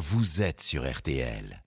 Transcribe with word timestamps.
vous 0.00 0.40
êtes 0.40 0.62
sur 0.62 0.90
RTL. 0.90 1.62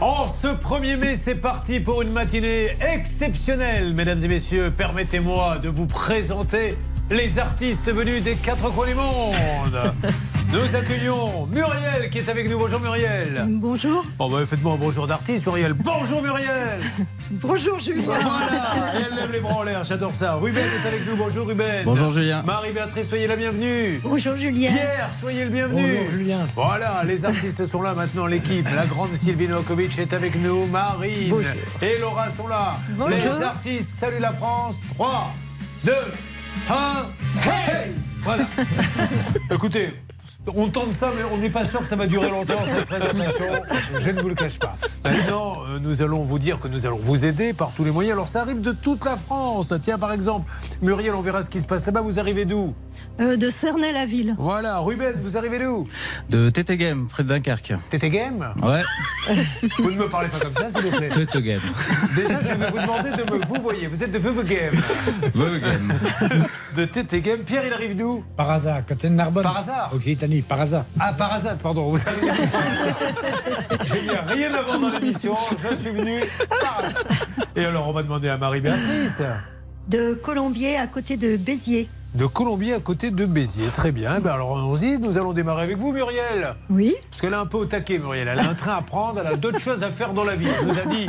En 0.00 0.26
ce 0.26 0.48
1er 0.48 0.96
mai, 0.96 1.14
c'est 1.14 1.36
parti 1.36 1.78
pour 1.78 2.02
une 2.02 2.10
matinée 2.10 2.76
exceptionnelle. 2.80 3.94
Mesdames 3.94 4.18
et 4.18 4.26
messieurs, 4.26 4.72
permettez-moi 4.76 5.58
de 5.58 5.68
vous 5.68 5.86
présenter 5.86 6.76
les 7.08 7.38
artistes 7.38 7.88
venus 7.92 8.20
des 8.24 8.34
quatre 8.34 8.74
coins 8.74 8.88
du 8.88 8.94
monde. 8.96 9.94
Nous 10.52 10.76
accueillons 10.76 11.46
Muriel 11.46 12.08
qui 12.10 12.18
est 12.18 12.28
avec 12.28 12.48
nous. 12.48 12.58
Bonjour 12.58 12.80
Muriel. 12.80 13.46
Bonjour. 13.48 14.04
Bon, 14.16 14.30
bah, 14.30 14.46
faites-moi 14.46 14.74
un 14.74 14.76
bonjour 14.76 15.06
d'artiste, 15.06 15.46
Muriel. 15.46 15.72
Bonjour 15.74 16.22
Muriel. 16.22 16.80
Bonjour 17.30 17.80
Julien. 17.80 18.04
Voilà, 18.04 18.94
et 18.94 19.02
elle 19.10 19.16
lève 19.16 19.32
les 19.32 19.40
bras 19.40 19.54
en 19.54 19.62
l'air, 19.64 19.82
j'adore 19.82 20.14
ça. 20.14 20.34
Ruben 20.34 20.62
est 20.62 20.86
avec 20.86 21.04
nous. 21.06 21.16
Bonjour 21.16 21.48
Ruben. 21.48 21.84
Bonjour 21.84 22.10
Julien. 22.10 22.42
Marie-Béatrice, 22.42 23.08
soyez 23.08 23.26
la 23.26 23.34
bienvenue. 23.34 24.00
Bonjour 24.04 24.36
Julien. 24.36 24.70
Pierre, 24.70 25.10
soyez 25.12 25.44
le 25.44 25.50
bienvenu. 25.50 25.82
Bonjour, 25.82 26.10
Julien. 26.10 26.46
Voilà, 26.54 27.02
les 27.04 27.24
artistes 27.24 27.66
sont 27.66 27.82
là 27.82 27.94
maintenant, 27.94 28.26
l'équipe. 28.26 28.68
La 28.76 28.86
grande 28.86 29.14
Sylvie 29.16 29.48
Novakovic 29.48 29.98
est 29.98 30.12
avec 30.12 30.40
nous, 30.40 30.66
Marine 30.66 31.34
et 31.82 31.98
Laura 31.98 32.30
sont 32.30 32.46
là. 32.46 32.76
Les 33.10 33.42
artistes 33.42 33.90
saluent 33.90 34.20
la 34.20 34.32
France. 34.32 34.76
3, 34.94 35.34
2, 35.84 35.92
1, 36.70 36.74
hey 37.50 37.92
Voilà. 38.22 38.44
Écoutez, 39.50 39.94
on 40.54 40.68
tente 40.68 40.92
ça, 40.92 41.10
mais 41.16 41.22
on 41.32 41.38
n'est 41.38 41.50
pas 41.50 41.64
sûr 41.64 41.80
que 41.80 41.86
ça 41.86 41.96
va 41.96 42.06
durer 42.06 42.30
longtemps, 42.30 42.54
cette 42.64 42.86
présentation. 42.86 43.44
Je 43.98 44.10
ne 44.10 44.20
vous 44.20 44.28
le 44.28 44.34
cache 44.34 44.58
pas. 44.58 44.76
Maintenant, 45.04 45.56
euh, 45.68 45.78
nous 45.80 46.02
allons 46.02 46.24
vous 46.24 46.38
dire 46.38 46.58
que 46.58 46.68
nous 46.68 46.86
allons 46.86 46.98
vous 46.98 47.24
aider 47.24 47.52
par 47.52 47.72
tous 47.72 47.84
les 47.84 47.90
moyens. 47.90 48.14
Alors, 48.14 48.28
ça 48.28 48.42
arrive 48.42 48.60
de 48.60 48.72
toute 48.72 49.04
la 49.04 49.16
France. 49.16 49.72
Tiens, 49.82 49.98
par 49.98 50.12
exemple, 50.12 50.50
Muriel, 50.82 51.14
on 51.14 51.22
verra 51.22 51.42
ce 51.42 51.50
qui 51.50 51.60
se 51.60 51.66
passe 51.66 51.86
là-bas. 51.86 52.00
Vous 52.00 52.18
arrivez 52.18 52.44
d'où? 52.44 52.74
Euh, 53.20 53.36
de 53.36 53.50
Cernay-la-Ville. 53.50 54.34
Voilà. 54.38 54.78
Ruben, 54.78 55.14
vous 55.22 55.36
arrivez 55.36 55.58
d'où? 55.58 55.86
De 56.30 56.50
Tétégem, 56.50 57.06
près 57.08 57.22
de 57.22 57.28
Dunkerque. 57.28 57.74
Tété 57.90 58.10
Game 58.10 58.52
Ouais, 58.62 58.82
Vous 59.78 59.90
ne 59.90 59.96
me 59.96 60.08
parlez 60.08 60.28
pas 60.28 60.38
comme 60.38 60.54
ça, 60.54 60.70
s'il 60.70 60.82
vous 60.82 60.96
plaît. 60.96 61.10
Tétégem. 61.10 61.60
Déjà, 62.14 62.40
je 62.40 62.54
vais 62.54 62.70
vous 62.70 62.78
demander 62.80 63.10
de 63.10 63.30
me 63.30 63.44
vous 63.46 63.60
voyez. 63.62 63.86
Vous 63.86 64.02
êtes 64.02 64.10
de 64.10 64.18
Veuve 64.18 64.44
Game. 64.44 64.74
Veugem. 65.34 65.92
De 66.76 66.84
Tété 66.84 67.20
Game. 67.20 67.40
Pierre, 67.40 67.64
il 67.66 67.72
arrive 67.72 67.96
d'où? 67.96 68.24
Par 68.36 68.50
hasard, 68.50 68.84
côté 68.86 69.08
de 69.08 69.14
Narbonne. 69.14 69.42
Par 69.44 69.58
hasard 69.58 69.90
Par 70.48 70.60
hasard. 70.60 70.84
Ah, 70.98 71.12
par 71.16 71.32
hasard, 71.32 71.56
pardon. 71.58 71.90
Vous 71.90 71.98
savez. 71.98 72.20
Je 73.86 73.94
n'ai 73.94 74.18
rien 74.34 74.54
à 74.54 74.62
voir 74.62 74.80
dans 74.80 74.90
l'émission. 74.90 75.36
Je 75.50 75.74
suis 75.74 75.90
venu 75.90 76.20
par 76.48 76.78
hasard. 76.78 77.02
Et 77.54 77.64
alors, 77.64 77.88
on 77.88 77.92
va 77.92 78.02
demander 78.02 78.28
à 78.28 78.38
Marie-Béatrice. 78.38 79.22
De 79.88 80.14
Colombier 80.14 80.76
à 80.76 80.86
côté 80.86 81.16
de 81.16 81.36
Béziers. 81.36 81.88
De 82.14 82.26
Colombier 82.26 82.74
à 82.74 82.80
côté 82.80 83.10
de 83.10 83.26
Béziers. 83.26 83.68
Très 83.72 83.92
bien. 83.92 84.20
Ben 84.20 84.32
alors, 84.32 84.56
allons-y. 84.56 84.98
Nous 84.98 85.18
allons 85.18 85.32
démarrer 85.32 85.62
avec 85.64 85.76
vous, 85.78 85.92
Muriel. 85.92 86.54
Oui. 86.70 86.94
Parce 87.10 87.20
qu'elle 87.20 87.34
est 87.34 87.36
un 87.36 87.46
peu 87.46 87.58
au 87.58 87.66
taquet, 87.66 87.98
Muriel. 87.98 88.28
Elle 88.28 88.38
a 88.38 88.48
un 88.48 88.54
train 88.54 88.76
à 88.76 88.82
prendre. 88.82 89.20
Elle 89.20 89.26
a 89.26 89.36
d'autres 89.36 89.60
choses 89.60 89.82
à 89.82 89.90
faire 89.90 90.12
dans 90.14 90.24
la 90.24 90.34
vie. 90.34 90.48
Elle 90.60 90.66
nous 90.66 90.78
a 90.78 90.84
dit. 90.86 91.08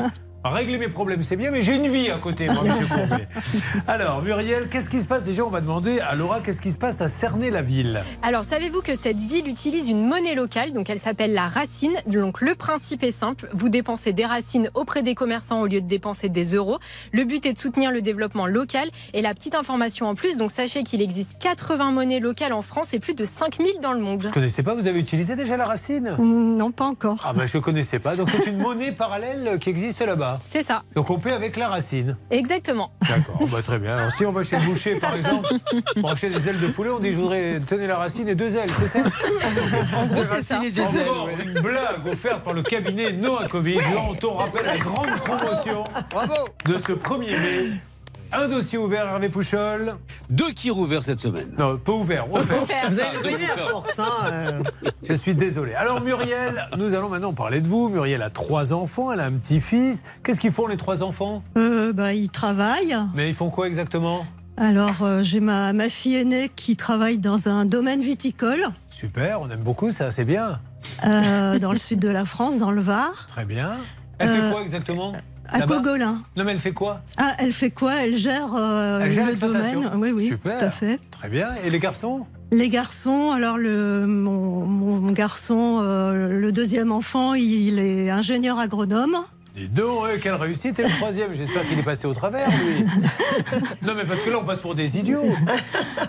Régler 0.53 0.77
mes 0.77 0.89
problèmes, 0.89 1.23
c'est 1.23 1.35
bien, 1.35 1.51
mais 1.51 1.61
j'ai 1.61 1.75
une 1.75 1.87
vie 1.87 2.09
à 2.09 2.17
côté, 2.17 2.47
moi, 2.49 2.63
monsieur 2.63 2.85
Courbet. 2.93 3.27
Alors, 3.87 4.21
Muriel, 4.21 4.67
qu'est-ce 4.69 4.89
qui 4.89 5.01
se 5.01 5.07
passe? 5.07 5.23
Déjà, 5.23 5.43
on 5.45 5.49
va 5.49 5.61
demander 5.61 5.99
à 5.99 6.15
Laura 6.15 6.39
qu'est-ce 6.41 6.61
qui 6.61 6.71
se 6.71 6.77
passe 6.77 7.01
à 7.01 7.09
Cernay-la-Ville? 7.09 8.03
Alors, 8.23 8.43
savez-vous 8.45 8.81
que 8.81 8.95
cette 8.95 9.17
ville 9.17 9.47
utilise 9.47 9.87
une 9.87 10.05
monnaie 10.07 10.35
locale, 10.35 10.73
donc 10.73 10.89
elle 10.89 10.99
s'appelle 10.99 11.33
la 11.33 11.47
racine. 11.47 11.93
Donc, 12.07 12.41
le 12.41 12.55
principe 12.55 13.03
est 13.03 13.11
simple 13.11 13.49
vous 13.53 13.69
dépensez 13.69 14.13
des 14.13 14.25
racines 14.25 14.69
auprès 14.73 15.03
des 15.03 15.15
commerçants 15.15 15.61
au 15.61 15.67
lieu 15.67 15.81
de 15.81 15.87
dépenser 15.87 16.29
des 16.29 16.53
euros. 16.55 16.77
Le 17.11 17.23
but 17.23 17.45
est 17.45 17.53
de 17.53 17.59
soutenir 17.59 17.91
le 17.91 18.01
développement 18.01 18.45
local. 18.47 18.89
Et 19.13 19.21
la 19.21 19.33
petite 19.33 19.55
information 19.55 20.07
en 20.07 20.15
plus, 20.15 20.37
donc 20.37 20.51
sachez 20.51 20.83
qu'il 20.83 21.01
existe 21.01 21.33
80 21.39 21.91
monnaies 21.91 22.19
locales 22.19 22.53
en 22.53 22.61
France 22.61 22.93
et 22.93 22.99
plus 22.99 23.15
de 23.15 23.25
5000 23.25 23.79
dans 23.81 23.93
le 23.93 23.99
monde. 23.99 24.21
Je 24.23 24.27
ne 24.27 24.33
connaissais 24.33 24.63
pas, 24.63 24.73
vous 24.75 24.87
avez 24.87 24.99
utilisé 24.99 25.35
déjà 25.35 25.57
la 25.57 25.65
racine? 25.65 26.15
Mm, 26.17 26.51
Non, 26.55 26.71
pas 26.71 26.85
encore. 26.85 27.17
Ah 27.25 27.33
ben 27.33 27.47
je 27.47 27.57
ne 27.57 27.61
connaissais 27.63 27.99
pas. 27.99 28.15
Donc 28.15 28.29
c'est 28.29 28.49
une 28.49 28.57
monnaie 28.61 28.91
parallèle 28.91 29.57
qui 29.59 29.69
existe 29.69 30.01
là-bas. 30.05 30.36
C'est 30.45 30.63
ça, 30.63 30.83
Donc 30.95 31.09
on 31.09 31.17
paie 31.19 31.31
avec 31.33 31.55
la 31.57 31.67
racine. 31.69 32.17
exactement. 32.31 32.91
D'accord, 33.07 33.47
bah, 33.51 33.61
très 33.61 33.79
bien. 33.79 33.97
Alors 33.97 34.11
si 34.11 34.25
on 34.25 34.31
va 34.31 34.43
chez 34.43 34.57
le 34.57 34.65
boucher 34.65 34.95
par 34.99 35.15
exemple, 35.17 35.47
pour 35.99 36.09
acheter 36.09 36.29
des 36.29 36.49
ailes 36.49 36.59
de 36.59 36.67
poulet, 36.67 36.89
on 36.89 36.99
dit 36.99 37.11
je 37.11 37.17
voudrais 37.17 37.59
tenir 37.59 37.87
la 37.87 37.97
racine 37.97 38.27
et 38.29 38.35
deux 38.35 38.55
ailes, 38.55 38.69
c'est 38.79 38.87
ça? 38.87 38.99
Deux 40.15 40.21
racines 40.23 40.63
et 40.63 40.81
Encore 40.81 41.29
une 41.43 41.53
blague 41.53 42.07
offerte 42.07 42.43
par 42.43 42.53
le 42.53 42.63
cabinet 42.63 43.13
Noakovic. 43.13 43.77
Là 43.81 44.03
on 44.29 44.33
rappelle 44.35 44.65
la 44.65 44.77
grande 44.77 45.09
promotion 45.21 45.83
de 46.65 46.77
ce 46.77 46.91
1er 46.91 47.29
mai. 47.31 47.71
Un 48.33 48.47
dossier 48.49 48.77
ouvert, 48.77 49.05
Hervé 49.07 49.29
Pouchol. 49.29 49.93
Deux 50.29 50.51
qui 50.51 50.69
rouverts 50.69 51.03
cette 51.03 51.19
semaine. 51.19 51.49
Non, 51.57 51.77
pas 51.77 51.93
ouvert, 51.93 52.31
offert. 52.33 52.57
Vous 52.61 52.99
Ah, 52.99 53.23
deux 53.23 53.73
offerts. 53.73 54.61
Je 55.03 55.13
suis 55.13 55.33
désolé. 55.33 55.73
Alors 55.75 56.01
Muriel, 56.01 56.67
nous 56.77 56.93
allons 56.93 57.09
maintenant 57.09 57.33
parler 57.33 57.61
de 57.61 57.67
vous. 57.67 57.89
Muriel 57.89 58.21
a 58.21 58.29
trois 58.29 58.73
enfants, 58.73 59.11
elle 59.11 59.21
a 59.21 59.25
un 59.25 59.31
petit-fils. 59.31 60.03
Qu'est-ce 60.23 60.39
qu'ils 60.39 60.51
font 60.51 60.67
les 60.67 60.77
trois 60.77 61.03
enfants? 61.03 61.41
Euh, 61.57 61.93
bah, 61.93 62.13
il 62.13 62.29
travaille. 62.29 62.95
Mais 63.15 63.29
ils 63.29 63.35
font 63.35 63.49
quoi 63.49 63.67
exactement? 63.67 64.25
Alors, 64.57 65.03
euh, 65.03 65.21
j'ai 65.23 65.39
ma, 65.39 65.71
ma 65.71 65.87
fille 65.87 66.15
aînée 66.15 66.51
qui 66.55 66.75
travaille 66.75 67.19
dans 67.19 67.47
un 67.47 67.63
domaine 67.65 68.01
viticole 68.01 68.67
Super, 68.89 69.39
on 69.41 69.49
aime 69.49 69.61
beaucoup 69.61 69.91
ça, 69.91 70.09
c'est 70.11 70.25
bien. 70.25 70.59
euh, 71.05 71.59
dans 71.59 71.71
le 71.71 71.77
sud 71.77 71.99
de 71.99 72.09
la 72.09 72.25
France, 72.25 72.57
dans 72.57 72.71
le 72.71 72.81
Var, 72.81 73.27
Très 73.27 73.45
bien. 73.45 73.73
Elle 74.19 74.29
fait 74.29 74.39
Euh, 74.41 74.51
quoi 74.51 74.61
exactement? 74.63 75.13
À 75.49 75.61
Cogolin. 75.61 76.21
Non 76.35 76.43
mais 76.43 76.51
elle 76.51 76.59
fait 76.59 76.73
quoi? 76.73 77.01
Ah, 77.17 77.33
elle 77.39 77.51
fait 77.51 77.71
quoi? 77.71 77.95
Elle 78.03 78.17
gère, 78.17 78.53
euh, 78.55 78.99
Elle 79.01 79.11
gère 79.11 79.27
le 79.27 79.35
domaine. 79.35 79.91
Oui, 79.95 80.11
oui, 80.11 80.25
Super. 80.27 80.57
tout 80.57 80.65
à 80.65 80.71
fait. 80.71 80.99
Très 81.11 81.29
bien. 81.29 81.47
Et 81.63 81.69
les 81.69 81.79
garçons? 81.79 82.25
Les 82.51 82.69
garçons, 82.69 83.31
alors 83.31 83.57
le, 83.57 84.05
mon, 84.07 84.65
mon 84.65 85.11
garçon, 85.11 85.81
euh, 85.83 86.39
le 86.39 86.51
deuxième 86.53 86.93
enfant, 86.93 87.33
il 87.33 87.77
est 87.79 88.09
ingénieur 88.09 88.57
agronome. 88.57 89.17
Dis 89.57 89.69
donc, 89.69 90.03
ouais, 90.03 90.19
quelle 90.21 90.35
réussite. 90.35 90.77
Et 90.79 90.83
le 90.83 90.89
troisième, 90.89 91.33
j'espère 91.33 91.67
qu'il 91.67 91.79
est 91.79 91.83
passé 91.83 92.05
au 92.07 92.13
travers, 92.13 92.47
lui. 92.47 92.85
non 93.81 93.93
mais 93.95 94.05
parce 94.05 94.21
que 94.21 94.29
là, 94.29 94.37
on 94.39 94.45
passe 94.45 94.59
pour 94.59 94.75
des 94.75 94.97
idiots. 94.99 95.23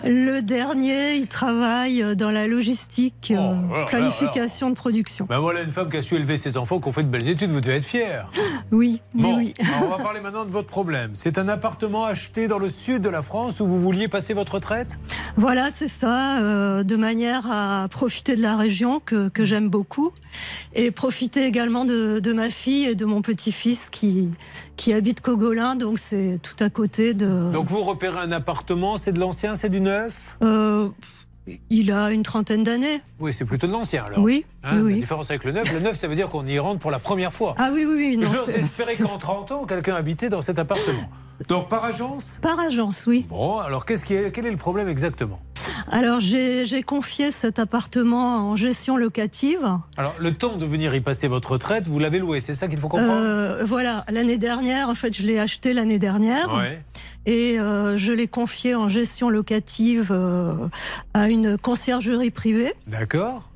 Le 0.03 0.41
dernier, 0.41 1.15
il 1.15 1.27
travaille 1.27 2.15
dans 2.15 2.29
la 2.31 2.47
logistique, 2.47 3.31
Oh, 3.31 3.33
euh, 3.39 3.73
alors, 3.75 3.89
planification 3.89 4.69
de 4.69 4.75
production. 4.75 5.25
Ben 5.27 5.39
voilà 5.39 5.61
une 5.61 5.71
femme 5.71 5.89
qui 5.89 5.97
a 5.97 6.01
su 6.01 6.15
élever 6.15 6.37
ses 6.37 6.57
enfants, 6.57 6.79
qui 6.79 6.87
ont 6.87 6.91
fait 6.91 7.03
de 7.03 7.07
belles 7.09 7.27
études, 7.27 7.49
vous 7.49 7.61
devez 7.61 7.77
être 7.77 7.85
fier. 7.85 8.29
Oui, 8.71 9.01
Bon, 9.15 9.37
oui. 9.37 9.53
on 9.83 9.87
va 9.87 9.97
parler 9.97 10.21
maintenant 10.21 10.45
de 10.45 10.51
votre 10.51 10.67
problème. 10.67 11.11
C'est 11.15 11.37
un 11.39 11.47
appartement 11.47 12.05
acheté 12.05 12.47
dans 12.47 12.59
le 12.59 12.69
sud 12.69 13.01
de 13.01 13.09
la 13.09 13.23
France 13.23 13.59
où 13.59 13.65
vous 13.67 13.81
vouliez 13.81 14.07
passer 14.07 14.33
votre 14.33 14.55
retraite? 14.55 14.99
Voilà, 15.37 15.69
c'est 15.71 15.87
ça, 15.87 16.37
euh, 16.39 16.83
de 16.83 16.95
manière 16.95 17.49
à 17.51 17.87
profiter 17.89 18.35
de 18.35 18.41
la 18.41 18.55
région 18.55 18.99
que, 19.03 19.29
que 19.29 19.43
j'aime 19.43 19.69
beaucoup 19.69 20.11
et 20.75 20.91
profiter 20.91 21.45
également 21.45 21.83
de, 21.85 22.19
de 22.19 22.33
ma 22.33 22.49
fille 22.49 22.85
et 22.85 22.95
de 22.95 23.05
mon 23.05 23.21
petit-fils 23.39 23.89
qui, 23.89 24.27
qui 24.75 24.91
habite 24.91 25.21
Cogolin, 25.21 25.75
donc 25.75 25.97
c'est 25.97 26.39
tout 26.43 26.61
à 26.61 26.69
côté 26.69 27.13
de. 27.13 27.51
Donc 27.53 27.67
vous 27.67 27.83
repérez 27.83 28.19
un 28.19 28.33
appartement, 28.33 28.97
c'est 28.97 29.13
de 29.13 29.19
l'ancien, 29.19 29.55
c'est 29.55 29.69
du 29.69 29.79
neuf? 29.79 30.37
Euh, 30.43 30.89
il 31.69 31.91
a 31.91 32.11
une 32.11 32.23
trentaine 32.23 32.63
d'années. 32.63 33.01
Oui, 33.19 33.33
c'est 33.33 33.45
plutôt 33.45 33.67
de 33.67 33.71
l'ancien 33.71 34.03
alors. 34.05 34.19
Oui, 34.19 34.45
Hein, 34.63 34.81
oui, 34.81 34.93
La 34.93 34.97
différence 34.99 35.29
avec 35.29 35.43
le 35.45 35.51
neuf, 35.53 35.71
le 35.71 35.79
neuf, 35.79 35.97
ça 35.97 36.07
veut 36.07 36.15
dire 36.15 36.27
qu'on 36.29 36.45
y 36.45 36.59
rentre 36.59 36.79
pour 36.79 36.91
la 36.91 36.99
première 36.99 37.31
fois. 37.33 37.55
Ah 37.57 37.69
oui, 37.73 37.85
oui, 37.87 37.93
oui. 37.95 38.17
non, 38.17 38.29
espérer 38.53 38.95
qu'en 38.97 39.17
30 39.17 39.51
ans, 39.53 39.65
quelqu'un 39.65 39.95
habitait 39.95 40.29
dans 40.29 40.41
cet 40.41 40.59
appartement. 40.59 41.09
Donc 41.47 41.69
par 41.69 41.85
agence? 41.85 42.37
Par 42.41 42.59
agence, 42.59 43.05
oui. 43.07 43.25
Bon, 43.29 43.57
alors 43.59 43.85
qu'est-ce 43.85 44.03
qui 44.03 44.13
est, 44.13 44.31
quel 44.31 44.45
est 44.45 44.51
le 44.51 44.57
problème 44.57 44.89
exactement? 44.89 45.39
Alors 45.89 46.19
j'ai 46.19 46.65
j'ai 46.65 46.83
confié 46.83 47.31
cet 47.31 47.59
appartement 47.59 48.49
en 48.51 48.55
gestion 48.57 48.97
locative. 48.97 49.65
Alors 49.97 50.13
le 50.19 50.33
temps 50.33 50.57
de 50.57 50.65
venir 50.65 50.93
y 50.95 51.01
passer 51.01 51.29
votre 51.29 51.53
retraite, 51.53 51.87
vous 51.87 51.97
l'avez 51.97 52.19
loué, 52.19 52.41
c'est 52.41 52.53
ça 52.55 52.67
qu'il 52.67 52.77
faut 52.79 52.89
comprendre? 52.89 53.13
Euh, 53.13 53.63
voilà, 53.63 54.05
l'année 54.11 54.37
dernière, 54.37 54.89
en 54.89 54.95
fait, 54.95 55.15
je 55.15 55.25
l'ai 55.25 55.39
acheté 55.39 55.71
l'année 55.73 55.97
dernière. 55.99 56.53
Ouais. 56.53 56.83
Et 57.29 57.59
euh, 57.59 57.95
je 57.95 58.11
l'ai 58.11 58.27
confié 58.27 58.73
en 58.73 58.89
gestion 58.89 59.29
locative 59.29 60.09
euh, 60.11 60.67
à 61.13 61.29
une 61.29 61.59
conciergerie 61.59 62.31
privée 62.31 62.73
D'accord. 62.87 63.51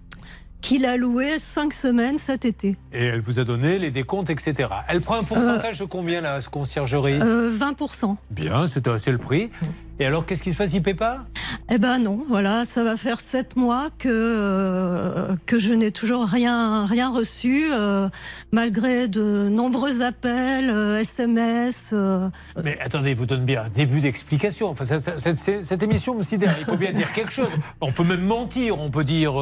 qui 0.61 0.77
l'a 0.77 0.95
loué 0.95 1.39
cinq 1.39 1.73
semaines 1.73 2.19
cet 2.19 2.45
été. 2.45 2.75
Et 2.91 3.05
elle 3.05 3.21
vous 3.21 3.39
a 3.39 3.43
donné 3.43 3.79
les 3.79 3.89
décomptes, 3.89 4.29
etc. 4.29 4.69
Elle 4.87 5.01
prend 5.01 5.15
un 5.15 5.23
pourcentage 5.23 5.79
de 5.79 5.85
combien 5.85 6.21
la 6.21 6.39
conciergerie? 6.41 7.19
Euh, 7.19 7.51
20%. 7.51 8.15
Bien, 8.29 8.67
c'est 8.67 8.87
c'est 8.99 9.11
le 9.11 9.17
prix. 9.17 9.49
Et 9.97 10.05
alors, 10.05 10.27
qu'est-ce 10.27 10.43
qui 10.43 10.51
se 10.51 10.57
passe 10.57 10.71
Il 10.73 10.79
ne 10.79 10.83
paie 10.83 10.93
pas? 10.93 11.25
Eh 11.71 11.77
ben 11.77 11.97
non, 11.97 12.23
voilà, 12.27 12.65
ça 12.65 12.83
va 12.83 12.97
faire 12.97 13.19
sept 13.21 13.55
mois 13.55 13.89
que, 13.97 14.09
euh, 14.11 15.35
que 15.45 15.57
je 15.57 15.73
n'ai 15.73 15.91
toujours 15.91 16.25
rien, 16.27 16.85
rien 16.85 17.09
reçu, 17.09 17.69
euh, 17.71 18.09
malgré 18.51 19.07
de 19.07 19.47
nombreux 19.49 20.01
appels, 20.01 20.69
euh, 20.69 20.99
SMS. 20.99 21.91
euh. 21.93 22.27
Mais 22.63 22.77
attendez, 22.79 23.13
vous 23.13 23.25
donne 23.25 23.45
bien 23.45 23.63
un 23.63 23.69
début 23.69 24.01
d'explication. 24.01 24.67
Enfin, 24.69 24.83
ça- 24.83 24.99
ça- 24.99 25.17
cette, 25.17 25.39
cette- 25.39 25.81
émission 25.83 26.15
me 26.15 26.21
sidère. 26.21 26.53
Il 26.59 26.65
faut 26.65 26.75
bien 26.77 26.91
dire 26.91 27.11
quelque 27.13 27.31
chose. 27.31 27.49
On 27.81 27.91
peut 27.91 28.03
même 28.03 28.23
mentir. 28.25 28.79
On 28.79 28.91
peut 28.91 29.03
dire 29.03 29.33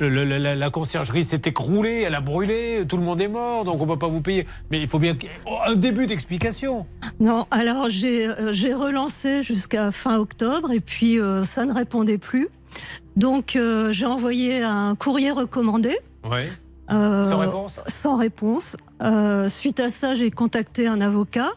le- 0.00 0.24
la, 0.24 0.54
la 0.54 0.70
conciergerie 0.70 1.24
s'est 1.24 1.42
écroulée, 1.46 2.02
elle 2.06 2.14
a 2.14 2.20
brûlé, 2.20 2.84
tout 2.88 2.96
le 2.96 3.02
monde 3.04 3.20
est 3.20 3.28
mort, 3.28 3.64
donc 3.64 3.80
on 3.80 3.86
ne 3.86 3.92
peut 3.92 3.98
pas 3.98 4.08
vous 4.08 4.20
payer. 4.20 4.46
Mais 4.70 4.80
il 4.80 4.88
faut 4.88 4.98
bien 4.98 5.14
un 5.66 5.74
début 5.76 6.06
d'explication. 6.06 6.86
Non, 7.20 7.46
alors 7.50 7.88
j'ai 7.88 8.28
j'ai 8.50 8.74
relancé 8.74 9.42
jusqu'à 9.42 9.90
fin 9.92 10.18
octobre 10.18 10.70
et 10.72 10.80
puis 10.80 11.18
euh, 11.18 11.42
ça 11.60 11.66
ne 11.66 11.74
répondait 11.74 12.16
plus. 12.16 12.48
Donc 13.16 13.54
euh, 13.54 13.92
j'ai 13.92 14.06
envoyé 14.06 14.62
un 14.62 14.94
courrier 14.94 15.30
recommandé. 15.30 15.98
Oui. 16.24 16.38
euh, 16.90 17.22
Sans 17.22 17.36
réponse? 17.36 17.82
Sans 17.86 18.16
réponse. 18.16 18.76
Euh, 19.02 19.46
suite 19.48 19.78
à 19.78 19.90
ça, 19.90 20.14
j'ai 20.14 20.30
contacté 20.30 20.86
un 20.86 21.02
avocat 21.02 21.50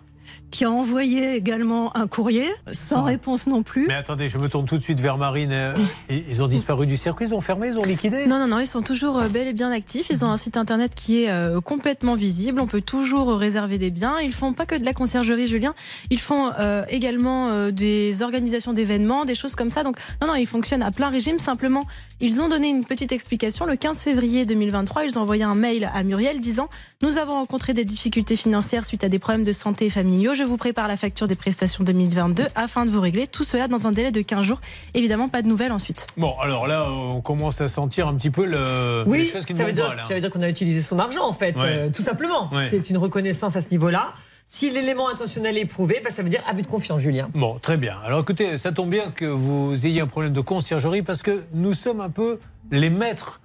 qui 0.54 0.66
a 0.66 0.72
envoyé 0.72 1.34
également 1.36 1.98
un 1.98 2.06
courrier, 2.08 2.48
sans 2.72 2.98
Sans- 2.98 3.04
réponse 3.04 3.48
non 3.48 3.64
plus. 3.64 3.88
Mais 3.88 3.96
attendez, 3.96 4.30
je 4.30 4.38
me 4.38 4.48
tourne 4.48 4.68
tout 4.68 4.78
de 4.78 4.84
suite 4.84 5.00
vers 5.00 5.18
Marine. 5.18 5.52
Euh, 5.54 5.76
Ils 6.10 6.42
ont 6.44 6.48
disparu 6.48 6.86
du 6.86 6.96
circuit, 6.96 7.26
ils 7.26 7.34
ont 7.34 7.42
fermé, 7.42 7.68
ils 7.70 7.78
ont 7.80 7.84
liquidé? 7.84 8.28
Non, 8.28 8.38
non, 8.40 8.48
non, 8.48 8.60
ils 8.60 8.68
sont 8.68 8.82
toujours 8.84 9.18
euh, 9.20 9.30
bel 9.30 9.48
et 9.48 9.54
bien 9.54 9.72
actifs. 9.72 10.08
Ils 10.12 10.24
ont 10.24 10.30
un 10.30 10.38
site 10.38 10.58
internet 10.58 10.94
qui 10.96 11.24
est 11.24 11.30
euh, 11.30 11.60
complètement 11.62 12.14
visible. 12.16 12.60
On 12.62 12.68
peut 12.68 12.82
toujours 12.82 13.36
réserver 13.36 13.78
des 13.80 13.90
biens. 13.90 14.20
Ils 14.20 14.32
font 14.32 14.54
pas 14.54 14.66
que 14.66 14.76
de 14.76 14.86
la 14.86 14.94
conciergerie, 14.94 15.48
Julien. 15.48 15.74
Ils 16.12 16.20
font 16.20 16.52
euh, 16.60 16.84
également 16.90 17.50
euh, 17.50 17.72
des 17.72 18.22
organisations 18.22 18.74
d'événements, 18.74 19.26
des 19.26 19.34
choses 19.36 19.56
comme 19.56 19.72
ça. 19.72 19.82
Donc, 19.84 19.98
non, 20.22 20.28
non, 20.28 20.36
ils 20.36 20.46
fonctionnent 20.48 20.84
à 20.84 20.92
plein 20.92 21.08
régime. 21.10 21.40
Simplement, 21.40 21.86
ils 22.22 22.40
ont 22.42 22.50
donné 22.50 22.68
une 22.70 22.86
petite 22.86 23.12
explication. 23.12 23.66
Le 23.66 23.76
15 23.76 24.00
février 24.00 24.46
2023, 24.46 25.06
ils 25.06 25.18
ont 25.18 25.22
envoyé 25.24 25.44
un 25.44 25.56
mail 25.56 25.90
à 25.94 26.04
Muriel 26.04 26.40
disant 26.42 26.70
Nous 27.02 27.18
avons 27.18 27.34
rencontré 27.34 27.74
des 27.74 27.86
difficultés 27.86 28.36
financières 28.36 28.86
suite 28.86 29.04
à 29.04 29.10
des 29.10 29.20
problèmes 29.20 29.44
de 29.46 29.52
santé 29.54 29.90
familiaux. 29.90 30.34
Je 30.34 30.43
vous 30.44 30.58
prépare 30.58 30.88
la 30.88 30.98
facture 30.98 31.28
des 31.28 31.36
prestations 31.36 31.84
2022 31.84 32.46
afin 32.56 32.86
de 32.86 32.92
vous 32.92 33.02
régler 33.02 33.28
tout 33.28 33.44
cela 33.44 33.68
dans 33.68 33.88
un 33.88 33.92
délai 33.92 34.12
de 34.12 34.22
15 34.22 34.42
jours. 34.46 34.62
Évidemment, 34.94 35.28
pas 35.28 35.42
de 35.42 35.48
nouvelles 35.48 35.72
ensuite. 35.72 36.08
Bon, 36.18 36.36
alors 36.40 36.68
là, 36.68 36.88
on 36.92 37.22
commence 37.22 37.62
à 37.62 37.68
sentir 37.68 38.08
un 38.08 38.16
petit 38.16 38.30
peu 38.30 38.46
le, 38.46 39.04
les 39.06 39.10
Oui, 39.12 39.28
choses 39.28 39.46
qui 39.46 39.54
ne 39.54 39.58
ça 39.60 39.66
veut, 39.66 39.74
dire, 39.74 39.88
pas. 39.88 39.96
là. 39.96 40.06
ça 40.08 40.14
veut 40.14 40.22
dire 40.22 40.30
qu'on 40.30 40.42
a 40.44 40.50
utilisé 40.50 40.82
son 40.82 41.00
argent, 41.00 41.26
en 41.28 41.34
fait, 41.34 41.56
Ouais. 41.56 41.64
euh, 41.66 41.90
tout 41.90 42.02
simplement. 42.02 42.50
Ouais. 42.54 42.68
C'est 42.70 42.90
une 42.90 42.98
reconnaissance 42.98 43.56
à 43.56 43.62
ce 43.62 43.70
niveau-là. 43.70 44.14
Si 44.50 44.70
l'élément 44.70 45.10
intentionnel 45.10 45.58
est 45.58 45.66
prouvé, 45.66 46.00
bah, 46.04 46.12
ça 46.12 46.22
veut 46.22 46.30
dire 46.30 46.44
abus 46.48 46.62
de 46.62 46.68
confiance, 46.68 47.02
Julien. 47.02 47.30
Bon, 47.34 47.58
très 47.60 47.78
bien. 47.78 47.96
Alors 48.06 48.20
écoutez, 48.20 48.58
ça 48.60 48.72
tombe 48.72 48.90
bien 48.90 49.10
que 49.10 49.26
vous 49.26 49.86
ayez 49.88 50.02
un 50.02 50.08
problème 50.08 50.34
de 50.34 50.42
conciergerie 50.42 51.02
parce 51.02 51.24
que 51.24 51.44
nous 51.54 51.74
sommes 51.74 52.02
un 52.02 52.10
peu 52.12 52.40
les 52.72 52.90
maîtres 52.92 53.42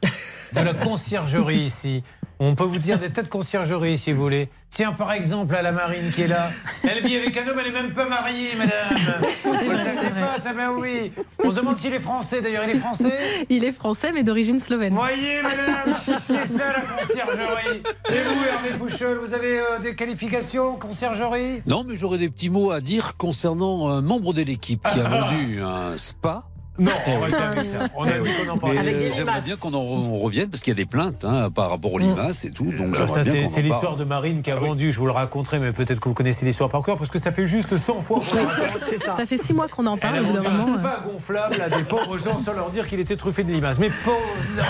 de 0.54 0.60
la 0.60 0.74
conciergerie 0.74 1.60
ici. 1.60 2.02
On 2.40 2.54
peut 2.54 2.64
vous 2.64 2.78
dire 2.78 2.98
des 2.98 3.08
de 3.08 3.28
conciergerie 3.28 3.98
si 3.98 4.12
vous 4.12 4.22
voulez. 4.22 4.48
Tiens, 4.70 4.92
par 4.92 5.12
exemple, 5.12 5.56
à 5.56 5.62
la 5.62 5.72
Marine 5.72 6.12
qui 6.12 6.22
est 6.22 6.28
là. 6.28 6.52
Elle 6.84 7.04
vit 7.04 7.16
avec 7.16 7.36
un 7.36 7.48
homme, 7.48 7.58
elle 7.58 7.72
n'est 7.72 7.82
même 7.82 7.92
pas 7.92 8.08
mariée, 8.08 8.50
madame. 8.56 9.22
Vous 9.42 9.54
ne 9.72 9.76
savez 9.76 10.10
pas, 10.10 10.38
ça 10.38 10.52
ben 10.52 10.70
oui. 10.78 11.10
On 11.42 11.50
se 11.50 11.56
demande 11.56 11.78
s'il 11.78 11.92
est 11.94 11.98
français 12.00 12.40
d'ailleurs. 12.40 12.62
Il 12.64 12.76
est 12.76 12.78
français? 12.78 13.46
Il 13.48 13.64
est 13.64 13.72
français, 13.72 14.12
mais 14.12 14.22
d'origine 14.22 14.60
slovène. 14.60 14.94
Voyez, 14.94 15.42
madame, 15.42 15.96
c'est 16.00 16.46
ça 16.46 16.72
la 16.72 16.80
conciergerie. 16.82 17.82
Et 18.08 18.22
vous, 18.22 18.44
Hervé 18.44 18.78
Pouchol, 18.78 19.18
vous 19.18 19.34
avez 19.34 19.58
euh, 19.58 19.78
des 19.80 19.96
qualifications 19.96 20.76
conciergerie? 20.76 21.62
Non, 21.66 21.84
mais 21.84 21.96
j'aurais 21.96 22.18
des 22.18 22.30
petits 22.30 22.50
mots 22.50 22.70
à 22.70 22.80
dire 22.80 23.16
concernant 23.16 23.88
un 23.88 24.00
membre 24.00 24.32
de 24.32 24.42
l'équipe 24.42 24.80
qui 24.92 25.00
a 25.00 25.02
vendu 25.08 25.60
un 25.60 25.96
spa. 25.96 26.44
Non, 26.78 26.92
on 27.06 27.20
rétablit 27.20 27.66
ça. 27.66 27.88
On 27.94 28.04
a 28.04 28.18
dit 28.18 28.30
qu'on 28.30 28.52
en 28.52 28.58
parlait. 28.58 28.78
Avec 28.78 28.98
des 28.98 29.06
euh, 29.06 29.12
j'aimerais 29.14 29.32
limaces. 29.32 29.44
bien 29.44 29.56
qu'on 29.56 29.74
en 29.74 29.80
on 29.80 30.18
revienne 30.18 30.48
parce 30.48 30.62
qu'il 30.62 30.70
y 30.70 30.76
a 30.76 30.82
des 30.82 30.86
plaintes 30.86 31.24
hein, 31.24 31.50
par 31.50 31.70
rapport 31.70 31.92
aux 31.92 31.98
limaces 31.98 32.44
et 32.44 32.50
tout. 32.50 32.66
Donc 32.66 32.94
j'aimerais 32.94 33.24
ça, 33.24 33.24
c'est 33.24 33.48
c'est 33.48 33.62
l'histoire 33.62 33.96
de 33.96 34.04
Marine 34.04 34.42
qui 34.42 34.50
a 34.50 34.56
vendu. 34.56 34.92
Je 34.92 34.98
vous 34.98 35.06
le 35.06 35.12
raconterai, 35.12 35.58
mais 35.58 35.72
peut-être 35.72 36.00
que 36.00 36.08
vous 36.08 36.14
connaissez 36.14 36.44
l'histoire 36.44 36.70
par 36.70 36.82
cœur, 36.82 36.96
parce 36.96 37.10
que 37.10 37.18
ça 37.18 37.32
fait 37.32 37.46
juste 37.46 37.76
100 37.76 38.00
fois 38.02 38.20
qu'on 38.20 38.36
la 38.36 38.42
raconte. 38.66 38.82
C'est 38.88 38.98
ça. 38.98 39.12
Ça 39.12 39.26
fait 39.26 39.38
six 39.38 39.52
mois 39.52 39.68
qu'on 39.68 39.86
en 39.86 39.96
parle, 39.96 40.16
euh. 40.16 40.78
spa 40.78 41.02
gonflable 41.04 41.60
à 41.60 41.68
des 41.68 41.84
pauvres 41.84 42.18
gens 42.18 42.38
sans 42.38 42.52
leur 42.52 42.70
dire 42.70 42.86
qu'il 42.86 43.00
était 43.00 43.16
truffé 43.16 43.44
de 43.44 43.52
limaces. 43.52 43.78
Mais 43.78 43.90
pauvre, 44.04 44.18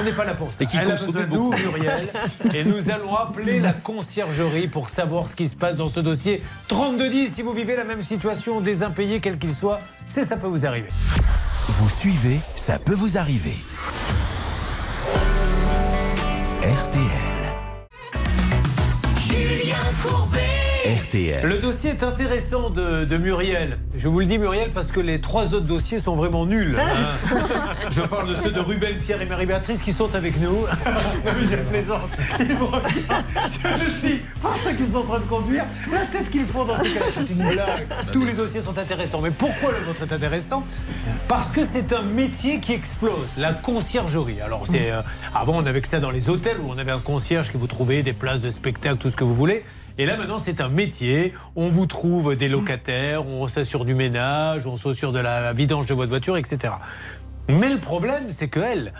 on 0.00 0.04
n'est 0.04 0.12
pas 0.12 0.24
là 0.24 0.34
pour 0.34 0.52
ça. 0.52 0.64
Et 0.64 0.66
qui 0.66 0.76
Elle 0.76 0.88
a 0.88 0.90
consommait 0.92 1.26
besoin 1.26 1.26
de 1.26 1.34
nous, 1.34 1.50
Muriel, 1.50 2.08
et 2.54 2.64
nous 2.64 2.90
allons 2.90 3.14
appeler 3.14 3.60
la 3.60 3.72
conciergerie 3.72 4.68
pour 4.68 4.88
savoir 4.88 5.28
ce 5.28 5.36
qui 5.36 5.48
se 5.48 5.56
passe 5.56 5.76
dans 5.76 5.88
ce 5.88 6.00
dossier. 6.00 6.42
3210, 6.68 7.34
si 7.34 7.42
vous 7.42 7.52
vivez 7.52 7.76
la 7.76 7.84
même 7.84 8.02
situation, 8.02 8.60
des 8.60 8.82
impayés, 8.82 9.20
quel 9.20 9.38
qu'il 9.38 9.52
soit, 9.52 9.80
c'est 10.06 10.24
ça 10.24 10.36
peut 10.36 10.46
vous 10.46 10.66
arriver. 10.66 10.88
Vous 11.68 11.88
suivez, 11.98 12.38
ça 12.54 12.78
peut 12.78 12.94
vous 12.94 13.18
arriver. 13.18 13.56
RTL. 16.62 17.02
Julien 19.18 19.76
Courbet. 20.04 20.57
RTL. 20.88 21.44
Le 21.46 21.58
dossier 21.58 21.90
est 21.90 22.02
intéressant 22.02 22.70
de, 22.70 23.04
de 23.04 23.16
Muriel. 23.18 23.78
Je 23.94 24.08
vous 24.08 24.20
le 24.20 24.26
dis, 24.26 24.38
Muriel, 24.38 24.70
parce 24.72 24.90
que 24.90 25.00
les 25.00 25.20
trois 25.20 25.52
autres 25.54 25.66
dossiers 25.66 25.98
sont 25.98 26.16
vraiment 26.16 26.46
nuls. 26.46 26.76
hein. 26.78 27.36
Je 27.90 28.00
parle 28.00 28.28
de 28.30 28.34
ceux 28.34 28.50
de 28.50 28.60
Ruben, 28.60 28.96
Pierre 28.98 29.20
et 29.20 29.26
Marie-Béatrice 29.26 29.82
qui 29.82 29.92
sont 29.92 30.14
avec 30.14 30.40
nous. 30.40 30.48
Non, 30.52 31.32
mais 31.38 31.46
je 31.50 31.56
plaisante. 31.56 32.08
Ils 32.40 32.46
me. 32.46 32.54
Je 32.54 33.68
me 33.68 34.08
dis, 34.08 34.22
pour 34.40 34.56
ceux 34.56 34.72
qui 34.72 34.84
sont 34.86 34.98
en 34.98 35.02
train 35.02 35.18
de 35.20 35.24
conduire, 35.24 35.64
la 35.92 36.06
tête 36.06 36.30
qu'ils 36.30 36.46
font 36.46 36.64
dans 36.64 36.76
ces 36.76 36.90
cas 36.90 37.00
c'est 37.14 37.28
une 37.30 37.36
blague. 37.50 37.86
Tous 38.12 38.24
les 38.24 38.32
dossiers 38.34 38.60
sont 38.60 38.78
intéressants. 38.78 39.20
Mais 39.20 39.30
pourquoi 39.30 39.72
le 39.72 39.84
vôtre 39.84 40.02
est 40.02 40.12
intéressant? 40.12 40.64
Parce 41.28 41.48
que 41.48 41.64
c'est 41.66 41.92
un 41.92 42.02
métier 42.02 42.60
qui 42.60 42.72
explose, 42.72 43.28
la 43.36 43.52
conciergerie. 43.52 44.40
Alors, 44.40 44.62
c'est 44.66 44.90
euh, 44.90 45.02
avant, 45.34 45.56
on 45.56 45.66
avait 45.66 45.80
que 45.82 45.88
ça 45.88 46.00
dans 46.00 46.10
les 46.10 46.30
hôtels 46.30 46.58
où 46.62 46.70
on 46.70 46.78
avait 46.78 46.92
un 46.92 47.00
concierge 47.00 47.50
qui 47.50 47.58
vous 47.58 47.66
trouvait 47.66 48.02
des 48.02 48.12
places 48.14 48.40
de 48.40 48.50
spectacle, 48.50 48.96
tout 48.96 49.10
ce 49.10 49.16
que 49.16 49.24
vous 49.24 49.34
voulez. 49.34 49.64
Et 50.00 50.06
là, 50.06 50.16
maintenant, 50.16 50.38
c'est 50.38 50.60
un 50.60 50.68
métier. 50.68 51.34
On 51.56 51.68
vous 51.68 51.86
trouve 51.86 52.36
des 52.36 52.48
locataires, 52.48 53.26
on 53.26 53.48
s'assure 53.48 53.84
du 53.84 53.96
ménage, 53.96 54.64
on 54.66 54.76
s'assure 54.76 55.10
de 55.10 55.18
la 55.18 55.52
vidange 55.52 55.86
de 55.86 55.94
votre 55.94 56.08
voiture, 56.08 56.36
etc. 56.36 56.74
Mais 57.48 57.68
le 57.68 57.78
problème, 57.78 58.30
c'est 58.30 58.48
qu'elle, 58.48 58.92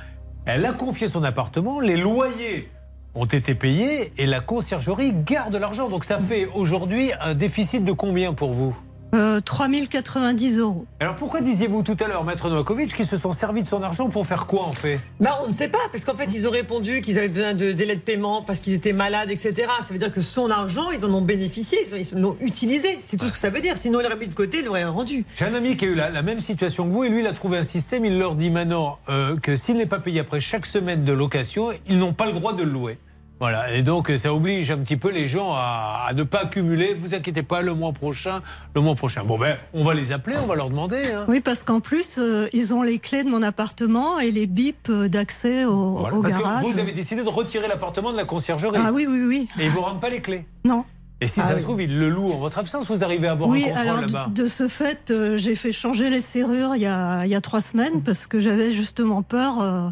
elle 0.45 0.65
a 0.67 0.73
confié 0.73 1.07
son 1.07 1.23
appartement, 1.23 1.79
les 1.79 1.97
loyers 1.97 2.69
ont 3.15 3.27
été 3.27 3.55
payés 3.55 4.13
et 4.17 4.27
la 4.27 4.41
conciergerie 4.41 5.13
garde 5.13 5.55
l'argent. 5.55 5.89
Donc 5.89 6.05
ça 6.05 6.19
fait 6.19 6.47
aujourd'hui 6.47 7.13
un 7.21 7.35
déficit 7.35 7.85
de 7.85 7.93
combien 7.93 8.35
pour 8.35 8.53
vous? 8.53 8.77
Euh, 9.15 9.41
3090 9.41 10.59
euros. 10.59 10.85
Alors 11.01 11.17
pourquoi 11.17 11.41
disiez-vous 11.41 11.83
tout 11.83 11.97
à 12.05 12.09
l'heure, 12.09 12.25
Maître 12.25 12.51
Novakovic, 12.51 12.95
qu'ils 12.95 13.07
se 13.07 13.17
sont 13.17 13.33
servis 13.33 13.63
de 13.63 13.67
son 13.67 13.83
argent 13.83 14.09
pour 14.11 14.27
faire 14.27 14.47
quoi 14.47 14.65
en 14.65 14.73
fait? 14.73 15.01
Bah, 15.19 15.39
on 15.43 15.49
ne 15.49 15.53
sait 15.53 15.69
pas, 15.69 15.79
parce 15.91 16.05
qu'en 16.05 16.15
fait, 16.17 16.27
ils 16.35 16.47
ont 16.47 16.51
répondu 16.51 17.01
qu'ils 17.01 17.17
avaient 17.19 17.29
besoin 17.29 17.55
de 17.55 17.73
délai 17.73 17.95
de 17.97 18.01
paiement 18.01 18.43
parce 18.43 18.61
qu'ils 18.61 18.75
étaient 18.75 18.93
malades, 18.93 19.31
etc. 19.31 19.55
Ça 19.81 19.93
veut 19.95 19.99
dire 19.99 20.13
que 20.13 20.21
son 20.21 20.51
argent, 20.51 20.91
ils 20.91 21.07
en 21.07 21.15
ont 21.15 21.23
bénéficié, 21.23 21.79
ils 21.87 21.95
ont- 21.95 21.99
ils 21.99 22.21
l'ont 22.21 22.37
utilisé. 22.43 22.99
C'est 23.01 23.17
tout 23.17 23.27
ce 23.27 23.33
que 23.33 23.39
ça 23.39 23.49
veut 23.51 23.61
dire. 23.63 23.79
Sinon, 23.79 24.01
il 24.01 24.03
l'aurait 24.03 24.17
mis 24.17 24.29
de 24.29 24.35
côté, 24.35 24.59
il 24.59 24.67
l'aurait 24.67 24.85
rendu. 24.85 25.25
J'ai 25.37 25.47
un 25.47 25.55
ami 25.55 25.77
qui 25.77 25.87
a 25.87 25.89
eu 25.89 25.95
la, 25.95 26.11
la 26.11 26.23
même 26.23 26.41
situation 26.41 26.85
que 26.87 26.91
vous 26.93 27.05
et 27.05 27.09
lui, 27.09 27.21
il 27.21 27.27
a 27.27 27.33
trouvé 27.33 27.57
un 27.59 27.63
système. 27.63 28.05
Il 28.05 28.19
leur 28.19 28.35
dit 28.35 28.51
maintenant 28.51 28.99
euh, 29.09 29.37
que 29.39 29.57
s'il 29.57 29.77
n'est 29.79 29.87
pas 29.87 30.01
payé 30.01 30.21
après 30.21 30.41
chaque 30.41 30.67
semaine 30.67 31.05
de 31.05 31.13
location, 31.13 31.69
ils 31.89 31.99
n'ont 31.99 32.13
pas 32.13 32.27
le 32.27 32.33
droit 32.33 32.53
de 32.53 32.63
le 32.63 32.71
louer. 32.71 32.99
Voilà, 33.41 33.73
et 33.73 33.83
donc 33.83 34.11
ça 34.19 34.35
oblige 34.35 34.69
un 34.73 34.79
petit 34.79 34.97
peu 34.97 35.11
les 35.13 35.29
gens 35.29 35.53
à, 35.53 36.07
à 36.09 36.13
ne 36.13 36.25
pas 36.25 36.43
accumuler. 36.43 36.95
Vous 37.01 37.15
inquiétez 37.15 37.45
pas, 37.45 37.63
le 37.63 37.73
mois 37.73 37.93
prochain, 37.93 38.41
le 38.75 38.81
mois 38.81 38.97
prochain. 38.97 39.23
Bon 39.25 39.39
ben, 39.39 39.57
on 39.75 39.85
va 39.85 39.95
les 39.95 40.11
appeler, 40.11 40.35
on 40.43 40.47
va 40.47 40.57
leur 40.57 40.71
demander. 40.71 41.13
hein. 41.15 41.25
Oui, 41.29 41.39
parce 41.41 41.63
qu'en 41.63 41.79
plus, 41.79 42.17
euh, 42.19 42.49
ils 42.53 42.75
ont 42.75 42.83
les 42.83 42.99
clés 42.99 43.23
de 43.23 43.29
mon 43.31 43.43
appartement 43.43 44.19
et 44.19 44.33
les 44.33 44.47
bips 44.47 44.91
euh, 44.91 45.09
d'accès 45.09 45.65
au, 45.67 45.97
Voilà. 45.99 46.17
au 46.17 46.21
Parce 46.21 46.35
garage. 46.37 46.65
que 46.65 46.73
vous 46.73 46.79
avez 46.81 46.91
décidé 46.93 47.23
de 47.23 47.29
retirer 47.29 47.69
l'appartement 47.69 48.11
de 48.11 48.17
la 48.17 48.25
conciergerie. 48.25 48.79
Ah 48.83 48.91
oui, 48.93 49.07
oui, 49.09 49.21
oui. 49.25 49.49
Et 49.61 49.67
ils 49.67 49.71
vous 49.71 49.83
rendent 49.83 50.01
pas 50.01 50.11
les 50.11 50.21
clés. 50.21 50.45
Non. 50.65 50.85
Et 51.21 51.27
si 51.27 51.41
Ah 51.41 51.49
ça 51.49 51.55
oui. 51.55 51.61
se 51.61 51.65
trouve, 51.65 51.81
ils 51.83 51.97
le 51.99 52.09
louent 52.11 52.33
en 52.33 52.39
votre 52.39 52.59
absence, 52.59 52.87
vous 52.89 53.03
arrivez 53.03 53.27
à 53.29 53.33
avoir 53.33 53.49
oui, 53.49 53.65
un 53.65 53.69
contrôle 53.69 53.83
alors 53.89 54.01
là-bas. 54.03 54.27
de, 54.35 54.43
de 54.43 54.49
ce 54.49 54.67
fait, 54.69 55.11
euh, 55.11 55.37
j'ai 55.37 55.55
fait 55.57 55.73
changer 55.73 56.11
les 56.11 56.21
serrures 56.21 56.77
il 56.77 56.83
y 56.83 56.87
a, 56.87 57.25
il 57.25 57.31
y 57.31 57.35
a 57.35 57.41
trois 57.41 57.61
semaines 57.61 58.03
parce 58.05 58.27
que 58.29 58.39
j'avais 58.39 58.71
justement 58.71 59.23
peur 59.23 59.61
euh, 59.61 59.89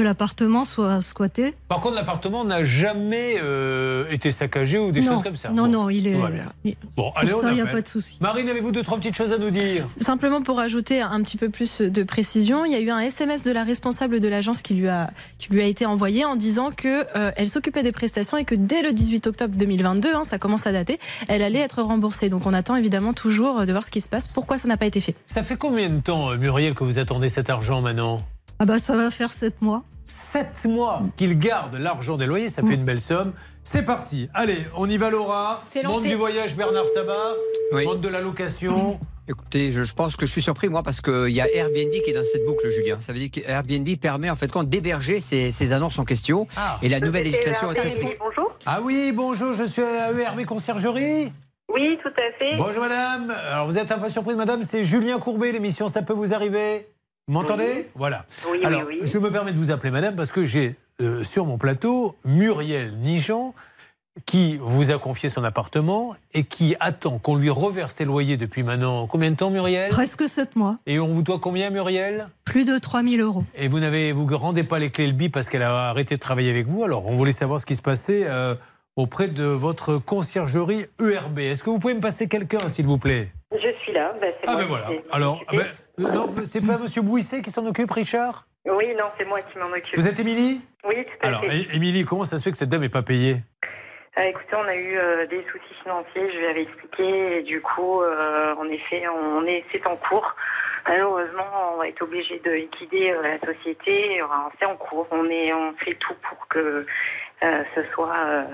que 0.00 0.04
l'appartement 0.04 0.64
soit 0.64 1.02
squatté. 1.02 1.54
Par 1.68 1.80
contre, 1.80 1.94
l'appartement 1.94 2.42
n'a 2.42 2.64
jamais 2.64 3.34
euh, 3.42 4.06
été 4.10 4.30
saccagé 4.32 4.78
ou 4.78 4.92
des 4.92 5.02
non. 5.02 5.12
choses 5.12 5.22
comme 5.22 5.36
ça. 5.36 5.50
Non, 5.50 5.64
Bon, 5.64 5.68
non, 5.68 5.90
il 5.90 6.06
est. 6.06 6.16
il- 6.64 6.74
Bon, 6.96 7.10
pour 7.10 7.18
allez, 7.18 7.34
on 7.34 7.40
ça, 7.42 7.50
il 7.50 7.56
n'y 7.56 7.60
a 7.60 7.66
pas 7.66 7.82
de 7.82 7.86
souci. 7.86 8.16
Marine, 8.22 8.48
avez-vous 8.48 8.72
deux, 8.72 8.82
trois 8.82 8.96
petites 8.96 9.14
choses 9.14 9.34
à 9.34 9.36
nous 9.36 9.50
dire? 9.50 9.86
Simplement 10.00 10.40
pour 10.40 10.58
ajouter 10.58 11.02
un 11.02 11.20
petit 11.22 11.36
peu 11.36 11.50
plus 11.50 11.82
de 11.82 12.02
précision, 12.02 12.64
il 12.64 12.72
y 12.72 12.76
a 12.76 12.80
eu 12.80 12.88
un 12.88 13.00
SMS 13.00 13.42
de 13.42 13.52
la 13.52 13.62
responsable 13.62 14.20
de 14.20 14.28
l'agence 14.28 14.62
qui 14.62 14.72
lui 14.72 14.88
a 14.88 15.10
qui 15.38 15.52
lui 15.52 15.60
a 15.60 15.66
été 15.66 15.84
envoyé 15.84 16.24
en 16.24 16.34
disant 16.34 16.70
que 16.74 17.04
euh, 17.18 17.30
elle 17.36 17.48
s'occupait 17.50 17.82
des 17.82 17.92
prestations 17.92 18.38
et 18.38 18.46
que 18.46 18.54
dès 18.54 18.80
le 18.80 18.94
18 18.94 19.26
octobre 19.26 19.54
2022, 19.54 20.14
hein, 20.14 20.24
ça 20.24 20.38
commence 20.38 20.66
à 20.66 20.72
dater, 20.72 20.98
elle 21.28 21.42
allait 21.42 21.58
être 21.60 21.82
remboursée. 21.82 22.30
Donc 22.30 22.46
on 22.46 22.54
attend 22.54 22.74
évidemment 22.76 23.12
toujours 23.12 23.66
de 23.66 23.70
voir 23.70 23.84
ce 23.84 23.90
qui 23.90 24.00
se 24.00 24.08
passe. 24.08 24.32
Pourquoi 24.32 24.56
ça 24.56 24.66
n'a 24.66 24.78
pas 24.78 24.86
été 24.86 25.00
fait? 25.02 25.14
Ça 25.26 25.42
fait 25.42 25.56
combien 25.58 25.90
de 25.90 26.00
temps, 26.00 26.30
euh, 26.30 26.38
Muriel, 26.38 26.72
que 26.72 26.84
vous 26.84 26.98
attendez 26.98 27.28
cet 27.28 27.50
argent 27.50 27.82
maintenant 27.82 28.22
Ah 28.62 28.66
bah 28.66 28.76
ça 28.76 28.94
va 28.94 29.10
faire 29.10 29.32
sept 29.32 29.62
mois. 29.62 29.82
Sept 30.04 30.66
mois 30.66 31.02
qu'il 31.16 31.38
garde 31.38 31.76
l'argent 31.76 32.18
des 32.18 32.26
loyers, 32.26 32.50
ça 32.50 32.62
fait 32.62 32.74
une 32.74 32.84
belle 32.84 33.00
somme. 33.00 33.32
C'est 33.64 33.84
parti. 33.84 34.28
Allez, 34.34 34.58
on 34.76 34.86
y 34.86 34.98
va, 34.98 35.08
Laura. 35.08 35.62
C'est 35.64 35.82
Monde 35.82 36.02
du 36.02 36.14
voyage, 36.14 36.56
Bernard 36.56 36.86
Sabat. 36.86 37.34
Oui. 37.72 37.86
Monde 37.86 38.02
de 38.02 38.08
la 38.08 38.20
location. 38.20 39.00
Écoutez, 39.28 39.72
je, 39.72 39.82
je 39.82 39.94
pense 39.94 40.16
que 40.16 40.26
je 40.26 40.30
suis 40.32 40.42
surpris, 40.42 40.68
moi, 40.68 40.82
parce 40.82 41.00
qu'il 41.00 41.30
y 41.30 41.40
a 41.40 41.48
Airbnb 41.54 41.90
qui 42.04 42.10
est 42.10 42.12
dans 42.12 42.24
cette 42.24 42.44
boucle, 42.44 42.68
Julien. 42.68 42.98
Ça 43.00 43.14
veut 43.14 43.18
dire 43.18 43.30
que 43.30 43.48
Airbnb 43.48 43.88
permet, 43.98 44.28
en 44.28 44.36
fait, 44.36 44.52
quand 44.52 44.64
d'héberger 44.64 45.20
ces, 45.20 45.52
ces 45.52 45.72
annonces 45.72 45.98
en 45.98 46.04
question. 46.04 46.46
Ah. 46.54 46.78
Et 46.82 46.90
la 46.90 47.00
nouvelle 47.00 47.24
législation 47.24 47.70
est 47.72 47.76
très. 47.76 47.88
Bonjour. 48.18 48.52
Ah 48.66 48.80
oui, 48.82 49.12
bonjour, 49.14 49.54
je 49.54 49.64
suis 49.64 49.82
à 49.82 50.10
ERB 50.10 50.44
Conciergerie. 50.44 51.32
Oui, 51.72 51.98
tout 52.02 52.08
à 52.08 52.38
fait. 52.38 52.56
Bonjour 52.58 52.82
madame. 52.82 53.32
Alors 53.52 53.66
vous 53.66 53.78
êtes 53.78 53.92
un 53.92 53.98
peu 53.98 54.10
surprise 54.10 54.36
madame, 54.36 54.64
c'est 54.64 54.82
Julien 54.82 55.18
Courbet, 55.18 55.52
l'émission 55.52 55.88
Ça 55.88 56.02
peut 56.02 56.12
vous 56.12 56.34
arriver 56.34 56.88
Vous 57.30 57.34
m'entendez 57.34 57.88
Voilà. 57.94 58.26
Oui, 58.50 58.58
Alors, 58.64 58.82
oui, 58.88 58.98
oui. 59.02 59.06
je 59.06 59.16
me 59.18 59.30
permets 59.30 59.52
de 59.52 59.56
vous 59.56 59.70
appeler 59.70 59.92
madame 59.92 60.16
parce 60.16 60.32
que 60.32 60.44
j'ai 60.44 60.74
euh, 61.00 61.22
sur 61.22 61.46
mon 61.46 61.58
plateau 61.58 62.16
Muriel 62.24 62.90
Nijan 62.98 63.54
qui 64.26 64.56
vous 64.60 64.90
a 64.90 64.98
confié 64.98 65.28
son 65.28 65.44
appartement 65.44 66.12
et 66.34 66.42
qui 66.42 66.74
attend 66.80 67.20
qu'on 67.20 67.36
lui 67.36 67.48
reverse 67.48 67.94
ses 67.94 68.04
loyers 68.04 68.36
depuis 68.36 68.64
maintenant 68.64 69.06
combien 69.06 69.30
de 69.30 69.36
temps 69.36 69.50
Muriel? 69.50 69.90
Presque 69.90 70.28
7 70.28 70.56
mois. 70.56 70.78
Et 70.88 70.98
on 70.98 71.06
vous 71.06 71.22
doit 71.22 71.38
combien 71.38 71.70
Muriel? 71.70 72.30
Plus 72.44 72.64
de 72.64 72.76
3000 72.78 73.20
euros. 73.20 73.44
Et 73.54 73.68
vous 73.68 73.78
n'avez 73.78 74.10
vous 74.10 74.26
rendez 74.36 74.64
pas 74.64 74.80
les 74.80 74.90
clés 74.90 75.06
le 75.06 75.28
parce 75.28 75.48
qu'elle 75.48 75.62
a 75.62 75.88
arrêté 75.88 76.16
de 76.16 76.20
travailler 76.20 76.50
avec 76.50 76.66
vous? 76.66 76.82
Alors 76.82 77.06
on 77.06 77.14
voulait 77.14 77.30
savoir 77.30 77.60
ce 77.60 77.66
qui 77.66 77.76
se 77.76 77.82
passait 77.82 78.24
euh, 78.26 78.56
auprès 78.96 79.28
de 79.28 79.44
votre 79.44 79.98
conciergerie 79.98 80.86
ERB. 81.00 81.38
Est-ce 81.38 81.62
que 81.62 81.70
vous 81.70 81.78
pouvez 81.78 81.94
me 81.94 82.00
passer 82.00 82.26
quelqu'un 82.26 82.68
s'il 82.68 82.86
vous 82.86 82.98
plaît? 82.98 83.32
Je 83.52 83.72
suis 83.82 83.92
là. 83.92 84.12
Bah, 84.20 84.26
Ah 84.48 84.56
ben 84.56 84.62
qui 84.62 84.68
voilà. 84.68 84.88
s'est 84.88 85.02
Alors, 85.12 85.40
ah 85.46 85.52
ben, 85.56 85.66
non, 86.08 86.34
c'est 86.44 86.64
pas 86.64 86.78
Monsieur 86.78 87.02
Bouisset 87.02 87.42
qui 87.42 87.50
s'en 87.50 87.66
occupe, 87.66 87.90
Richard? 87.90 88.46
Oui, 88.66 88.94
non, 88.96 89.06
c'est 89.18 89.24
moi 89.24 89.40
qui 89.42 89.58
m'en 89.58 89.66
occupe. 89.66 89.96
Vous 89.96 90.06
êtes 90.06 90.18
Émilie? 90.20 90.60
Oui, 90.84 91.04
tout 91.04 91.26
à 91.26 91.28
Alors, 91.28 91.40
fait. 91.42 91.74
Émilie, 91.74 92.04
comment 92.04 92.24
ça 92.24 92.38
se 92.38 92.42
fait 92.42 92.50
que 92.50 92.56
cette 92.56 92.68
dame 92.68 92.82
n'est 92.82 92.88
pas 92.88 93.02
payée? 93.02 93.36
Ah, 94.16 94.26
écoutez, 94.26 94.54
on 94.54 94.68
a 94.68 94.74
eu 94.74 94.98
euh, 94.98 95.26
des 95.26 95.44
soucis 95.50 95.74
financiers, 95.82 96.30
je 96.32 96.38
lui 96.38 96.46
avais 96.46 96.62
expliqué, 96.62 97.38
et 97.38 97.42
du 97.42 97.60
coup, 97.60 98.02
euh, 98.02 98.54
en 98.56 98.68
effet, 98.68 99.04
on 99.08 99.46
est, 99.46 99.64
c'est 99.72 99.86
en 99.86 99.96
cours. 99.96 100.34
Malheureusement, 100.86 101.74
on 101.74 101.76
va 101.78 101.88
être 101.88 102.02
obligé 102.02 102.40
de 102.44 102.50
liquider 102.50 103.10
euh, 103.12 103.22
la 103.22 103.52
société. 103.52 104.20
Enfin, 104.22 104.50
c'est 104.58 104.66
en 104.66 104.76
cours. 104.76 105.06
On 105.10 105.26
est, 105.26 105.52
on 105.52 105.72
fait 105.74 105.94
tout 105.94 106.14
pour 106.28 106.48
que 106.48 106.86
euh, 107.42 107.62
ce 107.74 107.82
soit 107.94 108.46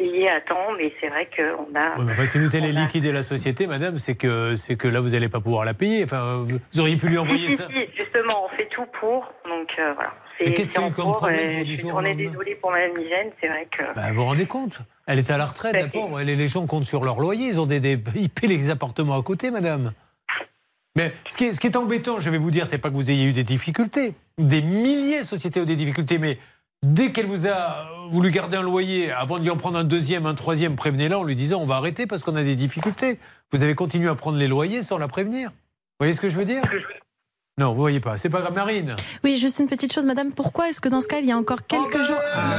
euh, 0.00 0.04
payé 0.04 0.28
à 0.30 0.40
temps, 0.40 0.72
mais 0.76 0.92
c'est 1.00 1.08
vrai 1.08 1.28
qu'on 1.36 1.74
a. 1.78 2.02
Mais 2.04 2.12
enfin, 2.12 2.26
si 2.26 2.38
vous 2.38 2.54
allez 2.56 2.68
a- 2.76 2.80
liquider 2.80 3.12
la 3.12 3.22
société, 3.22 3.66
madame, 3.66 3.98
c'est 3.98 4.14
que, 4.14 4.56
c'est 4.56 4.76
que 4.76 4.88
là, 4.88 5.00
vous 5.00 5.10
n'allez 5.10 5.28
pas 5.28 5.40
pouvoir 5.40 5.64
la 5.64 5.74
payer. 5.74 6.04
Enfin, 6.04 6.44
vous 6.46 6.80
auriez 6.80 6.96
pu 6.96 7.08
lui 7.08 7.18
envoyer 7.18 7.48
si, 7.50 7.56
ça. 7.56 7.66
si, 7.68 7.74
justement, 7.96 8.46
on 8.46 8.56
fait 8.56 8.68
tout 8.68 8.86
pour. 9.00 9.32
Donc 9.48 9.68
euh, 9.78 9.92
voilà. 9.94 10.12
Mais 10.40 10.54
qu'est-ce 10.54 10.72
qu'il 10.72 10.82
y 10.82 10.84
a 10.84 10.88
eu 10.88 10.92
comme 10.92 11.12
problème 11.12 11.50
et 11.50 11.56
pour 11.58 11.64
du 11.66 11.76
jour 11.76 11.92
On 11.94 12.04
est 12.04 12.14
désolé 12.14 12.54
pour 12.56 12.70
Madame 12.72 12.96
Migène, 12.96 13.30
c'est 13.40 13.48
vrai 13.48 13.68
que. 13.70 13.82
Bah, 13.94 14.08
vous 14.08 14.14
vous 14.14 14.24
rendez 14.24 14.46
compte? 14.46 14.78
Elle 15.06 15.18
est 15.18 15.30
à 15.30 15.36
la 15.38 15.46
retraite, 15.46 15.92
pauvre. 15.92 16.20
Elle, 16.20 16.26
les 16.26 16.48
gens 16.48 16.66
comptent 16.66 16.86
sur 16.86 17.04
leur 17.04 17.20
loyer. 17.20 17.46
Ils 17.48 17.60
ont 17.60 17.66
des, 17.66 17.80
des- 17.80 18.00
ils 18.16 18.30
paient 18.30 18.46
les 18.48 18.70
appartements 18.70 19.18
à 19.18 19.22
côté, 19.22 19.50
madame. 19.50 19.92
Mais 20.96 21.10
ce 21.28 21.36
qui 21.36 21.44
est, 21.46 21.52
ce 21.52 21.60
qui 21.60 21.68
est 21.68 21.76
embêtant, 21.76 22.20
je 22.20 22.28
vais 22.28 22.38
vous 22.38 22.50
dire, 22.50 22.66
c'est 22.66 22.78
pas 22.78 22.90
que 22.90 22.94
vous 22.94 23.10
ayez 23.10 23.24
eu 23.24 23.32
des 23.32 23.44
difficultés. 23.44 24.12
Des 24.38 24.60
milliers 24.62 25.20
de 25.20 25.24
sociétés 25.26 25.60
ont 25.60 25.64
des 25.64 25.76
difficultés, 25.76 26.18
mais 26.18 26.38
dès 26.82 27.12
qu'elle 27.12 27.26
vous 27.26 27.46
a 27.46 27.86
voulu 28.10 28.30
garder 28.30 28.56
un 28.56 28.62
loyer, 28.62 29.10
avant 29.12 29.38
de 29.38 29.42
lui 29.42 29.50
en 29.50 29.56
prendre 29.56 29.78
un 29.78 29.84
deuxième, 29.84 30.26
un 30.26 30.34
troisième, 30.34 30.76
prévenez-la 30.76 31.18
en 31.18 31.24
lui 31.24 31.36
disant 31.36 31.60
on 31.60 31.66
va 31.66 31.76
arrêter 31.76 32.06
parce 32.06 32.22
qu'on 32.22 32.36
a 32.36 32.42
des 32.42 32.56
difficultés. 32.56 33.18
Vous 33.52 33.62
avez 33.62 33.74
continué 33.74 34.08
à 34.08 34.14
prendre 34.14 34.38
les 34.38 34.48
loyers 34.48 34.82
sans 34.82 34.98
la 34.98 35.08
prévenir. 35.08 35.50
Vous 35.50 36.04
voyez 36.04 36.12
ce 36.12 36.20
que 36.20 36.28
je 36.28 36.36
veux 36.36 36.44
dire? 36.44 36.62
Non, 37.58 37.68
vous 37.72 37.80
voyez 37.80 38.00
pas. 38.00 38.16
C'est 38.16 38.30
pas 38.30 38.40
grave, 38.40 38.54
Marine. 38.54 38.96
Oui, 39.22 39.36
juste 39.36 39.58
une 39.58 39.68
petite 39.68 39.92
chose, 39.92 40.06
madame. 40.06 40.32
Pourquoi 40.32 40.70
est-ce 40.70 40.80
que 40.80 40.88
dans 40.88 41.02
ce 41.02 41.06
cas, 41.06 41.18
il 41.18 41.26
y 41.26 41.32
a 41.32 41.36
encore 41.36 41.66
quelques 41.66 41.84
Oh, 41.94 41.98
ben, 41.98 42.04
jours. 42.04 42.16
Ah. 42.34 42.56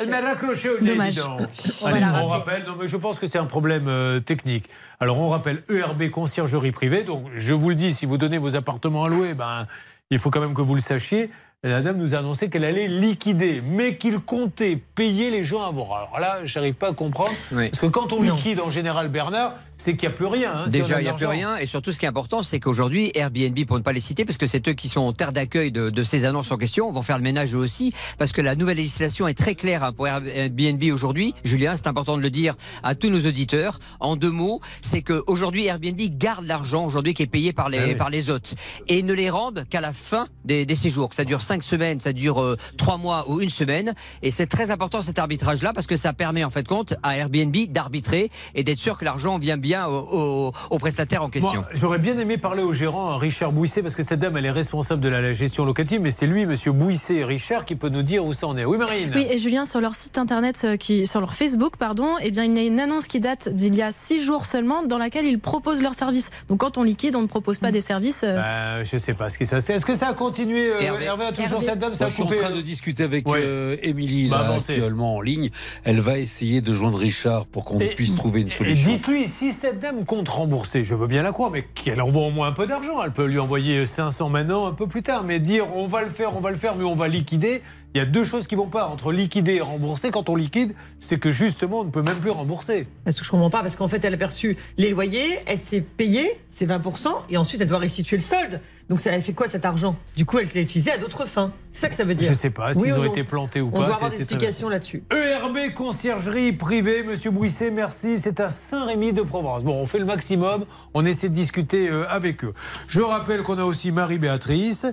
Elle 0.00 0.08
m'a 0.08 0.20
raccroché 0.20 0.70
au 0.70 0.80
nez, 0.80 0.92
Dommage. 0.92 1.14
dis 1.14 1.20
donc. 1.20 1.40
On 1.82 1.86
Allez, 1.86 2.00
on 2.22 2.28
rappelle, 2.28 2.64
non 2.64 2.74
mais 2.80 2.88
je 2.88 2.96
pense 2.96 3.18
que 3.18 3.26
c'est 3.26 3.38
un 3.38 3.44
problème 3.44 3.86
euh, 3.86 4.20
technique. 4.20 4.70
Alors 4.98 5.18
on 5.20 5.28
rappelle 5.28 5.62
ERB 5.68 6.08
conciergerie 6.08 6.72
privée, 6.72 7.02
donc 7.02 7.26
je 7.36 7.52
vous 7.52 7.68
le 7.68 7.74
dis, 7.74 7.92
si 7.92 8.06
vous 8.06 8.16
donnez 8.16 8.38
vos 8.38 8.56
appartements 8.56 9.04
à 9.04 9.10
louer, 9.10 9.34
ben, 9.34 9.66
il 10.10 10.18
faut 10.18 10.30
quand 10.30 10.40
même 10.40 10.54
que 10.54 10.62
vous 10.62 10.74
le 10.74 10.80
sachiez. 10.80 11.28
La 11.66 11.80
dame 11.80 11.96
nous 11.96 12.14
a 12.14 12.18
annoncé 12.18 12.50
qu'elle 12.50 12.64
allait 12.64 12.88
liquider, 12.88 13.62
mais 13.66 13.96
qu'il 13.96 14.18
comptait 14.18 14.78
payer 14.94 15.30
les 15.30 15.44
gens 15.44 15.62
avant. 15.62 15.94
Alors 15.94 16.18
là, 16.20 16.40
j'arrive 16.44 16.74
pas 16.74 16.90
à 16.90 16.92
comprendre. 16.92 17.30
Oui. 17.52 17.70
Parce 17.70 17.80
que 17.80 17.86
quand 17.86 18.12
on 18.12 18.20
liquide 18.20 18.60
en 18.60 18.68
général, 18.68 19.08
Bernard, 19.08 19.54
c'est 19.78 19.96
qu'il 19.96 20.06
n'y 20.08 20.14
a 20.14 20.16
plus 20.16 20.26
rien. 20.26 20.52
hein, 20.54 20.66
Déjà, 20.68 21.00
il 21.00 21.04
n'y 21.04 21.08
a 21.08 21.14
plus 21.14 21.24
rien. 21.24 21.56
Et 21.56 21.64
surtout, 21.64 21.90
ce 21.90 21.98
qui 21.98 22.04
est 22.04 22.08
important, 22.08 22.42
c'est 22.42 22.60
qu'aujourd'hui, 22.60 23.10
Airbnb, 23.14 23.58
pour 23.66 23.78
ne 23.78 23.82
pas 23.82 23.94
les 23.94 24.00
citer, 24.00 24.26
parce 24.26 24.36
que 24.36 24.46
c'est 24.46 24.68
eux 24.68 24.74
qui 24.74 24.90
sont 24.90 25.00
en 25.00 25.14
terre 25.14 25.32
d'accueil 25.32 25.72
de, 25.72 25.88
de 25.88 26.02
ces 26.02 26.26
annonces 26.26 26.52
en 26.52 26.58
question, 26.58 26.92
vont 26.92 27.00
faire 27.00 27.16
le 27.16 27.24
ménage 27.24 27.54
eux 27.54 27.58
aussi, 27.58 27.94
parce 28.18 28.32
que 28.32 28.42
la 28.42 28.56
nouvelle 28.56 28.76
législation 28.76 29.26
est 29.26 29.32
très 29.32 29.54
claire 29.54 29.84
hein, 29.84 29.92
pour 29.94 30.06
Airbnb 30.06 30.82
aujourd'hui. 30.92 31.34
Julien, 31.44 31.76
c'est 31.76 31.86
important 31.86 32.18
de 32.18 32.22
le 32.22 32.28
dire 32.30 32.56
à 32.82 32.94
tous 32.94 33.08
nos 33.08 33.20
auditeurs. 33.26 33.78
En 34.00 34.16
deux 34.16 34.30
mots, 34.30 34.60
c'est 34.82 35.00
qu'aujourd'hui, 35.00 35.64
Airbnb 35.64 35.98
garde 36.18 36.46
l'argent 36.46 36.84
aujourd'hui 36.84 37.14
qui 37.14 37.22
est 37.22 37.26
payé 37.26 37.54
par 37.54 37.70
les, 37.70 37.78
Ah 37.78 37.84
oui. 37.88 37.94
par 37.94 38.10
les 38.10 38.28
hôtes 38.28 38.54
et 38.86 39.02
ne 39.02 39.14
les 39.14 39.30
rendent 39.30 39.64
qu'à 39.70 39.80
la 39.80 39.94
fin 39.94 40.26
des, 40.44 40.66
des 40.66 40.74
séjours. 40.74 41.08
Que 41.08 41.14
ça 41.14 41.24
dure 41.24 41.40
cinq 41.54 41.62
semaines, 41.62 42.00
ça 42.00 42.12
dure 42.12 42.40
euh, 42.42 42.56
trois 42.76 42.96
mois 42.96 43.30
ou 43.30 43.40
une 43.40 43.48
semaine. 43.48 43.94
Et 44.22 44.30
c'est 44.32 44.46
très 44.46 44.70
important 44.72 45.02
cet 45.02 45.18
arbitrage-là 45.20 45.72
parce 45.72 45.86
que 45.86 45.96
ça 45.96 46.12
permet 46.12 46.42
en 46.42 46.50
fait 46.50 46.66
compte 46.66 46.94
à 47.04 47.16
Airbnb 47.16 47.54
d'arbitrer 47.68 48.30
et 48.56 48.64
d'être 48.64 48.78
sûr 48.78 48.98
que 48.98 49.04
l'argent 49.04 49.38
vient 49.38 49.56
bien 49.56 49.86
au, 49.86 50.48
au- 50.48 50.52
au 50.70 50.78
prestataire 50.78 51.22
en 51.22 51.30
question. 51.30 51.60
Moi, 51.60 51.68
j'aurais 51.72 52.00
bien 52.00 52.18
aimé 52.18 52.38
parler 52.38 52.62
au 52.64 52.72
gérant, 52.72 53.10
à 53.10 53.18
Richard 53.18 53.52
Bouisset, 53.52 53.82
parce 53.82 53.94
que 53.94 54.02
cette 54.02 54.18
dame, 54.18 54.36
elle 54.36 54.46
est 54.46 54.50
responsable 54.50 55.00
de 55.00 55.08
la 55.08 55.32
gestion 55.32 55.64
locative, 55.64 56.00
mais 56.00 56.10
c'est 56.10 56.26
lui, 56.26 56.44
monsieur 56.44 56.72
Bouisset 56.72 57.16
et 57.16 57.24
Richard, 57.24 57.64
qui 57.64 57.76
peut 57.76 57.88
nous 57.88 58.02
dire 58.02 58.24
où 58.24 58.32
ça 58.32 58.48
en 58.48 58.56
est. 58.56 58.64
Oui, 58.64 58.76
Marine 58.78 59.12
Oui, 59.14 59.26
et 59.30 59.38
Julien, 59.38 59.64
sur 59.64 59.80
leur 59.80 59.94
site 59.94 60.18
internet, 60.18 60.60
euh, 60.64 60.76
qui, 60.76 61.06
sur 61.06 61.20
leur 61.20 61.34
Facebook, 61.34 61.76
pardon, 61.78 62.16
eh 62.20 62.30
bien, 62.32 62.44
il 62.44 62.56
y 62.56 62.60
a 62.60 62.62
une 62.64 62.80
annonce 62.80 63.06
qui 63.06 63.20
date 63.20 63.48
d'il 63.48 63.74
y 63.76 63.82
a 63.82 63.92
six 63.92 64.24
jours 64.24 64.44
seulement, 64.44 64.82
dans 64.82 64.98
laquelle 64.98 65.26
ils 65.26 65.38
proposent 65.38 65.82
leurs 65.82 65.94
services. 65.94 66.30
Donc, 66.48 66.58
quand 66.60 66.78
on 66.78 66.82
liquide, 66.82 67.14
on 67.14 67.22
ne 67.22 67.26
propose 67.28 67.58
pas 67.60 67.70
des 67.70 67.80
services. 67.80 68.22
euh, 68.24 68.34
Bah, 68.36 68.82
je 68.84 68.96
sais 68.96 69.14
pas 69.14 69.28
ce 69.30 69.38
qui 69.38 69.46
se 69.46 69.50
passe. 69.52 69.70
Est-ce 69.70 69.84
que 69.86 69.94
ça 69.96 70.08
a 70.08 70.14
continué 70.14 70.70
euh, 70.72 70.80
Hervé. 70.80 71.04
Hervé, 71.04 71.24
toujours 71.34 71.62
cette 71.62 71.78
dame, 71.78 71.94
ça 71.94 72.06
a 72.06 72.08
je 72.08 72.14
suis 72.14 72.22
en 72.22 72.26
train 72.26 72.50
de 72.50 72.60
discuter 72.60 73.02
avec 73.02 73.28
Ouais. 73.28 73.40
euh, 73.42 73.76
Émilie, 73.82 74.28
Bah, 74.28 74.46
actuellement 74.56 75.16
en 75.16 75.20
ligne. 75.20 75.50
Elle 75.84 76.00
va 76.00 76.18
essayer 76.18 76.60
de 76.60 76.72
joindre 76.72 76.98
Richard 76.98 77.46
pour 77.46 77.64
qu'on 77.64 77.78
puisse 77.78 78.14
trouver 78.14 78.40
une 78.42 78.48
Et 78.48 78.50
solution. 78.50 78.90
dites-lui, 78.92 79.28
si 79.28 79.52
cette 79.52 79.80
dame 79.80 80.04
compte 80.04 80.28
rembourser, 80.28 80.84
je 80.84 80.94
veux 80.94 81.06
bien 81.06 81.22
la 81.22 81.32
croire, 81.32 81.50
mais 81.50 81.64
qu'elle 81.74 82.00
envoie 82.00 82.22
au 82.26 82.30
moins 82.30 82.48
un 82.48 82.52
peu 82.52 82.66
d'argent. 82.66 83.02
Elle 83.04 83.12
peut 83.12 83.26
lui 83.26 83.38
envoyer 83.38 83.84
500 83.86 84.28
maintenant, 84.30 84.66
un 84.66 84.72
peu 84.72 84.86
plus 84.86 85.02
tard. 85.02 85.24
Mais 85.24 85.40
dire 85.40 85.66
on 85.76 85.86
va 85.86 86.02
le 86.02 86.10
faire, 86.10 86.36
on 86.36 86.40
va 86.40 86.50
le 86.50 86.56
faire, 86.56 86.76
mais 86.76 86.84
on 86.84 86.94
va 86.94 87.08
liquider, 87.08 87.62
il 87.94 87.98
y 87.98 88.00
a 88.00 88.04
deux 88.04 88.24
choses 88.24 88.46
qui 88.46 88.54
vont 88.56 88.66
pas. 88.66 88.88
Entre 88.88 89.12
liquider 89.12 89.54
et 89.54 89.60
rembourser, 89.60 90.10
quand 90.10 90.28
on 90.28 90.34
liquide, 90.36 90.74
c'est 90.98 91.18
que 91.18 91.30
justement, 91.30 91.80
on 91.80 91.84
ne 91.84 91.90
peut 91.90 92.02
même 92.02 92.18
plus 92.18 92.30
rembourser. 92.30 92.86
Parce 93.04 93.18
que 93.18 93.24
je 93.24 93.30
comprends 93.30 93.50
pas, 93.50 93.62
parce 93.62 93.76
qu'en 93.76 93.88
fait, 93.88 94.04
elle 94.04 94.14
a 94.14 94.16
perçu 94.16 94.56
les 94.78 94.90
loyers, 94.90 95.38
elle 95.46 95.58
s'est 95.58 95.80
payée, 95.80 96.40
c'est 96.48 96.66
20%, 96.66 97.08
et 97.30 97.36
ensuite 97.36 97.60
elle 97.60 97.68
doit 97.68 97.78
restituer 97.78 98.16
le 98.16 98.22
solde. 98.22 98.60
Donc 98.90 99.00
ça, 99.00 99.10
elle 99.12 99.22
fait 99.22 99.32
quoi 99.32 99.48
cet 99.48 99.64
argent? 99.64 99.96
Du 100.14 100.26
coup, 100.26 100.38
elle 100.38 100.48
l'a 100.54 100.60
utilisé 100.60 100.90
à 100.90 100.98
d'autres 100.98 101.24
fins. 101.26 101.52
C'est 101.72 101.80
ça 101.82 101.88
que 101.88 101.94
ça 101.94 102.04
veut 102.04 102.14
dire. 102.14 102.28
Je 102.28 102.36
sais 102.36 102.50
pas 102.50 102.74
s'ils 102.74 102.92
ont 102.92 103.04
été 103.04 103.24
plantés 103.24 103.62
ou 103.62 103.68
On 103.68 103.70
pas. 103.70 103.78
doit 103.78 103.86
c'est- 103.88 103.94
avoir 103.94 104.10
des 104.10 104.16
explications 104.18 104.68
là-dessus. 104.68 105.02
ERB 105.10 105.72
conciergerie 105.74 106.52
privée, 106.52 107.02
Monsieur 107.02 107.30
Bouisset, 107.30 107.70
merci. 107.70 108.18
C'est 108.18 108.40
à 108.40 108.50
Saint-Rémy 108.50 109.12
de 109.14 109.22
Provence. 109.22 109.62
Bon, 109.64 109.80
on 109.80 109.86
fait 109.86 109.98
le 110.00 110.04
maximum. 110.04 110.66
On 110.92 111.06
essaie 111.06 111.30
de 111.30 111.34
discuter 111.34 111.88
euh, 111.88 112.04
avec 112.10 112.44
eux. 112.44 112.52
Je 112.88 113.00
rappelle 113.00 113.40
qu'on 113.42 113.58
a 113.58 113.64
aussi 113.64 113.90
Marie-Béatrice. 113.90 114.86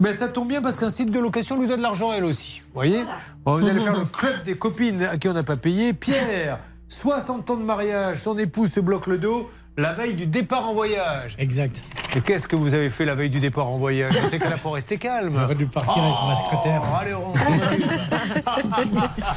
Ben, 0.00 0.14
ça 0.14 0.28
tombe 0.28 0.48
bien 0.48 0.62
parce 0.62 0.78
qu'un 0.78 0.90
site 0.90 1.10
de 1.10 1.18
location 1.18 1.60
lui 1.60 1.66
donne 1.66 1.78
de 1.78 1.82
l'argent 1.82 2.12
elle 2.12 2.24
aussi. 2.24 2.60
Vous 2.66 2.74
voyez 2.74 3.04
Bon, 3.44 3.58
Vous 3.58 3.68
allez 3.68 3.80
faire 3.80 3.96
le 3.96 4.04
club 4.04 4.42
des 4.44 4.56
copines 4.56 5.02
à 5.02 5.16
qui 5.16 5.28
on 5.28 5.32
n'a 5.32 5.42
pas 5.42 5.56
payé. 5.56 5.92
Pierre, 5.92 6.60
60 6.88 7.50
ans 7.50 7.56
de 7.56 7.64
mariage, 7.64 8.22
son 8.22 8.38
épouse 8.38 8.70
se 8.72 8.80
bloque 8.80 9.06
le 9.06 9.18
dos 9.18 9.50
la 9.78 9.92
veille 9.92 10.14
du 10.14 10.26
départ 10.26 10.68
en 10.68 10.74
voyage. 10.74 11.36
Exact. 11.38 11.82
Et 12.16 12.20
qu'est-ce 12.20 12.48
que 12.48 12.56
vous 12.56 12.74
avez 12.74 12.90
fait 12.90 13.04
la 13.04 13.14
veille 13.14 13.30
du 13.30 13.38
départ 13.38 13.68
en 13.68 13.76
voyage? 13.76 14.12
Je 14.20 14.26
sais 14.26 14.40
qu'à 14.40 14.50
la 14.50 14.56
fois 14.56 14.72
rester 14.72 14.98
calme. 14.98 15.38
J'aurais 15.38 15.54
dû 15.54 15.66
partir 15.66 16.02
avec 16.02 16.16
ma 16.26 16.34
secrétaire. 16.34 16.82
Oh, 16.82 16.96
allez, 17.00 17.14
on. 17.14 17.32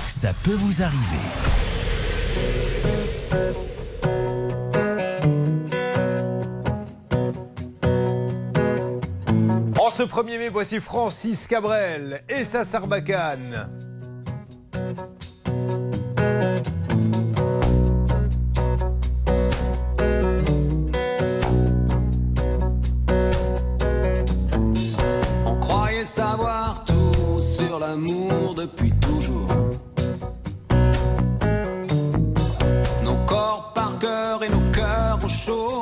Ça 0.08 0.34
peut 0.44 0.56
vous 0.56 0.82
arriver. 0.82 1.20
Ce 9.92 10.04
1er 10.04 10.38
mai, 10.38 10.50
voici 10.50 10.80
Francis 10.80 11.48
Cabrel 11.48 12.22
et 12.30 12.46
sa 12.46 12.64
sarbacane. 12.64 13.70
On 25.46 25.56
croyait 25.60 26.06
savoir 26.06 26.86
tout 26.86 27.42
sur 27.42 27.78
l'amour 27.78 28.54
depuis 28.56 28.94
toujours. 29.02 29.48
Nos 33.04 33.26
corps 33.26 33.74
par 33.76 34.00
cœur 34.00 34.44
et 34.44 34.50
nos 34.50 34.72
cœurs 34.72 35.20
au 35.24 35.28
chaud 35.28 35.81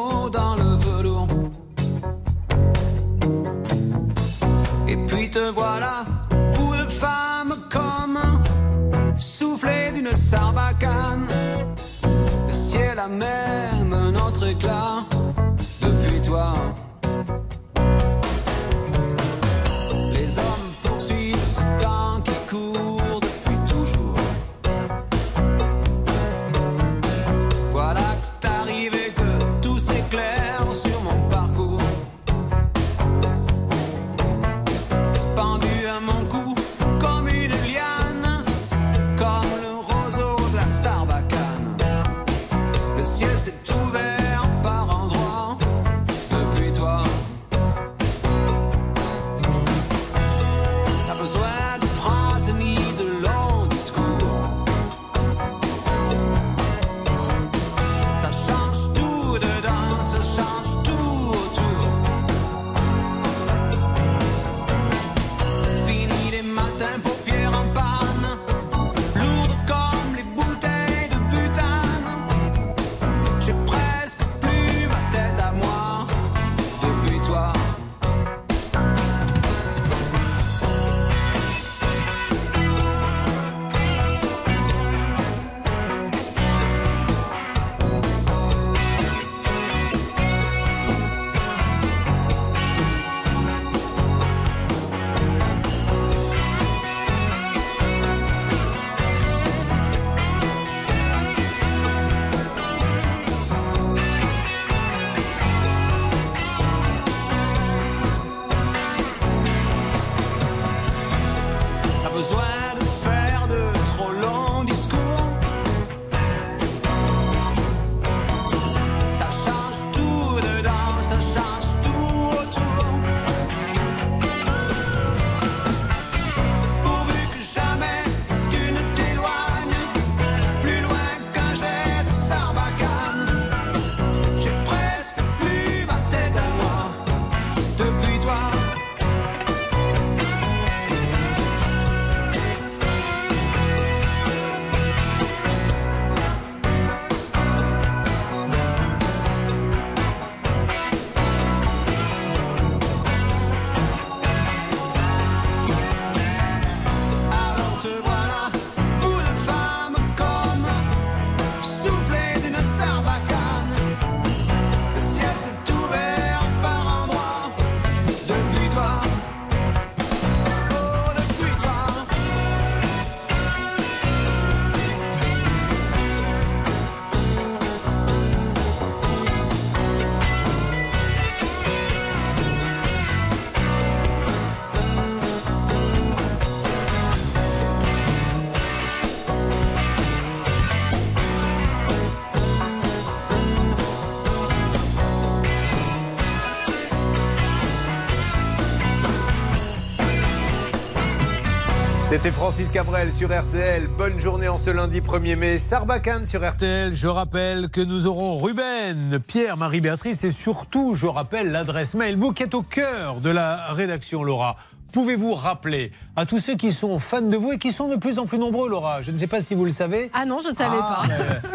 C'était 202.22 202.36
Francis 202.36 202.70
Cabrel 202.70 203.14
sur 203.14 203.30
RTL. 203.30 203.88
Bonne 203.88 204.20
journée 204.20 204.50
en 204.50 204.58
ce 204.58 204.70
lundi 204.72 205.00
1er 205.00 205.38
mai. 205.38 205.58
Sarbacane 205.58 206.26
sur 206.26 206.46
RTL. 206.46 206.94
Je 206.94 207.08
rappelle 207.08 207.70
que 207.70 207.80
nous 207.80 208.08
aurons 208.08 208.38
Ruben, 208.42 209.20
Pierre, 209.26 209.56
Marie-Béatrice 209.56 210.26
et 210.26 210.32
surtout, 210.32 210.96
je 210.96 211.08
rappelle 211.08 211.50
l'adresse 211.50 211.94
mail. 211.94 212.18
Vous 212.18 212.34
qui 212.34 212.44
êtes 212.44 212.56
au 212.56 212.62
cœur 212.62 213.22
de 213.22 213.30
la 213.30 213.56
rédaction, 213.72 214.22
Laura. 214.26 214.58
Pouvez-vous 214.92 215.34
rappeler 215.34 215.92
à 216.18 216.26
tous 216.26 216.40
ceux 216.40 216.56
qui 216.56 216.74
sont 216.74 217.00
fans 217.00 217.22
de 217.22 217.38
vous 217.38 217.54
et 217.54 217.58
qui 217.58 217.72
sont 217.72 217.88
de 217.88 217.96
plus 217.96 218.20
en 218.20 218.26
plus 218.26 218.38
nombreux, 218.40 218.68
Laura? 218.68 219.02
Je 219.02 219.12
ne 219.12 219.18
sais 219.18 219.28
pas 219.28 219.42
si 219.42 219.56
vous 219.56 219.64
le 219.64 219.72
savez. 219.72 220.10
Ah 220.14 220.26
non, 220.26 220.40
je 220.44 220.50
ne 220.50 220.56
savais 220.56 220.78
Ah, 220.82 221.04
pas. 221.08 221.48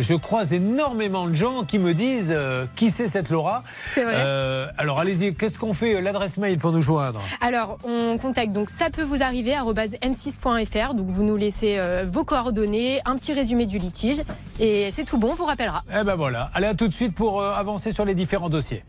Je 0.00 0.14
croise 0.14 0.52
énormément 0.52 1.26
de 1.26 1.34
gens 1.34 1.64
qui 1.64 1.78
me 1.78 1.94
disent 1.94 2.32
euh, 2.34 2.66
qui 2.76 2.90
c'est 2.90 3.06
cette 3.06 3.30
Laura. 3.30 3.62
C'est 3.94 4.04
vrai. 4.04 4.14
Euh, 4.16 4.66
alors 4.78 5.00
allez-y, 5.00 5.34
qu'est-ce 5.34 5.58
qu'on 5.58 5.72
fait 5.72 6.00
L'adresse 6.00 6.36
mail 6.36 6.58
pour 6.58 6.72
nous 6.72 6.82
joindre 6.82 7.20
Alors, 7.40 7.78
on 7.84 8.18
contacte 8.18 8.52
donc 8.52 8.70
ça 8.70 8.90
peut 8.90 9.02
vous 9.02 9.22
arriver 9.22 9.54
m6.fr. 10.02 10.94
Donc, 10.94 11.08
vous 11.08 11.22
nous 11.22 11.36
laissez 11.36 11.78
euh, 11.78 12.04
vos 12.06 12.24
coordonnées, 12.24 13.00
un 13.04 13.16
petit 13.16 13.32
résumé 13.32 13.66
du 13.66 13.78
litige, 13.78 14.22
et 14.58 14.90
c'est 14.90 15.04
tout 15.04 15.18
bon. 15.18 15.30
On 15.30 15.34
vous 15.34 15.44
rappellera. 15.44 15.84
Eh 15.98 16.04
ben 16.04 16.16
voilà, 16.16 16.50
allez 16.54 16.66
à 16.66 16.74
tout 16.74 16.88
de 16.88 16.92
suite 16.92 17.14
pour 17.14 17.40
euh, 17.40 17.52
avancer 17.52 17.92
sur 17.92 18.04
les 18.04 18.14
différents 18.14 18.50
dossiers. 18.50 18.84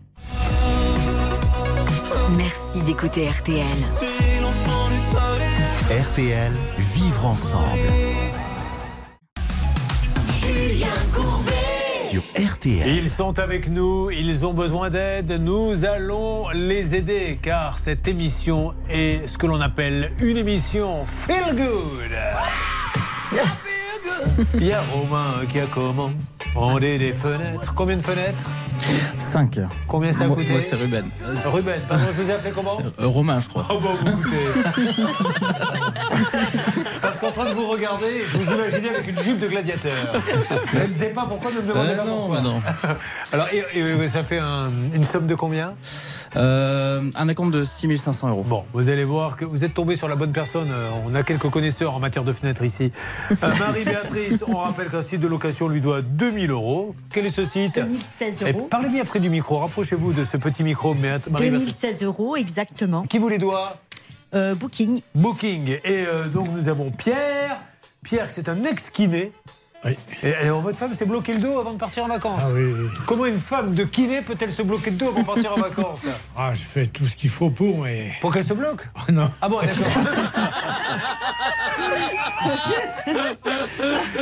Merci 2.38 2.82
d'écouter 2.82 3.30
RTL. 3.30 3.65
RTL, 5.91 6.52
vivre 6.78 7.26
ensemble. 7.26 8.11
Julien 10.71 10.88
Courbet. 11.13 11.51
Sur 12.10 12.21
RTL. 12.34 12.88
Ils 12.88 13.10
sont 13.10 13.38
avec 13.39 13.67
nous, 13.67 14.10
ils 14.10 14.45
ont 14.45 14.53
besoin 14.53 14.89
d'aide, 14.89 15.31
nous 15.41 15.84
allons 15.84 16.47
les 16.51 16.95
aider 16.95 17.39
car 17.41 17.77
cette 17.77 18.07
émission 18.07 18.73
est 18.89 19.27
ce 19.27 19.38
que 19.38 19.47
l'on 19.47 19.60
appelle 19.60 20.13
une 20.21 20.38
émission 20.38 21.05
feel 21.05 21.57
good. 21.57 22.15
Il 24.53 24.63
y 24.63 24.71
a 24.71 24.81
Romain 24.93 25.45
qui 25.49 25.60
a 25.60 25.65
commandé 25.65 26.97
des 26.97 27.12
fenêtres. 27.12 27.73
Combien 27.73 27.97
de 27.97 28.01
fenêtres? 28.01 28.45
5. 29.17 29.60
Combien 29.89 30.13
ça 30.13 30.23
a 30.23 30.29
coûté? 30.29 30.51
moi, 30.51 30.62
c'est 30.62 30.75
Ruben. 30.75 31.10
Ruben, 31.45 31.81
pardon, 31.88 32.05
je 32.12 32.21
vous 32.21 32.29
ai 32.29 32.34
appelé 32.34 32.51
comment? 32.53 32.77
Euh, 32.99 33.07
Romain, 33.07 33.41
je 33.41 33.49
crois. 33.49 33.65
Oh 33.69 33.79
bon, 33.79 33.89
vous 33.99 34.07
écoutez. 34.07 34.38
Qu'en 37.21 37.31
train 37.31 37.45
de 37.45 37.53
vous 37.53 37.67
regarder, 37.67 38.23
je 38.34 38.38
vous 38.38 38.51
imaginais 38.51 38.89
avec 38.89 39.07
une 39.07 39.19
jupe 39.21 39.39
de 39.39 39.47
gladiateur. 39.47 39.91
Je 40.73 40.79
ne 40.79 40.88
sais 40.88 41.05
pas 41.10 41.25
pourquoi, 41.29 41.51
ne 41.51 41.57
me 41.57 41.67
demandez 41.67 41.89
Euh, 41.91 41.97
pas 41.97 42.05
non, 42.05 42.17
pourquoi. 42.17 42.38
mais 42.38 42.43
non. 42.43 42.62
Alors, 43.31 43.47
et- 43.53 43.63
et 43.77 44.07
ça 44.07 44.23
fait 44.23 44.39
un- 44.39 44.71
une 44.93 45.03
somme 45.03 45.27
de 45.27 45.36
combien 45.36 45.75
Euh, 46.38 47.01
un 47.15 47.27
acompte 47.27 47.53
de 47.53 47.63
6500 47.65 48.29
euros. 48.29 48.45
Bon, 48.47 48.63
vous 48.71 48.88
allez 48.89 49.03
voir 49.03 49.36
que 49.36 49.43
vous 49.43 49.65
êtes 49.65 49.73
tombé 49.73 49.97
sur 49.97 50.07
la 50.07 50.15
bonne 50.15 50.31
personne. 50.31 50.69
Euh, 50.71 50.89
On 51.05 51.13
a 51.13 51.23
quelques 51.23 51.49
connaisseurs 51.49 51.93
en 51.93 51.99
matière 51.99 52.23
de 52.23 52.31
fenêtres 52.31 52.63
ici. 52.63 52.91
Euh, 53.31 53.36
Marie-Béatrice, 53.60 54.43
on 54.47 54.55
rappelle 54.55 54.88
qu'un 54.88 55.01
site 55.01 55.19
de 55.19 55.27
location 55.27 55.67
lui 55.67 55.81
doit 55.81 56.01
2000 56.01 56.49
euros. 56.51 56.95
Quel 57.13 57.25
est 57.25 57.31
ce 57.31 57.43
site 57.45 57.75
2016 57.75 58.43
Eh, 58.47 58.51
euros. 58.53 58.67
Parlez 58.71 58.88
bien 58.89 59.03
près 59.03 59.19
du 59.19 59.29
micro. 59.29 59.57
Rapprochez-vous 59.57 60.13
de 60.13 60.23
ce 60.23 60.38
petit 60.38 60.63
micro, 60.63 60.93
Marie-Béatrice. 60.95 61.34
2016 61.51 62.01
euros, 62.03 62.36
exactement. 62.38 63.03
Qui 63.03 63.17
vous 63.19 63.27
les 63.29 63.38
doit? 63.38 63.75
Booking. 64.34 65.02
Booking. 65.15 65.70
Et 65.84 66.06
euh, 66.08 66.28
donc 66.28 66.50
nous 66.52 66.70
avons 66.70 66.91
Pierre. 66.91 67.62
Pierre, 68.04 68.30
c'est 68.30 68.50
un 68.50 68.63
ex-kiné. 68.63 69.32
Oui. 69.84 69.98
Et 70.22 70.36
alors, 70.36 70.62
votre 70.62 70.78
femme 70.78 70.94
s'est 70.94 71.08
bloqué 71.08 71.34
le 71.34 71.39
dos 71.39 71.60
avant 71.60 71.74
de 71.74 71.80
partir 71.80 72.04
en 72.04 72.08
vacances. 72.08 72.44
Ah 72.46 72.52
oui, 72.54 72.72
oui. 72.72 72.88
Comment 73.08 73.26
une 73.26 73.39
femme 73.39 73.74
de 73.74 73.84
kiné 73.84 74.22
peut-elle 74.22 74.54
se 74.54 74.62
bloquer 74.62 74.91
le 74.91 74.98
dos 74.98 75.08
avant 75.10 75.22
de 75.22 75.26
partir 75.26 75.54
en 75.54 75.60
vacances? 75.60 76.06
Ah, 76.38 76.54
je 76.54 76.62
fais 76.62 76.86
tout 76.86 77.08
ce 77.08 77.15
qu'il 77.15 77.32
faut 77.32 77.50
pour, 77.50 77.80
mais. 77.80 78.12
Pour 78.22 78.32
qu'elle 78.32 78.44
se 78.44 78.54
bloque? 78.54 78.88
Ah 78.96 79.12
non. 79.12 79.32
Ah 79.41 79.50
bon, 79.50 79.60
d'accord. 79.60 79.86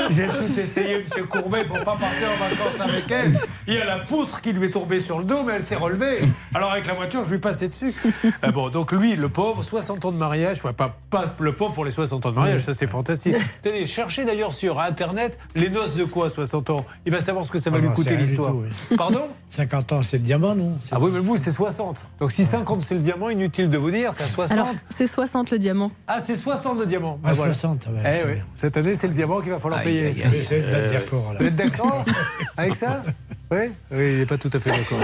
J'ai 0.10 0.26
tout 0.26 0.34
essayé, 0.34 1.04
monsieur 1.04 1.24
Courbet, 1.26 1.63
pour 1.65 1.78
pas 1.80 1.95
partir 1.95 2.28
en 2.32 2.43
vacances 2.43 2.80
avec 2.80 3.10
elle. 3.12 3.39
Il 3.67 3.76
y 3.76 3.82
a 3.82 3.86
la 3.86 4.00
poutre 4.00 4.41
qui 4.41 4.54
lui 4.54 4.67
est 4.67 4.72
tombée 4.72 5.00
sur 5.00 5.19
le 5.19 5.24
dos, 5.24 5.43
mais 5.43 5.54
elle 5.54 5.63
s'est 5.63 5.76
relevée. 5.76 6.22
Alors 6.54 6.72
avec 6.72 6.88
la 6.88 6.93
voiture, 6.93 7.24
je 7.24 7.32
lui 7.32 7.39
passais 7.39 7.69
dessus. 7.69 7.93
Ah 8.41 8.52
bon, 8.52 8.69
donc 8.69 8.91
lui, 8.91 9.15
le 9.15 9.30
pauvre, 9.30 9.63
60 9.63 10.06
ans 10.06 10.12
de 10.12 10.17
mariage, 10.17 10.58
enfin, 10.60 10.74
pas, 10.74 10.98
pas 11.10 11.36
le 11.39 11.54
pauvre 11.54 11.74
pour 11.74 11.86
les 11.86 11.91
60 11.91 12.26
ans 12.26 12.32
de 12.32 12.36
mariage, 12.36 12.62
ça 12.62 12.74
c'est 12.74 12.88
fantastique. 12.88 13.36
Tenez, 13.62 13.88
cherchez 13.88 14.26
d'ailleurs 14.26 14.54
sur 14.54 14.80
Internet 14.80 15.38
les 15.55 15.69
noces 15.69 15.95
de 15.95 16.03
quoi 16.05 16.29
60 16.29 16.69
ans? 16.69 16.85
Il 17.05 17.12
va 17.12 17.21
savoir 17.21 17.45
ce 17.45 17.51
que 17.51 17.59
ça 17.59 17.69
va 17.69 17.77
Ah 17.77 17.79
lui 17.81 17.88
non, 17.89 17.93
coûter 17.93 18.15
l'histoire. 18.17 18.55
oui. 18.55 18.67
Pardon? 18.97 19.27
50 19.49 19.91
ans, 19.93 20.01
c'est 20.01 20.17
le 20.17 20.23
diamant, 20.23 20.55
non? 20.55 20.77
Ah 20.91 20.99
oui, 20.99 21.09
mais 21.13 21.19
vous, 21.19 21.35
c'est 21.38 21.51
60. 21.51 22.03
Donc 22.19 22.31
si 22.31 22.45
50 22.45 22.81
c'est 22.81 22.95
le 22.95 23.01
diamant, 23.01 23.29
inutile 23.29 23.69
de 23.69 23.77
vous 23.77 23.89
dire 23.91 24.13
qu'à 24.15 24.27
60. 24.27 24.51
Alors, 24.57 24.71
c'est 24.89 25.07
60 25.07 25.49
le 25.51 25.59
diamant. 25.59 25.91
Ah, 26.07 26.19
c'est 26.19 26.35
60 26.35 26.79
le 26.79 26.85
diamant. 26.85 27.19
Ah, 27.23 27.29
Ah, 27.29 27.33
voilà. 27.33 27.53
60, 27.53 27.88
ouais, 27.88 27.93
Eh 28.05 28.13
c'est 28.17 28.25
oui, 28.25 28.33
cette 28.55 28.77
année, 28.77 28.95
c'est 28.95 29.07
le 29.07 29.13
diamant 29.13 29.41
qu'il 29.41 29.51
va 29.51 29.59
falloir 29.59 29.81
payer. 29.81 30.07
aïe, 30.07 30.15
Je 30.17 30.23
aïe. 30.23 30.29
vais 30.31 30.38
essayer 30.39 30.62
de 30.62 30.67
mettre 30.67 30.93
d'accord. 30.93 31.33
Vous 31.39 31.45
êtes 31.45 31.55
d'accord 31.55 32.05
avec 32.57 32.75
ça? 32.75 33.03
Oui? 33.51 33.57
Oui, 33.91 34.12
il 34.12 34.17
n'est 34.19 34.25
pas 34.27 34.38
tout 34.38 34.51
à 34.53 34.59
fait 34.59 34.69
d'accord. 34.69 34.99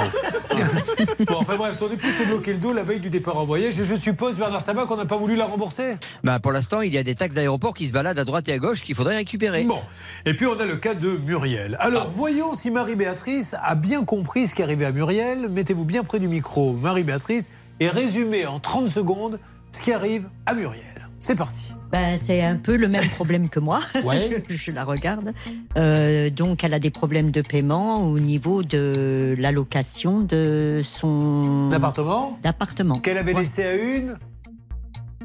bon, 1.27 1.35
enfin 1.39 1.55
bref, 1.57 1.73
son 1.73 1.89
épouse 1.89 2.11
s'est 2.11 2.27
bloqué 2.27 2.53
le 2.53 2.59
dos 2.59 2.73
la 2.73 2.83
veille 2.83 2.99
du 2.99 3.09
départ 3.09 3.37
en 3.37 3.45
voyage 3.45 3.79
et 3.79 3.83
je 3.83 3.95
suppose, 3.95 4.37
Bernard 4.37 4.61
Sabat, 4.61 4.85
qu'on 4.85 4.97
n'a 4.97 5.05
pas 5.07 5.17
voulu 5.17 5.35
la 5.35 5.45
rembourser? 5.45 5.95
Bah, 6.23 6.39
pour 6.39 6.51
l'instant, 6.51 6.81
il 6.81 6.93
y 6.93 6.97
a 6.99 7.03
des 7.03 7.15
taxes 7.15 7.33
d'aéroport 7.33 7.73
qui 7.73 7.87
se 7.87 7.91
baladent 7.91 8.19
à 8.19 8.23
droite 8.23 8.47
et 8.47 8.53
à 8.53 8.59
gauche 8.59 8.81
qu'il 8.83 8.93
faudrait 8.93 9.15
récupérer. 9.15 9.63
Bon, 9.63 9.79
et 10.25 10.34
puis 10.35 10.45
on 10.45 10.59
a 10.59 10.65
le 10.65 10.75
cas 10.75 10.93
de 10.93 11.17
Muriel. 11.17 11.77
Alors 11.79 12.09
voyons 12.09 12.53
si 12.53 12.71
Marie-Béatrice 12.71 13.55
a 13.61 13.75
bien 13.75 14.03
compris 14.03 14.47
ce 14.47 14.55
qui 14.55 14.63
arrivait 14.63 14.85
à 14.85 14.91
Muriel. 14.91 15.49
Mettez-vous 15.49 15.85
bien 15.85 16.03
près 16.03 16.19
du 16.19 16.27
micro, 16.27 16.73
Marie-Béatrice, 16.73 17.49
et 17.79 17.89
résumez 17.89 18.45
en 18.45 18.59
30 18.59 18.87
secondes 18.89 19.39
ce 19.71 19.81
qui 19.81 19.91
arrive 19.91 20.29
à 20.45 20.53
Muriel. 20.53 20.83
C'est 21.21 21.35
parti. 21.35 21.73
Ben, 21.91 22.17
c'est 22.17 22.43
un 22.43 22.55
peu 22.55 22.75
le 22.75 22.87
même 22.87 23.07
problème 23.09 23.49
que 23.49 23.59
moi. 23.59 23.81
Ouais. 24.03 24.43
je 24.49 24.71
la 24.71 24.83
regarde. 24.83 25.33
Euh, 25.75 26.29
donc, 26.29 26.63
elle 26.63 26.73
a 26.75 26.79
des 26.79 26.91
problèmes 26.91 27.31
de 27.31 27.41
paiement 27.41 28.03
au 28.03 28.19
niveau 28.19 28.61
de 28.61 29.35
l'allocation 29.39 30.19
de 30.19 30.81
son 30.83 31.69
L'appartement 31.71 32.37
d'appartement. 32.43 32.95
qu'elle 32.95 33.17
avait 33.17 33.33
Ouais. 33.33 33.39
laissé 33.39 33.63
à 33.63 33.73
une 33.75 34.17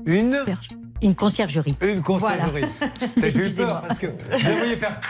Une 0.07 0.39
Une 1.03 1.15
conciergerie. 1.15 1.77
Une 1.81 2.03
conciergerie. 2.03 2.65
J'ai 3.17 3.47
eu 3.49 3.55
peur 3.55 3.81
parce 3.81 3.99
que 3.99 4.07
je 4.39 4.45
la 4.49 4.57
voyais 4.57 4.77
faire. 4.77 5.01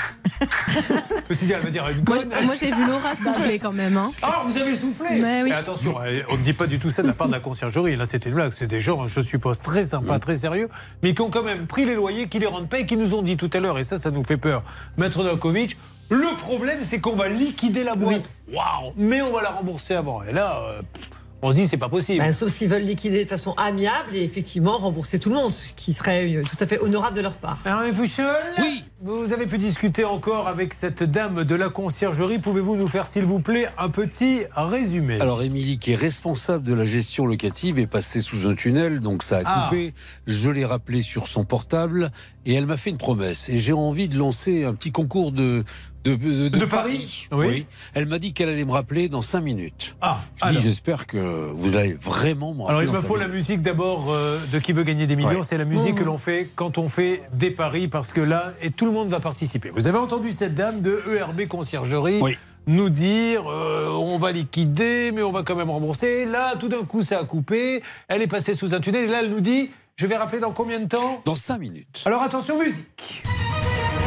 Je 0.80 1.28
me 1.28 1.34
suis 1.34 1.46
dit, 1.46 1.52
elle 1.52 1.62
va 1.62 1.70
dire 1.70 1.88
une 1.88 2.02
conne. 2.04 2.28
moi, 2.44 2.54
j'ai 2.58 2.70
vu 2.72 2.86
Laura 2.86 3.14
souffler 3.14 3.58
quand 3.58 3.72
même. 3.72 3.96
hein. 3.96 4.10
Ah, 4.22 4.42
vous 4.46 4.56
avez 4.56 4.74
soufflé 4.74 5.20
Mais 5.20 5.42
oui. 5.42 5.50
Et 5.50 5.52
attention, 5.52 5.96
on 6.30 6.36
ne 6.36 6.42
dit 6.42 6.52
pas 6.54 6.66
du 6.66 6.78
tout 6.78 6.90
ça 6.90 7.02
de 7.02 7.08
la 7.08 7.12
part 7.14 7.26
de 7.28 7.32
la 7.32 7.40
conciergerie. 7.40 7.94
Là, 7.96 8.06
c'était 8.06 8.28
une 8.30 8.34
blague. 8.36 8.52
C'est 8.52 8.66
des 8.66 8.80
gens, 8.80 9.06
je 9.06 9.20
suppose, 9.20 9.60
très 9.60 9.84
sympas, 9.84 10.18
très 10.18 10.36
sérieux, 10.36 10.68
mais 11.02 11.14
qui 11.14 11.22
ont 11.22 11.30
quand 11.30 11.42
même 11.42 11.66
pris 11.66 11.84
les 11.84 11.94
loyers, 11.94 12.28
qui 12.28 12.38
les 12.38 12.46
rendent 12.46 12.68
pas 12.68 12.78
et 12.80 12.86
qui 12.86 12.96
nous 12.96 13.14
ont 13.14 13.22
dit 13.22 13.36
tout 13.36 13.50
à 13.52 13.60
l'heure, 13.60 13.78
et 13.78 13.84
ça, 13.84 13.98
ça 13.98 14.10
nous 14.10 14.24
fait 14.24 14.36
peur. 14.38 14.62
Maître 14.96 15.22
Novakovic, 15.22 15.76
le 16.08 16.36
problème, 16.38 16.78
c'est 16.82 17.00
qu'on 17.00 17.14
va 17.16 17.28
liquider 17.28 17.84
la 17.84 17.94
boîte. 17.94 18.24
Waouh 18.52 18.92
Mais 18.96 19.22
on 19.22 19.32
va 19.32 19.42
la 19.42 19.50
rembourser 19.50 19.94
avant. 19.94 20.22
Et 20.24 20.32
là, 20.32 20.58
euh, 20.64 20.82
pff, 20.92 21.10
on 21.42 21.50
se 21.52 21.56
dit, 21.56 21.66
c'est 21.66 21.76
pas 21.76 21.88
possible. 21.88 22.18
Ben, 22.18 22.32
sauf 22.32 22.52
s'ils 22.52 22.68
veulent 22.68 22.82
liquider 22.82 23.24
de 23.24 23.28
façon 23.28 23.52
amiable 23.56 24.14
et 24.14 24.22
effectivement 24.22 24.78
rembourser 24.78 25.18
tout 25.18 25.28
le 25.30 25.36
monde, 25.36 25.52
ce 25.52 25.72
qui 25.74 25.92
serait 25.92 26.26
euh, 26.36 26.42
tout 26.42 26.62
à 26.62 26.66
fait 26.66 26.78
honorable 26.80 27.16
de 27.16 27.22
leur 27.22 27.34
part. 27.34 27.58
Alors, 27.64 27.94
Fouchol 27.94 28.36
Oui. 28.60 28.84
Vous 29.02 29.32
avez 29.32 29.46
pu 29.46 29.56
discuter 29.56 30.04
encore 30.04 30.46
avec 30.46 30.74
cette 30.74 31.02
dame 31.02 31.44
de 31.44 31.54
la 31.54 31.70
conciergerie. 31.70 32.38
Pouvez-vous 32.38 32.76
nous 32.76 32.86
faire, 32.86 33.06
s'il 33.06 33.24
vous 33.24 33.40
plaît, 33.40 33.66
un 33.78 33.88
petit 33.88 34.40
résumé? 34.54 35.18
Alors, 35.22 35.42
Émilie, 35.42 35.78
qui 35.78 35.92
est 35.92 35.96
responsable 35.96 36.64
de 36.64 36.74
la 36.74 36.84
gestion 36.84 37.24
locative, 37.24 37.78
est 37.78 37.86
passée 37.86 38.20
sous 38.20 38.46
un 38.46 38.54
tunnel, 38.54 39.00
donc 39.00 39.22
ça 39.22 39.38
a 39.38 39.42
Ah. 39.46 39.66
coupé. 39.70 39.94
Je 40.26 40.50
l'ai 40.50 40.66
rappelé 40.66 41.00
sur 41.00 41.28
son 41.28 41.44
portable 41.46 42.10
et 42.46 42.54
elle 42.54 42.66
m'a 42.66 42.76
fait 42.76 42.90
une 42.90 42.98
promesse. 42.98 43.48
Et 43.48 43.58
j'ai 43.58 43.72
envie 43.72 44.08
de 44.08 44.16
lancer 44.16 44.64
un 44.64 44.74
petit 44.74 44.92
concours 44.92 45.32
de. 45.32 45.64
De, 46.02 46.14
de, 46.14 46.48
De 46.48 46.64
paris 46.64 47.28
Oui. 47.30 47.66
Elle 47.92 48.06
m'a 48.06 48.18
dit 48.18 48.32
qu'elle 48.32 48.48
allait 48.48 48.64
me 48.64 48.72
rappeler 48.72 49.08
dans 49.08 49.20
5 49.20 49.42
minutes. 49.42 49.96
Ah, 50.00 50.18
j'espère 50.58 51.06
que 51.06 51.50
vous 51.52 51.76
allez 51.76 51.92
vraiment 51.92 52.54
me 52.54 52.62
rappeler. 52.62 52.78
Alors 52.78 52.82
il 52.82 52.98
me 52.98 53.06
faut 53.06 53.16
la 53.16 53.28
musique 53.28 53.60
d'abord 53.60 54.10
euh, 54.10 54.38
de 54.50 54.58
qui 54.58 54.72
veut 54.72 54.82
gagner 54.84 55.06
des 55.06 55.14
millions. 55.14 55.28
Ouais. 55.40 55.42
C'est 55.42 55.58
la 55.58 55.66
musique 55.66 55.96
que 55.96 56.04
l'on 56.04 56.16
fait 56.16 56.48
quand 56.56 56.78
on 56.78 56.88
fait 56.88 57.20
des 57.34 57.50
paris 57.50 57.86
parce 57.86 58.14
que 58.14 58.22
là, 58.22 58.54
et 58.62 58.70
tout 58.70 58.86
le 58.86 58.92
monde 58.92 59.10
va 59.10 59.20
participer. 59.20 59.68
Vous 59.74 59.88
avez 59.88 59.98
entendu 59.98 60.32
cette 60.32 60.54
dame 60.54 60.80
de 60.80 61.02
ERB 61.18 61.46
Conciergerie 61.46 62.20
Oui. 62.22 62.38
nous 62.66 62.88
dire 62.88 63.42
euh, 63.50 63.88
on 63.90 64.16
va 64.16 64.32
liquider, 64.32 65.12
mais 65.12 65.22
on 65.22 65.32
va 65.32 65.42
quand 65.42 65.54
même 65.54 65.68
rembourser. 65.68 66.24
Là, 66.24 66.56
tout 66.56 66.68
d'un 66.68 66.84
coup, 66.84 67.02
ça 67.02 67.18
a 67.18 67.24
coupé. 67.24 67.82
Elle 68.08 68.22
est 68.22 68.26
passée 68.26 68.54
sous 68.54 68.74
un 68.74 68.80
tunnel 68.80 69.04
et 69.04 69.08
là, 69.08 69.20
elle 69.22 69.30
nous 69.30 69.42
dit 69.42 69.68
je 70.00 70.06
vais 70.06 70.16
rappeler 70.16 70.40
dans 70.40 70.52
combien 70.52 70.78
de 70.78 70.86
temps 70.86 71.20
Dans 71.26 71.34
5 71.34 71.58
minutes. 71.58 72.02
Alors 72.06 72.22
attention, 72.22 72.58
musique. 72.58 73.22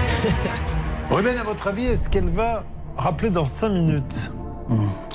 Ruben, 1.11 1.37
à 1.37 1.43
votre 1.43 1.67
avis, 1.67 1.85
est-ce 1.85 2.09
qu'elle 2.09 2.29
va 2.29 2.63
rappeler 2.97 3.29
dans 3.29 3.45
5 3.45 3.69
minutes 3.69 4.31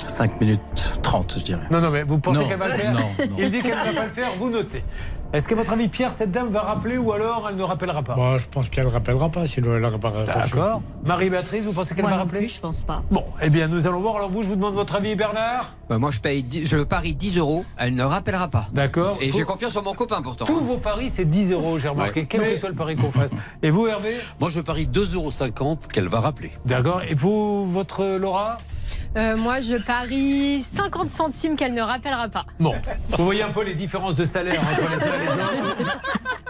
5 0.07 0.39
minutes 0.39 0.93
30, 1.03 1.35
je 1.39 1.43
dirais. 1.43 1.67
Non, 1.69 1.81
non, 1.81 1.89
mais 1.89 2.03
vous 2.03 2.17
pensez 2.19 2.47
qu'elle 2.47 2.59
va 2.59 2.69
le 2.69 2.75
faire 2.75 2.93
Non, 2.93 2.99
non. 2.99 3.35
Il 3.37 3.51
dit 3.51 3.61
qu'elle 3.61 3.77
ne 3.77 3.83
va 3.83 3.91
pas 3.93 4.05
le 4.05 4.11
faire, 4.11 4.29
vous 4.39 4.49
notez. 4.49 4.81
Est-ce 5.31 5.47
qu'à 5.47 5.53
votre 5.53 5.73
avis, 5.73 5.87
Pierre, 5.89 6.11
cette 6.11 6.31
dame 6.31 6.49
va 6.49 6.61
rappeler 6.61 6.97
ou 6.97 7.11
alors 7.11 7.45
elle 7.47 7.55
ne 7.55 7.61
rappellera 7.61 8.01
pas 8.01 8.15
Moi, 8.15 8.39
je 8.39 8.47
pense 8.47 8.67
qu'elle 8.67 8.87
ne 8.87 8.91
rappellera 8.91 9.29
pas, 9.29 9.45
sinon 9.45 9.75
elle 9.75 9.85
raccroché. 9.85 10.25
D'accord. 10.25 10.81
Marie-Béatrice, 11.05 11.65
vous 11.65 11.71
pensez 11.71 11.93
qu'elle 11.93 12.05
va 12.05 12.15
rappeler 12.17 12.39
plus, 12.39 12.55
je 12.55 12.59
pense 12.59 12.81
pas. 12.81 13.03
Bon, 13.11 13.23
eh 13.43 13.51
bien, 13.51 13.67
nous 13.67 13.85
allons 13.85 13.99
voir. 13.99 14.15
Alors, 14.15 14.31
vous, 14.31 14.41
je 14.41 14.47
vous 14.47 14.55
demande 14.55 14.73
votre 14.73 14.95
avis, 14.95 15.15
Bernard 15.15 15.75
Bah, 15.87 15.99
moi, 15.99 16.09
je 16.09 16.19
paye, 16.19 16.41
10 16.41 16.65
je 16.65 16.77
parie 16.77 17.13
10 17.13 17.37
euros. 17.37 17.63
Elle 17.77 17.93
ne 17.93 18.03
rappellera 18.03 18.47
pas. 18.47 18.65
D'accord. 18.73 19.17
Et 19.21 19.29
Faut- 19.29 19.37
j'ai 19.37 19.43
confiance 19.43 19.75
en 19.77 19.83
mon 19.83 19.93
copain 19.93 20.19
pourtant. 20.23 20.45
Tous 20.45 20.61
vos 20.61 20.77
paris, 20.77 21.09
c'est 21.09 21.25
10 21.25 21.51
euros, 21.51 21.77
j'ai 21.77 21.89
remarqué, 21.89 22.21
Ouais. 22.21 22.25
quel 22.27 22.41
que 22.41 22.55
soit 22.57 22.69
le 22.69 22.75
pari 22.75 22.95
qu'on 22.95 23.11
fasse. 23.11 23.31
Et 23.61 23.69
vous, 23.69 23.85
Hervé 23.85 24.15
Moi, 24.39 24.49
je 24.49 24.61
parie 24.61 24.87
2,50 24.87 25.13
euros 25.15 25.77
qu'elle 25.93 26.07
va 26.07 26.21
rappeler. 26.21 26.51
D'accord. 26.65 27.03
Et 27.07 27.13
vous, 27.13 27.67
votre 27.67 28.17
Laura 28.17 28.57
Euh, 29.17 29.35
moi, 29.37 29.59
je 29.59 29.75
parie 29.75 30.61
50 30.61 31.09
centimes 31.09 31.55
qu'elle 31.55 31.73
ne 31.73 31.81
rappellera 31.81 32.29
pas. 32.29 32.45
Bon, 32.59 32.75
vous 33.17 33.25
voyez 33.25 33.41
un 33.43 33.49
peu 33.49 33.63
les 33.63 33.73
différences 33.73 34.15
de 34.15 34.23
salaire 34.23 34.61
entre 34.61 34.89
les 34.89 35.03
uns 35.03 35.13
et 35.13 35.19
les 35.19 35.31
autres. 35.31 35.99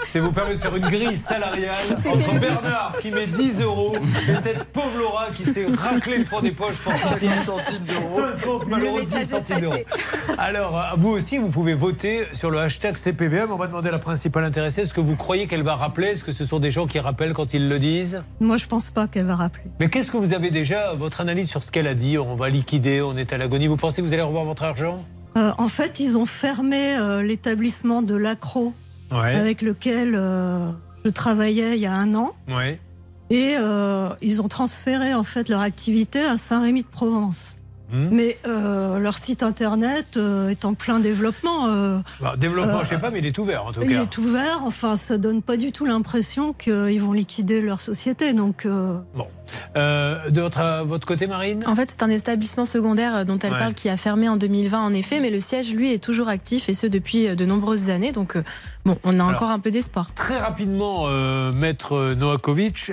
Ça 0.06 0.20
vous 0.22 0.32
permet 0.32 0.54
de 0.56 0.60
faire 0.60 0.76
une 0.76 0.88
grille 0.88 1.16
salariale 1.16 1.76
entre 2.06 2.40
Bernard 2.40 2.96
qui 3.02 3.12
met 3.12 3.28
10 3.28 3.62
euros 3.62 3.96
et 4.28 4.36
cette 4.36 4.64
pauvre 4.66 4.98
Laura 4.98 5.28
qui 5.32 5.44
s'est 5.44 5.68
raclé 5.78 6.18
le 6.18 6.26
fond 6.26 6.42
des 6.42 6.52
poches 6.52 6.80
pour 6.80 6.94
sortir 6.94 7.32
50 7.44 8.68
malheureux 8.68 9.02
Le 9.02 9.06
10 9.06 9.16
message 9.16 9.22
est 9.22 9.26
centimes 9.26 9.60
d'euros. 9.60 9.76
Alors, 10.38 10.78
euh, 10.78 10.84
vous 10.98 11.10
aussi, 11.10 11.38
vous 11.38 11.50
pouvez 11.50 11.74
voter 11.74 12.26
sur 12.34 12.50
le 12.50 12.60
hashtag 12.60 12.98
CPVM. 12.98 13.52
On 13.52 13.58
va 13.58 13.68
demander 13.68 13.90
à 13.90 13.92
la 13.92 14.00
principale 14.00 14.44
intéressée 14.44 14.82
est-ce 14.82 14.94
que 14.94 15.02
vous 15.02 15.16
croyez 15.16 15.48
qu'elle 15.48 15.64
va 15.64 15.76
rappeler? 15.76 16.08
Est-ce 16.08 16.24
que 16.24 16.32
ce 16.32 16.46
sont 16.46 16.60
des 16.60 16.72
gens 16.72 16.88
qui 16.88 17.00
rappellent 17.00 17.34
quand 17.34 17.54
ils 17.54 17.68
le 17.68 17.80
disent? 17.80 18.24
Moi, 18.40 18.58
je 18.58 18.66
pense 18.66 18.92
pas 18.92 19.08
qu'elle 19.08 19.26
va 19.26 19.36
rappeler. 19.36 19.66
Mais 19.80 19.90
qu'est-ce 19.90 20.12
que 20.12 20.18
vous 20.18 20.34
avez 20.34 20.50
déjà, 20.50 20.94
votre 20.96 21.22
analyse 21.22 21.50
sur 21.50 21.64
ce 21.64 21.72
qu'elle 21.72 21.88
a 21.88 21.96
dit? 21.96 22.18
On 22.18 22.36
va 22.36 22.50
liquider, 22.50 23.02
on 23.02 23.16
est 23.18 23.34
à 23.34 23.38
l'agonie. 23.38 23.68
Vous 23.68 23.78
pensez 23.78 24.02
que 24.02 24.08
vous 24.08 24.14
allez 24.14 24.24
revoir 24.24 24.46
votre 24.46 24.64
argent? 24.64 25.04
Euh, 25.38 25.52
en 25.58 25.68
fait, 25.68 26.00
ils 26.00 26.18
ont 26.18 26.26
fermé 26.26 26.96
euh, 26.98 27.22
l'établissement 27.22 28.02
de 28.02 28.16
l'Acro 28.16 28.74
Ouais. 29.12 29.36
avec 29.36 29.62
lequel 29.62 30.13
euh, 30.15 30.69
je 31.06 31.10
travaillais 31.10 31.76
il 31.78 31.82
y 31.82 31.86
a 31.88 31.93
un 31.93 32.13
an. 32.13 32.34
Ouais. 32.48 32.80
Et 33.32 33.56
euh, 33.60 34.10
ils 34.22 34.41
ont 34.41 34.48
transféré 34.48 35.13
en 35.13 35.24
fait 35.24 35.50
leur 35.50 35.62
activité 35.62 36.19
à 36.24 36.38
Saint-Rémy-de-Provence. 36.38 37.58
Hmm. 37.91 38.10
Mais 38.12 38.38
euh, 38.48 39.00
leur 39.00 39.17
site 39.17 39.41
internet 39.41 40.17
euh, 40.17 40.50
est 40.50 40.63
en 40.63 40.76
plein 40.76 41.00
développement. 41.00 41.67
euh, 41.69 41.98
Bah, 42.22 42.36
développement, 42.38 42.84
je 42.84 42.89
sais 42.89 43.00
pas, 43.00 43.10
mais 43.10 43.17
il 43.17 43.26
est 43.26 43.38
ouvert 43.39 43.65
en 43.65 43.72
tout 43.72 43.82
il 43.84 43.89
cas. 43.89 44.04
est 44.04 44.17
ouvert. 44.19 44.60
Enfin, 44.63 44.95
ça 44.95 45.17
donne 45.17 45.41
pas 45.41 45.58
du 45.58 45.72
tout 45.72 45.86
l'impression 45.86 46.54
qu'ils 46.54 47.02
vont 47.02 47.13
liquider 47.13 47.62
leur 47.62 47.82
société. 47.82 48.34
Donc, 48.34 48.67
euh, 48.67 49.00
Euh, 49.76 50.30
de 50.30 50.42
votre, 50.42 50.60
euh, 50.62 50.84
votre 50.84 51.06
côté, 51.08 51.28
Marine 51.28 51.64
En 51.68 51.76
fait, 51.76 51.90
c'est 51.92 52.04
un 52.04 52.10
établissement 52.10 52.66
secondaire 52.66 53.16
euh, 53.16 53.24
dont 53.24 53.38
elle 53.40 53.54
Ouais. 53.54 53.60
parle 53.60 53.74
qui 53.74 53.90
a 53.90 53.98
fermé 53.98 54.28
en 54.30 54.36
2020 54.38 54.80
en 54.82 54.94
effet, 54.94 55.20
mais 55.20 55.30
le 55.30 55.40
siège, 55.40 55.74
lui, 55.74 55.94
est 55.94 56.04
toujours 56.04 56.28
actif 56.30 56.70
et 56.70 56.74
ce 56.74 56.88
depuis 56.88 57.36
de 57.36 57.46
nombreuses 57.46 57.90
années. 57.90 58.12
Donc, 58.12 58.38
bon, 58.86 58.98
on 59.04 59.20
a 59.20 59.24
Alors, 59.24 59.36
encore 59.36 59.50
un 59.52 59.60
peu 59.60 59.72
d'espoir. 59.72 60.12
Très 60.16 60.38
rapidement, 60.38 61.04
euh, 61.08 61.52
maître 61.52 62.14
Noakovic, 62.14 62.92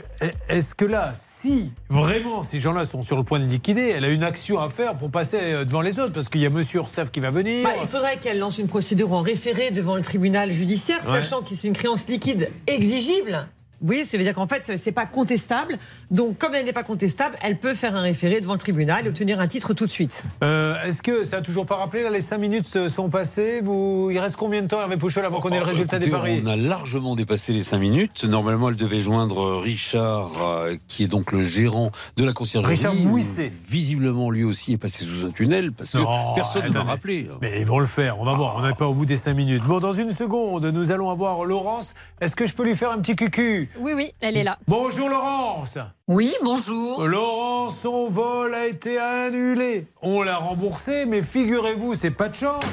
est-ce 0.48 0.74
que 0.74 0.84
là, 0.84 1.10
si 1.14 1.70
vraiment 1.88 2.42
ces 2.42 2.60
gens-là 2.60 2.84
sont 2.84 3.02
sur 3.02 3.16
le 3.16 3.22
point 3.22 3.38
de 3.40 3.44
liquider, 3.46 3.92
elle 3.94 4.04
a 4.04 4.08
une 4.08 4.24
action 4.24 4.58
à 4.60 4.68
faire 4.70 4.96
pour 4.96 5.10
passer 5.10 5.64
devant 5.64 5.80
les 5.82 5.98
autres? 6.00 6.12
Parce 6.12 6.28
qu'il 6.28 6.40
y 6.40 6.46
a 6.46 6.50
monsieur 6.50 6.78
Ursaf 6.80 7.10
qui 7.10 7.20
va 7.20 7.30
venir. 7.30 7.64
Bah, 7.64 7.70
il 7.82 7.88
faudrait 7.88 8.16
qu'elle 8.18 8.38
lance 8.38 8.58
une 8.58 8.68
procédure 8.68 9.12
en 9.12 9.20
référé 9.22 9.70
devant 9.70 9.94
le 9.96 10.02
tribunal 10.02 10.52
judiciaire, 10.52 10.98
Ouais. 11.06 11.20
sachant 11.22 11.42
que 11.42 11.50
c'est 11.54 11.68
une 11.68 11.74
créance 11.74 12.08
liquide 12.08 12.50
exigible. 12.66 13.46
Oui, 13.86 14.04
ça 14.04 14.16
veut 14.16 14.24
dire 14.24 14.34
qu'en 14.34 14.46
fait, 14.48 14.72
c'est 14.76 14.92
pas 14.92 15.06
contestable. 15.06 15.78
Donc, 16.10 16.38
comme 16.38 16.54
elle 16.54 16.64
n'est 16.64 16.72
pas 16.72 16.82
contestable, 16.82 17.36
elle 17.42 17.58
peut 17.58 17.74
faire 17.74 17.94
un 17.96 18.02
référé 18.02 18.40
devant 18.40 18.54
le 18.54 18.58
tribunal 18.58 19.06
et 19.06 19.08
obtenir 19.08 19.40
un 19.40 19.46
titre 19.48 19.74
tout 19.74 19.86
de 19.86 19.90
suite. 19.90 20.24
Euh, 20.42 20.74
Est-ce 20.84 21.02
que 21.02 21.24
ça 21.24 21.36
a 21.38 21.40
toujours 21.40 21.66
pas 21.66 21.76
rappelé 21.76 22.02
là, 22.02 22.10
Les 22.10 22.20
5 22.20 22.38
minutes 22.38 22.66
se 22.66 22.88
sont 22.88 23.08
passées? 23.08 23.60
Vous... 23.62 24.08
Il 24.10 24.18
reste 24.18 24.36
combien 24.36 24.62
de 24.62 24.66
temps, 24.68 24.80
Hervé 24.80 24.96
Pouchol, 24.96 25.24
avant 25.24 25.40
qu'on 25.40 25.50
ait 25.50 25.58
le 25.58 25.62
Oh, 25.64 25.68
résultat 25.68 25.98
des 25.98 26.08
paris? 26.10 26.42
On 26.44 26.48
a 26.48 26.56
largement 26.56 27.14
dépassé 27.16 27.52
les 27.52 27.62
5 27.62 27.78
minutes. 27.78 28.24
Normalement, 28.24 28.68
elle 28.70 28.76
devait 28.76 29.00
joindre 29.00 29.56
Richard, 29.60 30.30
euh, 30.42 30.76
qui 30.88 31.04
est 31.04 31.08
donc 31.08 31.32
le 31.32 31.42
gérant 31.42 31.90
de 32.16 32.24
la 32.24 32.32
conciergerie. 32.32 32.74
Richard 32.74 32.94
Bouisset. 32.94 33.52
Visiblement, 33.68 34.30
lui 34.30 34.44
aussi 34.44 34.72
est 34.72 34.78
passé 34.78 35.04
sous 35.04 35.26
un 35.26 35.30
tunnel 35.30 35.72
parce 35.72 35.92
que 35.92 35.98
Non, 35.98 36.34
personne 36.34 36.62
ne 36.64 36.68
m'a 36.68 36.74
attendez. 36.80 36.90
rappelé. 36.90 37.30
Mais 37.40 37.60
ils 37.60 37.66
vont 37.66 37.78
le 37.78 37.86
faire, 37.86 38.18
on 38.20 38.24
va 38.24 38.34
voir, 38.34 38.56
on 38.58 38.62
n'est 38.66 38.74
pas 38.74 38.86
au 38.88 38.94
bout 38.94 39.06
des 39.06 39.16
5 39.16 39.34
minutes. 39.34 39.62
Bon, 39.64 39.78
dans 39.80 39.92
une 39.92 40.10
seconde, 40.10 40.64
nous 40.66 40.90
allons 40.90 41.10
avoir 41.10 41.44
Laurence. 41.44 41.94
Est-ce 42.20 42.34
que 42.36 42.46
je 42.46 42.54
peux 42.54 42.64
lui 42.64 42.74
faire 42.76 42.90
un 42.90 42.98
petit 42.98 43.14
cucu? 43.16 43.68
Oui, 43.78 43.92
oui, 43.94 44.12
elle 44.20 44.36
est 44.36 44.44
là. 44.44 44.58
Bonjour 44.66 45.08
Laurence 45.08 45.78
Oui, 46.08 46.34
bonjour. 46.42 47.06
Laurence, 47.06 47.78
son 47.80 48.08
vol 48.08 48.54
a 48.54 48.66
été 48.66 48.98
annulé. 48.98 49.86
On 50.02 50.22
l'a 50.22 50.36
remboursé, 50.36 51.04
mais 51.06 51.22
figurez-vous, 51.22 51.94
c'est 51.94 52.10
pas 52.10 52.28
de 52.28 52.34
chance. 52.34 52.64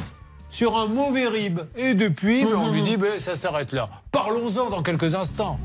Sur 0.50 0.78
un 0.78 0.88
mauvais 0.88 1.28
rib. 1.28 1.60
Et 1.76 1.94
depuis, 1.94 2.46
on 2.56 2.72
lui 2.72 2.84
dit, 2.84 2.98
ben, 2.98 3.20
ça 3.20 3.36
s'arrête 3.36 3.72
là. 3.72 3.90
Parlons-en 4.12 4.70
dans 4.70 4.84
quelques 4.84 5.16
instants. 5.16 5.60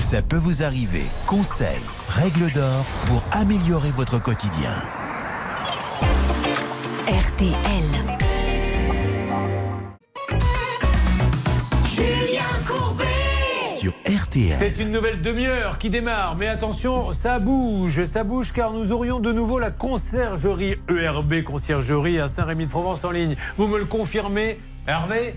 Ça 0.00 0.22
peut 0.22 0.36
vous 0.36 0.62
arriver. 0.62 1.04
Conseils, 1.26 1.80
règles 2.08 2.50
d'or 2.52 2.84
pour 3.06 3.22
améliorer 3.32 3.90
votre 3.90 4.20
quotidien. 4.20 4.74
RTL. 7.06 8.23
Sur 13.84 13.92
RTL. 14.06 14.56
C'est 14.58 14.78
une 14.78 14.90
nouvelle 14.90 15.20
demi-heure 15.20 15.76
qui 15.76 15.90
démarre, 15.90 16.36
mais 16.36 16.46
attention, 16.46 17.12
ça 17.12 17.38
bouge, 17.38 18.02
ça 18.06 18.24
bouge 18.24 18.50
car 18.50 18.72
nous 18.72 18.92
aurions 18.92 19.20
de 19.20 19.30
nouveau 19.30 19.58
la 19.58 19.70
conciergerie 19.70 20.76
ERB 20.88 21.42
Conciergerie 21.42 22.18
à 22.18 22.26
Saint-Rémy-de-Provence 22.26 23.04
en 23.04 23.10
ligne. 23.10 23.36
Vous 23.58 23.68
me 23.68 23.76
le 23.76 23.84
confirmez, 23.84 24.58
Hervé? 24.86 25.34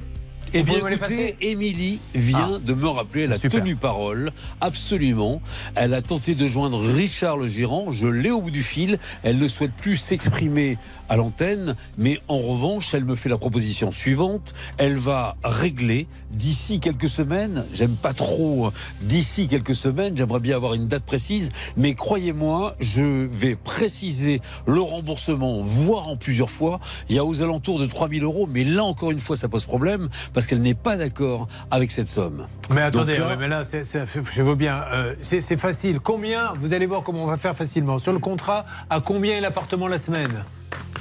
Eh 0.53 0.63
bien, 0.63 0.87
écoutez, 0.87 1.35
Émilie 1.41 1.99
vient 2.15 2.59
de 2.59 2.73
me 2.73 2.87
rappeler, 2.87 3.23
elle 3.23 3.33
a 3.33 3.37
Super. 3.37 3.59
tenu 3.59 3.75
parole, 3.75 4.31
absolument. 4.61 5.41
Elle 5.75 5.93
a 5.93 6.01
tenté 6.01 6.35
de 6.35 6.47
joindre 6.47 6.79
Richard 6.79 7.35
le 7.35 7.49
gérant, 7.49 7.91
je 7.91 8.07
l'ai 8.07 8.31
au 8.31 8.41
bout 8.41 8.51
du 8.51 8.63
fil. 8.63 8.97
Elle 9.23 9.39
ne 9.39 9.47
souhaite 9.49 9.73
plus 9.73 9.97
s'exprimer 9.97 10.77
à 11.09 11.15
l'antenne, 11.17 11.75
mais 11.97 12.19
en 12.27 12.37
revanche, 12.39 12.93
elle 12.93 13.05
me 13.05 13.15
fait 13.15 13.29
la 13.29 13.37
proposition 13.37 13.91
suivante. 13.91 14.53
Elle 14.77 14.97
va 14.97 15.35
régler 15.43 16.07
d'ici 16.31 16.79
quelques 16.79 17.09
semaines, 17.09 17.65
j'aime 17.73 17.95
pas 17.95 18.13
trop, 18.13 18.67
euh, 18.67 18.71
d'ici 19.01 19.47
quelques 19.47 19.75
semaines, 19.75 20.15
j'aimerais 20.17 20.39
bien 20.39 20.55
avoir 20.55 20.73
une 20.73 20.87
date 20.87 21.03
précise, 21.03 21.51
mais 21.77 21.93
croyez-moi, 21.95 22.75
je 22.79 23.25
vais 23.27 23.55
préciser 23.55 24.41
le 24.65 24.81
remboursement, 24.81 25.61
voire 25.63 26.07
en 26.07 26.17
plusieurs 26.17 26.51
fois. 26.51 26.79
Il 27.09 27.15
y 27.15 27.19
a 27.19 27.25
aux 27.25 27.41
alentours 27.41 27.79
de 27.79 27.85
3000 27.85 28.23
euros, 28.23 28.47
mais 28.51 28.63
là 28.63 28.83
encore 28.83 29.11
une 29.11 29.19
fois, 29.19 29.35
ça 29.35 29.47
pose 29.47 29.65
problème 29.65 30.09
parce 30.33 30.45
qu'elle 30.47 30.61
n'est 30.61 30.73
pas 30.73 30.97
d'accord 30.97 31.47
avec 31.71 31.91
cette 31.91 32.09
somme. 32.09 32.47
Mais 32.73 32.81
attendez, 32.81 33.13
Donc 33.13 33.21
là- 33.21 33.27
ouais, 33.29 33.37
mais 33.37 33.47
là, 33.47 33.63
c'est- 33.63 33.83
je 33.85 34.41
veux 34.41 34.55
bien. 34.55 34.81
euh, 34.93 35.15
c'est 35.21 35.57
facile. 35.57 35.99
Combien 35.99 36.53
Vous 36.59 36.73
allez 36.73 36.85
voir 36.85 37.01
comment 37.03 37.23
on 37.23 37.27
va 37.27 37.37
faire 37.37 37.55
facilement. 37.55 37.97
Sur 37.97 38.13
le 38.13 38.19
contrat, 38.19 38.65
à 38.89 38.99
combien 38.99 39.37
est 39.37 39.41
l'appartement 39.41 39.87
la 39.87 39.97
semaine? 39.97 40.43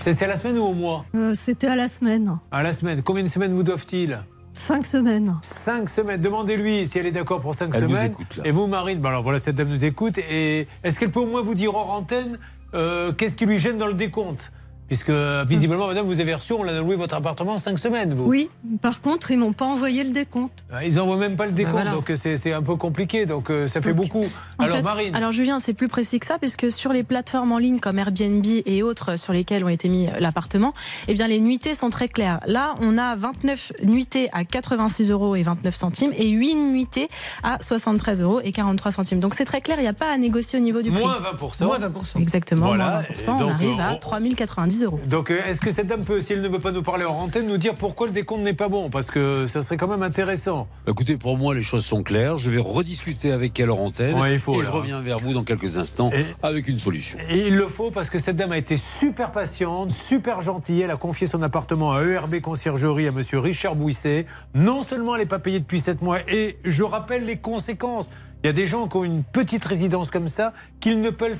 C'est 0.01 0.23
à 0.23 0.29
la 0.29 0.37
semaine 0.37 0.59
ou 0.59 0.63
au 0.65 0.73
mois 0.75 1.05
euh, 1.15 1.35
c'était 1.35 1.67
à 1.67 1.77
la 1.77 1.89
semaine. 1.89 2.39
À 2.53 2.63
la 2.63 2.73
semaine. 2.73 3.03
Combien 3.03 3.23
de 3.25 3.29
semaines 3.29 3.53
vous 3.53 3.63
doivent-ils 3.65 4.19
Cinq 4.53 4.87
semaines. 4.87 5.37
Cinq 5.43 5.91
semaines. 5.91 6.21
Demandez-lui 6.23 6.87
si 6.87 6.99
elle 6.99 7.07
est 7.07 7.11
d'accord 7.13 7.41
pour 7.41 7.55
cinq 7.55 7.73
Elle 7.75 7.83
nous 7.85 7.89
semaines. 7.91 8.13
écoute, 8.13 8.37
là. 8.37 8.43
Et 8.47 8.53
vous, 8.53 8.67
Marine, 8.69 9.01
ben 9.01 9.11
alors 9.11 9.23
voilà, 9.23 9.39
cette 9.39 9.57
dame 9.57 9.69
nous 9.69 9.85
écoute. 9.85 10.17
Et 10.19 10.67
est-ce 10.83 10.99
qu'elle 10.99 11.11
peut 11.11 11.21
au 11.21 11.27
moins 11.27 11.43
vous 11.43 11.55
dire 11.55 11.75
hors 11.75 11.91
antenne 11.91 12.39
euh, 12.75 13.13
qu'est-ce 13.13 13.37
qui 13.37 13.47
lui 13.47 13.59
gêne 13.59 13.79
dans 13.79 13.87
le 13.87 13.95
décompte? 13.95 14.53
Puisque 14.87 15.11
mm. 15.11 15.45
visiblement, 15.47 15.87
madame, 15.87 16.07
vous 16.07 16.21
avez 16.21 16.35
reçu, 16.35 16.53
on 16.53 16.67
a 16.67 16.81
loué 16.81 16.97
votre 16.97 17.15
appartement 17.15 17.55
en 17.55 17.59
5 17.59 17.79
semaines, 17.79 18.15
vous. 18.15 18.25
Oui, 18.25 18.49
par 18.81 19.01
contre, 19.01 19.31
ils 19.31 19.39
m'ont 19.39 19.53
pas 19.53 19.65
envoyé 19.65 20.05
le 20.05 20.11
décompte. 20.11 20.65
Ah, 20.73 20.85
ils 20.85 20.95
n'envoient 20.95 21.17
même 21.17 21.37
pas 21.37 21.47
le 21.47 21.53
bah, 21.53 21.57
décompte, 21.57 21.91
donc 21.91 22.11
euh, 22.11 22.17
c'est 22.17 22.53
un 22.53 22.63
peu 22.63 22.77
compliqué, 22.77 23.27
donc 23.27 23.51
euh, 23.51 23.67
ça 23.67 23.81
fait 23.81 23.93
beaucoup. 23.93 24.25
Alors, 24.59 24.83
Marine. 24.83 25.15
Alors, 25.15 25.33
Julien, 25.33 25.59
c'est 25.59 25.75
plus 25.75 25.89
précis 25.89 26.21
que 26.21 26.27
ça, 26.27 26.39
puisque 26.39 26.71
sur 26.71 26.93
les 26.93 27.03
plateformes 27.03 27.53
en 27.53 27.59
ligne 27.59 27.79
comme 27.79 27.99
Airbnb 27.99 28.45
et 28.47 28.83
autres 28.83 29.19
sur 29.19 29.33
lesquelles 29.33 29.65
ont 29.65 29.69
été 29.69 29.89
mis 29.89 30.09
euh, 30.09 30.13
l'appartement, 30.21 30.73
eh 31.09 31.15
bien, 31.15 31.27
les 31.27 31.41
nuitées 31.41 31.75
sont 31.75 31.91
très 31.91 32.09
claires. 32.09 32.41
Là, 32.47 32.75
on 32.81 32.99
a 32.99 33.17
29 33.17 33.73
nuitées 33.83 34.29
à 34.33 34.45
86 34.45 35.11
euros 35.11 35.35
et 35.35 35.43
29 35.43 35.75
centimes 35.75 36.13
et 36.17 36.29
8 36.29 36.55
nuitées 36.55 37.09
à 37.43 37.59
73 37.61 38.23
euros 38.23 38.41
et 38.43 38.53
43 38.53 38.93
centimes. 38.93 39.21
Donc, 39.21 39.35
c'est 39.35 39.45
très 39.45 39.61
clair, 39.61 39.79
il 39.79 39.83
n'y 39.83 39.89
a 39.89 39.93
pas 39.93 40.11
à 40.11 40.19
négocier 40.19 40.59
au 40.59 40.63
niveau 40.63 40.83
du 40.83 40.91
prix. 40.91 41.03
Moins 41.03 41.19
20%. 41.19 41.65
Moins 41.65 41.79
20%. 41.79 42.23
Exactement. 42.23 42.67
Voilà. 42.67 42.85
Moins 42.85 43.03
20%, 43.03 43.39
donc, 43.39 43.41
on 43.41 43.51
arrive 43.51 43.81
à 43.81 43.95
3090 43.97 44.76
donc 45.07 45.31
euh, 45.31 45.41
est-ce 45.47 45.61
que 45.61 45.71
cette 45.71 45.87
dame 45.87 46.05
peut, 46.05 46.21
si 46.21 46.33
elle 46.33 46.41
ne 46.41 46.49
veut 46.49 46.59
pas 46.59 46.73
nous 46.73 46.83
parler 46.83 47.05
en 47.05 47.17
antenne, 47.17 47.47
nous 47.47 47.57
dire 47.57 47.75
pourquoi 47.75 48.07
le 48.07 48.13
décompte 48.13 48.43
n'est 48.43 48.55
pas 48.55 48.69
bon? 48.69 48.91
Parce 48.91 49.11
que 49.11 49.47
ça 49.47 49.63
serait 49.63 49.77
quand 49.77 49.89
même 49.89 50.03
intéressant. 50.03 50.69
Bah, 50.85 50.93
écoutez, 50.93 51.17
pour 51.17 51.37
moi, 51.39 51.55
les 51.55 51.63
choses 51.63 51.85
sont 51.85 52.03
claires. 52.03 52.39
Je 52.39 52.51
vais 52.51 52.61
rediscuter 52.61 53.33
avec 53.33 53.59
elle 53.61 53.71
en 53.71 53.79
antenne. 53.79 54.19
Ouais, 54.19 54.35
il 54.35 54.41
faut, 54.41 54.61
et 54.61 54.65
je 54.65 54.69
hein. 54.69 54.73
reviens 54.73 55.01
vers 55.01 55.19
vous 55.19 55.33
dans 55.33 55.45
quelques 55.45 55.79
instants 55.79 56.11
avec 56.43 56.69
une 56.69 56.79
solution. 56.79 57.19
Et 57.31 57.49
il 57.49 57.57
le 57.57 57.67
faut 57.67 57.91
parce 57.91 58.11
que 58.11 58.19
cette 58.19 58.37
dame 58.37 58.53
a 58.53 58.59
été 58.59 58.77
super 58.77 59.33
patiente, 59.33 59.93
super 59.93 60.41
gentille. 60.41 60.83
Elle 60.83 60.91
a 60.91 60.97
confié 60.97 61.27
son 61.27 61.43
appartement 61.43 61.93
à 61.93 62.03
ERB 62.03 62.41
Conciergerie 62.41 63.07
à 63.07 63.13
monsieur 63.13 63.39
Richard 63.39 63.77
Bouisset. 63.77 64.27
Non 64.55 64.83
seulement 64.83 65.15
elle 65.15 65.23
n'est 65.23 65.27
pas 65.27 65.39
payée 65.39 65.61
depuis 65.61 65.81
7 65.81 66.03
mois, 66.03 66.19
et 66.29 66.59
je 66.65 66.83
rappelle 66.83 67.25
les 67.25 67.37
conséquences. 67.37 68.11
Il 68.43 68.47
y 68.47 68.51
a 68.51 68.53
des 68.53 68.67
gens 68.67 68.87
qui 68.87 68.97
ont 68.97 69.05
une 69.05 69.25
petite 69.25 69.65
résidence 69.65 70.11
comme 70.11 70.29
ça 70.29 70.53
qu'ils 70.79 71.01
ne 71.01 71.11
peuvent 71.11 71.39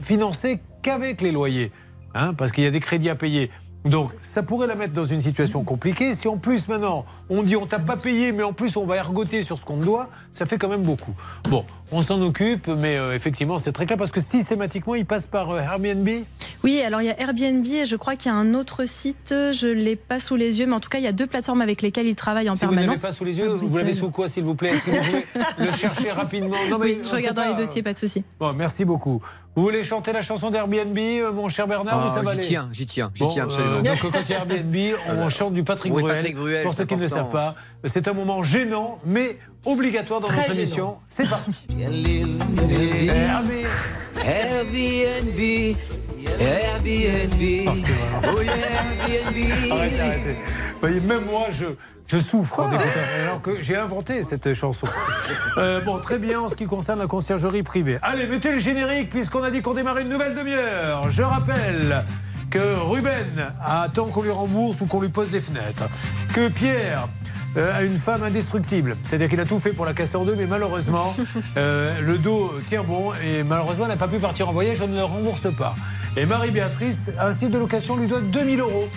financer 0.00 0.60
qu'avec 0.82 1.20
les 1.20 1.30
loyers 1.30 1.70
hein, 2.18 2.34
parce 2.34 2.52
qu'il 2.52 2.64
y 2.64 2.66
a 2.66 2.70
des 2.70 2.80
crédits 2.80 3.10
à 3.10 3.14
payer. 3.14 3.50
Donc, 3.88 4.10
ça 4.20 4.42
pourrait 4.42 4.66
la 4.66 4.74
mettre 4.74 4.92
dans 4.92 5.04
une 5.06 5.20
situation 5.20 5.64
compliquée. 5.64 6.14
Si 6.14 6.28
en 6.28 6.36
plus, 6.36 6.68
maintenant, 6.68 7.04
on 7.30 7.42
dit 7.42 7.56
on 7.56 7.66
t'a 7.66 7.78
pas 7.78 7.96
payé, 7.96 8.32
mais 8.32 8.42
en 8.42 8.52
plus, 8.52 8.76
on 8.76 8.84
va 8.84 8.96
ergoter 8.96 9.42
sur 9.42 9.58
ce 9.58 9.64
qu'on 9.64 9.78
te 9.78 9.84
doit, 9.84 10.08
ça 10.32 10.46
fait 10.46 10.58
quand 10.58 10.68
même 10.68 10.82
beaucoup. 10.82 11.14
Bon, 11.48 11.64
on 11.90 12.02
s'en 12.02 12.20
occupe, 12.20 12.68
mais 12.68 12.96
euh, 12.98 13.14
effectivement, 13.14 13.58
c'est 13.58 13.72
très 13.72 13.86
clair 13.86 13.96
parce 13.98 14.10
que 14.10 14.20
systématiquement, 14.20 14.94
il 14.94 15.06
passe 15.06 15.26
par 15.26 15.50
euh, 15.50 15.60
Airbnb. 15.60 16.08
Oui, 16.64 16.80
alors 16.82 17.00
il 17.00 17.06
y 17.06 17.10
a 17.10 17.18
Airbnb 17.20 17.66
et 17.66 17.86
je 17.86 17.96
crois 17.96 18.16
qu'il 18.16 18.30
y 18.30 18.34
a 18.34 18.36
un 18.38 18.52
autre 18.54 18.84
site, 18.86 19.28
je 19.30 19.66
ne 19.68 19.72
l'ai 19.72 19.96
pas 19.96 20.20
sous 20.20 20.36
les 20.36 20.58
yeux, 20.60 20.66
mais 20.66 20.74
en 20.74 20.80
tout 20.80 20.90
cas, 20.90 20.98
il 20.98 21.04
y 21.04 21.08
a 21.08 21.12
deux 21.12 21.26
plateformes 21.26 21.62
avec 21.62 21.80
lesquelles 21.82 22.06
ils 22.08 22.14
travaillent 22.14 22.50
en 22.50 22.56
Si 22.56 22.64
vous 22.66 22.72
permanence. 22.72 22.96
n'avez 22.98 23.08
pas 23.08 23.12
sous 23.16 23.24
les 23.24 23.38
yeux, 23.38 23.48
vous 23.48 23.76
l'avez 23.76 23.92
sous 23.94 24.10
quoi, 24.10 24.28
s'il 24.28 24.44
vous 24.44 24.54
plaît? 24.54 24.74
Est-ce 24.74 24.84
que 24.84 24.90
vous 24.90 24.96
pouvez 25.02 25.26
le 25.66 25.72
chercher 25.72 26.10
rapidement? 26.10 26.56
Non, 26.70 26.78
Oui, 26.80 26.98
on 27.00 27.04
je 27.06 27.14
regarde 27.14 27.36
dans 27.36 27.44
les 27.44 27.54
pas. 27.54 27.64
dossiers, 27.64 27.82
pas 27.82 27.92
de 27.94 27.98
souci. 27.98 28.22
Bon, 28.38 28.52
merci 28.52 28.84
beaucoup. 28.84 29.20
Vous 29.54 29.62
voulez 29.62 29.82
chanter 29.82 30.12
la 30.12 30.22
chanson 30.22 30.50
d'Airbnb, 30.50 30.96
euh, 30.98 31.32
mon 31.32 31.48
cher 31.48 31.66
Bernard, 31.66 32.04
ou 32.04 32.08
ça 32.08 32.16
Ah, 32.18 32.22
va 32.22 32.32
j'y 32.34 32.38
aller? 32.38 32.46
tiens, 32.46 32.68
j'y 32.70 32.86
tiens, 32.86 33.10
j'y 33.14 33.24
Bon, 33.24 33.28
tiens 33.30 33.44
absolument. 33.44 33.76
euh, 33.77 33.77
donc, 33.82 33.98
quand 34.12 34.20
il 34.28 34.30
y 34.30 34.34
a 34.34 34.38
Airbnb, 34.38 34.76
on 35.18 35.28
chante 35.30 35.54
du 35.54 35.64
Patrick, 35.64 35.92
oui, 35.94 36.02
Bruel. 36.02 36.16
Patrick 36.16 36.36
Bruel, 36.36 36.62
Pour 36.62 36.74
ceux 36.74 36.84
qui 36.84 36.96
ne 36.96 37.00
le 37.02 37.08
savent 37.08 37.30
pas, 37.30 37.54
c'est 37.84 38.08
un 38.08 38.12
moment 38.12 38.42
gênant, 38.42 38.98
mais 39.04 39.38
obligatoire 39.64 40.20
dans 40.20 40.26
Très 40.28 40.36
notre 40.48 40.52
gênant. 40.52 40.62
émission. 40.62 40.96
C'est 41.08 41.28
parti. 41.28 41.54
Airbnb, 44.18 45.36
Airbnb, 46.40 47.66
Oh, 47.66 47.72
oh 48.24 48.40
Airbnb. 48.40 49.72
Arrêtez, 49.72 50.00
arrêtez. 50.00 50.36
Vous 50.72 50.80
voyez, 50.80 51.00
même 51.00 51.24
moi, 51.24 51.46
je, 51.50 51.64
je 52.06 52.18
souffre 52.18 52.60
en 52.60 52.70
écoutant, 52.70 52.88
alors 53.24 53.42
que 53.42 53.60
j'ai 53.62 53.76
inventé 53.76 54.22
cette 54.22 54.54
chanson. 54.54 54.86
Euh, 55.56 55.80
bon, 55.80 55.98
très 55.98 56.18
bien 56.18 56.40
en 56.40 56.48
ce 56.48 56.54
qui 56.56 56.66
concerne 56.66 57.00
la 57.00 57.06
conciergerie 57.06 57.62
privée. 57.62 57.98
Allez, 58.02 58.26
mettez 58.26 58.52
le 58.52 58.58
générique 58.58 59.10
puisqu'on 59.10 59.42
a 59.42 59.50
dit 59.50 59.60
qu'on 59.62 59.74
démarrait 59.74 60.02
une 60.02 60.08
nouvelle 60.08 60.34
demi-heure. 60.34 61.10
Je 61.10 61.22
rappelle 61.22 62.04
que 62.50 62.80
Ruben 62.80 63.52
attend 63.62 64.06
qu'on 64.06 64.22
lui 64.22 64.30
rembourse 64.30 64.80
ou 64.80 64.86
qu'on 64.86 65.00
lui 65.00 65.08
pose 65.08 65.30
des 65.30 65.40
fenêtres. 65.40 65.88
Que 66.34 66.48
Pierre 66.48 67.08
euh, 67.56 67.76
a 67.76 67.82
une 67.82 67.96
femme 67.96 68.22
indestructible. 68.22 68.96
C'est-à-dire 69.04 69.28
qu'il 69.28 69.40
a 69.40 69.44
tout 69.44 69.58
fait 69.58 69.72
pour 69.72 69.84
la 69.84 69.94
casser 69.94 70.16
en 70.16 70.24
deux, 70.24 70.36
mais 70.36 70.46
malheureusement, 70.46 71.14
euh, 71.56 72.00
le 72.00 72.18
dos 72.18 72.52
tient 72.64 72.82
bon 72.82 73.12
et 73.24 73.42
malheureusement, 73.42 73.84
elle 73.84 73.92
n'a 73.92 73.96
pas 73.96 74.08
pu 74.08 74.18
partir 74.18 74.48
en 74.48 74.52
voyage, 74.52 74.80
on 74.82 74.88
ne 74.88 74.96
le 74.96 75.04
rembourse 75.04 75.52
pas. 75.56 75.74
Et 76.16 76.26
Marie-Béatrice, 76.26 77.10
un 77.18 77.32
site 77.32 77.50
de 77.50 77.58
location 77.58 77.96
lui 77.96 78.06
doit 78.06 78.20
2000 78.20 78.60
euros. 78.60 78.88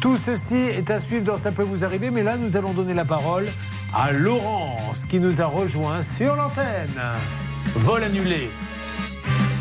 Tout 0.00 0.16
ceci 0.16 0.56
est 0.56 0.90
à 0.90 1.00
suivre 1.00 1.24
dans 1.24 1.36
Ça 1.36 1.52
peut 1.52 1.62
vous 1.62 1.84
arriver, 1.84 2.10
mais 2.10 2.22
là, 2.22 2.36
nous 2.36 2.56
allons 2.56 2.72
donner 2.72 2.94
la 2.94 3.04
parole 3.04 3.46
à 3.94 4.12
Laurence 4.12 5.06
qui 5.06 5.20
nous 5.20 5.40
a 5.40 5.46
rejoint 5.46 6.02
sur 6.02 6.36
l'antenne. 6.36 7.00
Vol 7.76 8.04
annulé. 8.04 8.50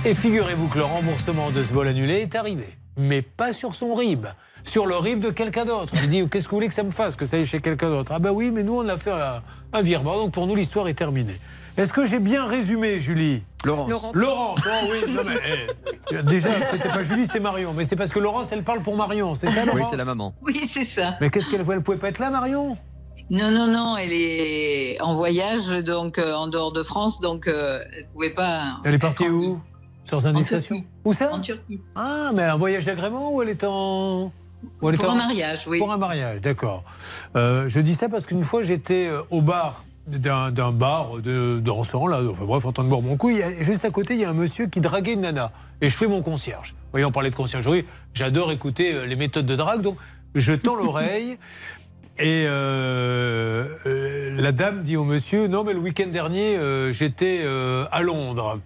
Et 0.03 0.13
figurez-vous 0.13 0.67
que 0.67 0.77
le 0.77 0.83
remboursement 0.83 1.49
de 1.51 1.63
ce 1.63 1.73
vol 1.73 1.87
annulé 1.87 2.15
est 2.15 2.35
arrivé, 2.35 2.77
mais 2.97 3.21
pas 3.21 3.53
sur 3.53 3.75
son 3.75 3.93
RIB, 3.93 4.27
sur 4.63 4.85
le 4.85 4.95
RIB 4.95 5.19
de 5.19 5.29
quelqu'un 5.29 5.65
d'autre. 5.65 5.93
Il 6.01 6.09
dit 6.09 6.27
Qu'est-ce 6.29 6.45
que 6.45 6.49
vous 6.51 6.57
voulez 6.57 6.67
que 6.67 6.73
ça 6.73 6.83
me 6.83 6.91
fasse, 6.91 7.15
que 7.15 7.25
ça 7.25 7.37
aille 7.37 7.45
chez 7.45 7.61
quelqu'un 7.61 7.89
d'autre? 7.89 8.11
Ah, 8.13 8.19
ben 8.19 8.31
oui, 8.31 8.51
mais 8.51 8.63
nous, 8.63 8.77
on 8.77 8.87
a 8.87 8.97
fait 8.97 9.11
un, 9.11 9.41
un 9.73 9.81
virement, 9.81 10.17
donc 10.17 10.31
pour 10.31 10.47
nous, 10.47 10.55
l'histoire 10.55 10.87
est 10.87 10.93
terminée. 10.93 11.39
Est-ce 11.77 11.91
que 11.91 12.05
j'ai 12.05 12.19
bien 12.19 12.45
résumé, 12.45 13.01
Julie? 13.01 13.43
Laurence. 13.65 13.89
Laurence. 13.89 14.15
Laurence, 14.15 14.59
oh 14.65 14.87
oui, 14.89 15.13
non 15.13 15.23
mais 15.25 15.67
eh, 16.11 16.23
déjà, 16.23 16.49
c'était 16.71 16.87
pas 16.87 17.03
Julie, 17.03 17.25
c'était 17.25 17.41
Marion. 17.41 17.73
Mais 17.73 17.83
c'est 17.83 17.97
parce 17.97 18.11
que 18.11 18.19
Laurence, 18.19 18.51
elle 18.53 18.63
parle 18.63 18.81
pour 18.81 18.95
Marion, 18.95 19.35
c'est 19.35 19.49
ça, 19.49 19.65
Laurence? 19.65 19.81
Oui, 19.81 19.87
c'est 19.89 19.97
la 19.97 20.05
maman. 20.05 20.33
Oui, 20.41 20.69
c'est 20.71 20.85
ça. 20.85 21.15
Mais 21.19 21.29
qu'est-ce 21.29 21.49
qu'elle 21.49 21.65
elle 21.69 21.83
pouvait 21.83 21.97
pas 21.97 22.07
être 22.09 22.19
là, 22.19 22.29
Marion? 22.29 22.77
Non, 23.29 23.51
non, 23.51 23.67
non, 23.67 23.97
elle 23.97 24.13
est 24.13 25.01
en 25.01 25.15
voyage, 25.15 25.67
donc 25.83 26.17
euh, 26.19 26.33
en 26.33 26.47
dehors 26.47 26.71
de 26.71 26.83
France, 26.83 27.19
donc 27.19 27.47
euh, 27.47 27.79
elle 27.97 28.07
pouvait 28.13 28.29
pas. 28.29 28.79
Elle 28.85 28.93
est 28.93 28.99
partie 28.99 29.27
où? 29.27 29.59
Sans 30.05 30.25
indiscrétion. 30.27 30.83
Où 31.03 31.13
ça 31.13 31.31
En 31.33 31.41
Turquie. 31.41 31.81
Ah, 31.95 32.31
mais 32.33 32.43
un 32.43 32.57
voyage 32.57 32.85
d'agrément 32.85 33.33
ou 33.33 33.41
elle 33.41 33.49
est 33.49 33.63
en. 33.63 34.31
ou 34.81 34.89
elle 34.89 34.95
est 34.95 34.97
Pour 34.97 35.09
en- 35.09 35.13
un 35.13 35.17
mariage, 35.17 35.65
oui. 35.67 35.79
Pour 35.79 35.91
un 35.91 35.97
mariage, 35.97 36.41
d'accord. 36.41 36.83
Euh, 37.35 37.67
je 37.67 37.79
dis 37.79 37.95
ça 37.95 38.07
parce 38.07 38.25
qu'une 38.25 38.43
fois, 38.43 38.61
j'étais 38.63 39.07
euh, 39.07 39.21
au 39.31 39.41
bar 39.41 39.83
d'un 40.07 40.51
bar 40.71 41.19
de 41.23 41.57
dansant, 41.59 42.05
là, 42.05 42.21
enfin 42.29 42.45
bref, 42.45 42.63
en 42.65 42.71
train 42.71 42.83
de 42.83 42.89
boire 42.89 43.01
mon 43.01 43.17
coup. 43.17 43.31
il 43.31 43.37
y 43.37 43.41
a- 43.43 43.63
juste 43.63 43.85
à 43.85 43.89
côté, 43.89 44.13
il 44.13 44.21
y 44.21 44.25
a 44.25 44.29
un 44.29 44.33
monsieur 44.33 44.67
qui 44.67 44.79
draguait 44.79 45.13
une 45.13 45.21
nana. 45.21 45.51
Et 45.81 45.89
je 45.89 45.97
fais 45.97 46.07
mon 46.07 46.21
concierge. 46.21 46.75
On 46.93 47.11
parlait 47.11 47.31
de 47.31 47.35
conciergerie. 47.35 47.85
J'adore 48.13 48.51
écouter 48.51 48.93
euh, 48.93 49.05
les 49.07 49.15
méthodes 49.15 49.47
de 49.47 49.55
drague, 49.55 49.81
donc 49.81 49.97
je 50.35 50.53
tends 50.53 50.75
l'oreille. 50.75 51.37
Et 52.17 52.45
euh, 52.47 53.67
euh, 53.85 54.41
la 54.41 54.51
dame 54.53 54.83
dit 54.83 54.95
au 54.95 55.03
monsieur 55.03 55.47
Non, 55.47 55.63
mais 55.65 55.73
le 55.73 55.79
week-end 55.79 56.07
dernier, 56.07 56.55
euh, 56.55 56.93
j'étais 56.93 57.43
à 57.91 58.01
Londres. 58.01 58.59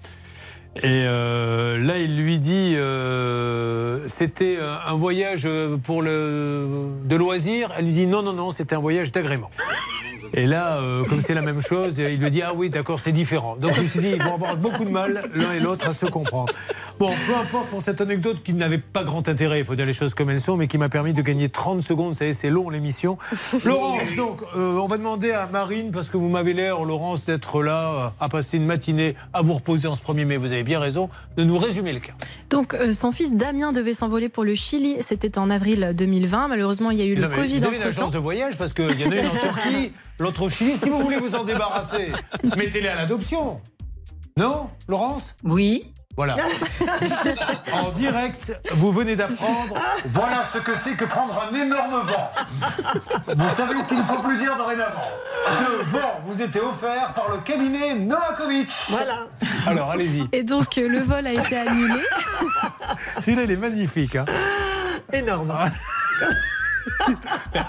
Et 0.81 1.03
euh, 1.05 1.77
là, 1.77 1.97
il 1.97 2.15
lui 2.15 2.39
dit 2.39 2.75
euh, 2.77 4.07
C'était 4.07 4.57
un 4.59 4.79
un 4.89 4.95
voyage 4.95 5.47
pour 5.83 6.01
le, 6.01 6.67
de 7.03 7.15
loisirs. 7.15 7.71
Elle 7.77 7.85
lui 7.85 7.93
dit 7.93 8.07
Non, 8.07 8.23
non, 8.23 8.33
non, 8.33 8.51
c'était 8.51 8.75
un 8.75 8.79
voyage 8.79 9.11
d'agrément. 9.11 9.49
Et 10.33 10.45
là, 10.45 10.77
euh, 10.77 11.05
comme 11.05 11.21
c'est 11.21 11.33
la 11.33 11.41
même 11.41 11.61
chose, 11.61 11.97
il 11.97 12.19
lui 12.19 12.31
dit 12.31 12.41
Ah 12.41 12.53
oui, 12.55 12.69
d'accord, 12.69 12.99
c'est 12.99 13.11
différent. 13.11 13.55
Donc 13.55 13.73
je 13.73 13.81
me 13.81 13.87
suis 13.87 13.99
dit 13.99 14.11
Ils 14.15 14.23
vont 14.23 14.35
avoir 14.35 14.57
beaucoup 14.57 14.85
de 14.85 14.89
mal, 14.89 15.23
l'un 15.33 15.53
et 15.53 15.59
l'autre, 15.59 15.87
à 15.87 15.93
se 15.93 16.05
comprendre. 16.05 16.53
Bon, 16.99 17.11
peu 17.25 17.35
importe 17.35 17.67
pour 17.67 17.81
cette 17.81 18.01
anecdote 18.01 18.43
qui 18.43 18.53
n'avait 18.53 18.77
pas 18.77 19.05
grand 19.05 19.25
intérêt, 19.29 19.59
il 19.59 19.65
faut 19.65 19.75
dire 19.75 19.85
les 19.85 19.93
choses 19.93 20.13
comme 20.13 20.29
elles 20.29 20.41
sont, 20.41 20.57
mais 20.57 20.67
qui 20.67 20.77
m'a 20.77 20.89
permis 20.89 21.13
de 21.13 21.21
gagner 21.21 21.47
30 21.47 21.81
secondes. 21.81 22.09
Vous 22.09 22.15
savez, 22.15 22.33
c'est 22.33 22.49
long 22.49 22.69
l'émission. 22.69 23.17
Laurence, 23.63 24.15
donc, 24.17 24.41
euh, 24.57 24.77
on 24.77 24.87
va 24.87 24.97
demander 24.97 25.31
à 25.31 25.47
Marine, 25.47 25.91
parce 25.91 26.09
que 26.09 26.17
vous 26.17 26.27
m'avez 26.27 26.53
l'air, 26.53 26.83
Laurence, 26.83 27.23
d'être 27.25 27.63
là, 27.63 27.93
euh, 27.93 28.09
à 28.19 28.27
passer 28.27 28.57
une 28.57 28.65
matinée, 28.65 29.15
à 29.31 29.41
vous 29.41 29.53
reposer 29.53 29.87
en 29.87 29.95
ce 29.95 30.01
1er 30.01 30.25
mai. 30.25 30.35
Vous 30.35 30.51
avez 30.51 30.63
bien 30.63 30.68
raison 30.77 31.09
de 31.37 31.43
nous 31.43 31.57
résumer 31.57 31.93
le 31.93 31.99
cas. 31.99 32.13
Donc, 32.49 32.73
euh, 32.73 32.93
son 32.93 33.11
fils 33.11 33.35
Damien 33.35 33.71
devait 33.71 33.93
s'envoler 33.93 34.29
pour 34.29 34.43
le 34.43 34.55
Chili. 34.55 34.97
C'était 35.01 35.37
en 35.37 35.49
avril 35.49 35.93
2020. 35.95 36.47
Malheureusement, 36.47 36.91
il 36.91 36.99
y 36.99 37.01
a 37.01 37.05
eu 37.05 37.15
le 37.15 37.23
Non, 37.27 37.29
Covid 37.35 37.59
vous 37.59 37.65
avez 37.65 37.77
une 37.77 37.83
agence 37.83 38.11
de 38.11 38.17
voyage 38.17 38.57
parce 38.57 38.73
qu'il 38.73 38.99
y 38.99 39.05
en 39.05 39.11
a 39.11 39.15
une 39.15 39.27
en 39.27 39.29
Turquie, 39.41 39.91
l'autre 40.19 40.43
au 40.43 40.49
Chili. 40.49 40.77
Si 40.77 40.89
vous 40.89 40.99
voulez 40.99 41.17
vous 41.17 41.35
en 41.35 41.43
débarrasser, 41.43 42.11
mettez-les 42.55 42.87
à 42.87 42.95
l'adoption. 42.95 43.61
Non, 44.37 44.69
Laurence? 44.87 45.35
Oui. 45.43 45.93
Voilà. 46.19 46.35
En 47.71 47.91
direct, 47.91 48.51
vous 48.71 48.91
venez 48.91 49.15
d'apprendre, 49.15 49.75
voilà 50.07 50.43
ce 50.43 50.57
que 50.57 50.75
c'est 50.75 50.91
que 50.97 51.05
prendre 51.05 51.47
un 51.49 51.55
énorme 51.55 52.01
vent. 52.01 52.31
Vous 53.37 53.49
savez 53.49 53.79
ce 53.81 53.87
qu'il 53.87 53.99
ne 53.99 54.03
faut 54.03 54.19
plus 54.19 54.37
dire 54.37 54.57
dorénavant. 54.57 55.07
Ce 55.47 55.85
vent 55.85 56.19
vous 56.25 56.41
était 56.41 56.59
offert 56.59 57.13
par 57.13 57.29
le 57.31 57.37
cabinet 57.37 57.95
Novakovic. 57.95 58.69
Voilà. 58.89 59.27
Alors, 59.65 59.91
allez-y. 59.91 60.27
Et 60.33 60.43
donc, 60.43 60.77
euh, 60.77 60.89
le 60.89 60.99
vol 60.99 61.25
a 61.25 61.31
été 61.31 61.57
annulé. 61.57 62.01
Celui-là, 63.21 63.43
il 63.43 63.51
est 63.51 63.55
magnifique. 63.55 64.17
hein. 64.17 64.25
Énorme. 65.13 65.53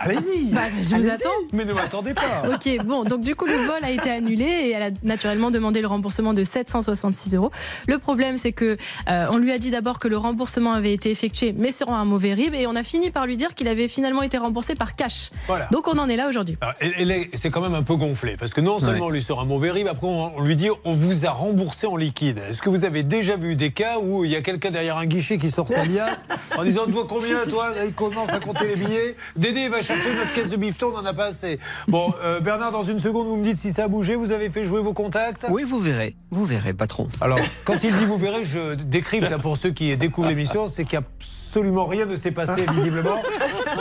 Allez-y. 0.01 0.53
Bah, 0.53 0.61
je 0.83 0.95
vous 0.95 1.09
attends. 1.09 1.29
Mais 1.53 1.65
ne 1.65 1.73
m'attendez 1.73 2.15
pas. 2.15 2.23
Ok, 2.53 2.85
bon, 2.85 3.05
donc 3.05 3.23
du 3.23 3.35
coup, 3.37 3.47
le 3.47 3.55
vol 3.67 3.83
a 3.83 3.91
été 3.91 4.11
annulé 4.11 4.45
et 4.45 4.71
elle 4.73 4.83
a 4.83 4.91
naturellement 5.03 5.51
demandé 5.51 5.81
le 5.81 5.87
remboursement 5.87 6.35
de 6.35 6.45
766 6.45 7.35
euros. 7.35 7.51
Le 7.87 7.99
problème, 7.99 8.37
c'est 8.39 8.53
que 8.53 8.77
euh, 9.09 9.27
on 9.31 9.39
lui 9.39 9.53
a 9.53 9.59
dit 9.59 9.71
d'abord 9.71 9.99
que 9.99 10.09
le 10.09 10.17
remboursement 10.17 10.73
avait 10.73 10.93
été 10.93 11.11
effectué, 11.11 11.55
mais 11.59 11.71
sur 11.73 11.91
un 11.91 12.05
mauvais 12.05 12.35
RIB, 12.35 12.55
et 12.55 12.67
on 12.67 12.75
a 12.77 12.83
fini 12.83 13.11
par 13.11 13.27
lui 13.27 13.37
dire 13.37 13.55
qu'il 13.55 13.69
avait 13.69 13.89
finalement 13.89 14.23
été 14.23 14.37
remboursé 14.39 14.75
par 14.75 14.95
cash. 14.97 15.31
Voilà. 15.47 15.69
Donc 15.73 15.87
on 15.89 15.99
en 15.99 16.09
est 16.09 16.17
là 16.17 16.29
aujourd'hui. 16.29 16.57
Est- 16.81 17.31
c'est 17.35 17.51
quand 17.51 17.61
même 17.61 17.75
un 17.75 17.83
peu 17.83 17.97
gonflé 17.97 18.37
parce 18.37 18.53
que 18.53 18.61
non 18.61 18.79
seulement 18.79 19.07
on 19.07 19.11
lui 19.11 19.23
sort 19.23 19.41
un 19.41 19.45
mauvais 19.45 19.71
RIB, 19.71 19.87
après 19.89 20.07
on, 20.07 20.37
on 20.37 20.43
lui 20.43 20.57
dit 20.57 20.69
on 20.85 20.95
vous 20.95 21.25
a 21.27 21.31
remboursé 21.31 21.87
en 21.87 21.97
liquide. 21.97 22.39
Est-ce 22.49 22.61
que 22.63 22.69
vous 22.69 22.85
avez 22.85 23.03
déjà 23.03 23.37
vu 23.37 23.57
des 23.57 23.71
cas 23.73 23.99
où 24.01 24.25
il 24.25 24.31
y 24.31 24.37
a 24.37 24.43
quelqu'un 24.43 24.71
derrière 24.71 24.97
un 24.99 25.07
guichet 25.07 25.39
qui 25.39 25.51
sort 25.51 25.69
sa 25.69 25.85
liasse 25.85 26.27
en 26.59 26.65
disant 26.65 26.87
toi 26.87 27.07
combien 27.09 27.39
toi 27.49 27.73
Il 27.87 27.93
commence 27.95 28.33
à 28.33 28.41
compter 28.41 28.67
les 28.69 28.77
billets. 28.77 29.00
Dédé 29.37 29.69
va 29.69 29.83
chercher 29.83 30.15
notre 30.15 30.33
caisse 30.35 30.49
de 30.49 30.57
bifton, 30.57 30.89
on 30.89 31.03
n'en 31.03 31.05
a 31.05 31.13
pas 31.13 31.27
assez. 31.27 31.59
Bon, 31.89 32.13
euh, 32.23 32.41
Bernard, 32.41 32.73
dans 32.73 32.83
une 32.83 32.99
seconde, 32.99 33.27
vous 33.27 33.37
me 33.37 33.45
dites 33.45 33.57
si 33.57 33.73
ça 33.73 33.85
a 33.85 33.89
bougé, 33.89 34.17
vous 34.17 34.33
avez 34.33 34.51
fait 34.51 34.65
jouer 34.65 34.81
vos 34.81 34.93
contacts? 34.93 35.47
Oui, 35.51 35.65
vous 35.65 35.79
verrez. 35.79 36.17
Vous 36.31 36.45
verrez, 36.45 36.73
patron. 36.73 37.09
alors, 37.21 37.39
quand 37.65 37.83
il 37.83 37.95
dit 37.97 38.05
vous 38.07 38.19
verrez, 38.19 38.45
je 38.45 38.75
décrypte 38.75 39.31
hein, 39.31 39.39
pour 39.39 39.57
ceux 39.57 39.71
qui 39.71 39.97
découvrent 39.97 40.29
l'émission, 40.31 40.69
c'est 40.69 40.85
qu'absolument 40.85 41.87
rien 41.87 42.07
ne 42.07 42.17
s'est 42.17 42.31
passé 42.31 42.65
visiblement 42.75 43.23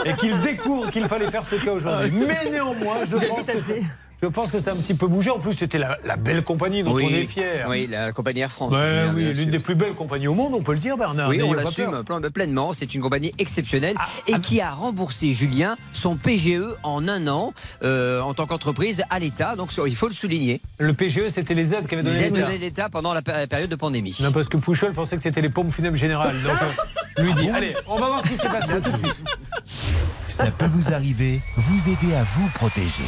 et 0.04 0.12
qu'il 0.14 0.38
découvre 0.40 0.90
qu'il 0.90 1.06
fallait 1.06 1.30
faire 1.30 1.44
ce 1.44 1.56
cas 1.56 1.72
aujourd'hui. 1.72 2.12
Mais 2.12 2.50
néanmoins, 2.50 3.04
je 3.04 3.16
pense 3.16 3.46
que 3.46 3.58
je 4.22 4.28
pense 4.28 4.50
que 4.50 4.58
ça 4.58 4.70
a 4.70 4.74
un 4.74 4.76
petit 4.76 4.94
peu 4.94 5.06
bougé. 5.06 5.30
En 5.30 5.38
plus, 5.38 5.54
c'était 5.54 5.78
la, 5.78 5.96
la 6.04 6.16
belle 6.16 6.42
compagnie 6.44 6.82
dont 6.82 6.92
oui, 6.94 7.04
on 7.06 7.14
est 7.14 7.26
fier. 7.26 7.66
Oui, 7.68 7.88
la 7.90 8.12
compagnie 8.12 8.40
Air 8.40 8.50
France. 8.50 8.72
Julien, 8.74 9.12
oui, 9.14 9.32
l'une 9.34 9.50
des 9.50 9.58
plus 9.58 9.74
belles 9.74 9.94
compagnies 9.94 10.28
au 10.28 10.34
monde, 10.34 10.52
on 10.54 10.62
peut 10.62 10.72
le 10.72 10.78
dire, 10.78 10.96
Bernard. 10.96 11.28
Oui, 11.28 11.42
on 11.42 11.52
l'assume 11.52 12.02
pleinement. 12.34 12.72
C'est 12.74 12.94
une 12.94 13.00
compagnie 13.00 13.32
exceptionnelle 13.38 13.94
Ah, 13.98 14.06
et 14.26 14.38
qui 14.40 14.60
a 14.60 14.72
remboursé 14.72 15.32
Julien 15.32 15.76
son 15.92 16.16
PGE 16.16 16.60
en 16.82 17.08
un 17.08 17.26
an 17.28 17.52
euh, 17.82 18.20
en 18.20 18.34
tant 18.34 18.46
qu'entreprise 18.46 19.02
à 19.10 19.18
l'État. 19.18 19.56
Donc 19.56 19.70
il 19.86 19.96
faut 19.96 20.08
le 20.08 20.14
souligner. 20.14 20.60
Le 20.78 20.92
PGE, 20.92 21.28
c'était 21.30 21.54
les 21.54 21.72
aides 21.74 21.86
qu'avait 21.86 22.02
donné 22.02 22.18
Les 22.18 22.26
aides 22.26 22.34
l'État. 22.34 22.46
données 22.46 22.58
l'État 22.58 22.88
pendant 22.88 23.14
la 23.14 23.22
pé- 23.22 23.46
période 23.48 23.70
de 23.70 23.76
pandémie. 23.76 24.16
Non, 24.20 24.32
parce 24.32 24.48
que 24.48 24.56
Pouchol 24.56 24.92
pensait 24.92 25.16
que 25.16 25.22
c'était 25.22 25.40
les 25.42 25.48
pompes 25.50 25.72
funèbres 25.72 25.96
générales. 25.96 26.36
Donc, 26.42 26.52
euh, 27.18 27.22
lui 27.22 27.32
dit 27.34 27.48
Allez, 27.50 27.74
on 27.86 27.98
va 27.98 28.06
voir 28.08 28.22
ce 28.22 28.28
qui 28.28 28.36
s'est 28.36 28.48
passé. 28.48 28.72
À 28.72 28.80
tout 28.80 28.90
de 28.92 28.96
suite. 28.96 29.24
Ça 30.28 30.50
peut 30.50 30.66
vous 30.66 30.92
arriver, 30.92 31.40
vous 31.56 31.88
aider 31.88 32.14
à 32.14 32.22
vous 32.22 32.48
protéger. 32.54 33.04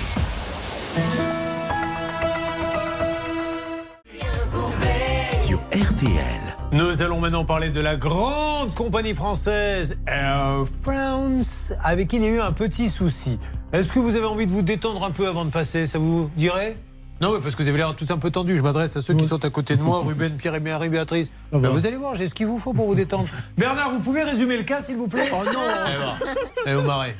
Sur 5.46 5.58
RTL, 5.72 6.56
Nous 6.72 7.02
allons 7.02 7.18
maintenant 7.20 7.44
parler 7.44 7.70
de 7.70 7.80
la 7.80 7.96
grande 7.96 8.74
compagnie 8.74 9.14
française 9.14 9.96
Air 10.06 10.64
France, 10.82 11.72
avec 11.82 12.08
qui 12.08 12.16
il 12.16 12.22
y 12.22 12.26
a 12.26 12.30
eu 12.30 12.40
un 12.40 12.52
petit 12.52 12.88
souci. 12.88 13.38
Est-ce 13.72 13.92
que 13.92 13.98
vous 13.98 14.16
avez 14.16 14.26
envie 14.26 14.46
de 14.46 14.52
vous 14.52 14.62
détendre 14.62 15.02
un 15.04 15.10
peu 15.10 15.26
avant 15.26 15.44
de 15.44 15.50
passer 15.50 15.86
Ça 15.86 15.98
vous 15.98 16.30
dirait? 16.36 16.76
Non, 17.20 17.32
mais 17.32 17.40
parce 17.40 17.54
que 17.54 17.62
vous 17.62 17.68
avez 17.68 17.78
l'air 17.78 17.94
tous 17.94 18.10
un 18.10 18.18
peu 18.18 18.30
tendus. 18.30 18.56
Je 18.56 18.62
m'adresse 18.62 18.96
à 18.96 19.00
ceux 19.00 19.14
qui 19.14 19.26
sont 19.26 19.44
à 19.44 19.50
côté 19.50 19.76
de 19.76 19.82
moi, 19.82 20.02
Ruben, 20.04 20.36
Pierre 20.36 20.56
et 20.56 20.60
Marie, 20.60 20.88
Béatrice. 20.88 21.30
Ben, 21.52 21.68
vous 21.68 21.86
allez 21.86 21.96
voir, 21.96 22.14
j'ai 22.16 22.28
ce 22.28 22.34
qu'il 22.34 22.46
vous 22.46 22.58
faut 22.58 22.72
pour 22.72 22.86
vous 22.86 22.94
détendre. 22.96 23.28
Bernard, 23.56 23.90
vous 23.90 24.00
pouvez 24.00 24.22
résumer 24.22 24.56
le 24.56 24.64
cas, 24.64 24.80
s'il 24.82 24.96
vous 24.96 25.06
plaît? 25.08 25.28
Oh 25.32 25.44
non 25.44 26.26
Eh, 26.66 26.74
au 26.74 26.82
marais. 26.82 27.14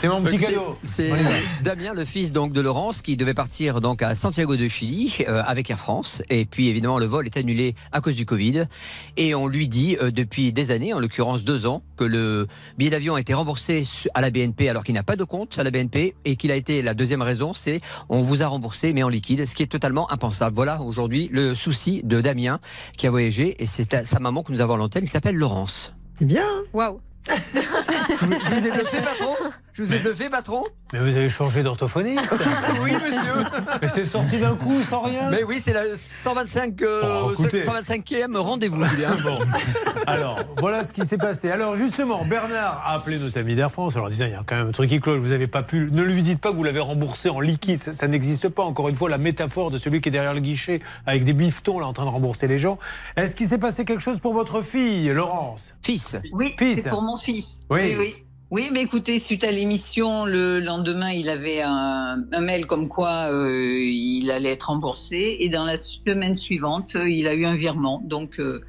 C'est 0.00 0.08
mon 0.08 0.22
petit 0.22 0.38
cadeau. 0.38 0.78
C'est. 0.82 1.10
Damien, 1.62 1.92
le 1.92 2.06
fils 2.06 2.32
donc 2.32 2.54
de 2.54 2.62
Laurence, 2.62 3.02
qui 3.02 3.18
devait 3.18 3.34
partir 3.34 3.82
donc 3.82 4.00
à 4.00 4.14
Santiago 4.14 4.56
de 4.56 4.66
Chili 4.66 5.18
euh, 5.28 5.42
avec 5.46 5.68
Air 5.68 5.78
France. 5.78 6.22
Et 6.30 6.46
puis 6.46 6.68
évidemment, 6.68 6.98
le 6.98 7.04
vol 7.04 7.26
est 7.26 7.36
annulé 7.36 7.74
à 7.92 8.00
cause 8.00 8.14
du 8.14 8.24
Covid. 8.24 8.64
Et 9.18 9.34
on 9.34 9.46
lui 9.46 9.68
dit 9.68 9.98
euh, 10.00 10.10
depuis 10.10 10.54
des 10.54 10.70
années, 10.70 10.94
en 10.94 11.00
l'occurrence 11.00 11.44
deux 11.44 11.66
ans, 11.66 11.82
que 11.98 12.04
le 12.04 12.46
billet 12.78 12.88
d'avion 12.88 13.14
a 13.14 13.20
été 13.20 13.34
remboursé 13.34 13.86
à 14.14 14.22
la 14.22 14.30
BNP 14.30 14.70
alors 14.70 14.84
qu'il 14.84 14.94
n'a 14.94 15.02
pas 15.02 15.16
de 15.16 15.24
compte 15.24 15.58
à 15.58 15.64
la 15.64 15.70
BNP 15.70 16.14
et 16.24 16.36
qu'il 16.36 16.50
a 16.50 16.56
été 16.56 16.80
la 16.80 16.94
deuxième 16.94 17.20
raison, 17.20 17.52
c'est 17.52 17.82
on 18.08 18.22
vous 18.22 18.42
a 18.42 18.46
remboursé 18.46 18.94
mais 18.94 19.02
en 19.02 19.10
liquide, 19.10 19.44
ce 19.44 19.54
qui 19.54 19.62
est 19.62 19.66
totalement 19.66 20.10
impensable. 20.10 20.56
Voilà 20.56 20.80
aujourd'hui 20.80 21.28
le 21.30 21.54
souci 21.54 22.00
de 22.04 22.22
Damien 22.22 22.58
qui 22.96 23.06
a 23.06 23.10
voyagé 23.10 23.62
et 23.62 23.66
c'est 23.66 23.92
à 23.92 24.06
sa 24.06 24.18
maman 24.18 24.42
que 24.44 24.50
nous 24.50 24.62
avons 24.62 24.74
à 24.74 24.78
l'antenne 24.78 25.04
qui 25.04 25.10
s'appelle 25.10 25.36
Laurence. 25.36 25.94
C'est 26.18 26.24
bien. 26.24 26.46
Waouh. 26.72 27.00
Je 27.28 28.26
vous 28.54 28.66
ai 28.66 28.70
bluffé, 28.70 29.00
patron? 29.02 29.34
Je 29.72 29.82
vous 29.82 29.94
ai 29.94 29.98
bluffé, 29.98 30.28
patron 30.28 30.64
Mais 30.92 30.98
vous 31.00 31.16
avez 31.16 31.30
changé 31.30 31.62
d'orthophoniste 31.62 32.34
Oui, 32.82 32.92
monsieur. 32.92 33.44
Mais 33.80 33.88
c'est 33.88 34.04
sorti 34.04 34.38
d'un 34.38 34.56
coup, 34.56 34.82
sans 34.82 35.02
rien 35.02 35.30
Mais 35.30 35.44
oui, 35.44 35.60
c'est 35.62 35.72
la 35.72 35.96
125, 35.96 36.82
euh, 36.82 37.02
Bon, 37.02 37.32
écoutez. 37.32 37.62
125e 37.62 38.36
rendez-vous, 38.36 38.84
Julien. 38.84 39.16
Bon. 39.24 39.38
Alors, 40.06 40.38
voilà 40.58 40.82
ce 40.82 40.92
qui 40.92 41.04
s'est 41.04 41.18
passé. 41.18 41.50
Alors, 41.50 41.76
justement, 41.76 42.24
Bernard 42.24 42.82
a 42.84 42.94
appelé 42.94 43.18
nos 43.18 43.36
amis 43.38 43.54
d'Air 43.54 43.70
France 43.70 43.96
en 43.96 44.00
leur 44.00 44.10
disant 44.10 44.24
il 44.24 44.32
y 44.32 44.34
a 44.34 44.42
quand 44.44 44.56
même 44.56 44.68
un 44.68 44.72
truc 44.72 44.88
qui 44.88 44.98
cloche, 44.98 45.20
vous 45.20 45.32
avez 45.32 45.46
pas 45.46 45.62
pu. 45.62 45.88
Ne 45.92 46.02
lui 46.02 46.22
dites 46.22 46.40
pas 46.40 46.50
que 46.50 46.56
vous 46.56 46.64
l'avez 46.64 46.80
remboursé 46.80 47.28
en 47.28 47.40
liquide, 47.40 47.80
ça, 47.80 47.92
ça 47.92 48.08
n'existe 48.08 48.48
pas. 48.48 48.62
Encore 48.62 48.88
une 48.88 48.96
fois, 48.96 49.08
la 49.08 49.18
métaphore 49.18 49.70
de 49.70 49.78
celui 49.78 50.00
qui 50.00 50.08
est 50.08 50.12
derrière 50.12 50.34
le 50.34 50.40
guichet 50.40 50.80
avec 51.06 51.24
des 51.24 51.32
bifetons 51.32 51.78
là 51.78 51.86
en 51.86 51.92
train 51.92 52.04
de 52.04 52.10
rembourser 52.10 52.48
les 52.48 52.58
gens. 52.58 52.78
Est-ce 53.16 53.36
qu'il 53.36 53.46
s'est 53.46 53.58
passé 53.58 53.84
quelque 53.84 54.02
chose 54.02 54.20
pour 54.20 54.32
votre 54.32 54.62
fille, 54.62 55.08
Laurence? 55.10 55.74
Fils. 55.82 56.16
Oui, 56.32 56.54
Fils. 56.58 56.82
c'est 56.82 56.90
pour 56.90 57.02
mon 57.02 57.18
fils. 57.18 57.62
Oui. 57.70 57.80
oui. 57.82 57.96
oui. 57.98 58.24
Oui, 58.50 58.68
mais 58.72 58.82
écoutez, 58.82 59.20
suite 59.20 59.44
à 59.44 59.52
l'émission, 59.52 60.24
le 60.24 60.58
lendemain, 60.58 61.12
il 61.12 61.28
avait 61.28 61.62
un, 61.62 62.24
un 62.32 62.40
mail 62.40 62.66
comme 62.66 62.88
quoi 62.88 63.32
euh, 63.32 63.78
il 63.78 64.28
allait 64.32 64.50
être 64.50 64.64
remboursé. 64.64 65.36
Et 65.38 65.48
dans 65.50 65.64
la 65.64 65.76
semaine 65.76 66.34
suivante, 66.34 66.96
euh, 66.96 67.08
il 67.08 67.28
a 67.28 67.34
eu 67.34 67.44
un 67.44 67.54
virement. 67.54 68.02
Donc, 68.04 68.40
euh, 68.40 68.60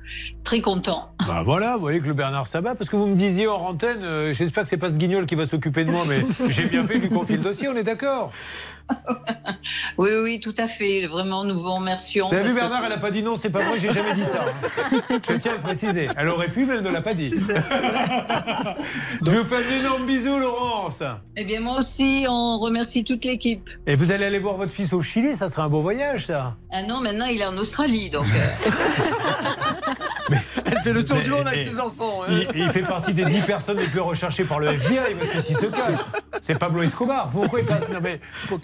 très 0.43 0.61
content. 0.61 1.11
Bah 1.27 1.43
voilà, 1.45 1.75
vous 1.75 1.81
voyez 1.81 2.01
que 2.01 2.07
le 2.07 2.13
Bernard 2.13 2.47
s'abat, 2.47 2.75
parce 2.75 2.89
que 2.89 2.95
vous 2.95 3.05
me 3.05 3.15
disiez 3.15 3.47
hors 3.47 3.63
antenne, 3.63 4.03
euh, 4.03 4.33
j'espère 4.33 4.63
que 4.63 4.69
c'est 4.69 4.77
pas 4.77 4.89
ce 4.89 4.97
guignol 4.97 5.25
qui 5.25 5.35
va 5.35 5.45
s'occuper 5.45 5.85
de 5.85 5.91
moi, 5.91 6.01
mais 6.07 6.25
j'ai 6.49 6.65
bien 6.65 6.85
fait 6.85 6.95
de 6.97 7.03
lui 7.03 7.09
confier 7.09 7.37
le 7.37 7.43
dossier, 7.43 7.69
on 7.69 7.75
est 7.75 7.83
d'accord 7.83 8.33
Oui, 9.97 10.09
oui, 10.23 10.39
tout 10.39 10.53
à 10.57 10.67
fait. 10.67 11.05
Vraiment, 11.05 11.43
nous 11.43 11.55
vous 11.57 11.71
remercions. 11.73 12.29
Vous 12.29 12.35
avez 12.35 12.43
vu 12.43 12.49
parce 12.55 12.61
que- 12.65 12.69
Bernard, 12.69 12.85
elle 12.85 12.91
a 12.93 12.97
pas 12.97 13.11
dit 13.11 13.21
non, 13.21 13.35
c'est 13.35 13.49
pas 13.51 13.59
vrai, 13.63 13.79
j'ai 13.79 13.91
jamais 13.93 14.13
dit 14.15 14.23
ça. 14.23 14.45
hein. 14.45 15.19
Je 15.29 15.33
tiens 15.37 15.51
à 15.51 15.55
le 15.55 15.61
préciser. 15.61 16.07
Elle 16.17 16.29
aurait 16.29 16.47
pu, 16.47 16.65
mais 16.65 16.73
elle 16.75 16.81
ne 16.83 16.89
l'a 16.89 17.01
pas 17.01 17.13
dit. 17.13 17.27
Je 19.25 19.29
vous 19.29 19.43
fais 19.43 19.55
un 19.57 19.79
énorme 19.79 20.05
bisou, 20.07 20.39
Laurence. 20.39 21.03
Eh 21.37 21.45
bien, 21.45 21.59
moi 21.61 21.77
aussi, 21.79 22.25
on 22.27 22.57
remercie 22.59 23.03
toute 23.03 23.23
l'équipe. 23.25 23.69
Et 23.85 23.95
vous 23.95 24.11
allez 24.11 24.25
aller 24.25 24.39
voir 24.39 24.55
votre 24.57 24.71
fils 24.73 24.93
au 24.93 25.01
Chili, 25.01 25.35
ça 25.35 25.47
serait 25.47 25.61
un 25.61 25.69
beau 25.69 25.81
voyage, 25.81 26.25
ça. 26.27 26.55
Ah 26.71 26.81
non, 26.83 27.01
maintenant, 27.01 27.25
il 27.27 27.39
est 27.41 27.45
en 27.45 27.57
Australie, 27.57 28.09
donc... 28.09 28.25
euh, 28.25 28.71
Elle 30.65 30.79
fait 30.83 30.93
le 30.93 31.03
tour 31.03 31.17
Mais- 31.17 31.23
du 31.23 31.29
monde 31.31 31.47
avec 31.47 31.65
mais- 31.65 31.71
ses 31.71 31.79
enfants. 31.79 32.21
hein. 32.27 32.31
Il, 32.55 32.61
il 32.63 32.69
fait 32.69 32.81
partie 32.83 33.13
des 33.13 33.25
10 33.25 33.41
personnes 33.41 33.77
les 33.79 33.87
plus 33.87 33.99
recherchées 33.99 34.45
par 34.45 34.59
le 34.59 34.67
FBI, 34.69 35.13
votre 35.19 35.31
fils 35.31 35.49
il 35.49 35.55
se 35.57 35.65
cache. 35.65 35.99
C'est 36.41 36.55
Pablo 36.55 36.81
Escobar. 36.81 37.29
Pourquoi 37.29 37.59
il 37.59 37.65
passe 37.65 37.89
non, 37.89 37.99
mais 38.01 38.19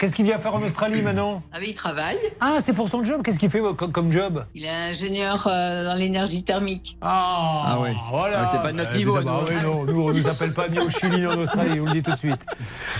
Qu'est-ce 0.08 0.16
qu'il 0.16 0.24
vient 0.24 0.38
faire 0.38 0.54
en 0.54 0.62
Australie 0.62 1.02
maintenant 1.02 1.42
Ah 1.52 1.58
oui, 1.60 1.66
il 1.68 1.74
travaille. 1.74 2.16
Ah, 2.40 2.56
c'est 2.62 2.72
pour 2.72 2.88
son 2.88 3.04
job 3.04 3.20
Qu'est-ce 3.22 3.38
qu'il 3.38 3.50
fait 3.50 3.60
comme, 3.76 3.92
comme 3.92 4.10
job 4.10 4.42
Il 4.54 4.64
est 4.64 4.70
ingénieur 4.70 5.46
euh, 5.46 5.84
dans 5.84 5.94
l'énergie 5.96 6.44
thermique. 6.44 6.96
Ah, 7.02 7.64
Ah 7.66 7.78
ouais. 7.80 7.94
voilà. 8.10 8.40
Ouais, 8.40 8.46
c'est 8.50 8.62
pas 8.62 8.72
de 8.72 8.78
notre 8.78 8.92
Euh, 8.94 8.96
niveau, 8.96 9.20
nous. 9.20 9.28
Ah 9.28 9.40
oui, 9.46 9.54
non, 9.62 9.84
nous, 9.84 10.08
on 10.08 10.12
nous 10.14 10.26
appelle 10.26 10.54
pas 10.54 10.68
ni 10.70 10.78
au 10.78 10.88
Chili 10.88 11.18
ni 11.18 11.26
en 11.26 11.36
Australie, 11.36 11.72
je 11.74 11.80
vous 11.80 11.84
le 11.86 11.92
dis 11.92 12.02
tout 12.02 12.12
de 12.12 12.16
suite. 12.16 12.40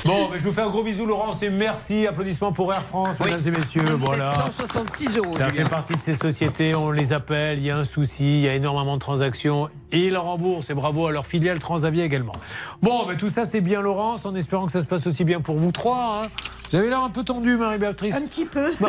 Bon, 0.04 0.28
mais 0.30 0.38
je 0.38 0.44
vous 0.44 0.52
fais 0.52 0.60
un 0.60 0.68
gros 0.68 0.82
bisou, 0.82 1.06
Laurence, 1.06 1.42
et 1.42 1.48
merci. 1.48 2.06
Applaudissements 2.06 2.52
pour 2.52 2.74
Air 2.74 2.82
France, 2.82 3.18
mesdames 3.20 3.40
et 3.46 3.50
messieurs. 3.52 3.84
Voilà. 3.96 4.34
766 4.58 5.16
euros, 5.16 5.32
Ça 5.32 5.48
fait 5.48 5.64
partie 5.64 5.94
de 5.96 6.02
ces 6.02 6.12
sociétés, 6.12 6.74
on 6.74 6.90
les 6.90 7.14
appelle, 7.14 7.56
il 7.58 7.64
y 7.64 7.70
a 7.70 7.78
un 7.78 7.84
souci, 7.84 8.40
il 8.40 8.44
y 8.44 8.48
a 8.50 8.54
énormément 8.54 8.96
de 8.96 9.00
transactions 9.00 9.70
et 9.92 10.08
ils 10.08 10.16
remboursent. 10.18 10.68
Et 10.68 10.74
bravo 10.74 11.06
à 11.06 11.12
leur 11.12 11.24
filiale 11.24 11.58
Transavia 11.58 12.04
également. 12.04 12.34
Bon, 12.82 13.06
mais 13.08 13.16
tout 13.16 13.30
ça 13.30 13.46
c'est 13.46 13.62
bien, 13.62 13.80
Laurence, 13.80 14.26
en 14.26 14.34
espérant 14.34 14.66
que 14.66 14.72
ça 14.72 14.82
se 14.82 14.86
passe 14.86 15.06
aussi 15.06 15.24
bien 15.24 15.40
pour 15.40 15.56
vous 15.56 15.72
trois. 15.72 16.20
hein. 16.24 16.28
Vous 16.70 16.76
avez 16.76 16.90
l'air 16.98 17.06
un 17.06 17.10
peu 17.10 17.22
tendu, 17.22 17.56
Marie-Béatrice. 17.56 18.16
Un 18.16 18.22
petit 18.26 18.44
peu. 18.44 18.70
Oh, 18.82 18.86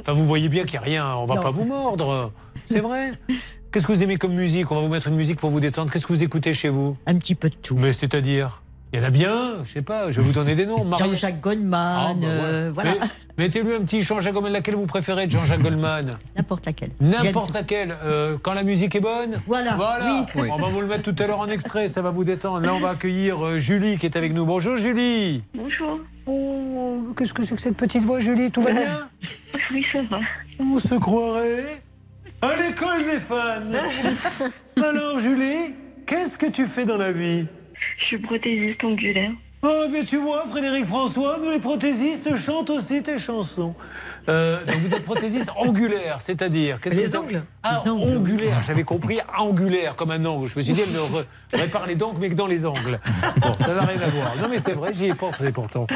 enfin, 0.00 0.12
vous 0.12 0.26
voyez 0.26 0.48
bien 0.48 0.64
qu'il 0.64 0.78
n'y 0.78 0.84
a 0.84 0.88
rien, 0.88 1.16
on 1.16 1.24
va 1.26 1.36
Non. 1.36 1.42
pas 1.42 1.50
vous 1.50 1.64
mordre. 1.64 2.32
C'est 2.66 2.80
vrai? 2.80 3.12
Qu'est-ce 3.72 3.86
que 3.86 3.92
vous 3.92 4.02
aimez 4.02 4.16
comme 4.18 4.34
musique? 4.34 4.70
On 4.70 4.74
va 4.76 4.80
vous 4.82 4.88
mettre 4.88 5.08
une 5.08 5.16
musique 5.16 5.38
pour 5.40 5.50
vous 5.50 5.60
détendre. 5.60 5.90
Qu'est-ce 5.90 6.06
que 6.06 6.12
vous 6.12 6.22
écoutez 6.22 6.52
chez 6.54 6.68
vous? 6.68 6.96
Un 7.06 7.14
petit 7.16 7.34
peu 7.34 7.48
de 7.48 7.54
tout. 7.54 7.76
Mais 7.76 7.92
c'est-à-dire? 7.92 8.60
Il 8.94 8.98
y 9.00 9.02
en 9.02 9.06
a 9.06 9.10
bien, 9.10 9.54
je 9.64 9.70
sais 9.70 9.80
pas, 9.80 10.10
je 10.12 10.20
vais 10.20 10.26
vous 10.26 10.34
donner 10.34 10.54
des 10.54 10.66
noms. 10.66 10.84
Marie- 10.84 11.04
Jean-Jacques 11.12 11.40
Goldman, 11.40 12.08
Ah, 12.10 12.14
bah, 12.14 12.26
euh, 12.26 12.70
voilà. 12.74 12.90
Mais- 13.00 13.44
Mettez-lui 13.46 13.72
un 13.72 13.80
petit 13.80 14.02
Jean-Jacques 14.02 14.34
Goldman, 14.34 14.52
laquelle 14.52 14.74
vous 14.74 14.84
préférez 14.84 15.24
de 15.26 15.30
Jean-Jacques 15.32 15.62
Goldman? 15.62 16.10
N'importe 16.36 16.66
laquelle. 16.66 16.90
N'importe 17.00 17.54
laquelle. 17.54 17.96
Euh, 18.04 18.36
quand 18.42 18.52
la 18.52 18.64
musique 18.64 18.94
est 18.94 19.00
bonne? 19.00 19.40
Voilà, 19.46 19.76
Voilà. 19.76 20.26
oui. 20.36 20.42
On 20.52 20.56
va 20.58 20.66
vous 20.68 20.82
le 20.82 20.86
mettre 20.88 21.10
tout 21.10 21.14
à 21.22 21.26
l'heure 21.26 21.38
en 21.40 21.46
extrait, 21.48 21.88
ça 21.88 22.02
va 22.02 22.10
vous 22.10 22.24
détendre. 22.24 22.60
Là, 22.66 22.74
on 22.74 22.80
va 22.80 22.90
accueillir 22.90 23.42
euh, 23.42 23.58
Julie 23.58 23.96
qui 23.96 24.04
est 24.04 24.16
avec 24.18 24.34
nous. 24.34 24.44
Bonjour 24.44 24.76
Julie. 24.76 25.42
Bonjour. 25.54 26.00
Oh, 26.26 27.14
qu'est-ce 27.16 27.34
que 27.34 27.44
c'est 27.44 27.54
que 27.54 27.60
cette 27.60 27.76
petite 27.76 28.02
voix, 28.02 28.20
Julie 28.20 28.50
Tout 28.50 28.62
va 28.62 28.72
bien 28.72 29.10
Oui, 29.72 29.84
ça 29.92 30.02
va. 30.02 30.20
On 30.58 30.78
se 30.78 30.94
croirait 30.94 31.82
à 32.40 32.56
l'école 32.56 33.04
des 33.04 33.20
fans. 33.20 33.60
Alors 34.76 35.18
Julie, 35.18 35.74
qu'est-ce 36.06 36.38
que 36.38 36.46
tu 36.46 36.66
fais 36.66 36.84
dans 36.84 36.98
la 36.98 37.12
vie? 37.12 37.46
Je 38.00 38.04
suis 38.06 38.18
prothésiste 38.18 38.82
angulaire. 38.84 39.32
Oh, 39.64 39.84
mais 39.92 40.02
tu 40.02 40.16
vois, 40.16 40.44
Frédéric 40.50 40.86
François, 40.86 41.38
nous 41.40 41.48
les 41.50 41.60
prothésistes 41.60 42.34
chantent 42.34 42.70
aussi 42.70 43.00
tes 43.00 43.16
chansons. 43.16 43.74
Euh, 44.28 44.58
donc 44.64 44.74
vous 44.76 44.92
êtes 44.94 45.04
prothésiste 45.04 45.50
angulaire, 45.56 46.20
c'est-à-dire 46.20 46.80
qu'est-ce 46.80 46.96
Les 46.96 47.08
que 47.10 47.16
ongles. 47.16 47.42
Ah, 47.62 47.78
Les 47.84 47.88
ongles. 47.90 48.16
angulaire. 48.16 48.60
J'avais 48.62 48.82
compris 48.82 49.20
angulaire 49.38 49.94
comme 49.94 50.10
un 50.10 50.24
ongle. 50.26 50.48
Je 50.48 50.56
me 50.58 50.62
suis 50.62 50.72
dit, 50.72 50.80
elle 50.84 50.92
ne 50.92 50.98
re- 50.98 51.24
répare 51.52 51.86
les 51.86 51.94
dents 51.94 52.12
mais 52.18 52.28
que 52.30 52.34
dans 52.34 52.48
les 52.48 52.66
ongles. 52.66 52.98
Bon, 53.40 53.52
ça 53.60 53.74
n'a 53.74 53.82
rien 53.82 54.00
à 54.00 54.10
voir. 54.10 54.36
Non, 54.36 54.48
mais 54.50 54.58
c'est 54.58 54.72
vrai, 54.72 54.92
j'y 54.94 55.04
ai 55.06 55.14
pensé 55.14 55.52
pourtant. 55.52 55.86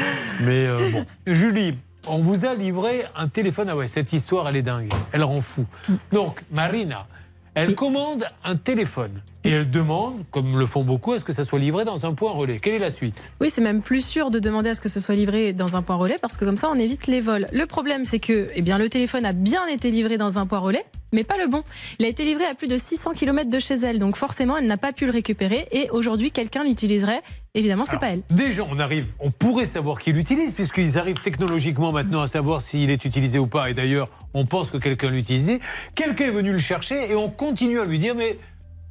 Mais 0.41 0.65
euh, 0.65 0.89
bon, 0.91 1.05
Julie. 1.25 1.75
On 2.09 2.19
vous 2.19 2.45
a 2.45 2.55
livré 2.55 3.03
un 3.17 3.27
téléphone. 3.27 3.67
Ah 3.69 3.75
ouais, 3.75 3.87
cette 3.87 4.13
histoire, 4.13 4.47
elle 4.47 4.55
est 4.55 4.61
dingue. 4.61 4.87
Elle 5.11 5.25
rend 5.25 5.41
fou. 5.41 5.65
Donc, 6.13 6.41
Marina, 6.51 7.05
elle 7.57 7.73
commande 7.73 8.25
un 8.43 8.55
téléphone 8.55 9.23
et 9.43 9.49
elle 9.49 9.67
demande, 9.67 10.25
comme 10.29 10.59
le 10.59 10.67
font 10.67 10.83
beaucoup, 10.83 11.13
à 11.13 11.17
ce 11.17 11.25
que 11.25 11.33
ça 11.33 11.43
soit 11.43 11.57
livré 11.57 11.85
dans 11.85 12.05
un 12.05 12.13
point 12.13 12.31
relais. 12.31 12.59
Quelle 12.59 12.75
est 12.75 12.79
la 12.79 12.91
suite? 12.91 13.31
Oui, 13.41 13.49
c'est 13.49 13.61
même 13.61 13.81
plus 13.81 14.05
sûr 14.05 14.29
de 14.29 14.37
demander 14.37 14.69
à 14.69 14.75
ce 14.75 14.81
que 14.81 14.89
ce 14.89 14.99
soit 14.99 15.15
livré 15.15 15.53
dans 15.53 15.75
un 15.75 15.81
point 15.81 15.95
relais 15.95 16.17
parce 16.21 16.37
que 16.37 16.45
comme 16.45 16.55
ça, 16.55 16.69
on 16.69 16.75
évite 16.75 17.07
les 17.07 17.19
vols. 17.19 17.47
Le 17.51 17.65
problème, 17.65 18.05
c'est 18.05 18.19
que 18.19 18.49
eh 18.53 18.61
bien, 18.61 18.77
le 18.77 18.89
téléphone 18.89 19.25
a 19.25 19.33
bien 19.33 19.65
été 19.65 19.89
livré 19.89 20.17
dans 20.17 20.37
un 20.37 20.45
point 20.45 20.59
relais, 20.59 20.85
mais 21.13 21.23
pas 21.23 21.37
le 21.37 21.47
bon. 21.47 21.63
Il 21.99 22.05
a 22.05 22.09
été 22.09 22.25
livré 22.25 22.45
à 22.45 22.53
plus 22.55 22.67
de 22.67 22.77
600 22.77 23.11
km 23.13 23.49
de 23.49 23.59
chez 23.59 23.75
elle, 23.75 23.99
donc 23.99 24.17
forcément, 24.17 24.57
elle 24.57 24.67
n'a 24.67 24.77
pas 24.77 24.93
pu 24.93 25.05
le 25.05 25.11
récupérer 25.11 25.67
et 25.71 25.89
aujourd'hui, 25.91 26.31
quelqu'un 26.31 26.63
l'utiliserait. 26.63 27.21
Évidemment, 27.53 27.85
c'est 27.89 27.99
pas 27.99 28.09
elle. 28.09 28.21
Déjà, 28.29 28.63
on 28.69 28.77
arrive, 28.79 29.07
on 29.19 29.31
pourrait 29.31 29.65
savoir 29.65 29.99
qui 29.99 30.11
l'utilise, 30.13 30.53
puisqu'ils 30.53 30.97
arrivent 30.97 31.21
technologiquement 31.21 31.91
maintenant 31.91 32.21
à 32.21 32.27
savoir 32.27 32.61
s'il 32.61 32.89
est 32.91 33.03
utilisé 33.05 33.39
ou 33.39 33.47
pas. 33.47 33.69
Et 33.69 33.73
d'ailleurs, 33.73 34.09
on 34.33 34.45
pense 34.45 34.69
que 34.69 34.77
quelqu'un 34.77 35.09
l'utilisait. 35.09 35.59
Quelqu'un 35.95 36.25
est 36.25 36.31
venu 36.31 36.51
le 36.51 36.59
chercher 36.59 37.09
et 37.11 37.15
on 37.15 37.29
continue 37.29 37.79
à 37.79 37.85
lui 37.85 37.97
dire, 37.99 38.13
mais 38.15 38.37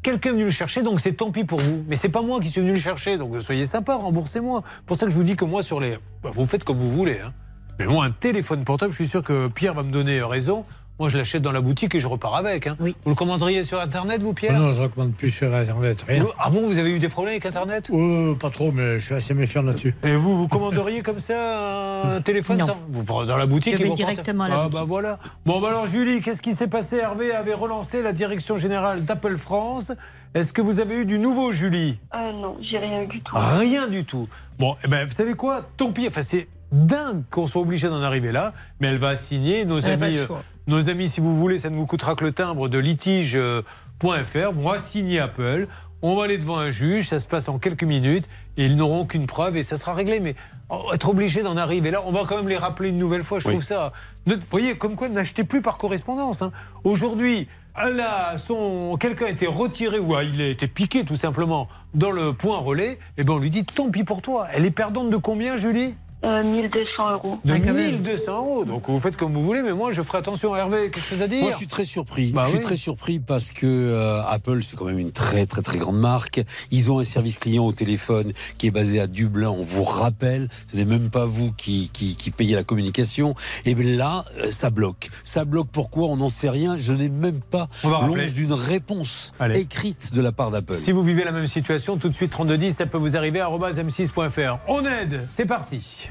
quelqu'un 0.02 0.30
est 0.30 0.32
venu 0.32 0.44
le 0.44 0.50
chercher, 0.50 0.82
donc 0.82 1.00
c'est 1.00 1.12
tant 1.12 1.30
pis 1.30 1.44
pour 1.44 1.60
vous. 1.60 1.84
Mais 1.86 1.96
c'est 1.96 2.08
pas 2.08 2.22
moi 2.22 2.40
qui 2.40 2.50
suis 2.50 2.60
venu 2.60 2.72
le 2.72 2.78
chercher, 2.80 3.18
donc 3.18 3.40
soyez 3.42 3.66
sympa, 3.66 3.94
remboursez-moi. 3.94 4.62
pour 4.86 4.96
ça 4.96 5.06
que 5.06 5.12
je 5.12 5.16
vous 5.16 5.24
dis 5.24 5.36
que 5.36 5.44
moi, 5.44 5.62
sur 5.62 5.78
les. 5.80 5.98
bah, 6.22 6.30
vous 6.34 6.46
faites 6.46 6.64
comme 6.64 6.78
vous 6.78 6.90
voulez. 6.92 7.18
hein. 7.24 7.32
Mais 7.78 7.86
moi, 7.86 8.04
un 8.06 8.10
téléphone 8.10 8.64
portable, 8.64 8.92
je 8.92 8.96
suis 8.96 9.08
sûr 9.08 9.22
que 9.22 9.48
Pierre 9.48 9.74
va 9.74 9.82
me 9.82 9.90
donner 9.90 10.22
raison. 10.22 10.64
Moi, 10.99 11.11
je 11.11 11.18
l'achète 11.18 11.42
dans 11.42 11.53
la 11.53 11.61
boutique 11.61 11.94
et 11.94 12.01
je 12.01 12.07
repars 12.09 12.34
avec. 12.36 12.66
hein. 12.68 12.76
Vous 12.80 12.94
le 13.07 13.14
commanderiez 13.14 13.64
sur 13.64 13.78
Internet, 13.78 14.22
vous, 14.22 14.32
Pierre 14.32 14.55
Oh 14.57 14.61
non, 14.61 14.72
je 14.72 14.80
ne 14.80 14.86
recommande 14.88 15.12
plus 15.12 15.30
sur 15.30 15.55
Internet, 15.55 16.05
rien. 16.09 16.22
Vous- 16.22 16.30
Ah 16.38 16.49
bon, 16.49 16.66
vous 16.66 16.78
avez 16.78 16.90
eu 16.90 16.99
des 16.99 17.11
problèmes 17.11 17.32
avec 17.34 17.44
Internet? 17.44 17.90
Oh, 17.92 18.34
Pas 18.40 18.49
trop, 18.49 18.72
mais 18.72 18.99
je 18.99 19.05
suis 19.05 19.14
assez 19.14 19.34
méfiant 19.34 19.61
là-dessus. 19.61 19.94
Et 20.05 20.16
vous, 20.16 20.38
vous 20.38 20.49
commanderiez 20.49 21.03
comme 21.03 21.18
ça 21.18 22.16
un 22.16 22.20
téléphone 22.22 22.59
Non. 22.59 22.66
ça 22.66 22.76
Vous 22.88 23.05
prenez 23.05 23.28
dans 23.28 23.36
la 23.36 23.44
boutique 23.44 23.74
Je 23.76 23.80
et 23.80 23.82
vais 23.82 23.88
vous 23.90 23.94
directement 23.94 24.44
à 24.44 24.49
la 24.49 24.55
Ah 24.55 24.62
boutique. 24.64 24.78
bah 24.80 24.84
voilà. 24.86 25.18
Bon 25.44 25.61
bah 25.61 25.68
alors 25.68 25.86
Julie, 25.86 26.22
qu'est-ce 26.22 26.40
qui 26.40 26.55
s'est 26.55 26.66
passé? 26.68 26.97
Hervé 26.97 27.30
avait 27.34 27.53
relancé 27.53 28.01
la 28.01 28.12
direction 28.12 28.57
générale 28.57 29.05
d'Apple 29.05 29.36
France. 29.36 29.92
Est-ce 30.34 30.55
que 30.55 30.62
vous 30.62 30.80
avez 30.80 30.94
eu 30.97 31.05
du 31.05 31.18
nouveau 31.18 31.53
Julie? 31.53 31.99
Ah 32.11 32.32
non, 32.32 32.57
j'ai 32.62 32.78
rien 32.78 33.03
eu 33.03 33.07
du 33.07 33.20
tout. 33.20 33.34
Rien 33.36 33.86
du 33.86 34.05
tout. 34.07 34.28
Bon, 34.59 34.76
eh 34.82 34.88
ben, 34.88 35.07
vous 35.07 35.12
savez 35.12 35.34
quoi? 35.34 35.61
Tant 35.76 35.92
pis. 35.92 36.09
Enfin, 36.09 36.22
c'est 36.22 36.49
dingue 36.72 37.22
qu'on 37.30 37.47
soit 37.47 37.61
obligé 37.61 37.88
d'en 37.88 38.01
arriver 38.03 38.32
là, 38.32 38.55
mais 38.80 38.88
elle 38.88 38.97
va 38.99 39.14
signer. 39.14 39.66
Nos 39.66 39.78
Elle 39.78 40.03
amis, 40.03 40.18
euh. 40.18 40.26
Nos 40.66 40.88
amis, 40.88 41.08
si 41.08 41.20
vous 41.20 41.36
voulez, 41.36 41.58
ça 41.58 41.70
ne 41.70 41.76
vous 41.76 41.86
coûtera 41.86 42.14
que 42.14 42.24
le 42.24 42.32
timbre 42.32 42.68
de 42.68 42.78
litige.fr, 42.78 44.52
vont 44.52 44.70
assigner 44.70 45.20
Apple. 45.20 45.66
On 46.02 46.14
va 46.14 46.24
aller 46.24 46.36
devant 46.38 46.58
un 46.58 46.70
juge, 46.70 47.08
ça 47.08 47.18
se 47.18 47.26
passe 47.26 47.48
en 47.48 47.58
quelques 47.58 47.82
minutes, 47.82 48.28
et 48.56 48.66
ils 48.66 48.76
n'auront 48.76 49.00
aucune 49.00 49.26
preuve 49.26 49.56
et 49.56 49.62
ça 49.62 49.76
sera 49.78 49.94
réglé. 49.94 50.20
Mais 50.20 50.34
oh, 50.68 50.90
être 50.92 51.08
obligé 51.08 51.42
d'en 51.42 51.56
arriver 51.56 51.90
là, 51.90 52.02
on 52.04 52.12
va 52.12 52.24
quand 52.28 52.36
même 52.36 52.48
les 52.48 52.58
rappeler 52.58 52.90
une 52.90 52.98
nouvelle 52.98 53.22
fois. 53.22 53.38
Je 53.38 53.46
Oui. 53.48 53.54
trouve 53.54 53.64
ça. 53.64 53.92
Vous 54.26 54.34
voyez, 54.50 54.76
comme 54.76 54.94
quoi, 54.94 55.08
n'achetez 55.08 55.42
plus 55.44 55.62
par 55.62 55.78
correspondance. 55.78 56.42
hein. 56.42 56.52
Aujourd'hui, 56.84 57.48
a 57.74 58.36
son 58.38 58.96
quelqu'un 59.00 59.26
a 59.26 59.30
été 59.30 59.46
retiré 59.46 59.98
ou 59.98 60.14
il 60.20 60.40
a 60.40 60.48
été 60.48 60.66
piqué 60.68 61.04
tout 61.04 61.14
simplement 61.16 61.68
dans 61.94 62.10
le 62.10 62.32
point 62.32 62.58
relais. 62.58 62.98
Et 63.16 63.24
ben 63.24 63.34
on 63.34 63.38
lui 63.38 63.50
dit 63.50 63.64
tant 63.64 63.90
pis 63.90 64.04
pour 64.04 64.20
toi. 64.22 64.46
Elle 64.54 64.64
est 64.66 64.70
perdante 64.70 65.10
de 65.10 65.16
combien, 65.16 65.56
Julie? 65.56 65.94
Euh, 66.24 66.42
1200 66.42 67.12
euros. 67.12 67.38
de 67.44 67.54
1200 67.54 68.36
euros. 68.38 68.64
Donc 68.64 68.88
vous 68.88 68.98
faites 68.98 69.16
comme 69.16 69.34
vous 69.34 69.42
voulez, 69.42 69.62
mais 69.62 69.74
moi 69.74 69.92
je 69.92 70.00
ferai 70.02 70.18
attention. 70.18 70.56
Hervé, 70.56 70.90
quelque 70.90 71.00
chose 71.00 71.20
à 71.20 71.28
dire 71.28 71.42
Moi, 71.42 71.50
je 71.50 71.56
suis 71.56 71.66
très 71.66 71.84
surpris. 71.84 72.32
Bah 72.32 72.42
je 72.44 72.48
suis 72.50 72.58
oui. 72.58 72.64
très 72.64 72.76
surpris 72.76 73.18
parce 73.20 73.52
que 73.52 73.66
euh, 73.66 74.22
Apple, 74.24 74.62
c'est 74.62 74.76
quand 74.76 74.86
même 74.86 74.98
une 74.98 75.12
très 75.12 75.44
très 75.46 75.62
très 75.62 75.76
grande 75.78 75.98
marque. 75.98 76.42
Ils 76.70 76.90
ont 76.90 77.00
un 77.00 77.04
service 77.04 77.38
client 77.38 77.64
au 77.66 77.72
téléphone 77.72 78.32
qui 78.56 78.66
est 78.66 78.70
basé 78.70 78.98
à 78.98 79.06
Dublin. 79.06 79.50
On 79.50 79.62
vous 79.62 79.82
rappelle, 79.82 80.48
ce 80.70 80.76
n'est 80.76 80.86
même 80.86 81.10
pas 81.10 81.26
vous 81.26 81.52
qui, 81.52 81.90
qui, 81.92 82.16
qui 82.16 82.30
payez 82.30 82.54
la 82.54 82.64
communication. 82.64 83.34
Et 83.66 83.74
bien 83.74 83.96
là, 83.96 84.24
euh, 84.38 84.50
ça 84.50 84.70
bloque. 84.70 85.10
Ça 85.22 85.44
bloque. 85.44 85.68
Pourquoi? 85.70 86.08
On 86.08 86.16
n'en 86.16 86.30
sait 86.30 86.50
rien. 86.50 86.78
Je 86.78 86.94
n'ai 86.94 87.10
même 87.10 87.40
pas 87.40 87.68
l'once 87.84 88.32
d'une 88.32 88.54
réponse 88.54 89.32
Allez. 89.38 89.60
écrite 89.60 90.14
de 90.14 90.22
la 90.22 90.32
part 90.32 90.50
d'Apple. 90.50 90.74
Si 90.74 90.92
vous 90.92 91.02
vivez 91.02 91.24
la 91.24 91.32
même 91.32 91.46
situation, 91.46 91.98
tout 91.98 92.08
de 92.08 92.14
suite 92.14 92.30
3210, 92.30 92.72
ça 92.74 92.86
peut 92.86 92.98
vous 92.98 93.16
arriver 93.16 93.40
arobase 93.40 93.78
m6.fr. 93.78 94.58
On 94.68 94.82
aide, 94.84 95.26
c'est 95.28 95.46
parti. 95.46 96.08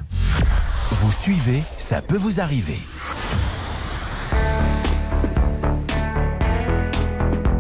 Vous 0.92 1.12
suivez, 1.12 1.64
ça 1.78 2.02
peut 2.02 2.18
vous 2.18 2.40
arriver. 2.40 2.80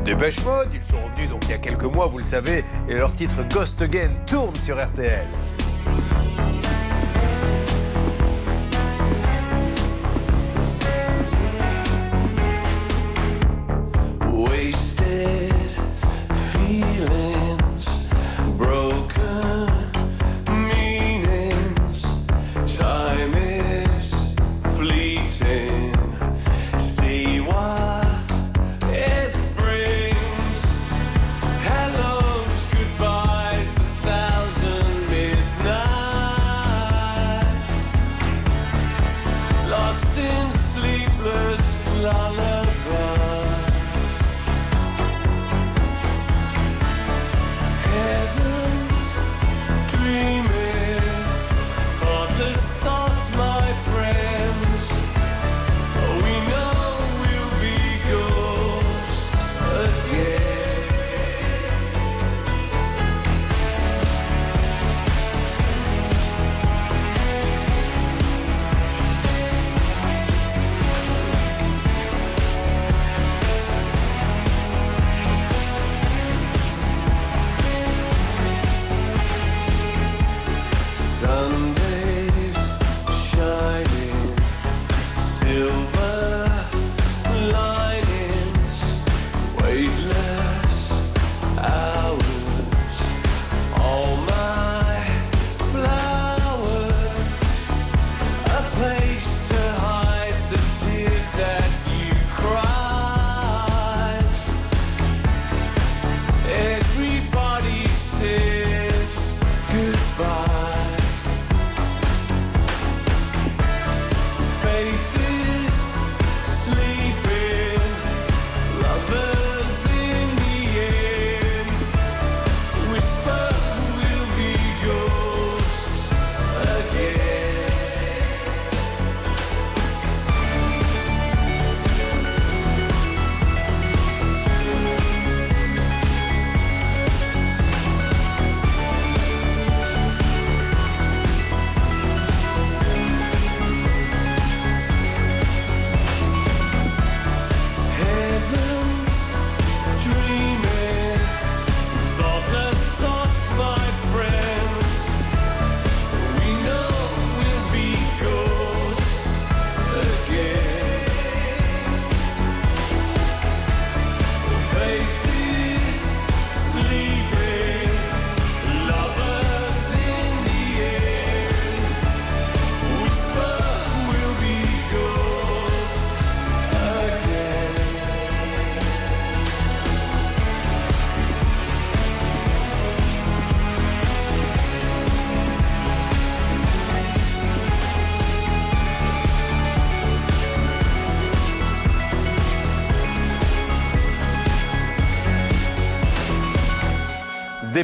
Dépêche 0.05 0.43
Mode, 0.45 0.69
ils 0.73 0.83
sont 0.83 1.03
revenus 1.03 1.29
donc 1.29 1.45
il 1.45 1.51
y 1.51 1.53
a 1.53 1.57
quelques 1.57 1.83
mois, 1.83 2.05
vous 2.05 2.19
le 2.19 2.23
savez, 2.23 2.63
et 2.87 2.93
leur 2.93 3.11
titre 3.13 3.43
Ghost 3.51 3.81
Again 3.81 4.11
tourne 4.27 4.55
sur 4.55 4.83
RTL. 4.83 5.25
Wasted 14.31 15.54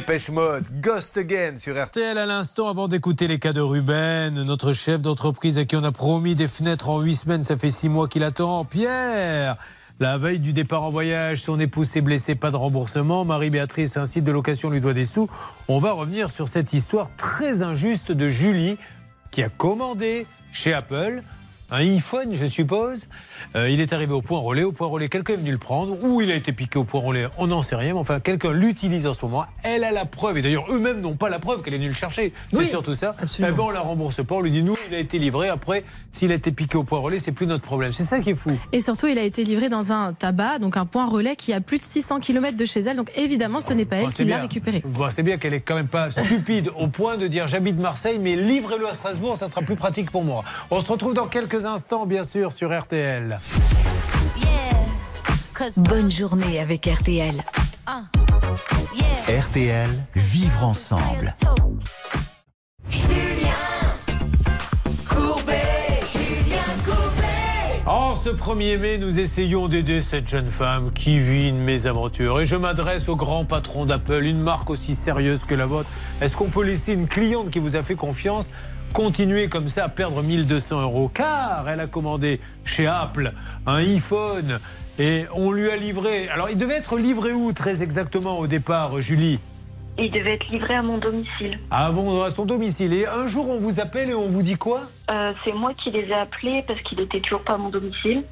Dépêche 0.02 0.30
Mode, 0.30 0.66
Ghost 0.80 1.16
Again 1.16 1.58
sur 1.58 1.80
RTL 1.80 2.18
à 2.18 2.26
l'instant 2.26 2.66
avant 2.66 2.88
d'écouter 2.88 3.28
les 3.28 3.38
cas 3.38 3.52
de 3.52 3.60
Ruben, 3.60 4.34
notre 4.42 4.72
chef 4.72 5.00
d'entreprise 5.00 5.58
à 5.58 5.64
qui 5.64 5.76
on 5.76 5.84
a 5.84 5.92
promis 5.92 6.34
des 6.34 6.48
fenêtres 6.48 6.88
en 6.88 6.98
huit 6.98 7.14
semaines, 7.14 7.44
ça 7.44 7.56
fait 7.56 7.70
six 7.70 7.88
mois 7.88 8.08
qu'il 8.08 8.24
attend. 8.24 8.64
Pierre 8.64 9.56
la 10.00 10.18
veille 10.18 10.40
du 10.40 10.52
départ 10.52 10.82
en 10.82 10.90
voyage, 10.90 11.42
son 11.42 11.60
épouse 11.60 11.86
s'est 11.86 12.00
blessée, 12.00 12.34
pas 12.34 12.50
de 12.50 12.56
remboursement. 12.56 13.24
Marie-Béatrice, 13.24 13.96
un 13.96 14.04
site 14.04 14.24
de 14.24 14.32
location 14.32 14.70
lui 14.70 14.80
doit 14.80 14.92
des 14.92 15.04
sous. 15.04 15.28
On 15.68 15.78
va 15.78 15.92
revenir 15.92 16.32
sur 16.32 16.48
cette 16.48 16.72
histoire 16.72 17.08
très 17.16 17.62
injuste 17.62 18.10
de 18.10 18.28
Julie 18.28 18.78
qui 19.30 19.44
a 19.44 19.50
commandé 19.50 20.26
chez 20.50 20.74
Apple 20.74 21.22
un 21.72 21.78
iPhone, 21.78 22.34
je 22.34 22.46
suppose. 22.46 23.08
Euh, 23.56 23.70
il 23.70 23.80
est 23.80 23.92
arrivé 23.92 24.12
au 24.12 24.22
point 24.22 24.38
relais. 24.38 24.62
Au 24.62 24.72
point 24.72 24.86
relais, 24.86 25.08
quelqu'un 25.08 25.34
est 25.34 25.38
venu 25.38 25.52
le 25.52 25.58
prendre, 25.58 25.96
ou 26.02 26.20
il 26.20 26.30
a 26.30 26.34
été 26.34 26.52
piqué 26.52 26.78
au 26.78 26.84
point 26.84 27.00
relais, 27.00 27.26
on 27.38 27.46
n'en 27.46 27.62
sait 27.62 27.76
rien. 27.76 27.94
Mais 27.94 28.00
enfin, 28.00 28.20
quelqu'un 28.20 28.52
l'utilise 28.52 29.06
en 29.06 29.14
ce 29.14 29.24
moment. 29.24 29.44
Elle 29.62 29.84
a 29.84 29.92
la 29.92 30.04
preuve, 30.04 30.38
et 30.38 30.42
d'ailleurs, 30.42 30.64
eux-mêmes 30.70 31.00
n'ont 31.00 31.16
pas 31.16 31.30
la 31.30 31.38
preuve 31.38 31.62
qu'elle 31.62 31.74
est 31.74 31.78
venue 31.78 31.88
le 31.88 31.94
chercher. 31.94 32.32
C'est 32.50 32.58
Oui, 32.58 32.66
surtout 32.66 32.94
ça. 32.94 33.16
Eh 33.38 33.42
ben, 33.42 33.54
on 33.58 33.70
la 33.70 33.80
rembourse 33.80 34.24
pas. 34.24 34.36
On 34.36 34.40
lui 34.40 34.50
dit, 34.50 34.62
nous, 34.62 34.74
il 34.88 34.94
a 34.94 34.98
été 34.98 35.18
livré. 35.18 35.48
Après, 35.48 35.84
s'il 36.10 36.30
a 36.32 36.34
été 36.34 36.52
piqué 36.52 36.76
au 36.76 36.84
point 36.84 36.98
relais, 36.98 37.18
c'est 37.18 37.32
plus 37.32 37.46
notre 37.46 37.64
problème. 37.64 37.92
C'est 37.92 38.04
ça 38.04 38.20
qui 38.20 38.30
est 38.30 38.34
fou. 38.34 38.50
Et 38.72 38.80
surtout, 38.80 39.06
il 39.06 39.18
a 39.18 39.22
été 39.22 39.44
livré 39.44 39.68
dans 39.68 39.92
un 39.92 40.12
tabac, 40.12 40.58
donc 40.58 40.76
un 40.76 40.86
point 40.86 41.06
relais 41.06 41.36
qui 41.36 41.52
a 41.52 41.60
plus 41.60 41.78
de 41.78 41.84
600 41.84 42.20
km 42.20 42.56
de 42.56 42.64
chez 42.64 42.80
elle. 42.80 42.96
Donc 42.96 43.10
évidemment, 43.16 43.60
ce 43.60 43.72
n'est 43.72 43.84
pas 43.84 43.96
elle 43.96 44.04
Bon, 44.04 44.10
qui 44.10 44.24
l'a 44.24 44.40
récupéré. 44.40 44.82
Bon, 44.84 45.08
c'est 45.10 45.22
bien 45.22 45.38
qu'elle 45.38 45.54
est 45.54 45.60
quand 45.60 45.74
même 45.74 45.88
pas 45.88 46.10
stupide 46.10 46.70
au 46.76 46.88
point 46.88 47.16
de 47.16 47.26
dire 47.26 47.48
j'habite 47.48 47.78
Marseille, 47.78 48.18
mais 48.20 48.36
livrez-le 48.36 48.88
à 48.88 48.92
Strasbourg, 48.92 49.36
ça 49.36 49.48
sera 49.48 49.62
plus 49.62 49.76
pratique 49.76 50.10
pour 50.10 50.24
moi. 50.24 50.44
On 50.70 50.80
se 50.80 50.90
retrouve 50.90 51.14
dans 51.14 51.26
quelques 51.26 51.61
instants, 51.64 52.06
bien 52.06 52.24
sûr, 52.24 52.52
sur 52.52 52.78
RTL. 52.78 53.38
Bonne 55.76 56.10
journée 56.10 56.58
avec 56.58 56.86
RTL. 56.86 57.34
RTL, 59.28 59.88
vivre 60.14 60.64
ensemble. 60.64 61.34
En 67.86 68.14
ce 68.14 68.30
1er 68.30 68.78
mai, 68.78 68.98
nous 68.98 69.18
essayons 69.18 69.68
d'aider 69.68 70.00
cette 70.00 70.28
jeune 70.28 70.48
femme 70.48 70.92
qui 70.92 71.18
vit 71.18 71.48
une 71.48 71.58
mésaventure. 71.58 72.40
Et 72.40 72.46
je 72.46 72.56
m'adresse 72.56 73.08
au 73.08 73.16
grand 73.16 73.44
patron 73.44 73.86
d'Apple, 73.86 74.24
une 74.24 74.40
marque 74.40 74.70
aussi 74.70 74.94
sérieuse 74.94 75.44
que 75.44 75.54
la 75.54 75.66
vôtre. 75.66 75.88
Est-ce 76.20 76.36
qu'on 76.36 76.48
peut 76.48 76.64
laisser 76.64 76.92
une 76.92 77.08
cliente 77.08 77.50
qui 77.50 77.58
vous 77.58 77.76
a 77.76 77.82
fait 77.82 77.96
confiance 77.96 78.50
continuer 78.92 79.48
comme 79.48 79.68
ça 79.68 79.84
à 79.84 79.88
perdre 79.88 80.22
1200 80.22 80.82
euros 80.82 81.10
Car 81.12 81.68
elle 81.68 81.80
a 81.80 81.86
commandé 81.86 82.40
chez 82.64 82.86
Apple 82.86 83.32
un 83.66 83.76
iPhone 83.76 84.58
et 84.98 85.24
on 85.34 85.52
lui 85.52 85.70
a 85.70 85.76
livré. 85.76 86.28
Alors, 86.28 86.50
il 86.50 86.58
devait 86.58 86.74
être 86.74 86.98
livré 86.98 87.32
où 87.32 87.52
très 87.52 87.82
exactement 87.82 88.38
au 88.38 88.46
départ, 88.46 89.00
Julie? 89.00 89.40
Il 89.98 90.10
devait 90.10 90.34
être 90.34 90.48
livré 90.50 90.74
à 90.74 90.82
mon 90.82 90.98
domicile. 90.98 91.58
Avant 91.70 92.22
à 92.22 92.30
son 92.30 92.44
domicile. 92.44 92.92
Et 92.92 93.06
un 93.06 93.26
jour, 93.26 93.48
on 93.48 93.58
vous 93.58 93.80
appelle 93.80 94.10
et 94.10 94.14
on 94.14 94.28
vous 94.28 94.42
dit 94.42 94.56
quoi? 94.56 94.82
Euh, 95.10 95.32
c'est 95.44 95.52
moi 95.52 95.72
qui 95.74 95.90
les 95.90 96.04
ai 96.08 96.14
appelés 96.14 96.62
parce 96.66 96.80
qu'il 96.82 97.00
était 97.00 97.20
toujours 97.20 97.42
pas 97.42 97.54
à 97.54 97.58
mon 97.58 97.70
domicile. 97.70 98.24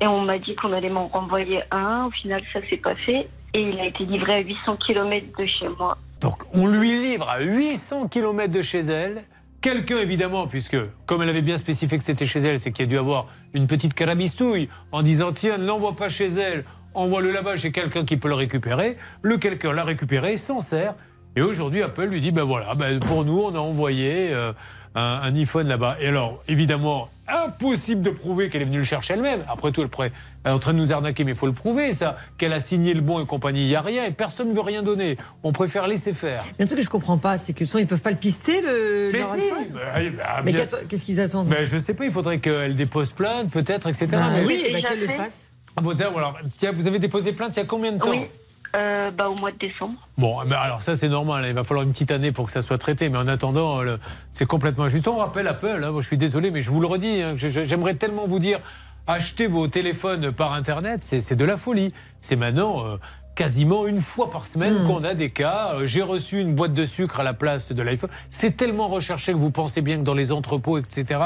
Et 0.00 0.06
on 0.06 0.22
m'a 0.22 0.38
dit 0.38 0.54
qu'on 0.54 0.72
allait 0.72 0.90
m'en 0.90 1.08
renvoyer 1.08 1.62
un. 1.70 2.06
Au 2.06 2.10
final, 2.10 2.42
ça 2.52 2.60
s'est 2.68 2.76
pas 2.76 2.94
fait. 2.94 3.28
Et 3.54 3.62
il 3.62 3.80
a 3.80 3.86
été 3.86 4.04
livré 4.04 4.34
à 4.34 4.38
800 4.38 4.76
km 4.86 5.26
de 5.38 5.46
chez 5.46 5.68
moi. 5.78 5.98
Donc 6.20 6.42
on 6.52 6.66
lui 6.66 6.92
livre 6.92 7.28
à 7.28 7.40
800 7.40 8.08
km 8.08 8.52
de 8.52 8.62
chez 8.62 8.80
elle. 8.80 9.22
Quelqu'un, 9.60 9.98
évidemment, 9.98 10.46
puisque 10.46 10.78
comme 11.04 11.20
elle 11.20 11.28
avait 11.28 11.42
bien 11.42 11.58
spécifié 11.58 11.98
que 11.98 12.04
c'était 12.04 12.24
chez 12.24 12.40
elle, 12.40 12.58
c'est 12.58 12.72
qu'il 12.72 12.86
y 12.86 12.88
a 12.88 12.90
dû 12.90 12.96
avoir 12.96 13.26
une 13.52 13.66
petite 13.66 13.92
carabistouille 13.92 14.70
en 14.90 15.02
disant 15.02 15.32
tiens, 15.32 15.58
ne 15.58 15.66
l'envoie 15.66 15.96
pas 15.96 16.08
chez 16.08 16.28
elle, 16.28 16.64
envoie-le 16.94 17.30
là-bas 17.30 17.58
chez 17.58 17.70
quelqu'un 17.70 18.06
qui 18.06 18.16
peut 18.16 18.28
le 18.28 18.34
récupérer. 18.34 18.96
Le 19.20 19.36
quelqu'un 19.36 19.74
l'a 19.74 19.84
récupéré, 19.84 20.38
s'en 20.38 20.62
sert. 20.62 20.94
Et 21.36 21.42
aujourd'hui, 21.42 21.82
Apple 21.82 22.06
lui 22.06 22.22
dit 22.22 22.32
ben 22.32 22.42
voilà, 22.42 22.74
ben 22.74 23.00
pour 23.00 23.26
nous, 23.26 23.38
on 23.38 23.54
a 23.54 23.58
envoyé 23.58 24.32
euh, 24.32 24.54
un, 24.94 25.20
un 25.22 25.34
iPhone 25.36 25.68
là-bas. 25.68 25.98
Et 26.00 26.08
alors, 26.08 26.42
évidemment, 26.48 27.10
impossible 27.30 28.02
de 28.02 28.10
prouver 28.10 28.48
qu'elle 28.48 28.62
est 28.62 28.66
venue 28.66 28.78
le 28.78 28.84
chercher 28.84 29.14
elle-même. 29.14 29.40
Après 29.48 29.72
tout, 29.72 29.82
elle 29.82 30.10
est 30.44 30.50
en 30.50 30.58
train 30.58 30.72
de 30.72 30.78
nous 30.78 30.92
arnaquer, 30.92 31.24
mais 31.24 31.32
il 31.32 31.36
faut 31.36 31.46
le 31.46 31.52
prouver, 31.52 31.92
ça. 31.92 32.16
Qu'elle 32.38 32.52
a 32.52 32.60
signé 32.60 32.94
le 32.94 33.00
bon 33.00 33.22
et 33.22 33.26
compagnie, 33.26 33.62
il 33.62 33.68
n'y 33.68 33.76
a 33.76 33.82
rien 33.82 34.04
et 34.04 34.10
personne 34.10 34.48
ne 34.48 34.54
veut 34.54 34.60
rien 34.60 34.82
donner. 34.82 35.16
On 35.42 35.52
préfère 35.52 35.86
laisser 35.86 36.12
faire. 36.12 36.42
Il 36.52 36.58
y 36.58 36.62
a 36.62 36.64
un 36.64 36.66
truc 36.66 36.78
que 36.78 36.84
je 36.84 36.90
comprends 36.90 37.18
pas, 37.18 37.38
c'est 37.38 37.52
que 37.52 37.64
ils 37.78 37.86
peuvent 37.86 38.02
pas 38.02 38.10
le 38.10 38.16
pister 38.16 38.60
le. 38.60 39.10
Mais 39.12 39.22
si 39.22 39.40
bah, 39.72 40.42
Mais 40.44 40.54
qu'est-ce 40.88 41.04
qu'ils 41.04 41.20
attendent 41.20 41.48
Ben, 41.48 41.64
je 41.64 41.78
sais 41.78 41.94
pas, 41.94 42.04
il 42.04 42.12
faudrait 42.12 42.38
qu'elle 42.40 42.76
dépose 42.76 43.12
plainte, 43.12 43.50
peut-être, 43.50 43.88
etc. 43.88 44.06
Bah 44.10 44.30
mais 44.34 44.44
oui, 44.44 44.68
bah, 44.72 44.80
qu'elle 44.82 45.00
le 45.00 45.08
fasse. 45.08 45.50
Vous, 45.80 46.02
avez- 46.02 46.16
alors, 46.16 46.36
vous 46.74 46.98
déposé 46.98 47.32
plainte 47.32 47.56
il 47.56 47.60
y 47.60 47.62
a 47.62 47.66
combien 47.66 47.92
de 47.92 47.98
temps? 47.98 48.10
Oui. 48.10 48.26
Euh, 48.76 49.10
bah, 49.10 49.28
au 49.28 49.34
mois 49.40 49.50
de 49.50 49.58
décembre. 49.58 49.94
Bon, 50.16 50.36
ben 50.44 50.56
alors 50.56 50.80
ça 50.80 50.94
c'est 50.94 51.08
normal, 51.08 51.44
il 51.48 51.54
va 51.54 51.64
falloir 51.64 51.84
une 51.84 51.90
petite 51.92 52.12
année 52.12 52.30
pour 52.30 52.46
que 52.46 52.52
ça 52.52 52.62
soit 52.62 52.78
traité, 52.78 53.08
mais 53.08 53.18
en 53.18 53.26
attendant, 53.26 53.82
le- 53.82 53.98
c'est 54.32 54.46
complètement 54.46 54.84
injuste. 54.84 55.08
On 55.08 55.16
rappelle 55.16 55.48
Apple, 55.48 55.80
hein, 55.82 55.90
moi, 55.90 56.00
je 56.02 56.06
suis 56.06 56.16
désolé, 56.16 56.52
mais 56.52 56.62
je 56.62 56.70
vous 56.70 56.80
le 56.80 56.86
redis, 56.86 57.20
hein, 57.22 57.34
j'aimerais 57.36 57.94
tellement 57.94 58.28
vous 58.28 58.38
dire, 58.38 58.60
achetez 59.08 59.48
vos 59.48 59.66
téléphones 59.66 60.30
par 60.30 60.52
Internet, 60.52 61.02
c'est 61.02 61.34
de 61.34 61.44
la 61.44 61.56
folie. 61.56 61.92
C'est 62.20 62.36
maintenant 62.36 62.86
euh, 62.86 62.96
quasiment 63.34 63.88
une 63.88 64.00
fois 64.00 64.30
par 64.30 64.46
semaine 64.46 64.84
qu'on 64.84 65.02
a 65.02 65.14
des 65.14 65.30
cas. 65.30 65.72
Euh, 65.74 65.86
J'ai 65.86 66.02
reçu 66.02 66.38
une 66.38 66.54
boîte 66.54 66.72
de 66.74 66.84
sucre 66.84 67.18
à 67.18 67.24
la 67.24 67.34
place 67.34 67.72
de 67.72 67.82
l'iPhone. 67.82 68.10
C'est 68.30 68.56
tellement 68.56 68.86
recherché 68.86 69.32
que 69.32 69.38
vous 69.38 69.50
pensez 69.50 69.80
bien 69.80 69.96
que 69.96 70.02
dans 70.04 70.14
les 70.14 70.30
entrepôts, 70.30 70.78
etc., 70.78 71.20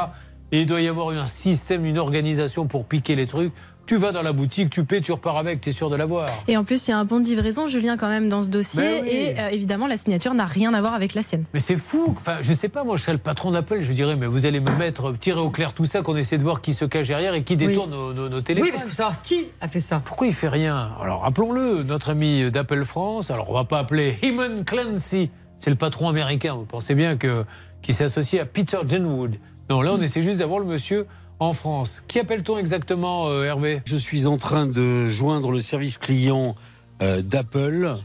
et 0.53 0.61
il 0.61 0.67
doit 0.67 0.81
y 0.81 0.89
avoir 0.89 1.09
un 1.11 1.27
système, 1.27 1.85
une 1.85 1.99
organisation 1.99 2.67
pour 2.67 2.87
piquer 2.87 3.17
les 3.17 3.27
trucs. 3.27 3.53
Tu 3.87 3.97
vas 3.97 4.13
dans 4.13 4.23
la 4.23 4.33
boutique, 4.33 4.71
tu 4.71 4.85
paies, 4.85 5.03
tu 5.03 5.13
repars 5.13 5.37
avec, 5.37 5.61
tu 5.61 5.69
es 5.69 5.73
sûr 5.73 5.91
de 5.91 5.97
l'avoir. 5.97 6.27
Et 6.49 6.57
en 6.57 6.65
plus, 6.65 6.89
il 6.89 6.91
y 6.91 6.95
a 6.95 6.99
un 6.99 7.05
bon 7.05 7.21
de 7.21 7.27
livraison, 7.27 7.67
Julien, 7.67 7.99
quand 7.99 8.09
même, 8.09 8.31
dans 8.31 8.43
ce 8.43 8.49
dossier. 8.49 8.81
Ben 8.83 9.03
oui. 9.03 9.09
Et 9.13 9.39
euh, 9.39 9.49
évidemment, 9.51 9.87
la 9.87 9.99
signature 9.99 10.33
n'a 10.33 10.47
rien 10.47 10.73
à 10.73 10.81
voir 10.81 10.95
avec 10.95 11.13
la 11.13 11.21
sienne. 11.21 11.45
Mais 11.53 11.61
c'est 11.61 11.77
fou. 11.77 12.07
Enfin, 12.17 12.39
je 12.41 12.55
sais 12.55 12.71
pas, 12.71 12.83
moi, 12.83 12.97
je 12.97 13.03
serais 13.03 13.13
le 13.13 13.19
patron 13.19 13.51
d'Apple, 13.51 13.83
je 13.83 13.93
dirais, 13.93 14.17
mais 14.17 14.27
vous 14.27 14.47
allez 14.47 14.61
me 14.61 14.71
mettre, 14.77 15.13
tirer 15.19 15.41
au 15.41 15.51
clair 15.51 15.75
tout 15.75 15.85
ça, 15.85 16.01
qu'on 16.01 16.17
essaie 16.17 16.39
de 16.39 16.43
voir 16.43 16.63
qui 16.63 16.73
se 16.73 16.87
cache 16.87 17.09
derrière 17.09 17.35
et 17.35 17.43
qui 17.45 17.57
détourne 17.59 17.91
nos, 17.91 18.15
nos- 18.15 18.29
nos 18.31 18.41
téléphones. 18.41 18.69
Oui, 18.69 18.71
parce 18.71 18.85
qu'il 18.85 18.91
faut 18.91 18.97
savoir 18.97 19.21
qui 19.21 19.49
a 19.61 19.69
fait 19.69 19.83
ça. 19.83 20.01
Pourquoi 20.03 20.29
il 20.29 20.33
fait 20.35 20.49
rien? 20.49 20.93
Alors, 21.03 21.25
appelons-le, 21.27 21.83
notre 21.83 22.09
ami 22.09 22.51
d'Apple 22.51 22.85
France. 22.85 23.31
Alors, 23.31 23.51
on 23.51 23.55
va 23.55 23.65
pas 23.65 23.81
appeler 23.81 24.17
Eamon 24.23 24.65
Clancy. 24.65 25.31
C'est 25.59 25.69
le 25.71 25.77
patron 25.77 26.09
américain. 26.09 26.55
Vous 26.55 26.65
pensez 26.65 26.95
bien 26.95 27.17
que 27.17 27.45
qui 27.83 27.93
s'est 27.93 28.05
associé 28.05 28.41
à 28.41 28.47
Peter 28.47 28.79
Jenwood. 28.89 29.37
Non, 29.69 29.83
là, 29.83 29.93
on 29.93 30.01
essaie 30.01 30.23
juste 30.23 30.39
d'avoir 30.39 30.59
le 30.59 30.65
monsieur 30.67 31.07
en 31.41 31.53
France. 31.53 32.03
Qui 32.07 32.19
appelle-t-on 32.19 32.59
exactement, 32.59 33.29
euh, 33.29 33.45
Hervé? 33.45 33.83
Je 33.85 33.97
suis 33.97 34.27
en 34.27 34.37
train 34.37 34.67
de 34.67 35.09
joindre 35.09 35.51
le 35.51 35.61
service 35.61 35.99
client 35.99 36.55
euh, 37.03 37.23
d'Apple. 37.23 37.97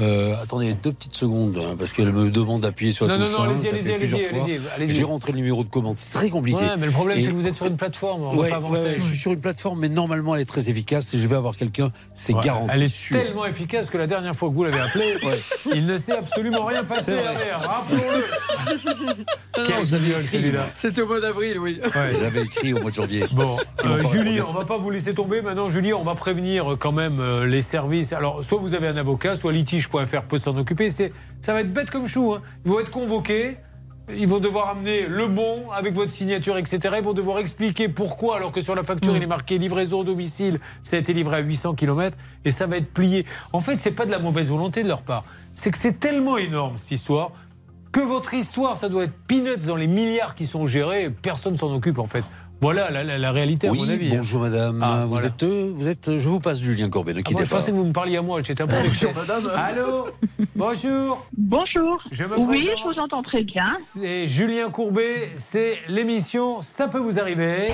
Euh, 0.00 0.34
attendez 0.42 0.72
deux 0.74 0.92
petites 0.92 1.16
secondes, 1.16 1.58
hein, 1.58 1.74
parce 1.78 1.92
qu'elle 1.92 2.12
me 2.12 2.30
demande 2.30 2.62
d'appuyer 2.62 2.92
sur 2.92 3.06
la 3.06 3.18
Non, 3.18 3.20
non, 3.20 3.26
touche 3.26 3.36
non, 3.38 3.44
1, 3.44 3.50
allez-y, 3.50 3.68
allez-y, 3.68 3.92
allez-y, 3.92 4.60
allez-y. 4.76 4.94
J'ai 4.94 5.04
rentré 5.04 5.32
le 5.32 5.38
numéro 5.38 5.64
de 5.64 5.68
commande. 5.68 5.96
C'est 5.98 6.12
très 6.12 6.30
compliqué. 6.30 6.58
Ouais, 6.58 6.76
mais 6.78 6.86
le 6.86 6.92
problème, 6.92 7.18
Et- 7.18 7.22
c'est 7.22 7.28
que 7.28 7.34
vous 7.34 7.46
êtes 7.46 7.56
sur 7.56 7.66
une 7.66 7.76
plateforme. 7.76 8.22
On 8.22 8.36
Ouais, 8.36 8.48
va 8.48 8.50
pas 8.50 8.56
avancer. 8.56 8.82
ouais, 8.82 8.94
je 8.98 9.02
suis 9.04 9.18
sur 9.18 9.32
une 9.32 9.40
plateforme, 9.40 9.80
mais 9.80 9.88
normalement 9.88 10.34
elle 10.34 10.40
est 10.42 10.46
très 10.46 10.70
efficace 10.70 11.12
et 11.14 11.18
je 11.18 11.26
vais 11.28 11.36
avoir 11.36 11.56
quelqu'un, 11.56 11.90
c'est 12.14 12.32
garanti. 12.34 12.70
Elle 12.74 12.82
est 12.84 12.88
sûr. 12.88 13.18
tellement 13.18 13.44
efficace 13.44 13.90
que 13.90 13.98
la 13.98 14.06
dernière 14.06 14.34
fois 14.34 14.48
que 14.48 14.54
vous 14.54 14.64
l'avez 14.64 14.80
appelé, 14.80 15.14
il 15.74 15.84
ne 15.86 15.96
s'est 15.98 16.16
absolument 16.16 16.64
rien 16.64 16.84
passé 16.84 17.12
derrière. 17.12 17.60
Rappelons-le. 17.60 18.72
C'était 20.74 21.02
au 21.02 21.06
mois 21.06 21.20
d'avril, 21.20 21.58
oui. 21.58 21.80
J'avais 22.18 22.42
écrit 22.42 22.72
au 22.74 22.80
mois 22.80 22.90
de 22.90 22.94
janvier. 22.96 23.24
Bon, 23.32 23.56
euh, 23.84 24.02
Julie, 24.10 24.40
on 24.40 24.52
va 24.52 24.64
pas 24.64 24.78
vous 24.78 24.90
laisser 24.90 25.14
tomber. 25.14 25.42
Maintenant, 25.42 25.68
Julie, 25.68 25.92
on 25.92 26.04
va 26.04 26.14
prévenir 26.14 26.76
quand 26.78 26.92
même 26.92 27.20
euh, 27.20 27.46
les 27.46 27.62
services. 27.62 28.12
Alors, 28.12 28.44
soit 28.44 28.58
vous 28.58 28.74
avez 28.74 28.88
un 28.88 28.96
avocat, 28.96 29.36
soit 29.36 29.52
litige.fr 29.88 30.22
peut 30.22 30.38
s'en 30.38 30.56
occuper. 30.56 30.90
Ça 30.90 31.52
va 31.52 31.60
être 31.60 31.72
bête 31.72 31.90
comme 31.90 32.06
chou. 32.06 32.32
hein. 32.34 32.42
Ils 32.64 32.70
vont 32.70 32.80
être 32.80 32.90
convoqués. 32.90 33.56
Ils 34.14 34.26
vont 34.26 34.40
devoir 34.40 34.68
amener 34.70 35.06
le 35.06 35.28
bon 35.28 35.70
avec 35.70 35.94
votre 35.94 36.10
signature, 36.10 36.58
etc. 36.58 36.96
Ils 36.98 37.04
vont 37.04 37.12
devoir 37.12 37.38
expliquer 37.38 37.88
pourquoi, 37.88 38.36
alors 38.36 38.50
que 38.50 38.60
sur 38.60 38.74
la 38.74 38.82
facture, 38.82 39.16
il 39.16 39.22
est 39.22 39.28
marqué 39.28 39.58
livraison 39.58 40.00
au 40.00 40.04
domicile, 40.04 40.58
ça 40.82 40.96
a 40.96 40.98
été 40.98 41.12
livré 41.12 41.36
à 41.36 41.40
800 41.40 41.74
km 41.74 42.16
et 42.44 42.50
ça 42.50 42.66
va 42.66 42.78
être 42.78 42.92
plié. 42.92 43.24
En 43.52 43.60
fait, 43.60 43.78
c'est 43.78 43.92
pas 43.92 44.04
de 44.04 44.10
la 44.10 44.18
mauvaise 44.18 44.50
volonté 44.50 44.82
de 44.82 44.88
leur 44.88 45.02
part. 45.02 45.24
C'est 45.54 45.70
que 45.70 45.78
c'est 45.78 46.00
tellement 46.00 46.36
énorme, 46.36 46.76
cette 46.76 46.90
histoire, 46.90 47.30
que 47.92 48.00
votre 48.00 48.34
histoire, 48.34 48.76
ça 48.76 48.88
doit 48.88 49.04
être 49.04 49.14
peanuts 49.28 49.66
dans 49.66 49.76
les 49.76 49.86
milliards 49.86 50.34
qui 50.34 50.46
sont 50.46 50.66
gérés. 50.66 51.08
Personne 51.10 51.56
s'en 51.56 51.72
occupe, 51.72 51.98
en 52.00 52.06
fait. 52.06 52.24
Voilà 52.62 52.92
la, 52.92 53.02
la- 53.02 53.18
la 53.18 53.32
réalité, 53.32 53.66
à 53.66 53.72
Oui, 53.72 53.78
mon 53.80 53.88
avis. 53.88 54.12
hein. 54.12 54.18
bonjour 54.18 54.40
madame. 54.42 54.78
Ah, 54.82 55.00
vous, 55.02 55.08
voilà. 55.10 55.26
êtes, 55.26 55.42
euh, 55.42 55.72
vous 55.74 55.88
êtes, 55.88 56.16
je 56.16 56.28
vous 56.28 56.38
passe 56.38 56.60
Julien 56.62 56.88
Corbet, 56.88 57.12
ne 57.12 57.18
Ah, 57.18 57.22
quittez 57.22 57.34
moi, 57.34 57.42
je 57.44 57.50
pas. 57.50 57.56
pensais 57.56 57.72
que 57.72 57.76
vous 57.76 57.84
me 57.84 57.92
parliez 57.92 58.16
à 58.18 58.22
moi, 58.22 58.40
j'étais 58.44 58.62
un 58.62 58.68
peu 58.68 58.76
vexé. 58.76 59.08
Allô 59.56 60.06
Bonjour 60.54 61.26
Bonjour. 61.36 62.00
Je 62.12 62.22
me 62.24 62.38
oui, 62.38 62.46
présente. 62.66 62.78
je 62.78 62.84
vous 62.94 63.00
entends 63.00 63.22
très 63.24 63.42
bien. 63.42 63.72
C'est 63.74 64.28
Julien 64.28 64.70
Courbet, 64.70 65.28
c'est 65.36 65.78
l'émission 65.88 66.62
Ça 66.62 66.86
peut 66.86 67.00
vous 67.00 67.18
arriver. 67.18 67.70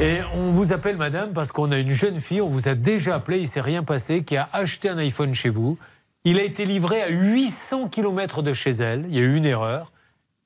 Et 0.00 0.18
on 0.34 0.50
vous 0.50 0.72
appelle 0.72 0.96
madame 0.96 1.32
parce 1.32 1.52
qu'on 1.52 1.70
a 1.70 1.78
une 1.78 1.92
jeune 1.92 2.18
fille, 2.18 2.40
on 2.40 2.48
vous 2.48 2.68
a 2.68 2.74
déjà 2.74 3.14
appelé, 3.14 3.38
il 3.38 3.46
s'est 3.46 3.60
rien 3.60 3.84
passé, 3.84 4.24
qui 4.24 4.36
a 4.36 4.48
acheté 4.52 4.88
un 4.88 4.98
iPhone 4.98 5.36
chez 5.36 5.50
vous. 5.50 5.78
Il 6.24 6.40
a 6.40 6.42
été 6.42 6.64
livré 6.64 7.00
à 7.00 7.08
800 7.10 7.88
km 7.90 8.42
de 8.42 8.52
chez 8.54 8.70
elle, 8.70 9.04
il 9.08 9.14
y 9.14 9.18
a 9.18 9.22
eu 9.22 9.36
une 9.36 9.46
erreur. 9.46 9.92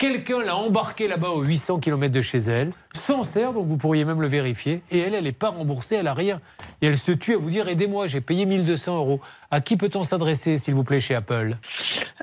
Quelqu'un 0.03 0.42
l'a 0.42 0.57
embarqué 0.57 1.07
là-bas 1.07 1.28
aux 1.28 1.44
800 1.44 1.78
km 1.78 2.12
de 2.12 2.20
chez 2.20 2.38
elle, 2.38 2.72
s'en 2.92 3.22
sert, 3.22 3.53
donc 3.53 3.68
vous 3.68 3.76
pourriez 3.76 4.05
même 4.05 4.20
le 4.20 4.26
vérifier, 4.26 4.82
et 4.90 4.98
elle, 4.98 5.14
elle 5.14 5.22
n'est 5.22 5.30
pas 5.30 5.50
remboursée, 5.50 5.94
elle 5.94 6.09
a 6.09 6.12
rien. 6.12 6.40
Et 6.80 6.86
elle 6.86 6.96
se 6.96 7.12
tue 7.12 7.34
à 7.34 7.38
vous 7.38 7.50
dire, 7.50 7.68
aidez-moi, 7.68 8.09
j'ai 8.09 8.20
payé 8.20 8.44
1200 8.44 8.96
euros. 8.96 9.20
À 9.53 9.61
qui 9.61 9.76
peut-on 9.76 10.03
s'adresser, 10.03 10.59
s'il 10.59 10.74
vous 10.74 10.82
plaît, 10.82 10.98
chez 10.98 11.14
Apple? 11.14 11.53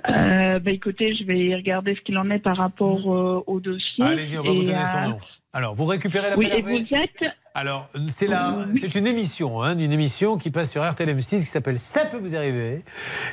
Euh, 0.09 0.59
bah, 0.59 0.71
écoutez, 0.71 1.15
je 1.15 1.23
vais 1.23 1.55
regarder 1.55 1.95
ce 1.95 2.01
qu'il 2.01 2.17
en 2.17 2.29
est 2.31 2.39
par 2.39 2.57
rapport 2.57 3.13
euh, 3.15 3.43
au 3.47 3.61
dossier. 3.61 4.03
Allez-y, 4.03 4.37
on 4.37 4.43
va 4.43 4.51
vous 4.51 4.63
donner 4.63 4.83
son 4.83 5.11
nom. 5.11 5.19
Alors, 5.51 5.73
vous 5.75 5.85
récupérez 5.85 6.29
l'appel 6.29 6.37
Oui, 6.45 6.51
et 6.55 6.61
vous 6.61 6.93
êtes 6.95 7.33
Alors, 7.55 7.87
c'est 8.09 8.27
la, 8.27 8.65
c'est 8.79 8.93
une 8.93 9.07
émission, 9.07 9.63
hein, 9.63 9.75
une 9.77 9.91
émission 9.91 10.37
qui 10.37 10.51
passe 10.51 10.69
sur 10.69 10.83
RTLM6 10.83 11.39
qui 11.39 11.45
s'appelle 11.47 11.79
Ça 11.79 12.05
peut 12.05 12.17
vous 12.19 12.35
arriver. 12.35 12.83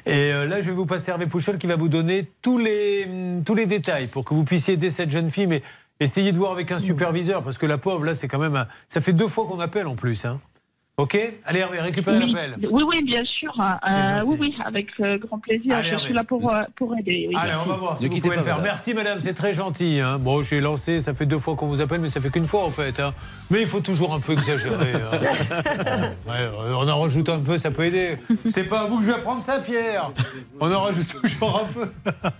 Et 0.06 0.32
euh, 0.32 0.46
là, 0.46 0.62
je 0.62 0.66
vais 0.68 0.74
vous 0.74 0.86
passer 0.86 1.10
Hervé 1.10 1.26
Pouchol 1.26 1.58
qui 1.58 1.66
va 1.66 1.76
vous 1.76 1.90
donner 1.90 2.26
tous 2.40 2.56
les, 2.56 3.04
hum, 3.06 3.44
tous 3.44 3.54
les 3.54 3.66
détails 3.66 4.06
pour 4.06 4.24
que 4.24 4.32
vous 4.32 4.44
puissiez 4.44 4.74
aider 4.74 4.88
cette 4.88 5.10
jeune 5.10 5.28
fille. 5.30 5.46
Mais 5.46 5.62
essayez 6.00 6.32
de 6.32 6.38
voir 6.38 6.52
avec 6.52 6.72
un 6.72 6.78
superviseur, 6.78 7.42
parce 7.42 7.58
que 7.58 7.66
la 7.66 7.76
pauvre, 7.76 8.04
là, 8.04 8.14
c'est 8.14 8.28
quand 8.28 8.38
même. 8.38 8.56
un- 8.56 8.68
Ça 8.88 9.02
fait 9.02 9.12
deux 9.12 9.28
fois 9.28 9.46
qu'on 9.46 9.60
appelle 9.60 9.86
en 9.86 9.94
plus. 9.94 10.24
Hein. 10.24 10.40
Ok 10.98 11.18
Allez, 11.44 11.58
Hervé, 11.60 11.78
récupérez 11.80 12.16
Oui, 12.24 12.32
l'appel. 12.32 12.56
oui, 12.70 12.82
oui, 12.88 13.04
bien 13.04 13.22
sûr. 13.26 13.52
Euh, 13.60 14.16
gentil. 14.20 14.30
oui, 14.30 14.36
oui, 14.40 14.54
avec 14.64 14.86
euh, 15.00 15.18
grand 15.18 15.38
plaisir. 15.38 15.74
Allez, 15.76 15.88
je 15.90 15.92
Hervé. 15.92 16.06
suis 16.06 16.14
là 16.14 16.24
pour, 16.24 16.50
euh, 16.50 16.60
pour 16.74 16.96
aider. 16.96 17.26
oui. 17.28 17.34
Allez, 17.38 17.52
on 17.66 17.68
va 17.68 17.76
voir 17.76 17.98
si 17.98 18.04
Ne 18.04 18.08
vous 18.14 18.18
pouvez 18.20 18.36
le 18.36 18.42
faire. 18.42 18.58
Merci, 18.62 18.94
madame, 18.94 19.20
c'est 19.20 19.34
très 19.34 19.52
gentil. 19.52 20.00
hein. 20.02 20.18
Bon, 20.18 20.42
j'ai 20.42 20.58
lancé, 20.62 21.00
ça 21.00 21.12
fait 21.12 21.26
deux 21.26 21.38
fois 21.38 21.54
qu'on 21.54 21.66
vous 21.66 21.82
appelle, 21.82 22.00
mais 22.00 22.08
ça 22.08 22.22
fait 22.22 22.30
qu'une 22.30 22.46
fois, 22.46 22.64
en 22.64 22.70
fait. 22.70 22.98
hein. 22.98 23.12
Mais 23.50 23.60
il 23.60 23.66
faut 23.66 23.80
toujours 23.80 24.14
un 24.14 24.20
peu 24.20 24.32
exagérer. 24.32 24.94
hein. 24.94 25.18
Ouais, 26.26 26.32
euh, 26.38 26.74
on 26.78 26.88
en 26.88 27.00
rajoute 27.02 27.28
un 27.28 27.40
peu, 27.40 27.58
ça 27.58 27.70
peut 27.70 27.84
aider. 27.84 28.16
C'est 28.48 28.64
pas 28.64 28.80
à 28.80 28.86
vous 28.86 28.96
que 28.98 29.04
je 29.04 29.08
vais 29.10 29.16
apprendre 29.16 29.42
ça, 29.42 29.58
Pierre. 29.58 30.12
On 30.60 30.72
en 30.72 30.80
rajoute 30.80 31.14
toujours 31.20 31.62
un 31.62 31.72
peu. 31.74 31.90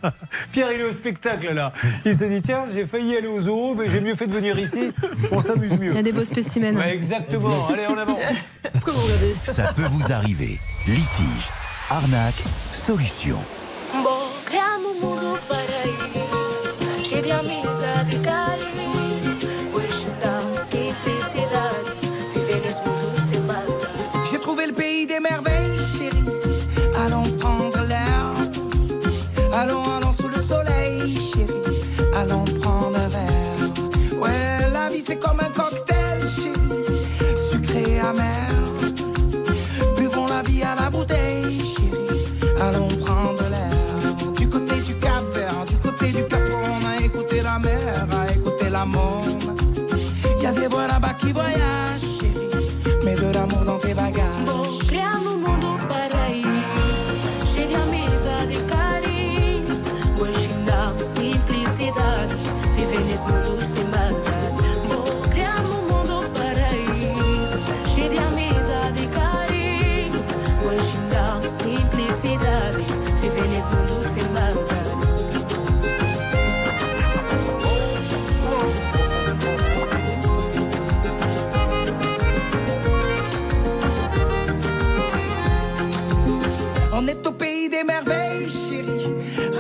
Pierre, 0.53 0.73
il 0.73 0.81
est 0.81 0.85
au 0.85 0.93
spectacle, 0.93 1.53
là. 1.53 1.73
Il 2.07 2.15
se 2.17 2.25
dit, 2.25 2.41
tiens, 2.41 2.65
j'ai 2.73 2.87
failli 2.87 3.17
aller 3.19 3.29
au 3.29 3.39
zoo, 3.39 3.75
mais 3.75 3.91
j'ai 3.91 4.01
mieux 4.01 4.15
fait 4.15 4.27
de 4.27 4.33
venir 4.33 4.59
ici. 4.59 4.93
On 5.31 5.43
s'amuse 5.43 5.79
mieux. 5.79 5.91
Il 5.91 5.97
y 5.97 5.99
a 5.99 6.03
des 6.03 6.13
beaux 6.13 6.25
spécimens. 6.25 6.75
Ouais, 6.75 6.95
exactement. 6.95 7.69
Allez, 7.69 7.83
on 7.91 7.99
avance. 7.99 8.17
Pourquoi 8.73 8.93
vous 8.93 9.03
regardez 9.07 9.37
Ça 9.45 9.73
peut 9.73 9.87
vous 9.91 10.13
arriver. 10.13 10.59
Litige, 10.87 11.51
arnaque, 11.91 12.43
solution. 12.73 13.39
L'amour 53.47 53.65
dans 53.65 53.86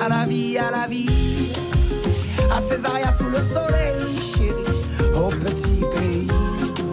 À 0.06 0.08
la 0.08 0.24
vie, 0.24 0.56
à 0.56 0.70
la 0.70 0.86
vie. 0.86 1.50
À 2.56 2.60
Césaria 2.60 3.10
sous 3.10 3.28
le 3.28 3.40
soleil, 3.40 4.16
chérie. 4.20 4.52
Au 5.16 5.30
petit 5.30 5.82
pays. 5.96 6.28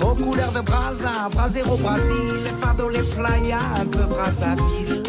Aux 0.02 0.16
couleurs 0.16 0.52
de 0.52 0.62
Brasa, 0.62 1.30
Brasero 1.32 1.76
au 1.76 1.78
Brésil. 1.78 2.42
Les 2.44 2.50
fardeaux, 2.50 2.90
les 2.90 3.04
playas, 3.04 3.60
un 3.80 3.86
peu 3.86 4.06
Brazzaville. 4.06 5.04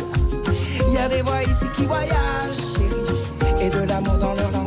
Y 0.93 0.99
a 0.99 1.09
des 1.09 1.23
voix 1.23 1.43
ici 1.45 1.65
qui 1.75 1.87
voyagent, 1.87 2.61
chérie. 2.77 3.63
Et 3.63 3.71
de 3.71 3.89
l'amour 3.89 4.19
dans 4.19 4.35
leur 4.35 4.51
langage. 4.51 4.64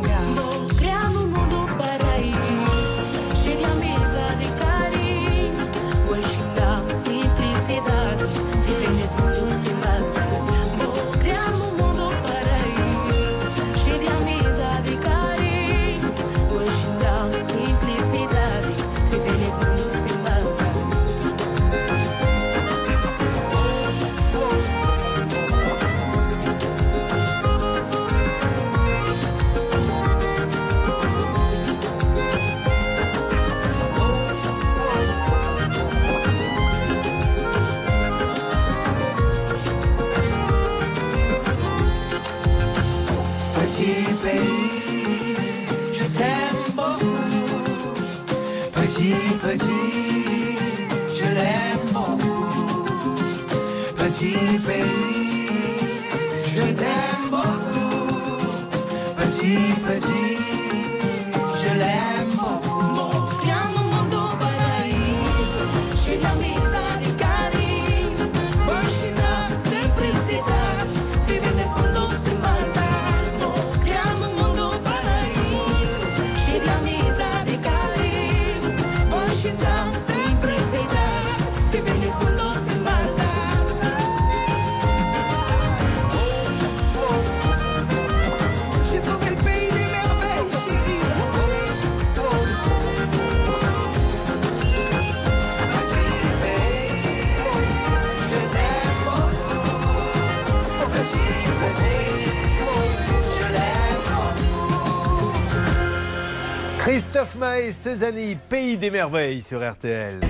Sezani, 107.72 108.36
Pays 108.36 108.76
des 108.76 108.90
Merveilles 108.90 109.42
sur 109.42 109.60
RTL. 109.68 110.20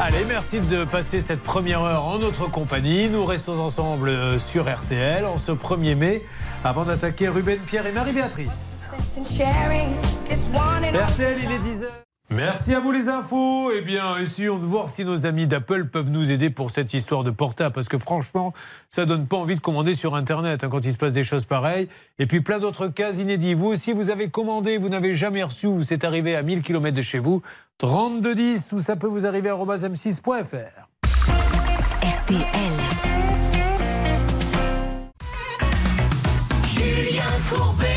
Allez, 0.00 0.24
merci 0.26 0.60
de 0.60 0.84
passer 0.84 1.20
cette 1.20 1.42
première 1.42 1.82
heure 1.82 2.04
en 2.04 2.18
notre 2.18 2.50
compagnie. 2.50 3.08
Nous 3.08 3.24
restons 3.24 3.58
ensemble 3.58 4.08
euh, 4.08 4.38
sur 4.38 4.72
RTL 4.72 5.26
en 5.26 5.36
ce 5.36 5.52
1er 5.52 5.96
mai 5.96 6.22
avant 6.64 6.84
d'attaquer 6.84 7.28
Ruben, 7.28 7.58
Pierre 7.58 7.86
et 7.86 7.92
Marie-Béatrice. 7.92 8.88
RTL, 10.98 11.36
il 11.42 11.52
est 11.52 11.58
10h. 11.58 11.97
Merci 12.38 12.72
à 12.72 12.78
vous 12.78 12.92
les 12.92 13.08
infos. 13.08 13.72
Eh 13.76 13.80
bien, 13.80 14.16
essayons 14.16 14.58
de 14.58 14.64
voir 14.64 14.88
si 14.88 15.04
nos 15.04 15.26
amis 15.26 15.48
d'Apple 15.48 15.86
peuvent 15.86 16.10
nous 16.10 16.30
aider 16.30 16.50
pour 16.50 16.70
cette 16.70 16.94
histoire 16.94 17.24
de 17.24 17.32
portable. 17.32 17.74
Parce 17.74 17.88
que 17.88 17.98
franchement, 17.98 18.52
ça 18.90 19.06
donne 19.06 19.26
pas 19.26 19.36
envie 19.36 19.56
de 19.56 19.60
commander 19.60 19.96
sur 19.96 20.14
Internet 20.14 20.62
hein, 20.62 20.68
quand 20.68 20.84
il 20.84 20.92
se 20.92 20.96
passe 20.96 21.14
des 21.14 21.24
choses 21.24 21.46
pareilles. 21.46 21.88
Et 22.20 22.26
puis 22.26 22.40
plein 22.40 22.60
d'autres 22.60 22.86
cas 22.86 23.10
inédits. 23.10 23.54
Vous 23.54 23.66
aussi, 23.66 23.92
vous 23.92 24.10
avez 24.10 24.30
commandé, 24.30 24.78
vous 24.78 24.88
n'avez 24.88 25.16
jamais 25.16 25.42
reçu 25.42 25.66
ou 25.66 25.82
c'est 25.82 26.04
arrivé 26.04 26.36
à 26.36 26.42
1000 26.42 26.62
km 26.62 26.96
de 26.96 27.02
chez 27.02 27.18
vous. 27.18 27.42
3210 27.78 28.72
ou 28.72 28.78
ça 28.78 28.94
peut 28.94 29.08
vous 29.08 29.26
arriver 29.26 29.48
à 29.48 29.56
m6.fr. 29.56 30.86
RTL. 32.02 32.46
Julien 36.68 37.24
Courbet. 37.50 37.87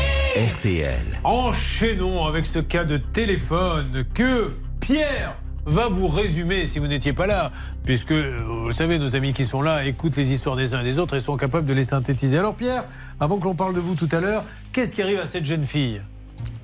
RTL. 0.42 0.96
Enchaînons 1.22 2.24
avec 2.24 2.46
ce 2.46 2.58
cas 2.58 2.82
de 2.84 2.96
téléphone 2.96 4.04
que 4.12 4.50
Pierre 4.80 5.36
va 5.66 5.88
vous 5.88 6.08
résumer 6.08 6.66
si 6.66 6.80
vous 6.80 6.88
n'étiez 6.88 7.12
pas 7.12 7.28
là, 7.28 7.52
puisque 7.84 8.10
euh, 8.10 8.42
vous 8.44 8.72
savez, 8.72 8.98
nos 8.98 9.14
amis 9.14 9.32
qui 9.34 9.44
sont 9.44 9.62
là 9.62 9.84
écoutent 9.84 10.16
les 10.16 10.32
histoires 10.32 10.56
des 10.56 10.74
uns 10.74 10.80
et 10.80 10.84
des 10.84 10.98
autres 10.98 11.14
et 11.16 11.20
sont 11.20 11.36
capables 11.36 11.66
de 11.66 11.72
les 11.72 11.84
synthétiser. 11.84 12.38
Alors 12.38 12.56
Pierre, 12.56 12.84
avant 13.20 13.38
que 13.38 13.44
l'on 13.44 13.54
parle 13.54 13.72
de 13.74 13.78
vous 13.78 13.94
tout 13.94 14.08
à 14.10 14.18
l'heure, 14.20 14.42
qu'est-ce 14.72 14.94
qui 14.96 15.02
arrive 15.02 15.20
à 15.20 15.26
cette 15.26 15.46
jeune 15.46 15.64
fille? 15.64 16.00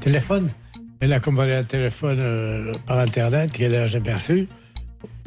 Téléphone? 0.01 0.51
Elle 0.99 1.13
a 1.13 1.21
commandé 1.21 1.53
un 1.55 1.63
téléphone 1.63 2.19
euh, 2.21 2.73
par 2.87 2.99
Internet 2.99 3.53
qu'elle 3.53 3.77
a 3.77 3.87
jamais 3.87 4.15
reçu. 4.15 4.49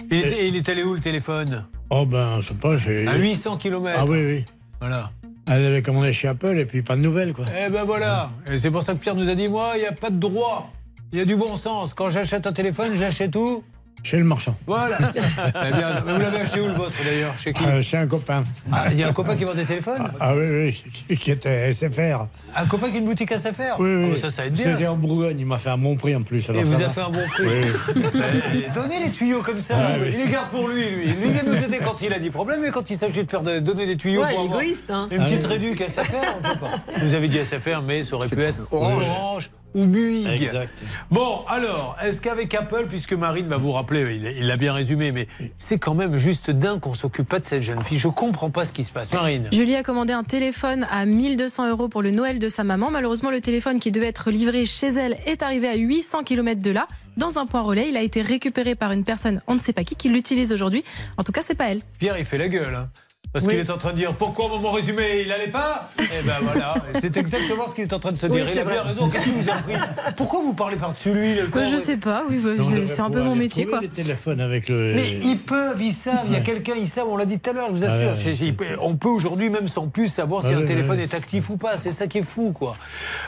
il, 0.09 0.17
était- 0.19 0.47
il 0.47 0.57
est 0.57 0.67
allé 0.67 0.83
où 0.83 0.93
le 0.93 0.99
téléphone? 0.99 1.65
Oh 1.89 2.05
ben, 2.05 2.41
je 2.41 2.49
sais 2.49 2.55
pas, 2.55 2.75
j'ai... 2.75 3.07
À 3.07 3.15
800 3.15 3.55
km. 3.57 3.97
Ah 3.97 4.05
oui, 4.05 4.25
oui. 4.25 4.45
Voilà. 4.81 5.09
Elle 5.53 5.65
avait 5.65 5.81
commandé 5.81 6.13
chez 6.13 6.29
Apple 6.29 6.57
et 6.57 6.65
puis 6.65 6.81
pas 6.81 6.95
de 6.95 7.01
nouvelles, 7.01 7.33
quoi. 7.33 7.43
Eh 7.65 7.69
ben 7.69 7.83
voilà. 7.83 8.29
Et 8.49 8.57
c'est 8.57 8.71
pour 8.71 8.83
ça 8.83 8.93
que 8.93 8.99
Pierre 8.99 9.15
nous 9.15 9.27
a 9.27 9.35
dit, 9.35 9.49
moi, 9.49 9.73
il 9.75 9.81
n'y 9.81 9.85
a 9.85 9.91
pas 9.91 10.09
de 10.09 10.15
droit. 10.15 10.71
Il 11.11 11.19
y 11.19 11.21
a 11.21 11.25
du 11.25 11.35
bon 11.35 11.57
sens. 11.57 11.93
Quand 11.93 12.09
j'achète 12.09 12.47
un 12.47 12.53
téléphone, 12.53 12.93
j'achète 12.93 13.35
où? 13.35 13.61
Chez 14.03 14.17
le 14.17 14.23
marchand. 14.23 14.55
Voilà. 14.65 14.97
Eh 15.15 15.73
bien, 15.75 16.01
vous 16.01 16.19
l'avez 16.19 16.39
acheté 16.39 16.59
où 16.59 16.65
le 16.67 16.73
vôtre 16.73 16.95
d'ailleurs 17.05 17.33
Chez 17.37 17.53
qui 17.53 17.63
Euh, 17.63 17.81
chez 17.83 17.97
un 17.97 18.07
copain. 18.07 18.43
Ah, 18.71 18.85
Il 18.91 18.97
y 18.97 19.03
a 19.03 19.07
un 19.07 19.13
copain 19.13 19.35
qui 19.35 19.43
vend 19.43 19.53
des 19.53 19.63
téléphones 19.63 20.01
Ah 20.19 20.35
oui, 20.35 20.45
oui, 20.49 20.83
qui- 21.07 21.17
qui 21.17 21.31
était 21.31 21.71
SFR. 21.71 22.25
Un 22.55 22.65
copain 22.65 22.89
qui 22.89 22.95
a 22.95 22.99
une 22.99 23.05
boutique 23.05 23.31
à 23.31 23.37
SFR 23.37 23.79
Oui, 23.79 23.93
oui. 23.95 24.09
Oh, 24.13 24.15
Ça, 24.15 24.29
ça 24.31 24.45
aide 24.47 24.53
bien. 24.53 24.63
C'était 24.73 24.87
en 24.87 24.95
Bourgogne, 24.95 25.39
il 25.39 25.45
m'a 25.45 25.59
fait 25.59 25.69
un 25.69 25.77
bon 25.77 25.95
prix 25.97 26.15
en 26.15 26.23
plus. 26.23 26.49
alors 26.49 26.61
Et 26.61 26.65
vous 26.65 26.81
a 26.81 26.89
fait 26.89 27.01
un 27.01 27.09
bon 27.11 27.25
prix. 27.27 27.43
Oui. 27.45 28.01
Eh, 28.55 28.69
Donnez 28.73 28.99
les 29.03 29.11
tuyaux 29.11 29.41
comme 29.43 29.61
ça. 29.61 29.75
Ah, 29.77 29.95
oui. 30.01 30.09
Il 30.13 30.19
les 30.25 30.29
garde 30.31 30.49
pour 30.49 30.67
lui, 30.67 30.89
lui. 30.89 31.05
Lui, 31.11 31.15
il 31.27 31.31
vient 31.31 31.43
nous 31.45 31.55
aider 31.63 31.77
quand 31.83 32.01
il 32.01 32.11
a 32.13 32.19
des 32.19 32.31
problèmes, 32.31 32.61
mais 32.61 32.71
quand 32.71 32.89
il 32.89 32.97
s'agit 32.97 33.23
de 33.23 33.29
faire 33.29 33.41
de- 33.43 33.59
donner 33.59 33.85
des 33.85 33.97
tuyaux 33.97 34.21
Ouais, 34.23 34.31
pour 34.33 34.41
avoir 34.45 34.61
égoïste, 34.61 34.89
hein. 34.89 35.07
une 35.11 35.21
Ah, 35.21 35.25
petite 35.25 35.43
oui. 35.43 35.47
réduc 35.53 35.81
à 35.81 35.85
SFR, 35.89 36.37
on 36.39 36.41
peut 36.49 36.59
pas. 36.59 36.71
Vous 37.01 37.13
avez 37.13 37.27
dit 37.27 37.37
SFR, 37.37 37.81
mais 37.85 38.03
ça 38.03 38.15
aurait 38.15 38.27
pu 38.29 38.41
être 38.41 38.61
Orange. 38.71 39.03
Orange 39.07 39.49
ou. 39.73 40.27
Exact. 40.27 40.73
Bon, 41.09 41.41
alors, 41.47 41.95
est-ce 42.03 42.21
qu'avec 42.21 42.53
Apple, 42.53 42.85
puisque 42.89 43.13
Marine 43.13 43.47
va 43.47 43.57
vous 43.57 43.71
rappeler, 43.71 44.15
il 44.15 44.25
il 44.41 44.47
l'a 44.47 44.57
bien 44.57 44.73
résumé, 44.73 45.11
mais 45.11 45.27
c'est 45.57 45.77
quand 45.79 45.93
même 45.93 46.17
juste 46.17 46.49
dingue 46.51 46.79
qu'on 46.79 46.93
s'occupe 46.93 47.27
pas 47.27 47.39
de 47.39 47.45
cette 47.45 47.61
jeune 47.61 47.81
fille. 47.81 47.99
Je 47.99 48.07
comprends 48.07 48.49
pas 48.49 48.65
ce 48.65 48.73
qui 48.73 48.83
se 48.83 48.91
passe. 48.91 49.13
Marine. 49.13 49.47
Julie 49.51 49.75
a 49.75 49.83
commandé 49.83 50.13
un 50.13 50.23
téléphone 50.23 50.85
à 50.89 51.05
1200 51.05 51.69
euros 51.69 51.87
pour 51.89 52.01
le 52.01 52.11
Noël 52.11 52.39
de 52.39 52.49
sa 52.49 52.63
maman. 52.63 52.91
Malheureusement, 52.91 53.29
le 53.31 53.41
téléphone 53.41 53.79
qui 53.79 53.91
devait 53.91 54.07
être 54.07 54.31
livré 54.31 54.65
chez 54.65 54.87
elle 54.87 55.17
est 55.25 55.41
arrivé 55.43 55.67
à 55.67 55.75
800 55.75 56.23
km 56.23 56.61
de 56.61 56.71
là, 56.71 56.87
dans 57.17 57.37
un 57.37 57.45
point 57.45 57.61
relais. 57.61 57.87
Il 57.89 57.97
a 57.97 58.01
été 58.01 58.21
récupéré 58.21 58.75
par 58.75 58.91
une 58.91 59.03
personne, 59.03 59.41
on 59.47 59.53
ne 59.55 59.59
sait 59.59 59.73
pas 59.73 59.83
qui, 59.83 59.95
qui 59.95 60.09
l'utilise 60.09 60.51
aujourd'hui. 60.53 60.83
En 61.17 61.23
tout 61.23 61.31
cas, 61.31 61.41
c'est 61.45 61.55
pas 61.55 61.65
elle. 61.69 61.81
Pierre, 61.99 62.17
il 62.17 62.25
fait 62.25 62.37
la 62.37 62.47
gueule. 62.47 62.75
hein. 62.75 62.89
Parce 63.33 63.45
Oui. 63.45 63.51
qu'il 63.51 63.59
est 63.61 63.69
en 63.69 63.77
train 63.77 63.91
de 63.93 63.97
dire 63.97 64.13
pourquoi 64.15 64.49
mon 64.49 64.71
résumé 64.71 65.21
il 65.25 65.31
allait 65.31 65.47
pas 65.47 65.89
Eh 65.99 66.03
ben 66.25 66.33
voilà, 66.41 66.75
Et 66.93 66.99
c'est 66.99 67.15
exactement 67.15 67.65
ce 67.67 67.73
qu'il 67.75 67.85
est 67.85 67.93
en 67.93 67.99
train 67.99 68.11
de 68.11 68.17
se 68.17 68.25
Oui, 68.27 68.33
dire. 68.37 68.45
c'est 68.47 68.55
il 68.55 68.59
a 68.59 68.65
bien 68.65 68.81
raison. 68.83 69.09
Qu'est-ce 69.09 69.23
qui 69.23 69.29
vous 69.29 69.49
a 69.49 69.53
pris 69.53 69.73
Pourquoi 70.17 70.41
vous 70.41 70.53
parlez 70.53 70.75
par-dessus 70.75 71.13
lui 71.13 71.35
le 71.35 71.47
pauvre 71.47 71.65
je 71.71 71.77
sais 71.77 71.95
pas, 71.95 72.23
oui, 72.29 72.39
bah, 72.43 72.51
c'est 72.85 72.99
un 72.99 73.09
peu 73.09 73.21
mon 73.21 73.35
métier, 73.35 73.65
quoi. 73.65 73.79
Les 73.81 73.87
téléphones 73.87 74.41
avec 74.41 74.67
le. 74.67 74.93
Mais 74.95 75.11
ils 75.23 75.37
peuvent, 75.37 75.81
ils 75.81 75.93
savent. 75.93 76.25
Il 76.27 76.33
y 76.33 76.35
a 76.35 76.41
quelqu'un, 76.41 76.73
ils 76.77 76.87
savent. 76.87 77.07
On 77.07 77.15
l'a 77.15 77.25
dit 77.25 77.39
tout 77.39 77.49
à 77.49 77.53
l'heure, 77.53 77.67
je 77.69 77.75
vous 77.75 77.83
Ah 77.85 78.11
assure. 78.11 78.31
ouais, 78.59 78.75
on 78.81 78.95
peut 78.95 79.07
aujourd'hui 79.09 79.49
même 79.49 79.67
sans 79.69 79.87
plus 79.87 80.07
savoir 80.09 80.43
si 80.43 80.49
Ah 80.51 80.57
un 80.57 80.59
ouais, 80.61 80.65
téléphone 80.65 80.97
ouais. 80.97 81.03
est 81.03 81.13
actif 81.13 81.49
ou 81.49 81.57
pas. 81.57 81.77
C'est 81.77 81.91
ça 81.91 82.07
qui 82.07 82.17
est 82.17 82.23
fou, 82.23 82.51
quoi. 82.53 82.75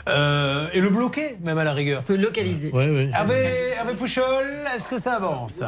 Euh, 0.08 0.66
et 0.74 0.80
le 0.80 0.90
bloquer, 0.90 1.36
même 1.42 1.56
à 1.58 1.64
la 1.64 1.72
rigueur. 1.72 2.00
On 2.00 2.06
peut 2.06 2.16
localiser. 2.16 2.70
Ouais, 2.72 2.90
ouais. 2.90 3.10
Avec, 3.14 3.52
avec 3.80 3.96
Pouchol, 3.96 4.44
est-ce 4.76 4.86
que 4.86 5.00
ça 5.00 5.14
avance? 5.14 5.62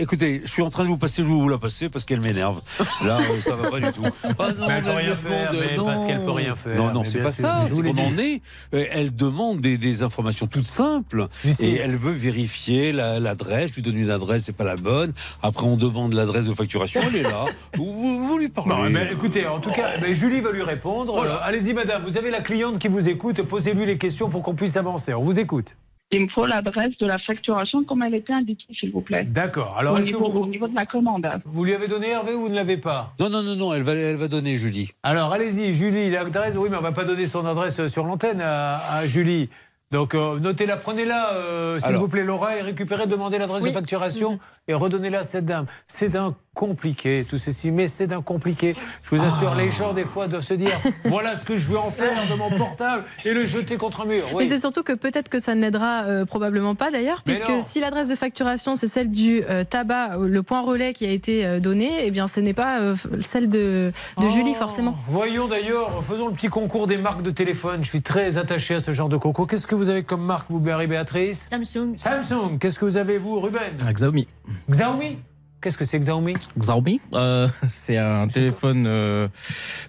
Écoutez, 0.00 0.42
je 0.44 0.50
suis 0.52 0.62
en 0.62 0.70
train 0.70 0.84
de 0.84 0.88
vous 0.88 0.96
passer, 0.96 1.22
je 1.24 1.28
vous 1.28 1.48
la 1.48 1.58
passer 1.58 1.88
parce 1.88 2.04
qu'elle 2.04 2.20
m'énerve. 2.20 2.60
Là, 3.04 3.18
euh, 3.18 3.40
ça 3.42 3.56
va 3.56 3.68
pas 3.68 3.80
du 3.80 3.92
tout. 3.92 4.02
Ah 4.38 4.52
non, 4.56 4.66
Mais 4.68 4.74
elle 4.74 4.82
peut 4.84 4.90
elle 4.90 4.96
rien 4.96 5.10
me 5.10 5.16
faire, 5.16 5.50
demande- 5.52 5.64
mais 5.70 5.76
non. 5.76 5.84
parce 5.86 6.04
qu'elle 6.04 6.24
peut 6.24 6.30
rien 6.30 6.54
faire. 6.54 6.76
Non, 6.76 6.92
non, 6.92 7.00
Mais 7.02 7.08
c'est 7.08 7.22
pas 7.22 7.32
ça. 7.32 7.64
C'est 7.66 7.82
qu'on 7.82 7.98
en 7.98 8.16
est. 8.18 8.40
Euh, 8.74 8.84
Elle 8.92 9.14
demande 9.14 9.60
des, 9.60 9.76
des 9.76 10.02
informations 10.04 10.46
toutes 10.46 10.66
simples 10.66 11.26
Mais 11.44 11.54
si. 11.54 11.64
et 11.66 11.76
elle 11.78 11.96
veut 11.96 12.12
vérifier 12.12 12.92
la- 12.92 13.18
l'adresse. 13.18 13.70
je 13.70 13.74
lui 13.76 13.82
donne 13.82 13.96
une 13.96 14.10
adresse, 14.10 14.44
c'est 14.44 14.52
pas 14.56 14.64
la 14.64 14.76
bonne. 14.76 15.12
Après, 15.42 15.66
on 15.66 15.76
demande 15.76 16.12
l'adresse 16.12 16.46
de 16.46 16.54
facturation. 16.54 17.00
Elle 17.08 17.16
est 17.16 17.22
là. 17.22 17.44
Vous, 17.76 17.92
vous- 17.92 18.26
vous 18.28 18.38
lui 18.38 18.48
parlez. 18.48 18.72
Eh 18.88 18.92
ben, 18.92 19.08
écoutez, 19.12 19.46
en 19.48 19.58
tout 19.58 19.72
cas, 19.72 19.88
Julie 20.12 20.40
va 20.40 20.52
lui 20.52 20.62
répondre. 20.62 21.18
Euh, 21.18 21.28
Allez-y, 21.42 21.72
madame, 21.74 22.04
vous 22.06 22.16
avez 22.16 22.30
la 22.30 22.40
cliente 22.40 22.78
qui 22.78 22.86
vous 22.88 23.08
écoute. 23.08 23.42
Posez-lui 23.42 23.84
les 23.86 23.98
questions 23.98 24.28
pour 24.30 24.42
qu'on 24.42 24.54
puisse 24.54 24.76
avancer. 24.76 25.12
On 25.14 25.22
vous 25.22 25.38
écoute. 25.40 25.74
Il 26.10 26.22
me 26.22 26.28
faut 26.28 26.46
l'adresse 26.46 26.96
de 26.98 27.06
la 27.06 27.18
facturation 27.18 27.84
comme 27.84 28.02
elle 28.02 28.14
était 28.14 28.32
indiquée, 28.32 28.72
s'il 28.78 28.90
vous 28.92 29.02
plaît. 29.02 29.24
D'accord. 29.24 29.76
Alors, 29.78 29.94
au, 29.94 29.98
est-ce 29.98 30.06
que 30.06 30.16
niveau, 30.16 30.30
vous, 30.30 30.44
au 30.44 30.48
niveau 30.48 30.66
de 30.66 30.74
la 30.74 30.86
commande. 30.86 31.28
vous 31.44 31.64
lui 31.64 31.74
avez 31.74 31.86
donné 31.86 32.08
Hervé 32.08 32.32
ou 32.32 32.40
vous 32.40 32.48
ne 32.48 32.54
l'avez 32.54 32.78
pas? 32.78 33.12
Non, 33.20 33.28
non, 33.28 33.42
non, 33.42 33.56
non. 33.56 33.74
Elle 33.74 33.82
va, 33.82 33.92
elle 33.92 34.16
va 34.16 34.28
donner 34.28 34.56
Julie. 34.56 34.90
Alors, 35.02 35.32
allez-y, 35.34 35.74
Julie, 35.74 36.10
l'adresse. 36.10 36.54
Oui, 36.56 36.68
mais 36.70 36.78
on 36.78 36.82
va 36.82 36.92
pas 36.92 37.04
donner 37.04 37.26
son 37.26 37.44
adresse 37.44 37.88
sur 37.88 38.04
l'antenne 38.06 38.40
à, 38.40 38.76
à 38.94 39.06
Julie. 39.06 39.50
Donc, 39.90 40.14
euh, 40.14 40.38
notez-la, 40.38 40.76
prenez-la, 40.76 41.32
euh, 41.32 41.78
s'il 41.80 41.96
vous 41.96 42.08
plaît, 42.08 42.24
Laura, 42.24 42.56
et 42.56 42.60
récupérez, 42.60 43.06
demandez 43.06 43.38
l'adresse 43.38 43.62
Oui. 43.62 43.70
de 43.70 43.74
facturation 43.74 44.38
et 44.68 44.74
redonnez-la 44.74 45.20
à 45.20 45.22
cette 45.22 45.46
dame. 45.46 45.64
C'est 45.86 46.10
d'un 46.10 46.34
compliqué, 46.54 47.24
tout 47.26 47.38
ceci, 47.38 47.70
mais 47.70 47.86
c'est 47.88 48.06
d'un 48.08 48.20
compliqué. 48.20 48.74
Je 49.02 49.14
vous 49.16 49.24
assure, 49.24 49.52
Ah. 49.54 49.62
les 49.62 49.70
gens, 49.70 49.92
des 49.94 50.04
fois, 50.04 50.26
doivent 50.26 50.42
se 50.42 50.54
dire 50.54 50.78
voilà 51.04 51.36
ce 51.36 51.44
que 51.44 51.56
je 51.56 51.68
veux 51.68 51.78
en 51.78 51.90
faire 51.90 52.12
de 52.30 52.34
mon 52.34 52.50
portable 52.50 53.04
et 53.24 53.32
le 53.32 53.46
jeter 53.46 53.76
contre 53.76 54.02
un 54.02 54.06
mur. 54.06 54.24
Oui. 54.34 54.44
Et 54.44 54.48
c'est 54.48 54.58
surtout 54.60 54.82
que 54.82 54.92
peut-être 54.92 55.28
que 55.30 55.38
ça 55.38 55.54
ne 55.54 55.60
l'aidera 55.62 56.02
euh, 56.02 56.24
probablement 56.26 56.74
pas 56.74 56.90
d'ailleurs, 56.90 57.22
puisque 57.22 57.48
non. 57.48 57.62
si 57.62 57.78
l'adresse 57.80 58.08
de 58.08 58.16
facturation 58.16 58.74
c'est 58.74 58.88
celle 58.88 59.10
du 59.10 59.42
euh, 59.48 59.62
tabac, 59.64 60.16
le 60.20 60.42
point 60.42 60.60
relais 60.60 60.92
qui 60.92 61.06
a 61.06 61.10
été 61.10 61.46
euh, 61.46 61.60
donné, 61.60 61.88
eh 62.04 62.10
bien 62.10 62.26
ce 62.28 62.40
n'est 62.40 62.54
pas 62.54 62.80
euh, 62.80 62.96
celle 63.20 63.48
de, 63.48 63.92
de 64.18 64.26
Oh. 64.26 64.30
Julie 64.30 64.54
forcément. 64.54 64.96
Voyons 65.08 65.46
d'ailleurs, 65.46 66.02
faisons 66.04 66.26
le 66.26 66.32
petit 66.34 66.48
concours 66.48 66.88
des 66.88 66.98
marques 66.98 67.22
de 67.22 67.30
téléphone. 67.30 67.84
Je 67.84 67.88
suis 67.88 68.02
très 68.02 68.36
attaché 68.36 68.74
à 68.74 68.80
ce 68.80 68.90
genre 68.90 69.08
de 69.08 69.16
concours. 69.16 69.46
Qu'est-ce 69.46 69.66
que 69.68 69.76
vous 69.78 69.88
avez 69.88 70.02
comme 70.02 70.24
marque, 70.24 70.50
vous, 70.50 70.60
Marie-Béatrice 70.60 71.48
Samsung. 71.50 71.94
Samsung. 71.96 72.58
Qu'est-ce 72.58 72.78
que 72.78 72.84
vous 72.84 72.96
avez, 72.96 73.18
vous, 73.18 73.40
Ruben 73.40 73.76
Xiaomi. 73.92 74.28
Xiaomi 74.70 75.18
Qu'est-ce 75.60 75.76
que 75.76 75.84
c'est 75.84 75.98
Xiaomi 75.98 76.34
Xiaomi, 76.56 77.00
euh, 77.14 77.48
c'est 77.68 77.96
un 77.96 78.28
téléphone 78.28 78.84
euh, 78.86 79.26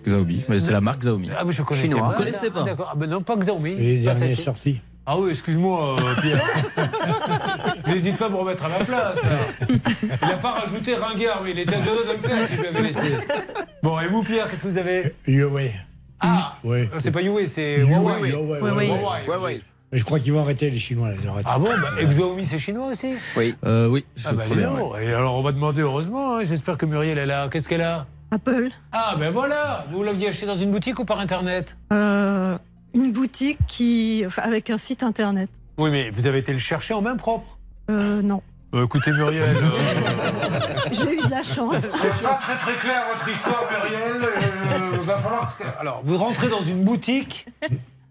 Xiaomi, 0.06 0.44
mais 0.50 0.58
c'est 0.58 0.72
la 0.72 0.82
marque 0.82 1.00
Xiaomi. 1.02 1.30
Ah, 1.38 1.44
mais 1.46 1.52
je 1.52 1.62
connaissais 1.62 1.88
Chinois. 1.88 2.02
pas. 2.02 2.08
Vous 2.08 2.18
connaissez 2.24 2.50
pas 2.50 2.64
D'accord. 2.64 2.90
Ah, 2.92 2.96
ben 2.98 3.08
non, 3.10 3.22
pas 3.22 3.36
Xiaomi. 3.38 3.76
C'est 4.14 4.28
les 4.28 4.36
sortis. 4.36 4.82
Ah 5.06 5.18
oui, 5.18 5.32
excuse-moi, 5.32 5.96
euh, 6.00 6.22
Pierre. 6.22 6.42
N'hésite 7.88 8.18
pas 8.18 8.28
à 8.28 8.30
me 8.30 8.36
remettre 8.36 8.66
à 8.66 8.70
ma 8.70 8.84
place. 8.86 9.20
hein. 9.24 9.66
Il 10.22 10.28
n'a 10.28 10.36
pas 10.36 10.52
rajouté 10.52 10.96
ringard, 10.96 11.42
mais 11.44 11.52
il 11.52 11.60
était 11.60 11.78
doigts 11.82 12.04
de 12.08 12.12
le 12.14 12.18
faire 12.20 12.48
si 12.48 12.56
je 12.56 12.62
l'avais 12.64 12.82
laissé. 12.84 13.14
Bon, 13.82 14.00
et 14.00 14.08
vous, 14.08 14.24
Pierre, 14.24 14.48
qu'est-ce 14.50 14.62
que 14.64 14.68
vous 14.68 14.78
avez 14.78 15.16
Huawei. 15.26 15.72
Ah, 16.20 16.54
Oui. 16.64 16.88
c'est 17.00 17.12
pas 17.12 17.22
Huawei, 17.22 17.46
c'est 17.48 17.78
Huawei, 17.78 18.30
Huawei. 18.32 18.32
Huawei, 18.32 18.62
Ouais, 18.62 18.72
ouais. 18.72 19.26
Huawei. 19.26 19.62
Mais 19.92 19.98
je 19.98 20.06
crois 20.06 20.20
qu'ils 20.20 20.34
vont 20.34 20.42
arrêter 20.42 20.70
les 20.70 20.78
Chinois, 20.78 21.10
les 21.12 21.26
arrêter. 21.26 21.50
Ah 21.52 21.58
bon 21.58 21.66
bah, 21.66 21.90
Et 22.00 22.06
Xiaomi, 22.06 22.46
c'est 22.46 22.60
chinois 22.60 22.88
aussi 22.88 23.14
Oui. 23.36 23.56
Euh, 23.66 23.88
oui, 23.88 24.06
Ah 24.24 24.34
bah 24.34 24.44
donc. 24.48 24.94
Et 25.02 25.12
alors, 25.14 25.36
on 25.36 25.42
va 25.42 25.52
demander 25.52 25.82
heureusement. 25.82 26.36
hein. 26.38 26.44
J'espère 26.44 26.78
que 26.78 26.86
Muriel 26.86 27.18
est 27.18 27.26
là. 27.26 27.50
Qu'est-ce 27.50 27.68
qu'elle 27.68 27.82
a? 27.82 28.06
Apple. 28.32 28.70
Ah 28.92 29.16
ben 29.20 29.32
voilà 29.32 29.88
Vous 29.92 30.04
l'aviez 30.04 30.30
acheté 30.30 30.46
dans 30.46 30.56
une 30.56 30.70
boutique 30.70 31.00
ou 31.00 31.06
par 31.06 31.20
Internet? 31.20 31.76
Euh, 31.92 32.56
une 32.94 33.12
boutique 33.12 33.58
qui, 33.68 34.22
enfin, 34.28 34.44
avec 34.44 34.70
un 34.70 34.78
site 34.78 35.02
internet. 35.02 35.50
Oui, 35.80 35.90
mais 35.90 36.12
vous 36.12 36.28
avez 36.28 36.38
été 36.38 36.54
le 36.54 36.60
chercher 36.60 36.94
en 36.94 37.02
main 37.02 37.16
propre? 37.16 37.58
Euh, 37.90 38.22
non. 38.22 38.44
Euh, 38.76 38.86
Écoutez, 38.86 39.12
Muriel... 39.12 39.58
euh, 39.58 39.70
J'ai 40.92 41.14
eu 41.14 41.22
de 41.26 41.32
la 41.32 41.42
chance. 41.42 41.78
C'est 41.82 42.22
pas 42.22 42.36
très 42.36 42.56
très 42.60 42.76
clair 42.76 43.02
votre 43.12 43.28
histoire, 43.28 43.64
Muriel. 43.72 44.22
Euh, 44.22 44.98
va 45.02 45.18
falloir. 45.18 45.58
Alors, 45.80 46.02
vous 46.04 46.18
rentrez 46.18 46.50
dans 46.50 46.62
une 46.62 46.84
boutique. 46.84 47.48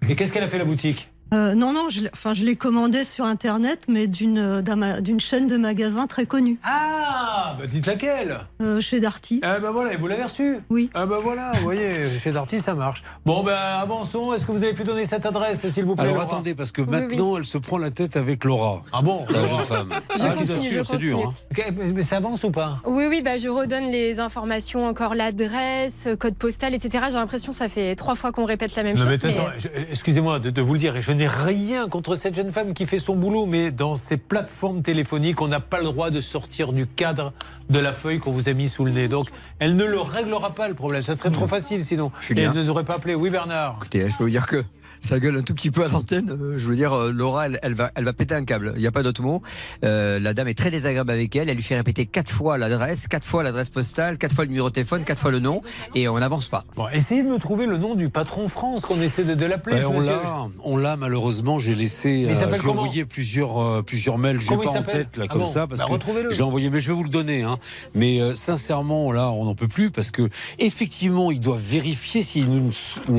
Et 0.09 0.17
qu'est-ce 0.17 0.33
qu'elle 0.33 0.43
a 0.43 0.49
fait 0.49 0.59
la 0.59 0.65
boutique? 0.65 1.09
Euh, 1.35 1.55
non, 1.55 1.73
non, 1.75 1.89
je 1.91 2.03
l'ai- 2.03 2.11
enfin, 2.15 2.33
je 2.33 2.45
l'ai 2.45 2.57
commandé 2.57 3.05
sur 3.05 3.25
internet, 3.27 3.81
mais 3.89 4.07
d'une 4.07 4.39
euh, 4.39 5.01
d'une 5.01 5.21
chaîne 5.21 5.47
de 5.47 5.57
magasins 5.59 6.07
très 6.07 6.25
connue. 6.25 6.59
Ah, 6.65 7.55
bah 7.59 7.67
dites 7.67 7.85
laquelle? 7.87 8.39
Euh, 8.63 8.81
chez 8.81 8.99
Darty. 9.01 9.41
Ah 9.43 9.61
ben 9.61 9.71
voilà, 9.71 9.93
et 9.93 9.97
vous 9.97 10.07
l'avez 10.07 10.25
reçu 10.25 10.59
Oui. 10.71 10.89
Ah 10.95 11.05
ben 11.05 11.19
voilà, 11.23 11.53
vous 11.57 11.63
voyez, 11.65 12.09
chez 12.19 12.33
Darty 12.33 12.61
ça 12.61 12.75
marche. 12.75 13.03
Bon 13.27 13.43
ben 13.43 13.55
avançons, 13.55 14.33
est-ce 14.33 14.47
que 14.47 14.53
vous 14.53 14.65
avez 14.65 14.73
pu 14.73 14.85
donner 14.85 15.05
cette 15.05 15.27
adresse 15.27 15.69
s'il 15.69 15.85
vous 15.85 15.97
plaît 15.97 16.05
Alors 16.05 16.15
Laura? 16.23 16.27
attendez, 16.27 16.55
parce 16.55 16.73
que 16.73 16.81
Oui, 16.81 16.89
maintenant, 16.89 17.37
elle 17.37 17.45
se 17.45 17.59
prend 17.59 17.77
la 17.79 17.91
tête 17.91 18.17
avec 18.17 18.45
Laura. 18.45 18.83
Ah 18.93 19.03
bon? 19.03 19.27
La 19.29 19.45
jeune 19.47 19.59
femme. 19.65 19.91
Je 20.17 20.23
Ah, 20.23 20.31
continue, 20.33 20.71
je 20.79 20.83
c'est 20.83 20.97
dur. 20.97 21.17
continue. 21.19 21.69
hein. 21.69 21.73
Mais 21.79 21.93
mais 21.93 22.03
ça 22.03 22.17
avance 22.17 22.43
ou 22.45 22.51
pas? 22.51 22.79
Oui, 22.87 23.05
oui, 23.07 23.21
bah, 23.23 23.37
je 23.37 23.49
redonne 23.49 23.89
les 23.91 24.19
informations, 24.19 24.87
encore 24.87 25.15
l'adresse, 25.15 26.09
code 26.19 26.37
postal, 26.37 26.75
etc. 26.75 27.05
J'ai 27.09 27.15
l'impression 27.17 27.53
que 27.53 27.59
ça 27.59 27.69
fait 27.69 27.95
trois 27.97 28.15
fois 28.15 28.33
qu'on 28.33 28.45
répète 28.47 28.75
la 28.77 28.83
même 28.83 28.97
Non, 28.97 29.03
chose. 29.03 29.11
mais 29.11 29.17
de 29.19 29.23
toute 29.23 29.31
mais- 29.37 29.37
façon, 29.59 29.69
je- 29.75 29.93
excusez-moi 29.93 30.39
de, 30.39 30.49
de 30.51 30.63
vous 30.63 30.73
le 30.73 30.79
dire, 30.79 30.97
et 30.97 31.03
je 31.03 31.13
n'ai 31.19 31.29
rien 31.29 31.89
contre 31.89 32.15
cette 32.15 32.35
jeune 32.35 32.51
femme 32.51 32.73
qui 32.75 32.87
fait 32.87 32.99
son 32.99 33.15
boulot, 33.15 33.47
mais 33.47 33.71
dans 33.71 33.95
ces 33.95 34.17
plateformes 34.17 34.83
téléphoniques, 34.83 35.41
on 35.41 35.49
n'a 35.49 35.61
pas 35.61 35.79
le 35.79 35.85
droit 35.85 36.11
de 36.11 36.21
sortir 36.21 36.73
du 36.73 36.87
cadre 36.87 37.33
de 37.69 37.79
la 37.79 37.93
feuille 37.93 38.19
qu'on 38.19 38.31
vous 38.31 38.49
a 38.49 38.53
mis 38.53 38.69
sous 38.69 38.85
le 38.85 38.93
nez. 38.93 39.09
Donc, 39.09 39.29
elle 39.59 39.77
ne 39.77 39.85
le 39.85 40.01
réglera 40.01 40.55
pas 40.55 40.69
le 40.69 40.75
problème. 40.75 41.03
Ça 41.03 41.15
serait 41.15 41.31
trop 41.31 41.47
facile 41.47 41.85
sinon. 41.85 42.11
Julien. 42.21 42.43
Et 42.43 42.45
elle 42.47 42.53
ne 42.53 42.63
nous 42.63 42.71
aurait 42.71 42.85
pas 42.85 42.95
appelé. 42.95 43.15
Oui, 43.15 43.31
Bernard. 43.31 43.77
Écoutez, 43.79 44.11
je 44.11 44.17
peux 44.17 44.25
vous 44.25 44.31
dire 44.31 44.47
que 44.47 44.65
ça 45.01 45.19
gueule 45.19 45.37
un 45.37 45.43
tout 45.43 45.55
petit 45.55 45.71
peu 45.71 45.85
à 45.85 45.89
l'antenne. 45.89 46.31
euh, 46.31 46.59
je 46.59 46.69
veux 46.69 46.75
dire, 46.75 46.93
euh, 46.93 47.13
Laura, 47.13 47.47
elle, 47.47 47.59
elle 47.63 47.75
va, 47.75 47.91
elle 47.95 48.05
va 48.05 48.13
péter 48.13 48.35
un 48.35 48.45
câble. 48.45 48.73
Il 48.77 48.81
n'y 48.81 48.87
a 48.87 48.93
pas 48.93 49.03
d'autre 49.03 49.23
mot. 49.23 49.43
Euh, 49.85 50.19
la 50.19 50.35
dame 50.35 50.49
est 50.49 50.55
très 50.59 50.71
désagréable 50.71 51.11
avec 51.11 51.35
elle. 51.37 51.49
Elle 51.49 51.57
lui 51.57 51.63
fait 51.63 51.77
répéter 51.77 52.07
quatre 52.07 52.31
fois 52.31 52.59
l'adresse, 52.59 53.07
quatre 53.09 53.27
fois 53.27 53.43
l'adresse 53.43 53.71
postale, 53.71 54.19
quatre 54.19 54.35
fois 54.35 54.45
le 54.45 54.51
numéro 54.51 54.69
de 54.69 54.75
téléphone, 54.75 55.05
quatre 55.05 55.21
fois 55.23 55.31
le 55.31 55.39
nom, 55.41 55.63
et 55.95 56.09
on 56.09 56.19
n'avance 56.19 56.49
pas. 56.49 56.65
Bon, 56.77 56.89
essayez 56.89 57.23
de 57.23 57.29
me 57.29 57.39
trouver 57.39 57.67
le 57.67 57.77
nom 57.79 57.95
du 57.95 58.09
patron 58.11 58.49
France 58.49 58.83
qu'on 58.83 59.01
essaie 59.01 59.25
de, 59.25 59.35
de 59.35 59.47
l'appeler. 59.47 59.85
On 59.85 60.01
l'a, 60.01 60.49
on 60.65 60.77
l'a 60.77 60.97
malheureusement. 60.97 61.59
J'ai 61.59 61.75
laissé, 61.75 62.25
euh, 62.27 62.35
j'ai 62.35 62.69
envoyé 62.69 63.05
plusieurs, 63.05 63.59
euh, 63.63 63.83
plusieurs 63.83 64.19
mails. 64.19 64.39
Il 64.41 64.47
pas 64.59 64.71
en 64.71 64.83
tête 64.83 65.17
là 65.17 65.25
Ah 65.27 65.33
comme 65.33 65.43
bon 65.43 65.47
ça 65.47 65.67
parce 65.67 65.81
Bah, 65.81 65.87
que 65.99 66.31
j'ai 66.31 66.43
envoyé, 66.43 66.71
mais 66.71 66.81
je 66.81 66.89
vais 66.89 66.95
vous 66.95 67.05
le 67.05 67.11
donner. 67.11 67.43
Hein. 67.43 67.59
Mais 67.95 68.21
euh, 68.21 68.35
sincèrement, 68.35 69.13
là, 69.13 69.31
on 69.31 69.45
n'en 69.45 69.55
peut 69.55 69.69
plus 69.69 69.91
parce 69.91 70.11
que 70.11 70.29
effectivement, 70.59 71.31
il 71.31 71.41
doit 71.41 71.59
vérifier 71.59 72.23
si 72.23 72.45
nous, 72.45 72.71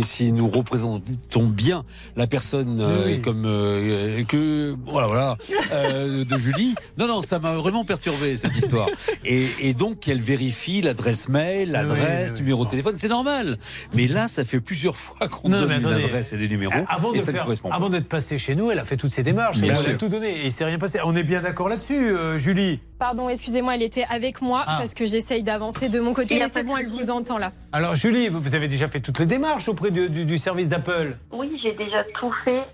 si 0.04 0.32
nous 0.32 0.50
représentons 0.50 1.44
bien 1.46 1.69
la 2.16 2.28
personne 2.28 2.80
euh, 2.82 3.04
Oui, 3.06 3.22
comme 3.22 3.44
euh, 3.46 4.24
que 4.24 4.76
voilà, 4.86 5.08
voilà, 5.08 5.38
euh, 5.74 6.24
de 6.26 6.38
Julie. 6.38 6.76
Non, 6.98 7.08
non, 7.08 7.22
ça 7.22 7.40
m'a 7.40 7.54
vraiment 7.56 7.86
perturbé 7.86 8.36
cette 8.38 8.56
histoire. 8.58 8.88
Et, 9.24 9.48
et 9.62 9.74
donc, 9.74 10.08
elle 10.08 10.20
vérifie 10.22 10.82
l'adresse 10.82 11.30
mail, 11.30 11.72
l'adresse, 11.72 12.32
oui, 12.32 12.36
oui. 12.38 12.42
numéro 12.44 12.66
de 12.66 12.70
téléphone. 12.70 12.96
C'est 12.98 13.08
normal. 13.08 13.58
Mais 13.94 14.08
là, 14.08 14.28
ça 14.28 14.44
fait 14.44 14.60
plusieurs 14.60 14.96
fois 14.98 15.28
qu'on 15.30 15.50
donne 15.50 15.68
mais 15.70 15.78
une 15.78 15.86
adresse 15.88 16.34
et 16.34 16.38
des 16.38 16.48
numéros. 16.48 16.74
Avant 16.88 17.14
et 17.14 17.18
de 17.18 17.22
ça 17.22 17.32
ne 17.32 17.38
faire- 17.38 17.46
correspond 17.46 17.70
pas. 17.70 17.76
avant 17.76 17.90
d'être 17.90 18.10
passé 18.10 18.38
chez 18.38 18.56
nous, 18.56 18.70
elle 18.72 18.80
a 18.80 18.86
fait 18.86 18.98
toutes 18.98 19.12
ses 19.12 19.24
démarches. 19.24 19.58
Elle 19.64 19.72
a 19.72 19.94
tout 19.96 20.10
donné 20.10 20.42
et 20.42 20.46
il 20.48 20.52
s'est 20.52 20.66
rien 20.66 20.78
passé. 20.80 21.00
On 21.06 21.16
est 21.16 21.24
bien 21.24 21.42
d'accord 21.42 21.70
là-dessus, 21.70 22.10
euh, 22.10 22.38
Julie. 22.38 22.80
Pardon, 22.98 23.30
excusez-moi, 23.30 23.76
elle 23.76 23.84
était 23.84 24.06
avec 24.10 24.42
moi 24.42 24.64
Ah. 24.68 24.78
parce 24.80 24.94
que 24.94 25.06
j'essaye 25.06 25.42
d'avancer 25.44 25.88
de 25.88 26.00
mon 26.02 26.14
côté. 26.14 26.38
Mais 26.38 26.50
c'est 26.50 26.64
bon, 26.64 26.76
elle 26.76 26.90
vous 26.90 27.10
entend 27.12 27.38
là. 27.38 27.54
Alors 27.72 27.96
Julie, 27.96 28.28
vous 28.30 28.56
avez 28.56 28.68
déjà 28.68 28.88
fait 28.90 29.00
toutes 29.00 29.20
les 29.20 29.26
démarches 29.26 29.70
auprès 29.70 29.92
du, 29.92 30.10
du- 30.10 30.26
du 30.26 30.38
service 30.38 30.68
d'Apple? 30.68 31.18
Oui, 31.32 31.50
j'ai 31.62 31.74
déjà 31.74 32.04
tout 32.20 32.34
fait. 32.44 32.66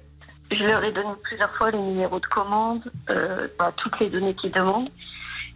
Je 0.51 0.63
leur 0.63 0.83
ai 0.83 0.91
donné 0.91 1.09
plusieurs 1.23 1.51
fois 1.55 1.71
les 1.71 1.79
numéros 1.79 2.19
de 2.19 2.25
commande, 2.27 2.91
euh, 3.09 3.47
bah, 3.57 3.73
toutes 3.75 3.99
les 3.99 4.09
données 4.09 4.36
qu'ils 4.36 4.51
demandent. 4.51 4.89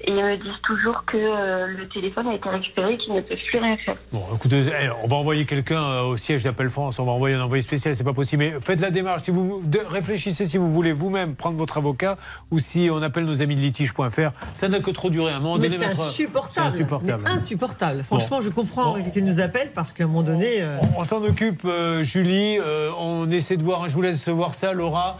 Et 0.01 0.11
ils 0.11 0.15
me 0.23 0.37
disent 0.37 0.61
toujours 0.63 1.03
que 1.05 1.17
euh, 1.17 1.67
le 1.67 1.87
téléphone 1.89 2.27
a 2.27 2.33
été 2.33 2.47
récupéré 2.47 2.93
et 2.93 2.97
qu'ils 2.97 3.13
ne 3.13 3.19
peuvent 3.19 3.37
plus 3.37 3.59
rien 3.59 3.75
faire. 3.77 3.95
Bon, 4.13 4.23
écoutez, 4.33 4.63
eh, 4.67 4.89
on 5.03 5.07
va 5.07 5.17
envoyer 5.17 5.45
quelqu'un 5.45 5.83
euh, 5.83 6.01
au 6.03 6.15
siège 6.15 6.43
d'Apple 6.43 6.69
France, 6.69 6.99
on 6.99 7.05
va 7.05 7.11
envoyer 7.11 7.35
un 7.35 7.41
envoyé 7.41 7.61
spécial, 7.61 7.95
c'est 7.97 8.05
pas 8.05 8.13
possible. 8.13 8.43
Mais 8.43 8.53
faites 8.61 8.79
la 8.79 8.91
démarche. 8.91 9.23
Si 9.25 9.31
vous 9.31 9.61
de- 9.65 9.81
réfléchissez 9.89 10.45
si 10.45 10.57
vous 10.57 10.71
voulez 10.71 10.93
vous-même 10.93 11.35
prendre 11.35 11.57
votre 11.57 11.77
avocat 11.77 12.17
ou 12.49 12.59
si 12.59 12.89
on 12.91 13.01
appelle 13.01 13.25
nos 13.25 13.41
amis 13.41 13.55
de 13.55 13.61
litige.fr. 13.61 14.31
Ça 14.53 14.69
n'a 14.69 14.79
que 14.79 14.91
trop 14.91 15.09
duré. 15.09 15.33
À 15.33 15.35
un 15.35 15.39
moment 15.41 15.57
Mais 15.57 15.67
donné, 15.67 15.79
c'est 15.79 15.85
insupportable. 16.01 16.53
C'est 16.53 16.75
insupportable. 16.75 17.23
Mais 17.25 17.31
insupportable. 17.31 18.03
Franchement, 18.03 18.39
je 18.39 18.49
comprends 18.49 18.95
qu'ils 19.13 19.25
nous 19.25 19.41
appellent 19.41 19.71
parce 19.73 19.91
qu'à 19.91 20.05
un 20.05 20.07
moment 20.07 20.23
donné. 20.23 20.61
euh, 20.61 20.77
On 20.97 21.03
s'en 21.03 21.21
occupe, 21.23 21.63
euh, 21.65 22.03
Julie. 22.03 22.57
Euh, 22.59 22.89
on 22.99 23.29
essaie 23.31 23.57
de 23.57 23.63
voir. 23.63 23.89
Je 23.89 23.93
vous 23.95 24.01
laisse 24.01 24.29
voir 24.29 24.53
ça, 24.53 24.71
Laura. 24.71 25.17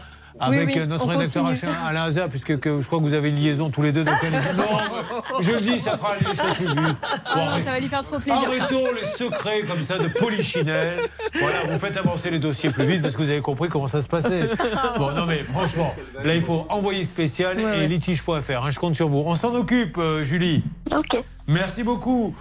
Oui, 0.48 0.56
Avec 0.56 0.74
oui, 0.74 0.80
euh, 0.80 0.86
notre 0.86 1.06
rédacteur. 1.06 1.46
Alain 1.86 2.04
Hazard, 2.04 2.28
puisque 2.28 2.58
que, 2.58 2.80
je 2.80 2.86
crois 2.86 2.98
que 2.98 3.04
vous 3.04 3.12
avez 3.14 3.28
une 3.28 3.36
liaison 3.36 3.68
tous 3.70 3.82
les 3.82 3.92
deux. 3.92 4.04
Donc 4.04 4.14
non, 4.56 4.64
je 5.40 5.52
le 5.52 5.60
dis, 5.60 5.78
ça 5.78 5.98
fera 5.98 6.14
les 6.18 6.24
choses 6.26 6.54
plus 6.56 6.66
vite. 6.66 6.96
Ah 7.02 7.34
Bon, 7.34 7.40
non, 7.44 7.50
arrête- 7.50 7.64
ça 7.64 7.70
va 7.72 7.80
lui 7.80 7.88
faire 7.88 8.02
trop 8.02 8.18
plaisir. 8.18 8.42
Arrêtons 8.46 8.84
les 8.94 9.06
secrets 9.06 9.62
comme 9.68 9.82
ça 9.82 9.98
de 9.98 10.08
polichinelle. 10.08 11.00
Voilà, 11.38 11.56
vous 11.68 11.78
faites 11.78 11.96
avancer 11.96 12.30
les 12.30 12.38
dossiers 12.38 12.70
plus 12.70 12.86
vite 12.86 13.02
parce 13.02 13.16
que 13.16 13.22
vous 13.22 13.30
avez 13.30 13.40
compris 13.42 13.68
comment 13.68 13.86
ça 13.86 14.00
se 14.00 14.08
passait. 14.08 14.48
Bon, 14.96 15.10
non 15.12 15.26
mais 15.26 15.44
franchement, 15.44 15.94
là 16.24 16.34
il 16.34 16.42
faut 16.42 16.66
envoyer 16.68 17.04
spécial 17.04 17.56
Ouais, 17.58 17.62
et 17.62 17.80
ouais. 17.80 17.86
litige.fr. 17.88 18.30
hein, 18.64 18.70
je 18.70 18.78
compte 18.78 18.94
sur 18.94 19.08
vous. 19.08 19.22
On 19.26 19.34
s'en 19.34 19.54
occupe, 19.54 19.98
euh, 19.98 20.24
Julie. 20.24 20.64
Ok. 20.90 21.18
Merci 21.48 21.82
beaucoup. 21.82 22.34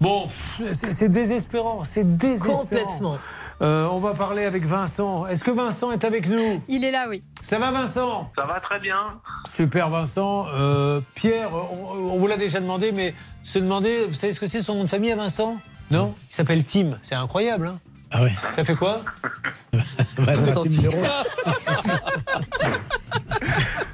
Bon, 0.00 0.26
c'est 0.28 1.08
désespérant, 1.08 1.82
c'est 1.84 2.16
désespérant. 2.18 2.58
Complètement. 2.60 3.18
Euh, 3.62 3.86
on 3.90 3.98
va 3.98 4.12
parler 4.12 4.44
avec 4.44 4.66
Vincent. 4.66 5.26
Est-ce 5.26 5.42
que 5.42 5.50
Vincent 5.50 5.90
est 5.90 6.04
avec 6.04 6.28
nous? 6.28 6.60
Il 6.68 6.84
est 6.84 6.90
là, 6.90 7.06
oui. 7.08 7.22
Ça 7.46 7.60
va 7.60 7.70
Vincent 7.70 8.28
Ça 8.36 8.44
va 8.44 8.58
très 8.58 8.80
bien. 8.80 9.20
Super 9.48 9.88
Vincent. 9.88 10.48
Euh, 10.52 11.00
Pierre, 11.14 11.50
on, 11.54 11.92
on 11.94 12.18
vous 12.18 12.26
l'a 12.26 12.36
déjà 12.36 12.58
demandé, 12.58 12.90
mais 12.90 13.14
se 13.44 13.60
demander, 13.60 14.04
vous 14.08 14.14
savez 14.14 14.32
ce 14.32 14.40
que 14.40 14.48
c'est 14.48 14.62
son 14.62 14.74
nom 14.74 14.82
de 14.82 14.88
famille 14.88 15.12
à 15.12 15.16
Vincent? 15.16 15.56
Non? 15.92 16.12
Il 16.28 16.34
s'appelle 16.34 16.64
Tim. 16.64 16.98
C'est 17.04 17.14
incroyable. 17.14 17.68
Hein? 17.68 17.78
Ah 18.10 18.24
ouais. 18.24 18.32
Ça 18.56 18.64
fait 18.64 18.74
quoi? 18.74 19.02
Vincent 20.18 20.64
Timero. 20.64 20.98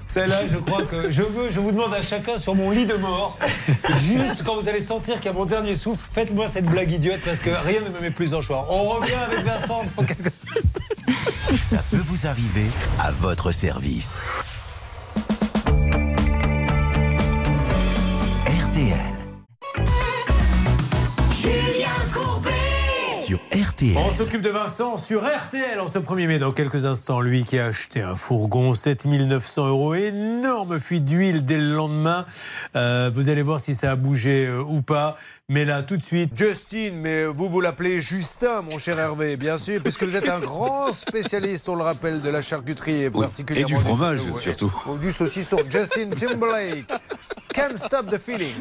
Celle-là, 0.07 0.49
je 0.49 0.57
crois 0.57 0.85
que 0.87 1.11
je 1.11 1.23
veux, 1.23 1.51
je 1.51 1.61
vous 1.61 1.73
demande 1.73 1.93
à 1.93 2.01
chacun 2.01 2.39
sur 2.39 2.55
mon 2.55 2.71
lit 2.71 2.87
de 2.87 2.95
mort, 2.95 3.39
juste 4.03 4.45
quand 4.45 4.57
vous 4.57 4.69
allez 4.69 4.81
sentir 4.81 5.17
qu'il 5.17 5.27
y 5.27 5.29
a 5.29 5.33
mon 5.33 5.45
dernier 5.47 5.75
souffle, 5.75 6.07
faites-moi 6.13 6.49
cette 6.49 6.67
blague 6.67 6.91
idiote 6.91 7.21
parce 7.25 7.39
que 7.39 7.51
rien 7.51 7.81
ne 7.81 7.91
me 7.91 8.01
met 8.01 8.11
plus 8.11 8.33
en 8.33 8.41
joie. 8.41 8.67
On 8.71 8.89
revient 8.91 9.15
avec 9.27 9.45
Vincent 9.45 9.85
dans 9.97 10.05
quelques 10.05 10.33
instants. 10.57 10.81
Ça 11.61 11.83
peut 11.91 12.03
vous 12.05 12.27
arriver 12.27 12.71
à 12.99 13.13
votre 13.13 13.51
service. 13.51 14.19
Sur 23.33 23.41
RTL. 23.51 23.97
On 23.97 24.11
s'occupe 24.11 24.43
de 24.43 24.51
Vincent 24.51 24.99
sur 24.99 25.23
RTL 25.25 25.81
en 25.81 25.87
ce 25.87 25.99
1er 25.99 26.27
mai. 26.27 26.39
Dans 26.39 26.53
quelques 26.53 26.85
instants, 26.85 27.23
lui 27.23 27.45
qui 27.45 27.59
a 27.59 27.65
acheté 27.65 28.03
un 28.03 28.15
fourgon, 28.15 28.75
7900 28.75 29.69
euros, 29.69 29.95
énorme 29.95 30.79
fuite 30.79 31.07
d'huile 31.07 31.43
dès 31.43 31.57
le 31.57 31.73
lendemain. 31.73 32.27
Euh, 32.77 33.11
vous 33.11 33.31
allez 33.31 33.41
voir 33.41 33.59
si 33.59 33.75
ça 33.75 33.93
a 33.93 33.97
bougé 33.97 34.49
euh, 34.49 34.63
ou 34.63 34.83
pas. 34.83 35.17
Mais 35.49 35.65
là, 35.65 35.83
tout 35.83 35.97
de 35.97 36.03
suite, 36.03 36.37
Justin, 36.37 36.91
mais 36.93 37.25
vous 37.25 37.49
vous 37.49 37.63
l'appelez 37.63 38.03
Justin, 38.03 38.61
mon 38.71 38.77
cher 38.77 38.99
Hervé, 38.99 39.39
bien 39.39 39.57
sûr, 39.57 39.83
puisque 39.83 40.03
vous 40.03 40.15
êtes 40.15 40.29
un 40.29 40.41
grand 40.41 40.93
spécialiste, 40.93 41.71
on 41.71 41.77
le 41.77 41.85
rappelle, 41.85 42.21
de 42.21 42.29
la 42.29 42.43
charcuterie 42.43 43.05
et 43.05 43.11
particulièrement 43.11 43.77
et 43.77 43.79
du 43.79 43.83
fromage, 43.83 44.21
surtout. 44.41 44.75
Ou 44.89 44.99
du 44.99 45.11
saucisson. 45.11 45.57
Justin 45.71 46.11
Timberlake, 46.11 46.93
Can't 47.55 47.77
Stop 47.77 48.11
the 48.11 48.19
Feeling. 48.19 48.61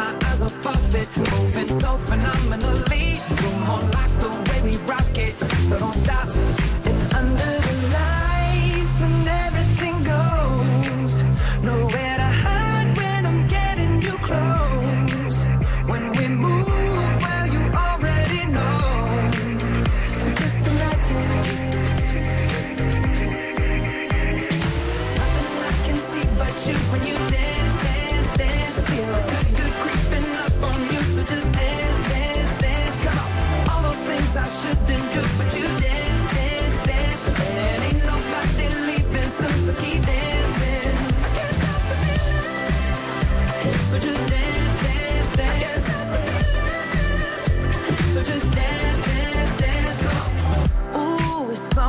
My 0.00 0.16
eyes 0.28 0.40
of 0.40 0.94
it, 0.94 1.08
moving 1.16 1.68
so 1.68 1.98
phenomenally. 1.98 3.20
Room 3.42 3.62
on 3.74 3.82
lock 3.94 4.12
the 4.22 4.30
way 4.46 4.60
we 4.70 4.76
rock 4.92 5.16
it, 5.18 5.34
so 5.68 5.78
don't 5.78 5.94
stop. 5.94 6.69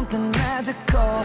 Something 0.01 0.31
magical. 0.31 1.23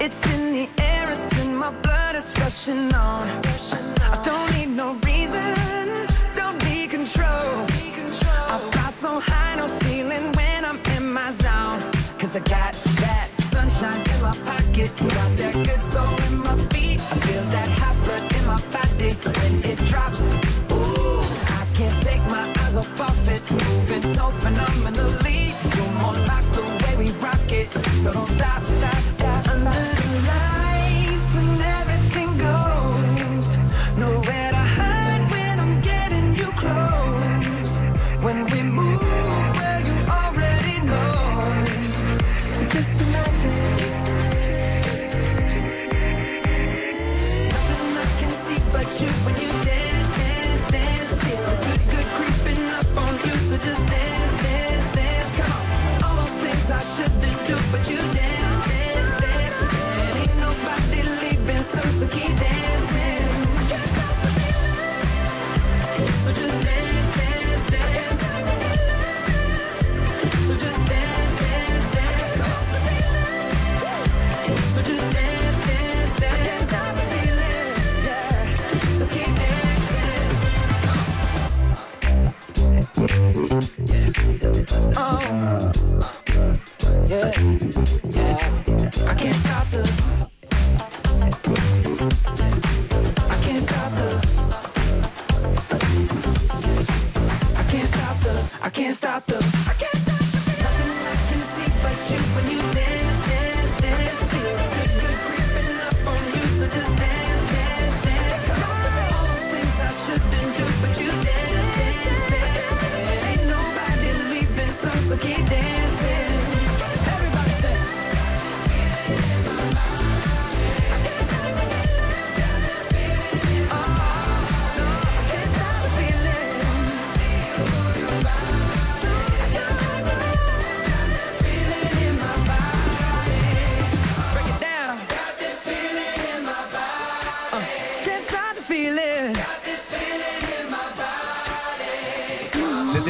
It's 0.00 0.26
in 0.34 0.52
the 0.52 0.68
air, 0.82 1.10
it's 1.12 1.30
in 1.44 1.54
my 1.54 1.70
blood, 1.70 2.16
it's 2.16 2.36
rushing 2.40 2.92
on. 2.92 3.28
I 4.14 4.20
don't 4.24 4.48
need 4.56 4.70
no 4.76 4.94
reason, 5.06 5.54
don't 6.34 6.58
need 6.64 6.90
control. 6.90 7.66
I 8.52 8.58
fly 8.72 8.90
so 8.90 9.20
high, 9.20 9.54
no 9.56 9.68
ceiling 9.68 10.32
when 10.32 10.64
I'm 10.64 10.80
in 10.96 11.12
my 11.12 11.30
zone. 11.30 11.80
Cause 12.18 12.34
I 12.34 12.40
got 12.40 12.72
that 13.02 13.28
sunshine 13.38 14.02
in 14.12 14.22
my 14.22 14.34
pocket, 14.48 14.90
got 14.98 15.30
that 15.38 15.54
good 15.54 15.80
soul 15.80 16.27
so 27.98 28.12
don't 28.12 28.28
stop, 28.28 28.67
what 57.78 57.90
you 57.90 57.96
did. 58.12 58.27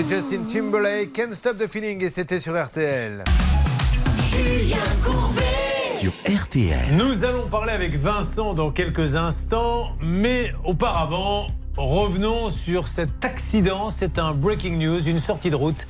Justin 0.08 0.44
Timberlake, 0.44 1.12
Can't 1.12 1.34
Stop 1.34 1.58
the 1.58 1.66
Feeling, 1.66 2.02
et 2.02 2.08
c'était 2.08 2.40
sur 2.40 2.54
RTL. 2.58 3.24
Julien 4.30 4.78
Courbet. 5.04 5.42
Sur 6.00 6.12
RTL. 6.26 6.96
Nous 6.96 7.24
allons 7.24 7.46
parler 7.46 7.72
avec 7.72 7.94
Vincent 7.94 8.54
dans 8.54 8.70
quelques 8.70 9.16
instants, 9.16 9.90
mais 10.00 10.50
auparavant, 10.64 11.46
revenons 11.76 12.48
sur 12.48 12.88
cet 12.88 13.22
accident. 13.22 13.90
C'est 13.90 14.18
un 14.18 14.32
breaking 14.32 14.78
news, 14.78 15.06
une 15.06 15.18
sortie 15.18 15.50
de 15.50 15.56
route. 15.56 15.86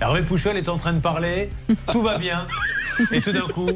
Hervé 0.00 0.22
Pouchol 0.22 0.56
est 0.56 0.68
en 0.68 0.76
train 0.76 0.92
de 0.92 1.00
parler, 1.00 1.50
tout 1.92 2.02
va 2.02 2.18
bien, 2.18 2.46
et 3.12 3.20
tout 3.20 3.32
d'un 3.32 3.40
coup, 3.48 3.70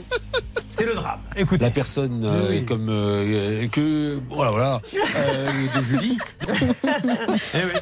c'est 0.70 0.84
le 0.86 0.94
drame. 0.94 1.18
Écoutez. 1.36 1.64
La 1.64 1.70
personne 1.70 2.22
euh, 2.24 2.46
Oui. 2.48 2.56
est 2.58 2.62
comme 2.64 2.88
euh, 2.88 3.66
que 3.68 4.20
voilà 4.30 4.50
voilà 4.52 4.80
euh, 5.16 5.50
de 5.76 5.82
Julie. 5.82 6.18
Eh 7.54 7.64
oui, 7.64 7.72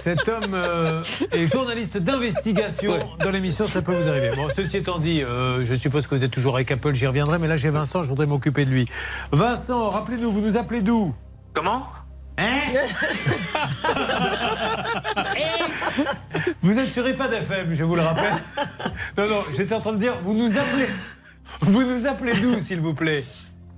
cet 0.00 0.28
homme 0.28 0.54
euh, 0.54 1.02
est 1.32 1.46
journaliste 1.46 1.98
d'investigation 1.98 2.98
dans 3.20 3.30
l'émission, 3.30 3.66
ça 3.66 3.82
peut 3.82 3.94
vous 3.94 4.08
arriver. 4.08 4.30
Bon, 4.36 4.48
ceci 4.54 4.76
étant 4.78 4.98
dit, 4.98 5.22
euh, 5.22 5.64
je 5.64 5.74
suppose 5.74 6.06
que 6.06 6.14
vous 6.14 6.24
êtes 6.24 6.30
toujours 6.30 6.54
avec 6.54 6.70
Apple, 6.70 6.94
j'y 6.94 7.06
reviendrai, 7.06 7.38
mais 7.38 7.48
là 7.48 7.56
j'ai 7.56 7.70
Vincent, 7.70 8.02
je 8.02 8.08
voudrais 8.08 8.26
m'occuper 8.26 8.64
de 8.64 8.70
lui. 8.70 8.86
Vincent, 9.32 9.90
rappelez-nous, 9.90 10.30
vous 10.32 10.40
nous 10.40 10.56
appelez 10.56 10.82
d'où? 10.82 11.14
Comment? 11.54 11.84
Hein 12.38 12.60
Vous 16.62 16.78
êtes 16.78 16.88
sur 16.88 17.06
EHPAD 17.06 17.32
FM, 17.32 17.74
je 17.74 17.84
vous 17.84 17.96
le 17.96 18.02
rappelle. 18.02 18.32
Non, 19.16 19.26
non, 19.28 19.42
j'étais 19.56 19.74
en 19.74 19.80
train 19.80 19.92
de 19.92 19.98
dire, 19.98 20.14
vous 20.22 20.34
nous 20.34 20.56
appelez. 20.56 20.86
Vous 21.60 21.82
nous 21.82 22.06
appelez 22.06 22.34
d'où, 22.40 22.58
s'il 22.60 22.80
vous 22.80 22.94
plaît? 22.94 23.24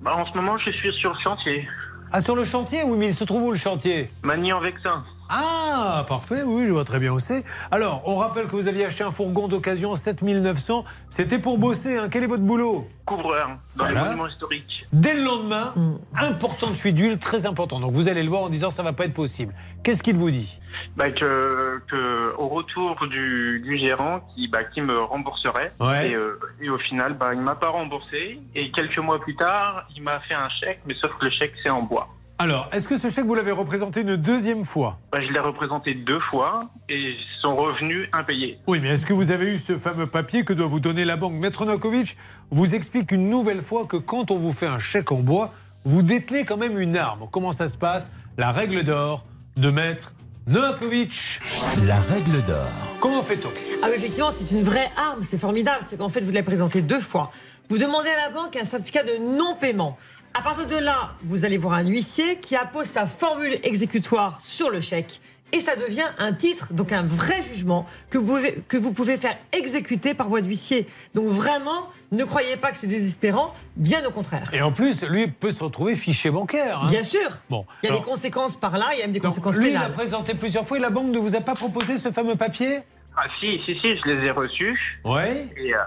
Bah, 0.02 0.14
En 0.14 0.26
ce 0.30 0.36
moment, 0.36 0.58
je 0.58 0.70
suis 0.72 0.92
sur 0.94 1.12
le 1.14 1.18
chantier. 1.22 1.66
Ah, 2.12 2.20
sur 2.20 2.36
le 2.36 2.44
chantier? 2.44 2.82
Oui, 2.84 2.98
mais 2.98 3.06
il 3.08 3.14
se 3.14 3.24
trouve 3.24 3.44
où 3.44 3.50
le 3.52 3.56
chantier? 3.56 4.10
Magny 4.22 4.52
en 4.52 4.60
Vexin. 4.60 5.02
Ah, 5.32 6.04
parfait, 6.08 6.42
oui, 6.44 6.66
je 6.66 6.72
vois 6.72 6.82
très 6.84 6.98
bien 6.98 7.12
où 7.12 7.20
c'est. 7.20 7.44
Alors, 7.70 8.02
on 8.04 8.16
rappelle 8.16 8.46
que 8.46 8.50
vous 8.52 8.66
aviez 8.66 8.84
acheté 8.84 9.04
un 9.04 9.12
fourgon 9.12 9.46
d'occasion 9.46 9.94
7900. 9.94 10.84
C'était 11.08 11.38
pour 11.38 11.56
bosser, 11.56 11.96
hein. 11.96 12.08
Quel 12.10 12.24
est 12.24 12.26
votre 12.26 12.42
boulot? 12.42 12.88
Couvreur 13.06 13.48
dans 13.76 13.84
Voilà. 13.84 14.00
les 14.00 14.06
monuments 14.08 14.26
historiques. 14.26 14.86
Dès 14.92 15.14
le 15.14 15.22
lendemain, 15.22 15.72
importante 16.20 16.74
fuite 16.74 16.96
d'huile, 16.96 17.18
très 17.18 17.46
important. 17.46 17.78
Donc 17.78 17.92
vous 17.92 18.08
allez 18.08 18.22
le 18.24 18.28
voir 18.28 18.42
en 18.42 18.48
disant 18.48 18.70
ça 18.72 18.82
va 18.82 18.92
pas 18.92 19.04
être 19.04 19.14
possible. 19.14 19.54
Qu'est-ce 19.84 20.02
qu'il 20.02 20.16
vous 20.16 20.30
dit? 20.32 20.60
Bah, 20.96 21.10
que, 21.10 21.80
que 21.88 22.34
au 22.36 22.48
retour 22.48 22.96
du, 23.08 23.60
du 23.60 23.78
gérant 23.78 24.20
qui, 24.34 24.48
bah, 24.48 24.64
qui 24.64 24.80
me 24.80 24.98
rembourserait. 24.98 25.72
Ouais. 25.80 26.10
Et, 26.10 26.14
euh, 26.14 26.40
et 26.60 26.68
au 26.70 26.78
final, 26.78 27.14
bah, 27.14 27.30
il 27.34 27.40
m'a 27.40 27.54
pas 27.54 27.68
remboursé. 27.68 28.40
Et 28.56 28.70
quelques 28.72 28.98
mois 28.98 29.20
plus 29.20 29.36
tard, 29.36 29.86
il 29.96 30.02
m'a 30.02 30.18
fait 30.20 30.34
un 30.34 30.48
chèque, 30.60 30.80
mais 30.86 30.94
sauf 31.00 31.12
que 31.18 31.26
le 31.26 31.30
chèque, 31.30 31.52
c'est 31.62 31.70
en 31.70 31.82
bois. 31.82 32.08
Alors, 32.42 32.70
est-ce 32.72 32.88
que 32.88 32.96
ce 32.96 33.10
chèque, 33.10 33.26
vous 33.26 33.34
l'avez 33.34 33.52
représenté 33.52 34.00
une 34.00 34.16
deuxième 34.16 34.64
fois? 34.64 34.98
Bah, 35.12 35.18
je 35.20 35.30
l'ai 35.30 35.40
représenté 35.40 35.92
deux 35.92 36.20
fois 36.20 36.70
et 36.88 37.14
son 37.42 37.54
revenu 37.54 38.08
impayé. 38.14 38.58
Oui, 38.66 38.78
mais 38.80 38.88
est-ce 38.88 39.04
que 39.04 39.12
vous 39.12 39.30
avez 39.30 39.44
eu 39.44 39.58
ce 39.58 39.76
fameux 39.76 40.06
papier 40.06 40.42
que 40.42 40.54
doit 40.54 40.66
vous 40.66 40.80
donner 40.80 41.04
la 41.04 41.18
banque 41.18 41.34
Maître 41.34 41.66
Novakovic? 41.66 42.16
Vous 42.50 42.74
explique 42.74 43.12
une 43.12 43.28
nouvelle 43.28 43.60
fois 43.60 43.84
que 43.84 43.98
quand 43.98 44.30
on 44.30 44.38
vous 44.38 44.54
fait 44.54 44.66
un 44.66 44.78
chèque 44.78 45.12
en 45.12 45.18
bois, 45.18 45.52
vous 45.84 46.02
détenez 46.02 46.46
quand 46.46 46.56
même 46.56 46.80
une 46.80 46.96
arme. 46.96 47.28
Comment 47.30 47.52
ça 47.52 47.68
se 47.68 47.76
passe? 47.76 48.10
La 48.38 48.52
règle 48.52 48.84
d'or 48.84 49.26
de 49.58 49.68
Maître 49.68 50.14
Novakovic. 50.46 51.40
La 51.86 52.00
règle 52.00 52.42
d'or. 52.46 52.70
Comment 53.00 53.22
fait-on? 53.22 53.50
Ah 53.82 53.88
oui, 53.90 53.96
effectivement, 53.96 54.30
c'est 54.30 54.50
une 54.54 54.64
vraie 54.64 54.90
arme, 54.96 55.22
c'est 55.24 55.36
formidable. 55.36 55.84
C'est 55.86 55.98
qu'en 55.98 56.08
fait, 56.08 56.22
vous 56.22 56.32
l'avez 56.32 56.46
présenté 56.46 56.80
deux 56.80 57.00
fois. 57.00 57.30
Vous 57.68 57.76
demandez 57.76 58.08
à 58.08 58.28
la 58.28 58.34
banque 58.34 58.56
un 58.56 58.64
certificat 58.64 59.04
de 59.04 59.36
non-paiement. 59.36 59.98
À 60.34 60.42
partir 60.42 60.66
de 60.66 60.76
là, 60.76 61.12
vous 61.24 61.44
allez 61.44 61.58
voir 61.58 61.74
un 61.74 61.84
huissier 61.86 62.36
qui 62.38 62.54
appose 62.56 62.86
sa 62.86 63.06
formule 63.06 63.58
exécutoire 63.62 64.38
sur 64.40 64.70
le 64.70 64.80
chèque. 64.80 65.20
Et 65.52 65.60
ça 65.60 65.74
devient 65.74 66.04
un 66.18 66.32
titre, 66.32 66.72
donc 66.72 66.92
un 66.92 67.02
vrai 67.02 67.42
jugement 67.42 67.84
que 68.08 68.18
vous 68.18 68.24
pouvez, 68.26 68.62
que 68.68 68.76
vous 68.76 68.92
pouvez 68.92 69.16
faire 69.16 69.36
exécuter 69.52 70.14
par 70.14 70.28
voie 70.28 70.40
d'huissier. 70.42 70.86
Donc 71.14 71.26
vraiment, 71.26 71.88
ne 72.12 72.22
croyez 72.22 72.56
pas 72.56 72.70
que 72.70 72.78
c'est 72.78 72.86
désespérant, 72.86 73.52
bien 73.74 74.06
au 74.06 74.12
contraire. 74.12 74.48
Et 74.54 74.62
en 74.62 74.70
plus, 74.70 75.02
lui 75.02 75.26
peut 75.26 75.50
se 75.50 75.64
retrouver 75.64 75.96
fiché 75.96 76.30
bancaire. 76.30 76.82
hein. 76.84 76.86
Bien 76.86 77.02
sûr. 77.02 77.28
Bon, 77.50 77.66
Il 77.82 77.86
y 77.86 77.88
a 77.88 77.92
alors, 77.94 78.04
des 78.04 78.08
conséquences 78.08 78.54
par 78.54 78.78
là, 78.78 78.90
il 78.92 78.98
y 79.00 79.02
a 79.02 79.06
même 79.06 79.12
des 79.12 79.18
conséquences 79.18 79.56
lui, 79.56 79.70
il 79.70 79.76
a 79.76 79.80
pénales. 79.80 79.92
présenté 79.92 80.34
plusieurs 80.34 80.64
fois 80.64 80.76
et 80.78 80.80
la 80.80 80.90
banque 80.90 81.08
ne 81.08 81.18
vous 81.18 81.34
a 81.34 81.40
pas 81.40 81.54
proposé 81.54 81.98
ce 81.98 82.12
fameux 82.12 82.36
papier? 82.36 82.82
Ah 83.16 83.26
si, 83.40 83.60
si, 83.66 83.78
si, 83.80 83.96
je 83.96 84.04
les 84.12 84.26
ai 84.26 84.30
reçus. 84.30 85.00
Ouais. 85.04 85.46
Et, 85.56 85.74
euh, 85.74 85.78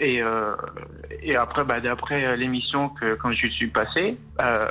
et, 0.00 0.22
euh, 0.22 0.54
et 1.22 1.36
après, 1.36 1.62
bah, 1.64 1.80
d'après 1.80 2.24
euh, 2.24 2.36
l'émission 2.36 2.88
que 2.88 3.14
quand 3.14 3.32
je 3.32 3.48
suis 3.48 3.68
passé, 3.68 4.16
euh, 4.42 4.66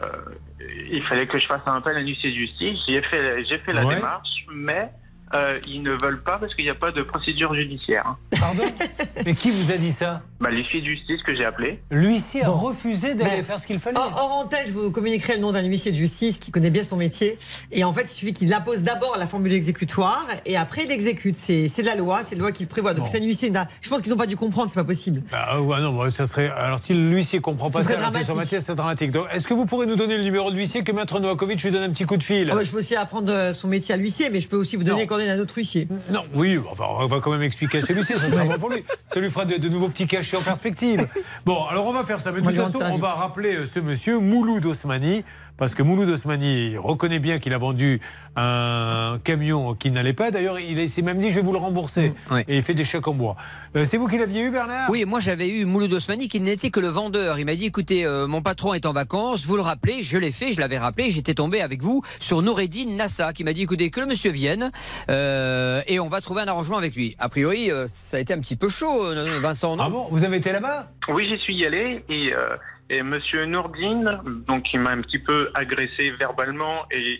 il 0.91 1.01
fallait 1.03 1.27
que 1.27 1.39
je 1.39 1.45
fasse 1.45 1.61
un 1.67 1.75
appel 1.77 1.95
à 1.95 2.01
l'huissier 2.01 2.31
de 2.31 2.35
justice. 2.35 2.79
J'ai 2.87 3.01
fait, 3.03 3.45
j'ai 3.45 3.59
fait 3.59 3.73
la 3.73 3.85
Ouais. 3.85 3.95
démarche, 3.95 4.45
mais 4.51 4.91
euh, 5.33 5.59
ils 5.67 5.81
ne 5.83 5.91
veulent 6.01 6.21
pas 6.21 6.37
parce 6.37 6.53
qu'il 6.55 6.65
n'y 6.65 6.71
a 6.71 6.75
pas 6.75 6.91
de 6.91 7.01
procédure 7.01 7.53
judiciaire. 7.53 8.15
Pardon 8.39 8.63
Mais 9.25 9.33
qui 9.33 9.51
vous 9.51 9.71
a 9.71 9.77
dit 9.77 9.91
ça? 9.91 10.21
Bah, 10.39 10.49
l'huissier 10.49 10.81
de 10.81 10.85
justice 10.85 11.21
que 11.23 11.35
j'ai 11.35 11.45
appelé. 11.45 11.79
L'huissier 11.91 12.43
a 12.43 12.49
refusé 12.49 13.13
d'aller 13.13 13.37
Mais- 13.37 13.43
faire 13.43 13.59
ce 13.59 13.67
qu'il 13.67 13.79
fallait. 13.79 13.97
Hors, 13.97 14.13
hors 14.15 14.31
antenne, 14.39 14.65
je 14.65 14.71
vous 14.71 14.91
communiquerai 14.91 15.35
le 15.35 15.41
nom 15.41 15.51
d'un 15.51 15.63
huissier 15.63 15.91
de 15.91 15.97
justice 15.97 16.37
qui 16.37 16.51
connaît 16.51 16.69
bien 16.69 16.83
son 16.83 16.95
métier. 16.95 17.37
Et 17.71 17.83
en 17.83 17.91
fait, 17.93 18.03
il 18.03 18.15
suffit 18.15 18.33
qu'il 18.33 18.53
appose 18.53 18.83
d'abord 18.83 19.17
la 19.17 19.27
formule 19.27 19.53
exécutoire 19.53 20.25
et 20.45 20.55
après 20.55 20.83
il 20.85 20.91
exécute. 20.91 21.35
C'est 21.35 21.67
c'est 21.67 21.81
de 21.81 21.87
la 21.87 21.95
loi, 21.95 22.23
c'est 22.23 22.35
la 22.35 22.41
loi 22.41 22.51
qui 22.51 22.63
le 22.63 22.69
prévoit. 22.69 22.93
Donc 22.93 23.07
c'est 23.07 23.19
un 23.19 23.23
huissier. 23.25 23.51
Je 23.81 23.89
pense 23.89 24.01
qu'ils 24.01 24.11
n'ont 24.11 24.17
pas 24.17 24.25
dû 24.25 24.35
comprendre, 24.37 24.69
c'est 24.69 24.79
pas 24.79 24.83
possible. 24.83 25.23
Ah 25.31 25.61
ouais, 25.61 25.81
non, 25.81 25.93
bah, 25.93 26.11
ça 26.11 26.25
serait. 26.25 26.49
Alors, 26.49 26.79
si 26.79 26.93
l'huissier 26.93 27.39
comprend 27.39 27.69
pas 27.69 27.81
Ce 27.81 27.87
ça, 27.87 28.61
c'est 28.61 28.75
dramatique. 28.75 29.11
Donc, 29.11 29.27
est-ce 29.31 29.47
que 29.47 29.53
vous 29.53 29.65
pourrez 29.65 29.85
nous 29.85 29.95
donner 29.95 30.17
le 30.17 30.23
numéro 30.23 30.51
de 30.51 30.55
l'huissier 30.55 30.83
que 30.83 30.91
Maître 30.91 31.19
Novakovic 31.19 31.61
lui 31.63 31.71
donne 31.71 31.83
un 31.83 31.89
petit 31.89 32.05
coup 32.05 32.17
de 32.17 32.23
fil? 32.23 32.49
Ah 32.51 32.55
bah, 32.55 32.63
je 32.63 32.71
peux 32.71 32.79
aussi 32.79 32.95
apprendre 32.95 33.31
euh, 33.31 33.53
son 33.53 33.67
métier 33.67 33.93
à 33.93 33.97
l'huissier, 33.97 34.29
mais 34.29 34.39
je 34.39 34.47
peux 34.47 34.57
aussi 34.57 34.75
vous 34.75 34.83
donner 34.83 35.01
Non. 35.01 35.07
D'un 35.25 35.39
autre 35.39 35.55
huissier. 35.57 35.87
Non, 36.09 36.23
oui, 36.33 36.59
enfin, 36.71 36.85
on 36.99 37.05
va 37.05 37.19
quand 37.19 37.31
même 37.31 37.41
expliquer 37.43 37.79
à 37.79 37.81
celui-ci, 37.81 38.13
ça 38.13 38.29
sera 38.29 38.43
bon 38.45 38.59
pour 38.59 38.69
lui. 38.69 38.83
Ça 39.13 39.19
lui 39.19 39.29
fera 39.29 39.45
de, 39.45 39.57
de 39.57 39.69
nouveaux 39.69 39.89
petits 39.89 40.07
cachets 40.07 40.37
en 40.37 40.41
perspective. 40.41 41.07
Bon, 41.45 41.65
alors 41.65 41.87
on 41.87 41.93
va 41.93 42.03
faire 42.03 42.19
ça. 42.19 42.31
Mais 42.31 42.41
de 42.41 42.47
On 42.47 42.51
toute 42.51 42.59
façon, 42.59 42.79
on 42.91 42.97
va 42.97 43.13
rappeler 43.13 43.55
euh, 43.55 43.65
ce 43.65 43.79
monsieur, 43.79 44.19
Mouloud 44.19 44.65
Osmani, 44.65 45.23
parce 45.57 45.73
que 45.73 45.83
Mouloud 45.83 46.09
Osmani 46.09 46.77
reconnaît 46.77 47.19
bien 47.19 47.39
qu'il 47.39 47.53
a 47.53 47.57
vendu 47.57 47.99
un 48.35 49.19
camion 49.23 49.73
qui 49.75 49.91
n'allait 49.91 50.13
pas. 50.13 50.31
D'ailleurs, 50.31 50.59
il 50.59 50.89
s'est 50.89 51.01
même 51.01 51.19
dit, 51.19 51.29
je 51.29 51.35
vais 51.35 51.41
vous 51.41 51.51
le 51.51 51.57
rembourser. 51.57 52.13
Et 52.47 52.57
il 52.57 52.63
fait 52.63 52.73
des 52.73 52.85
chèques 52.85 53.07
en 53.07 53.13
bois. 53.13 53.35
Euh, 53.75 53.85
C'est 53.85 53.97
vous 53.97 54.07
qui 54.07 54.17
l'aviez 54.17 54.43
eu, 54.43 54.51
Bernard? 54.51 54.89
Oui, 54.89 55.05
moi 55.05 55.19
j'avais 55.19 55.47
eu 55.49 55.65
Mouloud 55.65 55.91
Osmani 55.93 56.27
qui 56.27 56.39
n'était 56.39 56.69
que 56.69 56.79
le 56.79 56.87
vendeur. 56.87 57.39
Il 57.39 57.45
m'a 57.45 57.55
dit 57.55 57.65
écoutez, 57.65 58.05
euh, 58.05 58.27
mon 58.27 58.41
patron 58.41 58.73
est 58.73 58.85
en 58.85 58.93
vacances, 58.93 59.45
vous 59.45 59.55
le 59.55 59.61
rappelez, 59.61 60.03
je 60.03 60.17
l'ai 60.17 60.31
fait, 60.31 60.53
je 60.53 60.59
l'avais 60.59 60.77
rappelé, 60.77 61.09
j'étais 61.09 61.33
tombé 61.33 61.61
avec 61.61 61.81
vous 61.81 62.01
sur 62.19 62.41
Noureddin 62.41 62.91
Nassa 62.95 63.33
qui 63.33 63.43
m'a 63.43 63.53
dit 63.53 63.63
écoutez, 63.63 63.89
que 63.89 63.99
le 63.99 64.05
monsieur 64.05 64.31
vienne 64.31 64.71
euh, 65.09 65.81
et 65.87 65.99
on 65.99 66.07
va 66.07 66.21
trouver 66.21 66.41
un 66.43 66.47
arrangement 66.47 66.77
avec 66.77 66.95
lui. 66.95 67.15
A 67.19 67.29
priori, 67.29 67.71
euh, 67.71 67.85
ça 67.87 68.17
a 68.17 68.19
été 68.19 68.33
un 68.33 68.39
petit 68.39 68.55
peu 68.55 68.69
chaud, 68.69 69.05
euh, 69.05 69.39
Vincent. 69.41 69.75
Non 69.75 69.83
Ah 69.85 69.89
bon 69.89 70.07
Vous 70.11 70.23
avez 70.23 70.37
été 70.37 70.51
là-bas? 70.51 70.87
Oui, 71.09 71.27
j'y 71.27 71.37
suis 71.39 71.65
allé 71.65 72.03
et, 72.09 72.33
euh, 72.33 72.55
et 72.89 73.01
Monsieur 73.01 73.45
Nourdine, 73.45 74.19
donc 74.47 74.65
il 74.73 74.79
m'a 74.79 74.91
un 74.91 75.01
petit 75.01 75.19
peu 75.19 75.49
agressé 75.55 76.11
verbalement 76.19 76.85
et. 76.91 77.19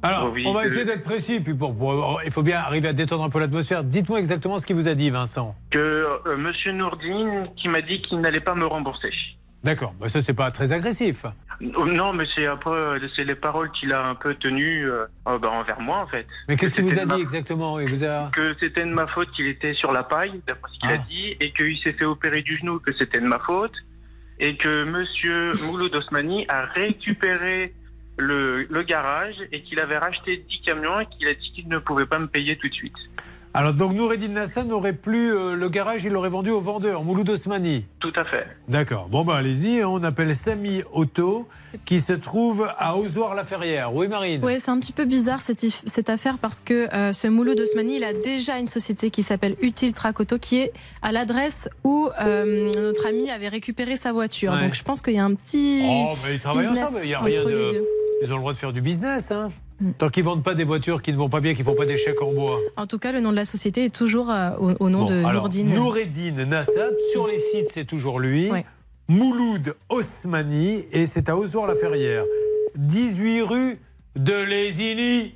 Alors, 0.00 0.30
Oui, 0.32 0.44
on 0.46 0.52
va 0.52 0.64
essayer 0.64 0.84
d'être 0.84 1.02
précis. 1.02 1.40
Puis 1.40 1.54
bon, 1.54 1.70
bon, 1.70 2.18
il 2.24 2.30
faut 2.30 2.44
bien 2.44 2.58
arriver 2.58 2.86
à 2.88 2.92
détendre 2.92 3.24
un 3.24 3.30
peu 3.30 3.40
l'atmosphère. 3.40 3.82
Dites-moi 3.82 4.20
exactement 4.20 4.58
ce 4.58 4.64
qu'il 4.66 4.76
vous 4.76 4.86
a 4.86 4.94
dit, 4.94 5.10
Vincent. 5.10 5.56
que 5.72 5.78
euh, 5.78 6.36
Monsieur 6.36 6.70
Nourdine 6.72 7.48
qui 7.56 7.66
m'a 7.68 7.80
dit 7.82 8.00
qu'il 8.02 8.20
n'allait 8.20 8.38
pas 8.40 8.54
me 8.54 8.64
rembourser. 8.64 9.10
D'accord, 9.64 9.94
bah 10.00 10.08
ça 10.08 10.22
c'est 10.22 10.34
pas 10.34 10.50
très 10.50 10.72
agressif. 10.72 11.24
Non, 11.60 12.12
mais 12.12 12.24
c'est 12.36 12.46
après, 12.46 13.00
c'est 13.16 13.24
les 13.24 13.34
paroles 13.34 13.70
qu'il 13.72 13.92
a 13.92 14.06
un 14.06 14.14
peu 14.14 14.34
tenues 14.36 14.88
euh, 14.88 15.06
euh, 15.26 15.38
bah, 15.38 15.50
envers 15.50 15.80
moi 15.80 15.98
en 15.98 16.06
fait. 16.06 16.24
Mais 16.48 16.56
qu'est-ce 16.56 16.74
qu'il 16.76 16.84
vous 16.84 16.96
a 16.98 17.04
dit 17.04 17.12
ma- 17.14 17.18
exactement 17.18 17.80
Il 17.80 17.88
vous 17.90 18.04
a... 18.04 18.30
Que 18.32 18.54
c'était 18.60 18.82
de 18.84 18.92
ma 18.92 19.08
faute 19.08 19.28
qu'il 19.32 19.46
était 19.48 19.74
sur 19.74 19.90
la 19.90 20.04
paille, 20.04 20.40
d'après 20.46 20.70
ce 20.72 20.78
qu'il 20.78 20.90
a 20.90 21.00
Ah. 21.00 21.06
dit, 21.08 21.36
et 21.40 21.52
qu'il 21.52 21.76
s'est 21.78 21.92
fait 21.94 22.04
opérer 22.04 22.42
du 22.42 22.56
genou, 22.58 22.78
que 22.78 22.92
c'était 22.96 23.20
de 23.20 23.26
ma 23.26 23.40
faute, 23.40 23.74
et 24.38 24.56
que 24.56 24.84
Monsieur 24.84 25.52
Mouloud 25.66 25.92
Osmani 25.96 26.46
a 26.48 26.64
récupéré 26.66 27.74
le, 28.18 28.62
le 28.70 28.82
garage 28.84 29.34
et 29.50 29.62
qu'il 29.62 29.80
avait 29.80 29.98
racheté 29.98 30.36
10 30.48 30.60
camions 30.64 31.00
et 31.00 31.06
qu'il 31.06 31.26
a 31.26 31.34
dit 31.34 31.52
qu'il 31.56 31.68
ne 31.68 31.78
pouvait 31.78 32.06
pas 32.06 32.20
me 32.20 32.28
payer 32.28 32.56
tout 32.56 32.68
de 32.68 32.74
suite. 32.74 32.94
Alors 33.54 33.72
donc 33.72 33.92
Noureddin 33.92 34.28
Nassan 34.28 34.68
n'aurait 34.68 34.92
plus 34.92 35.32
euh, 35.32 35.54
le 35.54 35.68
garage, 35.68 36.04
il 36.04 36.12
l'aurait 36.12 36.28
vendu 36.28 36.50
au 36.50 36.60
vendeur, 36.60 37.02
Mouloud 37.02 37.28
Osmani. 37.28 37.86
Tout 37.98 38.12
à 38.16 38.24
fait. 38.24 38.46
D'accord. 38.68 39.08
Bon, 39.08 39.24
bah 39.24 39.36
allez-y. 39.36 39.82
On 39.84 40.02
appelle 40.04 40.34
Samy 40.34 40.82
Auto, 40.92 41.48
qui 41.84 42.00
se 42.00 42.12
trouve 42.12 42.68
à 42.76 42.96
Ozoir-la-Ferrière. 42.96 43.94
Oui, 43.94 44.06
Marine 44.08 44.42
Oui, 44.44 44.60
c'est 44.60 44.70
un 44.70 44.78
petit 44.78 44.92
peu 44.92 45.06
bizarre 45.06 45.40
cette, 45.42 46.08
affaire 46.08 46.38
parce 46.38 46.60
que 46.60 46.94
euh, 46.94 47.12
ce 47.12 47.26
Mouloud 47.26 47.58
Osmani, 47.58 47.96
il 47.96 48.04
a 48.04 48.12
déjà 48.12 48.58
une 48.58 48.68
société 48.68 49.10
qui 49.10 49.22
s'appelle 49.22 49.56
Utile 49.60 49.94
Tracoto 49.94 50.38
qui 50.38 50.58
est 50.58 50.72
à 51.02 51.10
l'adresse 51.10 51.68
où 51.84 52.08
euh, 52.20 52.70
notre 52.74 53.06
ami 53.06 53.30
avait 53.30 53.48
récupéré 53.48 53.96
sa 53.96 54.12
voiture. 54.12 54.52
Ouais. 54.52 54.62
Donc 54.62 54.74
je 54.74 54.84
pense 54.84 55.02
qu'il 55.02 55.14
y 55.14 55.18
a 55.18 55.24
un 55.24 55.34
petit. 55.34 55.82
Oh, 55.84 56.14
mais 56.24 56.34
ils 56.34 56.40
travaillent 56.40 56.68
ensemble. 56.68 57.00
Il 57.02 57.08
n'y 57.08 57.14
a 57.14 57.20
rien 57.20 57.44
de. 57.44 57.82
Ils 58.22 58.32
ont 58.32 58.36
le 58.36 58.40
droit 58.40 58.52
de 58.52 58.58
faire 58.58 58.72
du 58.72 58.80
business. 58.80 59.30
Hein. 59.30 59.50
Tant 59.98 60.08
qu'ils 60.08 60.24
ne 60.24 60.28
vendent 60.28 60.42
pas 60.42 60.54
des 60.54 60.64
voitures 60.64 61.02
qui 61.02 61.12
ne 61.12 61.16
vont 61.16 61.28
pas 61.28 61.40
bien, 61.40 61.54
qui 61.54 61.60
ne 61.60 61.64
font 61.64 61.74
pas 61.76 61.86
des 61.86 61.96
chèques 61.96 62.20
en 62.20 62.32
bois. 62.32 62.58
En 62.76 62.86
tout 62.86 62.98
cas, 62.98 63.12
le 63.12 63.20
nom 63.20 63.30
de 63.30 63.36
la 63.36 63.44
société 63.44 63.84
est 63.84 63.94
toujours 63.94 64.30
euh, 64.30 64.50
au, 64.58 64.72
au 64.86 64.90
nom 64.90 65.00
Bon, 65.00 65.10
de 65.10 65.18
alors, 65.24 65.42
Nourdine. 65.42 65.72
Noureddin 65.72 66.46
Nassan, 66.46 66.92
sur 67.12 67.26
les 67.28 67.38
sites, 67.38 67.68
c'est 67.72 67.84
toujours 67.84 68.18
lui. 68.18 68.50
Ouais. 68.50 68.64
Mouloud 69.08 69.74
Osmani, 69.88 70.84
et 70.92 71.06
c'est 71.06 71.28
à 71.28 71.36
Ozoir-la-Ferrière. 71.36 72.24
18 72.76 73.42
rue 73.42 73.78
de 74.16 74.34
Lézini. 74.42 75.34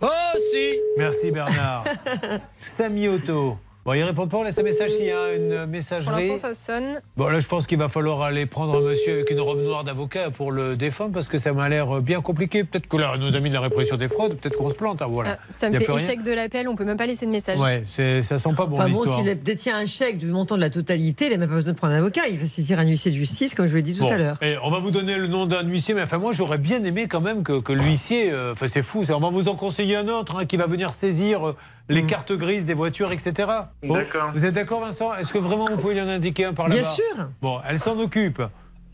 Oh, 0.00 0.06
si 0.52 0.78
Merci 0.98 1.30
Bernard. 1.30 1.84
Samy 2.62 3.08
Auto. 3.08 3.58
Bon, 3.84 3.92
ils 3.92 4.02
répondent 4.02 4.30
pas, 4.30 4.38
on 4.38 4.42
laisse 4.44 4.58
un 4.58 4.62
message 4.62 4.92
s'il 4.92 5.04
y 5.04 5.10
a 5.10 5.34
une 5.34 5.50
Pour 5.58 5.66
messagerie. 5.66 6.28
l'instant, 6.28 6.48
ça 6.48 6.54
sonne. 6.54 7.02
Bon, 7.18 7.28
là, 7.28 7.38
je 7.40 7.46
pense 7.46 7.66
qu'il 7.66 7.76
va 7.76 7.90
falloir 7.90 8.22
aller 8.22 8.46
prendre 8.46 8.74
un 8.76 8.80
monsieur 8.80 9.12
avec 9.12 9.30
une 9.30 9.40
robe 9.40 9.60
noire 9.60 9.84
d'avocat 9.84 10.30
pour 10.30 10.52
le 10.52 10.74
défendre 10.74 11.12
parce 11.12 11.28
que 11.28 11.36
ça 11.36 11.52
m'a 11.52 11.68
l'air 11.68 12.00
bien 12.00 12.22
compliqué. 12.22 12.64
Peut-être 12.64 12.88
que 12.88 12.96
là, 12.96 13.18
nos 13.18 13.36
amis 13.36 13.50
de 13.50 13.54
la 13.54 13.60
répression 13.60 13.96
des 13.96 14.08
fraudes, 14.08 14.36
peut-être 14.38 14.56
qu'on 14.56 14.70
se 14.70 14.74
plante. 14.74 15.02
hein, 15.02 15.06
voilà. 15.10 15.36
Ah, 15.38 15.46
ça 15.50 15.68
Y 15.68 15.72
me 15.74 15.80
fait 15.80 15.94
échec 15.96 16.22
de 16.22 16.32
l'appel, 16.32 16.66
on 16.66 16.76
peut 16.76 16.86
même 16.86 16.96
pas 16.96 17.04
laisser 17.04 17.26
de 17.26 17.30
message. 17.30 17.60
Ouais, 17.60 17.84
c'est- 17.86 18.22
ça 18.22 18.38
sent 18.38 18.54
pas 18.56 18.64
bon 18.64 18.76
Enfin 18.76 18.84
bon, 18.88 19.02
l'histoire. 19.04 19.22
s'il 19.22 19.42
détient 19.42 19.76
un 19.76 19.84
chèque 19.84 20.16
du 20.16 20.28
montant 20.28 20.56
de 20.56 20.62
la 20.62 20.70
totalité, 20.70 21.26
il 21.26 21.32
n'a 21.32 21.36
même 21.36 21.50
pas 21.50 21.56
besoin 21.56 21.74
de 21.74 21.76
prendre 21.78 21.92
un 21.92 21.98
avocat. 21.98 22.22
Il 22.30 22.38
va 22.38 22.46
saisir 22.46 22.78
un 22.78 22.86
huissier 22.86 23.10
de 23.10 23.16
justice, 23.16 23.54
comme 23.54 23.66
je 23.66 23.76
l'ai 23.76 23.82
dit 23.82 23.92
tout 23.94 24.04
Bon, 24.04 24.10
à 24.10 24.16
l'heure. 24.16 24.38
et 24.40 24.56
on 24.64 24.70
va 24.70 24.78
vous 24.78 24.92
donner 24.92 25.16
le 25.18 25.26
nom 25.26 25.44
d'un 25.44 25.62
huissier, 25.62 25.92
mais 25.92 26.00
enfin 26.02 26.16
moi 26.16 26.32
j'aurais 26.32 26.56
bien 26.56 26.82
aimé 26.84 27.06
quand 27.06 27.20
même 27.20 27.42
que, 27.42 27.60
que 27.60 27.74
l'huissier, 27.74 28.30
euh, 28.32 28.52
enfin 28.52 28.66
c'est 28.66 28.82
fou, 28.82 29.04
ça. 29.04 29.14
on 29.14 29.20
va 29.20 29.28
vous 29.28 29.48
en 29.48 29.56
conseiller 29.56 29.96
un 29.96 30.08
autre 30.08 30.36
hein, 30.38 30.46
qui 30.46 30.56
va 30.56 30.66
venir 30.66 30.94
saisir 30.94 31.48
euh, 31.48 31.56
les 31.88 32.04
cartes 32.06 32.32
grises 32.32 32.64
des 32.64 32.74
voitures, 32.74 33.12
etc. 33.12 33.48
Bon, 33.82 33.94
D'accord. 33.94 34.30
Vous 34.32 34.44
êtes 34.46 34.54
d'accord 34.54 34.80
Vincent? 34.80 35.14
Est-ce 35.14 35.32
que 35.32 35.38
vraiment 35.38 35.68
vous 35.68 35.76
pouvez 35.76 35.94
lui 35.94 36.00
en 36.02 36.08
indiquer 36.08 36.46
un 36.46 36.54
par 36.54 36.68
là-bas? 36.68 36.80
Bien 36.80 36.90
sûr. 36.90 37.28
Bon, 37.42 37.60
elle 37.68 37.78
s'en 37.78 37.98
occupe. 37.98 38.42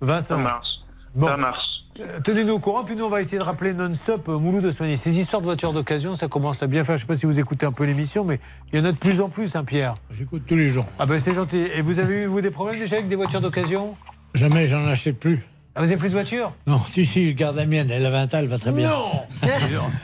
Vincent. 0.01 0.37
Ça 0.37 0.39
marche. 0.39 0.69
Bon. 1.15 1.27
Ça 1.27 1.37
marche. 1.37 1.67
Euh, 2.01 2.21
Tenez-nous 2.23 2.55
au 2.55 2.59
courant, 2.59 2.85
puis 2.85 2.97
nous 2.97 3.05
on 3.05 3.09
va 3.09 3.21
essayer 3.21 3.39
de 3.39 3.43
rappeler 3.43 3.75
non-stop 3.75 4.29
euh, 4.29 4.39
Mouloud 4.39 4.65
Osmani. 4.65 4.97
Ces 4.97 5.19
histoires 5.19 5.43
de 5.43 5.47
voitures 5.47 5.73
d'occasion, 5.73 6.15
ça 6.15 6.29
commence 6.29 6.63
à 6.63 6.67
bien 6.67 6.85
faire. 6.85 6.97
Je 6.97 7.03
ne 7.03 7.07
sais 7.07 7.07
pas 7.07 7.15
si 7.15 7.27
vous 7.27 7.41
écoutez 7.41 7.67
un 7.67 7.73
peu 7.73 7.85
l'émission, 7.85 8.25
mais 8.25 8.41
il 8.73 8.79
y 8.79 8.83
en 8.83 8.85
a 8.85 8.93
de 8.93 8.97
plus 8.97 9.21
en 9.21 9.29
plus, 9.29 9.55
hein, 9.57 9.65
Pierre. 9.65 9.97
J'écoute 10.11 10.43
tous 10.47 10.55
les 10.55 10.69
jours. 10.69 10.87
Ah 10.99 11.07
ben 11.07 11.19
c'est 11.19 11.35
gentil. 11.35 11.67
Et 11.77 11.83
vous 11.83 11.99
avez 11.99 12.23
eu 12.23 12.27
vous 12.27 12.41
des 12.41 12.51
problèmes 12.51 12.79
déjà 12.79 12.97
avec 12.97 13.09
des 13.09 13.17
voitures 13.17 13.41
d'occasion? 13.41 13.97
Jamais 14.35 14.67
j'en 14.67 14.87
achète 14.87 15.19
plus. 15.19 15.45
Ah, 15.75 15.81
vous 15.81 15.87
n'avez 15.87 15.99
plus 15.99 16.09
de 16.09 16.15
voiture 16.15 16.53
Non, 16.67 16.81
si, 16.87 17.05
si, 17.05 17.29
je 17.29 17.35
garde 17.35 17.57
la 17.57 17.67
mienne. 17.67 17.91
Elle 17.91 18.05
a 18.07 18.11
20 18.11 18.35
ans, 18.35 18.39
elle 18.39 18.47
va 18.47 18.59
très 18.59 18.73
bien. 18.73 18.89
Non 18.91 19.23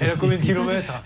Elle 0.01 0.11
a 0.11 0.17
combien 0.19 0.37
de 0.37 0.43
kilomètres? 0.43 1.03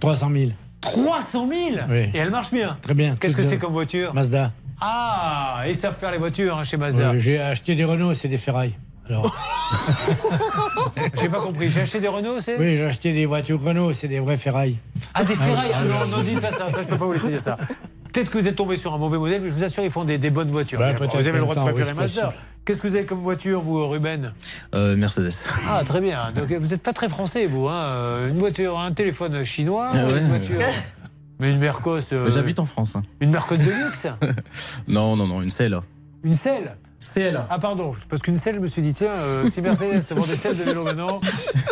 300 0.00 0.30
000. 0.34 0.50
300 0.80 1.48
000 1.48 1.60
Oui. 1.90 2.10
Et 2.14 2.18
elle 2.18 2.30
marche 2.30 2.50
bien 2.50 2.76
Très 2.82 2.94
bien. 2.94 3.16
Qu'est-ce 3.20 3.36
que 3.36 3.42
c'est 3.42 3.58
comme 3.58 3.72
voiture 3.72 4.14
Mazda. 4.14 4.52
Ah 4.80 5.62
Ils 5.68 5.74
savent 5.76 5.96
faire 5.98 6.10
les 6.10 6.18
voitures 6.18 6.56
hein, 6.56 6.64
chez 6.64 6.76
Mazda. 6.76 7.18
J'ai 7.18 7.38
acheté 7.40 7.74
des 7.74 7.84
Renault, 7.84 8.14
c'est 8.14 8.28
des 8.28 8.38
ferrailles. 8.38 8.74
Alors, 9.08 9.34
J'ai 11.20 11.28
pas 11.28 11.40
compris. 11.40 11.68
J'ai 11.68 11.80
acheté 11.82 12.00
des 12.00 12.08
Renault, 12.08 12.38
c'est 12.40 12.56
oui, 12.58 12.76
j'ai 12.76 12.84
acheté 12.86 13.12
des 13.12 13.26
voitures 13.26 13.60
Renault, 13.60 13.92
c'est 13.92 14.06
des 14.08 14.20
vraies 14.20 14.36
ferrailles. 14.36 14.76
Ah, 15.14 15.24
des 15.24 15.34
ferrailles 15.34 15.70
Ah, 15.74 15.78
Ah 15.80 15.84
oui. 15.84 15.90
non, 16.10 16.16
non, 16.18 16.22
dites 16.22 16.40
pas 16.40 16.52
ça. 16.52 16.70
Ça, 16.70 16.82
je 16.82 16.86
peux 16.86 16.96
pas 16.96 17.04
vous 17.06 17.12
laisser 17.12 17.28
dire 17.28 17.40
ça. 17.40 17.58
Peut-être 18.12 18.30
que 18.30 18.38
vous 18.38 18.48
êtes 18.48 18.56
tombé 18.56 18.76
sur 18.76 18.92
un 18.94 18.98
mauvais 18.98 19.18
modèle, 19.18 19.40
mais 19.42 19.48
je 19.48 19.54
vous 19.54 19.64
assure, 19.64 19.82
ils 19.84 19.90
font 19.90 20.04
des, 20.04 20.18
des 20.18 20.30
bonnes 20.30 20.50
voitures. 20.50 20.78
Peut-être 20.78 20.98
vous 21.16 21.18
avez 21.28 21.32
le 21.32 21.40
droit 21.40 21.54
de 21.54 21.60
préférer 21.60 21.94
Mazda. 21.94 22.32
Qu'est-ce 22.64 22.82
que 22.82 22.88
vous 22.88 22.96
avez 22.96 23.06
comme 23.06 23.20
voiture, 23.20 23.60
vous, 23.62 23.86
Ruben 23.88 24.32
Euh, 24.74 24.96
Mercedes. 24.96 25.30
Ah, 25.68 25.82
très 25.84 26.00
bien. 26.00 26.30
Donc, 26.32 26.52
vous 26.52 26.66
n'êtes 26.68 26.82
pas 26.82 26.92
très 26.92 27.08
français, 27.08 27.46
vous. 27.46 27.68
Hein. 27.68 28.28
Une 28.28 28.38
voiture, 28.38 28.78
un 28.78 28.92
téléphone 28.92 29.44
chinois, 29.44 29.90
Ah 29.94 30.06
ouais. 30.06 30.18
une 30.20 30.28
voiture. 30.28 30.58
Mais 31.40 31.52
une 31.52 31.58
Mercos. 31.58 32.12
euh, 32.12 32.28
J'habite 32.30 32.58
en 32.58 32.66
France. 32.66 32.96
hein. 32.96 33.02
Une 33.20 33.30
Mercos 33.30 33.56
de 33.56 33.62
luxe 33.62 34.06
Non, 34.88 35.16
non, 35.16 35.26
non, 35.26 35.40
une 35.40 35.50
CLA. 35.50 35.80
Une 36.22 36.34
selle? 36.34 36.76
CLA. 37.00 37.46
Ah 37.48 37.58
pardon, 37.58 37.94
parce 38.10 38.20
qu'une 38.20 38.36
selle, 38.36 38.56
je 38.56 38.60
me 38.60 38.66
suis 38.66 38.82
dit, 38.82 38.92
tiens, 38.92 39.08
euh, 39.10 39.46
si 39.46 39.62
Mercedes 39.62 40.02
se 40.02 40.12
vend 40.12 40.26
des 40.26 40.34
selles 40.36 40.56
de 40.58 40.62
vélo 40.64 40.84
maintenant, 40.84 41.20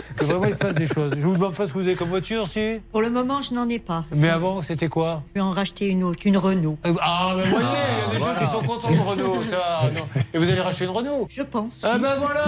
c'est 0.00 0.16
que 0.16 0.24
vraiment 0.24 0.46
il 0.46 0.54
se 0.54 0.58
passe 0.58 0.76
des 0.76 0.86
choses. 0.86 1.14
Je 1.16 1.20
vous 1.20 1.34
demande 1.34 1.54
pas 1.54 1.66
ce 1.66 1.74
que 1.74 1.78
vous 1.78 1.84
avez 1.86 1.96
comme 1.96 2.08
voiture, 2.08 2.48
si 2.48 2.80
Pour 2.92 3.02
le 3.02 3.10
moment, 3.10 3.42
je 3.42 3.52
n'en 3.52 3.68
ai 3.68 3.78
pas. 3.78 4.04
Mais 4.10 4.30
avant, 4.30 4.62
c'était 4.62 4.88
quoi? 4.88 5.22
Je 5.30 5.34
vais 5.34 5.40
en 5.46 5.50
racheter 5.52 5.88
une 5.88 6.02
autre, 6.02 6.20
une 6.24 6.38
Renault. 6.38 6.78
Euh, 6.86 6.94
Ah, 7.02 7.34
mais 7.36 7.42
voyez, 7.42 7.66
il 7.66 8.14
y 8.14 8.16
a 8.16 8.18
des 8.18 8.24
gens 8.24 8.44
qui 8.46 8.50
sont 8.50 8.62
contents 8.66 8.90
de 8.90 8.98
Renault, 8.98 9.44
ça. 9.44 9.82
non. 9.94 10.02
Et 10.32 10.38
vous 10.38 10.48
allez 10.48 10.60
racheter 10.60 10.84
une 10.84 10.90
Renault? 10.90 11.26
Je 11.28 11.42
pense. 11.42 11.82
Ah 11.84 11.98
ben 11.98 12.14
voilà, 12.18 12.44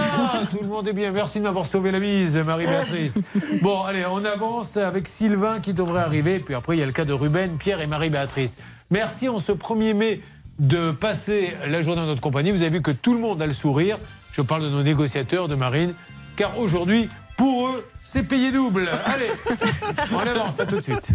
tout 0.49 0.59
le 0.61 0.67
monde 0.67 0.87
est 0.87 0.93
bien. 0.93 1.11
Merci 1.11 1.37
de 1.39 1.43
m'avoir 1.43 1.67
sauvé 1.67 1.91
la 1.91 1.99
mise, 1.99 2.35
Marie-Béatrice. 2.37 3.19
Bon, 3.61 3.83
allez, 3.83 4.05
on 4.11 4.25
avance 4.25 4.77
avec 4.77 5.07
Sylvain 5.07 5.59
qui 5.59 5.73
devrait 5.73 6.01
arriver. 6.01 6.39
Puis 6.39 6.55
après, 6.55 6.77
il 6.77 6.79
y 6.79 6.83
a 6.83 6.85
le 6.87 6.91
cas 6.91 7.05
de 7.05 7.13
Ruben, 7.13 7.57
Pierre 7.57 7.79
et 7.81 7.87
Marie-Béatrice. 7.87 8.57
Merci 8.89 9.29
en 9.29 9.37
ce 9.37 9.51
1er 9.51 9.93
mai 9.93 10.21
de 10.61 10.91
passer 10.91 11.55
la 11.67 11.81
journée 11.81 12.01
en 12.01 12.05
notre 12.05 12.21
compagnie. 12.21 12.51
Vous 12.51 12.61
avez 12.61 12.69
vu 12.69 12.81
que 12.81 12.91
tout 12.91 13.13
le 13.13 13.19
monde 13.19 13.41
a 13.41 13.47
le 13.47 13.53
sourire. 13.53 13.97
Je 14.31 14.41
parle 14.41 14.63
de 14.63 14.69
nos 14.69 14.83
négociateurs, 14.83 15.47
de 15.47 15.55
Marine. 15.55 15.93
Car 16.37 16.57
aujourd'hui, 16.59 17.09
pour 17.35 17.67
eux, 17.67 17.85
c'est 18.01 18.23
payé 18.23 18.51
double. 18.51 18.87
Allez, 19.05 19.31
on 20.13 20.19
avance, 20.19 20.59
à 20.59 20.65
tout 20.65 20.77
de 20.77 20.81
suite. 20.81 21.09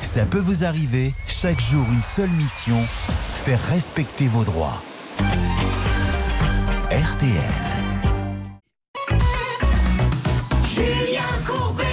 Ça 0.00 0.24
peut 0.24 0.38
vous 0.38 0.64
arriver, 0.64 1.12
chaque 1.26 1.60
jour 1.60 1.84
une 1.92 2.02
seule 2.02 2.30
mission, 2.30 2.82
faire 3.34 3.60
respecter 3.70 4.26
vos 4.26 4.44
droits. 4.44 4.82
RTL. 6.90 7.28
Julien 10.64 11.22
Courbet 11.46 11.84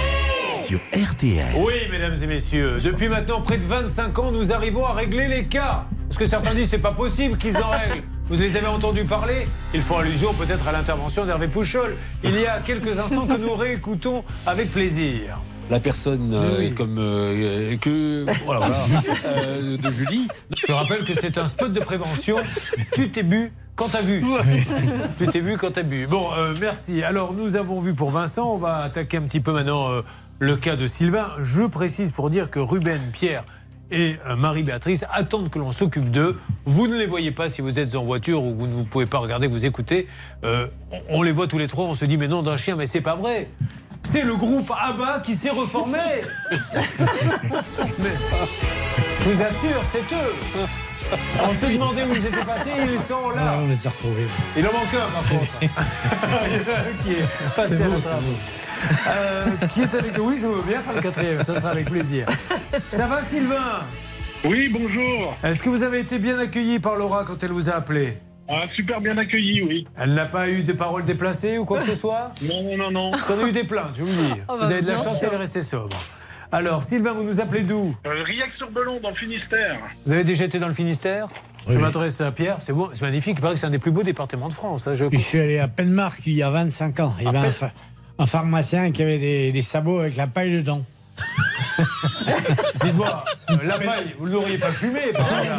Sur 0.66 0.80
RTL. 0.92 1.54
Oui, 1.58 1.74
mesdames 1.90 2.16
et 2.22 2.26
messieurs, 2.26 2.78
depuis 2.80 3.10
maintenant 3.10 3.42
près 3.42 3.58
de 3.58 3.64
25 3.64 4.18
ans, 4.18 4.32
nous 4.32 4.52
arrivons 4.52 4.86
à 4.86 4.94
régler 4.94 5.28
les 5.28 5.44
cas. 5.44 5.86
Parce 6.08 6.18
que 6.18 6.26
certains 6.26 6.54
disent 6.54 6.68
c'est 6.70 6.78
pas 6.78 6.92
possible 6.92 7.36
qu'ils 7.36 7.56
en 7.56 7.70
règlent. 7.70 8.02
Vous 8.28 8.36
les 8.36 8.56
avez 8.56 8.66
entendus 8.66 9.04
parler 9.04 9.46
Ils 9.74 9.80
font 9.80 9.98
allusion 9.98 10.32
peut-être 10.34 10.66
à 10.66 10.72
l'intervention 10.72 11.24
d'Hervé 11.26 11.46
Pouchol 11.48 11.96
il 12.24 12.34
y 12.40 12.46
a 12.46 12.58
quelques 12.58 12.98
instants 12.98 13.26
que 13.26 13.36
nous 13.36 13.54
réécoutons 13.54 14.24
avec 14.46 14.72
plaisir. 14.72 15.38
La 15.68 15.80
personne 15.80 16.32
euh, 16.32 16.60
est 16.60 16.70
comme 16.70 16.96
euh, 16.98 17.76
que 17.76 18.24
voilà, 18.44 18.66
voilà, 18.66 18.76
euh, 19.26 19.76
de 19.76 19.90
Julie. 19.90 20.28
Je 20.56 20.72
rappelle 20.72 21.04
que 21.04 21.14
c'est 21.14 21.38
un 21.38 21.48
spot 21.48 21.72
de 21.72 21.80
prévention. 21.80 22.36
Tu 22.94 23.10
t'es 23.10 23.24
bu 23.24 23.52
quand 23.74 23.88
t'as 23.88 24.02
vu. 24.02 24.24
tu 25.16 25.26
t'es 25.26 25.40
vu 25.40 25.56
quand 25.56 25.72
t'as 25.72 25.82
bu. 25.82 26.06
Bon, 26.06 26.28
merci. 26.60 27.02
Alors, 27.02 27.34
nous 27.34 27.56
avons 27.56 27.80
vu 27.80 27.94
pour 27.94 28.10
Vincent. 28.10 28.54
On 28.54 28.58
va 28.58 28.78
attaquer 28.78 29.16
un 29.16 29.22
petit 29.22 29.40
peu 29.40 29.52
maintenant 29.52 29.90
le 30.38 30.56
cas 30.56 30.76
de 30.76 30.86
Sylvain. 30.86 31.32
Je 31.40 31.64
précise 31.64 32.12
pour 32.12 32.30
dire 32.30 32.48
que 32.48 32.60
Ruben, 32.60 33.00
Pierre 33.12 33.44
et 33.90 34.16
euh, 34.26 34.36
Marie-Béatrice 34.36 35.04
attendent 35.12 35.50
que 35.50 35.58
l'on 35.58 35.72
s'occupe 35.72 36.10
d'eux. 36.10 36.38
Vous 36.64 36.86
ne 36.86 36.96
les 36.96 37.06
voyez 37.06 37.30
pas 37.30 37.48
si 37.48 37.60
vous 37.60 37.78
êtes 37.78 37.94
en 37.94 38.04
voiture 38.04 38.42
ou 38.42 38.54
vous 38.54 38.66
ne 38.66 38.82
pouvez 38.82 39.06
pas 39.06 39.18
regarder, 39.18 39.46
vous 39.46 39.64
écoutez. 39.64 40.08
Euh, 40.44 40.66
on, 41.08 41.22
les 41.22 41.32
voit 41.32 41.46
tous 41.46 41.58
les 41.58 41.68
trois. 41.68 41.84
On 41.84 41.94
se 41.94 42.04
dit, 42.04 42.16
mais 42.16 42.28
non, 42.28 42.42
d'un 42.42 42.56
chien, 42.56 42.76
mais 42.76 42.86
c'est 42.86 43.00
pas 43.00 43.14
vrai. 43.14 43.48
C'est 44.02 44.22
le 44.22 44.36
groupe 44.36 44.70
ABBA 44.70 45.20
qui 45.20 45.34
s'est 45.34 45.50
reformé. 45.50 45.98
Mais, 47.98 48.14
je 49.20 49.28
vous 49.28 49.42
assure, 49.42 49.82
c'est 49.90 50.14
eux. 50.14 50.66
On 51.42 51.54
s'est 51.54 51.72
demandé 51.72 52.02
où 52.02 52.14
ils 52.14 52.26
étaient 52.26 52.44
passés, 52.44 52.70
ils 52.92 53.00
sont 53.00 53.30
là. 53.30 53.58
On 53.58 53.68
les 53.68 53.86
a 53.86 53.90
retrouvés. 53.90 54.26
Il 54.56 54.66
en 54.66 54.72
manque 54.72 54.94
un 54.94 55.10
par 55.12 55.28
contre. 55.28 55.54
Il 55.60 55.68
y 55.68 55.70
en 55.70 56.74
a 56.74 56.78
un 56.80 57.04
qui 57.04 57.12
est 57.12 57.54
passé 57.54 57.74
à 57.74 57.86
bon, 57.86 57.94
la 57.94 58.00
c'est 58.00 58.08
trappe. 58.08 58.22
Euh, 59.08 59.66
qui 59.68 59.82
est 59.82 59.94
avec 59.94 60.18
nous? 60.18 60.28
Oui, 60.28 60.38
je 60.40 60.46
veux 60.46 60.62
bien 60.62 60.80
faire 60.80 60.94
le 60.94 61.00
quatrième, 61.00 61.42
ça 61.42 61.56
sera 61.60 61.70
avec 61.70 61.90
plaisir. 61.90 62.26
Ça 62.88 63.06
va 63.06 63.22
Sylvain? 63.22 63.84
Oui, 64.44 64.68
bonjour. 64.68 65.36
Est-ce 65.42 65.62
que 65.62 65.68
vous 65.68 65.82
avez 65.82 66.00
été 66.00 66.18
bien 66.18 66.38
accueilli 66.38 66.78
par 66.78 66.96
Laura 66.96 67.24
quand 67.24 67.42
elle 67.42 67.52
vous 67.52 67.70
a 67.70 67.74
appelé? 67.74 68.18
Ah, 68.48 68.60
super 68.76 69.00
bien 69.00 69.16
accueilli, 69.16 69.62
oui. 69.62 69.86
Elle 69.96 70.14
n'a 70.14 70.26
pas 70.26 70.48
eu 70.48 70.62
des 70.62 70.74
paroles 70.74 71.04
déplacées 71.04 71.58
ou 71.58 71.64
quoi 71.64 71.80
que 71.80 71.86
ce 71.86 71.96
soit? 71.96 72.32
Non, 72.42 72.62
non, 72.62 72.76
non, 72.76 72.90
non. 72.90 73.10
Parce 73.10 73.26
qu'on 73.26 73.42
a 73.44 73.48
eu 73.48 73.52
des 73.52 73.64
plaintes, 73.64 73.94
je 73.96 74.04
vous 74.04 74.08
le 74.08 74.34
dis. 74.34 74.40
Oh, 74.48 74.52
vous 74.52 74.60
bah, 74.60 74.66
avez 74.66 74.82
de 74.82 74.86
la 74.86 74.96
chance, 74.96 75.20
elle 75.22 75.32
est 75.32 75.36
restée 75.36 75.62
sobre. 75.62 75.96
Alors, 76.52 76.82
Sylvain, 76.82 77.12
vous 77.12 77.24
nous 77.24 77.40
appelez 77.40 77.62
d'où 77.62 77.94
Euh, 78.06 78.22
Riac-sur-Belon, 78.22 79.00
dans 79.00 79.10
le 79.10 79.16
Finistère. 79.16 79.78
Vous 80.04 80.12
avez 80.12 80.24
déjà 80.24 80.44
été 80.44 80.58
dans 80.58 80.68
le 80.68 80.74
Finistère 80.74 81.28
Je 81.68 81.78
m'adresse 81.78 82.20
à 82.20 82.30
Pierre, 82.32 82.56
c'est 82.60 82.72
bon, 82.72 82.88
c'est 82.94 83.02
magnifique. 83.02 83.36
Il 83.38 83.40
paraît 83.40 83.54
que 83.54 83.60
c'est 83.60 83.66
un 83.66 83.70
des 83.70 83.78
plus 83.80 83.90
beaux 83.90 84.02
départements 84.04 84.48
de 84.48 84.52
France. 84.54 84.86
hein, 84.86 84.94
je... 84.94 85.04
Je 85.10 85.16
suis 85.18 85.40
allé 85.40 85.58
à 85.58 85.68
Penmark 85.68 86.20
il 86.26 86.34
y 86.36 86.42
a 86.42 86.50
25 86.50 87.00
ans. 87.00 87.14
Il 87.18 87.24
y 87.24 87.28
avait 87.28 87.50
un 88.18 88.26
pharmacien 88.26 88.92
qui 88.92 89.02
avait 89.02 89.18
des, 89.18 89.52
des 89.52 89.62
sabots 89.62 89.98
avec 90.00 90.16
la 90.16 90.26
paille 90.26 90.52
dedans. 90.52 90.82
Dites-moi, 92.84 93.24
euh, 93.50 93.56
la 93.64 93.78
paille, 93.78 94.14
vous 94.18 94.26
ne 94.26 94.32
l'auriez 94.32 94.58
pas 94.58 94.70
fumé 94.72 95.00
par 95.14 95.26
hasard 95.26 95.58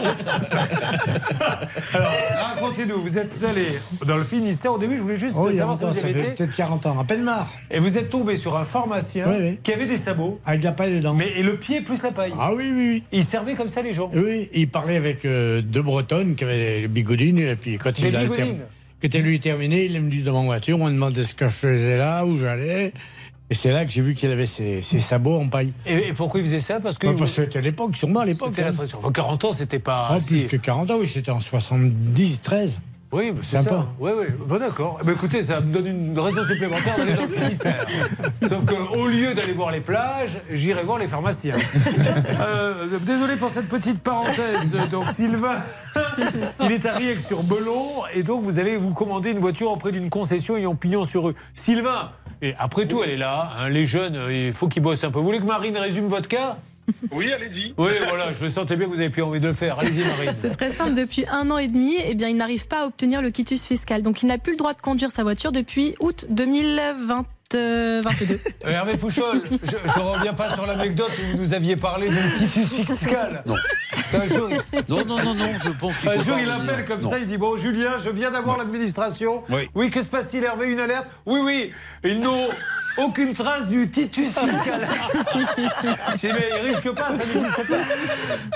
Alors, 1.94 2.12
racontez-nous, 2.40 3.00
vous 3.00 3.18
êtes 3.18 3.44
allé 3.44 3.66
dans 4.06 4.16
le 4.16 4.24
Finistère. 4.24 4.74
Au 4.74 4.78
début, 4.78 4.96
je 4.96 5.02
voulais 5.02 5.16
juste 5.16 5.36
Oh, 5.38 5.50
savoir 5.52 5.76
si 5.78 5.84
vous 5.84 5.92
ça 5.94 5.98
avez 6.00 6.12
fait 6.12 6.20
été. 6.20 6.34
peut-être 6.44 6.56
40 6.56 6.86
ans, 6.86 7.00
à 7.00 7.04
peine 7.04 7.22
marre. 7.22 7.52
Et 7.70 7.78
vous 7.78 7.96
êtes 7.98 8.10
tombé 8.10 8.36
sur 8.36 8.56
un 8.56 8.64
pharmacien 8.64 9.26
Oui, 9.28 9.36
oui. 9.40 9.58
qui 9.62 9.72
avait 9.72 9.86
des 9.86 9.96
sabots. 9.96 10.40
Avec 10.46 10.62
la 10.62 10.72
paille 10.72 10.94
dedans. 10.96 11.14
Mais 11.14 11.28
et 11.36 11.42
le 11.42 11.56
pied 11.56 11.80
plus 11.80 12.02
la 12.02 12.12
paille. 12.12 12.32
Ah 12.38 12.52
oui, 12.54 12.70
oui, 12.72 12.88
oui. 12.88 13.04
Il 13.12 13.24
servait 13.24 13.54
comme 13.54 13.68
ça 13.68 13.82
les 13.82 13.94
gens. 13.94 14.10
Oui, 14.14 14.48
il 14.52 14.68
parlait 14.68 14.96
avec 14.96 15.24
euh, 15.24 15.60
deux 15.62 15.82
Bretonnes 15.82 16.34
qui 16.36 16.44
avaient 16.44 16.80
les 16.82 16.88
bigoudines, 16.88 17.38
et 17.38 17.56
puis 17.56 17.78
quand 17.78 17.98
il 17.98 18.06
a 18.14 18.20
terminé, 18.20 18.56
quand 19.00 19.08
il 19.14 19.22
lui 19.22 19.40
terminé, 19.40 19.84
il 19.84 19.96
est 19.96 20.00
venu 20.00 20.18
dans 20.22 20.40
ma 20.40 20.46
voiture, 20.46 20.78
on 20.80 20.84
m'a 20.84 20.90
demandé 20.90 21.22
ce 21.22 21.34
que 21.34 21.46
je 21.48 21.54
faisais 21.54 21.96
là, 21.96 22.24
où 22.24 22.36
j'allais, 22.36 22.92
et 23.50 23.54
c'est 23.54 23.72
là 23.72 23.84
que 23.84 23.90
j'ai 23.90 24.02
vu 24.02 24.14
qu'il 24.14 24.30
avait 24.30 24.46
ses, 24.46 24.82
ses 24.82 24.98
sabots 24.98 25.38
en 25.38 25.48
paille. 25.48 25.72
Et, 25.86 26.08
et 26.08 26.12
pourquoi 26.12 26.40
il 26.40 26.46
faisait 26.46 26.60
ça? 26.60 26.80
Parce 26.80 26.98
que. 26.98 27.06
Parce 27.06 27.20
que 27.34 27.44
c'était 27.44 27.62
l'époque, 27.62 27.96
sûrement 27.96 28.20
à 28.20 28.26
l'époque. 28.26 28.50
C'était 28.50 28.62
la 28.62 28.68
hein. 28.68 28.72
tradition. 28.72 28.98
Enfin, 28.98 29.12
40 29.12 29.44
ans, 29.44 29.52
c'était 29.52 29.78
pas. 29.78 30.08
Ah, 30.10 30.18
plus 30.24 30.44
que 30.44 30.56
40 30.56 30.90
ans, 30.90 30.96
oui, 31.00 31.08
c'était 31.08 31.30
en 31.30 31.40
70, 31.40 32.42
13. 32.42 32.80
Oui, 33.10 33.32
bah, 33.32 33.40
c'est 33.42 33.56
Sympa. 33.56 33.70
ça. 33.70 33.86
Oui, 33.98 34.10
oui. 34.18 34.26
Bon, 34.46 34.58
d'accord. 34.58 34.98
Eh 35.00 35.04
ben, 35.06 35.14
écoutez, 35.14 35.42
ça 35.42 35.62
me 35.62 35.72
donne 35.72 35.86
une 35.86 36.18
raison 36.18 36.44
supplémentaire 36.44 36.98
d'aller 36.98 37.14
dans 37.14 37.22
le 37.22 37.28
Finistère. 37.28 37.86
Sauf 38.42 38.66
qu'au 38.66 39.06
lieu 39.06 39.32
d'aller 39.32 39.54
voir 39.54 39.70
les 39.70 39.80
plages, 39.80 40.38
j'irai 40.50 40.82
voir 40.82 40.98
les 40.98 41.06
pharmaciens. 41.06 41.56
Euh, 42.40 42.98
désolé 43.00 43.36
pour 43.36 43.50
cette 43.50 43.68
petite 43.68 44.00
parenthèse. 44.00 44.74
Donc, 44.90 45.10
Sylvain, 45.10 45.60
il 46.60 46.72
est 46.72 46.86
à 46.86 46.94
Riec 46.94 47.20
sur 47.20 47.42
Belon. 47.42 48.02
Et 48.14 48.22
donc, 48.22 48.42
vous 48.42 48.58
avez 48.58 48.76
vous 48.76 48.92
commandé 48.92 49.30
une 49.30 49.38
voiture 49.38 49.70
auprès 49.70 49.92
d'une 49.92 50.08
concession 50.08 50.56
ayant 50.56 50.74
pignon 50.74 51.04
sur 51.04 51.24
rue. 51.24 51.34
Sylvain, 51.54 52.10
et 52.42 52.54
après 52.58 52.86
tout, 52.86 53.02
elle 53.02 53.10
est 53.10 53.16
là. 53.16 53.52
hein, 53.58 53.68
les 53.68 53.86
jeunes, 53.86 54.16
euh, 54.16 54.46
il 54.48 54.52
faut 54.52 54.68
qu'ils 54.68 54.82
bossent 54.82 55.04
un 55.04 55.10
peu. 55.10 55.18
Vous 55.18 55.24
voulez 55.24 55.40
que 55.40 55.44
Marine 55.44 55.76
résume 55.76 56.06
votre 56.06 56.28
cas? 56.28 56.58
Oui, 57.12 57.30
allez-y. 57.30 57.74
Oui, 57.76 57.90
voilà, 58.08 58.32
je 58.32 58.42
le 58.42 58.48
sentais 58.48 58.74
bien 58.76 58.86
que 58.86 58.92
vous 58.92 58.98
avez 59.00 59.10
plus 59.10 59.22
envie 59.22 59.40
de 59.40 59.48
le 59.48 59.52
faire. 59.52 59.78
Allez-y, 59.78 60.04
Marine. 60.06 60.32
C'est 60.34 60.56
très 60.56 60.70
simple. 60.70 60.94
Depuis 60.94 61.26
un 61.30 61.50
an 61.50 61.58
et 61.58 61.68
demi, 61.68 61.96
eh 62.02 62.14
bien, 62.14 62.28
il 62.28 62.36
n'arrive 62.38 62.66
pas 62.66 62.84
à 62.84 62.86
obtenir 62.86 63.20
le 63.20 63.30
quitus 63.30 63.64
fiscal. 63.66 64.02
Donc, 64.02 64.22
il 64.22 64.26
n'a 64.26 64.38
plus 64.38 64.52
le 64.52 64.56
droit 64.58 64.72
de 64.72 64.80
conduire 64.80 65.10
sa 65.10 65.22
voiture 65.22 65.52
depuis 65.52 65.94
août 66.00 66.26
2022. 67.50 68.38
Euh, 68.66 68.70
Hervé 68.70 68.96
Pouchol, 68.98 69.40
je 69.50 69.98
ne 70.00 70.04
reviens 70.04 70.34
pas 70.34 70.52
sur 70.52 70.66
l'anecdote 70.66 71.10
où 71.18 71.36
vous 71.36 71.42
nous 71.44 71.54
aviez 71.54 71.76
parlé 71.76 72.08
d'un 72.08 72.28
titus 72.38 72.68
fiscal. 72.68 73.42
Non. 73.46 73.54
Qu'un 74.10 74.28
jour, 74.28 74.48
il- 74.50 74.82
Non, 74.88 75.04
non, 75.06 75.22
non, 75.22 75.34
non, 75.34 75.46
je 75.64 75.70
pense 75.70 75.96
qu'il 75.96 76.10
faut 76.10 76.18
Un 76.18 76.22
jour, 76.24 76.34
pas 76.34 76.40
il 76.42 76.50
appelle 76.50 76.84
comme 76.84 77.00
Non. 77.00 77.10
ça, 77.10 77.18
il 77.18 77.26
dit 77.26 77.38
Bon, 77.38 77.56
Julien, 77.56 77.92
je 78.04 78.10
viens 78.10 78.30
d'avoir 78.30 78.58
l'administration. 78.58 79.44
Oui. 79.74 79.90
que 79.90 80.02
se 80.02 80.08
passe-t-il, 80.08 80.44
Hervé? 80.44 80.66
Une 80.66 80.80
alerte? 80.80 81.06
Oui, 81.24 81.40
oui, 81.42 81.72
ils 82.04 82.20
n'ont 82.20 82.48
aucune 82.98 83.32
trace 83.32 83.68
du 83.68 83.90
titus 83.90 84.38
fiscal. 84.38 84.86
J'ai 86.16 86.28
dit 86.28 86.34
Mais 86.34 86.48
ils 86.50 86.68
risquent 86.68 86.94
pas, 86.94 87.12
ça 87.12 87.24
n'existe 87.24 87.68
pas. 87.68 87.76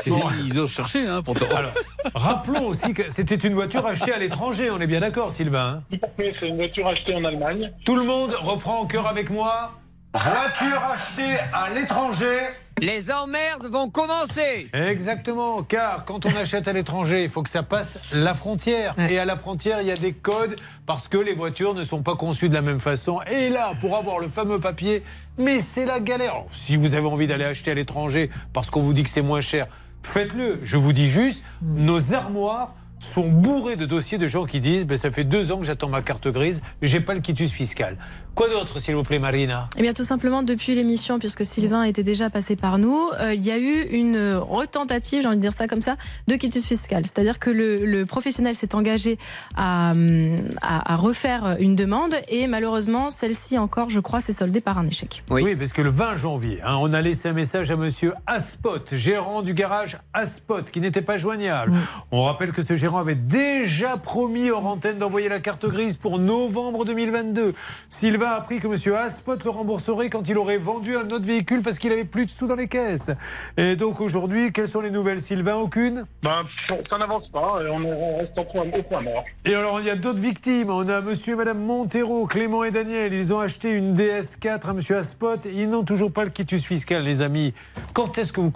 Bon. 0.06 0.20
Ils 0.44 0.60
ont 0.60 0.66
cherché, 0.66 1.06
hein, 1.06 1.22
pourtant. 1.24 1.46
Alors, 1.54 1.72
rappelons 2.14 2.66
aussi 2.66 2.94
que 2.94 3.10
c'était 3.10 3.36
une 3.36 3.54
voiture 3.54 3.86
achetée 3.86 4.12
à 4.12 4.18
l'étranger, 4.18 4.70
on 4.70 4.80
est 4.80 4.86
bien 4.86 5.00
d'accord, 5.00 5.30
Sylvain 5.30 5.82
hein 5.92 5.98
c'est 6.40 6.48
une 6.48 6.56
voiture 6.56 6.86
achetée 6.86 7.14
en 7.14 7.24
Allemagne. 7.24 7.72
Tout 7.84 7.96
le 7.96 8.04
monde 8.04 8.32
reprend 8.40 8.80
en 8.80 8.86
cœur 8.86 9.06
avec 9.06 9.30
moi. 9.30 9.72
Voiture 10.12 10.82
achetée 10.92 11.38
à 11.52 11.70
l'étranger. 11.74 12.40
Les 12.80 13.12
emmerdes 13.12 13.66
vont 13.70 13.90
commencer. 13.90 14.68
Exactement, 14.72 15.62
car 15.62 16.04
quand 16.04 16.26
on 16.26 16.36
achète 16.36 16.66
à 16.66 16.72
l'étranger, 16.72 17.24
il 17.24 17.30
faut 17.30 17.42
que 17.42 17.50
ça 17.50 17.62
passe 17.62 17.98
la 18.12 18.34
frontière. 18.34 18.94
Et 19.10 19.18
à 19.18 19.24
la 19.24 19.36
frontière, 19.36 19.80
il 19.80 19.86
y 19.86 19.92
a 19.92 19.96
des 19.96 20.12
codes 20.12 20.56
parce 20.86 21.06
que 21.06 21.18
les 21.18 21.34
voitures 21.34 21.74
ne 21.74 21.84
sont 21.84 22.02
pas 22.02 22.16
conçues 22.16 22.48
de 22.48 22.54
la 22.54 22.62
même 22.62 22.80
façon. 22.80 23.20
Et 23.30 23.50
là, 23.50 23.72
pour 23.80 23.96
avoir 23.96 24.18
le 24.18 24.28
fameux 24.28 24.58
papier, 24.58 25.02
mais 25.38 25.60
c'est 25.60 25.86
la 25.86 26.00
galère. 26.00 26.32
Alors, 26.32 26.46
si 26.52 26.76
vous 26.76 26.94
avez 26.94 27.06
envie 27.06 27.26
d'aller 27.26 27.44
acheter 27.44 27.70
à 27.70 27.74
l'étranger 27.74 28.30
parce 28.52 28.70
qu'on 28.70 28.82
vous 28.82 28.92
dit 28.92 29.02
que 29.02 29.10
c'est 29.10 29.22
moins 29.22 29.40
cher, 29.40 29.66
faites-le. 30.02 30.60
Je 30.64 30.76
vous 30.76 30.92
dis 30.92 31.08
juste, 31.08 31.44
nos 31.62 32.14
armoires 32.14 32.74
sont 33.02 33.28
bourrées 33.28 33.76
de 33.76 33.84
dossiers 33.84 34.18
de 34.18 34.28
gens 34.28 34.44
qui 34.44 34.60
disent 34.60 34.86
ben, 34.86 34.96
ça 34.96 35.10
fait 35.10 35.24
deux 35.24 35.50
ans 35.52 35.58
que 35.58 35.64
j'attends 35.64 35.88
ma 35.88 36.02
carte 36.02 36.28
grise, 36.28 36.62
j'ai 36.82 37.00
pas 37.00 37.14
le 37.14 37.20
quitus 37.20 37.50
fiscal. 37.50 37.98
Quoi 38.34 38.48
d'autre, 38.48 38.78
s'il 38.78 38.94
vous 38.96 39.02
plaît, 39.02 39.18
Marina? 39.18 39.68
Eh 39.76 39.82
bien, 39.82 39.92
tout 39.92 40.04
simplement, 40.04 40.42
depuis 40.42 40.74
l'émission, 40.74 41.18
puisque 41.18 41.44
Sylvain 41.44 41.82
était 41.82 42.02
déjà 42.02 42.30
passé 42.30 42.56
par 42.56 42.78
nous, 42.78 43.10
euh, 43.20 43.34
il 43.34 43.44
y 43.44 43.50
a 43.50 43.58
eu 43.58 43.82
une 43.90 44.34
retentative, 44.36 45.20
j'ai 45.20 45.28
envie 45.28 45.36
de 45.36 45.42
dire 45.42 45.52
ça 45.52 45.68
comme 45.68 45.82
ça, 45.82 45.96
de 46.28 46.36
quitus 46.36 46.64
fiscal. 46.64 47.04
C'est-à-dire 47.04 47.38
que 47.38 47.50
le, 47.50 47.84
le 47.84 48.06
professionnel 48.06 48.54
s'est 48.54 48.74
engagé 48.74 49.18
à, 49.54 49.90
hum, 49.90 50.36
à, 50.62 50.92
à 50.92 50.96
refaire 50.96 51.56
une 51.60 51.76
demande 51.76 52.14
et 52.28 52.46
malheureusement, 52.46 53.10
celle-ci 53.10 53.58
encore, 53.58 53.90
je 53.90 54.00
crois, 54.00 54.22
s'est 54.22 54.32
soldée 54.32 54.62
par 54.62 54.78
un 54.78 54.86
échec. 54.86 55.24
Oui. 55.28 55.54
parce 55.54 55.74
que 55.74 55.82
le 55.82 55.90
20 55.90 56.16
janvier, 56.16 56.60
hein, 56.64 56.76
on 56.80 56.92
a 56.94 57.02
laissé 57.02 57.28
un 57.28 57.34
message 57.34 57.70
à 57.70 57.76
monsieur 57.76 58.14
Aspot, 58.26 58.94
gérant 58.94 59.42
du 59.42 59.52
garage 59.52 59.98
Aspot, 60.14 60.62
qui 60.70 60.80
n'était 60.80 61.02
pas 61.02 61.18
joignable. 61.18 61.74
On 62.10 62.24
rappelle 62.24 62.52
que 62.52 62.62
ce 62.62 62.76
gérant 62.76 62.98
avait 62.98 63.14
déjà 63.14 63.98
promis 63.98 64.48
hors 64.50 64.66
antenne 64.66 64.96
d'envoyer 64.96 65.28
la 65.28 65.40
carte 65.40 65.66
grise 65.66 65.98
pour 65.98 66.18
novembre 66.18 66.86
2022. 66.86 67.52
Sylvain 67.90 68.21
a 68.24 68.30
appris 68.30 68.60
que 68.60 68.68
monsieur 68.68 68.96
Aspot 68.96 69.36
le 69.44 69.50
rembourserait 69.50 70.10
quand 70.10 70.28
il 70.28 70.38
aurait 70.38 70.58
vendu 70.58 70.96
un 70.96 71.08
autre 71.10 71.24
véhicule 71.24 71.62
parce 71.62 71.78
qu'il 71.78 71.92
avait 71.92 72.04
plus 72.04 72.26
de 72.26 72.30
sous 72.30 72.46
dans 72.46 72.56
les 72.56 72.68
caisses. 72.68 73.10
Et 73.56 73.76
donc 73.76 74.00
aujourd'hui, 74.00 74.52
quelles 74.52 74.68
sont 74.68 74.80
les 74.80 74.90
nouvelles, 74.90 75.20
Sylvain? 75.20 75.56
Aucune? 75.56 76.06
Ben, 76.22 76.42
ça 76.90 76.98
n'avance 76.98 77.28
pas, 77.28 77.58
on 77.70 77.82
on 77.84 78.18
reste 78.18 78.38
au 78.38 78.44
point, 78.44 78.64
au 78.76 78.82
point 78.82 79.00
mort. 79.00 79.24
Et 79.44 79.54
alors, 79.54 79.80
il 79.80 79.86
y 79.86 79.90
a 79.90 79.96
d'autres 79.96 80.20
victimes. 80.20 80.70
On 80.70 80.88
a 80.88 81.00
monsieur 81.00 81.34
et 81.34 81.36
madame 81.36 81.58
Montero, 81.60 82.26
Clément 82.26 82.64
et 82.64 82.70
Daniel. 82.70 83.12
Ils 83.12 83.32
ont 83.32 83.40
acheté 83.40 83.72
une 83.72 83.94
DS4 83.94 84.68
à 84.68 84.72
monsieur 84.72 84.96
Aspot. 84.96 85.44
Ils 85.44 85.68
n'ont 85.68 85.84
toujours 85.84 86.12
pas 86.12 86.24
le 86.24 86.30
quitus 86.30 86.64
fiscal, 86.64 87.02
les 87.02 87.22
amis. 87.22 87.54
Quand 87.92 88.18
est-ce 88.18 88.32
que 88.32 88.40
vous 88.40 88.52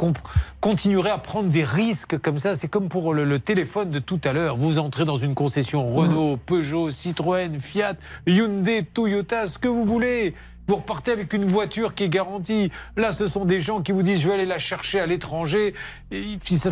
continuerez 0.61 1.11
à 1.11 1.19
prendre 1.19 1.49
des 1.49 1.65
risques 1.65 2.19
comme 2.19 2.39
ça? 2.39 2.55
C'est 2.55 2.69
comme 2.69 2.89
pour 2.89 3.15
le, 3.15 3.25
le 3.25 3.39
téléphone 3.39 3.91
de 3.91 3.99
tout 3.99 4.21
à 4.25 4.33
l'heure. 4.33 4.57
Vous 4.57 4.79
entrez 4.79 5.05
dans 5.05 5.17
une 5.17 5.35
concession 5.35 5.95
Renault, 5.95 6.39
Peugeot, 6.45 6.91
Citroën, 6.91 7.59
Fiat, 7.59 7.95
Hyundai, 8.27 8.85
Toyota, 8.85 9.47
ce 9.57 9.59
que 9.59 9.69
vous 9.69 9.85
voulez. 9.85 10.35
Vous 10.69 10.77
repartez 10.77 11.13
avec 11.13 11.33
une 11.33 11.45
voiture 11.45 11.95
qui 11.95 12.05
est 12.05 12.09
garantie. 12.09 12.71
Là, 12.97 13.13
ce 13.13 13.27
sont 13.27 13.45
des 13.45 13.61
gens 13.61 13.81
qui 13.83 13.93
vous 13.93 14.03
disent 14.03 14.21
je 14.21 14.29
vais 14.29 14.35
aller 14.35 14.47
la 14.47 14.59
chercher 14.59 15.01
à 15.01 15.07
l'étranger. 15.07 15.75
Et 16.11 16.39
puis 16.43 16.59
ça- 16.59 16.71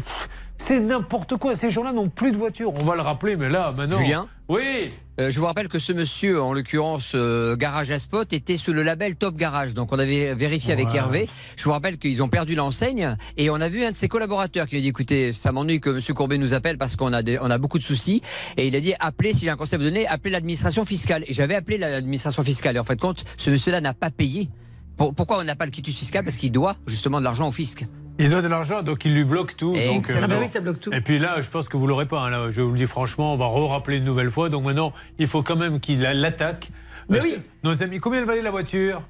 C'est 0.56 0.78
n'importe 0.80 1.36
quoi. 1.36 1.56
Ces 1.56 1.70
gens-là 1.70 1.92
n'ont 1.92 2.08
plus 2.08 2.30
de 2.30 2.36
voiture. 2.36 2.72
On 2.74 2.84
va 2.84 2.94
le 2.94 3.02
rappeler, 3.02 3.36
mais 3.36 3.48
là, 3.48 3.72
maintenant. 3.72 3.98
Julien? 3.98 4.28
Oui. 4.48 4.92
Euh, 5.20 5.30
je 5.30 5.38
vous 5.38 5.46
rappelle 5.46 5.68
que 5.68 5.78
ce 5.78 5.92
monsieur, 5.92 6.42
en 6.42 6.52
l'occurrence 6.52 7.12
euh, 7.14 7.56
Garage 7.56 7.90
à 7.92 7.98
Spot, 8.00 8.32
était 8.32 8.56
sous 8.56 8.72
le 8.72 8.82
label 8.82 9.14
Top 9.14 9.36
Garage. 9.36 9.74
Donc 9.74 9.92
on 9.92 9.98
avait 9.98 10.34
vérifié 10.34 10.72
avec 10.72 10.88
Ouais. 10.88 10.96
Hervé. 10.96 11.28
Je 11.56 11.64
vous 11.64 11.70
rappelle 11.70 11.98
qu'ils 11.98 12.22
ont 12.22 12.28
perdu 12.28 12.54
l'enseigne 12.54 13.16
et 13.36 13.48
on 13.48 13.56
a 13.56 13.68
vu 13.68 13.84
un 13.84 13.92
de 13.92 13.96
ses 13.96 14.08
collaborateurs 14.08 14.66
qui 14.66 14.74
lui 14.74 14.80
a 14.80 14.82
dit 14.82 14.88
écoutez, 14.88 15.32
ça 15.32 15.52
m'ennuie 15.52 15.80
que 15.80 15.90
monsieur 15.90 16.14
Courbet 16.14 16.36
nous 16.36 16.52
appelle 16.52 16.78
parce 16.78 16.96
qu'on 16.96 17.12
a 17.12 17.22
des, 17.22 17.38
on 17.40 17.50
a 17.50 17.58
beaucoup 17.58 17.78
de 17.78 17.84
soucis. 17.84 18.22
Et 18.56 18.66
il 18.66 18.74
a 18.76 18.80
dit 18.80 18.94
appelez, 18.98 19.32
si 19.34 19.44
j'ai 19.44 19.50
un 19.50 19.56
conseil 19.56 19.76
à 19.76 19.78
vous 19.78 19.84
donner, 19.84 20.06
appelez 20.06 20.30
l'administration 20.30 20.84
fiscale. 20.84 21.24
Et 21.28 21.32
j'avais 21.32 21.54
appelé 21.54 21.78
l'administration 21.78 22.42
fiscale. 22.42 22.76
Et 22.76 22.78
en 22.80 22.84
fait, 22.84 23.00
compte, 23.00 23.24
ce 23.36 23.50
monsieur-là 23.50 23.80
n'a 23.80 23.94
pas 23.94 24.10
payé. 24.10 24.48
Pour- 24.96 25.14
pourquoi 25.14 25.38
on 25.40 25.44
n'a 25.44 25.56
pas 25.56 25.64
le 25.64 25.70
quitus 25.70 25.96
fiscal 25.96 26.24
Parce 26.24 26.36
qu'il 26.36 26.52
doit 26.52 26.76
justement 26.86 27.18
de 27.18 27.24
l'argent 27.24 27.48
au 27.48 27.52
fisc. 27.52 27.84
Il 28.18 28.30
donne 28.30 28.44
de 28.44 28.48
l'argent, 28.48 28.82
donc 28.82 29.04
il 29.04 29.12
lui 29.12 29.24
bloque 29.24 29.56
tout. 29.56 29.74
Et 29.74 29.88
donc, 29.88 30.06
ça- 30.06 30.20
Ah 30.22 30.26
bah 30.28 30.36
oui, 30.40 30.46
ça 30.48 30.60
bloque 30.60 30.78
tout. 30.78 30.92
Et 30.92 31.00
puis 31.00 31.18
là, 31.18 31.42
je 31.42 31.50
pense 31.50 31.68
que 31.68 31.76
vous 31.76 31.86
l'aurez 31.88 32.06
pas. 32.06 32.20
hein, 32.20 32.30
là, 32.30 32.50
je 32.50 32.60
vous 32.60 32.70
le 32.72 32.78
dis 32.78 32.86
franchement, 32.86 33.34
on 33.34 33.36
va 33.36 33.46
re-rappeler 33.46 33.96
une 33.98 34.04
nouvelle 34.04 34.30
fois. 34.30 34.48
Donc 34.48 34.64
maintenant, 34.64 34.92
il 35.18 35.26
faut 35.26 35.42
quand 35.42 35.56
même 35.56 35.80
qu'il 35.80 36.00
la- 36.00 36.14
l'attaque. 36.14 36.68
Mais 37.08 37.18
que 37.18 37.26
Nos 37.64 37.82
amis, 37.82 37.98
combien 37.98 38.20
elle 38.20 38.24
valait 38.26 38.40
la 38.42 38.50
voiture 38.52 39.02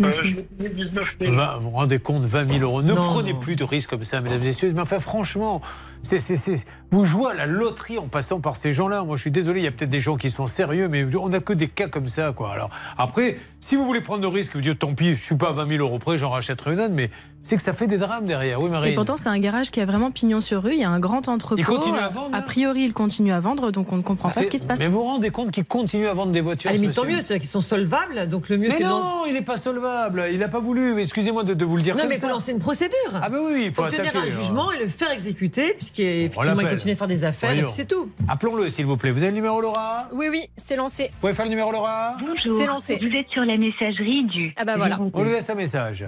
Euh, 0.00 0.10
je 0.12 0.22
l'ai 0.22 0.42
payé 0.42 0.70
19 0.70 1.04
000. 1.20 1.34
20, 1.36 1.58
vous 1.58 1.70
vous 1.70 1.76
rendez 1.76 1.98
compte, 2.00 2.24
20 2.24 2.48
000 2.50 2.62
euros. 2.64 2.82
Ne 2.82 2.94
Non. 2.94 3.02
prenez 3.04 3.32
plus 3.34 3.54
de 3.56 3.62
risques 3.64 3.90
comme 3.90 4.02
ça, 4.04 4.20
mesdames 4.20 4.42
et 4.42 4.46
messieurs. 4.46 4.72
Mais 4.74 4.80
enfin, 4.80 4.98
franchement, 5.00 5.60
c'est, 6.02 6.18
c'est, 6.18 6.36
c'est- 6.36 6.64
vous 6.90 7.04
jouez 7.04 7.32
à 7.32 7.34
la 7.34 7.46
loterie 7.46 7.98
en 7.98 8.08
passant 8.08 8.40
par 8.40 8.56
ces 8.56 8.72
gens-là. 8.72 9.04
Moi, 9.04 9.16
je 9.16 9.22
suis 9.22 9.30
désolé, 9.30 9.60
il 9.60 9.64
y 9.64 9.66
a 9.66 9.70
peut-être 9.70 9.90
des 9.90 10.00
gens 10.00 10.16
qui 10.16 10.30
sont 10.30 10.46
sérieux, 10.46 10.88
mais 10.88 11.04
on 11.16 11.28
n'a 11.28 11.40
que 11.40 11.52
des 11.52 11.68
cas 11.68 11.88
comme 11.88 12.08
ça. 12.08 12.32
Quoi. 12.32 12.52
Alors, 12.52 12.70
après, 12.96 13.36
si 13.60 13.76
vous 13.76 13.84
voulez 13.84 14.00
prendre 14.00 14.22
de 14.22 14.26
risques, 14.26 14.54
vous 14.54 14.62
dites 14.62 14.78
tant 14.78 14.94
pis, 14.94 15.14
je 15.14 15.22
suis 15.22 15.36
pas 15.36 15.50
à 15.50 15.52
20 15.52 15.68
000 15.68 15.80
euros 15.82 15.98
près, 15.98 16.16
j'en 16.16 16.30
rachèterai 16.30 16.72
une 16.72 16.80
autre, 16.80 16.94
mais 16.94 17.10
c'est 17.42 17.56
que 17.56 17.62
ça 17.62 17.72
fait 17.72 17.86
des 17.86 17.98
drames 17.98 18.26
derrière. 18.26 18.60
Oui, 18.62 18.70
Marie. 18.70 18.92
Et 18.92 18.94
pourtant, 18.94 19.16
c'est 19.16 19.28
un 19.28 19.38
garage 19.38 19.70
qui 19.70 19.80
a 19.80 19.86
vraiment 19.86 20.10
pignon 20.10 20.40
sur 20.40 20.62
rue. 20.62 20.72
Il 20.72 20.80
y 20.80 20.84
a 20.84 20.90
un 20.90 20.98
grand 21.00 21.28
entrepôt. 21.28 21.58
Il 21.58 21.64
continue 21.64 21.98
à 21.98 22.08
vendre, 22.08 22.34
A 22.34 22.40
priori, 22.40 22.84
il 22.84 22.92
continue 22.92 23.32
à 23.32 23.40
vendre, 23.40 23.70
donc 23.70 23.92
on 23.92 23.96
ne 23.96 24.02
comprend 24.02 24.30
pas 24.30 24.42
ce 24.42 24.46
qui 24.46 24.58
se 24.58 24.66
passe. 24.66 24.78
Mais 24.78 24.88
vous 24.88 24.98
vous 24.98 25.04
rendez 25.04 25.30
compte 25.30 25.50
qu'ils 25.50 25.64
continuent 25.64 26.08
à 26.08 26.14
vendre 26.14 26.32
des 26.32 26.40
voitures 26.40 26.70
À 26.70 26.72
la 26.72 26.78
limite, 26.78 26.94
ce 26.94 27.00
tant 27.00 27.06
mieux, 27.06 27.16
c'est-à-dire 27.16 27.40
qu'ils 27.40 27.50
sont 27.50 27.60
solvables, 27.60 28.28
donc 28.28 28.48
le 28.48 28.56
mieux 28.56 28.68
Mais 28.68 28.76
c'est 28.76 28.84
non, 28.84 29.24
il 29.26 29.34
n'est 29.34 29.42
pas 29.42 29.56
solvable. 29.56 30.24
Il 30.32 30.38
n'a 30.38 30.48
pas 30.48 30.60
voulu. 30.60 30.94
Mais 30.94 31.02
Excusez-moi 31.02 31.44
de, 31.44 31.54
de 31.54 31.64
vous 31.64 31.76
le 31.76 31.82
dire 31.82 31.94
Non, 31.94 32.00
comme 32.02 32.08
mais 32.10 32.16
il 32.16 32.20
faut 32.20 32.28
lancer 32.28 32.52
une 32.52 32.58
procédure. 32.58 32.96
Ah 33.14 33.28
ben 33.28 33.38
oui, 33.46 33.64
il 33.66 33.72
faut 33.72 33.82
obtenir 33.82 34.12
un 34.14 34.20
hein. 34.20 34.30
jugement 34.30 34.72
et 34.72 34.78
le 34.78 34.88
faire 34.88 35.10
exécuter, 35.10 35.76
puisqu'effectivement, 35.92 36.52
il 36.52 36.56
l'appelle. 36.64 36.76
continue 36.76 36.92
à 36.92 36.96
faire 36.96 37.06
des 37.06 37.24
affaires, 37.24 37.50
et 37.50 37.54
Voyons. 37.54 37.68
puis 37.68 37.76
c'est 37.76 37.88
tout. 37.88 38.10
Appelons-le, 38.28 38.70
s'il 38.70 38.86
vous 38.86 38.96
plaît. 38.96 39.10
Vous 39.10 39.18
avez 39.22 39.30
le 39.30 39.36
numéro, 39.36 39.60
Laura? 39.60 40.08
Oui, 40.12 40.26
oui, 40.30 40.48
c'est 40.56 40.76
lancé. 40.76 41.08
Vous 41.12 41.20
pouvez 41.20 41.34
faire 41.34 41.44
le 41.44 41.50
numéro, 41.50 41.72
Laura? 41.72 42.16
C'est 42.42 42.66
lancé. 42.66 42.96
Vous 43.00 43.16
êtes 43.16 43.28
sur 43.30 43.42
la 43.44 43.56
messagerie 43.56 44.24
du. 44.26 44.52
Ah 44.56 44.64
bah 44.64 44.76
voilà. 44.76 44.98
On 45.12 45.22
lui 45.22 45.30
laisse 45.30 45.48
un 45.50 45.54
message. 45.54 46.06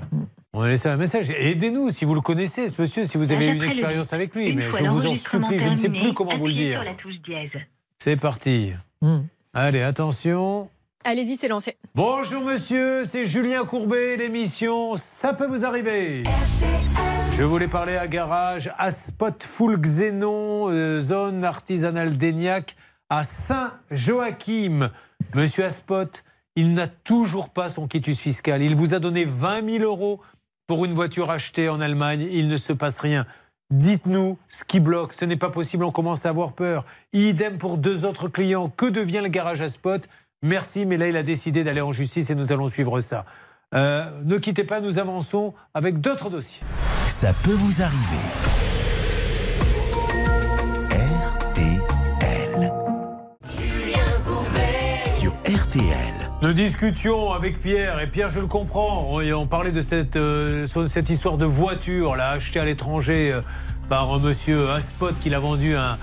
On 0.52 0.64
lui 0.64 0.70
laisse 0.70 0.86
un 0.86 0.96
message. 0.96 1.30
Aidez-nous 1.30 1.90
si 1.90 2.04
vous 2.04 2.14
le 2.14 2.20
connaissez, 2.20 2.68
ce 2.68 2.80
monsieur, 2.80 3.04
si 3.06 3.16
vous 3.18 3.30
avez 3.32 3.46
eu 3.46 3.54
une 3.54 3.60
le- 3.60 3.66
expérience 3.66 4.12
avec 4.12 4.34
lui. 4.34 4.46
Une 4.48 4.56
Mais 4.56 4.68
je 4.76 4.84
vous 4.84 5.06
en 5.06 5.14
supplie, 5.14 5.60
je 5.60 5.68
ne 5.68 5.74
sais 5.76 5.88
plus 5.88 6.12
comment 6.12 6.36
vous 6.36 6.46
le 6.48 6.52
dire. 6.52 6.82
C'est 7.98 8.16
parti. 8.20 8.72
Hmm. 9.00 9.20
Allez, 9.54 9.82
attention. 9.82 10.68
Allez-y, 11.04 11.36
c'est 11.36 11.48
lancé. 11.48 11.76
Bonjour 11.94 12.42
monsieur, 12.42 13.04
c'est 13.06 13.24
Julien 13.24 13.64
Courbet, 13.64 14.16
l'émission 14.18 14.96
Ça 14.96 15.32
peut 15.32 15.46
vous 15.46 15.64
arriver. 15.64 16.24
Je 17.32 17.42
voulais 17.44 17.68
parler 17.68 17.96
à 17.96 18.06
garage 18.06 18.70
Aspot 18.76 19.42
Full 19.42 19.78
Xénon, 19.80 20.68
euh, 20.70 21.00
zone 21.00 21.44
artisanale 21.44 22.16
d'Egnac 22.16 22.76
à 23.08 23.24
Saint-Joachim. 23.24 24.90
Monsieur 25.34 25.64
Aspot, 25.64 26.22
il 26.56 26.74
n'a 26.74 26.86
toujours 26.86 27.50
pas 27.50 27.68
son 27.68 27.88
quitus 27.88 28.18
fiscal. 28.18 28.62
Il 28.62 28.74
vous 28.76 28.94
a 28.94 28.98
donné 28.98 29.24
20 29.24 29.78
000 29.78 29.84
euros 29.84 30.20
pour 30.66 30.84
une 30.84 30.92
voiture 30.92 31.30
achetée 31.30 31.68
en 31.68 31.80
Allemagne. 31.80 32.28
Il 32.30 32.48
ne 32.48 32.56
se 32.56 32.72
passe 32.72 33.00
rien. 33.00 33.26
Dites-nous 33.70 34.36
ce 34.48 34.64
qui 34.64 34.80
bloque. 34.80 35.14
Ce 35.14 35.24
n'est 35.24 35.36
pas 35.36 35.50
possible, 35.50 35.84
on 35.84 35.92
commence 35.92 36.26
à 36.26 36.30
avoir 36.30 36.52
peur. 36.52 36.84
Idem 37.12 37.56
pour 37.56 37.78
deux 37.78 38.04
autres 38.04 38.28
clients. 38.28 38.68
Que 38.68 38.86
devient 38.86 39.20
le 39.22 39.28
garage 39.28 39.60
Aspot 39.60 40.06
Merci, 40.42 40.86
mais 40.86 40.96
là, 40.96 41.08
il 41.08 41.16
a 41.16 41.22
décidé 41.22 41.64
d'aller 41.64 41.82
en 41.82 41.92
justice 41.92 42.30
et 42.30 42.34
nous 42.34 42.50
allons 42.50 42.68
suivre 42.68 43.00
ça. 43.00 43.26
Euh, 43.72 44.04
ne 44.24 44.36
quittez 44.38 44.64
pas, 44.64 44.80
nous 44.80 44.98
avançons 44.98 45.54
avec 45.74 46.00
d'autres 46.00 46.28
dossiers. 46.28 46.62
Ça 47.06 47.32
peut 47.44 47.52
vous 47.52 47.82
arriver. 47.82 48.00
RTL. 52.16 52.72
Sur 55.06 55.32
RTL. 55.44 56.30
Nous 56.42 56.52
discutions 56.52 57.30
avec 57.32 57.60
Pierre, 57.60 58.00
et 58.00 58.08
Pierre, 58.08 58.28
je 58.30 58.40
le 58.40 58.48
comprends. 58.48 59.06
On, 59.08 59.20
et 59.20 59.32
on 59.32 59.46
parlait 59.46 59.70
de 59.70 59.82
cette, 59.82 60.16
euh, 60.16 60.66
cette 60.88 61.08
histoire 61.08 61.38
de 61.38 61.44
voiture, 61.44 62.16
là, 62.16 62.30
achetée 62.30 62.58
à 62.58 62.64
l'étranger 62.64 63.32
euh, 63.32 63.40
par 63.88 64.12
un 64.12 64.18
monsieur 64.18 64.70
Aspot 64.70 65.12
qui 65.20 65.30
l'a 65.30 65.38
vendu 65.38 65.76
à 65.76 65.92
un, 65.92 65.98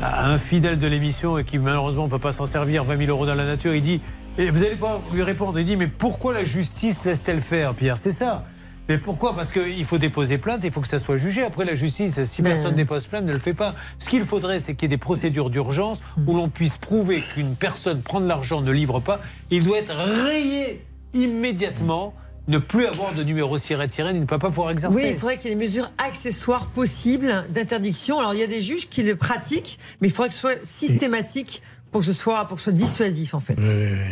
à 0.00 0.30
un 0.30 0.38
fidèle 0.38 0.78
de 0.78 0.86
l'émission 0.86 1.36
et 1.36 1.44
qui 1.44 1.58
malheureusement 1.58 2.04
ne 2.04 2.10
peut 2.10 2.18
pas 2.18 2.32
s'en 2.32 2.46
servir, 2.46 2.84
20 2.84 2.96
000 2.96 3.10
euros 3.10 3.26
dans 3.26 3.34
la 3.34 3.44
nature. 3.44 3.74
Il 3.74 3.82
dit, 3.82 4.00
et 4.38 4.50
vous 4.50 4.60
n'allez 4.60 4.76
pas 4.76 5.00
lui 5.12 5.22
répondre, 5.22 5.58
il 5.58 5.64
dit, 5.64 5.76
mais 5.76 5.88
pourquoi 5.88 6.32
la 6.32 6.44
justice 6.44 7.04
laisse-t-elle 7.04 7.40
faire, 7.40 7.74
Pierre? 7.74 7.98
C'est 7.98 8.12
ça. 8.12 8.44
Mais 8.88 8.98
pourquoi? 8.98 9.36
Parce 9.36 9.52
qu'il 9.52 9.84
faut 9.84 9.98
déposer 9.98 10.38
plainte, 10.38 10.62
il 10.64 10.72
faut 10.72 10.80
que 10.80 10.88
ça 10.88 10.98
soit 10.98 11.16
jugé. 11.16 11.44
Après, 11.44 11.64
la 11.64 11.74
justice, 11.74 12.24
si 12.24 12.42
personne 12.42 12.74
dépose 12.74 13.06
plainte, 13.06 13.24
ne 13.24 13.32
le 13.32 13.38
fait 13.38 13.54
pas. 13.54 13.74
Ce 13.98 14.08
qu'il 14.08 14.24
faudrait, 14.24 14.58
c'est 14.58 14.74
qu'il 14.74 14.82
y 14.82 14.86
ait 14.86 14.96
des 14.96 14.98
procédures 14.98 15.50
d'urgence 15.50 16.00
où 16.26 16.34
l'on 16.34 16.48
puisse 16.48 16.78
prouver 16.78 17.22
qu'une 17.32 17.54
personne 17.54 18.02
prend 18.02 18.20
de 18.20 18.26
l'argent, 18.26 18.60
ne 18.60 18.72
livre 18.72 18.98
pas. 18.98 19.20
Il 19.50 19.62
doit 19.64 19.78
être 19.78 19.94
rayé 19.94 20.84
immédiatement, 21.14 22.14
ne 22.48 22.58
plus 22.58 22.86
avoir 22.86 23.14
de 23.14 23.22
numéro 23.22 23.56
sirène-sirène, 23.56 24.16
il 24.16 24.22
ne 24.22 24.26
peut 24.26 24.38
pas 24.38 24.48
pouvoir 24.48 24.70
exercer. 24.70 24.96
Oui, 24.96 25.10
il 25.10 25.16
faudrait 25.16 25.36
qu'il 25.36 25.50
y 25.50 25.52
ait 25.52 25.56
des 25.56 25.64
mesures 25.64 25.92
accessoires 25.98 26.66
possibles 26.66 27.44
d'interdiction. 27.50 28.18
Alors, 28.18 28.34
il 28.34 28.40
y 28.40 28.42
a 28.42 28.48
des 28.48 28.62
juges 28.62 28.88
qui 28.88 29.04
le 29.04 29.14
pratiquent, 29.14 29.78
mais 30.00 30.08
il 30.08 30.10
faudrait 30.10 30.28
que 30.28 30.34
ce 30.34 30.40
soit 30.40 30.66
systématique 30.66 31.62
pour 31.92 32.00
que 32.00 32.06
ce 32.06 32.12
soit, 32.12 32.44
pour 32.46 32.56
que 32.56 32.60
ce 32.62 32.70
soit 32.70 32.72
dissuasif, 32.72 33.34
en 33.34 33.40
fait. 33.40 33.56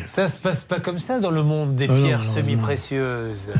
Ça 0.06 0.28
se 0.28 0.38
passe 0.38 0.62
pas 0.64 0.78
comme 0.78 0.98
ça 1.00 1.18
dans 1.18 1.30
le 1.32 1.42
monde 1.42 1.74
des 1.74 1.86
Ah 1.90 1.94
pierres 1.94 2.20
non, 2.20 2.26
non. 2.26 2.34
semi-précieuses. 2.34 3.50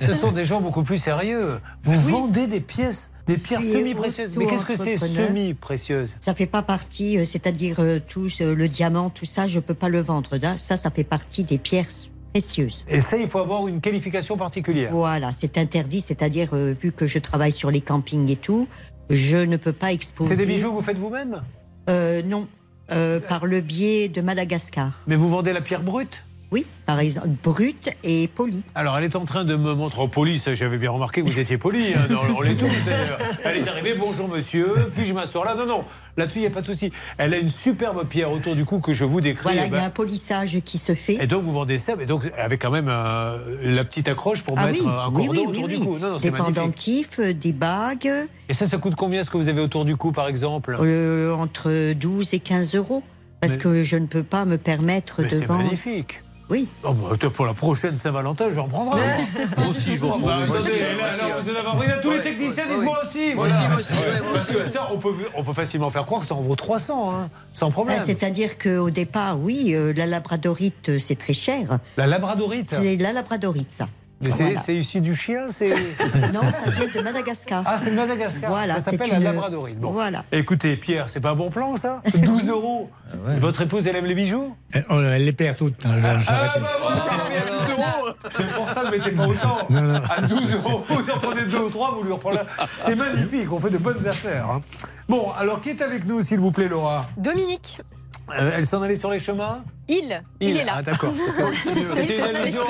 Ce 0.00 0.12
sont 0.12 0.30
des 0.32 0.44
gens 0.44 0.60
beaucoup 0.60 0.82
plus 0.82 0.98
sérieux. 0.98 1.58
Vous 1.82 1.98
vendez 2.00 2.46
des 2.46 2.60
pièces, 2.60 3.10
des 3.26 3.38
pierres 3.38 3.60
Oui, 3.62 3.72
semi-précieuses. 3.72 4.30
Mais 4.36 4.46
qu'est-ce 4.46 4.64
que 4.66 4.76
c'est 4.76 4.96
semi-précieuses? 4.98 6.16
Ça 6.20 6.34
fait 6.34 6.46
pas 6.46 6.62
partie, 6.62 7.18
euh, 7.18 7.24
c'est-à-dire 7.24 7.76
euh, 7.80 7.98
tout 8.06 8.28
ce- 8.28 8.44
le 8.44 8.68
diamant, 8.68 9.10
tout 9.10 9.24
ça, 9.24 9.46
je 9.46 9.60
peux 9.60 9.74
pas 9.74 9.88
le 9.88 10.00
vendre. 10.00 10.38
Ça, 10.38 10.58
ça, 10.58 10.76
ça 10.76 10.90
fait 10.90 11.04
partie 11.04 11.42
des 11.42 11.58
pierres 11.58 11.86
précieuses. 12.32 12.84
Et 12.88 13.00
ça, 13.00 13.16
il 13.16 13.28
faut 13.28 13.38
avoir 13.38 13.66
une 13.66 13.80
qualification 13.80 14.36
particulière. 14.36 14.90
Voilà, 14.92 15.32
c'est 15.32 15.56
interdit, 15.56 16.00
c'est-à-dire 16.00 16.50
euh, 16.52 16.74
vu 16.80 16.92
que 16.92 17.06
je 17.06 17.18
travaille 17.18 17.52
sur 17.52 17.70
les 17.70 17.80
campings 17.80 18.30
et 18.30 18.36
tout, 18.36 18.68
je 19.08 19.36
ne 19.38 19.56
peux 19.56 19.72
pas 19.72 19.92
exposer. 19.92 20.30
C'est 20.36 20.44
des 20.44 20.52
bijoux 20.52 20.68
que 20.70 20.74
vous 20.76 20.82
faites 20.82 20.98
vous-même? 20.98 21.42
Euh, 21.88 22.22
Non, 22.22 22.46
euh, 22.90 23.20
par 23.20 23.46
le 23.46 23.60
biais 23.60 24.08
de 24.08 24.20
Madagascar. 24.20 25.02
Mais 25.06 25.16
vous 25.16 25.28
vendez 25.28 25.52
la 25.52 25.60
pierre 25.60 25.82
brute? 25.82 26.24
Oui, 26.54 26.66
par 26.86 27.00
exemple, 27.00 27.30
brute 27.42 27.90
et 28.04 28.28
polie. 28.28 28.62
Alors, 28.76 28.96
elle 28.96 29.02
est 29.02 29.16
en 29.16 29.24
train 29.24 29.42
de 29.42 29.56
me 29.56 29.74
montrer 29.74 30.00
en 30.02 30.06
poli, 30.06 30.38
ça 30.38 30.54
j'avais 30.54 30.78
bien 30.78 30.92
remarqué 30.92 31.20
que 31.20 31.26
vous 31.26 31.40
étiez 31.40 31.58
poli, 31.58 31.92
hein, 31.94 32.06
dans, 32.08 32.20
on 32.32 32.42
l'est 32.42 32.54
tous. 32.54 32.66
Elle, 32.86 33.16
elle 33.44 33.56
est 33.64 33.68
arrivée, 33.68 33.94
bonjour 33.98 34.28
monsieur, 34.28 34.72
puis 34.94 35.04
je 35.04 35.12
m'assois 35.12 35.44
là? 35.44 35.56
Non, 35.56 35.66
non, 35.66 35.84
là-dessus, 36.16 36.38
il 36.38 36.42
n'y 36.42 36.46
a 36.46 36.50
pas 36.50 36.60
de 36.60 36.66
souci. 36.66 36.92
Elle 37.18 37.34
a 37.34 37.38
une 37.38 37.50
superbe 37.50 38.06
pierre 38.06 38.30
autour 38.30 38.54
du 38.54 38.64
cou 38.64 38.78
que 38.78 38.92
je 38.92 39.04
vous 39.04 39.20
décris. 39.20 39.42
Voilà, 39.42 39.62
Eh 39.64 39.66
il 39.66 39.72
y 39.72 39.76
a 39.76 39.80
ben, 39.80 39.86
un 39.86 39.90
polissage 39.90 40.60
qui 40.64 40.78
se 40.78 40.94
fait. 40.94 41.14
Et 41.20 41.26
donc 41.26 41.42
vous 41.42 41.50
vendez 41.52 41.78
ça, 41.78 41.96
mais 41.96 42.06
donc 42.06 42.30
avec 42.38 42.62
quand 42.62 42.70
même 42.70 42.86
euh, 42.88 43.38
la 43.74 43.84
petite 43.84 44.06
accroche 44.06 44.44
pour 44.44 44.56
Ah 44.56 44.66
mettre 44.66 44.78
oui, 44.80 44.86
un 44.88 45.10
cordon 45.10 45.30
oui, 45.32 45.38
autour 45.48 45.66
du 45.66 45.78
cou. 45.80 45.98
Non, 45.98 46.10
non, 46.10 46.16
des 46.18 46.22
c'est 46.22 46.30
pendentifs, 46.30 47.18
euh, 47.18 47.32
des 47.32 47.52
bagues, 47.52 48.08
Et 48.48 48.54
ça, 48.54 48.66
ça 48.66 48.76
coûte 48.78 48.94
combien 48.94 49.24
ce 49.24 49.30
que 49.30 49.38
vous 49.38 49.48
avez 49.48 49.60
autour 49.60 49.84
du 49.84 49.96
cou, 49.96 50.12
par 50.12 50.28
exemple? 50.28 50.76
Euh, 50.80 51.32
entre 51.34 51.94
12 51.94 52.32
et 52.34 52.38
15 52.38 52.76
euros. 52.76 53.02
Parce 53.40 53.54
Mais- 53.54 53.58
que 53.62 53.82
je 53.82 53.96
ne 53.96 54.06
peux 54.06 54.22
pas 54.22 54.46
me 54.46 54.56
permettre 54.56 55.20
Mais 55.20 55.28
de 55.28 55.34
c'est 55.40 55.44
vendre. 55.44 55.64
magnifique. 55.64 56.22
Oui. 56.50 56.68
Oh, 56.82 56.92
bah, 56.92 57.28
pour 57.30 57.46
la 57.46 57.54
prochaine 57.54 57.96
Saint-Valentin, 57.96 58.46
je 58.50 58.54
vais 58.54 58.60
en 58.60 58.68
prendre 58.68 58.94
un. 58.94 59.60
Moi 59.60 59.70
aussi, 59.70 59.96
je 59.96 60.00
vais 60.00 60.06
en 60.06 60.18
prendre 60.18 60.26
Bah, 60.26 60.38
attendez, 60.44 60.72
vous 60.72 61.50
hein. 61.50 61.76
avez. 61.80 62.00
Tous 62.02 62.10
les 62.12 62.20
techniciens 62.22 62.66
disent 62.66 62.82
moi 62.82 63.00
aussi. 63.04 63.34
Moi 63.34 63.46
aussi, 63.46 63.94
Parce 64.32 64.46
que 64.46 64.66
ça, 64.66 64.88
on 64.92 64.98
peut, 64.98 65.14
on 65.34 65.42
peut 65.42 65.54
facilement 65.54 65.90
faire 65.90 66.04
croire 66.04 66.20
que 66.20 66.26
ça 66.26 66.34
en 66.34 66.42
vaut 66.42 66.54
300, 66.56 67.14
hein, 67.14 67.30
sans 67.54 67.70
problème. 67.70 67.98
Ah, 68.00 68.04
C'est-à-dire 68.04 68.58
qu'au 68.58 68.90
départ, 68.90 69.40
oui, 69.40 69.74
euh, 69.74 69.94
la 69.96 70.06
labradorite, 70.06 70.90
euh, 70.90 70.98
c'est 70.98 71.16
très 71.18 71.32
cher. 71.34 71.78
La 71.96 72.06
labradorite 72.06 72.68
C'est 72.68 72.96
la 72.96 73.12
labradorite, 73.12 73.72
ça. 73.72 73.88
Mais 74.20 74.30
c'est 74.30 74.44
Voilà. 74.44 74.60
c'est 74.60 74.76
issu 74.76 75.00
du 75.00 75.14
chien 75.14 75.46
c'est... 75.48 75.68
Non, 76.32 76.40
ça 76.50 76.70
vient 76.70 76.86
de 76.94 77.00
Madagascar. 77.00 77.62
Ah, 77.66 77.78
c'est 77.78 77.90
de 77.90 77.96
Madagascar. 77.96 78.48
Voilà, 78.50 78.74
ça 78.74 78.80
s'appelle 78.92 79.10
la 79.10 79.16
une- 79.18 79.22
labradorite. 79.24 79.78
Bon. 79.78 79.90
Voilà. 79.90 80.24
Écoutez, 80.32 80.76
Pierre, 80.76 81.08
c'est 81.10 81.20
pas 81.20 81.30
un 81.30 81.34
bon 81.34 81.50
plan, 81.50 81.76
ça 81.76 82.00
12 82.14 82.48
euros. 82.48 82.90
Votre 83.38 83.62
épouse, 83.62 83.86
elle 83.86 83.96
aime 83.96 84.06
les 84.06 84.14
bijoux 84.14 84.56
Elle, 84.72 84.84
on- 84.88 85.00
elle 85.02 85.24
les 85.24 85.32
perd 85.32 85.56
toutes. 85.58 85.84
hein, 85.84 85.96
Ah, 86.02 86.08
arrêté. 86.32 86.60
bah, 86.60 86.68
voilà, 86.80 87.04
mais 87.28 87.36
à 87.36 87.44
12 87.44 87.70
euros 87.72 88.14
C'est 88.30 88.50
pour 88.52 88.70
ça, 88.70 88.84
ne 88.84 88.90
mettez 88.90 89.10
pas 89.10 89.26
autant. 89.26 89.58
Non, 89.70 89.82
non. 89.82 90.00
À 90.08 90.20
12 90.22 90.52
euros, 90.54 90.84
vous 90.88 91.10
en 91.10 91.18
prenez 91.18 91.44
deux 91.46 91.58
ou 91.58 91.68
trois, 91.70 91.92
vous 91.96 92.02
lui 92.04 92.12
reprenez. 92.12 92.40
C'est 92.78 92.94
magnifique, 92.96 93.52
on 93.52 93.58
fait 93.58 93.70
de 93.70 93.78
bonnes 93.78 94.06
affaires. 94.06 94.48
hein. 94.50 94.62
Bon, 95.08 95.30
alors 95.38 95.60
qui 95.60 95.70
est 95.70 95.82
avec 95.82 96.06
nous, 96.06 96.22
s'il 96.22 96.38
vous 96.40 96.50
plaît, 96.52 96.68
Laura? 96.68 97.04
Dominique, 97.18 97.80
Euh, 98.30 98.52
Elle 98.56 98.66
s'en 98.66 98.80
allait 98.82 98.96
sur 98.96 99.10
les 99.10 99.18
chemins? 99.20 99.64
Il, 99.88 100.22
il, 100.40 100.56
est 100.56 100.64
là. 100.64 100.74
Ah, 100.76 100.82
d'accord. 100.82 101.12
C'était 101.94 102.18
une, 102.18 102.36
allusion- 102.36 102.62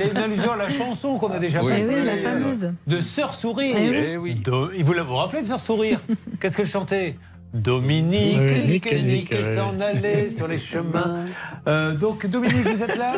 une 0.00 0.50
à 0.50 0.56
la 0.56 0.70
chanson 0.70 1.18
qu'on 1.18 1.28
a 1.28 1.38
déjà 1.38 1.62
Oui. 1.62 1.72
passée. 1.72 1.94
Oui, 2.00 2.04
la 2.04 2.16
fameuse. 2.16 2.72
De 2.86 3.00
Sœur 3.00 3.34
Sourire. 3.34 3.76
Eh 3.78 4.16
oui. 4.16 4.40
Eh 4.46 4.78
Il 4.78 4.84
vous, 4.84 4.92
la- 4.94 5.02
vous 5.02 5.08
vous 5.10 5.16
rappelez 5.16 5.42
de 5.42 5.46
Sœur 5.46 5.60
Sourire? 5.60 6.00
Qu'est-ce 6.40 6.56
qu'elle 6.56 6.66
chantait? 6.66 7.16
Dominique, 7.52 8.38
Oui, 8.40 8.66
Nick, 8.66 8.84
Nick, 8.86 8.92
Nick, 8.92 9.04
Nick, 9.04 9.30
ouais. 9.32 9.54
s'en 9.56 9.78
allait 9.80 10.28
sur 10.30 10.48
les 10.48 10.58
chemins. 10.58 11.24
Euh, 11.66 11.94
donc, 11.94 12.26
Dominique, 12.26 12.66
vous 12.66 12.82
êtes 12.82 12.96
là? 12.96 13.14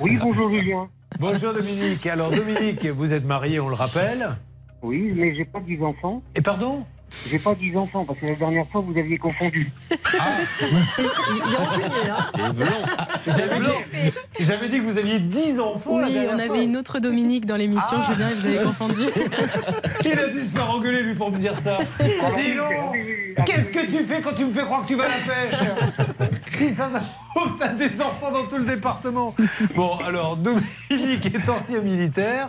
Oui, 0.00 0.18
bonjour 0.20 0.50
Julien. 0.52 0.86
Bonjour 1.18 1.54
Dominique. 1.54 2.06
Alors, 2.06 2.30
Dominique, 2.30 2.84
vous 2.84 3.14
êtes 3.14 3.24
marié, 3.24 3.58
on 3.58 3.70
le 3.70 3.74
rappelle. 3.74 4.28
Oui, 4.82 5.12
mais 5.16 5.34
j'ai 5.34 5.46
pas 5.46 5.60
10 5.60 5.82
enfants. 5.82 6.22
Et 6.36 6.42
pardon? 6.42 6.84
J'ai 7.28 7.38
pas 7.38 7.54
10 7.54 7.76
enfants 7.76 8.04
parce 8.04 8.18
que 8.20 8.26
la 8.26 8.34
dernière 8.34 8.66
fois 8.68 8.80
vous 8.80 8.96
aviez 8.96 9.18
confondu. 9.18 9.70
Il 9.90 9.96
est 10.16 11.56
rancunier, 11.56 12.10
hein 12.10 12.52
J'avais 13.26 13.60
dit, 13.60 14.12
j'avais 14.40 14.68
dit 14.68 14.78
que 14.78 14.84
vous 14.84 14.98
aviez 14.98 15.18
10 15.20 15.60
enfants 15.60 15.98
la 15.98 16.06
Oui, 16.06 16.18
on 16.30 16.34
fois. 16.38 16.42
avait 16.54 16.64
une 16.64 16.76
autre 16.76 16.98
Dominique 17.00 17.44
dans 17.46 17.56
l'émission, 17.56 17.98
Ah. 18.00 18.12
Julien, 18.12 18.28
et 18.28 18.34
vous 18.34 18.46
avez 18.46 18.58
confondu. 18.64 19.02
Il 20.04 20.18
a 20.18 20.28
dû 20.28 20.40
se 20.40 20.56
faire 20.56 20.70
engueuler, 20.70 21.02
lui, 21.02 21.14
pour 21.14 21.30
me 21.32 21.38
dire 21.38 21.58
ça. 21.58 21.78
Dis 22.00 22.54
donc, 22.54 23.44
qu'est-ce 23.46 23.70
que 23.70 23.86
tu 23.86 24.04
fais 24.04 24.20
quand 24.20 24.34
tu 24.34 24.44
me 24.44 24.52
fais 24.52 24.62
croire 24.64 24.82
que 24.82 24.86
tu 24.88 24.94
vas 24.94 25.04
à 25.04 25.08
la 25.08 25.14
pêche? 25.14 26.38
Si 26.52 26.68
ça 26.70 26.88
va, 26.88 27.02
t'as 27.58 27.68
des 27.74 28.00
enfants 28.00 28.32
dans 28.32 28.44
tout 28.44 28.56
le 28.58 28.64
département. 28.64 29.34
Bon, 29.76 29.90
alors, 30.06 30.36
Dominique 30.36 31.26
est 31.26 31.48
ancien 31.48 31.80
militaire. 31.80 32.48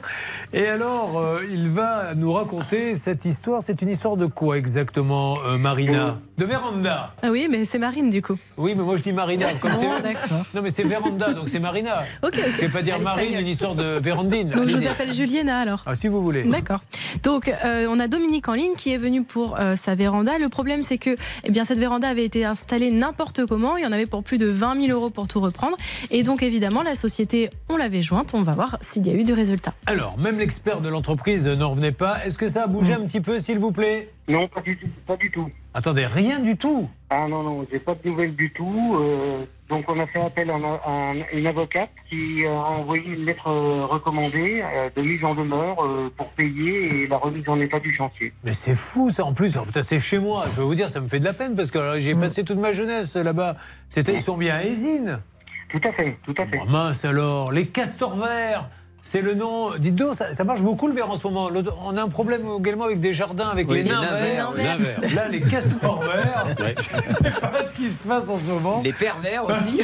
Et 0.54 0.68
alors, 0.68 1.20
euh, 1.20 1.42
il 1.52 1.70
va 1.70 2.16
nous 2.16 2.34
raconter 2.34 2.96
cette 2.96 3.26
histoire. 3.26 3.62
C'est 3.62 3.82
une 3.82 3.90
histoire 3.90 4.18
de 4.18 4.26
quoi 4.26 4.58
exactement, 4.58 5.38
euh, 5.46 5.58
Marina 5.58 6.20
De 6.38 6.46
véranda. 6.46 7.14
Ah 7.22 7.30
oui, 7.30 7.48
mais 7.50 7.66
c'est 7.66 7.78
Marine 7.80 8.10
du 8.10 8.22
coup. 8.22 8.38
Oui, 8.58 8.74
mais 8.76 8.84
moi 8.84 8.98
je 8.98 9.04
dis 9.04 9.14
Marina. 9.14 9.48
Comme 9.62 9.72
Oh, 9.76 9.80
c'est- 9.98 10.02
d'accord. 10.04 10.46
non, 10.54 10.62
mais 10.62 10.70
c'est 10.70 10.84
véranda, 10.84 11.34
donc 11.34 11.50
c'est 11.50 11.60
Marina. 11.60 12.02
Ok, 12.24 12.34
ok. 12.34 12.36
Je 12.36 12.56
ne 12.56 12.68
vais 12.68 12.70
pas 12.70 12.82
dire 12.82 13.00
Marine, 13.00 13.38
une 13.40 13.48
histoire 13.48 13.76
de 13.76 14.00
vérandine. 14.00 14.50
Donc 14.50 14.68
je 14.68 14.76
vous 14.76 14.88
appelle 14.88 15.14
Juliena 15.14 15.60
alors. 15.60 15.84
Ah, 15.86 15.96
si 15.96 16.08
vous 16.08 16.22
voulez. 16.22 16.44
D'accord. 16.44 16.82
Donc 17.24 17.48
euh, 17.66 17.88
on 17.90 18.00
a 18.00 18.08
Dominique 18.08 18.48
en 18.48 18.54
ligne 18.54 18.76
qui 18.76 18.92
est 18.94 18.98
venu 18.98 19.24
pour 19.24 19.58
euh, 19.60 19.76
sa 19.76 19.96
véranda. 19.96 20.38
Le 20.40 20.50
problème 20.50 20.84
c'est 20.84 20.98
que 20.98 21.16
eh 21.44 21.52
bien 21.52 21.66
cette 21.66 21.80
véranda 21.80 22.08
avait 22.08 22.26
été 22.26 22.46
installée 22.46 22.92
n'importe 22.92 23.46
comment. 23.46 23.78
Il 23.78 23.84
y 23.84 23.88
en 23.88 23.92
avait 23.92 24.06
pour 24.06 24.24
plus 24.24 24.38
de 24.38 24.48
20 24.48 24.69
000 24.76 24.88
euros 24.98 25.10
pour 25.10 25.28
tout 25.28 25.40
reprendre. 25.40 25.78
Et 26.12 26.24
donc 26.24 26.44
évidemment 26.44 26.84
la 26.84 26.96
société 26.96 27.50
on 27.70 27.78
l'avait 27.78 28.02
jointe. 28.02 28.32
On 28.34 28.41
va 28.41 28.54
voir 28.54 28.78
s'il 28.82 29.06
y 29.08 29.10
a 29.10 29.14
eu 29.14 29.24
du 29.24 29.34
résultat. 29.34 29.74
Alors, 29.86 30.18
même 30.18 30.38
l'expert 30.40 30.82
de 30.82 30.90
l'entreprise 30.90 31.48
n'en 31.48 31.70
revenait 31.72 31.91
pas. 31.91 32.24
Est-ce 32.26 32.38
que 32.38 32.48
ça 32.48 32.64
a 32.64 32.68
bougé 32.68 32.94
un 32.94 33.02
petit 33.02 33.22
peu, 33.22 33.40
s'il 33.40 33.60
vous 33.60 33.72
plaît? 33.72 34.10
Non, 34.28 34.48
pas 34.48 34.62
du 34.62 34.78
tout. 34.78 34.88
Pas 35.08 35.18
du 35.18 35.32
tout. 35.32 35.50
Attendez, 35.74 36.06
rien 36.06 36.40
du 36.40 36.56
tout? 36.58 36.90
Ah 37.10 37.26
non, 37.30 37.44
non, 37.44 37.66
j'ai 37.72 37.80
pas 37.80 37.96
de 37.96 38.08
nouvelles 38.10 38.36
du 38.36 38.52
tout. 38.52 38.98
euh, 39.00 39.44
donc 39.70 39.86
on 39.88 40.00
a 40.00 40.08
fait 40.08 40.20
appel 40.22 40.50
à, 40.50 40.56
un- 40.56 40.80
à 40.84 40.90
un- 41.12 41.26
une 41.38 41.48
avocate 41.48 41.90
qui 42.10 42.46
a 42.46 42.52
envoyé 42.52 43.06
une 43.06 43.26
lettre 43.26 43.48
euh, 43.48 43.86
recommandée 43.86 44.62
euh, 44.64 44.90
de 44.96 45.02
mise 45.02 45.24
en 45.24 45.36
demeure 45.36 45.84
euh, 45.86 46.12
pour 46.18 46.28
payer 46.30 47.04
et 47.04 47.08
la 47.08 47.18
remise 47.18 47.48
en 47.48 47.60
état 47.62 47.80
du 47.80 47.94
chantier. 47.96 48.34
Mais 48.44 48.54
c'est 48.54 48.76
fou 48.76 49.10
ça 49.10 49.24
en 49.26 49.34
plus. 49.34 49.58
C'est 49.82 50.00
chez 50.00 50.20
moi. 50.20 50.44
Je 50.52 50.58
vais 50.62 50.64
vous 50.66 50.76
dire, 50.76 50.90
ça 50.90 51.00
me 51.00 51.08
fait 51.08 51.20
de 51.20 51.26
la 51.26 51.34
peine 51.34 51.56
parce 51.56 51.72
que 51.72 52.00
j'ai 52.00 52.16
passé 52.16 52.44
toute 52.44 52.60
ma 52.60 52.72
jeunesse 52.74 53.16
là-bas. 53.16 53.56
C'était, 53.88 54.14
ils 54.16 54.22
sont 54.22 54.38
bien 54.38 54.56
à 54.56 54.64
Ésine. 54.64 55.22
Tout 55.70 55.82
à 55.84 55.91
fait, 55.91 56.18
tout 56.24 56.34
à 56.40 56.48
fait. 56.48 56.58
Oh, 56.62 56.66
mince 56.68 57.06
alors, 57.06 57.52
les 57.52 57.68
castors 57.68 58.16
verts 58.18 58.68
c'est 59.11 59.22
le 59.22 59.34
nom. 59.34 59.72
Dites 59.80 59.95
donc, 59.95 60.14
ça, 60.14 60.31
ça 60.34 60.44
marche 60.44 60.61
beaucoup 60.61 60.88
le 60.88 60.94
verre 60.94 61.10
en 61.10 61.18
ce 61.18 61.23
moment. 61.26 61.49
Le- 61.49 61.64
on 61.84 61.98
a 61.98 62.02
un 62.03 62.07
problème 62.10 62.44
également 62.60 62.86
avec 62.86 62.99
des 62.99 63.14
jardins, 63.15 63.48
avec 63.49 63.68
Oui, 63.68 63.77
les 63.77 63.84
les 63.84 63.90
nains 63.90 64.02
nains 64.02 64.11
verts. 64.11 64.52
les 64.56 64.64
nains 64.64 64.77
verts. 64.77 64.99
Là, 65.15 65.27
les 65.30 65.41
castors 65.41 66.02
verts. 66.03 66.45
Ouais. 66.60 66.76
Je 67.07 67.14
sais 67.14 67.31
pas 67.31 67.68
ce 67.68 67.73
qui 67.73 67.90
se 67.90 68.03
passe 68.03 68.30
en 68.30 68.38
ce 68.38 68.44
moment. 68.49 68.81
Les 68.84 68.94
pervers 68.94 69.44
aussi. 69.48 69.81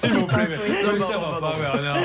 S'il 0.00 0.12
vous 0.12 0.26
plaît. 0.26 0.48
mais- 0.48 0.56
mais 0.92 0.98
ça 1.00 1.18
va 1.18 1.40
pas, 1.40 1.54
Bernard. 1.58 1.96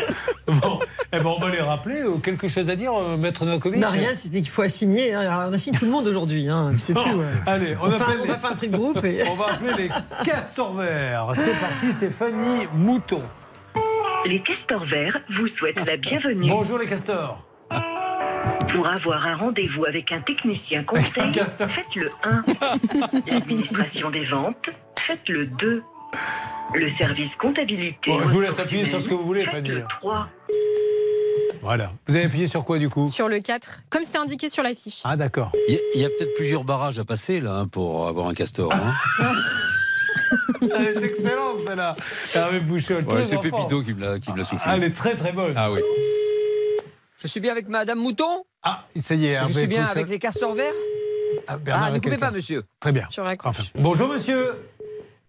Bon, 0.48 0.80
eh 1.12 1.18
ben, 1.20 1.26
on 1.26 1.40
va 1.40 1.50
les 1.50 1.60
rappeler. 1.62 2.02
Euh, 2.02 2.18
Quelque 2.20 2.48
chose 2.48 2.70
à 2.70 2.76
dire, 2.76 2.94
euh, 2.94 3.18
Maître 3.18 3.46
Novakovic 3.46 3.80
Non, 3.82 3.90
rien, 3.90 4.14
c'était 4.14 4.40
qu'il 4.42 4.50
faut 4.50 4.62
assigner. 4.62 5.14
hein. 5.14 5.48
On 5.50 5.54
assigne 5.54 5.74
tout 5.74 5.86
le 5.86 5.92
monde 5.92 6.08
aujourd'hui. 6.08 6.48
Hein. 6.50 6.74
C'est 6.78 6.94
tout. 6.94 7.00
Ouais. 7.02 7.26
Allez, 7.46 7.76
on, 7.82 7.88
on, 7.88 7.92
fait 7.92 8.02
un- 8.02 8.06
appelle 8.06 8.18
on 8.24 8.26
va 8.28 8.38
faire 8.38 8.52
un 8.52 8.56
prix 8.56 8.68
de 8.70 8.78
groupe. 8.78 9.04
Et... 9.04 9.24
On 9.30 9.36
va 9.36 9.46
appeler 9.54 9.84
les 9.84 9.90
castors 10.26 10.74
verts. 10.74 11.32
C'est 11.34 11.60
parti, 11.60 11.92
c'est 11.92 12.10
Fanny 12.10 12.68
Mouton. 12.76 13.22
Les 14.26 14.42
castors 14.42 14.86
verts 14.86 15.20
vous 15.38 15.48
souhaitent 15.58 15.86
la 15.86 15.98
bienvenue. 15.98 16.48
Bonjour 16.50 16.78
les 16.78 16.86
castors. 16.86 17.46
Pour 18.74 18.88
avoir 18.88 19.26
un 19.26 19.36
rendez-vous 19.36 19.86
avec 19.86 20.12
un 20.12 20.22
technicien 20.22 20.84
conseil, 20.84 21.32
faites 21.34 21.96
le 21.96 22.10
1. 22.24 22.44
L'administration 23.28 24.10
des 24.10 24.26
ventes, 24.26 24.70
faites 24.98 25.28
le 25.30 25.48
2. 25.48 25.84
Le 26.76 26.90
service 26.98 27.32
comptabilité. 27.40 27.98
Bon, 28.08 28.20
je 28.22 28.28
vous 28.28 28.42
laisse 28.42 28.60
appuyer 28.60 28.86
sur 28.86 29.02
ce 29.02 29.10
que 29.10 29.14
vous 29.14 29.26
voulez, 29.26 29.44
faites 29.46 29.56
Fanny. 29.56 29.70
le 29.70 29.86
3. 30.00 30.30
Voilà. 31.62 31.92
Vous 32.08 32.16
avez 32.16 32.26
appuyé 32.26 32.48
sur 32.48 32.64
quoi 32.66 32.78
du 32.78 32.90
coup? 32.90 33.08
Sur 33.08 33.30
le 33.30 33.40
4, 33.40 33.82
comme 33.90 34.04
c'était 34.04 34.18
indiqué 34.18 34.50
sur 34.50 34.64
l'affiche. 34.64 35.02
Ah 35.04 35.16
d'accord. 35.16 35.52
Il 35.68 35.76
y 35.76 35.78
a, 35.78 35.82
il 35.96 36.02
y 36.02 36.06
a 36.06 36.10
peut-être 36.10 36.34
plusieurs 36.36 36.64
barrages 36.64 37.00
à 37.00 37.06
passer 37.06 37.40
là 37.40 37.56
hein, 37.60 37.68
pour 37.68 38.08
avoir 38.08 38.28
un 38.28 38.34
castor. 38.34 38.72
hein. 38.74 38.94
Elle 40.62 40.98
est 40.98 41.04
excellente 41.04 41.62
celle-là. 41.62 41.96
Hervé 42.34 42.60
Ouais, 42.60 43.18
les 43.20 43.24
c'est. 43.26 43.38
Pépito 43.40 43.82
qui 43.82 43.94
me 43.94 44.02
l'a 44.02 44.20
qui 44.20 44.32
me 44.32 44.38
l'a 44.38 44.44
soufflé. 44.44 44.66
Ah, 44.70 44.76
elle 44.78 44.84
est 44.84 44.96
très 44.96 45.16
très 45.16 45.32
bonne. 45.32 45.54
Ah 45.56 45.72
oui. 45.72 45.80
Je 47.22 47.28
suis 47.28 47.40
bien 47.40 47.52
avec 47.52 47.70
Madame 47.70 48.00
Mouton 48.00 48.44
Ah, 48.64 48.86
ça 48.98 49.16
y 49.16 49.28
est. 49.28 49.40
Je 49.48 49.54
suis 49.54 49.68
bien 49.68 49.86
avec 49.86 50.08
les 50.10 50.20
castors 50.20 50.56
verts 50.56 50.74
Ah, 51.48 51.58
Bernard 51.58 51.86
Ah, 51.86 51.92
ne 51.92 51.96
a 51.96 52.00
coupez 52.00 52.10
quelqu'un. 52.12 52.26
pas, 52.28 52.32
monsieur. 52.32 52.64
Très 52.80 52.92
bien. 52.92 53.08
Sur 53.10 53.24
la 53.24 53.36
Enfin, 53.44 53.64
bonjour 53.76 54.10
monsieur. 54.10 54.50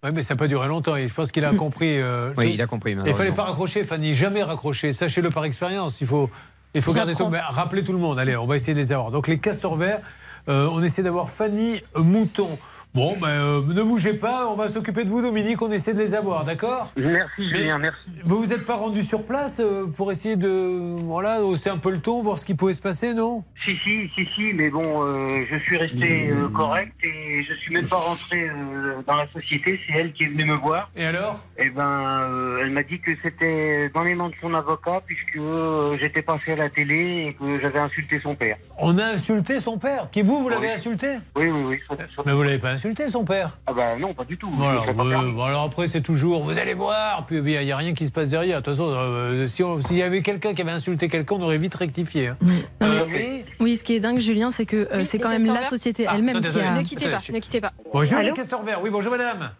Oui, 0.03 0.11
mais 0.13 0.23
ça 0.23 0.35
n'a 0.35 0.39
pas 0.39 0.49
duré 0.49 0.67
longtemps. 0.69 0.97
Et 0.97 1.09
je 1.09 1.15
pense 1.15 1.31
qu'il 1.31 1.45
a 1.45 1.55
compris. 1.55 1.99
euh, 2.01 2.35
Oui, 2.37 2.53
il 2.55 2.61
a 2.63 2.67
compris, 2.67 2.93
Il 2.93 2.97
fallait 2.99 3.11
malheureusement. 3.13 3.37
pas 3.37 3.45
raccrocher, 3.45 3.85
Fanny. 3.85 4.15
Jamais 4.15 4.43
raccrocher. 4.43 4.93
Sachez-le 4.93 5.31
par 5.31 5.45
expérience. 5.45 6.01
Il 6.01 6.07
faut, 6.07 6.29
il 6.75 6.83
faut 6.83 6.93
garder 6.93 7.13
tout. 7.13 7.19
J'apprends. 7.19 7.31
Mais 7.31 7.41
rappelez 7.41 7.85
tout 7.85 7.93
le 7.93 7.99
monde. 7.99 8.19
Allez, 8.19 8.37
on 8.37 8.47
va 8.47 8.57
essayer 8.57 8.75
de 8.75 8.79
les 8.81 8.93
avoir. 8.93 9.11
Donc 9.11 9.29
les 9.29 9.39
castors 9.39 9.77
verts. 9.77 10.01
euh, 10.49 10.69
on 10.73 10.83
essaie 10.83 11.03
d'avoir 11.03 11.31
Fanny 11.31 11.81
Mouton. 11.97 12.59
Bon, 12.95 13.16
ben, 13.21 13.27
euh, 13.27 13.61
ne 13.75 13.83
bougez 13.83 14.15
pas. 14.15 14.47
On 14.49 14.55
va 14.55 14.69
s'occuper 14.69 15.03
de 15.03 15.11
vous, 15.11 15.21
Dominique. 15.21 15.61
On 15.61 15.71
essaie 15.73 15.95
de 15.95 15.99
les 15.99 16.15
avoir, 16.15 16.45
d'accord? 16.45 16.93
Merci 16.97 17.49
Julien, 17.53 17.77
merci. 17.79 17.99
Vous 18.25 18.39
vous 18.39 18.53
êtes 18.53 18.65
pas 18.65 18.77
rendu 18.77 19.03
sur 19.03 19.25
place 19.27 19.59
euh, 19.59 19.87
pour 19.87 20.12
essayer 20.12 20.37
de 20.37 20.95
voilà 21.03 21.43
hausser 21.43 21.71
un 21.71 21.79
peu 21.79 21.91
le 21.91 21.99
ton, 21.99 22.23
voir 22.23 22.39
ce 22.39 22.47
qui 22.47 22.55
pouvait 22.55 22.73
se 22.73 22.81
passer, 22.81 23.12
non? 23.12 23.43
Si, 23.65 23.73
si, 23.83 24.09
si, 24.15 24.25
si, 24.37 24.53
mais 24.55 24.71
bon, 24.71 25.03
euh, 25.03 25.45
je 25.51 25.57
suis 25.59 25.77
resté 25.77 26.29
euh, 26.31 26.47
correct 26.51 26.93
et 27.03 27.43
je 27.43 27.55
suis 27.55 27.75
même 27.75 27.89
pas 27.89 27.97
rentré 27.97 28.49
euh, 28.49 29.01
dans 29.09 29.16
la 29.16 29.27
société. 29.33 29.81
C'est 29.89 29.99
elle 29.99 30.12
qui 30.12 30.23
est 30.23 30.29
venue 30.29 30.45
me 30.45 30.55
voir. 30.55 30.89
Et 30.95 31.05
alors? 31.05 31.41
Eh 31.59 31.71
ben, 31.71 31.83
euh, 32.31 32.59
elle 32.62 32.71
m'a 32.71 32.85
dit 32.85 33.01
que 33.01 33.11
c'était 33.25 33.91
dans 33.93 34.05
les 34.05 34.15
mains 34.15 34.29
de 34.29 34.35
son 34.41 34.55
avocat 34.55 35.03
puisque 35.05 35.37
euh, 35.37 35.97
j'étais 36.01 36.23
passé 36.23 36.53
à 36.53 36.57
la 36.57 36.71
télé 36.71 37.27
et 37.31 37.35
que 37.35 37.59
j'avais 37.61 37.81
insulté 37.81 38.21
son 38.23 38.37
père. 38.37 38.57
On 38.79 38.97
a 38.99 39.05
insulté 39.07 39.59
son 39.59 39.79
père? 39.79 40.11
Qui 40.12 40.23
vous, 40.23 40.41
vous 40.45 40.49
l'avez 40.49 40.71
insulté? 40.71 41.09
Oui, 41.35 41.49
oui, 41.49 41.62
oui. 41.71 41.79
ça- 41.89 41.97
ça- 41.97 42.23
Mais 42.25 42.33
vous 42.33 42.43
l'avez 42.45 42.59
pas 42.61 42.71
insulté, 42.71 42.84
son 43.09 43.24
père? 43.24 43.59
Ah 43.66 43.73
bah 43.73 43.97
non, 43.98 44.12
pas 44.15 44.24
du 44.24 44.36
tout. 44.36 44.51
Voilà, 44.56 44.82
ouais, 44.82 44.93
bon, 45.32 45.43
alors 45.43 45.62
après 45.62 45.86
c'est 45.86 46.01
toujours, 46.01 46.43
vous 46.44 46.59
allez 46.59 46.74
voir, 46.74 47.24
puis 47.27 47.39
il 47.39 47.43
n'y 47.44 47.73
a, 47.73 47.77
rien 47.77 47.94
qui 47.94 48.06
se 48.06 48.12
passe 48.12 48.28
derrière. 48.31 48.61
De 48.61 48.65
toute 48.65 48.74
façon, 48.74 48.90
euh, 48.94 49.47
si 49.47 49.62
s'il 49.86 49.97
y 49.97 50.02
avait 50.02 50.23
quelqu'un 50.23 50.55
qui 50.55 50.62
avait 50.62 50.70
insulté 50.73 51.09
quelqu'un, 51.09 51.36
on 51.36 51.43
aurait 51.43 51.59
vite 51.59 51.74
rectifié. 51.74 52.28
hein. 52.28 52.39
Euh, 52.82 53.05
oui 53.09 53.44
Oui, 53.61 53.77
ce 53.77 53.85
qui 53.85 53.94
est 53.94 54.01
dingue, 54.01 54.20
Julien, 54.20 54.51
c'est 54.51 54.66
que 54.66 54.77
euh, 54.93 55.05
c'est 55.05 55.19
quand 55.19 55.31
même 55.31 55.47
la 55.47 55.62
société 55.69 56.06
Ah, 56.09 56.12
elle-même 56.16 56.40
qui 56.40 56.59
a. 56.59 56.73
Ne 56.73 56.82
quittez 56.82 57.11
pas, 57.11 57.19
je- 57.24 57.32
ne 57.32 57.39
quittez 57.39 57.61
pas. 57.61 57.73
Bonjour 57.93 58.19
Allô 58.19 58.28
les 58.28 58.32
castors 58.35 58.62
verts. 58.62 58.81
Oui, 58.82 58.90
bonjour 58.90 59.11
madame. 59.12 59.51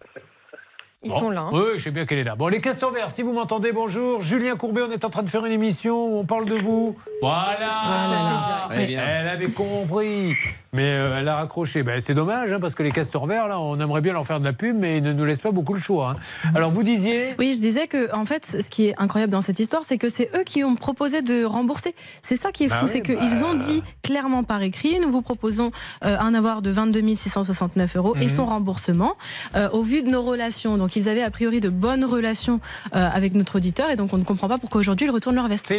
Ils 1.03 1.09
Bon. 1.09 1.19
sont 1.19 1.29
là. 1.29 1.41
hein. 1.41 1.49
Oui, 1.53 1.61
je 1.77 1.83
sais 1.83 1.91
bien 1.91 2.05
qu'elle 2.07 2.17
est 2.17 2.23
là. 2.23 2.35
Bon, 2.35 2.47
les 2.47 2.59
castors 2.59 2.91
verts, 2.91 3.11
si 3.11 3.21
vous 3.21 3.31
m'entendez, 3.31 3.71
bonjour. 3.71 4.23
Julien 4.23 4.55
Courbet, 4.55 4.81
on 4.81 4.91
est 4.91 5.05
en 5.05 5.09
train 5.11 5.21
de 5.21 5.29
faire 5.29 5.45
une 5.45 5.51
émission 5.51 6.07
où 6.07 6.17
on 6.17 6.25
parle 6.25 6.45
de 6.49 6.55
vous. 6.55 6.95
Voilà. 7.21 8.69
Elle 8.71 9.27
avait 9.27 9.49
compris, 9.51 10.33
mais 10.75 10.91
euh, 10.91 11.17
elle 11.19 11.27
a 11.27 11.35
raccroché. 11.37 11.83
Ben, 11.83 11.99
c'est 12.01 12.13
dommage, 12.13 12.51
hein, 12.51 12.59
parce 12.59 12.75
que 12.75 12.83
les 12.83 12.91
castors 12.91 13.25
verts, 13.25 13.47
là, 13.47 13.59
on 13.59 13.79
aimerait 13.79 14.01
bien 14.01 14.13
leur 14.13 14.25
faire 14.27 14.39
de 14.39 14.45
la 14.45 14.53
pub, 14.53 14.77
mais 14.77 14.97
ils 14.97 15.03
ne 15.03 15.13
nous 15.13 15.25
laissent 15.25 15.39
pas 15.41 15.51
beaucoup 15.51 15.73
le 15.73 15.79
choix. 15.79 16.11
hein. 16.11 16.49
Alors, 16.53 16.69
vous 16.71 16.83
disiez 16.83 17.33
Oui, 17.39 17.53
je 17.55 17.59
disais 17.61 17.87
que 17.87 18.13
en 18.13 18.25
fait, 18.25 18.57
ce 18.61 18.69
qui 18.69 18.87
est 18.87 18.95
incroyable 18.97 19.31
dans 19.31 19.41
cette 19.41 19.59
histoire, 19.59 19.83
c'est 19.85 19.97
que 19.97 20.09
c'est 20.09 20.29
eux 20.35 20.43
qui 20.43 20.63
ont 20.63 20.75
proposé 20.75 21.21
de 21.21 21.43
rembourser. 21.45 21.95
C'est 22.21 22.37
ça 22.37 22.51
qui 22.51 22.65
est 22.65 22.67
Bah 22.67 22.77
fou, 22.79 22.85
oui, 22.85 22.91
c'est 22.93 23.01
qu'ils 23.01 23.15
bah- 23.39 23.47
ont 23.47 23.55
dit 23.55 23.81
clairement 24.03 24.43
par 24.43 24.61
écrit, 24.61 24.99
nous 24.99 25.09
vous 25.11 25.21
proposons 25.21 25.71
euh, 26.03 26.17
un 26.19 26.33
avoir 26.33 26.61
de 26.61 26.69
22 26.69 27.15
669 27.15 27.95
euros 27.95 28.15
et 28.15 28.23
Mhm. 28.25 28.29
son 28.29 28.45
remboursement 28.45 29.15
euh, 29.55 29.69
au 29.71 29.81
vu 29.81 30.03
de 30.03 30.09
nos 30.09 30.21
relations. 30.21 30.77
Donc 30.77 30.95
ils 30.95 31.07
avaient 31.09 31.23
a 31.23 31.31
priori 31.31 31.59
de 31.61 31.69
bonnes 31.69 32.05
relations 32.05 32.59
euh, 32.95 33.09
avec 33.13 33.33
notre 33.33 33.55
auditeur 33.57 33.89
et 33.89 33.95
donc 33.95 34.11
on 34.13 34.17
ne 34.17 34.23
comprend 34.23 34.47
pas 34.47 34.57
pourquoi 34.57 34.79
aujourd'hui 34.81 35.07
ils 35.07 35.11
retournent 35.11 35.35
leur 35.35 35.47
veste. 35.47 35.71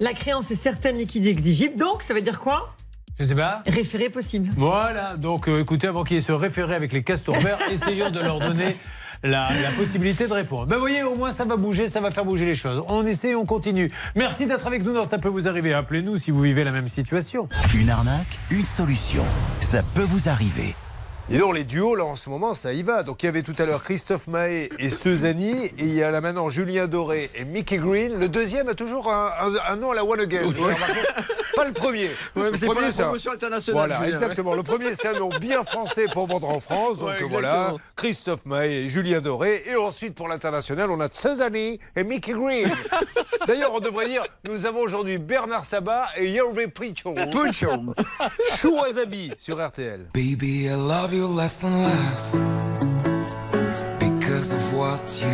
La 0.00 0.12
créance 0.12 0.50
est 0.50 0.54
certaine, 0.56 0.96
liquide 0.96 1.26
et 1.26 1.28
exigible. 1.30 1.76
Donc, 1.76 2.02
ça 2.02 2.14
veut 2.14 2.20
dire 2.22 2.40
quoi? 2.40 2.74
Je 3.20 3.26
sais 3.26 3.34
pas. 3.34 3.62
Référé 3.66 4.08
possible. 4.08 4.48
Voilà, 4.56 5.16
donc 5.18 5.46
euh, 5.46 5.60
écoutez, 5.60 5.86
avant 5.86 6.04
qu'il 6.04 6.16
y 6.16 6.18
ait 6.18 6.22
ce 6.22 6.32
référé 6.32 6.74
avec 6.74 6.92
les 6.92 7.02
castors 7.02 7.36
verts, 7.36 7.58
essayons 7.70 8.08
de 8.08 8.18
leur 8.18 8.38
donner 8.38 8.76
la, 9.22 9.50
la 9.62 9.70
possibilité 9.76 10.26
de 10.26 10.32
répondre. 10.32 10.66
Ben 10.66 10.76
vous 10.76 10.80
voyez, 10.80 11.02
au 11.02 11.14
moins 11.14 11.30
ça 11.30 11.44
va 11.44 11.56
bouger, 11.56 11.86
ça 11.86 12.00
va 12.00 12.10
faire 12.10 12.24
bouger 12.24 12.46
les 12.46 12.54
choses. 12.54 12.82
On 12.88 13.04
essaie, 13.06 13.34
on 13.34 13.44
continue. 13.44 13.92
Merci 14.16 14.46
d'être 14.46 14.66
avec 14.66 14.82
nous 14.84 14.94
dans 14.94 15.04
Ça 15.04 15.18
peut 15.18 15.28
vous 15.28 15.48
arriver. 15.48 15.74
Appelez-nous 15.74 16.16
si 16.16 16.30
vous 16.30 16.40
vivez 16.40 16.64
la 16.64 16.72
même 16.72 16.88
situation. 16.88 17.46
Une 17.74 17.90
arnaque, 17.90 18.38
une 18.50 18.64
solution. 18.64 19.24
Ça 19.60 19.82
peut 19.94 20.02
vous 20.02 20.30
arriver. 20.30 20.74
Et 21.32 21.38
donc 21.38 21.54
les 21.54 21.64
duos 21.64 21.94
là 21.94 22.04
en 22.04 22.16
ce 22.16 22.28
moment 22.28 22.54
ça 22.54 22.72
y 22.72 22.82
va. 22.82 23.02
Donc 23.02 23.22
il 23.22 23.26
y 23.26 23.28
avait 23.28 23.42
tout 23.42 23.54
à 23.58 23.64
l'heure 23.66 23.82
Christophe 23.84 24.26
Mahé 24.26 24.68
et 24.78 24.88
Suzanne 24.88 25.38
et 25.40 25.72
il 25.78 25.94
y 25.94 26.02
a 26.02 26.10
là 26.10 26.20
maintenant 26.20 26.48
Julien 26.48 26.86
Doré 26.88 27.30
et 27.36 27.44
Mickey 27.44 27.78
Green. 27.78 28.18
Le 28.18 28.28
deuxième 28.28 28.68
a 28.68 28.74
toujours 28.74 29.10
un, 29.12 29.30
un- 29.40 29.72
un 29.72 29.76
nom 29.76 29.92
à 29.92 29.94
la 29.94 30.04
One 30.04 30.20
Again. 30.20 30.48
Pas 31.56 31.64
le 31.66 31.72
premier. 31.72 32.04
Ouais, 32.06 32.10
mais 32.36 32.50
Le 32.52 32.56
c'est 32.56 32.66
pas 32.68 32.72
premier, 32.74 32.88
la 32.88 32.92
promotion 33.04 33.32
internationale. 33.32 33.74
Voilà, 33.88 33.96
Julien, 33.96 34.10
exactement. 34.10 34.54
Le 34.54 34.62
premier, 34.62 34.94
c'est 34.94 35.08
un 35.08 35.18
nom 35.18 35.28
bien 35.40 35.64
français 35.64 36.06
pour 36.12 36.26
vendre 36.28 36.48
en 36.48 36.60
France. 36.60 36.98
Donc 37.00 37.08
Ouais, 37.08 37.24
voilà. 37.28 37.74
Christophe 37.96 38.46
Mahé 38.46 38.84
et 38.84 38.88
Julien 38.88 39.20
Doré. 39.20 39.64
Et 39.66 39.74
ensuite, 39.74 40.14
pour 40.14 40.28
l'international, 40.28 40.90
on 40.90 41.00
a 41.00 41.08
Suzanne 41.12 41.56
et 41.56 41.80
Mickey 42.04 42.32
Green. 42.32 42.70
D'ailleurs, 43.48 43.74
on 43.74 43.80
devrait 43.80 44.08
dire, 44.08 44.22
nous 44.48 44.64
avons 44.64 44.80
aujourd'hui 44.80 45.18
Bernard 45.18 45.64
Sabat 45.66 46.06
et 46.16 46.32
Hervé 46.32 46.68
Prichon. 46.68 47.14
Prichon. 47.30 47.94
Chou 48.56 48.78
Wasabi 48.80 49.32
sur 49.36 49.58
RTL. 49.64 50.06
Baby, 50.14 50.66
I 50.66 50.68
love 50.76 51.12
you 51.12 51.19
less 51.26 51.64
and 51.64 51.82
less 51.82 52.32
because 53.98 54.52
of 54.52 54.76
what 54.76 55.00
you've 55.20 55.29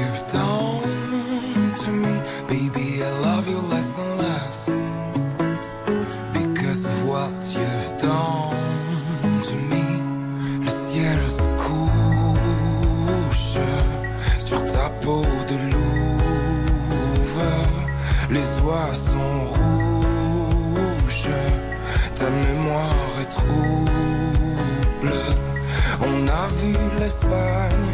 vu 27.07 27.13
l'Espagne, 27.13 27.91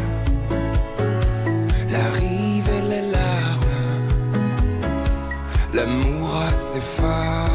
la 1.89 2.09
rive 2.19 2.69
et 2.69 2.81
les 2.89 3.11
larmes. 3.11 3.59
L'amour 5.73 6.35
a 6.35 6.51
ses 6.51 6.81
failles 6.81 7.52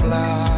Paris 0.00 0.49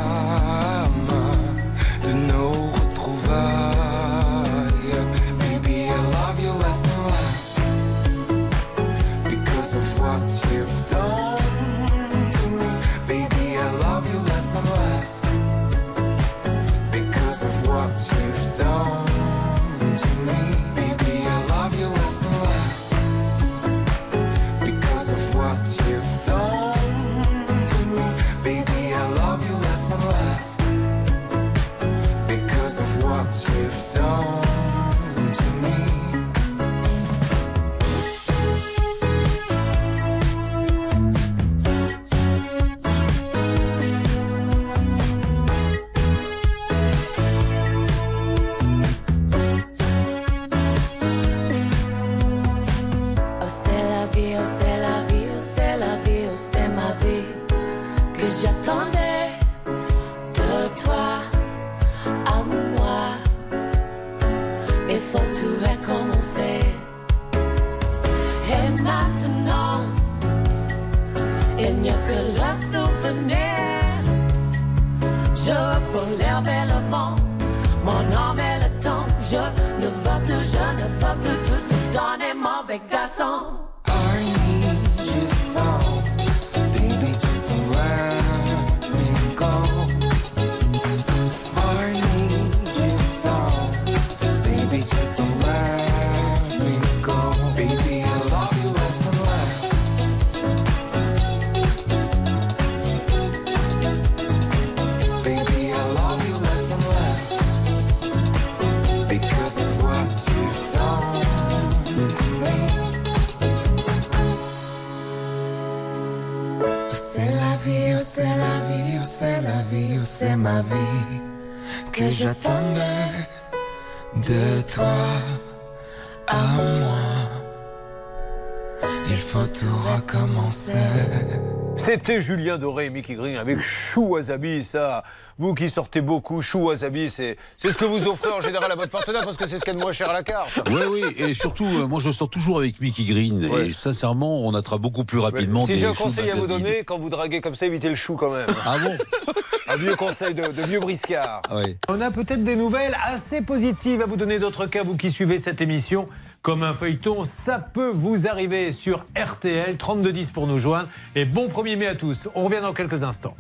C'était 132.04 132.20
Julien 132.20 132.58
Doré 132.58 132.86
et 132.86 132.90
Mickey 132.90 133.14
Green 133.14 133.36
avec 133.36 133.60
chou 133.60 134.00
wasabi, 134.14 134.64
ça. 134.64 135.04
Vous 135.38 135.54
qui 135.54 135.70
sortez 135.70 136.00
beaucoup, 136.00 136.42
chou 136.42 136.58
wasabi, 136.58 137.08
c'est 137.08 137.36
ce 137.56 137.68
que 137.68 137.84
vous 137.84 138.08
offrez 138.08 138.30
en 138.30 138.40
général 138.40 138.72
à 138.72 138.74
votre 138.74 138.90
partenaire 138.90 139.24
parce 139.24 139.36
que 139.36 139.46
c'est 139.46 139.58
ce 139.58 139.62
qu'il 139.62 139.72
y 139.72 139.76
a 139.76 139.78
de 139.78 139.84
moins 139.84 139.92
cher 139.92 140.10
à 140.10 140.12
la 140.12 140.24
carte. 140.24 140.50
Oui, 140.68 140.82
oui, 140.90 141.02
et 141.16 141.32
surtout, 141.32 141.64
euh, 141.64 141.86
moi 141.86 142.00
je 142.00 142.10
sors 142.10 142.28
toujours 142.28 142.58
avec 142.58 142.80
Mickey 142.80 143.04
Green. 143.04 143.44
Ouais. 143.44 143.68
Et 143.68 143.72
sincèrement, 143.72 144.44
on 144.44 144.52
attrape 144.56 144.80
beaucoup 144.80 145.04
plus 145.04 145.20
rapidement 145.20 145.64
Si 145.64 145.74
des 145.74 145.78
j'ai 145.78 145.86
un 145.86 145.94
conseil 145.94 146.28
à 146.28 146.34
vous 146.34 146.48
donner, 146.48 146.82
quand 146.84 146.98
vous 146.98 147.08
draguez 147.08 147.40
comme 147.40 147.54
ça, 147.54 147.66
évitez 147.66 147.88
le 147.88 147.94
chou 147.94 148.16
quand 148.16 148.32
même. 148.32 148.48
Ah 148.66 148.78
bon 148.82 148.98
Un 149.68 149.76
vieux 149.76 149.94
conseil 149.94 150.34
de, 150.34 150.48
de 150.48 150.62
vieux 150.62 150.80
briscard. 150.80 151.42
Oui. 151.54 151.76
On 151.88 152.00
a 152.00 152.10
peut-être 152.10 152.42
des 152.42 152.56
nouvelles 152.56 152.96
assez 153.04 153.42
positives 153.42 154.02
à 154.02 154.06
vous 154.06 154.16
donner 154.16 154.40
d'autres 154.40 154.66
cas, 154.66 154.82
vous 154.82 154.96
qui 154.96 155.12
suivez 155.12 155.38
cette 155.38 155.60
émission. 155.60 156.08
Comme 156.42 156.64
un 156.64 156.74
feuilleton, 156.74 157.22
ça 157.22 157.60
peut 157.60 157.92
vous 157.94 158.26
arriver 158.26 158.72
sur 158.72 159.06
RTL, 159.16 159.76
3210 159.76 160.32
pour 160.32 160.48
nous 160.48 160.58
joindre. 160.58 160.88
Et 161.14 161.24
bon 161.24 161.46
1er 161.46 161.76
mai 161.76 161.86
tous. 161.94 162.28
On 162.34 162.44
revient 162.44 162.60
dans 162.62 162.72
quelques 162.72 163.02
instants. 163.02 163.36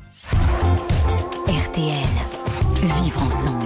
RTL. 1.46 2.04
Vivre 3.02 3.22
ensemble. 3.22 3.61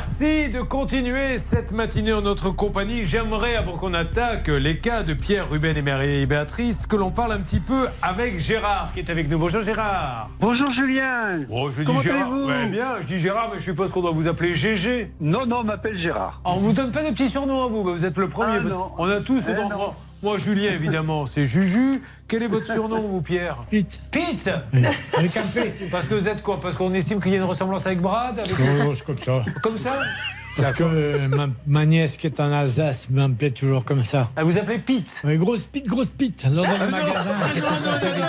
Merci 0.00 0.48
de 0.48 0.62
continuer 0.62 1.36
cette 1.36 1.72
matinée 1.72 2.14
en 2.14 2.22
notre 2.22 2.48
compagnie. 2.48 3.04
J'aimerais, 3.04 3.54
avant 3.54 3.76
qu'on 3.76 3.92
attaque 3.92 4.48
les 4.48 4.78
cas 4.78 5.02
de 5.02 5.12
Pierre, 5.12 5.50
Ruben 5.50 5.76
et 5.76 5.82
Marie 5.82 6.22
et 6.22 6.26
Béatrice, 6.26 6.86
que 6.86 6.96
l'on 6.96 7.10
parle 7.10 7.32
un 7.32 7.40
petit 7.40 7.60
peu 7.60 7.86
avec 8.00 8.40
Gérard 8.40 8.92
qui 8.94 9.00
est 9.00 9.10
avec 9.10 9.28
nous. 9.28 9.38
Bonjour 9.38 9.60
Gérard. 9.60 10.30
Bonjour 10.40 10.72
Julien. 10.72 11.40
Oh, 11.50 11.70
je 11.70 11.82
dis 11.82 12.00
Gérard. 12.02 12.32
Ouais, 12.32 12.66
bien, 12.68 12.98
je 13.02 13.06
dis 13.08 13.18
Gérard, 13.18 13.50
mais 13.52 13.58
je 13.58 13.64
suppose 13.64 13.92
qu'on 13.92 14.00
doit 14.00 14.12
vous 14.12 14.26
appeler 14.26 14.54
GG. 14.54 15.12
Non, 15.20 15.44
non, 15.44 15.58
on 15.58 15.64
m'appelle 15.64 16.00
Gérard. 16.00 16.40
On 16.46 16.56
vous 16.56 16.72
donne 16.72 16.92
pas 16.92 17.02
de 17.02 17.10
petits 17.10 17.28
surnoms 17.28 17.62
à 17.62 17.68
vous, 17.68 17.84
bah, 17.84 17.90
vous 17.92 18.06
êtes 18.06 18.16
le 18.16 18.30
premier. 18.30 18.56
Ah, 18.56 18.62
parce 18.62 18.78
qu'on 18.78 19.04
a 19.04 19.20
tous. 19.20 19.50
Eh. 19.50 19.54
Moi, 20.22 20.38
Julien, 20.38 20.72
évidemment, 20.72 21.26
c'est 21.26 21.44
Juju. 21.46 22.02
Quel 22.28 22.42
est 22.42 22.48
votre 22.48 22.66
surnom, 22.70 23.00
vous, 23.06 23.22
Pierre 23.22 23.56
Pete. 23.70 24.00
Pete 24.10 24.48
Avec 25.16 25.36
un 25.36 25.42
P. 25.42 25.72
Parce 25.90 26.06
que 26.06 26.14
vous 26.14 26.28
êtes 26.28 26.42
quoi? 26.42 26.60
Parce 26.60 26.76
qu'on 26.76 26.92
estime 26.94 27.20
qu'il 27.20 27.32
y 27.32 27.34
a 27.34 27.38
une 27.38 27.44
ressemblance 27.44 27.86
avec 27.86 28.00
Brad 28.00 28.38
avec- 28.38 28.52
Oh, 28.86 28.92
c'est 28.94 29.04
comme 29.04 29.18
ça. 29.18 29.44
Comme 29.62 29.78
ça? 29.78 29.98
Parce 30.56 30.72
que 30.72 31.26
ma, 31.28 31.46
ma 31.66 31.86
nièce 31.86 32.16
qui 32.18 32.26
est 32.26 32.38
en 32.40 32.52
Alsace 32.52 33.08
m'appelait 33.08 33.52
toujours 33.52 33.84
comme 33.84 34.02
ça. 34.02 34.28
Ah, 34.36 34.42
vous 34.44 34.58
appelez 34.58 34.78
Pete? 34.78 35.22
Oui, 35.24 35.38
grosse 35.38 35.64
Pete, 35.66 35.86
grosse 35.86 36.10
Pete. 36.10 36.44
Dans 36.52 36.64
Ah, 36.64 36.84
le 36.84 36.90
magasin, 36.90 37.34
c'était 37.54 37.60
pas 37.66 37.98
terrible. 37.98 38.26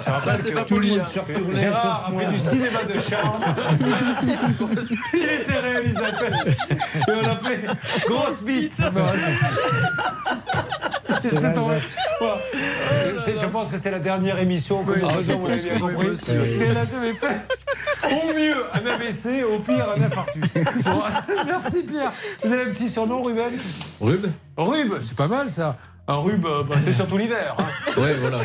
Je 0.00 0.10
rappelle 0.10 0.42
que 0.54 0.68
tout 0.68 0.78
le 0.78 0.88
monde 0.88 1.06
se 1.08 1.18
retournait 1.18 1.60
Gérard 1.60 2.10
a 2.14 2.20
fait 2.20 2.32
du 2.32 2.38
cinéma 2.38 2.84
de 2.94 3.00
charme. 3.00 3.42
Il 5.12 5.22
était 5.22 5.58
réalisateur. 5.58 6.46
Et 6.46 7.12
on 7.12 7.22
l'appelait 7.22 7.60
Grosse 8.06 8.42
Bite. 8.46 8.80
C'est 11.20 11.52
ton-. 11.52 11.68
Ouais. 11.68 11.78
Euh, 12.22 13.18
Je 13.40 13.46
pense 13.46 13.68
que 13.68 13.76
c'est 13.76 13.90
la 13.90 13.98
dernière 13.98 14.38
émission 14.38 14.84
que 14.84 14.98
nous 14.98 15.08
faisons, 15.10 15.38
vous 15.38 15.46
l'avez 15.46 15.62
bien 15.62 15.78
compris. 15.78 16.06
Et 16.30 16.62
elle 16.68 16.76
a 16.76 16.84
jamais 16.84 17.12
fait. 17.12 17.40
Au 18.04 18.34
mieux, 18.34 18.64
un 18.72 18.86
AVC, 18.94 19.44
au 19.44 19.58
pire, 19.60 19.86
un 19.96 20.02
infarctus. 20.02 20.54
Bon, 20.84 21.02
merci 21.46 21.82
Pierre. 21.82 22.12
Vous 22.44 22.52
avez 22.52 22.62
un 22.64 22.70
petit 22.72 22.88
surnom, 22.88 23.22
Ruben? 23.22 23.52
Rub 24.00 24.26
Rub, 24.56 24.94
c'est 25.02 25.16
pas 25.16 25.28
mal 25.28 25.48
ça. 25.48 25.76
Un 26.08 26.16
rub, 26.16 26.44
euh, 26.44 26.64
bah, 26.64 26.76
c'est 26.82 26.92
surtout 26.92 27.16
l'hiver. 27.16 27.54
hein. 27.58 27.64
Ouais, 28.00 28.14
voilà. 28.14 28.38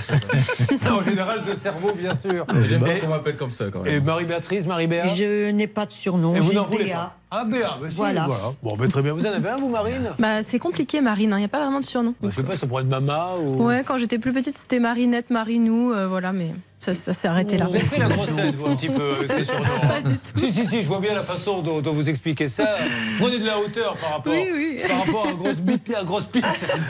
en 0.95 1.01
général, 1.01 1.43
de 1.43 1.53
cerveau, 1.53 1.91
bien 1.97 2.13
sûr. 2.13 2.45
J'aime 2.65 2.84
bien 2.84 2.99
qu'on 2.99 3.07
m'appelle 3.07 3.35
comme 3.38 3.51
ça 3.51 3.65
quand 3.71 3.79
même. 3.81 3.93
Et 3.93 3.99
Marie-Béatrice, 3.99 4.67
Marie-Béa 4.67 5.07
Je 5.07 5.49
n'ai 5.51 5.67
pas 5.67 5.85
de 5.85 5.93
surnom, 5.93 6.35
Et 6.35 6.39
vous 6.39 6.53
n'en 6.53 6.65
voulez 6.65 6.91
pas 6.91 7.15
Ah, 7.31 7.45
Béa, 7.45 7.71
bah, 7.81 7.88
si, 7.89 7.95
Voilà. 7.97 8.25
voilà. 8.27 8.43
Bon, 8.61 8.75
bah, 8.77 8.88
très 8.88 9.01
bien. 9.01 9.13
Vous 9.13 9.25
en 9.25 9.31
avez 9.31 9.49
un, 9.49 9.57
vous, 9.57 9.69
Marine 9.69 10.09
Bah, 10.19 10.43
c'est 10.43 10.59
compliqué, 10.59 11.01
Marine. 11.01 11.31
Il 11.34 11.38
n'y 11.39 11.45
a 11.45 11.47
pas 11.49 11.59
vraiment 11.61 11.79
de 11.79 11.85
surnom. 11.85 12.13
Bah, 12.21 12.29
Je 12.31 12.35
sais 12.35 12.43
pas, 12.43 12.55
ça 12.57 12.67
pourrait 12.67 12.84
être 12.84 12.89
Mama 12.89 13.31
ou. 13.41 13.63
Ouais, 13.65 13.84
quand 13.85 13.97
j'étais 13.97 14.19
plus 14.19 14.34
petite, 14.34 14.57
c'était 14.57 14.79
Marinette, 14.79 15.29
Marinou, 15.31 15.93
euh, 15.93 16.07
voilà, 16.07 16.34
mais. 16.34 16.53
Ça, 16.79 16.93
ça 16.93 17.11
s'est 17.13 17.27
arrêté 17.27 17.57
là. 17.57 17.65
Vous 17.65 17.75
avez 17.75 17.83
pris 17.85 17.99
la 17.99 18.07
grosse 18.07 18.35
tête, 18.35 18.55
vous, 18.55 18.67
un 18.67 18.75
petit 18.75 18.87
peu, 18.89 19.15
avec 19.15 19.31
ces 19.31 19.43
surnoms. 19.45 19.65
hein. 19.83 20.11
Si, 20.37 20.53
si, 20.53 20.65
si, 20.65 20.81
je 20.83 20.87
vois 20.87 20.99
bien 20.99 21.13
la 21.15 21.23
façon 21.23 21.61
dont, 21.61 21.81
dont 21.81 21.91
vous 21.93 22.07
expliquez 22.09 22.47
ça. 22.47 22.75
Prenez 23.19 23.39
de 23.39 23.45
la 23.45 23.59
hauteur 23.59 23.95
par 23.97 24.11
rapport, 24.13 24.31
Oui, 24.33 24.47
oui. 24.53 24.77
Par 24.87 25.05
rapport 25.05 25.27
à 25.27 25.33
grosse 25.33 25.59
bite, 25.61 25.91
à 25.99 26.03
grosse 26.03 26.25
pite. 26.25 26.45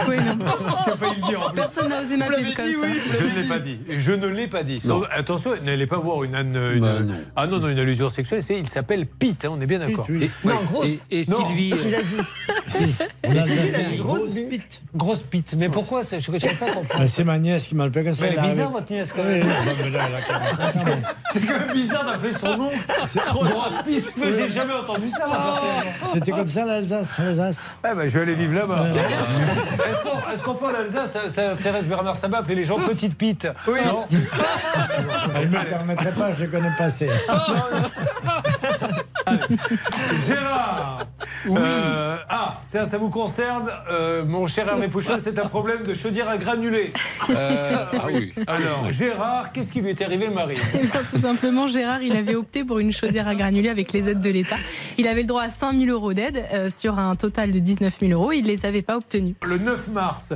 Oui, 0.09 0.18
non. 0.18 0.45
J'ai 0.85 0.91
failli 0.91 1.22
le 1.22 1.27
dire 1.27 1.41
en 1.41 1.45
plus. 1.49 1.55
Personne 1.55 1.89
n'a 1.89 2.01
osé 2.01 2.18
m'appeler 2.18 2.53
comme 2.53 2.65
dit, 2.68 2.73
ça. 2.73 2.80
oui. 2.81 2.99
Je 3.11 3.23
ne 3.23 3.41
l'ai 3.41 3.47
pas 3.47 3.59
dit. 3.59 3.80
Je 3.89 4.11
ne 4.11 4.27
l'ai 4.27 4.47
pas 4.47 4.64
dit. 4.64 4.80
Non. 4.85 5.03
Attention, 5.11 5.51
n'allez 5.64 5.88
pas 5.88 5.97
voir 5.97 6.23
une, 6.23 6.35
une- 6.35 6.80
Bah, 6.80 6.99
non. 6.99 7.14
ah 7.35 7.47
non 7.47 7.59
non 7.59 7.69
une 7.69 7.80
allusion 7.80 8.09
sexuelle. 8.09 8.43
C'est 8.43 8.59
il 8.59 8.69
s'appelle 8.69 9.05
Pete. 9.07 9.45
hein, 9.45 9.49
on 9.51 9.61
est 9.61 9.65
bien 9.68 9.80
d'accord. 9.80 10.05
Non, 10.43 10.55
grosse. 10.65 11.05
et, 11.09 11.22
et 11.22 11.23
Non. 11.30 11.45
Sylvie, 11.45 11.73
Il 11.85 11.95
a 11.95 12.01
dit. 12.01 12.93
On 13.26 13.30
a 13.31 13.41
Alsacien, 13.41 13.84
Grosse 13.97 14.19
grosse 14.19 14.30
bite. 14.30 14.49
bite. 14.49 14.81
Grosse 14.95 15.22
Pete. 15.22 15.55
Mais 15.57 15.69
pourquoi 15.69 16.01
Je 16.03 16.15
ne 16.31 16.38
pas 16.39 16.65
comprendre. 16.65 16.85
Ah, 16.93 17.07
C'est 17.07 17.23
ma 17.23 17.39
nièce 17.39 17.68
qui 17.68 17.76
m'a 17.76 17.85
appelé 17.85 18.03
comme 18.05 18.14
ça. 18.15 18.26
Mais 18.26 18.35
elle 18.38 18.45
est 18.45 18.49
bizarre 18.49 18.72
votre 18.72 18.91
nièce 18.91 19.14
quand 19.14 19.23
même. 19.23 19.43
Mais 19.84 19.90
là, 19.90 19.99
elle 20.08 20.16
a 20.16 20.22
45 20.22 20.88
ans. 20.88 20.99
C'est 21.34 21.41
quand 21.41 21.60
même 21.60 21.72
bizarre 21.74 22.06
d'appeler 22.06 22.34
son 22.34 22.58
nom. 22.58 22.70
Mais 24.18 24.32
J'ai 24.32 24.49
jamais 24.49 24.74
entendu 24.74 25.10
ça. 25.10 25.20
personnellement. 25.26 26.14
C'était 26.14 26.32
comme 26.32 26.49
ça 26.49 26.66
l'Alsace, 26.66 27.18
l'Alsace. 27.20 27.72
Ah 27.84 27.95
bah, 27.95 28.08
je 28.08 28.16
vais 28.16 28.22
aller 28.22 28.36
vivre 28.36 28.54
là-bas. 28.56 28.86
Est-ce 30.34 30.41
qu'on 30.44 30.56
peut 30.56 30.66
en 30.68 30.76
Alsace? 30.76 31.12
Ça, 31.12 31.30
ça 31.30 31.52
intéresse 31.52 31.86
Bernard 31.86 32.18
Sabat 32.18 32.40
appeler 32.40 32.56
les 32.56 32.66
gens 32.66 32.80
Petite 32.80 33.18
Pete 33.18 33.48
Oui. 33.68 33.80
Non? 33.86 34.06
Elle 35.36 35.49
ne 35.52 35.58
me 35.58 35.64
permettrait 35.64 36.12
pas, 36.12 36.32
je 36.32 36.41
les 36.44 36.48
connais 36.48 36.72
pas 36.78 36.86
assez. 36.86 37.10
Gérard 40.28 40.99
Euh, 41.49 42.18
Ah, 42.30 42.60
ça, 42.66 42.86
ça 42.86 42.98
vous 42.98 43.10
concerne, 43.10 43.70
euh, 43.90 44.26
mon 44.26 44.48
cher 44.48 44.68
Hervé 44.68 44.88
Pouchon, 44.90 45.16
c'est 45.20 45.40
un 45.40 45.48
problème 45.48 45.84
de 45.84 45.94
chaudière 45.94 46.28
à 46.28 46.38
granulés. 46.38 46.91
euh, 47.30 47.86
ah 47.94 48.06
oui. 48.12 48.34
Alors, 48.48 48.91
Gérard, 48.91 49.52
qu'est-ce 49.54 49.72
qui 49.72 49.80
lui 49.82 49.91
est 49.91 50.02
arrivé, 50.02 50.30
Marie 50.30 50.58
Eh 50.74 50.80
bien, 50.80 51.02
tout 51.10 51.18
simplement, 51.20 51.68
Gérard, 51.68 52.02
il 52.02 52.18
avait 52.18 52.36
opté 52.36 52.66
pour 52.66 52.80
une 52.80 52.91
chaudière 52.91 53.28
à 53.28 53.36
granulés 53.36 53.70
avec 53.70 53.94
les 53.94 54.10
aides 54.10 54.20
de 54.20 54.30
l'État. 54.30 54.58
Il 54.98 55.08
avait 55.08 55.22
le 55.22 55.28
droit 55.28 55.44
à 55.44 55.49
5 55.49 55.78
000 55.78 55.86
euros 55.91 56.14
d'aide 56.14 56.44
euh, 56.54 56.70
sur 56.70 56.99
un 56.99 57.16
total 57.16 57.52
de 57.52 57.60
19 57.60 57.95
000 57.99 58.12
euros. 58.12 58.32
Il 58.34 58.44
ne 58.44 58.48
les 58.48 58.66
avait 58.66 58.82
pas 58.82 58.98
obtenus. 58.98 59.36
Le 59.45 59.58
9 59.58 59.88
mars, 59.90 60.34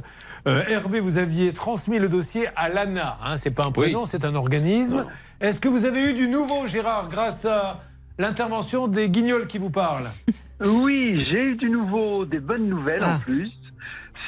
euh, 0.47 0.63
Hervé, 0.69 0.99
vous 1.01 1.17
aviez 1.17 1.51
transmis 1.53 1.99
le 1.99 2.07
dossier 2.09 2.47
à 2.55 2.69
l'ANA. 2.69 3.17
Hein, 3.25 3.35
c'est 3.37 3.51
pas 3.51 3.65
un 3.65 3.71
prénom, 3.71 4.03
Oui. 4.03 4.07
c'est 4.09 4.23
un 4.23 4.35
organisme. 4.35 5.05
Est-ce 5.41 5.59
que 5.59 5.67
vous 5.67 5.85
avez 5.85 6.01
eu 6.09 6.13
du 6.13 6.27
nouveau, 6.29 6.67
Gérard, 6.67 7.09
grâce 7.09 7.45
à 7.45 7.79
l'intervention 8.21 8.87
des 8.87 9.09
guignols 9.09 9.47
qui 9.47 9.57
vous 9.57 9.71
parlent 9.71 10.09
Oui, 10.65 11.25
j'ai 11.29 11.43
eu 11.43 11.55
du 11.55 11.69
nouveau, 11.69 12.23
des 12.25 12.39
bonnes 12.39 12.67
nouvelles 12.69 13.03
en 13.03 13.17
plus. 13.19 13.49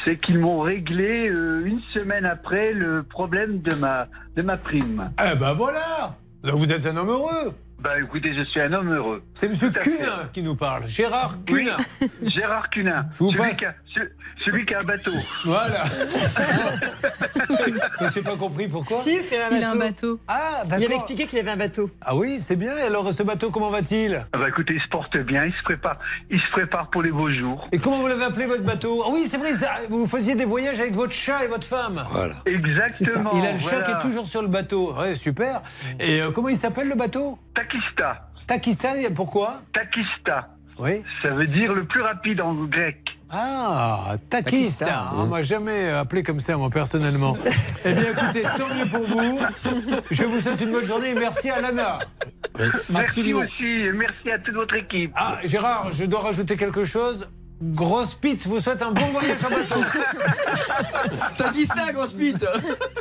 C'est 0.04 0.18
qu'ils 0.18 0.40
m'ont 0.40 0.60
réglé 0.62 1.30
euh, 1.30 1.64
une 1.66 1.80
semaine 1.94 2.26
après 2.26 2.74
le 2.74 3.04
problème 3.04 3.62
de 3.62 3.74
ma, 3.76 4.08
de 4.36 4.42
ma 4.42 4.58
prime. 4.58 5.12
Eh 5.24 5.36
ben 5.38 5.54
voilà 5.54 6.18
Vous 6.44 6.72
êtes 6.72 6.86
un 6.88 6.98
homme 6.98 7.10
heureux 7.10 7.54
Bah 7.80 8.00
écoutez, 8.02 8.34
je 8.36 8.44
suis 8.46 8.60
un 8.62 8.74
homme 8.74 8.92
heureux. 8.92 9.24
C'est 9.34 9.48
Monsieur 9.48 9.72
fait. 9.72 9.80
Cunin 9.80 10.28
qui 10.34 10.42
nous 10.42 10.56
parle. 10.56 10.88
Gérard 10.90 11.38
Oui, 11.52 11.66
Cunin. 11.66 11.78
Gérard 12.32 12.70
Cunin. 12.72 13.06
Je 13.12 13.18
vous 13.20 13.30
celui, 13.30 13.38
passe- 13.44 13.58
qui 13.58 13.66
a, 13.66 13.76
ce- 13.94 14.00
celui 14.46 14.66
qui 14.66 14.74
a 14.74 14.80
un 14.82 14.84
bateau. 14.84 15.12
Voilà. 15.46 15.84
Je 18.00 18.16
n'ai 18.20 18.24
pas 18.24 18.36
compris 18.38 18.68
pourquoi. 18.68 18.98
Si, 18.98 19.16
parce 19.16 19.28
qu'il 19.28 19.38
avait 19.40 19.56
un 19.56 19.58
Il 19.60 19.64
a 19.64 19.72
un 19.72 19.76
bateau. 19.76 20.16
bateau. 20.16 20.20
Ah, 20.28 20.64
Il 20.78 20.86
avait 20.86 20.96
expliqué 20.96 21.28
qu'il 21.28 21.40
avait 21.40 21.52
un 21.52 21.58
bateau. 21.58 21.90
Ah 22.02 22.16
oui, 22.16 22.38
c'est 22.40 22.56
bien. 22.56 22.78
Et 22.78 22.82
alors, 22.82 23.14
ce 23.14 23.24
bateau, 23.24 23.52
comment 23.52 23.70
va-t-il? 23.70 24.26
Ah 24.34 24.38
bah 24.38 24.50
écoutez, 24.50 24.74
il 24.74 24.82
se 24.82 24.88
porte 24.90 25.16
bien, 25.18 25.46
il 25.46 25.54
se 25.54 25.64
prépare, 25.64 25.98
il 26.30 26.40
se 26.40 26.52
prépare 26.52 26.90
pour 26.90 27.02
les 27.04 27.12
beaux 27.12 27.32
jours. 27.32 27.68
Et 27.72 27.80
comment 27.80 28.00
vous 28.00 28.08
l'avez 28.08 28.24
appelé 28.26 28.46
votre 28.46 28.64
bateau? 28.64 29.04
Ah 29.06 29.10
oui, 29.12 29.26
c'est 29.26 29.38
vrai, 29.38 29.54
ça- 29.54 29.72
vous 29.90 30.08
faisiez 30.08 30.36
des 30.36 30.46
voyages 30.46 30.80
avec 30.80 30.94
votre 30.94 31.14
chat 31.14 31.44
et 31.44 31.48
votre 31.48 31.68
femme. 31.68 32.04
Voilà. 32.12 32.36
Exactement. 32.46 33.32
Il 33.36 33.46
a 33.46 33.54
le 33.54 33.60
chat 33.60 33.70
voilà. 33.70 33.86
qui 33.86 33.92
est 33.92 34.00
toujours 34.00 34.28
sur 34.28 34.42
le 34.42 34.48
bateau. 34.48 34.94
Ouais, 34.98 35.16
super. 35.16 35.62
Et 36.00 36.22
euh, 36.22 36.32
comment 36.32 36.50
il 36.50 36.58
s'appelle 36.58 36.88
le 36.88 36.96
bateau? 36.96 37.38
Takista. 37.56 38.30
Takistan, 38.48 38.94
pourquoi? 39.16 39.62
Takista. 39.74 40.50
Oui. 40.80 41.04
Ça 41.22 41.30
veut 41.30 41.48
dire 41.48 41.74
le 41.74 41.86
plus 41.86 42.02
rapide 42.02 42.42
en 42.42 42.54
grec. 42.66 42.98
Ah, 43.36 44.16
Takistan. 44.30 44.86
On 45.16 45.26
m'a 45.26 45.42
jamais 45.42 45.90
appelé 45.90 46.22
comme 46.22 46.40
ça, 46.40 46.56
moi, 46.56 46.70
personnellement. 46.70 47.36
eh 47.84 47.94
bien, 47.94 48.12
écoutez, 48.12 48.44
tant 48.44 48.68
mieux 48.76 48.86
pour 48.86 49.04
vous. 49.04 49.40
Je 50.12 50.24
vous 50.24 50.40
souhaite 50.40 50.62
une 50.62 50.72
bonne 50.72 50.86
journée 50.86 51.10
et 51.10 51.14
merci 51.16 51.50
à 51.50 51.60
Lana. 51.60 52.00
Merci 52.60 52.96
Absolument. 52.96 53.40
aussi, 53.40 53.64
et 53.64 53.92
merci 53.92 54.30
à 54.32 54.38
toute 54.38 54.54
votre 54.54 54.76
équipe. 54.76 55.12
Ah, 55.16 55.40
Gérard, 55.44 55.92
je 55.94 56.06
dois 56.06 56.20
rajouter 56.22 56.56
quelque 56.58 56.86
chose. 56.86 57.28
Grosse 57.72 58.14
Pete 58.16 58.46
vous 58.46 58.60
souhaite 58.60 58.82
un 58.82 58.92
bon 58.92 59.06
voyage 59.06 59.38
en 59.46 59.50
bateau. 59.50 59.80
T'as 61.38 61.52
dit 61.52 61.66
ça, 61.66 61.94
grosse 61.94 62.12
pute 62.12 62.44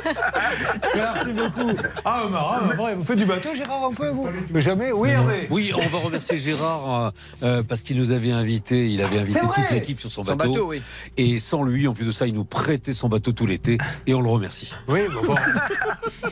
Merci 0.95 1.31
beaucoup. 1.33 1.71
Ah, 2.05 2.27
marrant, 2.31 2.59
vrai, 2.75 2.95
vous 2.95 3.03
faites 3.03 3.17
du 3.17 3.25
bateau, 3.25 3.49
Gérard, 3.55 3.83
un 3.83 3.93
peu, 3.93 4.07
vous 4.09 4.29
Jamais 4.55 4.91
Oui, 4.93 5.09
Hervé. 5.09 5.47
Oui, 5.49 5.73
on 5.75 5.85
va 5.87 5.97
remercier 5.97 6.37
Gérard 6.37 7.01
euh, 7.05 7.09
euh, 7.43 7.63
parce 7.63 7.83
qu'il 7.83 7.97
nous 7.97 8.11
avait 8.11 8.31
invités, 8.31 8.89
il 8.89 9.01
avait 9.01 9.19
invité 9.19 9.39
C'est 9.41 9.45
vrai 9.45 9.61
toute 9.63 9.71
l'équipe 9.71 9.99
sur 9.99 10.11
son 10.11 10.23
Son 10.23 10.35
bateau. 10.35 10.53
bateau, 10.53 10.67
oui. 10.69 10.81
Et 11.17 11.39
sans 11.39 11.63
lui, 11.63 11.87
en 11.87 11.93
plus 11.93 12.05
de 12.05 12.11
ça, 12.11 12.25
il 12.25 12.33
nous 12.33 12.45
prêtait 12.45 12.93
son 12.93 13.09
bateau 13.09 13.33
tout 13.33 13.45
l'été 13.45 13.77
et 14.07 14.13
on 14.13 14.21
le 14.21 14.29
remercie. 14.29 14.73
Oui, 14.87 15.01
mais 15.09 15.17
enfin, 15.17 15.41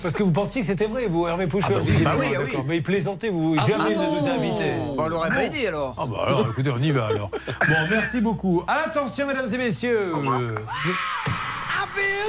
parce 0.02 0.14
que 0.14 0.24
vous 0.24 0.32
pensiez 0.32 0.62
que 0.62 0.68
c'était 0.68 0.88
vrai, 0.88 1.08
vous, 1.08 1.28
Hervé 1.28 1.48
Pouchon. 1.48 1.70
bah 1.70 1.82
oui, 1.86 2.04
bah 2.04 2.12
oui, 2.20 2.26
ah 2.36 2.42
oui. 2.44 2.52
Mais 2.68 2.78
il 2.78 2.84
plaisantait, 2.84 3.30
vous. 3.30 3.56
Jamais 3.68 3.92
il 3.92 3.98
ne 3.98 4.20
nous 4.20 4.28
a 4.28 4.32
invités. 4.32 4.74
Bon, 4.96 5.04
on 5.04 5.08
l'aurait 5.08 5.30
pas 5.30 5.48
dit 5.48 5.68
alors. 5.68 5.96
Ah 5.98 6.06
bah 6.06 6.18
alors, 6.28 6.48
écoutez, 6.50 6.70
on 6.70 6.82
y 6.82 6.92
va 6.92 7.08
alors. 7.08 7.30
Bon, 7.68 7.76
merci 7.90 8.22
beaucoup. 8.22 8.64
Attention, 8.68 9.28
mesdames 9.28 9.54
et 9.54 9.58
messieurs. 9.58 10.14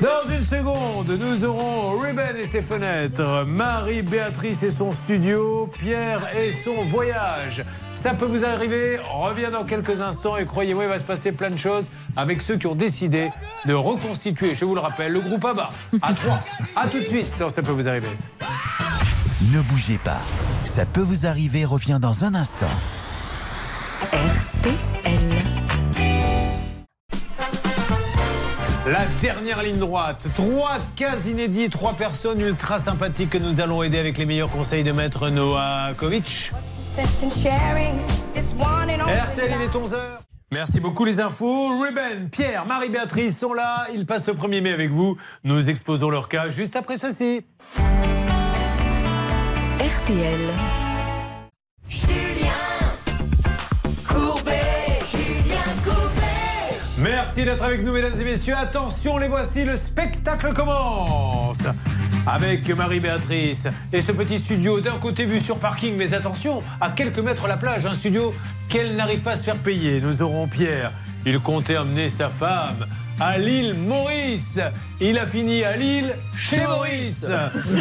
Dans 0.01 0.33
une 0.35 0.43
seconde, 0.43 1.11
nous 1.11 1.45
aurons 1.45 1.99
Ruben 1.99 2.37
et 2.37 2.45
ses 2.45 2.63
fenêtres, 2.63 3.45
Marie-Béatrice 3.47 4.63
et 4.65 4.71
son 4.71 4.91
studio, 4.91 5.69
Pierre 5.79 6.23
et 6.37 6.51
son 6.51 6.83
voyage. 6.85 7.65
Ça 8.03 8.15
peut 8.15 8.27
vous 8.27 8.45
arriver, 8.45 8.99
on 9.15 9.21
revient 9.21 9.51
dans 9.53 9.63
quelques 9.63 10.01
instants 10.01 10.37
et 10.37 10.45
croyez-moi, 10.45 10.83
il 10.83 10.89
va 10.89 10.99
se 10.99 11.05
passer 11.05 11.31
plein 11.31 11.51
de 11.51 11.57
choses 11.57 11.85
avec 12.17 12.43
ceux 12.43 12.57
qui 12.57 12.67
ont 12.67 12.75
décidé 12.75 13.31
de 13.65 13.75
reconstituer, 13.75 14.57
je 14.57 14.65
vous 14.65 14.75
le 14.75 14.81
rappelle, 14.81 15.13
le 15.13 15.21
groupe 15.21 15.45
ABBA 15.45 15.69
à 16.03 16.13
3. 16.13 16.43
À 16.75 16.89
tout 16.89 16.99
de 16.99 17.05
suite 17.05 17.31
dans 17.39 17.49
Ça 17.49 17.63
peut 17.63 17.71
vous 17.71 17.87
arriver. 17.87 18.09
Ne 19.53 19.61
bougez 19.61 19.99
pas. 19.99 20.21
Ça 20.65 20.85
peut 20.85 21.01
vous 21.01 21.27
arriver 21.27 21.65
revient 21.65 22.01
dans 22.03 22.25
un 22.25 22.35
instant. 22.35 22.67
La 28.85 29.07
dernière 29.21 29.63
ligne 29.63 29.79
droite. 29.79 30.27
Trois 30.35 30.79
cases 30.97 31.27
inédits, 31.27 31.71
trois 31.71 31.93
personnes 31.93 32.41
ultra 32.41 32.81
sympathiques 32.81 33.31
que 33.31 33.39
nous 33.39 33.61
allons 33.61 33.85
aider 33.85 34.01
avec 34.01 34.19
les 34.19 34.27
meilleurs 34.27 34.51
conseils 34.51 34.83
de 34.83 34.91
maître 34.91 35.29
Noakovic. 35.29 36.51
RTL, 39.03 39.51
il 39.57 39.63
est 39.63 39.75
11h. 39.75 39.97
Merci 40.51 40.79
beaucoup 40.79 41.07
les 41.07 41.21
infos. 41.21 41.81
Ruben, 41.81 42.29
Pierre, 42.29 42.67
Marie-Béatrice 42.67 43.39
sont 43.39 43.55
là. 43.55 43.87
Ils 43.95 44.05
passent 44.05 44.27
le 44.29 44.35
1er 44.35 44.61
mai 44.61 44.73
avec 44.73 44.91
vous. 44.91 45.17
Nous 45.43 45.71
exposons 45.71 46.11
leur 46.11 46.29
cas 46.29 46.51
juste 46.51 46.77
après 46.77 46.99
ceci. 46.99 47.47
RTL. 49.79 50.41
Merci 56.99 57.45
d'être 57.47 57.63
avec 57.65 57.83
nous, 57.83 57.93
mesdames 57.93 58.21
et 58.21 58.25
messieurs. 58.25 58.55
Attention, 58.57 59.17
les 59.17 59.29
voici, 59.29 59.65
le 59.65 59.77
spectacle 59.77 60.53
commence. 60.53 61.65
Avec 62.27 62.69
Marie-Béatrice 62.71 63.67
et 63.93 64.01
ce 64.01 64.13
petit 64.13 64.39
studio 64.39 64.81
d'un 64.81 64.99
côté 64.99 65.25
vu 65.25 65.41
sur 65.41 65.59
parking, 65.59 65.97
mais 65.97 66.15
attention, 66.15 66.63
à 66.81 66.91
quelques 66.91 67.19
mètres 67.19 67.49
la 67.49 67.57
plage, 67.57 67.85
un 67.85 67.95
studio 67.95 68.33
qu'elle 68.69 68.95
n'arrive 68.95 69.21
pas 69.21 69.33
à 69.33 69.37
se 69.37 69.43
faire 69.43 69.57
payer. 69.57 70.01
Nous 70.01 70.23
aurons 70.23 70.47
Pierre, 70.47 70.93
il 71.27 71.41
comptait 71.41 71.77
emmener 71.77 72.11
sa 72.11 72.29
femme 72.29 72.87
à 73.19 73.39
l'île 73.39 73.75
Maurice. 73.75 74.61
Il 75.01 75.19
a 75.19 75.27
fini 75.27 75.65
à 75.65 75.77
l'île 75.77 76.15
chez 76.39 76.65
Maurice. 76.65 77.27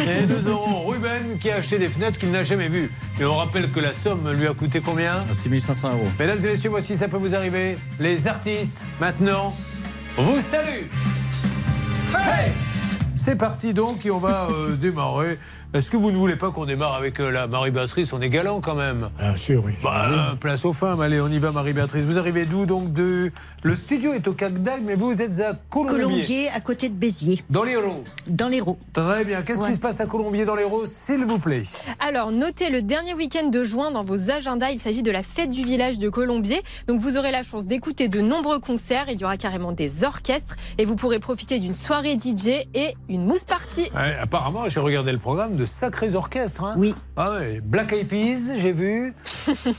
Et 0.08 0.26
nous 0.26 0.48
aurons 0.48 0.88
Ruben 0.88 1.38
qui 1.40 1.48
a 1.48 1.56
acheté 1.56 1.78
des 1.78 1.88
fenêtres 1.88 2.18
qu'il 2.18 2.32
n'a 2.32 2.42
jamais 2.42 2.68
vues. 2.68 2.90
Et 3.20 3.24
on 3.24 3.36
rappelle 3.36 3.70
que 3.70 3.78
la 3.78 3.92
somme 3.92 4.28
lui 4.32 4.48
a 4.48 4.54
coûté 4.54 4.80
combien? 4.80 5.20
6500 5.32 5.90
euros. 5.90 6.08
Mesdames 6.18 6.40
et 6.40 6.48
messieurs, 6.48 6.70
voici 6.70 6.96
ça 6.96 7.06
peut 7.06 7.16
vous 7.16 7.36
arriver. 7.36 7.78
Les 8.00 8.26
artistes, 8.26 8.84
maintenant, 9.00 9.54
vous 10.16 10.40
saluent. 10.50 10.88
Hey 12.14 12.71
c'est 13.14 13.36
parti 13.36 13.74
donc 13.74 14.06
et 14.06 14.10
on 14.10 14.18
va 14.18 14.48
euh, 14.50 14.76
démarrer. 14.76 15.38
Est-ce 15.74 15.90
que 15.90 15.96
vous 15.96 16.10
ne 16.10 16.16
voulez 16.18 16.36
pas 16.36 16.50
qu'on 16.50 16.66
démarre 16.66 16.92
avec 16.94 17.18
euh, 17.18 17.30
la 17.30 17.46
Marie-Béatrice 17.46 18.12
On 18.12 18.20
est 18.20 18.28
galant 18.28 18.60
quand 18.60 18.74
même. 18.74 19.08
Bien 19.18 19.36
sûr, 19.38 19.62
oui. 19.64 19.72
Bah, 19.82 20.02
euh, 20.10 20.34
place 20.34 20.66
aux 20.66 20.74
femmes, 20.74 21.00
allez, 21.00 21.18
on 21.18 21.28
y 21.28 21.38
va 21.38 21.50
Marie-Béatrice. 21.50 22.04
Vous 22.04 22.18
arrivez 22.18 22.44
d'où 22.44 22.66
donc 22.66 22.92
de... 22.92 23.30
Le 23.62 23.74
studio 23.74 24.12
est 24.12 24.28
au 24.28 24.34
Cagdag, 24.34 24.82
mais 24.84 24.96
vous 24.96 25.22
êtes 25.22 25.40
à 25.40 25.54
Colombier. 25.70 25.96
Colombier, 26.02 26.48
à 26.50 26.60
côté 26.60 26.90
de 26.90 26.94
Béziers, 26.94 27.42
Dans 27.48 27.62
l'Hérault. 27.64 28.04
dans 28.26 28.48
l'Hérault. 28.48 28.76
Très 28.92 29.24
bien. 29.24 29.40
Qu'est-ce 29.40 29.62
qui 29.64 29.72
se 29.72 29.78
passe 29.78 29.98
à 30.02 30.06
Colombier 30.06 30.44
dans 30.44 30.56
l'Hérault, 30.56 30.84
s'il 30.84 31.24
vous 31.24 31.38
plaît? 31.38 31.62
Alors, 32.00 32.32
notez 32.32 32.68
le 32.68 32.82
dernier 32.82 33.14
week-end 33.14 33.48
de 33.48 33.64
juin 33.64 33.90
dans 33.92 34.02
vos 34.02 34.30
agendas. 34.30 34.72
Il 34.72 34.78
s'agit 34.78 35.02
de 35.02 35.10
la 35.10 35.22
fête 35.22 35.50
du 35.50 35.64
village 35.64 35.98
de 35.98 36.10
Colombier. 36.10 36.60
Donc, 36.86 37.00
vous 37.00 37.16
aurez 37.16 37.30
la 37.30 37.44
chance 37.44 37.66
d'écouter 37.66 38.08
de 38.08 38.20
nombreux 38.20 38.60
concerts. 38.60 39.06
Il 39.08 39.18
y 39.18 39.24
aura 39.24 39.38
carrément 39.38 39.72
des 39.72 40.04
orchestres 40.04 40.56
et 40.76 40.84
vous 40.84 40.96
pourrez 40.96 41.18
profiter 41.18 41.58
d'une 41.58 41.74
soirée 41.74 42.18
DJ 42.18 42.66
et 42.74 42.94
une 43.08 43.24
mousse 43.24 43.44
party. 43.44 43.90
Ouais, 43.94 44.16
Apparemment, 44.20 44.68
j'ai 44.68 44.80
regardé 44.80 45.12
le 45.12 45.18
programme 45.18 45.56
de 45.56 45.61
sacrés 45.64 46.14
orchestres. 46.14 46.64
Hein. 46.64 46.74
Oui. 46.76 46.94
Ah 47.16 47.32
ouais, 47.32 47.60
Black 47.62 47.92
Eyed 47.92 48.08
Peas, 48.08 48.54
j'ai 48.56 48.72
vu. 48.72 49.14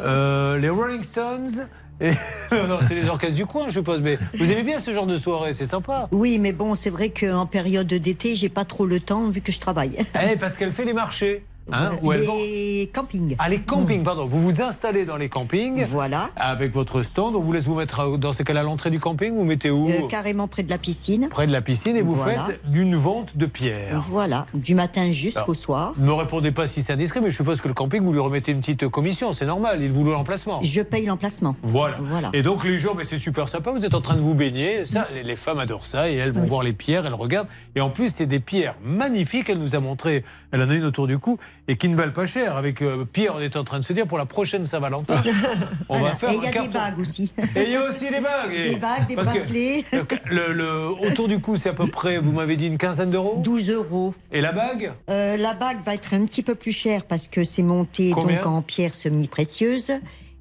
Euh, 0.02 0.58
les 0.58 0.70
Rolling 0.70 1.04
Stones. 1.04 1.68
Et... 2.02 2.12
non, 2.52 2.80
c'est 2.88 2.96
les 2.96 3.10
orchestres 3.10 3.36
du 3.36 3.46
coin, 3.46 3.66
je 3.68 3.74
suppose. 3.74 4.02
Mais 4.02 4.18
vous 4.38 4.50
aimez 4.50 4.64
bien 4.64 4.80
ce 4.80 4.94
genre 4.94 5.06
de 5.06 5.18
soirée, 5.18 5.54
c'est 5.54 5.66
sympa. 5.66 6.08
Oui, 6.12 6.40
mais 6.40 6.52
bon, 6.52 6.76
c'est 6.76 6.90
vrai 6.90 7.10
qu'en 7.10 7.46
période 7.46 7.88
d'été, 7.88 8.36
j'ai 8.36 8.50
pas 8.50 8.66
trop 8.66 8.86
le 8.86 9.00
temps 9.00 9.30
vu 9.30 9.42
que 9.42 9.52
je 9.52 9.60
travaille. 9.60 9.98
Eh, 10.22 10.36
parce 10.36 10.58
qu'elle 10.58 10.72
fait 10.72 10.86
les 10.86 10.94
marchés. 10.94 11.46
Hein, 11.72 11.92
où 12.02 12.12
les 12.12 12.90
campings. 12.94 13.36
Ah, 13.40 13.48
les 13.48 13.60
campings, 13.62 14.04
pardon. 14.04 14.26
Vous 14.26 14.42
vous 14.42 14.62
installez 14.62 15.06
dans 15.06 15.16
les 15.18 15.30
campings. 15.30 15.86
Voilà. 15.86 16.30
Avec 16.36 16.74
votre 16.74 17.02
stand. 17.04 17.36
On 17.36 17.40
vous 17.40 17.54
laisse 17.54 17.66
vous 17.66 17.76
mettre 17.76 18.18
dans 18.18 18.34
ce 18.34 18.44
cas-là 18.44 18.60
à 18.60 18.64
l'entrée 18.64 18.90
du 18.92 19.00
camping. 19.00 19.34
Vous 19.34 19.46
mettez 19.46 19.70
où 19.72 19.90
Euh, 19.90 20.08
carrément 20.10 20.48
près 20.48 20.64
de 20.64 20.70
la 20.70 20.78
piscine. 20.78 21.30
Près 21.30 21.48
de 21.48 21.52
la 21.54 21.62
piscine 21.62 21.96
et 21.96 22.02
vous 22.02 22.16
Voilà. 22.16 22.44
faites 22.44 22.70
d'une 22.70 22.96
vente 22.96 23.38
de 23.38 23.46
pierres. 23.46 24.04
Voilà, 24.10 24.46
du 24.54 24.76
matin 24.76 25.10
jusqu'au 25.12 25.54
soir. 25.54 25.94
Ne 25.98 26.06
me 26.06 26.14
répondez 26.14 26.52
pas 26.52 26.68
si 26.68 26.82
c'est 26.82 26.94
indiscret, 26.94 27.22
mais 27.22 27.32
je 27.32 27.38
suppose 27.38 27.62
que 27.62 27.68
le 27.70 27.74
camping, 27.74 28.02
vous 28.04 28.12
lui 28.12 28.20
remettez 28.20 28.52
une 28.52 28.60
petite 28.60 28.88
commission, 28.90 29.32
c'est 29.34 29.46
normal, 29.46 29.82
il 29.82 29.92
vous 29.92 30.04
loue 30.04 30.12
l'emplacement. 30.12 30.60
Je 30.62 30.82
paye 30.82 31.06
l'emplacement. 31.06 31.56
Voilà. 31.64 31.98
Voilà. 32.02 32.30
Et 32.34 32.42
donc 32.42 32.64
les 32.66 32.78
gens, 32.80 32.94
mais 32.96 33.04
c'est 33.06 33.18
super 33.18 33.48
sympa, 33.48 33.72
vous 33.72 33.86
êtes 33.86 33.94
en 33.96 34.02
train 34.02 34.16
de 34.16 34.22
vous 34.22 34.34
baigner, 34.34 34.86
ça, 34.86 35.08
les, 35.14 35.24
les 35.24 35.36
femmes 35.36 35.60
adorent 35.60 35.86
ça, 35.86 36.10
et 36.10 36.16
elles 36.16 36.32
vont 36.32 36.44
voir 36.46 36.64
les 36.64 36.74
pierres, 36.74 37.06
elles 37.06 37.14
regardent, 37.14 37.48
et 37.76 37.82
en 37.82 37.90
plus 37.90 38.14
c'est 38.14 38.26
des 38.26 38.40
pierres 38.40 38.76
magnifiques, 38.84 39.50
elle 39.50 39.60
nous 39.60 39.76
a 39.76 39.80
montré, 39.80 40.24
elle 40.52 40.62
en 40.62 40.70
a 40.70 40.76
une 40.76 40.84
autour 40.86 41.08
du 41.08 41.18
cou, 41.20 41.38
et 41.68 41.78
qui 41.78 41.88
ne 41.90 41.96
valent 41.96 42.12
pas 42.12 42.26
cher. 42.26 42.58
Avec 42.58 42.82
euh, 42.82 43.06
Pierre, 43.06 43.34
on 43.36 43.40
est 43.40 43.56
en 43.56 43.64
train 43.64 43.80
de 43.80 43.86
se 43.86 43.94
dire, 43.94 44.06
pour 44.08 44.18
la 44.18 44.26
prochaine 44.26 44.66
Saint-Valentin, 44.66 45.22
on 45.90 45.98
Voilà. 46.00 46.14
va 46.14 46.16
faire 46.18 46.30
Et 46.32 46.36
il 46.36 46.44
y 46.44 46.48
a 46.48 46.62
des 46.64 46.68
bagues 46.68 47.00
aussi. 47.00 47.32
Et 47.56 47.64
il 47.64 47.70
y 47.72 47.76
a 47.76 47.84
aussi 47.88 48.06
les 48.10 48.20
bagues. 48.20 48.54
et- 48.54 48.70
Des 48.72 48.76
bagues, 48.76 49.08
des 49.08 49.16
bracelets. 49.16 49.86
Le, 50.26 50.54
le- 50.54 50.88
autour 51.08 51.28
du 51.28 51.40
cou, 51.40 51.56
c'est 51.56 51.70
à 51.70 51.74
peu 51.74 51.88
près, 51.88 52.18
vous 52.18 52.32
m'avez 52.32 52.56
dit 52.56 52.68
une 52.68 52.78
quinzaine 52.78 53.12
d'euros 53.12 53.42
12 53.44 53.70
euros. 53.70 54.14
Et 54.32 54.42
la 54.42 54.52
bague 54.52 54.92
Euh, 55.10 55.38
la 55.38 55.54
bague 55.54 55.78
va 55.86 55.94
être 55.96 56.14
un 56.14 56.26
petit 56.26 56.44
peu 56.44 56.56
plus 56.56 56.72
chère 56.72 57.04
parce 57.06 57.28
que 57.28 57.44
c'est 57.44 57.64
monté 57.64 58.12
Combien 58.12 58.38
donc 58.38 58.46
en 58.48 58.62
pierre 58.62 58.94
semi-précieuse 58.96 59.92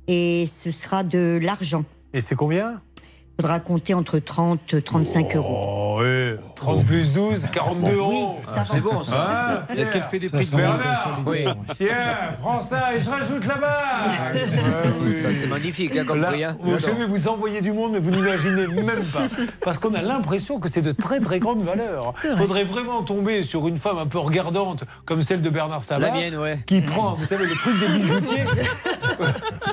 et 0.09 0.45
ce 0.47 0.71
sera 0.71 1.05
de 1.05 1.39
l'argent. 1.41 1.85
Et 2.13 2.21
c'est 2.21 2.35
combien? 2.35 2.81
Faudra 3.43 3.61
compter 3.61 3.95
entre 3.95 4.19
30 4.19 4.75
et 4.75 4.83
35 4.83 5.37
euros. 5.37 5.97
Oh, 5.99 6.01
ouais, 6.01 6.37
30 6.55 6.85
plus 6.87 7.13
12, 7.13 7.49
42 7.53 7.93
euros. 7.97 8.37
Oui, 8.39 8.45
va. 8.55 8.65
C'est 8.71 8.81
bon, 8.81 9.05
ça. 9.05 9.65
Ah, 9.69 9.75
qu'elle 9.75 10.03
fait 10.03 10.19
des 10.21 10.29
Ça 10.29 10.37
prix 10.37 10.47
de 10.47 10.57
Bernard, 10.57 11.17
consolidé. 11.25 11.51
tiens, 11.77 11.89
prends 12.41 12.61
ça 12.61 12.95
et 12.95 13.01
je 13.01 13.11
rajoute 13.11 13.45
la 13.47 13.55
bague. 13.57 14.39
Ça, 15.23 15.29
c'est 15.35 15.47
magnifique 15.49 15.97
hein, 15.97 16.05
comme 16.07 16.21
Là, 16.21 16.29
prix. 16.29 16.45
hein. 16.45 16.57
vous 16.61 16.79
savez, 16.79 17.05
vous 17.07 17.29
envoyez 17.29 17.61
du 17.61 17.73
monde, 17.73 17.93
mais 17.95 17.99
vous 17.99 18.11
n'imaginez 18.11 18.67
même 18.69 19.03
pas. 19.13 19.27
Parce 19.63 19.79
qu'on 19.79 19.95
a 19.95 20.03
l'impression 20.03 20.61
que 20.61 20.69
c'est 20.69 20.83
de 20.83 20.93
très 20.93 21.19
très 21.21 21.41
grande 21.41 21.63
valeur. 21.65 22.15
Il 22.25 22.37
faudrait 22.37 22.65
vraiment 22.65 23.03
tomber 23.03 23.43
sur 23.43 23.67
une 23.67 23.79
femme 23.79 23.99
un 23.99 24.07
peu 24.07 24.19
regardante, 24.19 24.85
comme 25.05 25.23
celle 25.23 25.43
de 25.43 25.51
Bernard 25.51 25.83
Sabat, 25.85 26.07
La 26.09 26.13
mienne, 26.13 26.37
ouais. 26.37 26.61
qui 26.67 26.81
prend, 26.81 27.15
vous 27.15 27.25
savez, 27.25 27.45
le 27.47 27.55
truc 27.55 27.75
des 27.81 27.99
bijoutiers, 27.99 28.45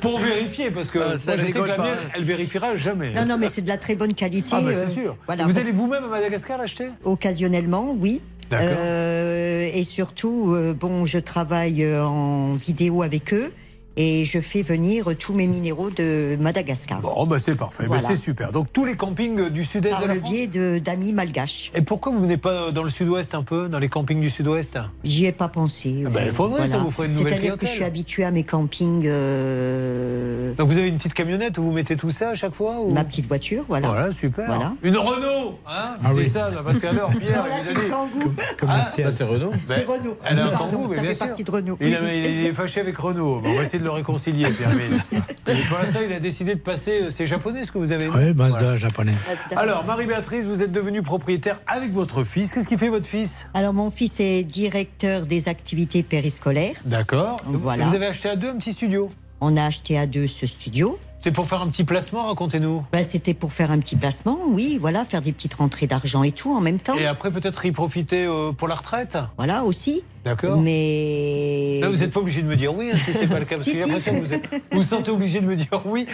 pour 0.01 0.19
vérifier. 0.19 0.71
Parce 0.71 0.89
que 0.89 0.99
Ah, 0.99 1.17
ça 1.17 1.35
moi, 1.35 1.41
je 1.45 1.51
sais 1.51 1.59
que 1.59 1.65
la 1.65 1.75
pas, 1.75 1.83
mienne, 1.83 1.93
hein. 2.03 2.09
elle 2.15 2.23
vérifiera 2.23 2.75
jamais. 2.75 3.13
Non, 3.13 3.25
non, 3.25 3.37
mais 3.37 3.47
c'est 3.59 3.63
de 3.63 3.67
la 3.67 3.77
très 3.77 3.95
bonne 3.95 4.13
qualité. 4.13 4.53
Ah, 4.53 4.61
bah, 4.61 4.69
euh, 4.69 4.73
c'est 4.73 4.87
sûr. 4.87 5.17
Voilà, 5.25 5.45
vous 5.45 5.57
allez 5.57 5.71
vous-même 5.71 6.05
à 6.05 6.07
Madagascar 6.07 6.57
l'acheter 6.57 6.87
Occasionnellement, 7.03 7.93
oui. 7.99 8.21
D'accord. 8.49 8.77
Euh, 8.79 9.69
et 9.73 9.83
surtout, 9.83 10.53
euh, 10.53 10.73
bon, 10.73 11.05
je 11.05 11.19
travaille 11.19 11.83
euh, 11.83 12.05
en 12.05 12.53
vidéo 12.53 13.03
avec 13.03 13.33
eux 13.33 13.51
et 13.97 14.23
je 14.25 14.39
fais 14.39 14.61
venir 14.61 15.05
tous 15.17 15.33
mes 15.33 15.47
minéraux 15.47 15.89
de 15.89 16.37
Madagascar. 16.39 17.01
Bon, 17.01 17.25
bah 17.27 17.37
c'est 17.39 17.57
parfait, 17.57 17.83
Bah, 17.83 17.97
Voilà. 17.97 18.03
c'est 18.07 18.15
super. 18.15 18.51
Donc 18.51 18.71
tous 18.71 18.85
les 18.85 18.95
campings 18.95 19.49
du 19.49 19.63
sud-est 19.65 19.91
Par 19.91 20.01
de 20.03 20.07
la 20.07 20.13
le 20.15 20.19
France 20.19 20.31
biais 20.31 20.47
de- 20.47 20.79
d'amis 20.79 21.11
malgaches. 21.13 21.71
Et 21.75 21.81
pourquoi 21.81 22.11
vous 22.11 22.19
venez 22.21 22.37
pas 22.37 22.71
dans 22.71 22.83
le 22.83 22.89
sud-ouest 22.89 23.35
un 23.35 23.43
peu, 23.43 23.67
dans 23.67 23.79
les 23.79 23.89
campings 23.89 24.21
du 24.21 24.29
sud-ouest? 24.29 24.77
J'y 25.03 25.25
ai 25.25 25.31
pas 25.31 25.47
pensé. 25.49 26.03
Ah 26.05 26.09
ben, 26.09 26.23
il 26.25 26.31
faudrait, 26.31 26.67
ça 26.67 26.77
vous 26.77 26.91
ferait 26.91 27.07
une 27.07 27.13
nouvelle 27.13 27.33
C'est-à-dire 27.33 27.57
que 27.57 27.65
je 27.65 27.71
suis 27.71 27.83
habituée 27.83 28.23
à 28.23 28.31
mes 28.31 28.43
campings, 28.43 29.03
euh, 29.05 30.53
Donc 30.55 30.69
vous 30.69 30.77
avez 30.77 30.87
une 30.87 30.97
petite 30.97 31.13
camionnette 31.13 31.57
où 31.57 31.63
vous 31.63 31.71
mettez 31.71 31.95
tout 31.95 32.11
ça 32.11 32.29
à 32.29 32.35
chaque 32.35 32.53
fois 32.53 32.79
ou... 32.81 32.91
ma 32.91 33.03
petite 33.03 33.27
voiture, 33.27 33.65
voilà. 33.67 33.87
Voilà, 33.87 34.11
super. 34.11 34.45
Voilà. 34.47 34.73
Une 34.83 34.97
Renault, 34.97 35.59
hein? 35.67 35.95
Ah 36.03 36.11
oui. 36.13 36.25
ça, 36.27 36.51
là, 36.51 36.61
parce 36.63 36.79
qu'alors 36.79 37.09
Pierre, 37.19 37.43
Non, 37.43 37.49
là, 37.49 37.55
il 37.59 37.65
c'est 37.65 37.73
nous 37.73 37.79
a 37.79 37.81
le 37.83 37.87
dit- 37.87 37.91
Kangoo. 37.91 38.31
Commercial. 38.59 39.11
Ça, 39.11 39.17
c'est 39.17 39.23
Renault. 39.23 39.51
Ben, 39.67 39.75
C'est 39.79 39.85
Renault. 39.85 40.17
Elle 40.25 40.39
a 40.39 40.45
un 40.47 40.51
Kangoo, 40.51 40.87
mais 40.89 40.95
ça 40.95 41.01
bien 41.01 41.09
fait 41.09 41.15
sûr. 41.15 41.27
partie 41.27 41.43
de 41.43 41.51
Renault. 41.51 41.77
Il, 41.81 41.95
a- 41.95 42.13
est 42.13 42.53
fâché 42.53 42.79
avec 42.81 42.97
Renault. 42.97 43.41
Bon, 43.41 43.49
on 43.49 43.55
va 43.55 43.63
essayer 43.63 43.78
de 43.79 43.83
le 43.83 43.89
réconcilier, 43.91 44.49
Pierre. 44.51 44.69
Pour 45.69 45.77
l'instant, 45.79 45.99
il 46.05 46.13
a 46.13 46.19
décidé 46.19 46.53
de 46.55 46.59
passer. 46.59 47.01
euh, 47.03 47.09
C'est 47.09 47.25
japonais 47.25 47.63
ce 47.63 47.71
que 47.71 47.77
vous 47.79 47.91
avez 47.91 48.05
dit 48.05 48.11
Oui, 48.15 48.33
Mazda 48.33 48.59
Voilà. 48.59 48.75
japonais. 48.75 49.13
Alors, 49.55 49.83
Marie-Béatrice, 49.85 50.45
vous 50.45 50.61
êtes 50.61 50.71
devenue 50.71 51.01
propriétaire 51.01 51.59
avec 51.67 51.91
votre 51.91 52.23
fils. 52.23 52.53
Qu'est-ce 52.53 52.67
qu'il 52.67 52.77
fait, 52.77 52.89
votre 52.89 53.07
fils 53.07 53.45
Alors, 53.53 53.73
mon 53.73 53.89
fils 53.89 54.19
est 54.19 54.43
directeur 54.43 55.25
des 55.25 55.47
activités 55.47 56.03
périscolaires. 56.03 56.75
D'accord. 56.85 57.37
Voilà. 57.45 57.85
Vous 57.85 57.95
avez 57.95 58.05
acheté 58.07 58.29
à 58.29 58.35
deux 58.35 58.49
un 58.49 58.57
petit 58.57 58.73
studio 58.73 59.09
On 59.41 59.57
a 59.57 59.65
acheté 59.65 59.97
à 59.97 60.05
deux 60.05 60.27
ce 60.27 60.45
studio. 60.45 60.99
C'est 61.21 61.31
pour 61.33 61.47
faire 61.47 61.61
un 61.61 61.67
petit 61.67 61.83
placement, 61.83 62.27
racontez-nous. 62.27 62.85
Ben, 62.93 63.03
C'était 63.03 63.33
pour 63.33 63.51
faire 63.51 63.71
un 63.71 63.79
petit 63.79 63.97
placement, 63.97 64.39
oui, 64.47 64.77
voilà, 64.79 65.03
faire 65.03 65.21
des 65.21 65.33
petites 65.33 65.53
rentrées 65.55 65.85
d'argent 65.85 66.23
et 66.23 66.31
tout 66.31 66.55
en 66.55 66.61
même 66.61 66.79
temps. 66.79 66.95
Et 66.95 67.05
après, 67.05 67.29
peut-être 67.29 67.65
y 67.65 67.73
profiter 67.73 68.25
euh, 68.25 68.53
pour 68.53 68.69
la 68.69 68.75
retraite? 68.75 69.17
Voilà 69.35 69.65
aussi. 69.65 70.01
D'accord. 70.23 70.57
Mais. 70.61 71.79
Là, 71.81 71.89
vous 71.89 71.97
n'êtes 71.97 72.11
pas 72.11 72.21
obligé 72.21 72.41
de 72.41 72.47
me 72.47 72.55
dire 72.55 72.73
oui, 72.73 72.91
hein, 72.93 72.97
si 73.05 73.11
c'est 73.11 73.27
pas 73.27 73.39
le 73.39 73.43
cas. 73.45 73.55
Parce 73.55 73.63
Si, 73.65 73.71
que 73.71 73.77
j'ai 73.77 73.83
si. 73.83 73.89
l'impression 73.89 74.13
que 74.19 74.25
vous 74.25 74.33
êtes- 74.33 74.49
vous 74.71 74.83
sentez 74.83 75.11
obligé 75.11 75.41
de 75.41 75.45
me 75.45 75.55
dire 75.57 75.67
oui. 75.85 76.05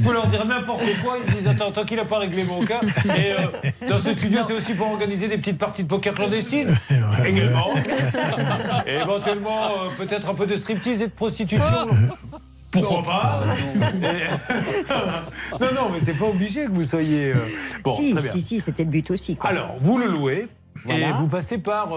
Je 0.00 0.04
peux 0.04 0.12
leur 0.12 0.26
dire 0.26 0.44
n'importe 0.44 0.82
quoi. 1.04 1.18
Ils 1.24 1.30
se 1.30 1.36
disent 1.38 1.46
attends, 1.48 1.70
tant 1.70 1.84
qu'il 1.84 1.96
n'a 1.96 2.04
pas 2.04 2.18
réglé 2.18 2.42
mon 2.42 2.64
cas. 2.64 2.80
Et 3.16 3.32
euh, 3.32 3.70
dans 3.88 3.98
ce 3.98 4.12
studio, 4.12 4.40
c'est 4.46 4.54
aussi 4.54 4.74
pour 4.74 4.88
organiser 4.90 5.28
des 5.28 5.38
petites 5.38 5.58
parties 5.58 5.84
de 5.84 5.88
poker 5.88 6.14
clandestines. 6.14 6.74
Également. 7.24 7.68
Et 8.86 8.94
éventuellement, 8.94 9.66
euh, 9.66 9.90
peut-être 9.96 10.28
un 10.28 10.34
peu 10.34 10.46
de 10.46 10.56
striptease 10.56 11.00
et 11.02 11.06
de 11.06 11.12
prostitution. 11.12 11.64
Pourquoi 12.70 13.02
pas 13.02 13.42
Et- 14.02 15.58
Non, 15.60 15.66
non, 15.74 15.90
mais 15.92 16.00
c'est 16.00 16.14
pas 16.14 16.26
obligé 16.26 16.66
que 16.66 16.70
vous 16.70 16.84
soyez. 16.84 17.32
euh, 17.32 17.36
Bon, 17.82 17.94
si, 17.96 18.12
très 18.12 18.22
bien. 18.22 18.30
si, 18.32 18.42
si, 18.42 18.60
c'était 18.60 18.84
le 18.84 18.90
but 18.90 19.10
aussi. 19.10 19.36
quoi. 19.36 19.50
Alors, 19.50 19.76
vous 19.80 19.98
le 19.98 20.06
louez 20.06 20.48
et 20.88 21.12
vous 21.18 21.28
passez 21.28 21.58
par. 21.58 21.88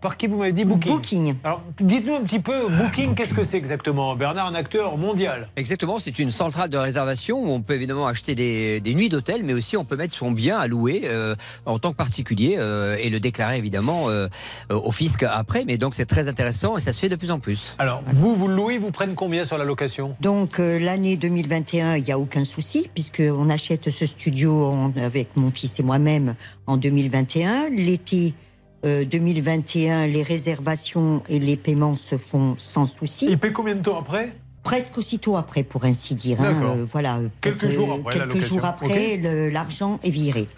Par 0.00 0.16
qui 0.16 0.26
vous 0.26 0.36
m'avez 0.36 0.52
dit 0.52 0.64
Booking 0.64 0.92
Booking. 0.92 1.34
Alors, 1.44 1.62
dites-nous 1.80 2.14
un 2.14 2.22
petit 2.22 2.40
peu, 2.40 2.68
Booking, 2.68 3.14
qu'est-ce 3.14 3.34
que 3.34 3.44
c'est 3.44 3.56
exactement 3.58 4.14
Bernard, 4.16 4.46
un 4.48 4.54
acteur 4.54 4.96
mondial. 4.98 5.48
Exactement, 5.56 5.98
c'est 5.98 6.18
une 6.18 6.30
centrale 6.30 6.70
de 6.70 6.78
réservation 6.78 7.42
où 7.42 7.48
on 7.50 7.60
peut 7.62 7.74
évidemment 7.74 8.06
acheter 8.06 8.34
des, 8.34 8.80
des 8.80 8.94
nuits 8.94 9.08
d'hôtel, 9.08 9.42
mais 9.44 9.52
aussi 9.52 9.76
on 9.76 9.84
peut 9.84 9.96
mettre 9.96 10.14
son 10.14 10.30
bien 10.30 10.58
à 10.58 10.66
louer 10.66 11.02
euh, 11.04 11.34
en 11.66 11.78
tant 11.78 11.92
que 11.92 11.96
particulier 11.96 12.56
euh, 12.58 12.96
et 13.00 13.10
le 13.10 13.20
déclarer 13.20 13.56
évidemment 13.58 14.08
euh, 14.08 14.28
au 14.70 14.90
fisc 14.92 15.22
après. 15.22 15.64
Mais 15.64 15.78
donc 15.78 15.94
c'est 15.94 16.06
très 16.06 16.28
intéressant 16.28 16.76
et 16.76 16.80
ça 16.80 16.92
se 16.92 17.00
fait 17.00 17.08
de 17.08 17.16
plus 17.16 17.30
en 17.30 17.38
plus. 17.40 17.74
Alors, 17.78 18.02
vous, 18.06 18.34
vous 18.34 18.48
le 18.48 18.54
louez, 18.54 18.78
vous 18.78 18.90
prennent 18.90 19.14
combien 19.14 19.44
sur 19.44 19.58
la 19.58 19.64
location? 19.64 20.16
Donc 20.20 20.58
euh, 20.60 20.78
l'année 20.78 21.16
2021, 21.16 21.96
il 21.96 22.04
n'y 22.04 22.12
a 22.12 22.18
aucun 22.18 22.44
souci, 22.44 22.88
puisqu'on 22.94 23.50
achète 23.50 23.90
ce 23.90 24.06
studio 24.06 24.64
en- 24.66 24.92
avec 24.96 25.36
mon 25.36 25.50
fils 25.50 25.78
et 25.80 25.82
moi-même 25.82 26.34
en 26.66 26.76
2021. 26.76 27.68
L'été 27.70 28.34
euh, 28.84 29.04
2021, 29.04 30.06
les 30.06 30.22
réservations 30.22 31.22
et 31.28 31.38
les 31.38 31.56
paiements 31.56 31.94
se 31.94 32.16
font 32.16 32.54
sans 32.58 32.86
souci. 32.86 33.26
Il 33.28 33.38
paie 33.38 33.52
combien 33.52 33.74
de 33.74 33.80
temps 33.82 33.98
après? 33.98 34.32
Presque 34.62 34.98
aussitôt 34.98 35.36
après, 35.36 35.62
pour 35.64 35.84
ainsi 35.84 36.14
dire. 36.14 36.40
hein, 36.40 36.56
euh, 36.62 36.86
voilà. 36.92 37.16
euh, 37.16 37.28
Quelques 37.40 37.68
jours 37.68 37.90
euh, 37.92 37.96
après 38.00 38.18
Quelques 38.18 38.38
jours 38.38 38.64
après, 38.64 39.16
l'argent 39.50 39.98
est 40.04 40.10
viré. 40.10 40.48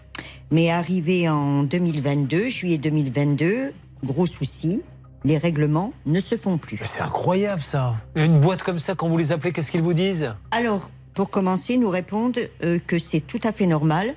Mais 0.50 0.70
arrivé 0.70 1.28
en 1.28 1.62
2022, 1.62 2.48
juillet 2.48 2.78
2022, 2.78 3.72
gros 4.04 4.26
souci, 4.26 4.82
les 5.24 5.38
règlements 5.38 5.92
ne 6.04 6.20
se 6.20 6.36
font 6.36 6.58
plus. 6.58 6.78
C'est 6.84 7.00
incroyable 7.00 7.62
ça. 7.62 7.94
Une 8.14 8.40
boîte 8.40 8.62
comme 8.62 8.78
ça, 8.78 8.94
quand 8.94 9.08
vous 9.08 9.16
les 9.16 9.32
appelez, 9.32 9.52
qu'est-ce 9.52 9.70
qu'ils 9.70 9.80
vous 9.82 9.94
disent? 9.94 10.34
Alors, 10.50 10.90
pour 11.14 11.30
commencer, 11.30 11.78
nous 11.78 11.88
répondent 11.88 12.38
euh, 12.62 12.78
que 12.86 12.98
c'est 12.98 13.20
tout 13.20 13.38
à 13.42 13.52
fait 13.52 13.66
normal, 13.66 14.08
euh, 14.08 14.12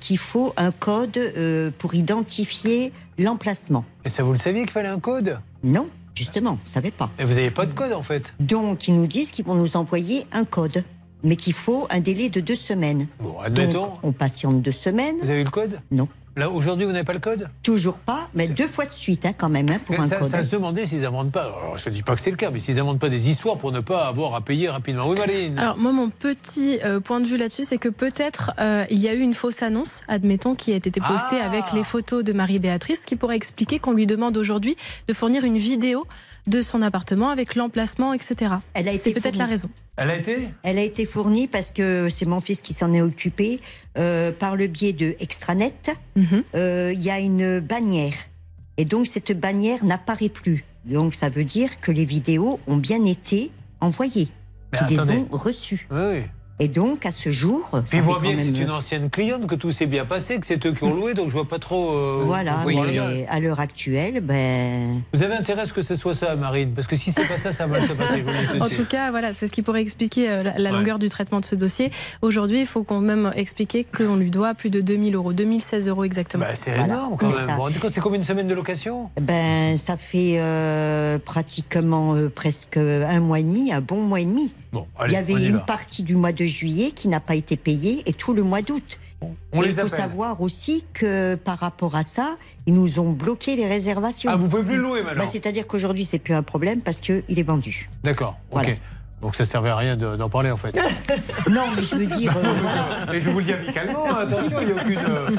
qu'il 0.00 0.18
faut 0.18 0.52
un 0.56 0.70
code 0.70 1.16
euh, 1.16 1.70
pour 1.78 1.94
identifier 1.94 2.92
l'emplacement. 3.18 3.84
Et 4.04 4.08
ça, 4.08 4.22
vous 4.22 4.32
le 4.32 4.38
saviez 4.38 4.62
qu'il 4.62 4.70
fallait 4.70 4.88
un 4.88 5.00
code? 5.00 5.38
Non, 5.62 5.88
justement, 6.14 6.52
on 6.52 6.64
ne 6.64 6.68
savait 6.68 6.90
pas. 6.90 7.10
Et 7.18 7.24
vous 7.24 7.34
n'avez 7.34 7.50
pas 7.50 7.66
de 7.66 7.72
code 7.72 7.92
en 7.92 8.02
fait 8.02 8.34
Donc, 8.40 8.88
ils 8.88 8.94
nous 8.94 9.06
disent 9.06 9.30
qu'ils 9.30 9.44
vont 9.44 9.54
nous 9.54 9.76
envoyer 9.76 10.26
un 10.32 10.44
code, 10.44 10.84
mais 11.22 11.36
qu'il 11.36 11.52
faut 11.52 11.86
un 11.90 12.00
délai 12.00 12.28
de 12.28 12.40
deux 12.40 12.54
semaines. 12.54 13.06
Bon, 13.20 13.38
admettons. 13.40 13.86
Donc, 13.86 13.98
on 14.02 14.12
patiente 14.12 14.60
deux 14.62 14.72
semaines. 14.72 15.16
Vous 15.22 15.30
avez 15.30 15.40
eu 15.40 15.44
le 15.44 15.50
code? 15.50 15.80
Non. 15.90 16.08
Là, 16.34 16.48
aujourd'hui, 16.48 16.86
vous 16.86 16.92
n'avez 16.92 17.04
pas 17.04 17.12
le 17.12 17.18
code 17.18 17.50
Toujours 17.62 17.98
pas, 17.98 18.30
mais 18.32 18.48
deux 18.48 18.66
fois 18.66 18.86
de 18.86 18.90
suite, 18.90 19.26
hein, 19.26 19.34
quand 19.36 19.50
même, 19.50 19.68
hein, 19.68 19.78
pour 19.84 20.00
un 20.00 20.08
ça, 20.08 20.16
code. 20.16 20.30
ça 20.30 20.42
se 20.42 20.48
demandait 20.48 20.86
s'ils 20.86 21.04
inventent 21.04 21.30
pas. 21.30 21.42
Alors, 21.42 21.76
je 21.76 21.90
ne 21.90 21.94
dis 21.94 22.02
pas 22.02 22.14
que 22.14 22.22
c'est 22.22 22.30
le 22.30 22.38
cas, 22.38 22.50
mais 22.50 22.58
s'ils 22.58 22.80
inventent 22.80 23.00
pas 23.00 23.10
des 23.10 23.28
histoires 23.28 23.58
pour 23.58 23.70
ne 23.70 23.80
pas 23.80 24.06
avoir 24.06 24.34
à 24.34 24.40
payer 24.40 24.70
rapidement. 24.70 25.06
Oui, 25.06 25.18
Marine 25.18 25.58
Alors 25.58 25.76
moi, 25.76 25.92
mon 25.92 26.08
petit 26.08 26.78
euh, 26.84 27.00
point 27.00 27.20
de 27.20 27.26
vue 27.26 27.36
là-dessus, 27.36 27.64
c'est 27.64 27.76
que 27.76 27.90
peut-être 27.90 28.52
euh, 28.58 28.86
il 28.88 28.98
y 28.98 29.08
a 29.08 29.14
eu 29.14 29.20
une 29.20 29.34
fausse 29.34 29.62
annonce, 29.62 30.04
admettons, 30.08 30.54
qui 30.54 30.72
a 30.72 30.76
été 30.76 30.90
postée 30.90 31.36
Ah 31.42 31.46
avec 31.46 31.72
les 31.74 31.84
photos 31.84 32.24
de 32.24 32.32
Marie-Béatrice, 32.32 33.04
qui 33.04 33.16
pourrait 33.16 33.36
expliquer 33.36 33.78
qu'on 33.78 33.92
lui 33.92 34.06
demande 34.06 34.38
aujourd'hui 34.38 34.76
de 35.08 35.12
fournir 35.12 35.44
une 35.44 35.58
vidéo 35.58 36.06
de 36.46 36.60
son 36.62 36.82
appartement 36.82 37.30
avec 37.30 37.54
l'emplacement, 37.54 38.12
etc. 38.12 38.52
Elle 38.74 38.88
a 38.88 38.92
C'est 38.92 38.96
été 38.96 39.12
peut-être 39.12 39.24
fournie. 39.24 39.38
la 39.38 39.46
raison. 39.46 39.70
Elle 39.96 40.10
a 40.10 40.16
été? 40.16 40.48
Elle 40.64 40.78
a 40.78 40.82
été 40.82 41.06
fournie 41.06 41.46
parce 41.46 41.70
que 41.70 42.08
c'est 42.08 42.26
mon 42.26 42.40
fils 42.40 42.60
qui 42.60 42.72
s'en 42.74 42.92
est 42.92 43.00
occupé 43.02 43.60
euh, 43.98 44.32
par 44.32 44.56
le 44.56 44.66
biais 44.66 44.92
de 44.92 45.14
Extranet. 45.20 45.96
Mhm. 46.16 46.42
euh, 46.54 46.90
Il 46.92 47.00
y 47.02 47.10
a 47.10 47.20
une 47.20 47.60
bannière 47.60 48.14
et 48.76 48.84
donc 48.84 49.06
cette 49.06 49.38
bannière 49.38 49.84
n'apparaît 49.84 50.28
plus. 50.30 50.64
Donc 50.84 51.14
ça 51.14 51.28
veut 51.28 51.44
dire 51.44 51.76
que 51.80 51.92
les 51.92 52.04
vidéos 52.04 52.58
ont 52.66 52.76
bien 52.78 53.04
été 53.04 53.52
envoyées, 53.80 54.28
qu'ils 54.76 54.96
les 54.98 55.10
ont 55.10 55.28
reçues. 55.30 55.86
Oui, 55.90 56.00
oui. 56.00 56.22
Et 56.62 56.68
donc, 56.68 57.06
à 57.06 57.10
ce 57.10 57.30
jour. 57.32 57.68
ça 57.72 57.82
Puis 57.90 57.98
voit 57.98 58.14
quand 58.14 58.20
bien 58.22 58.32
que 58.32 58.36
même- 58.36 58.54
c'est 58.54 58.62
une 58.62 58.70
ancienne 58.70 59.10
cliente, 59.10 59.48
que 59.48 59.56
tout 59.56 59.72
s'est 59.72 59.86
bien 59.86 60.04
passé, 60.04 60.38
que 60.38 60.46
c'est 60.46 60.64
eux 60.64 60.72
qui 60.72 60.84
ont 60.84 60.94
loué, 60.94 61.12
donc 61.12 61.26
je 61.28 61.32
vois 61.32 61.48
pas 61.48 61.58
trop. 61.58 61.90
euh, 61.96 62.22
Voilà, 62.26 62.58
mais 62.64 63.26
à 63.28 63.40
l'heure 63.40 63.58
actuelle, 63.58 64.20
ben. 64.20 65.02
Vous 65.12 65.24
avez 65.24 65.34
intérêt 65.34 65.62
à 65.62 65.66
ce 65.66 65.72
que 65.72 65.82
ce 65.82 65.96
soit 65.96 66.14
ça, 66.14 66.36
Marine 66.36 66.70
Parce 66.72 66.86
que 66.86 66.94
si 66.94 67.10
c'est 67.10 67.26
pas 67.26 67.36
ça, 67.36 67.52
ça 67.52 67.66
va 67.66 67.80
se 67.80 67.92
passer. 67.92 68.24
En 68.60 68.68
tout 68.68 68.84
cas, 68.88 69.10
voilà, 69.10 69.32
c'est 69.32 69.48
ce 69.48 69.52
qui 69.52 69.62
pourrait 69.62 69.82
expliquer 69.82 70.30
euh, 70.30 70.42
la, 70.44 70.56
la 70.58 70.70
Ouais. 70.70 70.76
longueur 70.78 70.98
du 71.00 71.08
traitement 71.08 71.40
de 71.40 71.44
ce 71.44 71.56
dossier. 71.56 71.90
Aujourd'hui, 72.22 72.60
il 72.60 72.66
faut 72.66 72.84
quand 72.84 73.00
même 73.00 73.32
expliquer 73.34 73.82
qu'on 73.84 74.14
lui 74.14 74.30
doit 74.30 74.54
plus 74.54 74.70
de 74.70 74.80
2000 74.80 75.16
euros, 75.16 75.32
2016 75.32 75.88
euros 75.88 76.04
exactement. 76.04 76.44
Bah, 76.44 76.54
c'est 76.54 76.78
énorme 76.78 77.16
quand 77.18 77.28
même. 77.28 77.38
ça. 77.38 77.54
Vous 77.56 77.62
rendez 77.62 77.78
compte, 77.80 77.90
c'est 77.90 78.00
combien 78.00 78.20
de 78.20 78.24
semaines 78.24 78.46
de 78.46 78.54
location 78.54 79.10
Ben, 79.20 79.76
ça 79.76 79.96
fait 79.96 80.36
euh, 80.38 81.18
pratiquement 81.18 82.14
euh, 82.14 82.28
presque 82.28 82.76
un 82.76 83.20
mois 83.20 83.40
et 83.40 83.42
demi, 83.42 83.72
un 83.72 83.80
bon 83.80 84.00
mois 84.02 84.20
et 84.20 84.24
demi. 84.26 84.52
Bon, 84.72 84.86
Il 85.06 85.12
y 85.12 85.16
avait 85.16 85.34
y 85.34 85.48
une 85.48 85.56
va. 85.56 85.60
partie 85.60 86.02
du 86.02 86.16
mois 86.16 86.32
de 86.32 86.44
juillet 86.46 86.92
qui 86.92 87.08
n'a 87.08 87.20
pas 87.20 87.34
été 87.34 87.56
payée 87.56 88.02
et 88.06 88.12
tout 88.14 88.32
le 88.32 88.42
mois 88.42 88.62
d'août. 88.62 88.98
on 89.20 89.28
Et 89.62 89.66
les 89.66 89.68
il 89.68 89.72
faut 89.74 89.80
appelle. 89.80 89.90
savoir 89.90 90.40
aussi 90.40 90.82
que 90.94 91.34
par 91.34 91.58
rapport 91.58 91.94
à 91.94 92.02
ça, 92.02 92.36
ils 92.66 92.72
nous 92.74 92.98
ont 92.98 93.12
bloqué 93.12 93.54
les 93.54 93.66
réservations. 93.68 94.30
Ah, 94.32 94.36
vous 94.36 94.48
pouvez 94.48 94.62
plus 94.62 94.76
le 94.76 94.82
louer 94.82 95.02
maintenant 95.02 95.24
Ben, 95.24 95.30
C'est-à-dire 95.30 95.66
qu'aujourd'hui, 95.66 96.04
c'est 96.06 96.18
plus 96.18 96.34
un 96.34 96.42
problème 96.42 96.80
parce 96.80 97.00
qu'il 97.00 97.22
est 97.28 97.42
vendu. 97.42 97.90
D'accord, 98.02 98.38
ok. 98.50 98.62
Voilà. 98.62 98.74
Donc 99.22 99.36
ça 99.36 99.44
servait 99.44 99.70
à 99.70 99.76
rien 99.76 99.96
de- 99.96 100.16
d'en 100.16 100.28
parler 100.28 100.50
en 100.50 100.56
fait. 100.56 100.76
Non, 101.50 101.62
mais 101.76 101.82
je 101.82 101.94
veux 101.96 102.06
dire. 102.06 102.32
euh, 102.36 102.42
voilà. 102.60 103.14
Et 103.16 103.20
je 103.20 103.28
vous 103.30 103.38
le 103.38 103.44
dis 103.44 103.52
amicalement, 103.52 104.04
hein, 104.06 104.16
attention, 104.22 104.56
il 104.60 104.66
n'y 104.68 104.72
a 104.72 104.82
aucune. 104.82 104.98
euh, 104.98 105.30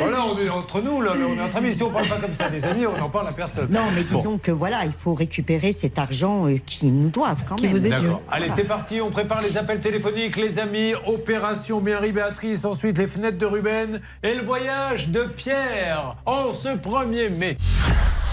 Voilà, 0.00 0.24
on 0.24 0.38
est 0.38 0.48
entre 0.48 0.80
nous, 0.80 1.00
là, 1.02 1.12
on 1.16 1.38
est 1.38 1.40
entre 1.42 1.56
amis, 1.56 1.72
si 1.74 1.82
on 1.82 1.90
parle 1.90 2.06
pas 2.08 2.16
comme 2.16 2.32
ça 2.34 2.48
des 2.50 2.64
amis, 2.64 2.86
on 2.86 2.96
n'en 2.98 3.08
parle 3.10 3.28
à 3.28 3.32
personne. 3.32 3.68
Non, 3.70 3.80
mais 3.94 4.02
Bon. 4.04 4.16
disons 4.16 4.38
que 4.38 4.50
voilà, 4.50 4.84
il 4.84 4.92
faut 4.92 5.14
récupérer 5.14 5.72
cet 5.72 5.98
argent 5.98 6.46
euh, 6.48 6.58
qu'ils 6.64 6.94
nous 6.94 7.10
doivent 7.10 7.42
quand 7.48 7.60
même. 7.60 7.76
D'accord. 7.78 8.22
Allez, 8.30 8.48
c'est 8.54 8.64
parti. 8.64 9.00
On 9.00 9.10
prépare 9.10 9.40
les 9.42 9.56
appels 9.56 9.80
téléphoniques, 9.80 10.36
les 10.36 10.58
amis. 10.58 10.92
Opération 11.06 11.80
Bien-Ri 11.80 12.12
Béatrice. 12.12 12.64
Ensuite, 12.64 12.98
les 12.98 13.06
fenêtres 13.06 13.38
de 13.38 13.46
Ruben. 13.46 14.00
Et 14.22 14.34
le 14.34 14.42
voyage 14.42 15.08
de 15.08 15.22
Pierre 15.24 16.16
en 16.26 16.50
ce 16.50 16.68
1er 16.68 17.36
mai. 17.38 17.56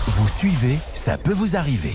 Vous 0.07 0.27
suivez, 0.27 0.79
ça 0.93 1.17
peut 1.17 1.33
vous 1.33 1.55
arriver. 1.55 1.93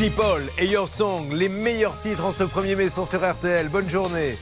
Billy 0.00 0.12
Paul 0.12 0.42
et 0.56 0.64
Your 0.64 0.88
les 1.30 1.50
meilleurs 1.50 2.00
titres 2.00 2.24
en 2.24 2.32
ce 2.32 2.44
1er 2.44 2.74
mai 2.74 2.88
sont 2.88 3.04
sur 3.04 3.20
RTL. 3.20 3.68
Bonne 3.68 3.90
journée. 3.90 4.38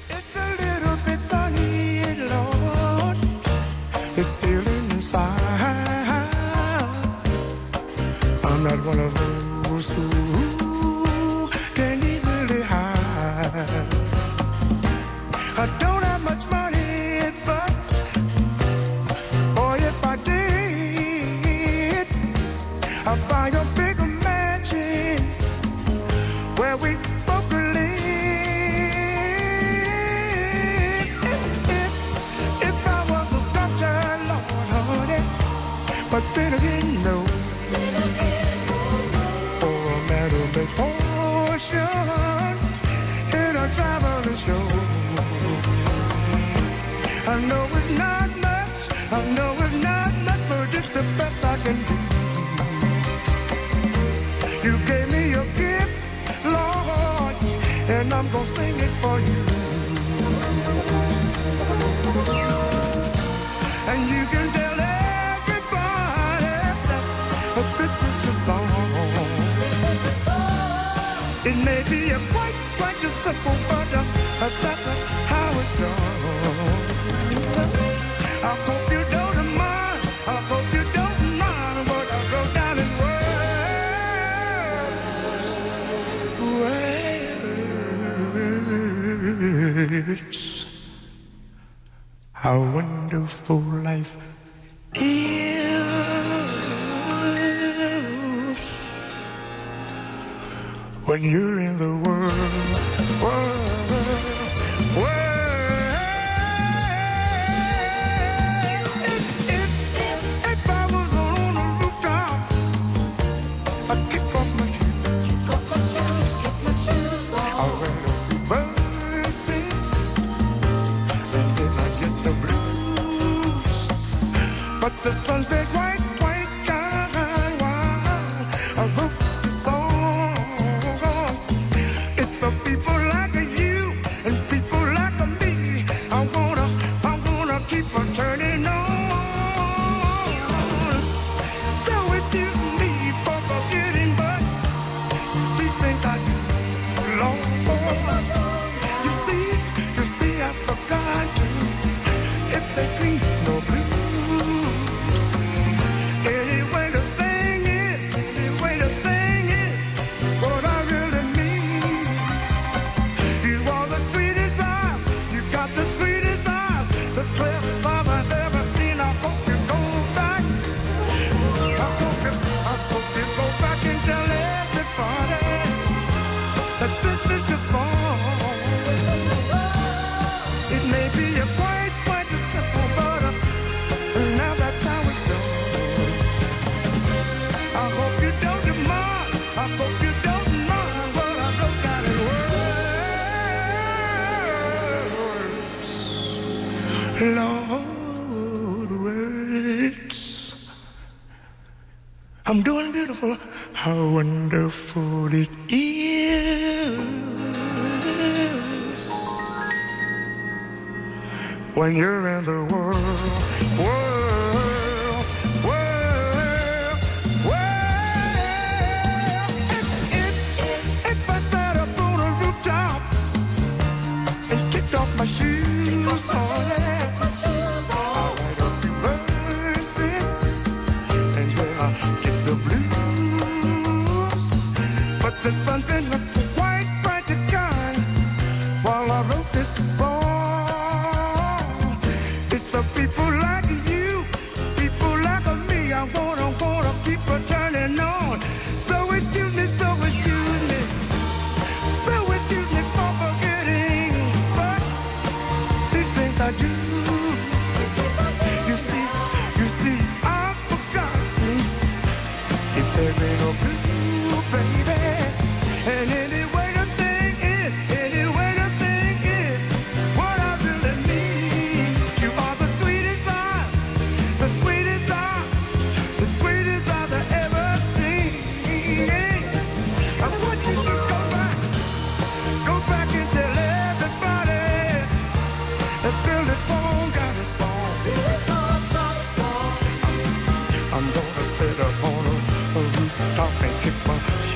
How 203.89 204.07
wonderful 204.11 205.33
it 205.33 205.58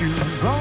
shoes 0.03 0.52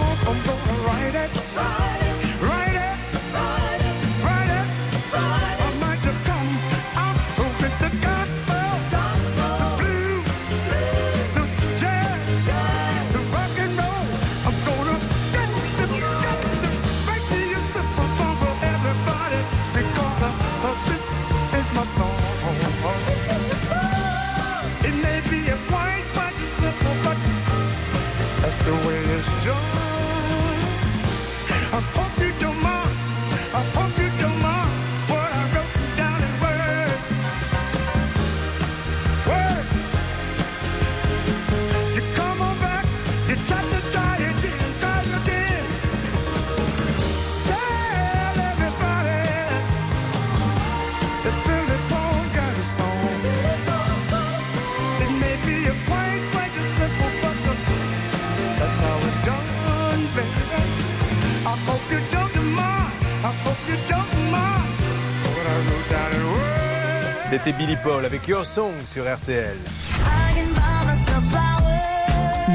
Billy 67.64 67.76
Paul 67.76 68.04
avec 68.04 68.26
Your 68.26 68.44
Song 68.44 68.72
sur 68.84 69.04
RTL. 69.04 69.56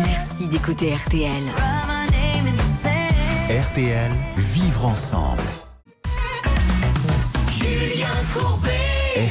Merci 0.05 0.47
d'écouter 0.47 0.93
RTL. 0.93 1.43
RTL, 3.49 4.11
vivre 4.35 4.85
ensemble. 4.85 5.43
Julien 7.49 8.09
Courbet. 8.34 8.71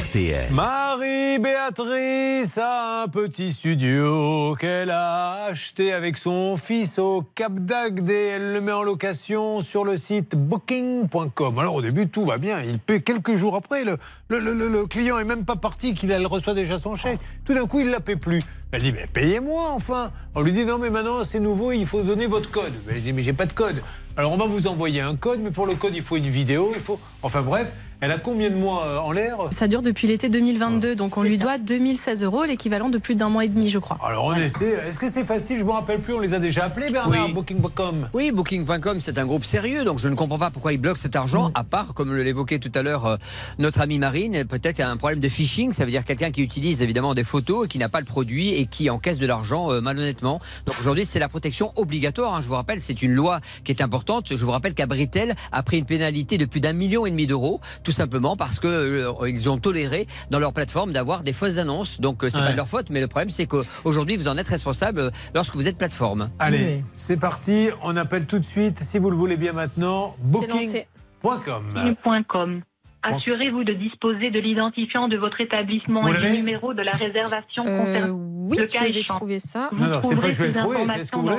RTL. 0.03 0.51
Marie-Béatrice 0.51 2.26
a 2.55 3.03
un 3.03 3.07
petit 3.09 3.51
studio 3.51 4.55
qu'elle 4.59 4.89
a 4.89 5.43
acheté 5.45 5.91
avec 5.91 6.17
son 6.17 6.55
fils 6.55 6.97
au 6.97 7.23
Cap 7.35 7.53
d'Agde. 7.53 8.09
Elle 8.09 8.53
le 8.53 8.61
met 8.61 8.71
en 8.71 8.83
location 8.83 9.59
sur 9.61 9.83
le 9.83 9.97
site 9.97 10.35
booking.com. 10.35 11.59
Alors 11.59 11.75
au 11.75 11.81
début, 11.81 12.07
tout 12.07 12.25
va 12.25 12.37
bien. 12.37 12.61
Il 12.61 12.79
paie 12.79 13.01
quelques 13.01 13.35
jours 13.35 13.55
après. 13.55 13.83
Le, 13.83 13.97
le, 14.29 14.39
le- 14.39 14.67
le- 14.69 14.85
client 14.85 15.19
est 15.19 15.25
même 15.25 15.43
pas 15.45 15.57
parti 15.57 15.93
qu'il 15.93 16.09
elle 16.11 16.25
reçoit 16.25 16.53
déjà 16.53 16.77
son 16.77 16.95
chèque. 16.95 17.19
Tout 17.43 17.53
d'un 17.53 17.67
coup, 17.67 17.81
il 17.81 17.87
ne 17.87 17.91
la 17.91 17.99
paie 17.99 18.15
plus. 18.15 18.41
Elle 18.71 18.81
dit, 18.81 18.91
mais 18.93 19.07
payez-moi 19.11 19.71
enfin. 19.71 20.11
On 20.33 20.41
lui 20.41 20.53
dit, 20.53 20.63
non, 20.65 20.77
mais 20.77 20.89
maintenant 20.89 21.23
c'est 21.23 21.39
nouveau, 21.39 21.71
il 21.73 21.85
faut 21.85 22.01
donner 22.01 22.27
votre 22.27 22.49
code. 22.49 22.73
Mais 22.87 23.01
je 23.05 23.11
mais 23.11 23.21
j'ai 23.21 23.33
pas 23.33 23.45
de 23.45 23.53
code. 23.53 23.81
Alors 24.15 24.31
on 24.31 24.37
va 24.37 24.45
vous 24.47 24.67
envoyer 24.67 25.01
un 25.01 25.15
code, 25.15 25.41
mais 25.41 25.51
pour 25.51 25.67
le 25.67 25.75
code, 25.75 25.95
il 25.95 26.01
faut 26.01 26.15
une 26.17 26.27
vidéo, 26.27 26.71
il 26.75 26.81
faut. 26.81 26.99
Enfin 27.21 27.41
bref, 27.41 27.71
elle 27.99 28.11
a 28.11 28.19
combien 28.19 28.51
de 28.51 28.55
mois 28.55 28.85
euh, 28.85 28.99
en 28.99 29.11
l'air? 29.11 29.37
Ça 29.51 29.67
dure 29.67 29.81
depuis 29.81 30.07
l'été 30.07 30.29
2022, 30.29 30.95
donc 30.95 31.17
on 31.17 31.23
lui 31.23 31.37
doit 31.39 31.57
2016 31.57 32.23
euros, 32.23 32.45
l'équivalent 32.45 32.89
de 32.89 32.99
plus 32.99 33.15
d'un 33.15 33.29
mois 33.29 33.45
et 33.45 33.47
demi, 33.47 33.69
je 33.69 33.79
crois. 33.79 33.97
Alors 34.03 34.25
on 34.25 34.35
essaie. 34.35 34.79
Est-ce 34.87 34.99
que 34.99 35.09
c'est 35.09 35.23
facile? 35.23 35.57
Je 35.57 35.63
me 35.63 35.71
rappelle 35.71 35.99
plus. 35.99 36.13
On 36.13 36.19
les 36.19 36.35
a 36.35 36.39
déjà 36.39 36.65
appelés, 36.65 36.91
Bernard. 36.91 37.25
Oui. 37.25 37.33
Booking.com. 37.33 38.09
Oui, 38.13 38.31
Booking.com, 38.31 38.99
c'est 39.01 39.17
un 39.17 39.25
groupe 39.25 39.43
sérieux, 39.43 39.83
donc 39.83 39.97
je 39.97 40.09
ne 40.09 40.15
comprends 40.15 40.37
pas 40.37 40.51
pourquoi 40.51 40.73
ils 40.73 40.77
bloquent 40.77 40.99
cet 40.99 41.15
argent, 41.15 41.51
à 41.55 41.63
part, 41.63 41.95
comme 41.95 42.15
l'évoquait 42.15 42.59
tout 42.59 42.71
à 42.75 42.83
l'heure 42.83 43.05
euh, 43.05 43.15
notre 43.57 43.81
amie 43.81 43.97
Marine, 43.97 44.45
peut-être 44.45 44.79
un 44.79 44.97
problème 44.97 45.19
de 45.19 45.29
phishing, 45.29 45.71
ça 45.71 45.83
veut 45.83 45.91
dire 45.91 46.05
quelqu'un 46.05 46.29
qui 46.29 46.41
utilise 46.43 46.83
évidemment 46.83 47.15
des 47.15 47.23
photos 47.23 47.65
et 47.65 47.67
qui 47.67 47.79
n'a 47.79 47.89
pas 47.89 47.99
le 47.99 48.05
produit 48.05 48.53
et 48.53 48.67
qui 48.67 48.89
encaisse 48.91 49.17
de 49.17 49.25
l'argent 49.25 49.71
euh, 49.71 49.81
malhonnêtement. 49.81 50.39
Donc 50.67 50.79
aujourd'hui, 50.79 51.05
c'est 51.05 51.19
la 51.19 51.29
protection 51.29 51.71
obligatoire, 51.75 52.35
hein. 52.35 52.41
je 52.41 52.47
vous 52.47 52.55
rappelle, 52.55 52.79
c'est 52.79 53.01
une 53.01 53.13
loi 53.13 53.39
qui 53.63 53.71
est 53.71 53.81
importante. 53.81 54.35
Je 54.35 54.45
vous 54.45 54.51
rappelle 54.51 54.75
qu'à 54.75 54.85
Britel 54.85 55.35
a 55.51 55.63
pris 55.63 55.79
une 55.79 55.85
pénalité 55.85 56.37
de 56.37 56.45
plus 56.45 56.59
d'un 56.59 56.73
million 56.73 57.05
et 57.05 57.09
demi 57.09 57.25
d'euros, 57.25 57.59
tout 57.87 57.93
simplement 57.93 58.35
parce 58.35 58.59
que 58.59 58.67
euh, 58.67 59.29
ils 59.29 59.47
ont 59.47 59.57
toléré 59.57 60.07
dans 60.29 60.39
leur 60.39 60.51
plateforme 60.51 60.91
d'avoir 60.91 61.23
des 61.23 61.31
fausses 61.31 61.57
annonces. 61.57 62.01
Donc 62.01 62.21
euh, 62.21 62.29
c'est 62.29 62.37
Ouais. 62.39 62.43
pas 62.47 62.51
de 62.51 62.57
leur 62.57 62.67
faute, 62.67 62.89
mais 62.89 62.99
le 62.99 63.07
problème 63.07 63.29
c'est 63.29 63.45
qu'aujourd'hui 63.45 64.17
vous 64.17 64.27
en 64.27 64.37
êtes 64.37 64.49
responsable 64.49 64.99
euh, 64.99 65.09
lorsque 65.33 65.55
vous 65.55 65.69
êtes 65.69 65.77
plateforme. 65.77 66.29
Allez, 66.37 66.83
c'est 66.95 67.15
parti. 67.15 67.69
On 67.83 67.95
appelle 67.95 68.25
tout 68.25 68.39
de 68.39 68.43
suite, 68.43 68.77
si 68.77 68.97
vous 68.97 69.09
le 69.09 69.15
voulez 69.15 69.37
bien 69.37 69.53
maintenant, 69.53 70.17
booking.com. 70.19 71.63
Assurez-vous 73.15 73.63
de 73.63 73.73
disposer 73.73 74.29
de 74.31 74.39
l'identifiant 74.39 75.07
de 75.07 75.17
votre 75.17 75.41
établissement 75.41 76.01
Vous 76.01 76.13
et 76.15 76.19
du 76.31 76.37
numéro 76.37 76.73
de 76.73 76.81
la 76.81 76.91
réservation 76.91 77.63
Euh, 77.65 77.77
concernée. 77.77 78.11
oui, 78.11 78.57
Le 78.57 78.63
échéant. 78.65 79.15
trouver 79.17 79.39
ça. 79.39 79.69
Vous 79.71 79.83
Non, 79.83 79.89
non, 79.89 79.95
c'est 79.95 80.01
trouverez 80.01 80.19
pas 80.19 80.31
je 80.31 80.41
vais 80.43 80.47
le 80.47 80.53
trouver, 80.53 80.77
c'est 80.87 81.03
ce 81.03 81.11
que 81.11 81.17
vous 81.17 81.29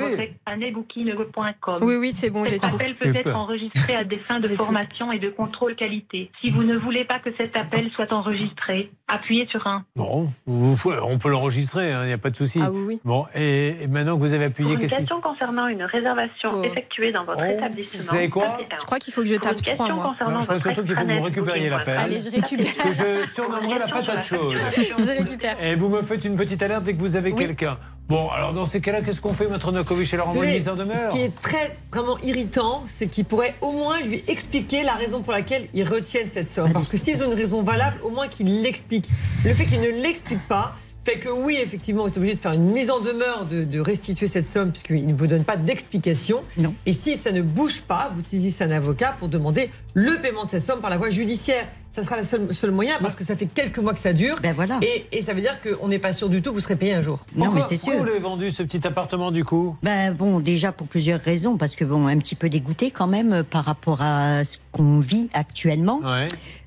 annetbooking.com. 0.45 1.77
Oui, 1.81 1.95
oui, 1.95 2.11
c'est 2.11 2.29
bon, 2.29 2.43
j'ai 2.45 2.59
Cet 2.59 2.61
tout. 2.69 2.75
appel 2.75 2.95
J'ai 2.95 3.11
peut 3.11 3.17
être 3.17 3.23
peur. 3.25 3.39
enregistré 3.39 3.95
à 3.95 4.03
des 4.03 4.17
fins 4.17 4.39
de 4.39 4.47
J'ai 4.47 4.55
formation 4.55 5.11
et 5.11 5.19
de 5.19 5.29
contrôle 5.29 5.75
qualité. 5.75 6.31
Si 6.41 6.49
vous 6.49 6.63
ne 6.63 6.75
voulez 6.75 7.05
pas 7.05 7.19
que 7.19 7.29
cet 7.37 7.55
appel 7.55 7.89
soit 7.95 8.11
enregistré, 8.13 8.91
appuyez 9.07 9.47
sur 9.47 9.65
1. 9.65 9.83
Bon, 9.95 10.27
on 10.47 11.17
peut 11.17 11.29
l'enregistrer, 11.29 11.91
il 12.01 12.07
n'y 12.07 12.13
a 12.13 12.17
pas 12.17 12.29
de 12.29 12.35
souci. 12.35 12.59
Ah 12.63 12.69
oui, 12.71 12.81
oui. 12.87 12.99
Bon, 13.03 13.25
et, 13.35 13.83
et 13.83 13.87
maintenant 13.87 14.15
que 14.17 14.21
vous 14.21 14.33
avez 14.33 14.45
appuyé, 14.45 14.73
une 14.73 14.79
qu'est-ce 14.79 14.91
qui 14.93 14.97
question 14.97 15.21
concernant 15.21 15.67
une 15.67 15.83
réservation 15.83 16.51
Oh. 16.51 16.63
effectuée 16.63 17.11
dans 17.11 17.25
votre 17.25 17.39
Oh, 17.41 17.51
établissement, 17.57 17.99
vous 18.03 18.09
savez 18.15 18.29
quoi 18.29 18.45
un. 18.47 18.77
Je 18.79 18.85
crois 18.85 18.99
qu'il 18.99 19.13
faut 19.13 19.21
que 19.21 19.27
je 19.27 19.35
tape 19.35 19.57
une 19.57 19.61
3, 19.61 19.75
question 19.75 19.95
moi. 19.95 20.05
concernant 20.09 20.33
Non, 20.35 20.41
je 20.41 20.45
crois 20.47 20.59
surtout 20.59 20.83
qu'il 20.83 20.95
faut 20.95 21.05
que 21.05 21.11
vous 21.17 21.23
récupériez 21.23 21.58
l'appel. 21.67 21.97
Allez, 21.97 22.21
je 22.21 22.29
récupère. 22.29 22.75
que 22.83 22.93
je 22.93 23.27
surnommerai 23.29 23.79
la 23.79 23.87
patate 23.87 24.23
chaude. 24.23 24.57
Je 24.97 25.17
récupère. 25.17 25.61
Et 25.63 25.75
vous 25.75 25.89
me 25.89 26.01
faites 26.03 26.23
une 26.23 26.35
petite 26.35 26.61
alerte 26.61 26.83
dès 26.83 26.93
que 26.93 26.99
vous 26.99 27.15
avez 27.15 27.31
Oui. 27.31 27.35
quelqu'un. 27.35 27.77
Bon, 28.07 28.29
alors 28.29 28.53
dans 28.53 28.65
ces 28.65 28.79
cas-là, 28.81 29.01
qu'est-ce 29.01 29.19
qu'on 29.21 29.33
fait, 29.33 29.47
Maître 29.47 29.71
Nokovic 29.71 30.11
Alors, 30.13 30.27
Vous 30.27 30.31
envoie 30.33 30.45
une 30.45 30.49
savez, 30.51 30.59
mise 30.59 30.69
en 30.69 30.75
demeure 30.75 31.11
Ce 31.11 31.15
qui 31.17 31.23
est 31.23 31.35
très 31.41 31.77
vraiment 31.91 32.17
irritant, 32.23 32.83
c'est 32.85 33.07
qu'ils 33.07 33.25
pourraient 33.25 33.55
au 33.61 33.71
moins 33.71 33.99
lui 34.01 34.23
expliquer 34.27 34.83
la 34.83 34.93
raison 34.93 35.21
pour 35.21 35.33
laquelle 35.33 35.67
ils 35.73 35.87
retiennent 35.87 36.29
cette 36.29 36.49
somme. 36.49 36.71
Parce 36.73 36.87
que 36.89 36.97
s'ils 36.97 37.21
ont 37.23 37.27
une 37.31 37.37
raison 37.37 37.61
valable, 37.61 37.97
au 38.03 38.09
moins 38.09 38.27
qu'ils 38.27 38.61
l'expliquent. 38.61 39.09
Le 39.45 39.53
fait 39.53 39.65
qu'ils 39.65 39.81
ne 39.81 39.89
l'expliquent 40.01 40.47
pas 40.47 40.73
fait 41.09 41.17
que 41.19 41.29
oui, 41.29 41.57
effectivement, 41.61 42.03
vous 42.03 42.09
êtes 42.09 42.17
obligé 42.17 42.35
de 42.35 42.39
faire 42.39 42.51
une 42.51 42.71
mise 42.71 42.91
en 42.91 42.99
demeure 42.99 43.45
de, 43.45 43.63
de 43.63 43.79
restituer 43.79 44.27
cette 44.27 44.45
somme 44.45 44.71
puisqu'ils 44.71 45.07
ne 45.07 45.13
vous 45.13 45.25
donnent 45.27 45.43
pas 45.43 45.57
d'explication. 45.57 46.43
Et 46.85 46.93
si 46.93 47.17
ça 47.17 47.31
ne 47.31 47.41
bouge 47.41 47.81
pas, 47.81 48.11
vous 48.15 48.21
saisissez 48.23 48.63
un 48.63 48.71
avocat 48.71 49.15
pour 49.17 49.27
demander 49.27 49.71
le 49.95 50.21
paiement 50.21 50.45
de 50.45 50.51
cette 50.51 50.63
somme 50.63 50.81
par 50.81 50.89
la 50.89 50.97
voie 50.97 51.09
judiciaire. 51.09 51.67
Ça 51.91 52.03
sera 52.03 52.17
le 52.17 52.23
seul, 52.23 52.53
seul 52.53 52.71
moyen 52.71 52.95
parce 53.01 53.15
que 53.15 53.23
ça 53.23 53.35
fait 53.35 53.45
quelques 53.47 53.79
mois 53.79 53.93
que 53.93 53.99
ça 53.99 54.13
dure. 54.13 54.37
Ben 54.41 54.53
voilà. 54.53 54.79
Et, 54.81 55.05
et 55.11 55.21
ça 55.21 55.33
veut 55.33 55.41
dire 55.41 55.57
qu'on 55.61 55.87
n'est 55.87 55.99
pas 55.99 56.13
sûr 56.13 56.29
du 56.29 56.41
tout 56.41 56.51
que 56.51 56.55
vous 56.55 56.61
serez 56.61 56.75
payé 56.75 56.93
un 56.93 57.01
jour. 57.01 57.25
Non, 57.35 57.45
mais 57.45 57.61
Pourquoi- 57.61 57.61
c'est 57.69 57.75
pourquoi 57.75 57.93
sûr. 57.93 57.99
vous 57.99 58.05
l'avez 58.05 58.19
vendu 58.19 58.51
ce 58.51 58.63
petit 58.63 58.85
appartement 58.87 59.31
du 59.31 59.43
coup? 59.43 59.75
Ben 59.83 60.13
bon, 60.13 60.39
déjà 60.39 60.71
pour 60.71 60.87
plusieurs 60.87 61.19
raisons, 61.19 61.57
parce 61.57 61.75
que 61.75 61.83
bon, 61.85 62.07
un 62.07 62.17
petit 62.17 62.35
peu 62.35 62.49
dégoûté 62.49 62.91
quand 62.91 63.07
même 63.07 63.33
euh, 63.33 63.43
par 63.43 63.65
rapport 63.65 64.01
à 64.01 64.43
ce 64.43 64.57
qu'on 64.71 64.99
vit 64.99 65.29
actuellement. 65.33 65.99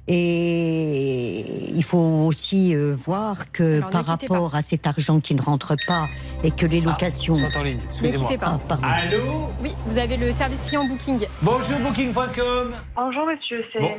Et 0.08 1.44
il 1.76 1.84
faut 1.84 1.96
aussi 2.26 2.74
euh, 2.74 2.96
voir 3.06 3.52
que 3.52 3.76
Alors, 3.78 3.90
par 3.90 4.04
rapport 4.04 4.54
à 4.56 4.60
cet 4.60 4.88
argent 4.88 5.20
qui 5.20 5.32
ne 5.36 5.40
rentre 5.40 5.76
pas 5.86 6.08
et 6.42 6.50
que 6.50 6.66
les 6.66 6.80
locations. 6.80 7.36
sont 7.36 7.56
en 7.56 7.62
ligne, 7.62 7.78
Ne 8.02 8.08
quittez 8.10 8.36
pas. 8.36 8.58
Ah. 8.82 8.94
Allô? 9.04 9.48
Oui, 9.62 9.72
vous 9.86 9.98
avez 9.98 10.16
le 10.16 10.32
service 10.32 10.64
client 10.64 10.84
Booking. 10.86 11.24
Bonjour 11.40 11.78
Booking.com. 11.78 12.72
Bonjour 12.96 13.26
monsieur, 13.26 13.64
c'est 13.72 13.78
Bon. 13.78 13.92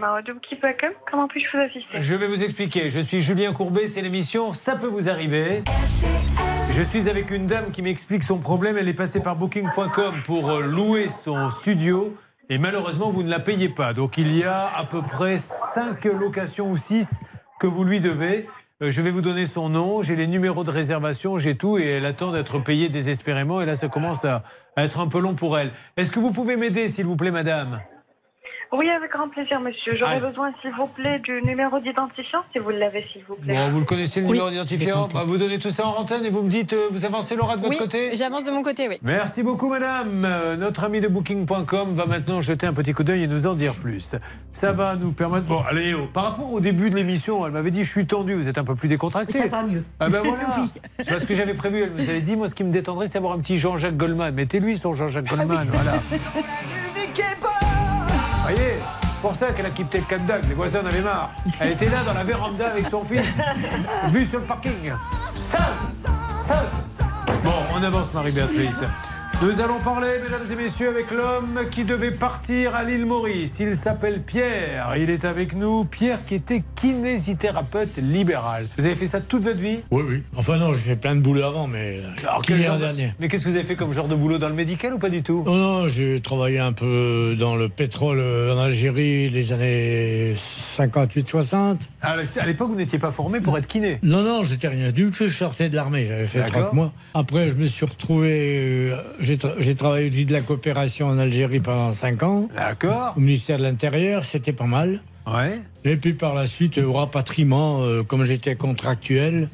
Comment 1.13 1.27
puis-je 1.27 2.01
Je 2.01 2.15
vais 2.15 2.25
vous 2.25 2.41
expliquer. 2.41 2.89
Je 2.89 2.97
suis 2.97 3.21
Julien 3.21 3.53
Courbet, 3.53 3.85
c'est 3.85 4.01
l'émission 4.01 4.51
Ça 4.53 4.75
peut 4.75 4.87
vous 4.87 5.09
arriver. 5.09 5.63
Je 6.71 6.81
suis 6.81 7.07
avec 7.07 7.29
une 7.29 7.45
dame 7.45 7.69
qui 7.69 7.83
m'explique 7.83 8.23
son 8.23 8.39
problème. 8.39 8.77
Elle 8.79 8.89
est 8.89 8.95
passée 8.95 9.21
par 9.21 9.35
Booking.com 9.35 10.23
pour 10.25 10.49
euh, 10.49 10.63
louer 10.63 11.07
son 11.07 11.51
studio. 11.51 12.17
Et 12.49 12.57
malheureusement, 12.57 13.11
vous 13.11 13.21
ne 13.21 13.29
la 13.29 13.39
payez 13.39 13.69
pas. 13.69 13.93
Donc 13.93 14.17
il 14.17 14.35
y 14.35 14.43
a 14.43 14.75
à 14.75 14.85
peu 14.85 15.03
près 15.03 15.37
5 15.37 16.03
locations 16.05 16.71
ou 16.71 16.77
6 16.77 17.21
que 17.59 17.67
vous 17.67 17.83
lui 17.83 17.99
devez. 17.99 18.47
Euh, 18.81 18.89
Je 18.89 18.99
vais 19.03 19.11
vous 19.11 19.21
donner 19.21 19.45
son 19.45 19.69
nom, 19.69 20.01
j'ai 20.01 20.15
les 20.15 20.25
numéros 20.25 20.63
de 20.63 20.71
réservation, 20.71 21.37
j'ai 21.37 21.55
tout 21.55 21.77
et 21.77 21.85
elle 21.89 22.07
attend 22.07 22.31
d'être 22.31 22.57
payée 22.57 22.89
désespérément. 22.89 23.61
Et 23.61 23.67
là, 23.67 23.75
ça 23.75 23.87
commence 23.87 24.25
à, 24.25 24.41
à 24.75 24.83
être 24.83 24.99
un 24.99 25.07
peu 25.07 25.19
long 25.19 25.35
pour 25.35 25.59
elle. 25.59 25.73
Est-ce 25.95 26.09
que 26.09 26.19
vous 26.19 26.31
pouvez 26.31 26.55
m'aider, 26.55 26.89
s'il 26.89 27.05
vous 27.05 27.17
plaît, 27.17 27.29
madame? 27.29 27.81
Oui, 28.75 28.89
avec 28.89 29.11
grand 29.11 29.29
plaisir 29.29 29.59
monsieur. 29.61 29.95
J'aurais 29.95 30.17
Ah. 30.21 30.27
besoin 30.29 30.51
s'il 30.61 30.71
vous 30.71 30.87
plaît 30.87 31.19
du 31.19 31.43
numéro 31.43 31.79
d'identifiant 31.79 32.39
si 32.51 32.57
vous 32.57 32.71
l'avez 32.71 33.03
s'il 33.03 33.23
vous 33.27 33.35
plaît. 33.35 33.53
Bon, 33.55 33.69
vous 33.69 33.79
le 33.81 33.85
connaissez 33.85 34.19
le 34.21 34.25
numéro 34.25 34.49
d'identifiant 34.49 35.07
Bah, 35.13 35.23
Vous 35.27 35.37
donnez 35.37 35.59
tout 35.59 35.69
ça 35.69 35.85
en 35.85 35.91
antenne 35.99 36.25
et 36.25 36.31
vous 36.31 36.41
me 36.41 36.49
dites, 36.49 36.73
euh, 36.73 36.87
vous 36.89 37.05
avancez 37.05 37.35
Laura 37.35 37.55
de 37.55 37.61
votre 37.61 37.71
Oui, 37.73 37.77
côté 37.77 38.15
j'avance 38.15 38.43
de 38.45 38.49
mon 38.51 38.63
côté, 38.63 38.89
oui. 38.89 38.97
Merci 39.03 39.43
beaucoup, 39.43 39.69
madame. 39.69 40.25
Euh, 40.25 40.57
notre 40.57 40.83
ami 40.85 41.01
de 41.01 41.07
Booking.com 41.07 41.93
va 41.93 42.05
maintenant 42.07 42.41
jeter 42.41 42.65
un 42.65 42.73
petit 42.73 42.93
coup 42.93 43.03
d'œil 43.03 43.21
et 43.23 43.27
nous 43.27 43.45
en 43.45 43.53
dire 43.53 43.75
plus. 43.75 44.15
Ça 44.51 44.71
va 44.71 44.95
nous 44.95 45.11
permettre. 45.13 45.45
Bon, 45.45 45.61
allez, 45.69 45.93
oh, 45.93 46.07
par 46.11 46.23
rapport 46.23 46.51
au 46.51 46.59
début 46.59 46.89
de 46.89 46.95
l'émission, 46.95 47.45
elle 47.45 47.51
m'avait 47.51 47.69
dit 47.71 47.83
Je 47.83 47.91
suis 47.91 48.07
tendu, 48.07 48.33
vous 48.33 48.47
êtes 48.47 48.57
un 48.57 48.63
peu 48.63 48.73
plus 48.75 48.89
décontracté. 48.89 49.37
Ça 49.37 49.47
va 49.49 49.61
mieux. 49.63 49.83
Ah 49.99 50.09
ben 50.09 50.21
voilà 50.23 50.65
C'est 50.99 51.09
parce 51.11 51.25
que 51.27 51.35
j'avais 51.35 51.53
prévu. 51.53 51.83
Elle 51.83 51.93
nous 51.93 52.09
avait 52.09 52.21
dit 52.21 52.35
Moi, 52.35 52.47
ce 52.47 52.55
qui 52.55 52.63
me 52.63 52.71
détendrait, 52.71 53.05
c'est 53.05 53.19
avoir 53.19 53.33
un 53.33 53.39
petit 53.39 53.59
Jean-Jacques 53.59 53.97
Goldman. 53.97 54.33
Mettez-lui 54.33 54.77
son 54.77 54.93
Jean-Jacques 54.93 55.27
Ah 55.31 55.35
Goldman, 55.35 55.67
voilà. 55.71 55.91
pour 59.23 59.33
ça 59.33 59.53
qu'elle 59.53 59.65
a 59.65 59.69
quitté 59.69 59.99
le 59.99 60.03
Candag, 60.03 60.43
les 60.49 60.53
voisins 60.53 60.81
en 60.81 60.85
avaient 60.85 60.99
marre. 60.99 61.31
Elle 61.61 61.71
était 61.71 61.87
là 61.87 62.03
dans 62.03 62.13
la 62.13 62.25
véranda 62.25 62.67
avec 62.67 62.85
son 62.85 63.05
fils, 63.05 63.39
vue 64.11 64.25
sur 64.25 64.39
le 64.39 64.45
parking. 64.45 64.91
Seul 65.33 65.61
Seul 66.27 66.65
Bon, 67.41 67.53
on 67.73 67.81
avance 67.81 68.13
Marie-Béatrice. 68.13 68.83
Nous 69.43 69.59
allons 69.59 69.79
parler, 69.79 70.07
mesdames 70.23 70.45
et 70.51 70.55
messieurs, 70.63 70.87
avec 70.89 71.11
l'homme 71.11 71.65
qui 71.69 71.83
devait 71.83 72.11
partir 72.11 72.75
à 72.75 72.83
l'île 72.85 73.05
Maurice. 73.05 73.59
Il 73.59 73.75
s'appelle 73.75 74.21
Pierre. 74.21 74.93
Il 74.97 75.09
est 75.09 75.25
avec 75.25 75.53
nous. 75.55 75.83
Pierre 75.83 76.23
qui 76.23 76.35
était 76.35 76.63
kinésithérapeute 76.75 77.97
libéral. 77.97 78.67
Vous 78.77 78.85
avez 78.85 78.95
fait 78.95 79.05
ça 79.05 79.19
toute 79.19 79.43
votre 79.43 79.59
vie? 79.61 79.79
Oui, 79.91 80.03
oui. 80.07 80.23
Enfin, 80.37 80.57
non, 80.57 80.73
j'ai 80.73 80.79
fait 80.79 80.95
plein 80.95 81.15
de 81.15 81.19
boulot 81.21 81.43
avant, 81.43 81.67
mais. 81.67 81.99
Alors, 82.23 82.41
qui 82.41 82.53
quel 82.53 82.61
genre 82.63 82.75
de- 82.77 82.81
dernier 82.81 83.11
Mais 83.19 83.27
qu'est-ce 83.27 83.43
que 83.43 83.49
vous 83.49 83.55
avez 83.57 83.65
fait 83.65 83.75
comme 83.75 83.91
genre 83.93 84.07
de 84.07 84.15
boulot 84.15 84.37
dans 84.37 84.47
le 84.47 84.55
médical 84.55 84.93
ou 84.93 84.97
pas 84.99 85.09
du 85.09 85.21
tout? 85.23 85.43
Non, 85.45 85.55
non, 85.57 85.87
j'ai 85.89 86.21
travaillé 86.21 86.59
un 86.59 86.71
peu 86.73 87.35
dans 87.37 87.57
le 87.57 87.67
pétrole 87.67 88.19
euh, 88.21 88.55
en 88.55 88.59
Algérie 88.59 89.29
les 89.29 89.51
années 89.51 90.35
58-60. 90.35 91.79
Ah, 92.01 92.15
À 92.39 92.45
l'époque, 92.45 92.69
vous 92.69 92.77
n'étiez 92.77 92.99
pas 92.99 93.11
formé 93.11 93.41
pour 93.41 93.57
être 93.57 93.67
kiné 93.67 93.99
Non, 94.03 94.21
non, 94.23 94.43
j'étais 94.43 94.69
rien 94.69 94.91
du 94.93 95.11
tout. 95.11 95.27
Je 95.27 95.33
sortais 95.37 95.67
de 95.67 95.75
l'armée, 95.75 96.05
j'avais 96.05 96.27
fait 96.27 96.39
D'accord. 96.39 96.61
30 96.63 96.73
mois. 96.73 96.93
Après, 97.13 97.49
je 97.49 97.55
me 97.57 97.65
suis 97.65 97.85
retrouvé. 97.85 98.29
euh, 98.93 98.95
j'ai 99.33 99.37
tra- 99.47 99.55
j'ai 99.59 99.75
travaillé 99.75 100.07
au 100.07 100.25
de 100.25 100.33
la 100.33 100.41
coopération 100.41 101.07
en 101.07 101.17
Algérie 101.17 101.59
pendant 101.59 101.91
5 101.91 102.23
ans. 102.23 102.49
D'accord. 102.55 103.13
Au 103.17 103.19
ministère 103.19 103.57
de 103.57 103.63
l'Intérieur, 103.63 104.23
c'était 104.23 104.53
pas 104.53 104.65
mal. 104.65 105.01
Ouais. 105.27 105.59
Et 105.85 105.95
puis 105.95 106.13
par 106.13 106.33
la 106.35 106.47
suite, 106.47 106.77
au 106.77 106.93
rapatriement, 106.93 107.81
euh, 107.81 108.03
comme 108.03 108.23
j'étais 108.25 108.55
contractuel, 108.55 109.49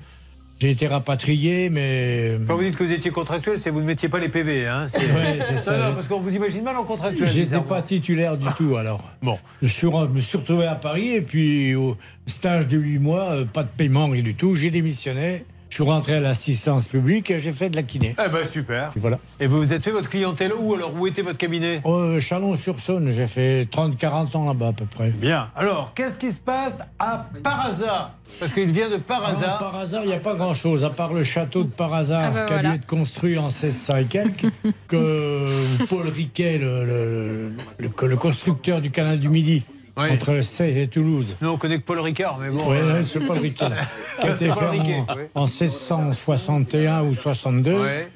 j'ai 0.59 0.71
été 0.71 0.87
rapatrié, 0.87 1.69
mais. 1.69 2.37
Quand 2.47 2.57
vous 2.57 2.63
dites 2.63 2.75
que 2.75 2.83
vous 2.83 2.91
étiez 2.91 3.11
contractuel, 3.11 3.57
c'est 3.57 3.69
que 3.69 3.75
vous 3.75 3.81
ne 3.81 3.85
mettiez 3.85 4.09
pas 4.09 4.19
les 4.19 4.27
PV. 4.27 4.67
Hein 4.67 4.87
c'est 4.89 4.99
Ouais, 4.99 5.39
ça. 5.57 5.77
Non, 5.77 5.85
non, 5.89 5.93
parce 5.93 6.07
qu'on 6.09 6.19
vous 6.19 6.35
imagine 6.35 6.63
mal 6.63 6.75
en 6.75 6.83
contractuel. 6.83 7.29
J'étais 7.29 7.59
pas 7.61 7.81
titulaire 7.81 8.35
du 8.37 8.47
tout 8.57 8.75
alors. 8.75 9.01
Bon. 9.21 9.37
Je 9.61 9.67
suis, 9.67 9.87
re- 9.87 10.09
me 10.11 10.19
suis 10.19 10.37
retrouvé 10.37 10.65
à 10.65 10.75
Paris 10.75 11.11
et 11.11 11.21
puis 11.21 11.75
au 11.75 11.95
stage 12.27 12.67
de 12.67 12.77
8 12.77 12.99
mois, 12.99 13.29
euh, 13.31 13.45
pas 13.45 13.63
de 13.63 13.69
paiement, 13.69 14.07
rien 14.09 14.21
du 14.23 14.35
tout. 14.35 14.53
J'ai 14.55 14.69
démissionné. 14.71 15.45
Je 15.69 15.75
suis 15.75 15.83
rentré 15.83 16.15
à 16.15 16.19
l'assistance 16.19 16.87
publique 16.87 17.29
et 17.29 17.37
j'ai 17.37 17.51
fait 17.51 17.69
de 17.69 17.75
la 17.75 17.83
kiné. 17.83 18.15
Eh 18.25 18.29
ben 18.29 18.43
super. 18.43 18.91
Et 18.95 18.99
voilà. 18.99 19.19
Et 19.39 19.45
vous 19.45 19.57
vous 19.59 19.71
êtes 19.71 19.83
fait 19.83 19.91
votre 19.91 20.09
clientèle 20.09 20.51
où 20.59 20.73
alors? 20.73 20.93
Où 20.99 21.05
était 21.05 21.21
votre 21.21 21.37
cabinet? 21.37 21.81
Euh, 21.85 22.19
Chalon-sur-Saône, 22.19 23.11
j'ai 23.11 23.27
fait 23.27 23.65
30-40 23.71 24.35
ans 24.35 24.45
là-bas 24.45 24.69
à 24.69 24.73
peu 24.73 24.85
près. 24.85 25.09
Bien. 25.11 25.49
Alors, 25.55 25.93
qu'est-ce 25.93 26.17
qui 26.17 26.31
se 26.31 26.39
passe 26.39 26.81
à 26.97 27.27
Paraza 27.43 28.15
Parce 28.39 28.51
qu'il 28.53 28.71
vient 28.71 28.89
de 28.89 28.97
Paraza. 28.97 29.57
par 29.59 29.75
hasard, 29.75 30.01
il 30.03 30.07
n'y 30.07 30.13
a 30.15 30.19
pas 30.19 30.33
grand-chose, 30.33 30.83
à 30.83 30.89
part 30.89 31.13
le 31.13 31.23
château 31.23 31.63
de 31.63 31.69
Paraza, 31.69 32.19
Ah 32.19 32.31
ben 32.31 32.45
qui 32.47 32.53
a 32.53 32.55
voilà. 32.57 32.69
dû 32.71 32.75
être 32.77 32.87
construit 32.87 33.37
en 33.37 33.43
1600 33.49 33.97
et 33.97 34.05
quelques, 34.05 34.47
que 34.87 35.45
Paul 35.87 36.07
Riquet, 36.09 36.57
le, 36.57 36.83
le- 36.83 37.49
le- 37.77 37.89
le- 38.01 38.07
le 38.07 38.17
constructeur 38.17 38.81
du 38.81 38.89
canal 38.89 39.19
du 39.19 39.29
Midi, 39.29 39.63
entre 39.95 40.41
Sèvres 40.41 40.77
et 40.77 40.87
Toulouse. 40.87 41.35
Nous, 41.41 41.49
on 41.49 41.57
connaît 41.57 41.77
que 41.77 41.83
Paul 41.83 41.99
Ricard, 41.99 42.37
mais 42.39 42.49
bon. 42.49 42.69
Oui, 42.69 42.77
euh, 42.77 43.03
c'est 43.05 43.19
Paul 43.19 43.37
là, 43.37 43.51
qui 44.21 44.27
a 44.27 44.33
été 44.33 44.51
Riquet, 44.51 45.03
en, 45.07 45.15
oui. 45.15 45.23
en 45.35 45.45
1661 45.45 47.03
ou 47.03 47.13
62. 47.13 47.73
Ouais. 47.73 48.07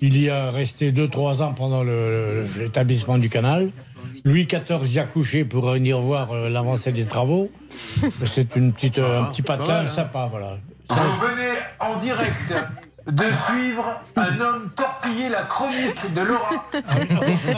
Il 0.00 0.20
y 0.20 0.30
a 0.30 0.50
resté 0.50 0.90
2-3 0.90 1.42
ans 1.42 1.52
pendant 1.52 1.84
l'établissement 1.84 3.18
du 3.18 3.28
canal. 3.28 3.70
Louis 4.24 4.46
XIV 4.46 4.92
y 4.92 4.98
a 4.98 5.04
couché 5.04 5.44
pour 5.44 5.70
venir 5.70 5.98
voir 5.98 6.32
euh, 6.32 6.48
l'avancée 6.48 6.92
des 6.92 7.04
travaux. 7.04 7.50
C'est 8.24 8.56
une 8.56 8.72
petite, 8.72 8.98
euh, 8.98 9.22
un 9.22 9.24
petit 9.26 9.42
pas 9.42 9.56
patelin 9.56 9.80
hein. 9.80 9.88
sympa, 9.88 10.28
voilà. 10.30 10.58
Vous 10.88 10.96
venez 10.96 11.52
en 11.80 11.96
direct 11.96 12.54
de 13.06 13.24
suivre 13.46 14.00
un 14.16 14.40
homme 14.40 14.70
torpiller 14.76 15.28
la 15.28 15.42
chronique 15.42 16.12
de 16.14 16.20
Laura. 16.20 16.50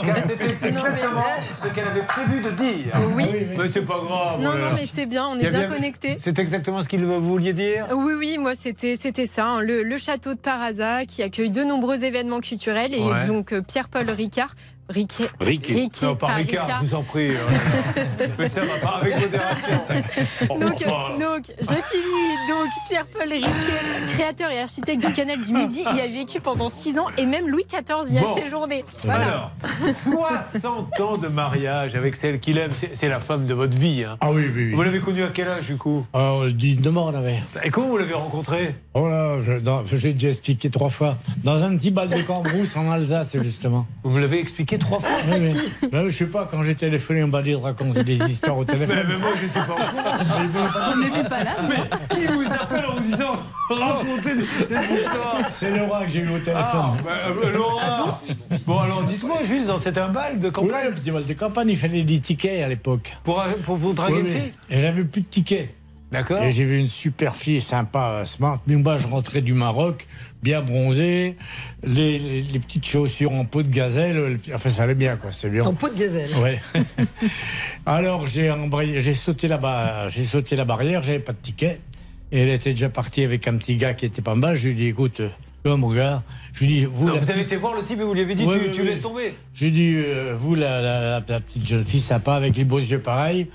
Car 0.05 0.17
c'était 0.21 0.67
exactement 0.67 1.23
ce 1.61 1.67
qu'elle 1.69 1.87
avait 1.87 2.05
prévu 2.05 2.41
de 2.41 2.49
dire. 2.51 2.93
Oui. 3.15 3.25
Mais 3.57 3.67
c'est 3.67 3.81
pas 3.81 3.99
grave. 4.03 4.41
Non, 4.41 4.53
non, 4.53 4.71
mais 4.71 4.85
c'est 4.91 5.05
bien, 5.05 5.27
on 5.27 5.37
est 5.37 5.49
bien 5.49 5.67
connectés. 5.69 6.17
C'est 6.19 6.39
exactement 6.39 6.81
ce 6.81 6.87
qu'il 6.87 7.05
vous 7.05 7.21
vouliez 7.21 7.53
dire? 7.53 7.87
Oui, 7.93 8.13
oui, 8.17 8.37
moi 8.39 8.55
c'était 8.55 8.95
c'était 8.95 9.25
ça, 9.27 9.45
hein, 9.45 9.61
le, 9.61 9.83
le 9.83 9.97
château 9.97 10.33
de 10.33 10.39
Paraza 10.39 11.05
qui 11.05 11.21
accueille 11.23 11.51
de 11.51 11.63
nombreux 11.63 12.03
événements 12.03 12.39
culturels 12.39 12.93
et 12.93 13.01
Ouais. 13.05 13.27
donc 13.27 13.53
euh, 13.53 13.61
Pierre-Paul 13.61 14.09
Ricard. 14.09 14.55
Riquet. 14.87 15.29
Riquet. 15.41 15.87
Non, 16.03 16.15
pas 16.15 16.27
Ricard, 16.35 16.67
je 16.81 16.87
vous 16.87 16.93
en 16.95 17.01
prie. 17.01 17.29
euh. 17.31 18.27
mais 18.39 18.47
ça 18.47 18.61
va 18.61 18.77
pas 18.81 18.99
avec 19.01 19.19
modération. 19.19 19.81
Oh, 20.49 20.57
Donc, 20.59 20.73
enfin. 20.85 21.17
donc 21.19 21.45
j'ai 21.59 21.65
fini. 21.65 22.25
Donc, 22.47 22.67
Pierre-Paul 22.87 23.27
Riquet, 23.29 23.49
créateur 24.13 24.51
et 24.51 24.61
architecte 24.61 25.05
du 25.05 25.11
canal 25.13 25.41
du 25.41 25.51
Midi, 25.51 25.81
y 25.81 25.99
a 26.01 26.07
vécu 26.07 26.39
pendant 26.39 26.69
6 26.69 26.99
ans 26.99 27.07
et 27.17 27.25
même 27.25 27.47
Louis 27.47 27.65
XIV 27.67 28.13
y 28.13 28.17
a 28.19 28.21
Bon. 28.21 28.35
séjourné. 28.35 28.85
Voilà. 29.03 29.21
Alors, 29.23 29.51
60 30.03 30.99
ans 30.99 31.17
de 31.17 31.27
mariage 31.29 31.95
avec 31.95 32.15
celle 32.15 32.39
qu'il 32.39 32.57
aime, 32.59 32.71
c'est 32.93 33.09
la 33.09 33.19
femme 33.19 33.47
de 33.47 33.53
votre 33.53 33.75
vie. 33.77 34.03
hein. 34.03 34.17
Ah 34.21 34.31
oui, 34.31 34.43
oui, 34.53 34.65
oui. 34.67 34.71
Vous 34.73 34.83
l'avez 34.83 34.99
connue 34.99 35.23
à 35.23 35.29
quel 35.33 35.47
âge 35.47 35.67
du 35.67 35.77
coup? 35.77 36.05
Ah, 36.13 36.35
19 36.53 36.95
ans, 36.97 37.09
on 37.11 37.15
avait. 37.15 37.39
Et 37.63 37.69
comment 37.71 37.87
vous 37.87 37.97
l'avez 37.97 38.13
rencontrée? 38.13 38.75
Oh 38.93 39.07
là, 39.07 39.37
je- 39.41 39.95
j'ai 39.95 40.13
déjà 40.13 40.29
expliqué 40.29 40.69
trois 40.69 40.89
fois. 40.89 41.17
Dans 41.43 41.63
un 41.63 41.75
petit 41.75 41.91
bal 41.91 42.09
de 42.09 42.21
Cambrousse 42.21 42.75
en 42.75 42.91
Alsace, 42.91 43.35
justement. 43.41 43.87
Vous 44.03 44.11
me 44.11 44.19
l'avez 44.21 44.39
expliqué 44.39 44.74
trois 44.77 44.99
fois 44.99 45.09
Oui, 45.31 45.37
oui. 45.53 45.89
Ben, 45.91 46.05
je 46.09 46.15
sais 46.15 46.25
pas, 46.27 46.47
quand 46.49 46.61
j'ai 46.63 46.75
téléphoné, 46.75 47.23
on 47.23 47.27
m'a 47.27 47.41
dit 47.41 47.51
de 47.51 47.55
raconter 47.57 48.03
des 48.03 48.21
histoires 48.21 48.57
au 48.57 48.65
téléphone. 48.65 48.97
Mais, 49.07 49.13
mais 49.13 49.19
moi, 49.19 49.29
j'étais 49.39 49.59
pas 49.59 49.73
au. 49.73 50.91
On 50.93 50.97
n'était 50.97 51.29
pas 51.29 51.43
là. 51.43 51.51
Mais 51.67 52.15
qui 52.15 52.25
vous 52.27 52.45
appelle 52.53 52.85
en 52.85 52.95
vous 52.95 53.03
disant 53.03 53.33
racontez 53.69 54.35
des, 54.35 54.41
des 54.41 55.01
histoires 55.01 55.37
C'est 55.51 55.71
Laura 55.77 56.05
que 56.05 56.11
j'ai 56.11 56.19
eu 56.21 56.29
au 56.29 56.39
téléphone. 56.39 56.53
Ah, 56.63 56.93
bah, 57.03 57.11
euh, 57.27 57.51
Laura 57.53 58.21
Bon, 58.65 58.79
alors 58.79 59.03
dites-moi, 59.03 59.37
juste, 59.43 59.67
dans- 59.67 59.77
c'était 59.77 59.99
un 60.01 60.09
bal 60.09 60.39
de 60.39 60.47
Oui, 60.47 60.53
campagne 60.53 60.87
un 60.89 60.91
petit 60.93 61.11
bal 61.11 61.25
de 61.25 61.33
campagne, 61.33 61.69
il 61.69 61.77
fallait 61.77 62.03
des 62.03 62.19
tickets 62.19 62.63
à 62.63 62.67
l'époque. 62.67 63.13
pour, 63.23 63.43
pour 63.63 63.75
vous 63.77 63.93
draguer 63.93 64.13
Oui, 64.15 64.19
une 64.21 64.25
oui. 64.27 64.31
fille 64.33 64.53
Et 64.69 64.79
j'avais 64.79 65.03
plus 65.03 65.21
de 65.21 65.27
tickets. 65.27 65.69
D'accord 66.11 66.43
Et 66.43 66.51
j'ai 66.51 66.63
vu 66.63 66.77
une 66.79 66.87
super 66.87 67.35
fille 67.35 67.59
sympa, 67.61 68.19
euh, 68.21 68.25
smart. 68.25 68.61
Mais 68.67 68.75
moi, 68.75 68.97
je 68.97 69.07
rentrais 69.07 69.41
du 69.41 69.53
Maroc, 69.53 70.05
bien 70.43 70.61
bronzée, 70.61 71.35
les, 71.83 72.17
les- 72.19 72.41
les 72.43 72.59
petites 72.59 72.85
chaussures 72.85 73.31
en 73.33 73.43
peau 73.45 73.63
de 73.63 73.69
gazelle. 73.69 74.15
le- 74.15 74.39
Enfin, 74.53 74.69
ça 74.69 74.83
allait 74.83 74.93
bien, 74.95 75.17
quoi. 75.17 75.31
C'était 75.31 75.49
bien. 75.49 75.63
En 75.65 75.73
peau 75.73 75.89
de 75.89 75.97
gazelle. 75.97 76.29
Ouais. 76.37 76.61
Alors 77.85 78.25
j'ai 78.27 78.49
embrayé, 78.51 78.99
j'ai 78.99 79.13
sauté 79.13 79.47
là-bas, 79.47 80.07
j'ai 80.07 80.23
sauté 80.23 80.55
la 80.55 80.65
barrière, 80.65 81.03
j'avais 81.03 81.19
pas 81.19 81.33
de 81.33 81.37
ticket. 81.37 81.79
Et 82.31 82.39
elle 82.41 82.49
était 82.49 82.71
déjà 82.71 82.89
partie 82.89 83.23
avec 83.23 83.47
un 83.47 83.55
petit 83.57 83.75
gars 83.75 83.93
qui 83.93 84.05
était 84.05 84.21
pas 84.21 84.35
mal. 84.35 84.55
Je 84.55 84.65
lui 84.67 84.71
ai 84.73 84.75
dit, 84.75 84.87
écoute, 84.87 85.19
euh, 85.19 85.29
toi, 85.63 85.77
mon 85.77 85.91
gars, 85.93 86.23
je 86.53 86.65
lui 86.65 86.71
ai 86.71 86.79
dit, 86.81 86.85
vous, 86.85 87.05
Non, 87.07 87.13
la 87.13 87.19
Vous 87.19 87.29
avez 87.29 87.33
petite- 87.43 87.53
été 87.53 87.55
voir 87.57 87.75
le 87.75 87.83
type 87.83 87.99
et 87.99 88.03
vous 88.03 88.13
lui 88.13 88.21
avez 88.21 88.35
dit 88.35 88.45
Ouais, 88.45 88.59
tu, 88.59 88.65
ouais, 88.65 88.71
tu 88.71 88.81
ouais. 88.81 88.87
laisses 88.87 89.01
tomber 89.01 89.33
je 89.53 89.61
lui 89.65 89.67
ai 89.69 89.71
dit, 89.71 89.95
euh, 89.97 90.33
vous, 90.35 90.55
la- 90.55 90.81
la 90.81 91.21
petite 91.21 91.67
jeune 91.67 91.83
fille 91.83 91.99
sympa 91.99 92.33
avec 92.35 92.55
les 92.57 92.63
beaux 92.63 92.79
yeux 92.79 92.99
pareils, 92.99 93.47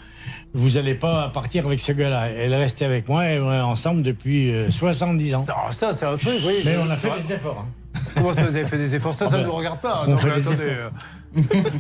vous 0.55 0.71
n'allez 0.71 0.95
pas 0.95 1.29
partir 1.33 1.67
avec 1.67 1.81
ce 1.81 1.93
gars-là. 1.93 2.29
Elle 2.29 2.53
est 2.53 2.57
restée 2.57 2.85
avec 2.85 3.09
moi 3.09 3.27
et 3.29 3.39
on 3.41 3.53
est 3.53 3.61
ensemble 3.61 4.03
depuis 4.03 4.53
euh, 4.53 4.71
70 4.71 5.35
ans. 5.37 5.45
Ah, 5.49 5.71
ça, 5.73 5.93
c'est 5.93 6.07
un 6.07 6.17
truc, 6.17 6.41
oui. 6.47 6.55
Mais 6.65 6.77
on 6.85 6.91
a 6.91 6.97
fait 6.97 7.11
des 7.23 7.33
efforts. 7.35 7.65
hein. 7.67 7.73
Comment 8.15 8.33
ça, 8.33 8.43
vous 8.43 8.55
avez 8.57 8.65
fait 8.65 8.79
des 8.79 8.95
efforts? 8.95 9.15
Ça, 9.15 9.25
Ah 9.29 9.31
ça 9.31 9.37
ne 9.39 9.43
ben, 9.43 9.49
nous 9.49 9.55
regarde 9.57 9.81
pas. 9.81 10.05
on 10.07 10.11
Non, 10.11 10.17
mais 10.23 10.31
attendez. 10.31 10.65
efforts. 10.65 10.71
euh, 10.77 10.91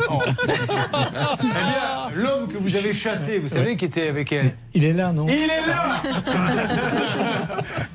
non. 0.08 0.20
eh 1.42 1.42
bien, 1.42 2.10
l'homme 2.22 2.48
que 2.48 2.56
vous 2.58 2.76
avez 2.76 2.94
chassé, 2.94 3.38
vous 3.38 3.48
savez, 3.48 3.76
qui 3.76 3.84
était 3.86 4.08
avec 4.08 4.30
elle? 4.32 4.54
Il 4.74 4.84
est 4.84 4.92
là, 4.92 5.12
non? 5.12 5.26
Il 5.28 5.34
est 5.34 5.66
là 5.66 6.02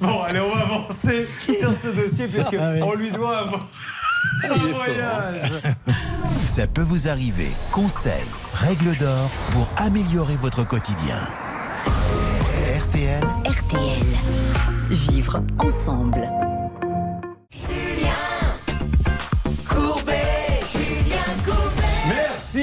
Bon, 0.02 0.22
allez, 0.24 0.40
on 0.40 0.50
va 0.54 0.62
avancer 0.62 1.28
sur 1.54 1.76
ce 1.76 1.88
dossier, 1.90 2.28
Ça, 2.28 2.38
puisque 2.40 2.56
ah 2.62 2.72
oui. 2.74 2.80
on 2.84 2.94
lui 2.96 3.12
doit 3.12 3.48
un, 4.44 4.50
un 4.50 4.58
voyage. 4.58 5.52
Ça 6.56 6.68
peut 6.68 6.84
vous 6.84 7.10
arriver. 7.10 7.50
Conseils, 7.70 8.14
règles 8.54 8.96
d'or 8.96 9.30
pour 9.52 9.68
améliorer 9.76 10.38
votre 10.38 10.66
quotidien. 10.66 11.20
RTL, 12.80 13.22
RTL. 13.46 14.06
Vivre 14.90 15.44
ensemble. 15.60 16.45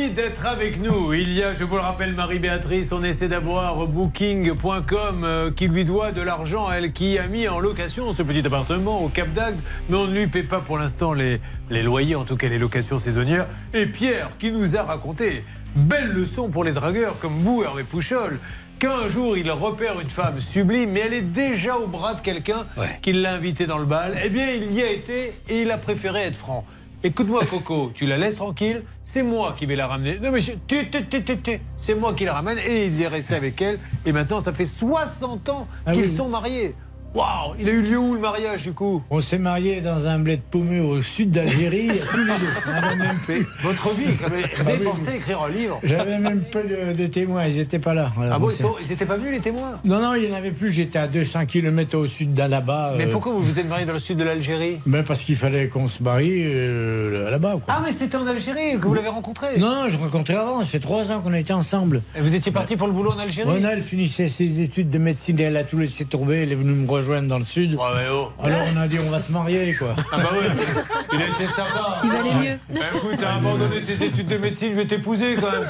Merci 0.02 0.14
d'être 0.14 0.46
avec 0.46 0.82
nous. 0.82 1.12
Il 1.12 1.32
y 1.32 1.44
a, 1.44 1.54
je 1.54 1.62
vous 1.62 1.76
le 1.76 1.80
rappelle, 1.80 2.12
Marie-Béatrice, 2.14 2.90
on 2.90 3.04
essaie 3.04 3.28
d'avoir 3.28 3.86
Booking.com 3.86 5.22
euh, 5.22 5.52
qui 5.52 5.68
lui 5.68 5.84
doit 5.84 6.10
de 6.10 6.20
l'argent, 6.20 6.68
elle 6.72 6.92
qui 6.92 7.18
a 7.18 7.28
mis 7.28 7.46
en 7.46 7.60
location 7.60 8.12
ce 8.12 8.24
petit 8.24 8.44
appartement 8.44 9.04
au 9.04 9.08
Cap 9.08 9.32
d'Agde, 9.32 9.60
mais 9.88 9.96
on 9.96 10.08
ne 10.08 10.14
lui 10.14 10.26
paie 10.26 10.42
pas 10.42 10.60
pour 10.60 10.76
l'instant 10.76 11.12
les, 11.12 11.40
les 11.70 11.84
loyers, 11.84 12.16
en 12.16 12.24
tout 12.24 12.36
cas 12.36 12.48
les 12.48 12.58
locations 12.58 12.98
saisonnières. 12.98 13.46
Et 13.74 13.86
Pierre 13.86 14.30
qui 14.40 14.50
nous 14.50 14.76
a 14.76 14.82
raconté, 14.82 15.44
belle 15.76 16.10
leçon 16.10 16.48
pour 16.48 16.64
les 16.64 16.72
dragueurs 16.72 17.16
comme 17.20 17.36
vous, 17.36 17.62
Hervé 17.62 17.84
Pouchol, 17.84 18.40
qu'un 18.80 19.06
jour 19.06 19.36
il 19.36 19.48
repère 19.52 20.00
une 20.00 20.10
femme 20.10 20.40
sublime, 20.40 20.90
mais 20.90 21.00
elle 21.00 21.14
est 21.14 21.22
déjà 21.22 21.76
au 21.76 21.86
bras 21.86 22.14
de 22.14 22.22
quelqu'un 22.22 22.66
qui 23.02 23.12
l'a 23.12 23.34
invité 23.34 23.66
dans 23.66 23.78
le 23.78 23.86
bal. 23.86 24.18
Eh 24.24 24.30
bien, 24.30 24.50
il 24.50 24.72
y 24.72 24.82
a 24.82 24.90
été 24.90 25.32
et 25.48 25.62
il 25.62 25.70
a 25.70 25.78
préféré 25.78 26.22
être 26.22 26.36
franc. 26.36 26.66
Écoute-moi, 27.04 27.44
Coco, 27.46 27.90
tu 27.92 28.06
la 28.06 28.16
laisses 28.16 28.36
tranquille, 28.36 28.84
c'est 29.04 29.22
moi 29.22 29.54
qui 29.58 29.66
vais 29.66 29.76
la 29.76 29.86
ramener. 29.86 30.18
Non, 30.20 30.30
mais 30.30 30.40
je- 30.40 30.52
tu, 30.66 30.88
tu, 30.90 31.04
tu, 31.06 31.22
tu, 31.24 31.38
tu. 31.38 31.60
c'est 31.78 31.94
moi 31.94 32.14
qui 32.14 32.24
la 32.24 32.34
ramène 32.34 32.58
et 32.58 32.86
il 32.86 33.00
est 33.02 33.08
resté 33.08 33.34
avec 33.34 33.60
elle. 33.60 33.78
Et 34.06 34.12
maintenant, 34.12 34.40
ça 34.40 34.52
fait 34.52 34.66
60 34.66 35.48
ans 35.48 35.66
Ah 35.86 35.92
qu'ils 35.92 36.02
oui. 36.02 36.08
sont 36.16 36.28
mariés. 36.28 36.74
Waouh, 37.14 37.54
il 37.60 37.68
a 37.68 37.72
eu 37.72 37.82
lieu 37.82 37.98
où 37.98 38.14
le 38.14 38.20
mariage 38.20 38.62
du 38.62 38.72
coup 38.72 39.02
On 39.10 39.20
s'est 39.20 39.36
mariés 39.36 39.82
dans 39.82 40.08
un 40.08 40.18
bled 40.18 40.40
paumé 40.50 40.80
au 40.80 41.02
sud 41.02 41.30
d'Algérie, 41.30 41.88
tous 42.10 42.16
les 42.16 42.24
deux. 42.24 42.96
Même 42.96 43.44
votre 43.62 43.90
vie, 43.94 44.06
même, 44.06 44.14
vous 44.16 44.62
Ah 44.64 44.68
avez 44.70 44.78
oui, 44.78 44.84
pensé 44.84 45.16
écrire 45.16 45.42
un 45.42 45.50
livre 45.50 45.78
J'avais 45.82 46.18
même 46.18 46.40
peu 46.50 46.62
de, 46.62 46.96
de 46.96 47.06
témoins, 47.08 47.44
ils 47.46 47.58
n'étaient 47.58 47.78
pas 47.78 47.92
là. 47.92 48.10
Alors, 48.18 48.32
Ah 48.34 48.38
bon, 48.38 48.48
on 48.64 48.74
ils 48.82 48.88
n'étaient 48.88 49.04
pas 49.04 49.18
venus 49.18 49.32
les 49.32 49.40
témoins? 49.40 49.78
Non, 49.84 50.00
non, 50.00 50.14
il 50.14 50.26
n'y 50.26 50.32
en 50.32 50.36
avait 50.36 50.52
plus. 50.52 50.70
J'étais 50.72 50.98
à 50.98 51.06
200 51.06 51.44
km 51.44 51.98
au 51.98 52.06
sud 52.06 52.32
d'Alaba. 52.32 52.94
Mais 52.96 53.06
pourquoi 53.06 53.32
vous 53.32 53.40
vous 53.42 53.58
êtes 53.58 53.68
mariés 53.68 53.84
dans 53.84 53.92
le 53.92 53.98
sud 53.98 54.16
de 54.16 54.24
l'Algérie? 54.24 54.78
Ben 54.86 55.04
Parce 55.04 55.20
qu'il 55.20 55.36
fallait 55.36 55.68
qu'on 55.68 55.88
se 55.88 56.02
marie 56.02 56.42
euh, 56.46 57.30
là-bas. 57.30 57.56
Ah, 57.68 57.82
mais 57.84 57.92
c'était 57.92 58.16
en 58.16 58.26
Algérie 58.26 58.80
que 58.80 58.86
vous 58.86 58.94
l'avez 58.94 59.08
rencontré? 59.08 59.58
Non, 59.58 59.82
non, 59.82 59.88
je 59.90 59.98
rencontrais 59.98 60.36
avant. 60.36 60.60
Ça 60.60 60.64
fait 60.66 60.80
trois 60.80 61.12
ans 61.12 61.20
qu'on 61.20 61.34
était 61.34 61.52
ensemble. 61.52 62.00
Et 62.16 62.22
vous 62.22 62.34
étiez 62.34 62.52
parti 62.52 62.76
pour 62.76 62.86
le 62.86 62.94
boulot 62.94 63.10
en 63.12 63.18
Algérie? 63.18 63.50
Rona, 63.50 63.72
elle 63.74 63.82
finissait 63.82 64.28
ses 64.28 64.62
études 64.62 64.88
de 64.88 64.98
médecine 64.98 65.38
et 65.40 65.42
elle 65.44 65.58
a 65.58 65.64
tout 65.64 65.76
laissé 65.78 66.06
tomber. 66.06 66.44
Elle 66.44 66.52
est 66.52 66.54
venue 66.54 66.72
me 66.72 66.86
rejoindre 66.88 67.01
dans 67.28 67.38
le 67.38 67.44
sud. 67.44 67.76
oh. 67.78 68.28
Alors 68.42 68.60
on 68.74 68.80
a 68.80 68.88
dit 68.88 68.98
on 69.04 69.10
va 69.10 69.18
se 69.18 69.30
marier, 69.32 69.74
quoi. 69.74 69.94
Ah 70.12 70.16
bah 70.18 70.30
ouais, 70.32 70.64
il 71.12 71.22
a 71.22 71.26
été 71.28 71.46
sympa. 71.48 71.98
Il 72.04 72.10
valait 72.10 72.34
mieux. 72.34 72.58
Bah 72.74 72.80
écoute, 72.94 73.22
à 73.22 73.34
abandonné 73.36 73.80
tes 73.82 74.04
études 74.06 74.26
de 74.28 74.38
médecine, 74.38 74.70
je 74.72 74.76
vais 74.78 74.86
t'épouser 74.86 75.34
quand 75.36 75.50
même. 75.52 75.64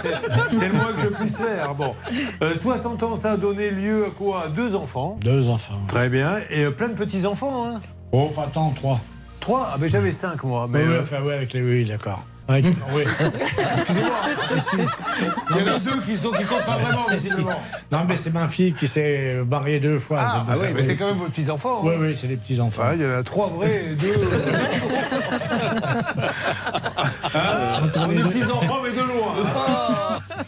C'est- 0.50 0.68
le 0.68 0.74
moins 0.74 0.92
que 0.92 1.00
je 1.00 1.08
puisse 1.08 1.38
faire. 1.38 1.74
Bon, 1.74 1.94
Euh, 2.42 2.54
60 2.54 3.02
ans, 3.02 3.16
ça 3.16 3.32
a 3.32 3.36
donné 3.36 3.70
lieu 3.70 4.06
à 4.06 4.10
quoi? 4.10 4.48
Deux 4.48 4.74
enfants. 4.74 5.18
Deux 5.20 5.48
enfants. 5.48 5.80
Très 5.88 6.08
bien. 6.08 6.30
Et 6.50 6.64
euh, 6.64 6.70
plein 6.70 6.88
de 6.88 6.94
petits-enfants, 6.94 7.66
hein? 7.66 7.80
Oh, 8.12 8.26
pas 8.34 8.48
tant, 8.52 8.70
trois. 8.70 9.00
Trois? 9.40 9.70
Ah 9.72 9.76
ben 9.78 9.88
j'avais 9.88 10.10
cinq 10.12 10.44
moi. 10.44 10.68
Mais 10.70 10.84
Mais 10.84 10.94
euh, 10.94 11.02
enfin, 11.02 11.20
ouais, 11.22 11.34
avec 11.34 11.52
les 11.52 11.62
oui, 11.62 11.84
d'accord. 11.84 12.24
Oui. 12.52 13.04
il 15.50 15.56
y 15.56 15.62
en 15.62 15.66
a 15.66 15.78
deux 15.78 16.00
qui, 16.02 16.16
sont, 16.16 16.30
qui 16.32 16.44
comptent 16.44 16.66
pas 16.66 16.76
vraiment, 16.76 17.06
visiblement. 17.10 17.60
Non, 17.90 18.04
mais 18.06 18.16
c'est 18.16 18.32
ma 18.32 18.48
fille 18.48 18.74
qui 18.74 18.88
s'est 18.88 19.42
mariée 19.48 19.80
deux 19.80 19.98
fois. 19.98 20.24
Ah, 20.26 20.44
c'est 20.46 20.52
ah 20.52 20.56
oui, 20.60 20.66
mais 20.74 20.82
c'est 20.82 20.96
quand 20.96 21.08
même 21.08 21.18
vos 21.18 21.26
petits-enfants. 21.26 21.80
Oui, 21.82 21.94
hein. 21.94 21.98
oui, 22.00 22.16
c'est 22.16 22.26
les 22.26 22.36
petits-enfants. 22.36 22.82
Ah, 22.84 22.94
il 22.94 23.02
y 23.02 23.06
en 23.06 23.18
a 23.18 23.22
trois 23.22 23.48
vrais 23.48 23.84
et 23.84 23.94
deux. 23.94 24.12
Hein 27.34 27.90
On 27.96 28.10
est 28.10 28.22
petits-enfants, 28.24 28.80
mais 28.82 28.90
de 28.90 28.96
loin. 28.96 29.34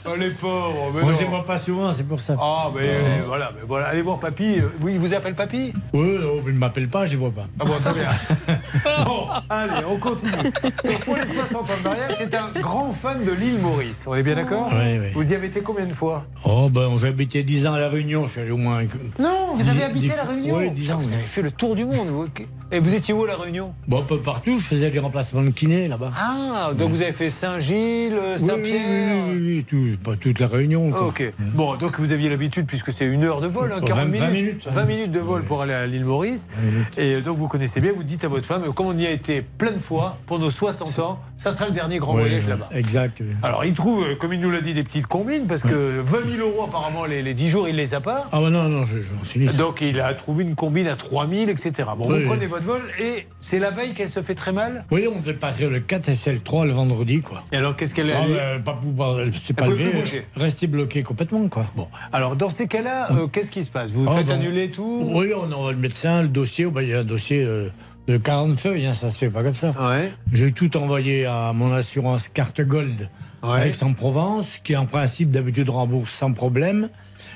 Ah, 0.04 0.10
les 0.18 0.30
pauvres. 0.30 0.92
Mais 0.94 1.02
Moi, 1.02 1.12
non. 1.12 1.18
je 1.18 1.24
ne 1.24 1.30
vois 1.30 1.44
pas 1.44 1.58
souvent, 1.58 1.92
c'est 1.92 2.04
pour 2.04 2.20
ça. 2.20 2.36
Ah, 2.40 2.70
mais 2.74 2.82
euh, 2.82 3.22
voilà, 3.26 3.50
mais 3.54 3.62
voilà, 3.66 3.86
allez 3.86 4.02
voir 4.02 4.18
papy. 4.18 4.58
Oui, 4.82 4.92
il 4.94 4.98
vous 4.98 5.14
appelle 5.14 5.34
papy? 5.34 5.72
Oui, 5.92 6.16
oh, 6.24 6.40
il 6.46 6.54
ne 6.54 6.58
m'appelle 6.58 6.88
pas, 6.88 7.06
je 7.06 7.14
ne 7.14 7.20
vois 7.20 7.30
pas. 7.30 7.46
Ah 7.60 7.64
bon, 7.64 7.74
très 7.80 7.92
bien. 7.94 8.04
bon, 9.04 9.26
allez, 9.48 9.84
on 9.90 9.96
continue. 9.96 10.32
Donc, 10.32 11.04
pour 11.04 11.16
les 11.16 11.26
60 11.26 11.70
ans 11.70 11.74
de 11.78 11.84
mariage, 11.88 12.12
c'est 12.16 12.34
un 12.34 12.50
grand 12.60 12.90
fan 12.92 13.24
de 13.24 13.32
l'île 13.32 13.58
Maurice. 13.58 14.04
On 14.06 14.14
est 14.14 14.22
bien 14.22 14.34
d'accord? 14.34 14.70
Oui, 14.72 14.98
oui. 15.00 15.06
Vous 15.14 15.32
y 15.32 15.34
avez 15.34 15.46
été 15.48 15.60
combien 15.62 15.86
de 15.86 15.92
fois? 15.94 16.24
Oh, 16.44 16.68
ben, 16.70 16.94
j'ai 16.96 17.08
habité 17.08 17.42
10 17.42 17.66
ans 17.66 17.74
à 17.74 17.78
La 17.78 17.88
Réunion, 17.88 18.26
je 18.26 18.32
suis 18.32 18.40
allé 18.40 18.50
au 18.50 18.56
moins. 18.56 18.82
Non, 19.18 19.54
vous 19.54 19.68
avez 19.68 19.84
habité 19.84 20.12
à 20.12 20.16
La 20.16 20.24
Réunion 20.24 20.56
Oui, 20.56 20.70
10 20.70 20.92
ans. 20.92 20.98
Vous 20.98 21.08
oui. 21.08 21.14
avez 21.14 21.22
fait 21.22 21.42
le 21.42 21.50
tour 21.50 21.74
du 21.74 21.84
monde. 21.84 22.08
vous. 22.08 22.26
Et 22.72 22.80
vous 22.80 22.94
étiez 22.94 23.14
où 23.14 23.24
à 23.24 23.26
La 23.28 23.36
Réunion? 23.36 23.72
Bon, 23.86 24.00
un 24.00 24.04
peu 24.04 24.18
partout, 24.18 24.58
je 24.58 24.64
faisais 24.66 24.90
des 24.90 24.98
remplacements 24.98 25.42
de 25.42 25.50
kiné 25.50 25.86
là-bas. 25.88 26.12
Ah, 26.18 26.70
donc 26.76 26.90
vous 26.90 27.02
avez 27.02 27.12
fait 27.12 27.30
Saint-Gilles, 27.30 28.14
Oui, 28.14 28.36
oui, 28.40 28.46
Saint-Pierre 28.46 29.26
Oui, 29.28 29.32
oui, 29.36 29.56
oui, 29.58 29.64
tout- 29.68 29.83
pas 30.02 30.16
toute 30.16 30.38
la 30.40 30.46
Réunion. 30.46 30.90
quoi. 30.90 31.08
Ok. 31.08 31.22
Bon, 31.54 31.76
donc 31.76 31.98
vous 31.98 32.12
aviez 32.12 32.28
l'habitude, 32.28 32.66
puisque 32.66 32.92
c'est 32.92 33.04
une 33.06 33.24
heure 33.24 33.40
de 33.40 33.46
vol, 33.46 33.72
hein, 33.72 33.80
Oh, 33.82 33.86
40 33.86 34.04
20 34.04 34.06
minutes, 34.06 34.20
20 34.22 34.30
minutes, 34.30 34.68
20 34.70 34.84
minutes 34.84 35.10
de 35.12 35.18
vol 35.20 35.42
pour 35.44 35.62
aller 35.62 35.74
à 35.74 35.86
l'île 35.86 36.04
Maurice. 36.04 36.48
Et 36.96 37.20
donc 37.20 37.36
vous 37.36 37.48
connaissez 37.48 37.80
bien, 37.80 37.92
vous 37.92 38.04
dites 38.04 38.24
à 38.24 38.28
votre 38.28 38.46
femme, 38.46 38.72
comme 38.74 38.86
on 38.86 38.98
y 38.98 39.06
a 39.06 39.10
été 39.10 39.42
plein 39.42 39.72
de 39.72 39.78
fois 39.78 40.18
pour 40.26 40.38
nos 40.38 40.50
60 40.50 40.98
ans, 41.00 41.18
ça 41.36 41.52
sera 41.52 41.66
le 41.66 41.72
dernier 41.72 41.98
grand 41.98 42.12
voyage 42.14 42.46
là-bas. 42.46 42.68
Exact. 42.72 43.22
Alors 43.42 43.64
il 43.64 43.72
trouve, 43.74 44.04
euh, 44.04 44.14
comme 44.16 44.32
il 44.32 44.40
nous 44.40 44.50
l'a 44.50 44.60
dit, 44.60 44.74
des 44.74 44.84
petites 44.84 45.06
combines, 45.06 45.46
parce 45.46 45.62
que 45.62 46.00
20 46.00 46.18
000 46.36 46.48
euros 46.48 46.64
apparemment 46.64 47.04
les, 47.04 47.22
les 47.22 47.34
10 47.34 47.48
jours, 47.50 47.68
il 47.68 47.76
les 47.76 47.94
a 47.94 48.00
pas. 48.00 48.28
Ah, 48.32 48.40
bah 48.40 48.50
non, 48.50 48.68
non, 48.68 48.84
je, 48.84 48.98
je. 49.00 49.56
Donc 49.56 49.80
il 49.80 50.00
a 50.00 50.12
trouvé 50.14 50.44
une 50.44 50.54
combine 50.54 50.86
à 50.86 50.96
3 50.96 51.28
000, 51.28 51.50
etc. 51.50 51.72
Bon, 51.98 52.08
Oui, 52.10 52.22
vous 52.22 52.28
prenez 52.28 52.46
votre 52.46 52.66
vol 52.66 52.82
et 53.00 53.26
c'est 53.40 53.58
la 53.58 53.70
veille 53.70 53.92
qu'elle 53.94 54.08
se 54.08 54.22
fait 54.22 54.34
très 54.34 54.52
mal. 54.52 54.84
Oui, 54.90 55.06
on 55.12 55.18
devait 55.20 55.34
partir 55.34 55.70
le 55.70 55.80
4 55.80 56.08
et 56.08 56.14
c'est 56.14 56.32
le 56.32 56.40
3 56.40 56.64
le 56.66 56.72
vendredi, 56.72 57.20
quoi. 57.20 57.42
Et 57.52 57.56
alors 57.56 57.76
qu'est-ce 57.76 57.94
qu'elle 57.94 58.10
a 58.10 58.22
Ah, 58.66 58.72
pouvoir, 58.72 59.18
c'est 59.34 59.54
pas 59.54 59.66
bouger. 59.74 60.26
rester 60.36 60.66
bloqué 60.66 61.02
complètement, 61.02 61.48
quoi. 61.48 61.66
Bon, 61.76 61.88
alors 62.12 62.36
dans 62.36 62.50
ces 62.50 62.66
cas-là, 62.66 63.12
euh, 63.12 63.26
qu'est-ce 63.26 63.50
qui 63.50 63.64
se 63.64 63.70
passe? 63.70 63.90
Vous 63.90 64.06
Ah, 64.08 64.16
faites 64.16 64.26
bon. 64.26 64.32
annuler 64.34 64.70
tout? 64.70 65.10
Oui, 65.14 65.32
on 65.36 65.50
envoie 65.52 65.72
le 65.72 65.78
médecin, 65.78 66.22
le 66.22 66.28
dossier. 66.28 66.66
bah, 66.66 66.82
Il 66.82 66.88
y 66.90 66.94
a 66.94 67.00
un 67.00 67.04
dossier 67.04 67.42
euh, 67.42 67.68
de 68.08 68.16
40 68.16 68.58
feuilles, 68.58 68.86
hein, 68.86 68.94
ça 68.94 69.10
se 69.10 69.18
fait 69.18 69.30
pas 69.30 69.42
comme 69.42 69.54
ça. 69.54 69.70
Ouais. 69.80 70.12
J'ai 70.32 70.50
tout 70.52 70.76
envoyé 70.76 71.26
à 71.26 71.52
mon 71.54 71.72
assurance 71.72 72.28
carte 72.28 72.60
Gold 72.60 73.08
Ouais. 73.42 73.68
Aix-en-Provence, 73.68 74.58
qui 74.64 74.74
en 74.76 74.86
principe 74.86 75.30
d'habitude 75.30 75.68
rembourse 75.68 76.10
sans 76.10 76.32
problème. 76.32 76.88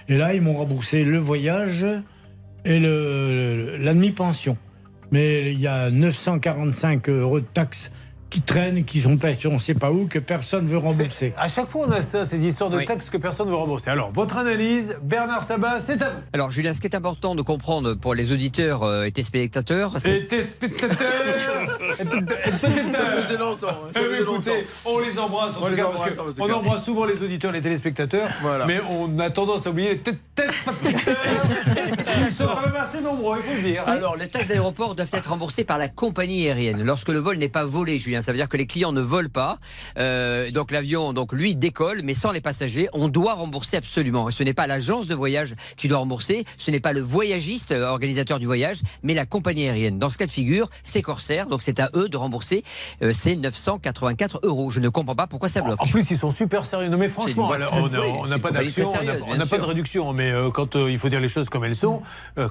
Et 0.08 0.16
là, 0.16 0.32
ils 0.34 0.40
m'ont 0.40 0.54
remboursé 0.56 1.04
le 1.04 1.18
voyage 1.18 1.86
et 2.64 2.80
le- 2.80 3.76
la 3.78 3.92
demi-pension. 3.92 4.56
Mais 5.10 5.52
il 5.52 5.60
y 5.60 5.66
a 5.66 5.90
945 5.90 7.08
euros 7.08 7.40
de 7.40 7.46
taxes 7.46 7.90
qui 8.30 8.42
traînent, 8.42 8.84
qui 8.84 9.00
sont 9.00 9.18
on 9.46 9.52
ne 9.54 9.58
sait 9.58 9.74
pas 9.74 9.90
où, 9.90 10.06
que 10.06 10.18
personne 10.18 10.64
ne 10.64 10.68
veut 10.68 10.78
rembourser. 10.78 11.32
À 11.36 11.48
chaque 11.48 11.68
fois, 11.68 11.86
on 11.88 11.92
a 11.92 12.02
ça, 12.02 12.24
ces 12.24 12.44
histoires 12.44 12.70
de 12.70 12.82
taxes 12.82 13.10
que 13.10 13.16
personne 13.16 13.46
ne 13.46 13.52
veut 13.52 13.56
rembourser. 13.56 13.90
Alors, 13.90 14.10
votre 14.12 14.36
analyse, 14.36 14.96
Bernard 15.02 15.44
Sabat, 15.44 15.78
c'est 15.80 16.00
à 16.02 16.10
vous. 16.10 16.20
Alors, 16.32 16.50
Julien, 16.50 16.72
ce 16.74 16.80
qui 16.80 16.86
est 16.86 16.94
important 16.94 17.34
de 17.34 17.42
comprendre 17.42 17.94
pour 17.94 18.14
les 18.14 18.32
auditeurs 18.32 18.82
euh, 18.82 19.04
et 19.04 19.12
téléspectateurs, 19.12 19.94
c'est. 19.98 20.18
Et 20.18 20.26
tes 20.26 20.42
faisait 21.96 23.38
longtemps, 23.38 23.68
hein, 23.68 23.90
ça 23.94 24.00
Eh 24.00 24.04
faisait 24.04 24.22
écoutez, 24.22 24.66
on 24.84 24.98
les 24.98 25.18
embrasse 25.18 25.56
en 25.56 25.60
On 25.60 25.64
tout 25.64 25.70
les 25.70 25.76
cas, 25.76 25.86
embrasse, 25.86 26.02
parce 26.02 26.16
que 26.16 26.20
en 26.20 26.24
tout 26.32 26.42
on 26.42 26.46
cas. 26.46 26.54
embrasse 26.54 26.84
souvent 26.84 27.04
les 27.04 27.22
auditeurs, 27.22 27.52
les 27.52 27.60
téléspectateurs, 27.60 28.30
Voilà. 28.42 28.66
mais 28.66 28.80
on 28.90 29.18
a 29.18 29.30
tendance 29.30 29.66
à 29.66 29.70
oublier 29.70 29.90
les 29.90 29.98
têtes 30.00 30.18
Ils 30.36 32.34
sont 32.34 32.46
quand 32.46 32.62
même 32.62 32.76
assez 32.76 33.00
nombreux, 33.00 33.38
il 33.44 33.48
faut 33.50 33.56
le 33.56 33.62
dire. 33.62 33.82
Alors, 33.86 34.16
les 34.16 34.28
taxes 34.28 34.48
d'aéroport 34.48 34.94
doivent 34.94 35.08
être 35.12 35.28
remboursées 35.28 35.64
par 35.64 35.78
la 35.78 35.88
compagnie 35.88 36.46
aérienne. 36.46 36.82
Lorsque 36.82 37.08
le 37.08 37.18
vol 37.18 37.36
n'est 37.38 37.48
pas 37.48 37.64
volé, 37.64 37.98
Julien, 37.98 38.22
ça 38.22 38.32
veut 38.32 38.38
dire 38.38 38.48
que 38.48 38.56
les 38.56 38.66
clients 38.66 38.92
ne 38.92 39.00
volent 39.00 39.28
pas. 39.32 39.58
Euh, 39.98 40.50
donc 40.50 40.70
l'avion, 40.70 41.12
donc 41.12 41.32
lui 41.32 41.54
décolle, 41.54 42.02
mais 42.04 42.14
sans 42.14 42.32
les 42.32 42.40
passagers, 42.40 42.88
on 42.92 43.08
doit 43.08 43.34
rembourser 43.34 43.76
absolument. 43.76 44.28
Et 44.28 44.32
ce 44.32 44.42
n'est 44.42 44.54
pas 44.54 44.66
l'agence 44.66 45.06
de 45.06 45.14
voyage 45.14 45.54
qui 45.76 45.88
doit 45.88 45.98
rembourser, 45.98 46.44
ce 46.56 46.70
n'est 46.70 46.80
pas 46.80 46.92
le 46.92 47.00
voyagiste, 47.00 47.72
euh, 47.72 47.88
organisateur 47.88 48.38
du 48.38 48.46
voyage, 48.46 48.80
mais 49.02 49.14
la 49.14 49.26
compagnie 49.26 49.64
aérienne. 49.68 49.98
Dans 49.98 50.10
ce 50.10 50.18
cas 50.18 50.26
de 50.26 50.30
figure, 50.32 50.68
c'est 50.82 51.02
Corsair, 51.02 51.46
donc 51.48 51.62
c'est 51.62 51.77
à 51.80 51.90
eux 51.94 52.08
de 52.08 52.16
rembourser 52.16 52.64
euh, 53.02 53.12
ces 53.12 53.36
984 53.36 54.40
euros. 54.44 54.70
Je 54.70 54.80
ne 54.80 54.88
comprends 54.88 55.14
pas 55.14 55.26
pourquoi 55.26 55.48
ça 55.48 55.60
bloque. 55.62 55.80
En 55.82 55.86
plus, 55.86 56.10
ils 56.10 56.16
sont 56.18 56.30
super 56.30 56.64
sérieux. 56.64 56.88
Non, 56.88 56.98
mais 56.98 57.08
franchement, 57.08 57.48
C'est 57.50 57.54
alors, 57.56 57.74
on 57.74 58.24
c'est 58.24 58.30
n'a 58.30 58.38
pas 58.38 58.50
d'action, 58.50 58.90
on 59.26 59.36
n'a- 59.36 59.46
pas 59.46 59.58
de 59.58 59.62
réduction. 59.64 60.12
Mais 60.12 60.30
euh, 60.30 60.50
quand 60.50 60.76
euh, 60.76 60.90
il 60.90 60.98
faut 60.98 61.08
dire 61.08 61.20
les 61.20 61.28
choses 61.28 61.48
comme 61.48 61.64
elles 61.64 61.76
sont, 61.76 62.02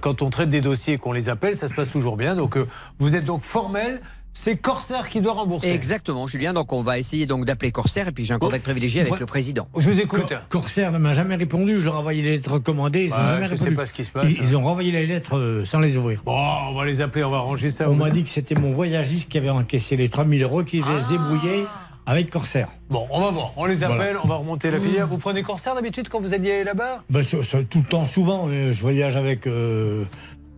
quand 0.02 0.22
on 0.22 0.30
traite 0.30 0.50
des 0.50 0.62
dossiers, 0.62 0.98
qu'on 0.98 1.12
les 1.12 1.30
appelle, 1.30 1.56
ça 1.58 1.68
se 1.68 1.74
passe 1.74 1.92
toujours 1.92 2.18
bien. 2.18 2.36
Donc, 2.36 2.58
vous 3.00 3.16
êtes 3.16 3.26
donc 3.26 3.42
formel. 3.42 4.02
C'est 4.40 4.56
Corsair 4.56 5.10
qui 5.10 5.20
doit 5.20 5.34
rembourser. 5.34 5.70
Exactement, 5.72 6.28
Julien. 6.28 6.54
Donc 6.54 6.72
on 6.72 6.82
va 6.84 7.00
essayer 7.00 7.26
donc 7.26 7.44
d'appeler 7.44 7.72
Corsair 7.72 8.08
et 8.08 8.12
puis 8.12 8.24
j'ai 8.24 8.36
un 8.36 8.40
contact 8.40 8.64
privilégié 8.64 9.02
avec 9.02 9.14
Ouais. 9.14 9.20
le 9.20 9.26
président. 9.26 9.68
Je 9.76 9.90
vous 9.90 10.00
écoute. 10.00 10.28
Cor- 10.30 10.48
Corsair 10.48 10.92
ne 10.92 11.00
m'a 11.00 11.12
jamais 11.14 11.36
répondu. 11.36 11.82
Je 11.82 11.86
leur 11.86 11.96
ai 11.96 11.98
envoyé 11.98 12.22
les 12.22 12.32
lettres 12.38 12.52
recommandées. 12.54 13.06
Ils 13.06 13.12
Ouais, 13.12 13.18
ont 13.18 13.28
jamais 13.28 13.46
je 13.46 13.56
sais 13.56 13.64
répondu. 13.64 13.76
pas 13.76 13.86
ce 13.88 13.94
qui 13.94 14.06
se 14.06 14.12
passe. 14.12 14.26
Ils, 14.30 14.38
ils 14.44 14.56
ont 14.56 14.64
renvoyé 14.64 14.92
les 14.92 15.08
lettres 15.08 15.38
euh, 15.38 15.66
sans 15.66 15.80
les 15.80 15.98
ouvrir. 15.98 16.22
Bon, 16.24 16.38
on 16.70 16.76
va 16.76 16.86
les 16.86 17.02
appeler, 17.02 17.24
on 17.24 17.32
va 17.32 17.40
ranger 17.40 17.72
ça. 17.72 17.90
On 17.90 17.96
m'a 17.96 18.12
dit 18.12 18.24
que 18.24 18.30
c'était 18.30 18.54
mon 18.56 18.74
voyagiste 18.74 19.28
qui 19.28 19.40
avait 19.40 19.50
encaissé 19.50 19.98
les 19.98 20.08
3000 20.08 20.44
euros 20.44 20.64
qui 20.64 20.82
devait 20.82 21.00
se 21.00 21.10
débrouiller 21.10 21.66
avec 22.06 22.30
Corsair. 22.30 22.70
Bon, 22.90 23.06
on 23.12 23.20
va 23.20 23.32
voir. 23.32 23.52
On 23.58 23.66
les 23.66 23.84
appelle, 23.84 23.98
Voilà. 23.98 24.20
on 24.24 24.28
va 24.30 24.36
remonter 24.36 24.72
la 24.72 24.80
filière. 24.80 25.08
Vous 25.08 25.18
prenez 25.18 25.42
Corsair 25.44 25.76
d'habitude 25.76 26.08
quand 26.10 26.22
vous 26.22 26.34
alliez 26.34 26.64
là-bas? 26.64 27.04
Ben, 27.10 27.22
ça- 27.24 27.44
ça, 27.44 27.58
tout 27.70 27.80
le 27.80 27.84
temps, 27.86 28.06
souvent, 28.06 28.48
euh, 28.48 28.72
je 28.72 28.82
voyage 28.82 29.18
avec, 29.18 29.46
euh, 29.46 30.06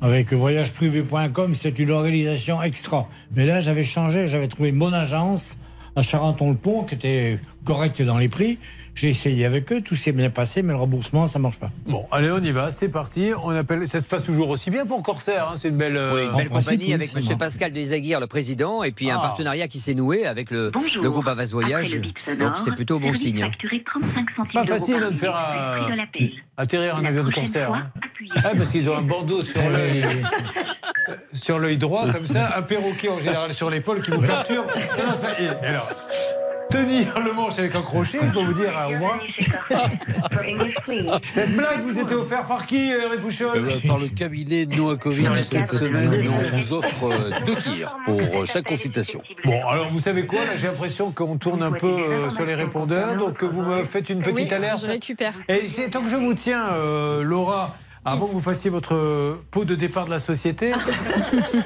avec 0.01 0.33
voyageprivé.com, 0.33 1.53
c'est 1.55 1.77
une 1.79 1.91
organisation 1.91 2.61
extra. 2.61 3.09
Mais 3.35 3.45
là, 3.45 3.59
j'avais 3.59 3.83
changé, 3.83 4.27
j'avais 4.27 4.47
trouvé 4.47 4.71
bonne 4.71 4.93
agence 4.93 5.57
à 5.95 6.01
Charenton-le-Pont 6.01 6.83
qui 6.83 6.95
était 6.95 7.39
correcte 7.65 8.01
dans 8.01 8.17
les 8.17 8.29
prix. 8.29 8.59
J'ai 8.99 9.07
essayé 9.07 9.45
avec 9.45 9.71
eux, 9.71 9.79
tout 9.79 9.95
s'est 9.95 10.11
bien 10.11 10.29
passé, 10.29 10.61
mais 10.61 10.73
le 10.73 10.79
remboursement, 10.79 11.25
ça 11.25 11.39
marche 11.39 11.57
pas. 11.57 11.71
Bon, 11.87 12.05
allez, 12.11 12.31
on 12.31 12.39
y 12.41 12.51
va, 12.51 12.69
c'est 12.69 12.89
parti. 12.89 13.31
On 13.45 13.51
appelle. 13.51 13.87
Ça 13.87 14.01
se 14.01 14.07
passe 14.09 14.23
toujours 14.23 14.49
aussi 14.49 14.71
bien 14.71 14.85
pour 14.85 15.01
Corsair, 15.01 15.47
hein, 15.49 15.53
c'est 15.55 15.69
une 15.69 15.77
belle. 15.77 15.95
euh, 15.95 16.13
Oui, 16.15 16.21
une 16.29 16.35
belle 16.35 16.49
compagnie 16.49 16.87
oui, 16.87 16.93
avec 16.95 17.07
ça 17.07 17.19
M. 17.19 17.23
marche. 17.23 17.37
Pascal 17.37 17.71
Desaguirre, 17.71 18.19
le 18.19 18.27
président, 18.27 18.83
et 18.83 18.91
puis 18.91 19.09
un 19.09 19.15
Ah. 19.17 19.21
partenariat 19.21 19.69
qui 19.69 19.79
s'est 19.79 19.93
noué 19.93 20.25
avec 20.25 20.51
le, 20.51 20.69
Bonjour. 20.71 21.01
le 21.01 21.11
groupe 21.11 21.29
Avas 21.29 21.49
Voyage. 21.49 21.91
Donc 21.93 22.57
c'est 22.57 22.75
plutôt 22.75 22.99
bon 22.99 23.13
signe. 23.13 23.39
facturé 23.39 23.81
35 23.85 24.25
centimes 24.35 24.51
Pas 24.53 24.65
facile 24.65 24.99
de 24.99 25.15
faire 25.15 25.33
atterrir 26.57 26.97
un 26.97 27.05
avion 27.05 27.23
de 27.23 27.31
fois, 27.31 27.43
hein. 27.77 27.91
Ah, 28.35 28.49
parce 28.57 28.69
qu'ils 28.71 28.89
ont 28.89 28.97
un 28.97 29.01
bandeau 29.01 29.39
sur 29.39 29.61
l'œil. 29.69 30.03
euh, 30.03 31.13
sur 31.31 31.57
l'œil 31.57 31.77
droit, 31.77 32.11
comme 32.11 32.27
ça, 32.27 32.57
un 32.57 32.63
perroquet 32.63 33.07
en 33.07 33.21
général 33.21 33.53
sur 33.53 33.69
l'épaule 33.69 34.01
qui 34.01 34.11
vous 34.11 34.19
perturbe. 34.19 34.67
Alors, 35.63 35.89
tenir 36.69 37.19
le 37.19 37.33
manche 37.33 37.57
avec 37.57 37.73
un 37.75 37.81
crochet, 37.81 38.19
je 38.21 38.31
peux 38.31 38.43
vous 38.45 38.53
dire, 38.53 38.71
à 38.93 38.95
au 38.95 38.99
moins. 38.99 39.19
Cette 41.25 41.55
blague 41.55 41.81
vous 41.83 41.99
était 41.99 42.15
offerte 42.15 42.47
par 42.47 42.65
qui, 42.65 42.91
euh, 42.91 43.09
Répouchol 43.09 43.51
Eh 43.55 43.59
ben, 43.61 43.87
par 43.87 43.97
le 43.97 44.07
cabinet 44.07 44.65
Noakovic 44.65 45.37
cette 45.37 45.67
semaine, 45.71 46.13
on 46.29 46.57
vous 46.57 46.73
offre 46.73 47.03
euh, 47.11 47.31
deux 47.45 47.55
kirs 47.55 47.97
pour 48.05 48.19
euh, 48.19 48.45
chaque 48.45 48.65
consultation. 48.65 49.21
Bon, 49.45 49.65
alors 49.67 49.89
vous 49.91 49.99
savez 49.99 50.25
quoi? 50.25 50.39
Là, 50.39 50.51
j'ai 50.57 50.67
l'impression 50.67 51.11
qu'on 51.11 51.37
tourne 51.37 51.63
un 51.63 51.71
peu 51.71 51.87
euh, 51.87 52.29
sur 52.29 52.45
les 52.45 52.55
répondeurs, 52.55 53.15
donc 53.15 53.37
que 53.37 53.45
vous 53.45 53.61
me 53.61 53.83
faites 53.83 54.09
une 54.09 54.21
petite 54.21 54.47
oui, 54.49 54.53
alerte. 54.53 54.81
je 54.81 54.87
récupère. 54.87 55.33
Et 55.47 55.69
c'est 55.73 55.89
tant 55.89 56.01
que 56.01 56.09
je 56.09 56.15
vous 56.15 56.33
tiens, 56.33 56.67
euh, 56.73 57.23
Laura, 57.23 57.75
avant 58.05 58.27
que 58.27 58.33
vous 58.33 58.39
fassiez 58.39 58.69
votre 58.69 59.37
pot 59.51 59.65
de 59.65 59.75
départ 59.75 60.05
de 60.05 60.09
la 60.11 60.19
société. 60.19 60.73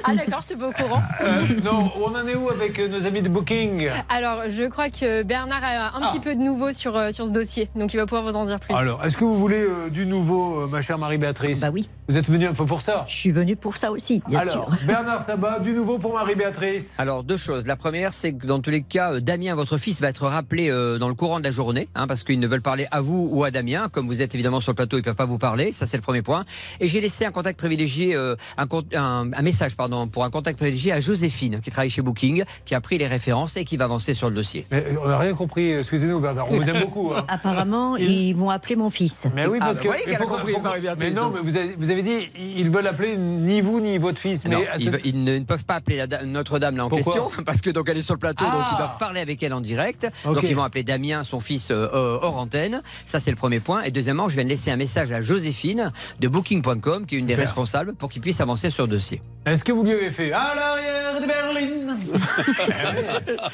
Ah 0.04 0.14
d'accord, 0.14 0.40
je 0.48 0.54
te 0.54 0.58
pas 0.58 0.68
au 0.68 0.72
courant. 0.72 1.02
euh, 1.22 1.42
non, 1.64 1.90
on 2.00 2.14
en 2.14 2.26
est 2.26 2.34
où 2.34 2.48
avec 2.50 2.78
euh, 2.78 2.88
nos 2.88 3.06
amis 3.06 3.22
de 3.22 3.28
Booking? 3.28 3.88
Alors, 4.08 4.42
je 4.48 4.64
crois 4.68 4.90
que 4.90 5.22
Bernard 5.22 5.62
a 5.62 5.96
un 5.96 6.00
Ah. 6.02 6.08
petit 6.10 6.20
peu 6.20 6.34
de 6.34 6.40
nouveau 6.40 6.72
sur, 6.72 6.96
euh, 6.96 7.10
sur 7.12 7.26
ce 7.26 7.30
dossier, 7.30 7.70
donc 7.76 7.94
il 7.94 7.96
va 7.96 8.06
pouvoir 8.06 8.22
vous 8.24 8.36
en 8.36 8.44
dire 8.44 8.60
plus. 8.60 8.74
Alors, 8.74 9.04
est-ce 9.04 9.16
que 9.16 9.24
vous 9.24 9.34
voulez 9.34 9.62
euh, 9.62 9.88
du 9.90 10.06
nouveau, 10.06 10.62
euh, 10.62 10.66
ma 10.66 10.82
chère 10.82 10.98
Marie-Béatrice? 10.98 11.60
Bah 11.60 11.70
oui. 11.72 11.88
Vous 12.08 12.18
êtes 12.18 12.28
venu 12.28 12.46
un 12.46 12.52
peu 12.52 12.66
pour 12.66 12.82
ça? 12.82 13.06
Je 13.08 13.16
suis 13.16 13.30
venu 13.30 13.56
pour 13.56 13.76
ça 13.76 13.90
aussi, 13.90 14.22
bien 14.28 14.40
Alors, 14.40 14.68
sûr. 14.74 14.76
Bernard 14.86 15.22
Sabat, 15.22 15.58
du 15.60 15.72
nouveau 15.72 15.98
pour 15.98 16.12
Marie-Béatrice. 16.12 16.96
Alors 16.98 17.24
deux 17.24 17.38
choses. 17.38 17.66
La 17.66 17.76
première, 17.76 18.12
c'est 18.12 18.34
que 18.34 18.46
dans 18.46 18.60
tous 18.60 18.70
les 18.70 18.82
cas, 18.82 19.20
Damien, 19.20 19.54
votre 19.54 19.78
fils, 19.78 20.00
va 20.02 20.08
être 20.08 20.26
rappelé 20.26 20.68
euh, 20.70 20.98
dans 20.98 21.08
le 21.08 21.14
courant 21.14 21.38
de 21.38 21.44
la 21.44 21.50
journée, 21.50 21.88
hein, 21.94 22.06
parce 22.06 22.22
qu'ils 22.22 22.40
ne 22.40 22.46
veulent 22.46 22.60
parler 22.60 22.86
à 22.90 23.00
vous 23.00 23.28
ou 23.32 23.44
à 23.44 23.50
Damien. 23.50 23.88
Comme 23.90 24.06
vous 24.06 24.20
êtes 24.20 24.34
évidemment 24.34 24.60
sur 24.60 24.72
le 24.72 24.76
plateau, 24.76 24.98
ils 24.98 25.02
peuvent 25.02 25.14
pas 25.14 25.24
vous 25.24 25.38
parler. 25.38 25.72
Ça, 25.72 25.86
c'est 25.86 25.96
le 25.96 26.02
premier 26.02 26.20
point. 26.22 26.33
Et 26.80 26.88
j'ai 26.88 27.00
laissé 27.00 27.24
un 27.24 27.30
contact 27.30 27.58
privilégié, 27.58 28.14
euh, 28.16 28.34
un, 28.56 28.66
con- 28.66 28.82
un- 28.94 29.30
un 29.32 29.42
message, 29.42 29.76
pardon, 29.76 30.08
pour 30.08 30.24
un 30.24 30.30
contact 30.30 30.56
privilégié 30.58 30.92
à 30.92 31.00
Joséphine, 31.00 31.60
qui 31.60 31.70
travaille 31.70 31.90
chez 31.90 32.02
Booking, 32.02 32.44
qui 32.64 32.74
a 32.74 32.80
pris 32.80 32.98
les 32.98 33.06
références 33.06 33.56
et 33.56 33.64
qui 33.64 33.76
va 33.76 33.84
avancer 33.84 34.14
sur 34.14 34.28
le 34.28 34.34
dossier. 34.34 34.66
Mais 34.70 34.84
euh, 34.84 34.96
on 35.04 35.08
n'a 35.08 35.18
rien 35.18 35.34
compris, 35.34 35.72
excusez-nous, 35.72 36.20
Bernard. 36.20 36.50
On 36.50 36.56
vous 36.58 36.68
aime 36.68 36.80
beaucoup. 36.80 37.12
hein. 37.14 37.24
Apparemment, 37.28 37.96
ils 37.96 38.34
vont 38.34 38.50
appeler 38.50 38.76
mon 38.76 38.90
fils. 38.90 39.26
Mais 39.34 39.46
oui, 39.46 39.58
Ah, 39.60 39.66
parce 39.66 39.76
bah, 39.78 39.82
que. 39.82 39.88
voyez 39.88 40.04
qu'elle 40.04 40.14
a 40.14 40.18
pourquoi- 40.18 40.38
compris. 40.38 40.54
Mais 40.98 41.10
non, 41.10 41.30
mais 41.34 41.40
vous 41.42 41.56
avez, 41.56 41.74
vous 41.76 41.90
avez 41.90 42.02
dit, 42.02 42.28
ils 42.38 42.70
veulent 42.70 42.86
appeler 42.86 43.16
ni 43.16 43.60
vous 43.60 43.80
ni 43.80 43.98
votre 43.98 44.18
fils. 44.18 44.44
Non, 44.44 44.60
ils, 45.04 45.22
ne, 45.24 45.38
peuvent 45.40 45.64
pas 45.64 45.76
appeler 45.76 46.04
Notre-Dame 46.24 46.76
là 46.76 46.84
en 46.86 46.88
Pourquoi 46.88 47.12
question 47.12 47.30
parce 47.44 47.60
que 47.60 47.70
donc 47.70 47.88
elle 47.88 47.98
est 47.98 48.02
sur 48.02 48.14
le 48.14 48.18
plateau 48.20 48.44
donc 48.44 48.54
Ah. 48.56 48.68
ils 48.72 48.76
doivent 48.78 48.98
parler 48.98 49.20
avec 49.20 49.42
elle 49.42 49.52
en 49.52 49.60
direct 49.60 50.08
donc 50.24 50.42
ils 50.42 50.54
vont 50.54 50.62
appeler 50.62 50.82
Damien 50.82 51.24
son 51.24 51.40
fils 51.40 51.70
euh, 51.70 51.88
euh, 51.92 52.18
hors 52.22 52.36
antenne 52.36 52.82
ça 53.04 53.20
c'est 53.20 53.30
le 53.30 53.36
premier 53.36 53.60
point 53.60 53.82
et 53.82 53.90
deuxièmement 53.90 54.28
je 54.28 54.34
viens 54.34 54.44
de 54.44 54.48
laisser 54.48 54.70
un 54.70 54.76
message 54.76 55.12
à 55.12 55.20
Joséphine 55.22 55.92
de 56.20 56.28
Booking.com 56.28 57.06
qui 57.06 57.16
est 57.16 57.18
une 57.18 57.26
des 57.26 57.34
responsables 57.34 57.94
pour 57.94 58.08
qu'il 58.08 58.22
puisse 58.22 58.40
avancer 58.40 58.70
sur 58.70 58.84
le 58.84 58.90
dossier 58.92 59.20
Est-ce 59.46 59.64
que 59.64 59.72
vous 59.72 59.82
lui 59.84 59.92
avez 59.92 60.10
fait 60.10 60.32
à 60.32 60.54
l'arrière 60.54 61.20
de 61.20 61.26
Berlin 61.26 61.96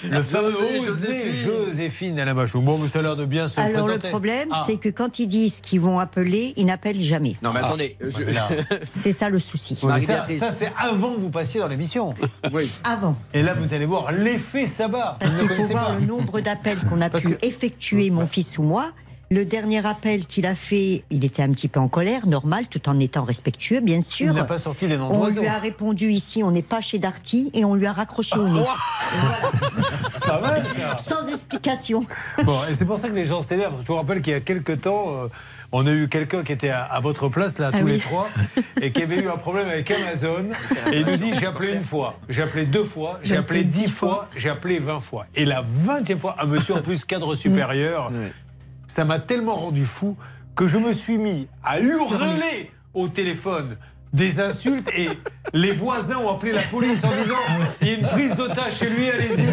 Le 0.11 0.23
fameux 0.23 0.55
Osé 0.89 1.33
Joséphine 1.35 2.19
à 2.21 2.25
la 2.25 2.35
Bachou. 2.35 2.61
Bon, 2.63 2.79
mais 2.79 2.89
ça 2.89 2.99
a 3.01 3.03
l'air 3.03 3.17
de 3.17 3.25
bien 3.25 3.49
se 3.49 3.61
Alors 3.61 3.87
le 3.89 3.99
problème, 3.99 4.49
Ah. 4.53 4.63
c'est 4.67 4.77
que 4.77 4.89
quand 4.89 5.19
ils 5.19 5.27
disent 5.27 5.61
qu'ils 5.61 5.81
vont 5.81 5.99
appeler, 5.99 6.53
ils 6.57 6.67
n'appellent 6.67 7.03
jamais. 7.03 7.37
non 7.43 7.53
mais 7.53 7.61
Ah. 7.63 7.67
attendez 7.67 7.97
je- 8.01 8.09
C'est 8.85 9.13
ça 9.13 9.29
le 9.31 9.39
souci. 9.39 9.79
Mais 9.83 10.01
ça, 10.01 10.27
ça, 10.39 10.53
c'est 10.53 10.73
avant 10.79 11.13
que 11.15 11.21
vous 11.21 11.31
passiez 11.31 11.61
dans 11.61 11.69
l'émission. 11.69 12.15
oui. 12.53 12.71
Avant. 12.85 13.17
Et 13.35 13.43
là, 13.43 13.55
vous 13.55 13.75
allez 13.75 13.87
voir 13.87 14.13
l'effet 14.13 14.67
Sabat. 14.67 15.17
Parce 15.21 15.33
Vous 15.35 15.43
ne 15.43 15.49
qu'il 15.49 15.57
faut 15.57 15.63
voir 15.73 15.89
pas. 15.89 15.99
le 15.99 16.07
nombre 16.07 16.41
d'appels 16.41 16.79
qu'on 16.89 17.01
a 17.01 17.09
Parce 17.11 17.25
pu 17.25 17.31
que- 17.37 17.47
effectuer, 17.47 18.11
mon 18.11 18.27
fils 18.27 18.59
ou 18.59 18.63
moi. 18.63 18.91
Le 19.33 19.45
dernier 19.45 19.87
appel 19.87 20.27
qu'il 20.27 20.45
a 20.45 20.57
fait, 20.57 21.05
il 21.09 21.25
était 21.25 21.45
un 21.45 21.51
petit 21.51 21.69
peu 21.69 21.79
en 21.79 21.87
colère, 21.87 22.27
normal, 22.27 22.67
tout 22.69 22.89
en 22.89 22.99
étant 22.99 23.23
respectueux, 23.23 23.79
bien 23.79 23.99
Il 23.99 24.03
sûr. 24.03 24.35
n'a 24.35 24.43
pas 24.43 24.59
sorti 24.59 24.89
les 24.89 24.97
noms 24.97 25.09
On 25.13 25.29
lui 25.29 25.47
a 25.47 25.57
répondu 25.61 26.11
ici, 26.11 26.43
on 26.43 26.51
n'est 26.51 26.63
pas 26.65 26.81
chez 26.81 26.99
Darty, 26.99 27.49
et 27.55 27.65
on 27.65 27.77
lui 27.77 27.87
a 27.87 27.93
raccroché 27.93 28.37
au 28.37 28.49
nez. 28.49 28.65
C'est 30.15 30.27
pas 30.27 30.41
mal, 30.41 30.65
ça. 30.75 30.99
Sans 30.99 31.29
explication. 31.29 32.01
Bon, 32.43 32.59
et 32.69 32.75
c'est 32.75 32.85
pour 32.87 32.99
ça 32.99 33.09
que 33.09 33.15
les 33.15 33.25
gens 33.25 33.41
s'énervent. 33.41 33.81
Je 33.83 33.87
vous 33.87 33.95
rappelle 33.95 34.21
qu'il 34.21 34.33
y 34.33 34.37
a 34.37 34.41
quelques 34.41 34.81
temps, 34.81 35.15
euh, 35.17 35.29
on 35.71 35.87
a 35.87 35.93
eu 35.93 36.09
quelqu'un 36.09 36.43
qui 36.43 36.51
était 36.51 36.71
à, 36.71 36.83
à 36.83 36.99
votre 36.99 37.29
place, 37.29 37.61
là, 37.61 37.71
Ah 37.73 37.79
tous 37.79 37.85
oui. 37.85 37.93
les 37.93 37.99
trois, 38.01 38.29
et 38.83 38.91
qui 38.91 39.05
avait 39.05 39.21
eu 39.23 39.29
un 39.29 39.37
problème 39.37 39.69
avec 39.69 39.89
Amazon. 39.93 40.47
Et 40.93 41.01
il 41.01 41.07
nous 41.07 41.17
dit 41.17 41.31
j'ai 41.39 41.47
appelé 41.47 41.73
une 41.75 41.85
fois, 41.85 42.19
j'ai 42.29 42.43
appelé 42.43 42.67
deux 42.67 42.83
fois, 42.85 43.21
j'ai 43.23 43.37
appelé 43.37 43.63
dix 43.63 43.87
fois, 43.89 44.29
j'ai 44.37 44.49
appelé 44.51 44.81
vingt 44.81 44.99
fois. 45.01 45.27
Et 45.37 45.45
la 45.45 45.63
vingtième 45.65 46.19
fois, 46.19 46.35
un 46.43 46.47
monsieur 46.47 46.75
en 46.75 46.83
plus 46.83 47.05
cadre 47.05 47.37
supérieur, 47.37 48.11
ça 48.91 49.05
m'a 49.05 49.21
tellement 49.21 49.55
rendu 49.55 49.85
fou 49.85 50.17
que 50.57 50.67
je 50.67 50.77
me 50.77 50.93
suis 50.93 51.17
mis 51.17 51.47
à 51.63 51.79
hurler 51.79 52.73
au 52.93 53.07
téléphone 53.09 53.77
des 54.13 54.41
insultes 54.41 54.91
et 54.97 55.11
les 55.53 55.71
voisins 55.71 56.19
ont 56.19 56.29
appelé 56.29 56.51
la 56.51 56.63
police 56.63 57.05
en 57.05 57.13
disant 57.23 57.37
il 57.81 57.87
y 57.87 57.91
a 57.93 57.95
une 57.95 58.09
prise 58.09 58.35
d'otage 58.35 58.79
chez 58.79 58.91
lui, 58.91 59.09
allez-y. 59.09 59.45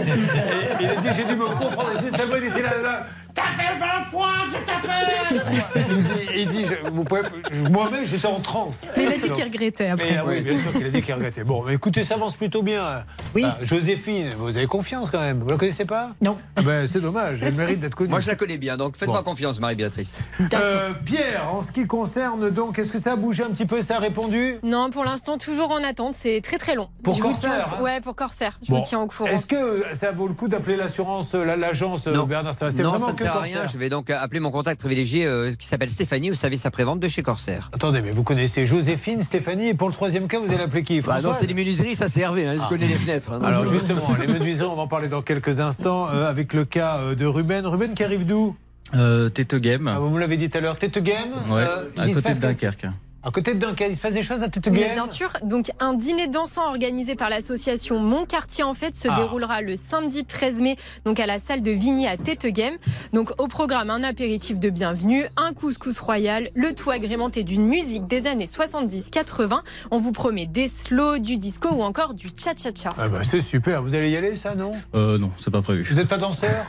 Il 0.80 0.88
a 0.88 0.96
dit 0.96 1.08
j'ai 1.16 1.26
dû 1.26 1.36
me 1.36 1.46
confondre. 1.46 1.92
Et 2.08 2.18
tellement 2.18 2.36
il 2.38 2.46
était 2.46 2.64
là, 2.64 2.82
là 2.82 3.06
T'as 3.38 3.64
fait 3.64 3.78
20 3.80 3.86
fois 4.06 4.30
que 4.48 4.58
je 4.58 4.64
t'appelle 4.66 5.86
Il 5.90 5.98
dit, 6.04 6.30
il 6.38 6.48
dit 6.48 6.66
je- 6.66 6.90
vous 6.90 7.04
pouvez- 7.04 7.22
je- 7.52 7.70
moi-même 7.70 8.04
j'étais 8.06 8.26
en 8.28 8.40
transe. 8.40 8.82
Mais 8.98 9.04
il 9.04 9.10
a 9.10 9.18
dit 9.18 9.30
qu'il 9.30 9.44
regrettait 9.44 9.84
mais, 9.86 9.92
après. 9.92 10.18
ah 10.18 10.24
oui, 10.26 10.42
bien 10.42 10.58
sûr 10.58 10.72
qu'il 10.72 10.86
a 10.88 10.90
dit 10.90 11.02
qu'il 11.04 11.14
regrettait. 11.14 11.44
Bon, 11.44 11.64
mais 11.64 11.76
écoutez, 11.76 12.04
ça 12.04 12.16
avance 12.16 12.36
plutôt 12.36 12.64
bien. 12.64 13.04
Oui. 13.36 13.44
Ah, 13.46 13.58
Joséphine, 13.62 14.32
vous 14.40 14.58
avez 14.58 14.66
confiance 14.66 15.12
quand 15.12 15.20
même. 15.20 15.42
Vous 15.42 15.50
la 15.50 15.58
connaissez 15.58 15.86
pas? 15.86 16.12
Non. 16.20 16.36
Ah 16.56 16.62
ben, 16.64 16.88
C'est 16.88 17.00
dommage, 17.00 17.44
elle 17.44 17.54
mérite 17.54 17.80
d'être 17.80 17.94
connue. 17.96 18.10
moi 18.10 18.22
je 18.22 18.28
la 18.28 18.36
connais 18.36 18.58
bien 18.58 18.76
donc 18.76 18.98
faites-moi 18.98 19.20
Bon. 19.22 19.30
confiance 19.32 19.60
Marie-Béatrice 19.60 20.22
Euh, 20.56 20.94
Pierre, 21.06 21.48
en 21.54 21.62
ce 21.62 21.72
qui 21.72 21.86
concerne 21.86 22.50
donc, 22.50 22.80
est-ce 22.80 22.92
que 22.92 23.00
ça 23.00 23.12
a 23.14 23.16
bougé 23.16 23.44
un 23.44 23.50
petit 23.52 23.66
peu 23.68 23.82
Ça 23.82 23.98
a 23.98 24.00
répondu? 24.00 24.58
Non, 24.64 24.90
pour 24.90 25.06
l'instant, 25.06 25.38
toujours 25.38 25.70
en 25.72 25.84
attente. 25.84 26.16
C'est 26.18 26.42
très 26.44 26.58
très 26.58 26.74
long. 26.74 26.90
Pour 27.04 27.14
Je 27.16 27.22
Corsair, 27.22 27.52
tiens 27.70 27.78
hein 27.80 27.84
Ouais, 27.84 28.02
pour 28.02 28.16
Corsair. 28.16 28.58
Je 28.64 28.72
Bon. 28.72 28.80
vous 28.80 28.86
tiens 28.88 29.00
au 29.02 29.08
courant. 29.08 29.30
Est-ce 29.30 29.46
que 29.46 29.84
ça 29.94 30.12
vaut 30.12 30.28
le 30.28 30.34
coup 30.34 30.48
d'appeler 30.48 30.76
l'assurance, 30.76 31.34
la- 31.36 31.56
l'agence 31.56 32.08
euh, 32.08 32.24
Bernard 32.24 32.54
Ça 32.56 32.72
c'est 32.72 32.82
non 32.82 32.90
vraiment 32.92 33.08
ça 33.08 33.14
ne 33.14 33.18
que 33.18 33.24
sert 33.28 33.36
à 33.36 33.40
Corsair. 33.40 33.62
rien 33.62 33.68
je 33.72 33.78
vais 33.78 33.90
donc 33.90 34.10
appeler 34.10 34.40
mon 34.40 34.52
contact 34.52 34.80
privilégié 34.80 35.26
euh, 35.26 35.52
qui 35.54 35.68
s'appelle 35.68 35.90
Stéphanie 35.90 36.32
au 36.32 36.36
service 36.36 36.66
après-vente 36.66 37.00
de 37.00 37.08
chez 37.08 37.24
Corsair 37.24 37.70
Attendez, 37.74 38.02
mais 38.02 38.12
vous 38.12 38.24
connaissez 38.24 38.66
Joséphine, 38.66 39.22
Stéphanie, 39.22 39.70
et 39.70 39.74
pour 39.74 39.88
le 39.88 39.94
troisième 39.94 40.28
cas, 40.28 40.40
vous 40.40 40.52
allez 40.52 40.64
appeler 40.64 40.84
qui? 40.84 41.02
Bah 41.02 41.20
non 41.22 41.34
c'est 41.34 41.46
les 41.48 41.54
menuiseries 41.54 41.96
ça 41.96 42.08
c'est 42.08 42.22
Hervé 42.22 42.46
hein, 42.48 42.54
je 42.58 42.62
Ah. 42.64 42.68
connais 42.70 42.88
les 42.88 42.96
fenêtres 42.96 43.34
hein. 43.34 43.40
Alors 43.44 43.66
justement, 43.66 44.08
les 44.20 44.28
menuiseries, 44.28 44.68
on 44.68 44.76
va 44.76 44.82
en 44.84 44.88
parler 44.88 45.08
dans 45.08 45.22
quelques 45.22 45.60
instants 45.60 46.08
euh, 46.14 46.30
avec 46.30 46.54
le 46.54 46.66
cas 46.66 46.98
euh, 46.98 47.16
de 47.16 47.26
Ruben. 47.26 47.66
Ruben 47.66 47.94
qui 47.94 48.04
arrive 48.04 48.26
d'où? 48.26 48.56
Euh, 48.96 49.30
Game. 49.56 49.88
Ah, 49.94 50.00
Vous 50.00 50.10
me 50.10 50.20
l'avez 50.20 50.38
dit 50.38 50.50
tout 50.50 50.58
à 50.58 50.62
l'heure, 50.62 50.76
Tête 50.80 50.98
Game 51.00 51.32
Ouais, 51.50 51.62
euh, 51.62 51.90
à 51.98 52.08
côté 52.08 52.30
de 52.34 52.36
que- 52.36 52.42
Dunkerque. 52.42 52.86
À 53.28 53.30
côté 53.30 53.54
de 53.54 53.60
Dunkerque, 53.60 53.90
il 53.92 53.96
se 53.98 54.00
passe 54.00 54.14
des 54.14 54.24
choses 54.24 54.42
à 54.42 54.48
bien 54.48 55.06
sûr, 55.06 55.34
donc 55.44 55.70
un 55.82 55.94
dîner 55.94 56.30
dansant 56.30 56.66
organisé 56.70 57.16
par 57.16 57.30
l'association 57.30 58.00
Mon 58.00 58.26
Quartier 58.26 58.64
en 58.64 58.74
fait 58.74 58.96
se 58.96 59.10
Ah. 59.12 59.18
déroulera 59.18 59.62
le 59.62 59.76
samedi 59.76 60.24
13 60.24 60.62
mai 60.62 60.78
donc 61.04 61.20
à 61.20 61.26
la 61.26 61.38
salle 61.38 61.62
de 61.62 61.72
Vigny 61.72 62.08
à 62.08 62.16
Téteghem. 62.16 62.76
Donc 63.12 63.32
au 63.38 63.50
programme 63.50 63.90
un 63.90 64.02
apéritif 64.04 64.60
de 64.62 64.70
bienvenue, 64.70 65.26
un 65.36 65.52
couscous 65.52 66.00
royal, 66.00 66.52
le 66.56 66.74
tout 66.74 66.90
agrémenté 66.90 67.44
d'une 67.44 67.66
musique 67.66 68.08
des 68.08 68.28
années 68.28 68.46
70-80. 68.48 69.60
On 69.92 69.98
vous 70.00 70.14
promet 70.14 70.46
des 70.46 70.70
slows, 70.70 71.20
du 71.20 71.38
disco 71.38 71.68
ou 71.70 71.82
encore 71.84 72.14
du 72.14 72.30
cha-cha-cha. 72.34 72.92
Ah 72.98 73.10
bah, 73.10 73.24
c'est 73.26 73.42
super, 73.42 73.84
vous 73.84 73.94
allez 73.94 74.10
y 74.12 74.16
aller 74.16 74.38
ça, 74.38 74.56
non? 74.56 74.72
Euh, 74.96 75.18
non, 75.18 75.32
c'est 75.38 75.52
pas 75.52 75.62
prévu. 75.62 75.84
Vous 75.84 75.96
n'êtes 75.98 76.08
pas 76.08 76.18
danseur? 76.18 76.66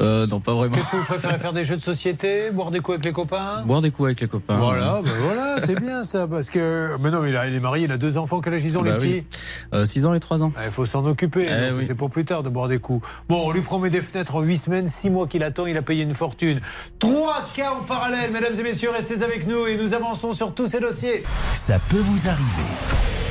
Euh, 0.00 0.26
non, 0.26 0.40
pas 0.40 0.54
vraiment. 0.54 0.74
Qu'est-ce 0.74 0.90
que 0.90 0.96
vous 0.96 1.04
préférez 1.04 1.38
faire 1.38 1.52
des 1.52 1.64
jeux 1.64 1.76
de 1.76 1.82
société, 1.82 2.50
boire 2.50 2.70
des 2.70 2.80
coups 2.80 2.94
avec 2.96 3.04
les 3.04 3.12
copains? 3.12 3.62
Boire 3.66 3.82
des 3.82 3.90
coups 3.90 4.06
avec 4.08 4.20
les 4.20 4.28
copains. 4.28 4.56
Voilà, 4.56 5.00
ben 5.04 5.10
voilà, 5.20 5.56
c'est 5.60 5.78
bien 5.78 6.02
ça, 6.02 6.26
parce 6.26 6.48
que. 6.50 6.96
Mais 7.00 7.10
non, 7.10 7.20
mais 7.20 7.28
il, 7.30 7.36
a- 7.36 7.46
il 7.46 7.54
est 7.54 7.60
marié, 7.60 7.84
il 7.84 7.92
a 7.92 7.98
deux 7.98 8.16
enfants, 8.16 8.40
quel 8.40 8.54
âge 8.54 8.64
ils 8.64 8.78
ont 8.78 8.82
Bah 8.82 8.92
les 8.98 9.06
oui. 9.06 9.22
petits? 9.72 9.86
6 9.92 10.06
ans 10.06 10.14
et 10.14 10.20
3 10.20 10.42
ans. 10.42 10.52
Il 10.64 10.70
faut 10.70 10.86
s'en 10.86 11.04
occuper, 11.04 11.46
Eh 11.46 11.70
donc 11.70 11.78
oui. 11.80 11.84
c'est 11.86 11.94
pour 11.94 12.08
plus 12.10 12.24
tard 12.24 12.42
de 12.42 12.48
boire 12.48 12.68
des 12.68 12.78
coups. 12.78 13.06
Bon, 13.28 13.42
on 13.44 13.50
lui 13.52 13.60
promet 13.60 13.90
des 13.90 14.00
fenêtres 14.00 14.36
en 14.36 14.40
8 14.40 14.56
semaines, 14.56 14.86
6 14.86 15.10
mois 15.10 15.26
qu'il 15.26 15.42
attend, 15.42 15.66
il 15.66 15.76
a 15.76 15.82
payé 15.82 16.02
une 16.04 16.14
fortune. 16.14 16.60
Trois 16.98 17.44
cas 17.54 17.72
en 17.72 17.82
parallèle, 17.84 18.30
mesdames 18.32 18.54
et 18.58 18.62
messieurs, 18.62 18.90
restez 18.90 19.22
avec 19.22 19.46
nous 19.46 19.66
et 19.66 19.76
nous 19.76 19.92
avançons 19.94 20.32
sur 20.32 20.54
tous 20.54 20.66
ces 20.68 20.80
dossiers. 20.80 21.22
Ça 21.52 21.78
peut 21.90 21.98
vous 22.00 22.28
arriver. 22.28 23.21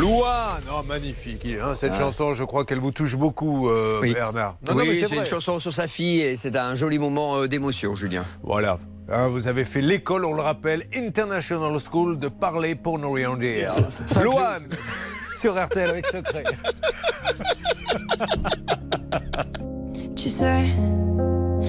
Louane 0.00 0.62
Oh, 0.72 0.82
magnifique. 0.86 1.46
hein, 1.62 1.74
cette 1.74 1.92
Ah. 1.94 1.98
chanson, 1.98 2.32
je 2.32 2.44
crois 2.44 2.64
qu'elle 2.64 2.78
vous 2.80 2.90
touche 2.90 3.16
beaucoup, 3.16 3.68
euh, 3.68 4.00
Oui. 4.02 4.12
Bernard. 4.12 4.56
Non, 4.68 4.74
oui, 4.76 4.84
mais 4.88 5.06
c'est 5.06 5.14
une 5.16 5.24
chanson 5.24 5.60
sur 5.60 5.72
sa 5.72 5.86
fille 5.86 6.20
et 6.20 6.36
c'est 6.36 6.56
un 6.56 6.74
joli 6.74 6.98
moment 6.98 7.36
euh, 7.36 7.48
d'émotion, 7.48 7.94
Julien. 7.94 8.24
Voilà. 8.42 8.78
Hein, 9.08 9.28
vous 9.28 9.48
avez 9.48 9.64
fait 9.64 9.80
l'école, 9.82 10.24
on 10.24 10.32
le 10.32 10.40
rappelle, 10.42 10.84
International 10.96 11.76
School 11.78 12.18
de 12.18 12.28
parler 12.28 12.74
pour 12.74 12.98
nos 12.98 13.16
dire. 13.36 13.70
ça- 14.06 14.22
Louane 14.22 14.64
sur 15.36 15.54
RTL 15.62 15.90
avec 15.90 16.06
secret. 16.06 16.44
Tu 20.16 20.30
sais, 20.30 20.64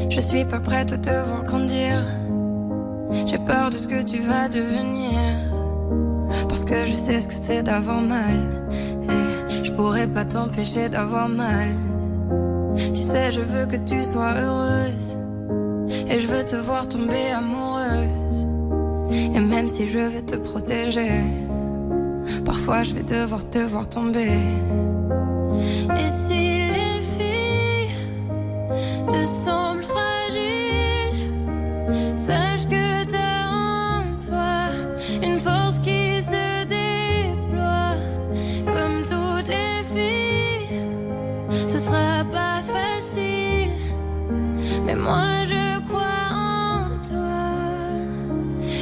je 0.10 0.22
suis 0.22 0.46
pas 0.46 0.60
prête 0.60 0.94
à 0.94 0.98
te 0.98 1.10
voir 1.10 1.44
grandir. 1.44 2.06
J'ai 3.28 3.38
peur 3.40 3.70
de 3.70 3.78
ce 3.78 3.88
que 3.88 4.02
tu 4.02 4.20
vas 4.20 4.48
devenir. 4.50 5.20
Parce 6.48 6.66
que 6.66 6.86
je 6.86 6.94
sais 6.94 7.22
ce 7.22 7.28
que 7.28 7.34
c'est 7.34 7.64
d'avoir 7.64 8.02
mal. 8.02 8.68
Et 9.10 9.64
je 9.64 9.72
pourrais 9.72 10.08
pas 10.08 10.26
t'empêcher 10.26 10.90
d'avoir 10.90 11.30
mal. 11.30 11.70
Tu 12.94 13.02
sais, 13.02 13.32
je 13.32 13.42
veux 13.42 13.66
que 13.66 13.78
tu 13.78 14.04
sois 14.04 14.34
heureuse. 14.34 15.18
Et 16.10 16.20
je 16.20 16.28
veux 16.28 16.44
te 16.44 16.56
voir 16.56 16.88
tomber 16.88 17.30
amoureuse. 17.32 18.48
Et 19.12 19.40
même 19.40 19.70
si 19.70 19.88
je 19.88 20.00
veux 20.00 20.22
te 20.22 20.36
protéger, 20.36 21.24
parfois 22.44 22.84
je 22.84 22.94
vais 22.94 23.04
devoir 23.04 23.48
te 23.50 23.60
voir 23.60 23.88
tomber. 23.88 24.40
Et 25.98 26.10
si 26.10 26.60
les 26.74 27.02
filles 27.02 27.96
te 29.10 29.24
semblent 29.24 29.84
fragiles, 29.84 31.32
sache 32.18 32.66
que 32.68 33.06
t'as 33.06 33.48
en 33.50 34.20
toi 34.20 34.72
une 35.22 35.40
force 35.40 35.80
qui 35.80 35.95
moi 45.06 45.44
je 45.46 45.80
crois 45.88 46.26
en 46.32 46.90
toi. 47.10 47.42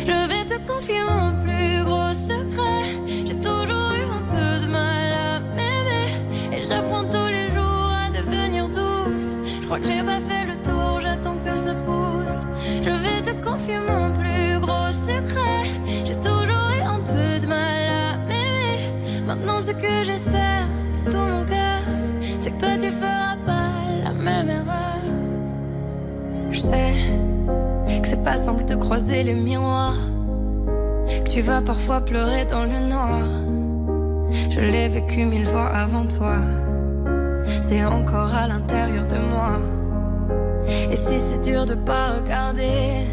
Je 0.08 0.18
vais 0.30 0.46
te 0.46 0.58
confier 0.72 1.02
mon 1.12 1.30
plus 1.44 1.84
gros 1.84 2.14
secret. 2.14 2.84
J'ai 3.28 3.40
toujours 3.50 3.90
eu 4.00 4.06
un 4.20 4.26
peu 4.34 4.66
de 4.66 4.72
mal 4.72 5.14
à 5.14 5.40
m'aimer. 5.56 6.08
Et 6.54 6.66
j'apprends 6.66 7.04
tous 7.16 7.30
les 7.38 7.50
jours 7.50 7.90
à 8.04 8.10
devenir 8.10 8.70
douce. 8.70 9.38
Je 9.62 9.66
crois 9.66 9.80
que 9.80 9.88
j'ai 9.88 10.04
pas 10.04 10.22
fait 10.22 10.46
le 10.46 10.56
tour, 10.62 11.02
j'attends 11.02 11.40
que 11.46 11.56
ça 11.56 11.74
pousse. 11.88 12.42
Je 12.86 12.94
vais 13.04 13.22
te 13.22 13.34
confier 13.44 13.80
mon 13.80 14.14
plus 14.14 14.60
gros 14.66 14.92
secret. 14.92 15.64
J'ai 16.06 16.20
toujours 16.30 16.68
eu 16.78 16.82
un 16.96 17.02
peu 17.02 17.40
de 17.44 17.48
mal 17.48 17.82
à 18.06 18.18
m'aimer. 18.28 18.78
Maintenant, 19.28 19.60
ce 19.60 19.72
que 19.72 20.04
j'espère 20.04 20.68
de 20.96 21.12
tout 21.12 21.18
mon 21.18 21.46
cœur, 21.46 21.84
c'est 22.40 22.52
que 22.52 22.60
toi 22.60 22.78
tu 22.82 22.92
feras 22.92 23.23
sais 26.64 26.94
que 28.02 28.08
c'est 28.08 28.24
pas 28.24 28.38
simple 28.38 28.66
de 28.66 28.76
croiser 28.76 29.24
les 29.24 29.34
miroirs. 29.34 29.98
Que 31.26 31.30
tu 31.30 31.42
vas 31.42 31.62
parfois 31.62 32.02
pleurer 32.02 32.46
dans 32.46 32.64
le 32.64 32.80
noir. 32.94 33.24
Je 34.50 34.62
l'ai 34.62 34.88
vécu 34.88 35.26
mille 35.26 35.46
fois 35.46 35.68
avant 35.68 36.06
toi. 36.08 36.38
C'est 37.62 37.84
encore 37.84 38.34
à 38.34 38.48
l'intérieur 38.48 39.06
de 39.08 39.18
moi. 39.18 39.60
Et 40.92 40.96
si 40.96 41.20
c'est 41.20 41.42
dur 41.42 41.66
de 41.66 41.76
pas 41.76 42.14
regarder 42.18 43.06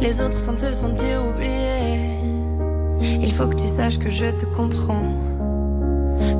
les 0.00 0.20
autres 0.22 0.38
sans 0.38 0.56
te 0.56 0.72
sentir 0.72 1.22
oublié, 1.26 2.18
il 3.20 3.32
faut 3.32 3.46
que 3.46 3.56
tu 3.56 3.68
saches 3.68 3.98
que 3.98 4.10
je 4.10 4.28
te 4.28 4.46
comprends. 4.46 5.12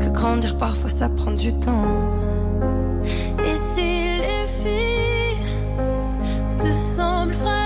Que 0.01 0.09
grandir 0.09 0.57
parfois 0.57 0.91
ça 0.91 1.09
prend 1.11 1.33
du 1.33 1.53
temps. 1.53 2.17
Te 6.77 6.83
semblent 6.83 7.66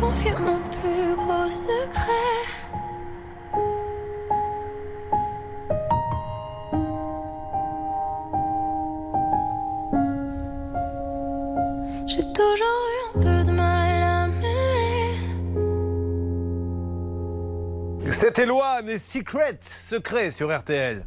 confier 0.00 0.32
mon 0.38 0.60
plus 0.80 1.16
gros 1.16 1.50
secret. 1.50 2.37
C'était 18.20 18.46
Louane 18.46 18.88
et 18.88 18.98
Secret, 18.98 19.60
secret 19.80 20.32
sur 20.32 20.52
RTL. 20.52 21.06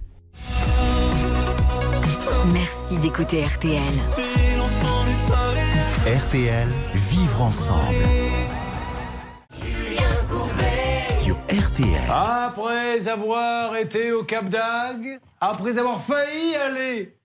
Merci 2.54 2.98
d'écouter 3.00 3.44
RTL. 3.46 3.82
RTL, 6.08 6.70
vivre 6.94 7.42
ensemble. 7.42 7.96
Sur 11.10 11.36
RTL. 11.50 12.10
Après 12.10 13.10
avoir 13.10 13.76
été 13.76 14.14
au 14.14 14.24
Cap 14.24 14.48
d'Agde, 14.48 15.20
après 15.42 15.78
avoir 15.80 16.00
failli 16.00 16.56
aller 16.56 17.18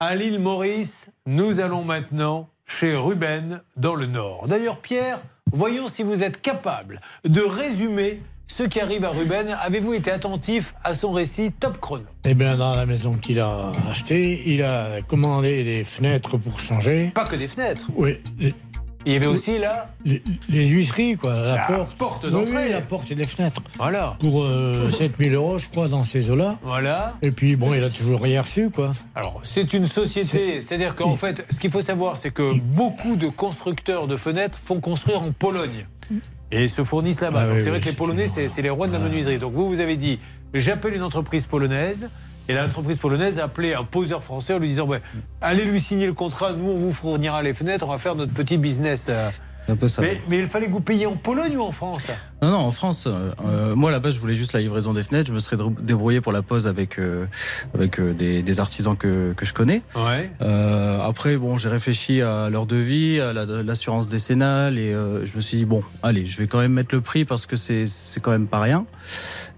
à 0.00 0.14
l'île 0.14 0.40
Maurice, 0.40 1.10
nous 1.26 1.60
allons 1.60 1.84
maintenant 1.84 2.48
chez 2.64 2.96
Ruben 2.96 3.60
dans 3.76 3.94
le 3.94 4.06
Nord. 4.06 4.48
D'ailleurs, 4.48 4.80
Pierre, 4.80 5.20
voyons 5.52 5.88
si 5.88 6.02
vous 6.02 6.22
êtes 6.22 6.40
capable 6.40 7.02
de 7.24 7.42
résumer 7.42 8.22
ce 8.46 8.62
qui 8.64 8.80
arrive 8.80 9.04
à 9.04 9.10
Ruben. 9.10 9.56
Avez-vous 9.62 9.94
été 9.94 10.10
attentif 10.10 10.74
à 10.84 10.94
son 10.94 11.12
récit 11.12 11.52
top 11.52 11.80
chrono? 11.80 12.04
Eh 12.24 12.34
bien, 12.34 12.56
dans 12.56 12.74
la 12.74 12.86
maison 12.86 13.14
qu'il 13.14 13.40
a 13.40 13.72
achetée, 13.90 14.42
il 14.46 14.62
a 14.62 15.00
commandé 15.02 15.64
des 15.64 15.84
fenêtres 15.84 16.36
pour 16.36 16.60
changer. 16.60 17.10
Pas 17.14 17.24
que 17.24 17.36
des 17.36 17.48
fenêtres. 17.48 17.86
Oui. 17.96 18.18
Il 19.06 19.12
y 19.12 19.16
avait 19.16 19.26
aussi 19.26 19.58
là 19.58 19.90
les, 20.06 20.22
les 20.48 20.66
huisseries, 20.66 21.16
quoi, 21.18 21.34
la, 21.34 21.54
La 21.56 21.66
porte. 21.66 21.96
porte 21.98 22.26
d'entrée. 22.26 22.54
oui, 22.54 22.70
la 22.70 22.80
porte 22.80 23.10
et 23.10 23.14
les 23.14 23.24
fenêtres. 23.24 23.60
Voilà. 23.76 24.16
Pour 24.22 24.42
euh, 24.42 24.90
7000 24.90 25.34
euros, 25.34 25.58
je 25.58 25.68
crois, 25.68 25.88
dans 25.88 26.04
ces 26.04 26.30
eaux-là. 26.30 26.56
Voilà. 26.62 27.12
Et 27.20 27.30
puis, 27.30 27.54
bon, 27.56 27.74
il 27.74 27.84
a 27.84 27.90
toujours 27.90 28.22
rien 28.22 28.40
reçu, 28.40 28.70
quoi. 28.70 28.94
Alors, 29.14 29.42
c'est 29.44 29.74
une 29.74 29.86
société, 29.86 30.62
c'est-à-dire 30.62 30.94
qu'en 30.94 31.16
fait, 31.16 31.44
ce 31.50 31.60
qu'il 31.60 31.70
faut 31.70 31.82
savoir, 31.82 32.16
c'est 32.16 32.30
que 32.30 32.58
beaucoup 32.58 33.16
de 33.16 33.26
constructeurs 33.26 34.06
de 34.06 34.16
fenêtres 34.16 34.58
font 34.64 34.80
construire 34.80 35.20
en 35.20 35.32
Pologne 35.32 35.86
et 36.50 36.68
se 36.68 36.84
fournissent 36.84 37.20
là-bas. 37.20 37.40
Ah 37.42 37.46
Donc 37.46 37.54
oui, 37.56 37.62
c'est 37.62 37.68
vrai 37.70 37.78
oui, 37.78 37.84
que 37.84 37.90
les 37.90 37.96
Polonais, 37.96 38.28
c'est 38.28 38.62
les 38.62 38.70
rois 38.70 38.86
de 38.86 38.92
la 38.92 38.98
menuiserie. 38.98 39.38
Donc 39.38 39.52
vous, 39.54 39.68
vous 39.68 39.80
avez 39.80 39.96
dit, 39.96 40.20
j'appelle 40.54 40.94
une 40.94 41.02
entreprise 41.02 41.46
polonaise. 41.46 42.08
Et 42.46 42.52
l'entreprise 42.54 42.98
polonaise 42.98 43.38
a 43.38 43.44
appelé 43.44 43.72
un 43.72 43.84
poseur 43.84 44.22
français 44.22 44.52
en 44.52 44.58
lui 44.58 44.68
disant 44.68 44.86
ouais, 44.86 45.00
allez 45.40 45.64
lui 45.64 45.80
signer 45.80 46.06
le 46.06 46.12
contrat, 46.12 46.52
nous 46.52 46.68
on 46.68 46.76
vous 46.76 46.92
fournira 46.92 47.42
les 47.42 47.54
fenêtres, 47.54 47.86
on 47.88 47.90
va 47.90 47.96
faire 47.96 48.14
notre 48.16 48.34
petit 48.34 48.58
business. 48.58 49.06
euh. 49.08 49.30
Un 49.68 49.76
peu 49.76 49.88
ça. 49.88 50.02
Mais, 50.02 50.20
mais 50.28 50.38
il 50.40 50.46
fallait 50.46 50.66
que 50.66 50.72
vous 50.72 50.80
payiez 50.80 51.06
en 51.06 51.16
Pologne 51.16 51.56
ou 51.56 51.62
en 51.62 51.70
France 51.72 52.06
Non, 52.42 52.50
non, 52.50 52.58
en 52.58 52.70
France, 52.70 53.06
euh, 53.06 53.30
euh, 53.46 53.74
moi 53.74 53.90
là-bas, 53.90 54.10
je 54.10 54.18
voulais 54.18 54.34
juste 54.34 54.52
la 54.52 54.60
livraison 54.60 54.92
des 54.92 55.02
fenêtres. 55.02 55.28
Je 55.28 55.34
me 55.34 55.38
serais 55.38 55.56
débrouillé 55.80 56.20
pour 56.20 56.32
la 56.32 56.42
pose 56.42 56.68
avec, 56.68 56.98
euh, 56.98 57.24
avec 57.74 57.98
euh, 57.98 58.12
des, 58.12 58.42
des 58.42 58.60
artisans 58.60 58.96
que, 58.96 59.32
que 59.32 59.46
je 59.46 59.54
connais. 59.54 59.80
Ouais. 59.96 60.30
Après, 61.04 61.36
bon, 61.36 61.56
j'ai 61.56 61.68
réfléchi 61.68 62.20
à 62.22 62.48
leur 62.50 62.66
devis, 62.66 63.20
à 63.20 63.32
la- 63.32 63.44
l'assurance 63.62 64.08
décennale, 64.08 64.78
et 64.78 64.92
je 64.92 65.36
me 65.36 65.40
suis 65.40 65.58
dit, 65.58 65.64
bon, 65.64 65.82
allez, 66.02 66.26
je 66.26 66.38
vais 66.38 66.46
quand 66.46 66.58
même 66.58 66.72
mettre 66.72 66.94
le 66.94 67.00
prix 67.00 67.24
parce 67.24 67.46
que 67.46 67.56
c'est 67.56 67.86
quand 68.20 68.30
même 68.32 68.46
pas 68.46 68.60
rien. 68.60 68.84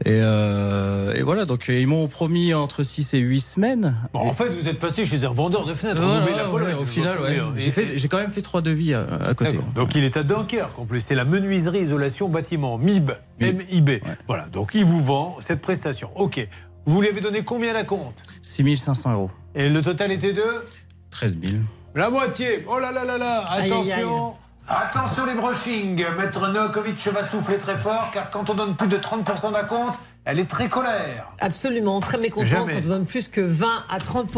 Et, 0.05 0.19
et 0.19 1.23
voilà, 1.23 1.45
donc 1.47 1.66
ils 1.69 1.87
m'ont 1.87 2.07
promis 2.09 2.55
entre 2.55 2.83
6 2.83 3.15
et 3.15 3.19
8 3.19 3.41
semaines. 3.41 3.97
Bon, 4.12 4.20
en 4.20 4.33
fait, 4.33 4.49
vous 4.49 4.69
êtes 4.69 4.78
passé 4.78 5.05
chez 5.07 5.24
un 5.24 5.33
vendeur 5.33 5.65
de 5.66 5.74
fenêtres. 5.74 6.01
La 6.03 6.51
ouais, 6.51 6.74
au 6.74 6.85
final, 6.85 7.20
ouais. 7.20 7.39
hein. 7.39 7.53
j'ai 7.57 8.09
quand 8.09 8.19
même 8.19 8.31
fait 8.31 8.43
trois 8.43 8.61
devis 8.61 8.95
à, 8.95 9.07
à 9.28 9.35
côté. 9.35 9.59
Donc 9.74 9.95
il 9.97 10.05
est 10.05 10.16
à 10.16 10.23
Dunkerque 10.23 10.78
en 10.78 10.85
plus. 10.85 11.01
C'est 11.01 11.14
la 11.14 11.24
menuiserie 11.24 11.81
isolation 11.81 12.28
bâtiment 12.28 12.78
MIB. 12.78 13.12
MIB. 13.40 14.02
Voilà. 14.28 14.47
Donc 14.48 14.74
il 14.74 14.85
vous 14.85 15.02
vend 15.02 15.36
cette 15.40 15.60
prestation. 15.60 16.10
Ok. 16.14 16.47
Vous 16.85 17.01
lui 17.01 17.09
avez 17.09 17.20
donné 17.20 17.43
combien 17.43 17.73
la 17.73 17.85
compte? 17.85 18.23
6500 18.43 19.12
euros. 19.12 19.31
Et 19.55 19.68
le 19.68 19.82
total 19.82 20.12
était 20.12 20.32
de? 20.32 20.44
13 21.10 21.39
000. 21.43 21.55
La 21.94 22.10
moitié. 22.10 22.64
Oh 22.68 22.78
là 22.78 22.93
là 22.93 23.05
là 23.05 23.18
là. 23.18 23.44
Aïe, 23.48 23.62
aïe, 23.62 23.93
Attention. 23.93 24.35
Attention 24.68 25.27
les 25.27 25.35
brushings. 25.35 26.05
Maître 26.18 26.48
Novakovic 26.48 27.06
va 27.09 27.24
souffler 27.24 27.59
très 27.59 27.77
fort 27.77 28.10
car 28.12 28.31
quand 28.31 28.51
on 28.51 28.55
donne 28.55 28.77
plus 28.77 28.89
de 28.89 28.97
30% 28.98 29.52
d'acompte, 29.52 29.98
elle 30.24 30.40
est 30.40 30.51
très 30.51 30.68
colère. 30.68 31.31
Absolument, 31.40 32.01
très 32.01 32.18
mécontent 32.18 32.44
Jamais. 32.44 32.74
quand 32.74 32.81
on 32.85 32.89
donne 32.89 33.06
plus 33.06 33.28
que 33.28 33.40
20 33.40 33.66
à 33.89 33.98
30 33.98 34.31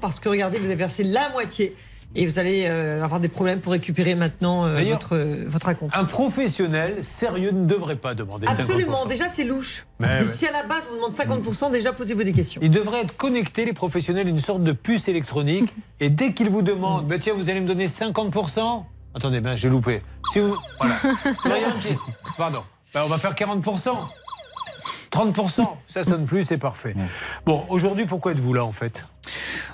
parce 0.00 0.20
que 0.20 0.28
regardez, 0.28 0.58
vous 0.58 0.64
avez 0.66 0.74
versé 0.74 1.04
la 1.04 1.28
moitié 1.30 1.76
et 2.14 2.26
vous 2.26 2.38
allez 2.38 2.64
euh, 2.66 3.02
avoir 3.02 3.20
des 3.20 3.28
problèmes 3.28 3.60
pour 3.60 3.72
récupérer 3.72 4.14
maintenant 4.14 4.66
euh, 4.66 4.82
votre, 4.90 5.16
votre 5.46 5.68
acompte. 5.68 5.96
Un 5.96 6.04
professionnel 6.04 7.02
sérieux 7.02 7.50
ne 7.50 7.66
devrait 7.66 7.96
pas 7.96 8.14
demander 8.14 8.46
50%. 8.46 8.60
Absolument, 8.60 9.06
déjà 9.06 9.28
c'est 9.28 9.44
louche. 9.44 9.86
Mais 9.98 10.06
ouais. 10.06 10.24
Si 10.24 10.46
à 10.46 10.52
la 10.52 10.62
base 10.62 10.88
on 10.92 10.96
demande 10.96 11.14
50% 11.14 11.70
déjà 11.70 11.92
posez-vous 11.92 12.24
des 12.24 12.32
questions. 12.32 12.60
Ils 12.62 12.70
devraient 12.70 13.02
être 13.02 13.16
connectés, 13.16 13.64
les 13.64 13.72
professionnels, 13.72 14.28
une 14.28 14.40
sorte 14.40 14.62
de 14.62 14.72
puce 14.72 15.08
électronique. 15.08 15.74
Et 16.00 16.10
dès 16.10 16.32
qu'ils 16.32 16.50
vous 16.50 16.62
demandent, 16.62 17.06
bah, 17.06 17.18
tiens, 17.18 17.34
vous 17.34 17.50
allez 17.50 17.60
me 17.60 17.66
donner 17.66 17.86
50%. 17.86 18.84
Attendez, 19.14 19.40
ben, 19.40 19.56
j'ai 19.56 19.68
loupé. 19.68 20.02
Si 20.32 20.40
vous... 20.40 20.56
Voilà. 20.78 20.96
Pardon. 22.36 22.64
Ben, 22.92 23.02
on 23.04 23.08
va 23.08 23.18
faire 23.18 23.34
40%. 23.34 23.90
30%. 25.14 25.62
Ça 25.86 26.04
sonne 26.04 26.26
plus, 26.26 26.44
c'est 26.44 26.58
parfait. 26.58 26.94
Bon, 27.46 27.62
aujourd'hui, 27.68 28.06
pourquoi 28.06 28.32
êtes-vous 28.32 28.54
là, 28.54 28.64
en 28.64 28.72
fait? 28.72 29.04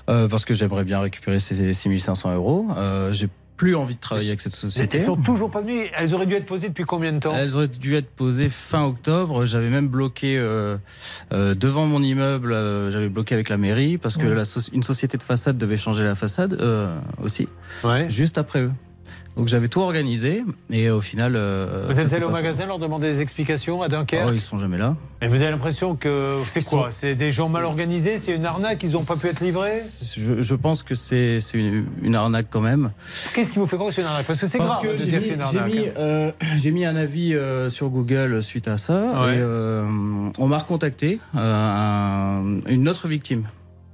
Euh, 0.08 0.28
parce 0.28 0.44
que 0.44 0.54
j'aimerais 0.54 0.84
bien 0.84 1.00
récupérer 1.00 1.38
ces 1.38 1.72
6500 1.72 2.34
euros. 2.34 2.66
Euh, 2.76 3.12
j'ai 3.12 3.28
plus 3.56 3.74
envie 3.74 3.94
de 3.94 4.00
travailler 4.00 4.28
avec 4.30 4.40
cette 4.40 4.54
société. 4.54 4.96
Elles 4.98 5.04
sont 5.04 5.16
toujours 5.16 5.50
pas 5.50 5.60
venues. 5.60 5.86
Elles 5.94 6.14
auraient 6.14 6.26
dû 6.26 6.34
être 6.34 6.46
posées 6.46 6.68
depuis 6.68 6.84
combien 6.84 7.12
de 7.12 7.18
temps? 7.18 7.34
Elles 7.36 7.54
auraient 7.56 7.68
dû 7.68 7.94
être 7.94 8.08
posées 8.10 8.48
fin 8.48 8.84
octobre. 8.86 9.44
J'avais 9.44 9.68
même 9.68 9.88
bloqué 9.88 10.38
euh, 10.38 10.78
euh, 11.34 11.54
devant 11.54 11.84
mon 11.84 12.02
immeuble. 12.02 12.52
euh, 12.54 12.90
J'avais 12.90 13.10
bloqué 13.10 13.34
avec 13.34 13.50
la 13.50 13.58
mairie 13.58 13.98
parce 13.98 14.16
que 14.16 14.26
Ouais. 14.26 14.34
la 14.34 14.44
soci- 14.44 14.70
une 14.72 14.82
société 14.82 15.18
de 15.18 15.22
façade 15.22 15.58
devait 15.58 15.76
changer 15.76 16.04
la 16.04 16.14
façade 16.14 16.58
aussi. 17.22 17.48
Ouais. 17.84 18.08
Juste 18.08 18.38
après 18.38 18.60
eux. 18.60 18.72
Donc 19.36 19.48
j'avais 19.48 19.69
tout 19.69 19.81
organisé 19.81 20.44
et 20.70 20.90
au 20.90 21.01
final. 21.01 21.35
euh, 21.36 21.86
Vous 21.89 21.94
ça 21.94 22.02
êtes 22.02 22.12
allé 22.12 22.24
au 22.24 22.28
fait. 22.28 22.32
magasin 22.32 22.66
leur 22.66 22.78
demander 22.78 23.11
des 23.12 23.20
explications 23.20 23.81
à 23.81 23.89
Dunkerque 23.89 24.27
Oh, 24.28 24.32
ils 24.35 24.40
sont 24.40 24.59
jamais 24.59 24.77
là. 24.77 24.97
Et 25.23 25.28
vous 25.28 25.40
avez 25.40 25.51
l'impression 25.51 25.94
que 25.97 26.39
c'est 26.51 26.65
quoi 26.65 26.90
C'est 26.93 27.15
des 27.15 27.31
gens 27.32 27.48
mal 27.48 27.65
organisés 27.65 28.19
C'est 28.19 28.35
une 28.35 28.44
arnaque 28.44 28.82
Ils 28.82 28.90
n'ont 28.93 29.05
pas 29.05 29.16
pu 29.16 29.28
être 29.28 29.40
livrés 29.40 29.81
Je, 30.16 30.43
je 30.43 30.55
pense 30.55 30.82
que 30.82 30.94
c'est 30.94 31.39
une, 31.55 31.86
une 32.02 32.15
arnaque 32.16 32.48
quand 32.51 32.61
même. 32.61 32.90
Qu'est-ce 33.35 33.52
qui 33.52 33.59
vous 33.61 33.66
fait 33.66 33.77
croire 33.77 33.90
que 33.90 33.94
c'est 33.94 34.02
une 34.02 34.09
arnaque 34.09 34.27
Parce 34.27 34.39
que 34.39 34.47
c'est 34.47 34.59
grave 34.59 34.82
que 34.82 34.89
de 34.89 34.97
dire 34.97 35.20
mis, 35.20 35.20
que 35.20 35.24
c'est 35.28 35.35
une 35.35 35.44
j'ai 35.51 35.59
arnaque. 35.59 35.74
mis, 35.74 35.86
hein. 35.89 35.93
euh, 35.97 36.32
j'ai 36.59 36.70
mis 36.73 36.85
un 36.85 36.97
avis 36.97 37.35
euh, 37.35 37.69
sur 37.69 37.89
Google 37.89 38.43
suite 38.43 38.69
à 38.69 38.78
ça. 38.78 39.01
Ouais. 39.27 39.36
Et 39.36 39.43
on 40.39 40.47
m'a 40.48 40.59
recontacté 40.59 41.19
un- 41.35 42.61
une 42.69 42.89
autre 42.89 43.09
victime. 43.09 43.44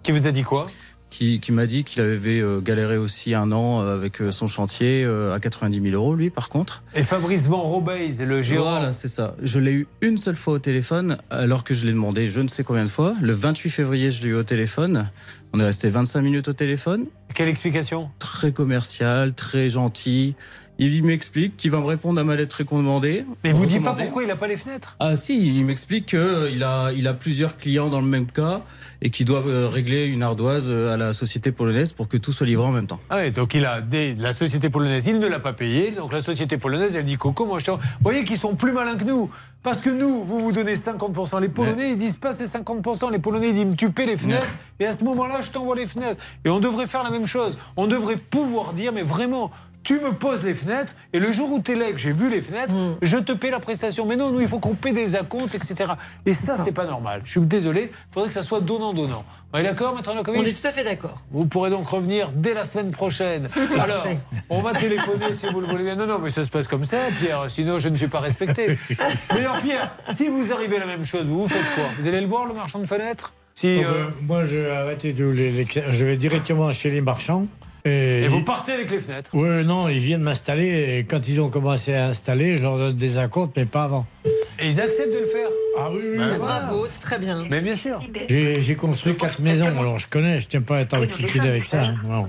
Qui 0.02 0.12
vous 0.12 0.26
a 0.26 0.32
dit 0.32 0.42
quoi 0.44 0.68
qui, 1.10 1.40
qui 1.40 1.52
m'a 1.52 1.66
dit 1.66 1.84
qu'il 1.84 2.02
avait 2.02 2.40
euh, 2.40 2.60
galéré 2.60 2.96
aussi 2.96 3.34
un 3.34 3.52
an 3.52 3.80
euh, 3.80 3.94
avec 3.94 4.20
euh, 4.20 4.32
son 4.32 4.46
chantier 4.46 5.04
à 5.04 5.38
90 5.40 5.80
000 5.90 5.94
euros, 5.94 6.14
lui, 6.14 6.30
par 6.30 6.48
contre. 6.48 6.82
Et 6.94 7.02
Fabrice 7.02 7.46
Van 7.46 7.62
Robeys, 7.62 8.24
le 8.24 8.42
gérant. 8.42 8.70
Voilà, 8.70 8.92
c'est 8.92 9.08
ça. 9.08 9.34
Je 9.42 9.58
l'ai 9.58 9.72
eu 9.72 9.86
une 10.00 10.16
seule 10.16 10.36
fois 10.36 10.54
au 10.54 10.58
téléphone, 10.58 11.18
alors 11.30 11.64
que 11.64 11.74
je 11.74 11.86
l'ai 11.86 11.92
demandé 11.92 12.26
je 12.26 12.40
ne 12.40 12.48
sais 12.48 12.64
combien 12.64 12.84
de 12.84 12.90
fois. 12.90 13.14
Le 13.20 13.32
28 13.32 13.70
février, 13.70 14.10
je 14.10 14.22
l'ai 14.22 14.30
eu 14.30 14.34
au 14.34 14.42
téléphone. 14.42 15.10
On 15.52 15.60
est 15.60 15.64
resté 15.64 15.88
25 15.88 16.20
minutes 16.20 16.48
au 16.48 16.52
téléphone. 16.52 17.06
Quelle 17.34 17.48
explication? 17.48 18.10
Très 18.18 18.52
commercial, 18.52 19.34
très 19.34 19.68
gentil. 19.68 20.34
Il 20.78 21.04
m'explique 21.04 21.56
qu'il 21.56 21.70
va 21.70 21.80
me 21.80 21.86
répondre 21.86 22.20
à 22.20 22.24
ma 22.24 22.36
lettre 22.36 22.58
recommandée. 22.58 23.24
Mais 23.44 23.52
vous 23.52 23.64
dites 23.64 23.82
pas 23.82 23.94
pourquoi 23.94 24.22
il 24.22 24.28
n'a 24.28 24.36
pas 24.36 24.46
les 24.46 24.58
fenêtres? 24.58 24.96
Ah 25.00 25.16
si, 25.16 25.56
il 25.56 25.64
m'explique 25.64 26.06
qu'il 26.06 26.62
a, 26.62 26.90
il 26.92 27.08
a 27.08 27.14
plusieurs 27.14 27.56
clients 27.56 27.88
dans 27.88 28.00
le 28.00 28.06
même 28.06 28.26
cas 28.26 28.62
et 29.00 29.10
qu'il 29.10 29.24
doit 29.24 29.46
euh, 29.46 29.68
régler 29.68 30.04
une 30.04 30.22
ardoise 30.22 30.66
euh, 30.68 30.92
à 30.92 30.96
la 30.98 31.12
société 31.14 31.50
polonaise 31.50 31.92
pour 31.92 32.08
que 32.08 32.18
tout 32.18 32.32
soit 32.32 32.46
livré 32.46 32.66
en 32.66 32.72
même 32.72 32.86
temps. 32.86 33.00
Ah 33.08 33.18
oui, 33.22 33.30
donc 33.30 33.54
il 33.54 33.64
a 33.64 33.80
des, 33.80 34.14
la 34.14 34.34
société 34.34 34.68
polonaise, 34.68 35.06
il 35.06 35.18
ne 35.18 35.26
l'a 35.26 35.38
pas 35.38 35.54
payé. 35.54 35.92
Donc 35.92 36.12
la 36.12 36.20
société 36.20 36.58
polonaise, 36.58 36.94
elle 36.94 37.06
dit 37.06 37.16
Coco, 37.16 37.46
moi 37.46 37.58
je. 37.58 37.70
Vous 37.70 37.78
voyez 38.02 38.24
qu'ils 38.24 38.38
sont 38.38 38.54
plus 38.54 38.72
malins 38.72 38.96
que 38.96 39.04
nous. 39.04 39.30
Parce 39.62 39.80
que 39.80 39.90
nous, 39.90 40.22
vous 40.22 40.38
vous 40.38 40.52
donnez 40.52 40.74
50%. 40.74 41.40
Les 41.40 41.48
Polonais, 41.48 41.90
ils 41.90 41.96
disent 41.96 42.18
pas 42.18 42.32
c'est 42.32 42.44
50%. 42.44 43.10
Les 43.10 43.18
Polonais, 43.18 43.48
ils 43.48 43.54
disent 43.66 43.76
tu 43.76 43.90
paies 43.90 44.06
les 44.06 44.16
fenêtres. 44.16 44.46
Et 44.78 44.86
à 44.86 44.92
ce 44.92 45.02
moment-là, 45.02 45.40
je 45.40 45.50
t'envoie 45.50 45.74
les 45.74 45.86
fenêtres. 45.86 46.22
Et 46.44 46.50
on 46.50 46.60
devrait 46.60 46.86
faire 46.86 47.02
la 47.02 47.10
même 47.10 47.26
chose. 47.26 47.58
On 47.76 47.86
devrait 47.86 48.16
pouvoir 48.16 48.74
dire, 48.74 48.92
mais 48.92 49.02
vraiment. 49.02 49.50
Tu 49.86 50.00
me 50.00 50.10
poses 50.12 50.44
les 50.44 50.54
fenêtres 50.54 50.96
et 51.12 51.20
le 51.20 51.30
jour 51.30 51.52
où 51.52 51.60
tu 51.60 51.70
es 51.70 51.74
là 51.76 51.88
et 51.90 51.92
que 51.92 51.98
j'ai 51.98 52.10
vu 52.10 52.28
les 52.28 52.42
fenêtres, 52.42 52.74
je 53.02 53.16
te 53.18 53.30
paie 53.30 53.52
la 53.52 53.60
prestation. 53.60 54.04
Mais 54.04 54.16
non, 54.16 54.32
nous, 54.32 54.40
il 54.40 54.48
faut 54.48 54.58
qu'on 54.58 54.74
paie 54.74 54.90
des 54.90 55.14
acomptes, 55.14 55.54
etc. 55.54 55.92
Et 56.26 56.34
ça, 56.34 56.56
c'est 56.64 56.72
pas 56.72 56.86
normal. 56.86 57.20
Je 57.24 57.30
suis 57.30 57.40
désolé, 57.40 57.92
il 57.92 58.12
faudrait 58.12 58.26
que 58.28 58.34
ça 58.34 58.42
soit 58.42 58.60
donnant-donnant. 58.60 59.24
On 59.52 59.58
est 59.58 59.62
d'accord, 59.62 59.94
Maître 59.94 60.10
Novakovic 60.10 60.40
On 60.40 60.44
est 60.44 60.60
tout 60.60 60.66
à 60.66 60.72
fait 60.72 60.82
d'accord. 60.82 61.22
vous 61.30 61.46
pourrez 61.46 61.70
donc 61.70 61.86
revenir 61.86 62.30
dès 62.34 62.52
la 62.52 62.64
semaine 62.64 62.90
prochaine. 62.90 63.48
Alors, 63.78 64.04
on 64.50 64.60
va 64.60 64.72
téléphoner 64.72 65.32
si 65.34 65.46
vous 65.46 65.60
le 65.60 65.68
voulez 65.68 65.84
bien. 65.84 65.94
Non, 65.94 66.06
non, 66.08 66.18
mais 66.18 66.32
ça 66.32 66.42
se 66.42 66.50
passe 66.50 66.66
comme 66.66 66.84
ça, 66.84 66.96
Pierre. 67.20 67.48
Sinon, 67.48 67.78
je 67.78 67.88
ne 67.88 67.96
suis 67.96 68.08
pas 68.08 68.18
respecté. 68.18 68.76
Mais 69.34 69.40
alors, 69.40 69.60
Pierre, 69.62 69.92
si 70.10 70.26
vous 70.26 70.52
arrivez 70.52 70.78
à 70.78 70.80
la 70.80 70.86
même 70.86 71.04
chose, 71.06 71.26
vous, 71.26 71.42
vous 71.42 71.48
faites 71.48 71.74
quoi? 71.76 71.84
Vous 72.00 72.08
allez 72.08 72.20
le 72.20 72.26
voir, 72.26 72.46
le 72.46 72.54
marchand 72.54 72.80
de 72.80 72.86
fenêtres? 72.86 73.32
Si, 73.54 73.78
Oh, 73.80 73.84
euh, 73.86 74.06
ben, 74.08 74.26
moi, 74.26 74.44
je 74.44 74.58
les, 75.30 75.50
les- 75.52 75.66
Je 75.92 76.04
vais 76.04 76.16
directement 76.16 76.72
chez 76.72 76.90
les 76.90 77.00
marchands. 77.00 77.46
Et, 77.86 78.24
Et 78.24 78.28
vous 78.28 78.42
partez 78.42 78.72
avec 78.72 78.90
les 78.90 78.98
fenêtres 79.00 79.30
Oui, 79.32 79.64
non, 79.64 79.88
ils 79.88 79.98
viennent 80.00 80.22
m'installer. 80.22 80.96
Et 80.98 81.04
quand 81.04 81.26
ils 81.28 81.40
ont 81.40 81.48
commencé 81.50 81.94
à 81.94 82.06
installer, 82.06 82.56
je 82.56 82.62
leur 82.62 82.76
donne 82.78 82.96
des 82.96 83.16
acomptes, 83.18 83.54
mais 83.56 83.64
pas 83.64 83.84
avant. 83.84 84.06
Et 84.58 84.68
ils 84.68 84.80
acceptent 84.80 85.14
de 85.14 85.18
le 85.20 85.26
faire 85.26 85.48
Ah 85.78 85.90
oui, 85.92 85.98
oui. 86.02 86.08
Oui. 86.12 86.16
voilà. 86.16 86.38
Bravo, 86.38 86.86
c'est 86.88 87.00
très 87.00 87.18
bien. 87.18 87.44
Mais 87.50 87.60
bien 87.60 87.74
sûr. 87.74 88.00
J'ai 88.28 88.60
j'ai 88.60 88.74
construit 88.74 89.14
quatre 89.16 89.40
maisons, 89.40 89.68
alors 89.78 89.98
je 89.98 90.08
connais, 90.08 90.38
je 90.38 90.48
tiens 90.48 90.62
pas 90.62 90.78
à 90.78 90.80
être 90.80 90.98
liquidé 90.98 91.48
avec 91.48 91.64
ça. 91.66 91.82
hein. 91.82 91.96
Non. 92.08 92.28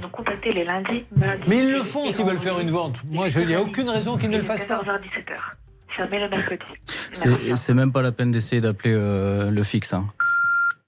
Les 0.54 0.64
lundis. 0.64 1.04
Mais 1.48 1.58
ils 1.58 1.72
le 1.72 1.82
font 1.84 2.10
s'ils 2.12 2.24
veulent 2.26 2.38
faire 2.40 2.60
une 2.60 2.70
vente. 2.72 3.02
Moi, 3.10 3.28
je- 3.28 3.40
il 3.40 3.48
n'y 3.48 3.56
a 3.56 3.62
aucune 3.62 3.90
raison 3.90 4.18
qu'ils 4.18 4.30
ne 4.30 4.38
le 4.38 4.44
fassent 4.44 4.64
pas. 4.64 4.76
14h, 4.82 5.00
17h. 5.02 5.58
Fermé 5.96 6.20
le 6.20 6.30
mercredi. 6.30 6.64
C'est 7.12 7.56
c'est 7.56 7.74
même 7.74 7.92
pas 7.92 8.02
la 8.02 8.12
peine 8.12 8.32
d'essayer 8.32 8.62
d'appeler 8.62 8.94
euh, 8.96 9.50
le 9.50 9.64
fixe. 9.64 9.94
hein. 9.94 10.06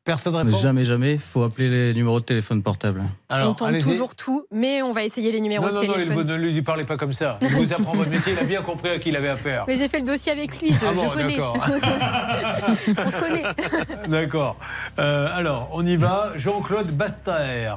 Personne 0.05 0.35
répond. 0.35 0.57
Jamais, 0.57 0.83
jamais. 0.83 1.17
faut 1.17 1.43
appeler 1.43 1.69
les 1.69 1.93
numéros 1.93 2.19
de 2.19 2.25
téléphone 2.25 2.63
portable. 2.63 3.03
Alors, 3.27 3.51
on 3.51 3.53
tente 3.53 3.67
allez-y. 3.67 3.83
toujours 3.91 4.15
tout, 4.15 4.45
mais 4.51 4.81
on 4.81 4.91
va 4.91 5.03
essayer 5.03 5.31
les 5.31 5.41
numéros 5.41 5.65
Non, 5.65 5.73
non, 5.73 5.81
de 5.81 5.85
non, 5.87 5.93
il 5.93 5.99
téléphone. 6.03 6.15
vous, 6.15 6.23
ne 6.23 6.35
lui 6.35 6.61
parlez 6.61 6.85
pas 6.85 6.97
comme 6.97 7.13
ça. 7.13 7.37
Il 7.41 7.49
vous 7.49 7.73
apprend 7.73 7.93
votre 7.95 8.09
métier, 8.09 8.33
il 8.33 8.39
a 8.39 8.43
bien 8.43 8.61
compris 8.61 8.89
à 8.89 8.97
qui 8.99 9.09
il 9.09 9.15
avait 9.15 9.29
affaire. 9.29 9.65
Mais 9.67 9.75
j'ai 9.75 9.87
fait 9.87 9.99
le 9.99 10.05
dossier 10.05 10.31
avec 10.31 10.59
lui, 10.61 10.71
je, 10.71 10.77
Ah 10.87 10.93
bon, 10.93 11.03
je 11.03 11.13
connais. 11.15 11.35
d'accord. 11.35 11.57
on 13.05 13.11
se 13.11 13.17
connaît. 13.19 13.43
D'accord. 14.07 14.55
Euh, 14.97 15.27
alors, 15.33 15.69
on 15.73 15.85
y 15.85 15.95
va. 15.97 16.31
Jean-Claude 16.35 16.89
Bastaer. 16.91 17.73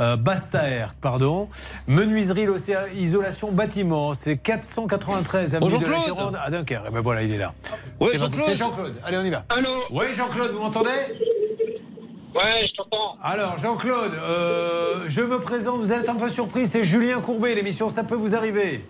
Euh, 0.00 0.16
Bastaer, 0.16 0.86
pardon. 1.00 1.48
Menuiserie, 1.86 2.46
l'océan, 2.46 2.80
isolation, 2.96 3.52
bâtiment. 3.52 4.12
C'est 4.14 4.38
493 4.38 5.54
avenue 5.54 5.60
Bonjour, 5.70 5.80
de 5.80 5.86
la. 5.86 5.98
Gironde 6.00 6.38
à 6.42 6.50
Dunkerque. 6.50 6.84
Eh 6.88 6.90
ben 6.90 7.00
voilà, 7.00 7.22
il 7.22 7.30
est 7.32 7.38
là. 7.38 7.54
Parti. 7.98 8.18
Jean-Claude. 8.18 8.44
C'est 8.46 8.56
Jean-Claude. 8.56 8.94
Allez, 9.04 9.18
on 9.18 9.24
y 9.24 9.30
va. 9.30 9.44
Allô 9.50 9.68
Oui, 9.90 10.06
Jean-Claude, 10.16 10.50
vous 10.50 10.60
m'entendez? 10.60 10.90
Ouais, 12.36 12.66
je 12.68 12.74
t'entends. 12.76 13.16
Alors, 13.22 13.58
Jean-Claude, 13.58 14.12
euh, 14.14 15.04
je 15.08 15.22
me 15.22 15.38
présente, 15.40 15.78
vous 15.80 15.92
êtes 15.92 16.08
un 16.08 16.14
peu 16.16 16.28
surpris, 16.28 16.66
c'est 16.66 16.84
Julien 16.84 17.20
Courbet, 17.20 17.54
l'émission 17.54 17.88
Ça 17.88 18.04
peut 18.04 18.14
vous 18.14 18.34
arriver. 18.34 18.84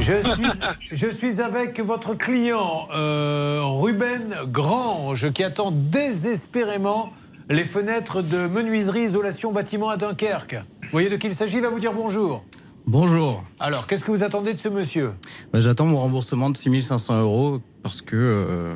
Je 0.00 0.12
suis, 0.22 0.46
je 0.96 1.06
suis 1.06 1.40
avec 1.40 1.78
votre 1.80 2.14
client, 2.14 2.88
euh, 2.94 3.60
Ruben 3.62 4.34
Grange, 4.46 5.30
qui 5.32 5.44
attend 5.44 5.70
désespérément 5.70 7.10
les 7.50 7.64
fenêtres 7.64 8.20
de 8.22 8.46
menuiserie 8.46 9.02
isolation 9.04 9.52
bâtiment 9.52 9.88
à 9.90 9.96
Dunkerque. 9.96 10.54
Vous 10.82 10.88
voyez 10.90 11.08
de 11.10 11.16
qui 11.16 11.28
il 11.28 11.34
s'agit 11.34 11.56
Il 11.58 11.62
va 11.62 11.70
vous 11.70 11.78
dire 11.78 11.92
bonjour. 11.92 12.42
Bonjour. 12.86 13.44
Alors, 13.60 13.86
qu'est-ce 13.86 14.02
que 14.04 14.10
vous 14.10 14.22
attendez 14.24 14.54
de 14.54 14.58
ce 14.58 14.68
monsieur? 14.68 15.12
Bah, 15.52 15.60
J'attends 15.60 15.84
mon 15.86 15.98
remboursement 15.98 16.50
de 16.50 16.56
6500 16.56 17.20
euros 17.20 17.60
parce 17.82 18.00
que 18.02 18.16
euh, 18.16 18.74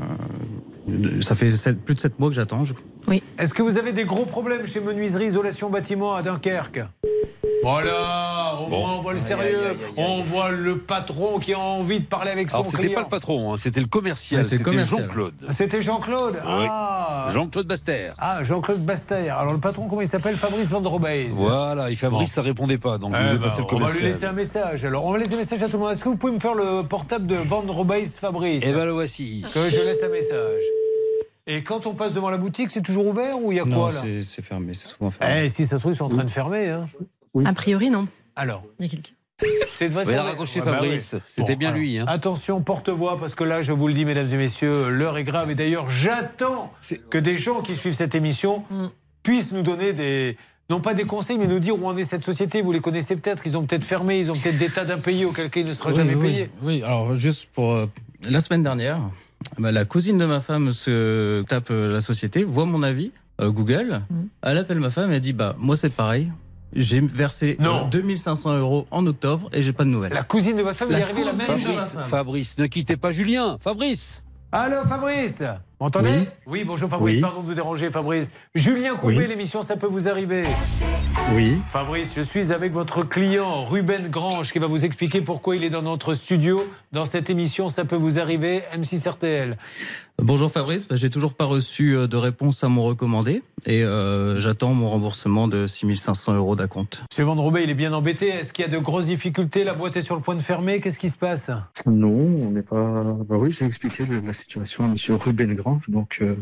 ça 1.23 1.35
fait 1.35 1.51
sept- 1.51 1.83
plus 1.83 1.95
de 1.95 1.99
7 2.01 2.19
mois 2.21 2.29
que 2.29 2.35
j'attends. 2.35 2.65
je- 2.65 2.75
Est-ce 3.39 3.53
que 3.55 3.63
vous 3.63 3.79
avez 3.79 3.93
des 3.93 4.05
gros 4.05 4.25
problèmes 4.27 4.67
chez 4.67 4.81
menuiserie 4.81 5.27
isolation 5.27 5.69
bâtiment 5.71 6.15
à 6.15 6.23
Dunkerque? 6.23 6.81
Voilà, 7.65 8.57
au 8.61 8.69
moins 8.69 8.95
on 8.97 9.03
voit 9.03 9.13
le 9.13 9.21
sérieux. 9.21 9.77
On 9.97 10.23
voit 10.25 10.51
le 10.51 10.79
patron 10.79 11.39
qui 11.39 11.53
a 11.55 11.61
envie 11.61 12.01
de 12.01 12.05
parler 12.05 12.33
avec 12.33 12.51
son 12.51 12.57
Alors, 12.59 12.67
c'était 12.73 12.89
pas 12.89 13.03
le 13.03 13.07
patron, 13.09 13.53
hein, 13.53 13.57
c'était 13.57 13.79
le 13.81 13.87
commercial, 13.87 14.41
Ouais, 14.41 14.45
le 14.45 14.51
c'était 14.51 14.65
commercial. 14.65 15.03
Jean-Claude. 15.03 15.35
C'était 15.53 15.81
Jean-Claude? 15.83 16.43
Ah 16.45 17.29
Jean-Claude 17.31 17.69
Baster. 17.69 18.11
Ah, 18.19 18.43
Jean-Claude 18.43 18.83
Baster. 18.85 19.29
Alors 19.31 19.53
le 19.53 19.61
patron, 19.61 19.87
comment 19.89 20.01
il 20.01 20.09
s'appelle? 20.09 20.37
Fabrice 20.37 20.69
Van 20.71 20.81
der 20.81 20.91
Robeys. 20.91 21.29
Voilà, 21.31 21.91
et 21.91 21.95
Fabrice, 21.95 22.31
Bon. 22.31 22.35
ça 22.35 22.43
répondait 22.43 22.79
pas, 22.79 22.99
donc 22.99 23.15
je 23.15 23.21
Eh 23.23 23.29
vous 23.29 23.35
ai 23.35 23.39
ben, 23.39 23.45
passé 23.45 23.59
le 23.59 23.63
on 23.63 23.67
va 23.67 23.75
lui 23.75 23.79
commercial. 23.85 24.05
laisser 24.11 24.25
un 24.25 24.33
message. 24.33 24.85
Alors, 24.85 25.05
on 25.05 25.13
va 25.13 25.19
laisser 25.19 25.35
un 25.35 25.39
message 25.39 25.63
à 25.63 25.67
tout 25.67 25.73
le 25.75 25.79
monde. 25.79 25.93
Est-ce 25.93 26.03
que 26.03 26.09
vous 26.09 26.17
pouvez 26.17 26.33
me 26.33 26.41
faire 26.41 26.55
le 26.55 26.83
portable 26.83 27.27
de 27.29 27.37
Van 27.37 27.63
Robeys 27.69 28.07
Fabrice? 28.21 28.65
Eh 28.67 28.73
ben 28.73 28.85
le 28.87 28.91
voici. 28.93 29.45
Que 29.55 29.71
je 29.71 29.85
laisse 29.85 30.03
un 30.03 30.09
message. 30.09 30.63
Et 31.47 31.63
quand 31.65 31.87
on 31.87 31.95
passe 31.95 32.13
devant 32.15 32.31
la 32.31 32.39
boutique, 32.39 32.71
c'est 32.71 32.83
toujours 32.83 33.07
ouvert 33.07 33.43
ou 33.43 33.51
il 33.53 33.57
y 33.57 33.61
a 33.61 33.65
Non, 33.65 33.77
quoi 33.77 33.93
là 33.93 34.01
c'est- 34.03 34.23
c'est 34.23 34.43
fermé, 34.43 34.75
c'est 34.75 34.89
souvent 34.89 35.11
fermé. 35.11 35.45
Eh, 35.45 35.49
si 35.49 35.65
ça 35.67 35.77
se 35.77 35.83
trouve, 35.83 35.93
ils 35.93 35.97
sont 35.97 36.05
en 36.05 36.09
train 36.09 36.25
de 36.25 36.31
fermer. 36.31 36.69
Hein. 36.69 36.89
A 37.45 37.53
priori, 37.53 37.91
non. 37.91 38.07
Alors 38.37 38.63
Il 38.79 38.87
y 38.87 38.89
a 38.89 38.91
quelqu'un. 38.91 39.13
C'est 39.75 39.89
de 39.89 39.95
On 39.97 40.05
va 40.05 40.13
la 40.13 40.23
raccrocher, 40.23 40.61
Fabrice. 40.61 41.17
C'était 41.27 41.57
bien 41.57 41.73
lui, 41.73 41.99
hein. 41.99 42.05
Attention, 42.07 42.61
porte-voix, 42.63 43.19
parce 43.19 43.35
que 43.35 43.43
là, 43.43 43.61
je 43.63 43.73
vous 43.73 43.89
le 43.89 43.95
dis, 43.95 44.05
mesdames 44.05 44.29
et 44.29 44.37
messieurs, 44.37 44.89
l'heure 44.91 45.19
est 45.19 45.25
grave. 45.25 45.51
Et 45.51 45.57
d'ailleurs, 45.57 45.91
j'attends 45.91 46.73
que 47.11 47.19
des 47.19 47.37
gens 47.37 47.61
qui 47.61 47.75
suivent 47.75 47.95
cette 47.95 48.15
émission 48.15 48.63
puissent 49.25 49.51
nous 49.53 49.63
donner 49.63 49.93
des. 49.93 50.37
Non 50.71 50.81
pas 50.81 50.95
des 50.95 51.05
conseils, 51.05 51.39
mais 51.39 51.49
nous 51.49 51.59
dire 51.59 51.77
où 51.83 51.87
en 51.89 51.97
est 51.97 52.05
cette 52.05 52.23
société. 52.23 52.63
Vous 52.63 52.71
les 52.71 52.81
connaissez 52.81 53.17
peut-être, 53.17 53.45
ils 53.47 53.57
ont 53.57 53.67
peut-être 53.67 53.85
fermé, 53.85 54.21
ils 54.21 54.31
ont 54.31 54.37
peut-être 54.39 54.59
des 54.59 54.69
tas 54.71 54.85
d'impayés 54.85 55.25
auquel 55.25 55.51
cas 55.51 55.61
il 55.61 55.67
ne 55.67 55.73
sera 55.73 55.91
Oui, 55.91 55.97
jamais 55.97 56.15
oui, 56.15 56.23
payé. 56.23 56.51
Oui, 56.63 56.83
alors 56.85 57.15
juste 57.17 57.49
pour 57.53 57.73
euh, 57.73 57.87
la 58.29 58.41
semaine 58.41 58.63
dernière, 58.63 59.01
bah, 59.59 59.73
la 59.73 59.85
cousine 59.85 60.19
de 60.19 60.27
ma 60.27 60.41
femme 60.41 60.73
se 60.73 61.43
tape 61.43 61.71
euh, 61.71 61.93
la 61.93 62.01
société, 62.01 62.45
voit 62.45 62.67
mon 62.67 62.83
avis, 62.83 63.13
euh, 63.41 63.51
Google, 63.51 64.03
elle 64.43 64.59
appelle 64.59 64.81
ma 64.81 64.91
femme 64.91 65.13
et 65.13 65.17
elle 65.17 65.21
dit 65.21 65.33
bah 65.33 65.57
moi 65.59 65.77
c'est 65.77 65.91
pareil. 65.91 66.31
J'ai 66.75 67.01
versé 67.01 67.59
euh, 67.61 67.65
Non. 67.65 67.89
2500 67.89 68.57
euros 68.59 68.87
en 68.91 69.07
octobre 69.07 69.51
et 69.53 69.63
j'ai 69.63 69.73
pas 69.73 69.85
de 69.85 69.91
nouvelles. 69.91 70.13
La 70.15 70.23
cousine 70.23 70.57
de 70.57 70.63
votre 70.63 70.79
femme, 70.79 70.89
il 70.91 70.99
est 70.99 71.03
arrivé 71.03 71.25
la 71.25 71.33
même 71.33 71.59
femme. 71.59 72.05
Fabrice, 72.05 72.57
ne 72.59 72.67
quittez 72.67 72.97
pas 72.97 73.11
Julien. 73.11 73.57
Fabrice 73.59 74.25
Allô, 74.53 74.83
Fabrice 74.87 75.43
M'entendez 75.83 76.29
oui. 76.47 76.63
bonjour 76.65 76.89
Fabrice, 76.89 77.17
Oui. 77.17 77.21
pardon 77.21 77.41
de 77.41 77.47
vous 77.47 77.55
déranger, 77.55 77.91
Fabrice. 77.91 78.33
Julien 78.55 78.95
Courbet, 78.95 79.17
Oui. 79.17 79.27
l'émission 79.27 79.63
Ça 79.63 79.77
peut 79.77 79.89
vous 79.89 80.07
arriver. 80.07 80.45
Oui. 81.35 81.61
Fabrice, 81.67 82.15
je 82.17 82.23
suis 82.23 82.53
avec 82.53 82.73
votre 82.73 83.03
client 83.03 83.65
Ruben 83.65 84.07
Grange 84.09 84.53
qui 84.53 84.61
va 84.61 84.69
vous 84.69 84.85
expliquer 84.85 85.23
pourquoi 85.23 85.57
il 85.57 85.65
est 85.65 85.71
dans 85.71 85.83
notre 85.83 86.15
studio 86.15 86.65
dans 86.93 87.05
cette 87.05 87.31
émission 87.31 87.69
Ça 87.69 87.85
peut 87.85 87.97
vous 87.97 88.21
arriver, 88.21 88.63
M6 88.77 89.09
RTL. 89.09 89.57
Bonjour 90.19 90.53
Fabrice, 90.53 90.87
Bah, 90.87 90.95
j'ai 90.95 91.11
toujours 91.11 91.35
pas 91.35 91.47
reçu 91.47 91.97
euh, 91.97 92.07
de 92.07 92.17
réponse 92.17 92.63
à 92.63 92.69
mon 92.69 92.85
recommandé 92.85 93.43
et 93.67 93.83
euh, 93.83 94.39
j'attends 94.39 94.73
mon 94.73 94.87
remboursement 94.87 95.49
de 95.49 95.67
6500 95.67 96.35
euros 96.35 96.55
d'acompte. 96.55 97.03
Monsieur 97.11 97.25
Van 97.25 97.57
il 97.57 97.71
est 97.71 97.75
bien 97.75 97.93
embêté. 97.93 98.29
Est-ce 98.29 98.53
qu'il 98.53 98.65
y 98.65 98.69
a 98.69 98.71
de 98.71 98.79
grosses 98.79 99.07
difficultés 99.07 99.65
La 99.65 99.75
boîte 99.75 99.97
est 99.97 100.03
sur 100.03 100.15
le 100.15 100.21
point 100.21 100.37
de 100.37 100.43
fermer? 100.43 100.81
Qu'est-ce 100.81 101.01
qui 101.01 101.09
se 101.09 101.17
passe? 101.17 101.51
Non, 101.87 102.11
on 102.15 102.51
n'est 102.51 102.63
pas. 102.63 103.03
Bah 103.29 103.37
oui, 103.37 103.51
j'ai 103.51 103.65
expliqué 103.65 104.05
la 104.25 104.33
situation 104.33 104.85
à 104.85 104.89
Monsieur 104.89 105.15
Ruben 105.17 105.55
Grange, 105.55 105.72
donc 105.89 106.19
euh, 106.23 106.37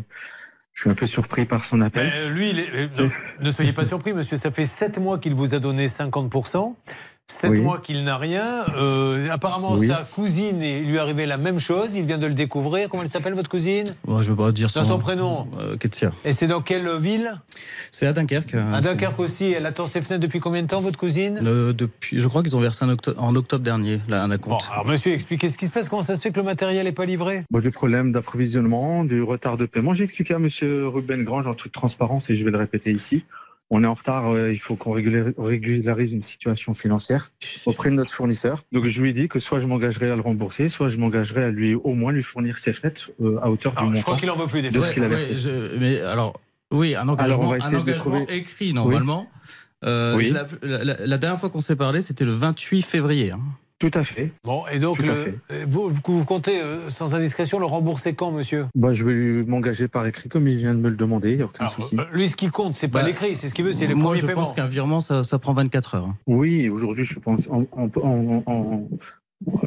je 0.73 0.83
suis 0.83 0.91
un 0.91 0.95
peu 0.95 1.07
surpris 1.07 1.45
par 1.47 1.65
son 1.65 1.81
appel. 1.81 2.33
Lui, 2.33 2.51
est- 2.51 2.91
euh, 3.01 3.09
ne 3.41 3.51
soyez 3.51 3.73
pas 3.73 3.85
surpris, 3.87 4.13
monsieur. 4.13 4.37
Ça 4.37 4.51
fait 4.51 4.67
7 4.67 4.99
mois 4.99 5.19
qu'il 5.19 5.35
vous 5.35 5.55
a 5.55 5.59
donné 5.59 5.87
50%. 5.89 6.75
7 7.31 7.51
Oui. 7.53 7.61
mois 7.61 7.79
qu'il 7.79 8.03
n'a 8.03 8.17
rien. 8.19 8.65
Euh, 8.77 9.29
apparemment, 9.31 9.75
Oui. 9.75 9.87
sa 9.87 9.99
cousine, 10.15 10.61
il 10.63 10.83
lui 10.87 10.97
est 10.97 10.99
arrivé 10.99 11.27
la 11.27 11.37
même 11.37 11.61
chose. 11.61 11.95
Il 11.95 12.05
vient 12.05 12.19
de 12.19 12.27
le 12.27 12.35
découvrir. 12.35 12.89
Comment 12.89 13.05
elle 13.05 13.09
s'appelle, 13.09 13.35
votre 13.35 13.49
cousine 13.49 13.85
Bon, 14.05 14.21
je 14.21 14.31
veux 14.31 14.37
pas 14.37 14.51
dire 14.51 14.69
Dans 14.75 14.83
son 14.85 14.99
prénom. 14.99 15.47
Euh, 15.61 15.77
Ketsia. 15.77 16.11
Et 16.25 16.33
c'est 16.33 16.49
dans 16.49 16.61
quelle 16.61 16.89
ville 16.99 17.41
C'est 17.93 18.07
à 18.09 18.13
Dunkerque. 18.13 18.55
hein, 18.55 18.73
À 18.75 18.81
Dunkerque 18.81 19.21
aussi. 19.21 19.53
Elle 19.53 19.65
attend 19.67 19.87
ses 19.87 20.03
fenêtres 20.03 20.23
depuis 20.23 20.41
combien 20.41 20.63
de 20.63 20.67
temps, 20.67 20.81
votre 20.81 20.99
cousine 20.99 21.39
Le- 21.41 21.73
depuis, 21.73 22.19
je 22.19 22.27
crois 22.27 22.43
qu'ils 22.43 22.57
ont 22.57 22.61
versé 22.61 22.85
un 22.85 22.91
octo- 22.91 23.15
en 23.17 23.35
octobre 23.37 23.63
dernier 23.65 24.01
là, 24.09 24.25
un 24.25 24.31
acompte. 24.33 24.69
Alors, 24.73 24.85
monsieur, 24.87 25.13
expliquez 25.13 25.49
ce 25.49 25.57
qui 25.57 25.67
se 25.69 25.73
passe. 25.73 25.89
Comment 25.89 26.03
ça 26.03 26.17
se 26.17 26.23
fait 26.23 26.33
que 26.33 26.39
le 26.39 26.45
matériel 26.45 26.85
n'est 26.85 26.93
pas 26.93 27.05
livré? 27.07 27.45
Bah, 27.53 27.61
du 27.61 27.71
problème 27.71 28.11
d'approvisionnement, 28.11 29.05
du 29.05 29.23
retard 29.23 29.57
de 29.57 29.67
paiement. 29.67 29.95
J'ai 29.95 30.05
expliqué 30.05 30.35
à 30.35 30.39
Monsieur 30.41 30.89
Ruben 30.89 31.23
Grange 31.25 31.47
en 31.47 31.55
toute 31.55 31.73
transparence 31.73 32.29
et 32.31 32.35
je 32.35 32.45
vais 32.45 32.51
le 32.51 32.59
répéter 32.59 32.91
ici. 32.91 33.25
On 33.73 33.85
est 33.85 33.87
en 33.87 33.95
retard, 33.95 34.29
euh, 34.31 34.53
il 34.53 34.59
faut 34.59 34.75
qu'on 34.75 34.93
régulari- 34.93 35.33
régularise 35.39 36.13
une 36.13 36.23
situation 36.23 36.75
financière 36.75 37.31
auprès 37.67 37.91
de 37.91 37.95
notre 37.95 38.13
fournisseur. 38.13 38.65
Donc 38.73 38.85
je 38.87 39.01
lui 39.03 39.11
ai 39.11 39.13
dit 39.13 39.29
que 39.29 39.39
soit 39.39 39.61
je 39.61 39.67
m'engagerai 39.67 40.11
à 40.11 40.17
le 40.17 40.23
rembourser, 40.23 40.69
soit 40.69 40.89
je 40.89 40.97
m'engagerai 40.97 41.45
à 41.45 41.51
lui 41.51 41.75
au 41.75 41.95
moins 41.95 42.11
lui 42.13 42.23
fournir 42.25 42.59
ses 42.59 42.73
fêtes 42.73 43.07
euh, 43.23 43.39
à 43.43 43.49
hauteur 43.51 43.73
du 43.75 43.85
montant. 43.85 44.01
crois 44.03 44.17
qu'il 44.17 44.31
en 44.31 44.37
veut 44.37 44.47
plus 44.49 44.63
des 44.63 44.77
Ouais, 44.77 44.93
je- 45.37 45.79
mais 45.79 46.01
alors, 46.01 46.41
oui, 46.73 46.95
un 46.97 47.09
engagement, 47.09 47.25
Alors, 47.35 47.41
on 47.41 47.47
va 47.49 47.55
un 47.55 47.59
essayer 47.59 47.77
de 47.77 47.81
engagement 47.83 48.25
trouver- 48.25 48.37
écrit 48.37 48.73
normalement. 48.73 49.29
Euh, 49.85 50.17
Oui. 50.17 50.25
je 50.25 50.35
l'ai- 50.35 50.41
la, 50.69 50.85
la- 50.85 51.07
la 51.07 51.19
dernière 51.19 51.39
fois 51.39 51.49
qu'on 51.49 51.61
s'est 51.61 51.77
parlé, 51.77 52.03
c'était 52.03 52.25
le 52.27 52.33
28 52.33 52.83
février. 52.83 53.31
hein. 53.33 53.41
Tout 53.81 53.91
à 53.95 54.05
fait. 54.05 54.31
Bon, 54.45 54.63
et 54.71 54.79
donc, 54.79 54.99
le- 54.99 55.39
euh, 55.51 55.65
vous, 55.67 55.91
vous 56.05 56.25
comptez, 56.27 56.61
euh, 56.61 56.91
sans 56.91 57.15
indiscrétion, 57.15 57.59
le 57.59 57.65
rembourser 57.65 58.13
quand, 58.13 58.31
monsieur? 58.31 58.67
Bah, 58.75 58.93
je 58.93 59.05
vais 59.05 59.15
lui 59.15 59.45
m'engager 59.47 59.89
par 59.89 60.07
écrit 60.07 60.29
comme 60.29 60.47
il 60.47 60.57
vient 60.59 60.75
de 60.75 60.81
me 60.81 60.91
le 60.91 60.97
demander, 60.97 61.31
il 61.31 61.37
n'y 61.39 61.43
a 61.43 61.47
aucun 61.47 61.67
souci. 61.67 61.97
Euh, 61.99 62.05
Lui, 62.13 62.29
ce 62.29 62.37
qui 62.37 62.49
compte, 62.49 62.77
c'est 62.77 62.89
pas 62.89 63.01
Bah, 63.01 63.07
l'écrit, 63.07 63.35
c'est 63.37 63.49
ce 63.49 63.55
qu'il 63.55 63.65
veut, 63.65 63.73
c'est 63.73 63.87
les 63.87 63.95
Moi, 63.95 64.05
premiers 64.05 64.21
je 64.21 64.27
paiements. 64.27 64.43
pense 64.43 64.53
qu'un 64.53 64.67
virement, 64.67 65.01
ça, 65.01 65.25
ça 65.25 65.39
prend 65.39 65.55
24 65.55 65.95
heures. 65.95 66.05
hein. 66.05 66.17
Oui, 66.27 66.69
aujourd'hui, 66.69 67.05
je 67.05 67.19
pense, 67.19 67.49
en, 67.51 67.63
en, 67.73 67.89
en, 68.03 68.43
en- 68.45 68.89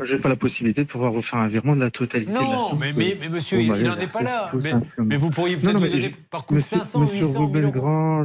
j'ai 0.04 0.20
pas 0.20 0.30
la 0.30 0.36
possibilité 0.36 0.84
de 0.84 0.88
pouvoir 0.88 1.12
vous 1.12 1.24
faire 1.24 1.40
un 1.40 1.48
virement 1.48 1.76
de 1.76 1.80
la 1.82 1.90
totalité 1.90 2.32
de 2.32 2.38
la 2.38 2.44
Non, 2.44 2.70
somme 2.70 2.80
mais, 2.80 2.94
mais, 2.94 3.18
mais 3.20 3.30
monsieur, 3.30 3.58
vous 3.58 3.64
il 3.76 3.84
n'en 3.84 3.98
est 3.98 4.14
pas 4.14 4.22
là. 4.22 4.52
Mais, 5.00 5.18
vous 5.18 5.32
pourriez 5.32 5.56
Non, 5.56 5.62
peut-être 5.64 5.74
non, 5.74 5.80
donner 5.80 6.00
je- 6.00 6.10
par 6.30 6.46
coup 6.46 6.54
de 6.54 6.58
monsieur, 6.60 6.78
500, 6.78 7.00
monsieur 7.00 7.26
800 7.26 7.40
Ruben 7.48 7.66
1000 7.66 7.76
euros. 7.76 8.24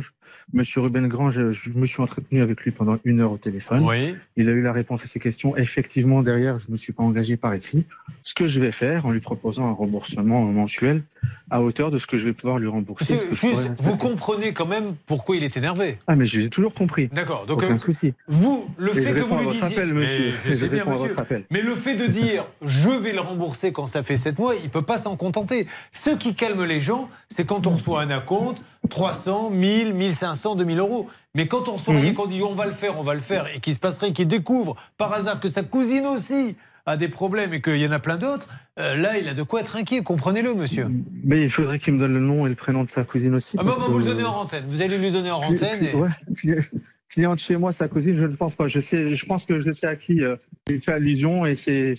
Monsieur 0.52 0.80
Ruben 0.80 1.08
Grange, 1.08 1.52
je 1.52 1.70
me 1.74 1.86
suis 1.86 2.02
entretenu 2.02 2.40
avec 2.40 2.62
lui 2.62 2.70
pendant 2.70 2.98
une 3.04 3.20
heure 3.20 3.32
au 3.32 3.38
téléphone. 3.38 3.84
Oui. 3.84 4.14
Il 4.36 4.48
a 4.48 4.52
eu 4.52 4.62
la 4.62 4.72
réponse 4.72 5.02
à 5.02 5.06
ses 5.06 5.20
questions. 5.20 5.56
Effectivement, 5.56 6.22
derrière, 6.22 6.58
je 6.58 6.68
ne 6.68 6.72
me 6.72 6.76
suis 6.76 6.92
pas 6.92 7.02
engagé 7.02 7.36
par 7.36 7.52
écrit. 7.52 7.84
Ce 8.22 8.34
que 8.34 8.46
je 8.46 8.60
vais 8.60 8.72
faire, 8.72 9.06
en 9.06 9.10
lui 9.10 9.20
proposant 9.20 9.66
un 9.66 9.72
remboursement 9.72 10.44
mensuel 10.44 11.02
à 11.50 11.62
hauteur 11.62 11.90
de 11.90 11.98
ce 11.98 12.06
que 12.06 12.18
je 12.18 12.24
vais 12.24 12.32
pouvoir 12.32 12.58
lui 12.58 12.68
rembourser. 12.68 13.18
Juste, 13.32 13.80
vous 13.82 13.96
comprenez 13.96 14.52
quand 14.52 14.66
même 14.66 14.94
pourquoi 15.06 15.36
il 15.36 15.44
est 15.44 15.56
énervé. 15.56 15.98
Ah, 16.06 16.16
mais 16.16 16.26
j'ai 16.26 16.48
toujours 16.50 16.74
compris. 16.74 17.08
D'accord. 17.08 17.46
Donc, 17.46 17.62
Aucun 17.62 17.74
euh, 17.74 17.78
souci. 17.78 18.14
Vous, 18.26 18.68
le 18.78 18.92
fait 18.92 19.12
que 19.12 19.20
vous 19.20 19.38
lui 19.38 19.48
disiez. 19.48 19.78
appel, 19.78 19.92
Mais 19.92 20.00
monsieur. 20.00 20.54
Je 20.54 20.66
bien, 20.66 20.84
monsieur. 20.84 21.14
Mais 21.50 21.62
le 21.62 21.74
fait 21.74 21.94
de 21.94 22.06
dire 22.06 22.46
je 22.62 22.90
vais 22.90 23.12
le 23.12 23.20
rembourser 23.20 23.72
quand 23.72 23.86
ça 23.86 24.02
fait 24.02 24.16
7 24.16 24.38
mois, 24.38 24.54
il 24.62 24.70
peut 24.70 24.82
pas 24.82 24.98
s'en 24.98 25.16
contenter. 25.16 25.66
Ce 25.92 26.10
qui 26.10 26.34
calme 26.34 26.64
les 26.64 26.80
gens, 26.80 27.08
c'est 27.28 27.46
quand 27.46 27.66
on 27.66 27.70
reçoit 27.70 28.02
un 28.02 28.10
acompte 28.10 28.62
300, 28.90 29.50
1000, 29.50 29.94
1500, 29.94 30.56
2000 30.56 30.78
euros. 30.78 31.08
Mais 31.34 31.46
quand 31.46 31.68
on 31.68 31.72
reçoit 31.72 31.94
Mhm. 31.94 32.00
rien, 32.00 32.14
qu'on 32.14 32.26
dit 32.26 32.42
on 32.42 32.54
va 32.54 32.66
le 32.66 32.72
faire, 32.72 32.98
on 32.98 33.02
va 33.02 33.14
le 33.14 33.20
faire, 33.20 33.46
et 33.54 33.60
qu'il 33.60 33.74
se 33.74 33.80
passerait 33.80 34.12
qu'il 34.12 34.28
découvre 34.28 34.76
par 34.96 35.12
hasard 35.12 35.40
que 35.40 35.48
sa 35.48 35.62
cousine 35.62 36.06
aussi 36.06 36.56
a 36.86 36.96
des 36.96 37.08
problèmes 37.08 37.52
et 37.52 37.60
qu'il 37.60 37.76
y 37.76 37.86
en 37.86 37.92
a 37.92 37.98
plein 37.98 38.16
d'autres, 38.16 38.48
euh, 38.78 38.96
là, 38.96 39.18
il 39.18 39.28
a 39.28 39.34
de 39.34 39.42
quoi 39.42 39.60
être 39.60 39.76
inquiet. 39.76 40.02
Comprenez-le, 40.02 40.54
monsieur. 40.54 40.88
Mais 41.22 41.42
il 41.42 41.50
faudrait 41.50 41.78
qu'il 41.78 41.92
me 41.92 41.98
donne 41.98 42.14
le 42.14 42.20
nom 42.20 42.46
et 42.46 42.48
le 42.48 42.54
prénom 42.54 42.82
de 42.82 42.88
sa 42.88 43.04
cousine 43.04 43.34
aussi. 43.34 43.58
Ah, 43.60 43.62
bah, 43.62 43.72
va 43.78 43.84
vous 43.88 43.98
le 43.98 44.04
donner 44.06 44.24
en 44.24 44.36
antenne. 44.36 44.64
Vous 44.68 44.80
allez 44.80 44.96
lui 44.96 45.10
donner 45.12 45.30
en 45.30 45.40
antenne. 45.42 45.84
et- 45.84 45.94
ouais, 45.94 46.08
cli- 46.32 46.70
cliente 47.10 47.40
chez 47.40 47.58
moi, 47.58 47.72
sa 47.72 47.88
cousine, 47.88 48.14
je 48.14 48.24
ne 48.26 48.34
pense 48.34 48.54
pas. 48.56 48.68
Je 48.68 48.80
sais, 48.80 49.14
je 49.14 49.26
pense 49.26 49.44
que 49.44 49.60
je 49.60 49.70
sais 49.70 49.86
à 49.86 49.96
qui 49.96 50.22
euh, 50.24 50.36
il 50.70 50.80
fait 50.82 50.92
allusion 50.92 51.44
et 51.44 51.54
c'est 51.54 51.94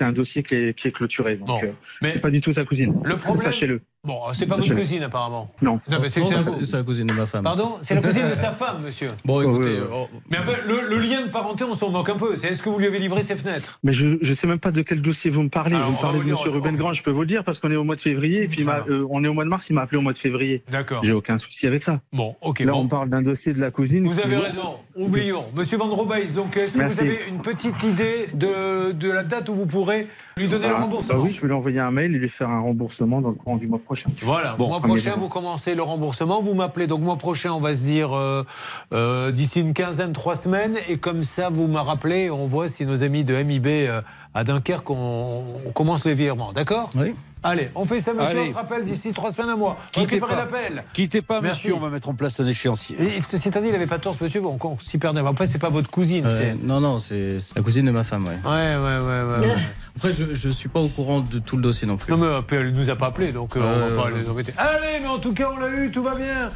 un 0.00 0.12
dossier 0.12 0.42
qui 0.42 0.56
est, 0.56 0.74
qui 0.78 0.88
est 0.88 0.92
clôturé. 0.92 1.36
Donc, 1.36 1.64
euh, 1.64 1.72
c'est 2.02 2.20
pas 2.20 2.30
du 2.30 2.42
tout 2.42 2.52
sa 2.52 2.66
cousine. 2.66 3.00
Le 3.02 3.16
problème- 3.16 3.46
Sachez-le. 3.46 3.80
Bon, 4.04 4.20
c'est 4.34 4.46
pas 4.46 4.56
votre 4.56 4.74
cousine, 4.74 5.02
apparemment. 5.02 5.50
Non. 5.62 5.80
Non, 5.90 5.98
mais 6.00 6.10
c'est 6.10 6.20
Non, 6.20 6.26
c'est 6.30 6.42
c'est- 6.42 6.58
la- 6.58 6.64
c'est 6.64 6.76
la 6.76 6.82
cousine 6.82 7.06
de 7.06 7.12
ma 7.14 7.26
femme. 7.26 7.42
Pardon? 7.42 7.76
C'est 7.80 7.94
la 7.94 8.00
cousine 8.08 8.28
de 8.28 8.34
sa 8.34 8.50
femme, 8.50 8.82
monsieur. 8.84 9.10
Bon, 9.24 9.40
écoutez, 9.40 9.78
oh, 9.92 10.08
Mais 10.30 10.38
enfin, 10.38 10.52
le, 10.66 10.88
le 10.88 10.98
lien 10.98 11.22
de 11.22 11.30
parenté, 11.30 11.64
on 11.64 11.74
s'en 11.74 11.90
moque 11.90 12.08
un 12.10 12.16
peu. 12.16 12.36
C'est 12.36 12.48
est-ce 12.48 12.62
que 12.62 12.68
vous 12.68 12.78
lui 12.78 12.86
avez 12.86 12.98
livré 12.98 13.22
ses 13.22 13.34
fenêtres? 13.36 13.78
Mais 13.82 13.92
je 13.92 14.18
ne 14.22 14.34
sais 14.34 14.46
même 14.46 14.58
pas 14.58 14.72
de 14.72 14.82
quel 14.82 15.00
dossier 15.00 15.30
vous 15.30 15.42
me 15.42 15.48
parlez. 15.48 15.74
Alors, 15.76 15.88
vous 15.88 15.96
me 15.96 16.00
parlez 16.02 16.18
de 16.20 16.24
dire, 16.24 16.36
M. 16.44 16.48
on- 16.48 16.52
Ruben 16.52 16.76
Grand, 16.76 16.92
je 16.92 17.02
peux 17.02 17.10
vous 17.10 17.22
le 17.22 17.26
dire 17.26 17.44
parce 17.44 17.60
qu'on 17.60 17.70
est 17.70 17.76
au 17.76 17.84
mois 17.84 17.96
de 17.96 18.00
février 18.02 18.42
et 18.42 18.48
puis 18.48 18.66
euh, 18.88 19.06
on 19.10 19.24
est 19.24 19.28
au 19.28 19.32
mois 19.34 19.44
de 19.44 19.48
mars, 19.48 19.68
il 19.70 19.72
m'a 19.74 19.82
appelé 19.82 19.98
au 19.98 20.02
mois 20.02 20.12
de 20.12 20.18
février. 20.18 20.62
D'accord. 20.70 21.02
J'ai 21.02 21.12
aucun 21.12 21.38
souci 21.38 21.66
avec 21.66 21.82
ça. 21.82 22.00
Bon, 22.12 22.36
ok. 22.42 22.60
Là, 22.60 22.72
bon. 22.72 22.80
on 22.80 22.88
parle 22.88 23.08
d'un 23.08 23.22
dossier 23.22 23.54
de 23.54 23.60
la 23.60 23.70
cousine. 23.70 24.06
Vous 24.06 24.14
qui- 24.14 24.22
avez 24.22 24.36
raison. 24.36 24.74
Oublions. 24.96 25.44
Monsieur 25.56 25.76
Van 25.78 25.88
Robeys, 25.88 26.28
donc 26.36 26.56
est-ce 26.56 26.74
que 26.78 26.82
vous 26.84 27.00
avez 27.00 27.20
une 27.28 27.40
petite 27.40 27.82
idée 27.82 28.28
de, 28.34 28.92
de 28.92 29.10
la 29.10 29.24
date 29.24 29.48
où 29.48 29.54
vous 29.54 29.66
pourrez 29.66 30.06
lui 30.36 30.46
donner 30.48 30.68
le 30.68 30.74
Bah, 30.74 30.80
remboursement? 30.82 31.14
bah 31.14 31.20
oui, 31.24 31.32
je 31.32 31.40
vais 31.40 31.48
lui 31.48 31.54
envoyer 31.54 31.80
un 31.80 31.90
mail 31.90 32.14
et 32.14 32.18
lui 32.18 32.28
faire 32.28 32.50
un 32.50 32.60
remboursement 32.60 33.20
dans 33.20 33.30
le 33.30 33.34
courant 33.34 33.56
du 33.56 33.66
mois 33.66 33.78
prochain. 33.78 33.93
Voilà, 34.22 34.54
Bon, 34.56 34.68
mois 34.68 34.80
prochain, 34.80 35.14
vous 35.16 35.28
commencez 35.28 35.74
le 35.74 35.82
remboursement, 35.82 36.42
vous 36.42 36.54
m'appelez. 36.54 36.86
Donc, 36.86 37.00
mois 37.00 37.16
prochain, 37.16 37.52
on 37.52 37.60
va 37.60 37.74
se 37.74 37.82
dire 37.82 38.16
euh, 38.16 38.44
euh, 38.92 39.32
d'ici 39.32 39.60
une 39.60 39.74
quinzaine, 39.74 40.12
trois 40.12 40.36
semaines. 40.36 40.76
Et 40.88 40.98
comme 40.98 41.22
ça, 41.24 41.50
vous 41.50 41.68
me 41.68 41.78
rappelez, 41.78 42.30
on 42.30 42.46
voit 42.46 42.68
si 42.68 42.86
nos 42.86 43.02
amis 43.02 43.24
de 43.24 43.34
MIB 43.42 43.66
euh, 43.66 44.02
à 44.34 44.44
Dunkerque, 44.44 44.90
on, 44.90 45.44
on 45.66 45.70
commence 45.72 46.04
les 46.04 46.14
virements. 46.14 46.52
D'accord 46.52 46.90
Oui. 46.96 47.14
Allez, 47.46 47.68
on 47.74 47.84
fait 47.84 48.00
ça, 48.00 48.14
monsieur. 48.14 48.38
Allez. 48.38 48.48
On 48.48 48.52
se 48.52 48.56
rappelle 48.56 48.84
d'ici 48.86 49.12
trois 49.12 49.30
semaines, 49.30 49.50
un 49.50 49.56
mois. 49.56 49.76
Quittez 49.92 50.14
Récupérez 50.16 50.32
pas. 50.34 50.36
l'appel. 50.40 50.84
Quittez 50.94 51.20
pas, 51.20 51.42
Merci. 51.42 51.66
monsieur, 51.68 51.74
on 51.76 51.80
va 51.84 51.90
mettre 51.90 52.08
en 52.08 52.14
place 52.14 52.40
un 52.40 52.46
échéancier. 52.46 52.96
Et 52.98 53.20
ceci 53.20 53.48
étant 53.48 53.60
dit, 53.60 53.66
il 53.66 53.72
n'avait 53.72 53.86
pas 53.86 53.98
tort, 53.98 54.14
ce 54.18 54.24
monsieur. 54.24 54.40
Bon, 54.40 54.58
on 54.62 54.78
s'y 54.78 54.96
perdait. 54.96 55.20
Après, 55.20 55.46
c'est 55.46 55.58
pas 55.58 55.68
votre 55.68 55.90
cousine. 55.90 56.24
Euh, 56.26 56.54
non, 56.62 56.80
non, 56.80 56.98
c'est 56.98 57.36
la 57.54 57.60
cousine 57.60 57.84
de 57.84 57.90
ma 57.90 58.02
femme, 58.02 58.24
ouais. 58.26 58.38
Ouais, 58.46 58.76
ouais, 58.76 58.98
ouais, 58.98 59.40
ouais. 59.40 59.46
ouais. 59.46 59.54
Après, 59.96 60.12
je, 60.14 60.34
je 60.34 60.48
suis 60.48 60.70
pas 60.70 60.80
au 60.80 60.88
courant 60.88 61.20
de 61.20 61.38
tout 61.38 61.56
le 61.58 61.62
dossier 61.62 61.86
non 61.86 61.98
plus. 61.98 62.10
Non, 62.10 62.16
mais 62.16 62.26
euh, 62.26 62.40
elle 62.50 62.72
nous 62.72 62.88
a 62.88 62.96
pas 62.96 63.08
appelé, 63.08 63.30
donc 63.30 63.56
euh, 63.58 63.60
on 63.60 63.64
Euh, 63.64 63.94
va 63.94 64.02
pas 64.04 64.10
les 64.10 64.26
embêter. 64.26 64.54
Allez, 64.56 65.00
mais 65.02 65.08
en 65.08 65.18
tout 65.18 65.34
cas, 65.34 65.48
on 65.54 65.58
l'a 65.58 65.68
eu, 65.68 65.90
tout 65.90 66.02
va 66.02 66.14
bien. 66.14 66.50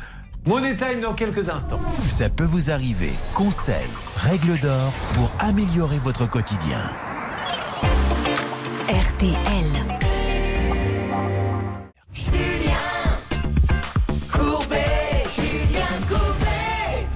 Money 0.47 0.75
Time 0.75 1.03
dans 1.03 1.13
quelques 1.13 1.51
instants. 1.51 1.81
Ça 2.09 2.31
peut 2.31 2.45
vous 2.45 2.71
arriver. 2.71 3.11
Conseils, 3.35 3.75
règles 4.17 4.59
d'or 4.61 4.91
pour 5.13 5.31
améliorer 5.39 5.99
votre 5.99 6.27
quotidien. 6.31 6.81
RTL. 8.89 9.88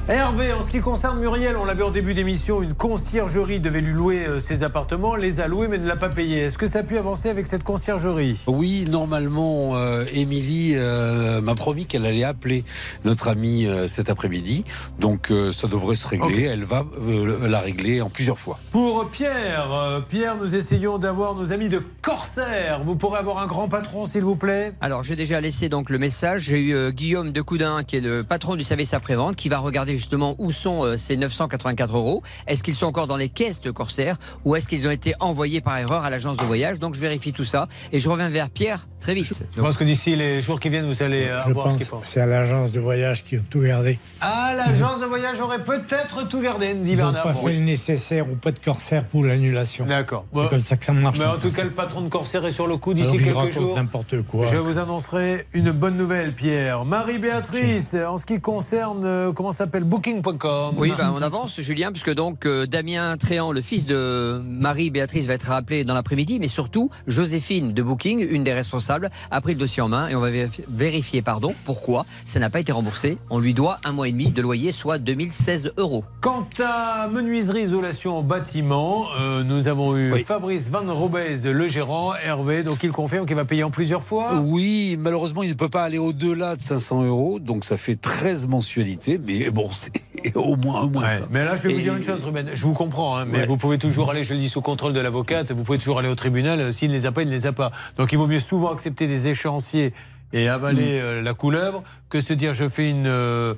Hervé, 0.08 0.52
en 0.52 0.62
ce 0.62 0.70
qui 0.70 0.80
concerne 0.80 1.20
Muriel, 1.20 1.56
on 1.56 1.64
l'avait 1.64 1.84
en 1.84 1.90
début 1.90 2.12
d'émission, 2.12 2.60
une 2.60 2.74
conciergerie 2.74 3.60
devait 3.60 3.80
lui 3.80 3.92
louer 3.92 4.26
euh, 4.26 4.40
ses 4.40 4.64
appartements, 4.64 5.14
les 5.14 5.38
a 5.38 5.46
loués 5.46 5.68
mais 5.68 5.78
ne 5.78 5.86
l'a 5.86 5.94
pas 5.94 6.08
payé. 6.08 6.40
Est-ce 6.40 6.58
que 6.58 6.66
ça 6.66 6.80
a 6.80 6.82
pu 6.82 6.98
avancer 6.98 7.28
avec 7.28 7.46
cette 7.46 7.62
conciergerie? 7.62 8.42
Oui, 8.48 8.84
normalement, 8.90 9.76
euh, 9.76 10.04
Émilie 10.12 10.72
euh, 10.74 11.40
m'a 11.40 11.54
promis 11.54 11.86
qu'elle 11.86 12.04
allait 12.04 12.24
appeler 12.24 12.64
notre 13.04 13.28
amie 13.28 13.64
euh, 13.66 13.86
cet 13.86 14.10
après-midi. 14.10 14.64
Donc 14.98 15.30
euh, 15.30 15.52
ça 15.52 15.68
devrait 15.68 15.94
se 15.94 16.08
régler. 16.08 16.42
Elle 16.42 16.64
va 16.64 16.84
euh, 17.00 17.48
la 17.48 17.60
régler 17.60 18.02
en 18.02 18.10
plusieurs 18.10 18.40
fois. 18.40 18.58
Pour 18.72 19.08
Pierre, 19.08 19.72
euh, 19.72 20.00
Pierre, 20.00 20.36
nous 20.36 20.56
essayons 20.56 20.98
d'avoir 20.98 21.36
nos 21.36 21.52
amis 21.52 21.68
de 21.68 21.80
Corsair. 22.02 22.82
Vous 22.84 22.96
pourrez 22.96 23.20
avoir 23.20 23.38
un 23.38 23.46
grand 23.46 23.68
patron, 23.68 24.04
s'il 24.04 24.24
vous 24.24 24.36
plaît? 24.36 24.72
Alors 24.80 25.04
j'ai 25.04 25.14
déjà 25.14 25.40
laissé 25.40 25.68
donc 25.68 25.90
le 25.90 25.98
message. 25.98 26.42
J'ai 26.48 26.58
eu 26.60 26.74
euh, 26.74 26.90
Guillaume 26.90 27.30
de 27.30 27.40
Coudin 27.40 27.84
qui 27.84 27.98
est 27.98 28.00
le 28.00 28.24
patron 28.24 28.56
du 28.56 28.64
service 28.64 28.94
après-vente 28.94 29.36
qui 29.36 29.48
va 29.48 29.58
regarder 29.58 29.91
justement 29.96 30.34
où 30.38 30.50
sont 30.50 30.84
euh, 30.84 30.96
ces 30.96 31.16
984 31.16 31.96
euros. 31.96 32.22
Est-ce 32.46 32.62
qu'ils 32.62 32.74
sont 32.74 32.86
encore 32.86 33.06
dans 33.06 33.16
les 33.16 33.28
caisses 33.28 33.60
de 33.60 33.70
Corsair 33.70 34.16
ou 34.44 34.56
est-ce 34.56 34.68
qu'ils 34.68 34.86
ont 34.86 34.90
été 34.90 35.14
envoyés 35.20 35.60
par 35.60 35.78
erreur 35.78 36.04
à 36.04 36.10
l'agence 36.10 36.36
de 36.36 36.44
voyage? 36.44 36.78
Donc 36.78 36.94
je 36.94 37.00
vérifie 37.00 37.32
tout 37.32 37.44
ça 37.44 37.68
et 37.92 38.00
je 38.00 38.08
reviens 38.08 38.28
vers 38.28 38.50
Pierre 38.50 38.86
très 39.00 39.14
vite. 39.14 39.32
Je 39.56 39.60
pense 39.60 39.76
que 39.76 39.84
d'ici 39.84 40.14
les 40.14 40.40
jours 40.42 40.60
qui 40.60 40.68
viennent, 40.68 40.86
vous 40.86 41.02
allez 41.02 41.26
euh, 41.26 41.42
Je 41.44 41.50
avoir 41.50 41.66
ce 41.66 41.70
pense 41.70 41.76
qu'il 41.78 41.86
faut. 41.86 41.96
que 41.98 42.06
c'est 42.06 42.20
à 42.20 42.26
l'agence 42.26 42.70
de 42.72 42.80
voyage 42.80 43.24
qui 43.24 43.36
ont 43.38 43.44
tout 43.50 43.60
gardé. 43.60 43.98
Ah, 44.20 44.52
l'agence 44.56 45.00
de 45.00 45.06
voyage 45.06 45.40
aurait 45.40 45.62
peut-être 45.64 46.28
tout 46.28 46.40
gardé, 46.40 46.74
dit 46.74 46.92
Ils 46.92 46.98
n'ont 46.98 47.04
Bernard. 47.04 47.22
pas 47.24 47.32
Bon, 47.32 47.46
fait 47.46 47.54
le 47.54 47.60
nécessaire 47.60 48.30
ou 48.30 48.36
pas 48.36 48.52
de 48.52 48.58
corsaire 48.60 49.04
pour 49.04 49.24
l'annulation. 49.24 49.86
D'accord. 49.86 50.24
C'est 50.34 50.48
comme 50.48 50.60
ça 50.60 50.76
que 50.76 50.84
ça 50.86 50.92
marche. 50.92 51.18
Mais 51.18 51.24
en 51.24 51.36
tout 51.38 51.50
cas, 51.50 51.64
le 51.64 51.70
patron 51.70 52.02
de 52.02 52.08
Corsair 52.08 52.44
est 52.44 52.52
sur 52.52 52.66
le 52.66 52.76
coup 52.76 52.94
d'ici 52.94 53.18
quelques 53.18 53.50
jours. 53.52 53.74
n'importe 53.76 54.22
quoi. 54.22 54.46
Je 54.46 54.56
vous 54.56 54.78
annoncerai 54.78 55.46
une 55.52 55.72
bonne 55.72 55.96
nouvelle, 55.96 56.32
Pierre. 56.32 56.84
Marie-Béatrice, 56.84 57.94
en 57.94 58.18
ce 58.18 58.26
qui 58.26 58.40
concerne, 58.40 59.04
euh, 59.04 59.32
comment 59.32 59.52
ça 59.52 59.66
s'appelle, 59.82 59.84
booking.com. 59.84 60.74
Oui, 60.78 60.92
ben, 60.96 61.12
on 61.14 61.22
avance, 61.22 61.60
Julien, 61.60 61.90
puisque 61.90 62.12
donc 62.12 62.46
euh, 62.46 62.66
Damien 62.66 63.16
Tréant, 63.16 63.52
le 63.52 63.60
fils 63.60 63.86
de 63.86 64.40
Marie-Béatrice, 64.44 65.26
va 65.26 65.34
être 65.34 65.48
rappelé 65.48 65.84
dans 65.84 65.94
l'après-midi, 65.94 66.38
mais 66.38 66.48
surtout 66.48 66.90
Joséphine 67.06 67.72
de 67.72 67.82
Booking, 67.82 68.26
une 68.28 68.44
des 68.44 68.52
responsables, 68.52 69.10
a 69.30 69.40
pris 69.40 69.52
le 69.54 69.58
dossier 69.58 69.82
en 69.82 69.88
main 69.88 70.08
et 70.08 70.14
on 70.14 70.20
va 70.20 70.30
vérifier, 70.30 70.64
vérifier, 70.68 71.22
pardon, 71.22 71.54
pourquoi 71.64 72.06
ça 72.26 72.38
n'a 72.38 72.50
pas 72.50 72.60
été 72.60 72.72
remboursé. 72.72 73.18
On 73.30 73.38
lui 73.38 73.54
doit 73.54 73.78
un 73.84 73.92
mois 73.92 74.08
et 74.08 74.12
demi 74.12 74.30
de 74.30 74.42
loyer, 74.42 74.72
soit 74.72 74.98
2016 74.98 75.72
euros. 75.76 76.04
Quant 76.20 76.46
à 76.60 77.08
menuiserie 77.08 77.62
isolation 77.62 78.18
en 78.18 78.22
bâtiment, 78.22 79.06
euh, 79.18 79.42
nous 79.42 79.68
avons 79.68 79.96
eu 79.96 80.18
Fabrice 80.24 80.70
Van 80.70 80.82
Robez, 80.94 81.42
le 81.44 81.68
gérant, 81.68 82.14
Hervé, 82.14 82.62
donc 82.62 82.82
il 82.82 82.92
confirme 82.92 83.26
qu'il 83.26 83.36
va 83.36 83.44
payer 83.44 83.64
en 83.64 83.70
plusieurs 83.70 84.02
fois. 84.02 84.34
Oui, 84.42 84.96
malheureusement, 84.98 85.42
il 85.42 85.50
ne 85.50 85.54
peut 85.54 85.68
pas 85.68 85.82
aller 85.82 85.98
au-delà 85.98 86.56
de 86.56 86.60
500 86.60 87.04
euros, 87.04 87.38
donc 87.38 87.64
ça 87.64 87.76
fait 87.76 87.96
13 87.96 88.48
mensualités, 88.48 89.18
mais 89.18 89.50
bon, 89.50 89.71
c'est 89.72 89.92
au 90.36 90.56
moins, 90.56 90.82
au 90.82 90.88
moins 90.88 91.02
Ouais, 91.02 91.08
ça. 91.18 91.22
Mais 91.30 91.44
là, 91.44 91.56
je 91.56 91.68
vais 91.68 91.74
vous 91.74 91.80
dire 91.80 91.96
une 91.96 92.02
chose, 92.04 92.24
Ruben. 92.24 92.50
Je 92.54 92.62
vous 92.62 92.74
comprends, 92.74 93.16
hein, 93.16 93.24
mais 93.26 93.38
Ouais. 93.38 93.46
vous 93.46 93.56
pouvez 93.56 93.78
toujours 93.78 94.10
aller, 94.10 94.22
je 94.24 94.34
le 94.34 94.40
dis, 94.40 94.48
sous 94.48 94.60
contrôle 94.60 94.92
de 94.92 95.00
l'avocate. 95.00 95.50
Vous 95.52 95.64
pouvez 95.64 95.78
toujours 95.78 95.98
aller 95.98 96.08
au 96.08 96.14
tribunal. 96.14 96.60
euh, 96.60 96.72
S'il 96.72 96.90
ne 96.90 96.94
les 96.94 97.06
a 97.06 97.12
pas, 97.12 97.22
il 97.22 97.28
ne 97.28 97.32
les 97.34 97.46
a 97.46 97.52
pas. 97.52 97.72
Donc, 97.96 98.12
il 98.12 98.16
vaut 98.18 98.26
mieux 98.26 98.40
souvent 98.40 98.72
accepter 98.72 99.06
des 99.06 99.28
échéanciers 99.28 99.92
et 100.32 100.48
avaler 100.48 100.98
Mm. 101.00 101.04
euh, 101.04 101.22
la 101.22 101.34
couleuvre 101.34 101.82
que 102.08 102.20
se 102.20 102.32
dire 102.32 102.54
je 102.54 102.68
fais 102.68 102.88
une, 102.88 103.06
euh, 103.06 103.54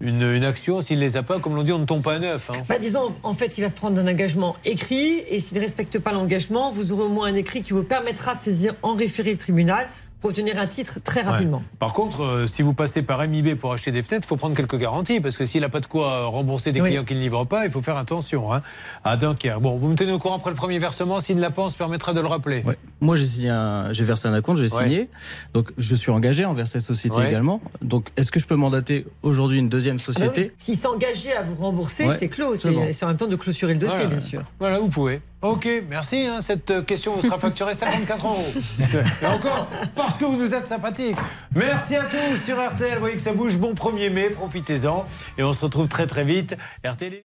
une, 0.00 0.22
une 0.22 0.44
action. 0.44 0.82
S'il 0.82 0.98
ne 0.98 1.04
les 1.04 1.16
a 1.16 1.22
pas, 1.22 1.38
comme 1.38 1.54
l'on 1.54 1.62
dit, 1.62 1.72
on 1.72 1.78
ne 1.78 1.84
tombe 1.84 2.02
pas 2.02 2.14
à 2.14 2.18
neuf. 2.18 2.50
hein. 2.50 2.62
Bah, 2.68 2.78
disons, 2.78 3.14
en 3.22 3.32
fait, 3.32 3.58
il 3.58 3.62
va 3.62 3.70
prendre 3.70 4.00
un 4.00 4.06
engagement 4.08 4.56
écrit 4.64 5.22
et 5.28 5.38
s'il 5.40 5.56
ne 5.58 5.62
respecte 5.62 5.98
pas 5.98 6.12
l'engagement, 6.12 6.72
vous 6.72 6.92
aurez 6.92 7.04
au 7.04 7.08
moins 7.08 7.28
un 7.28 7.34
écrit 7.34 7.62
qui 7.62 7.72
vous 7.72 7.84
permettra 7.84 8.34
de 8.34 8.40
saisir 8.40 8.74
en 8.82 8.94
référé 8.96 9.30
le 9.32 9.38
tribunal 9.38 9.88
obtenir 10.28 10.58
un 10.58 10.66
titre 10.66 10.98
très 11.02 11.22
rapidement. 11.22 11.58
Ouais. 11.58 11.64
Par 11.78 11.92
contre, 11.92 12.22
euh, 12.22 12.46
si 12.46 12.62
vous 12.62 12.74
passez 12.74 13.02
par 13.02 13.20
MIB 13.26 13.54
pour 13.56 13.72
acheter 13.72 13.92
des 13.92 14.02
fenêtres, 14.02 14.26
il 14.26 14.28
faut 14.28 14.36
prendre 14.36 14.54
quelques 14.54 14.76
garanties 14.78 15.20
parce 15.20 15.36
que 15.36 15.46
s'il 15.46 15.60
n'a 15.62 15.68
pas 15.68 15.80
de 15.80 15.86
quoi 15.86 16.12
euh, 16.12 16.26
rembourser 16.26 16.72
des 16.72 16.80
Oui. 16.80 16.88
clients 16.90 17.04
qui 17.04 17.14
ne 17.14 17.20
livrent 17.20 17.46
pas, 17.46 17.64
il 17.66 17.70
faut 17.70 17.82
faire 17.82 17.96
attention. 17.96 18.52
Hein, 18.52 18.62
à 19.04 19.16
Dunkerque. 19.16 19.60
Bon, 19.60 19.76
vous 19.76 19.88
me 19.88 19.94
tenez 19.94 20.12
au 20.12 20.18
courant 20.18 20.36
après 20.36 20.50
le 20.50 20.56
premier 20.56 20.78
versement. 20.78 21.20
S'il 21.20 21.36
ne 21.36 21.40
l'a 21.40 21.50
pas, 21.50 21.62
on 21.62 21.70
se 21.70 21.76
permettra 21.76 22.12
de 22.12 22.20
le 22.20 22.26
rappeler. 22.26 22.62
Ouais. 22.64 22.78
Moi, 23.00 23.16
j'ai 23.16 23.26
signé 23.26 23.50
un- 23.50 23.92
j'ai 23.92 24.04
versé 24.04 24.28
un 24.28 24.34
acompte, 24.34 24.58
j'ai 24.60 24.72
Ouais. 24.74 24.84
signé. 24.84 25.08
Donc, 25.54 25.70
je 25.78 25.94
suis 25.94 26.10
engagé 26.10 26.44
envers 26.44 26.68
cette 26.68 26.80
société 26.82 27.16
Ouais. 27.16 27.28
également. 27.28 27.60
Donc, 27.82 28.08
est-ce 28.16 28.30
que 28.32 28.40
je 28.40 28.46
peux 28.46 28.56
mandater 28.56 29.06
aujourd'hui 29.22 29.58
une 29.58 29.68
deuxième 29.68 29.96
Ah 29.96 30.04
bah 30.06 30.12
société 30.12 30.42
oui. 30.42 30.52
S'il 30.58 30.76
s'est 30.76 30.86
engagé 30.88 31.32
à 31.32 31.42
vous 31.42 31.54
rembourser, 31.54 32.06
Ouais, 32.06 32.16
c'est 32.18 32.28
clos. 32.28 32.56
c'est 32.56 33.04
en 33.04 33.08
même 33.08 33.16
temps 33.16 33.26
de 33.26 33.36
clôturer 33.36 33.72
le 33.74 33.78
dossier, 33.80 34.06
bien 34.06 34.20
sûr. 34.20 34.42
Voilà, 34.58 34.78
vous 34.78 34.88
pouvez. 34.88 35.20
Ok, 35.42 35.68
merci. 35.88 36.26
hein, 36.26 36.40
cette 36.40 36.70
euh, 36.70 36.82
question 36.82 37.14
vous 37.14 37.22
sera 37.22 37.38
facturée 37.38 37.74
54 37.74 38.24
euros. 38.26 38.44
Et 39.22 39.26
encore, 39.26 39.68
parce 39.94 40.16
que 40.16 40.24
vous 40.24 40.36
nous 40.36 40.54
êtes 40.54 40.66
sympathiques. 40.66 41.16
Merci 41.54 41.94
à 41.96 42.04
tous 42.04 42.36
sur 42.44 42.56
RTL. 42.56 42.94
Vous 42.94 43.00
voyez 43.00 43.16
que 43.16 43.22
ça 43.22 43.32
bouge. 43.32 43.58
Bon 43.58 43.74
1er 43.74 44.10
mai, 44.10 44.30
profitez-en. 44.30 45.06
Et 45.38 45.42
on 45.42 45.52
se 45.52 45.60
retrouve 45.64 45.88
très 45.88 46.06
très 46.06 46.24
vite. 46.24 46.56
RTL. 46.84 47.25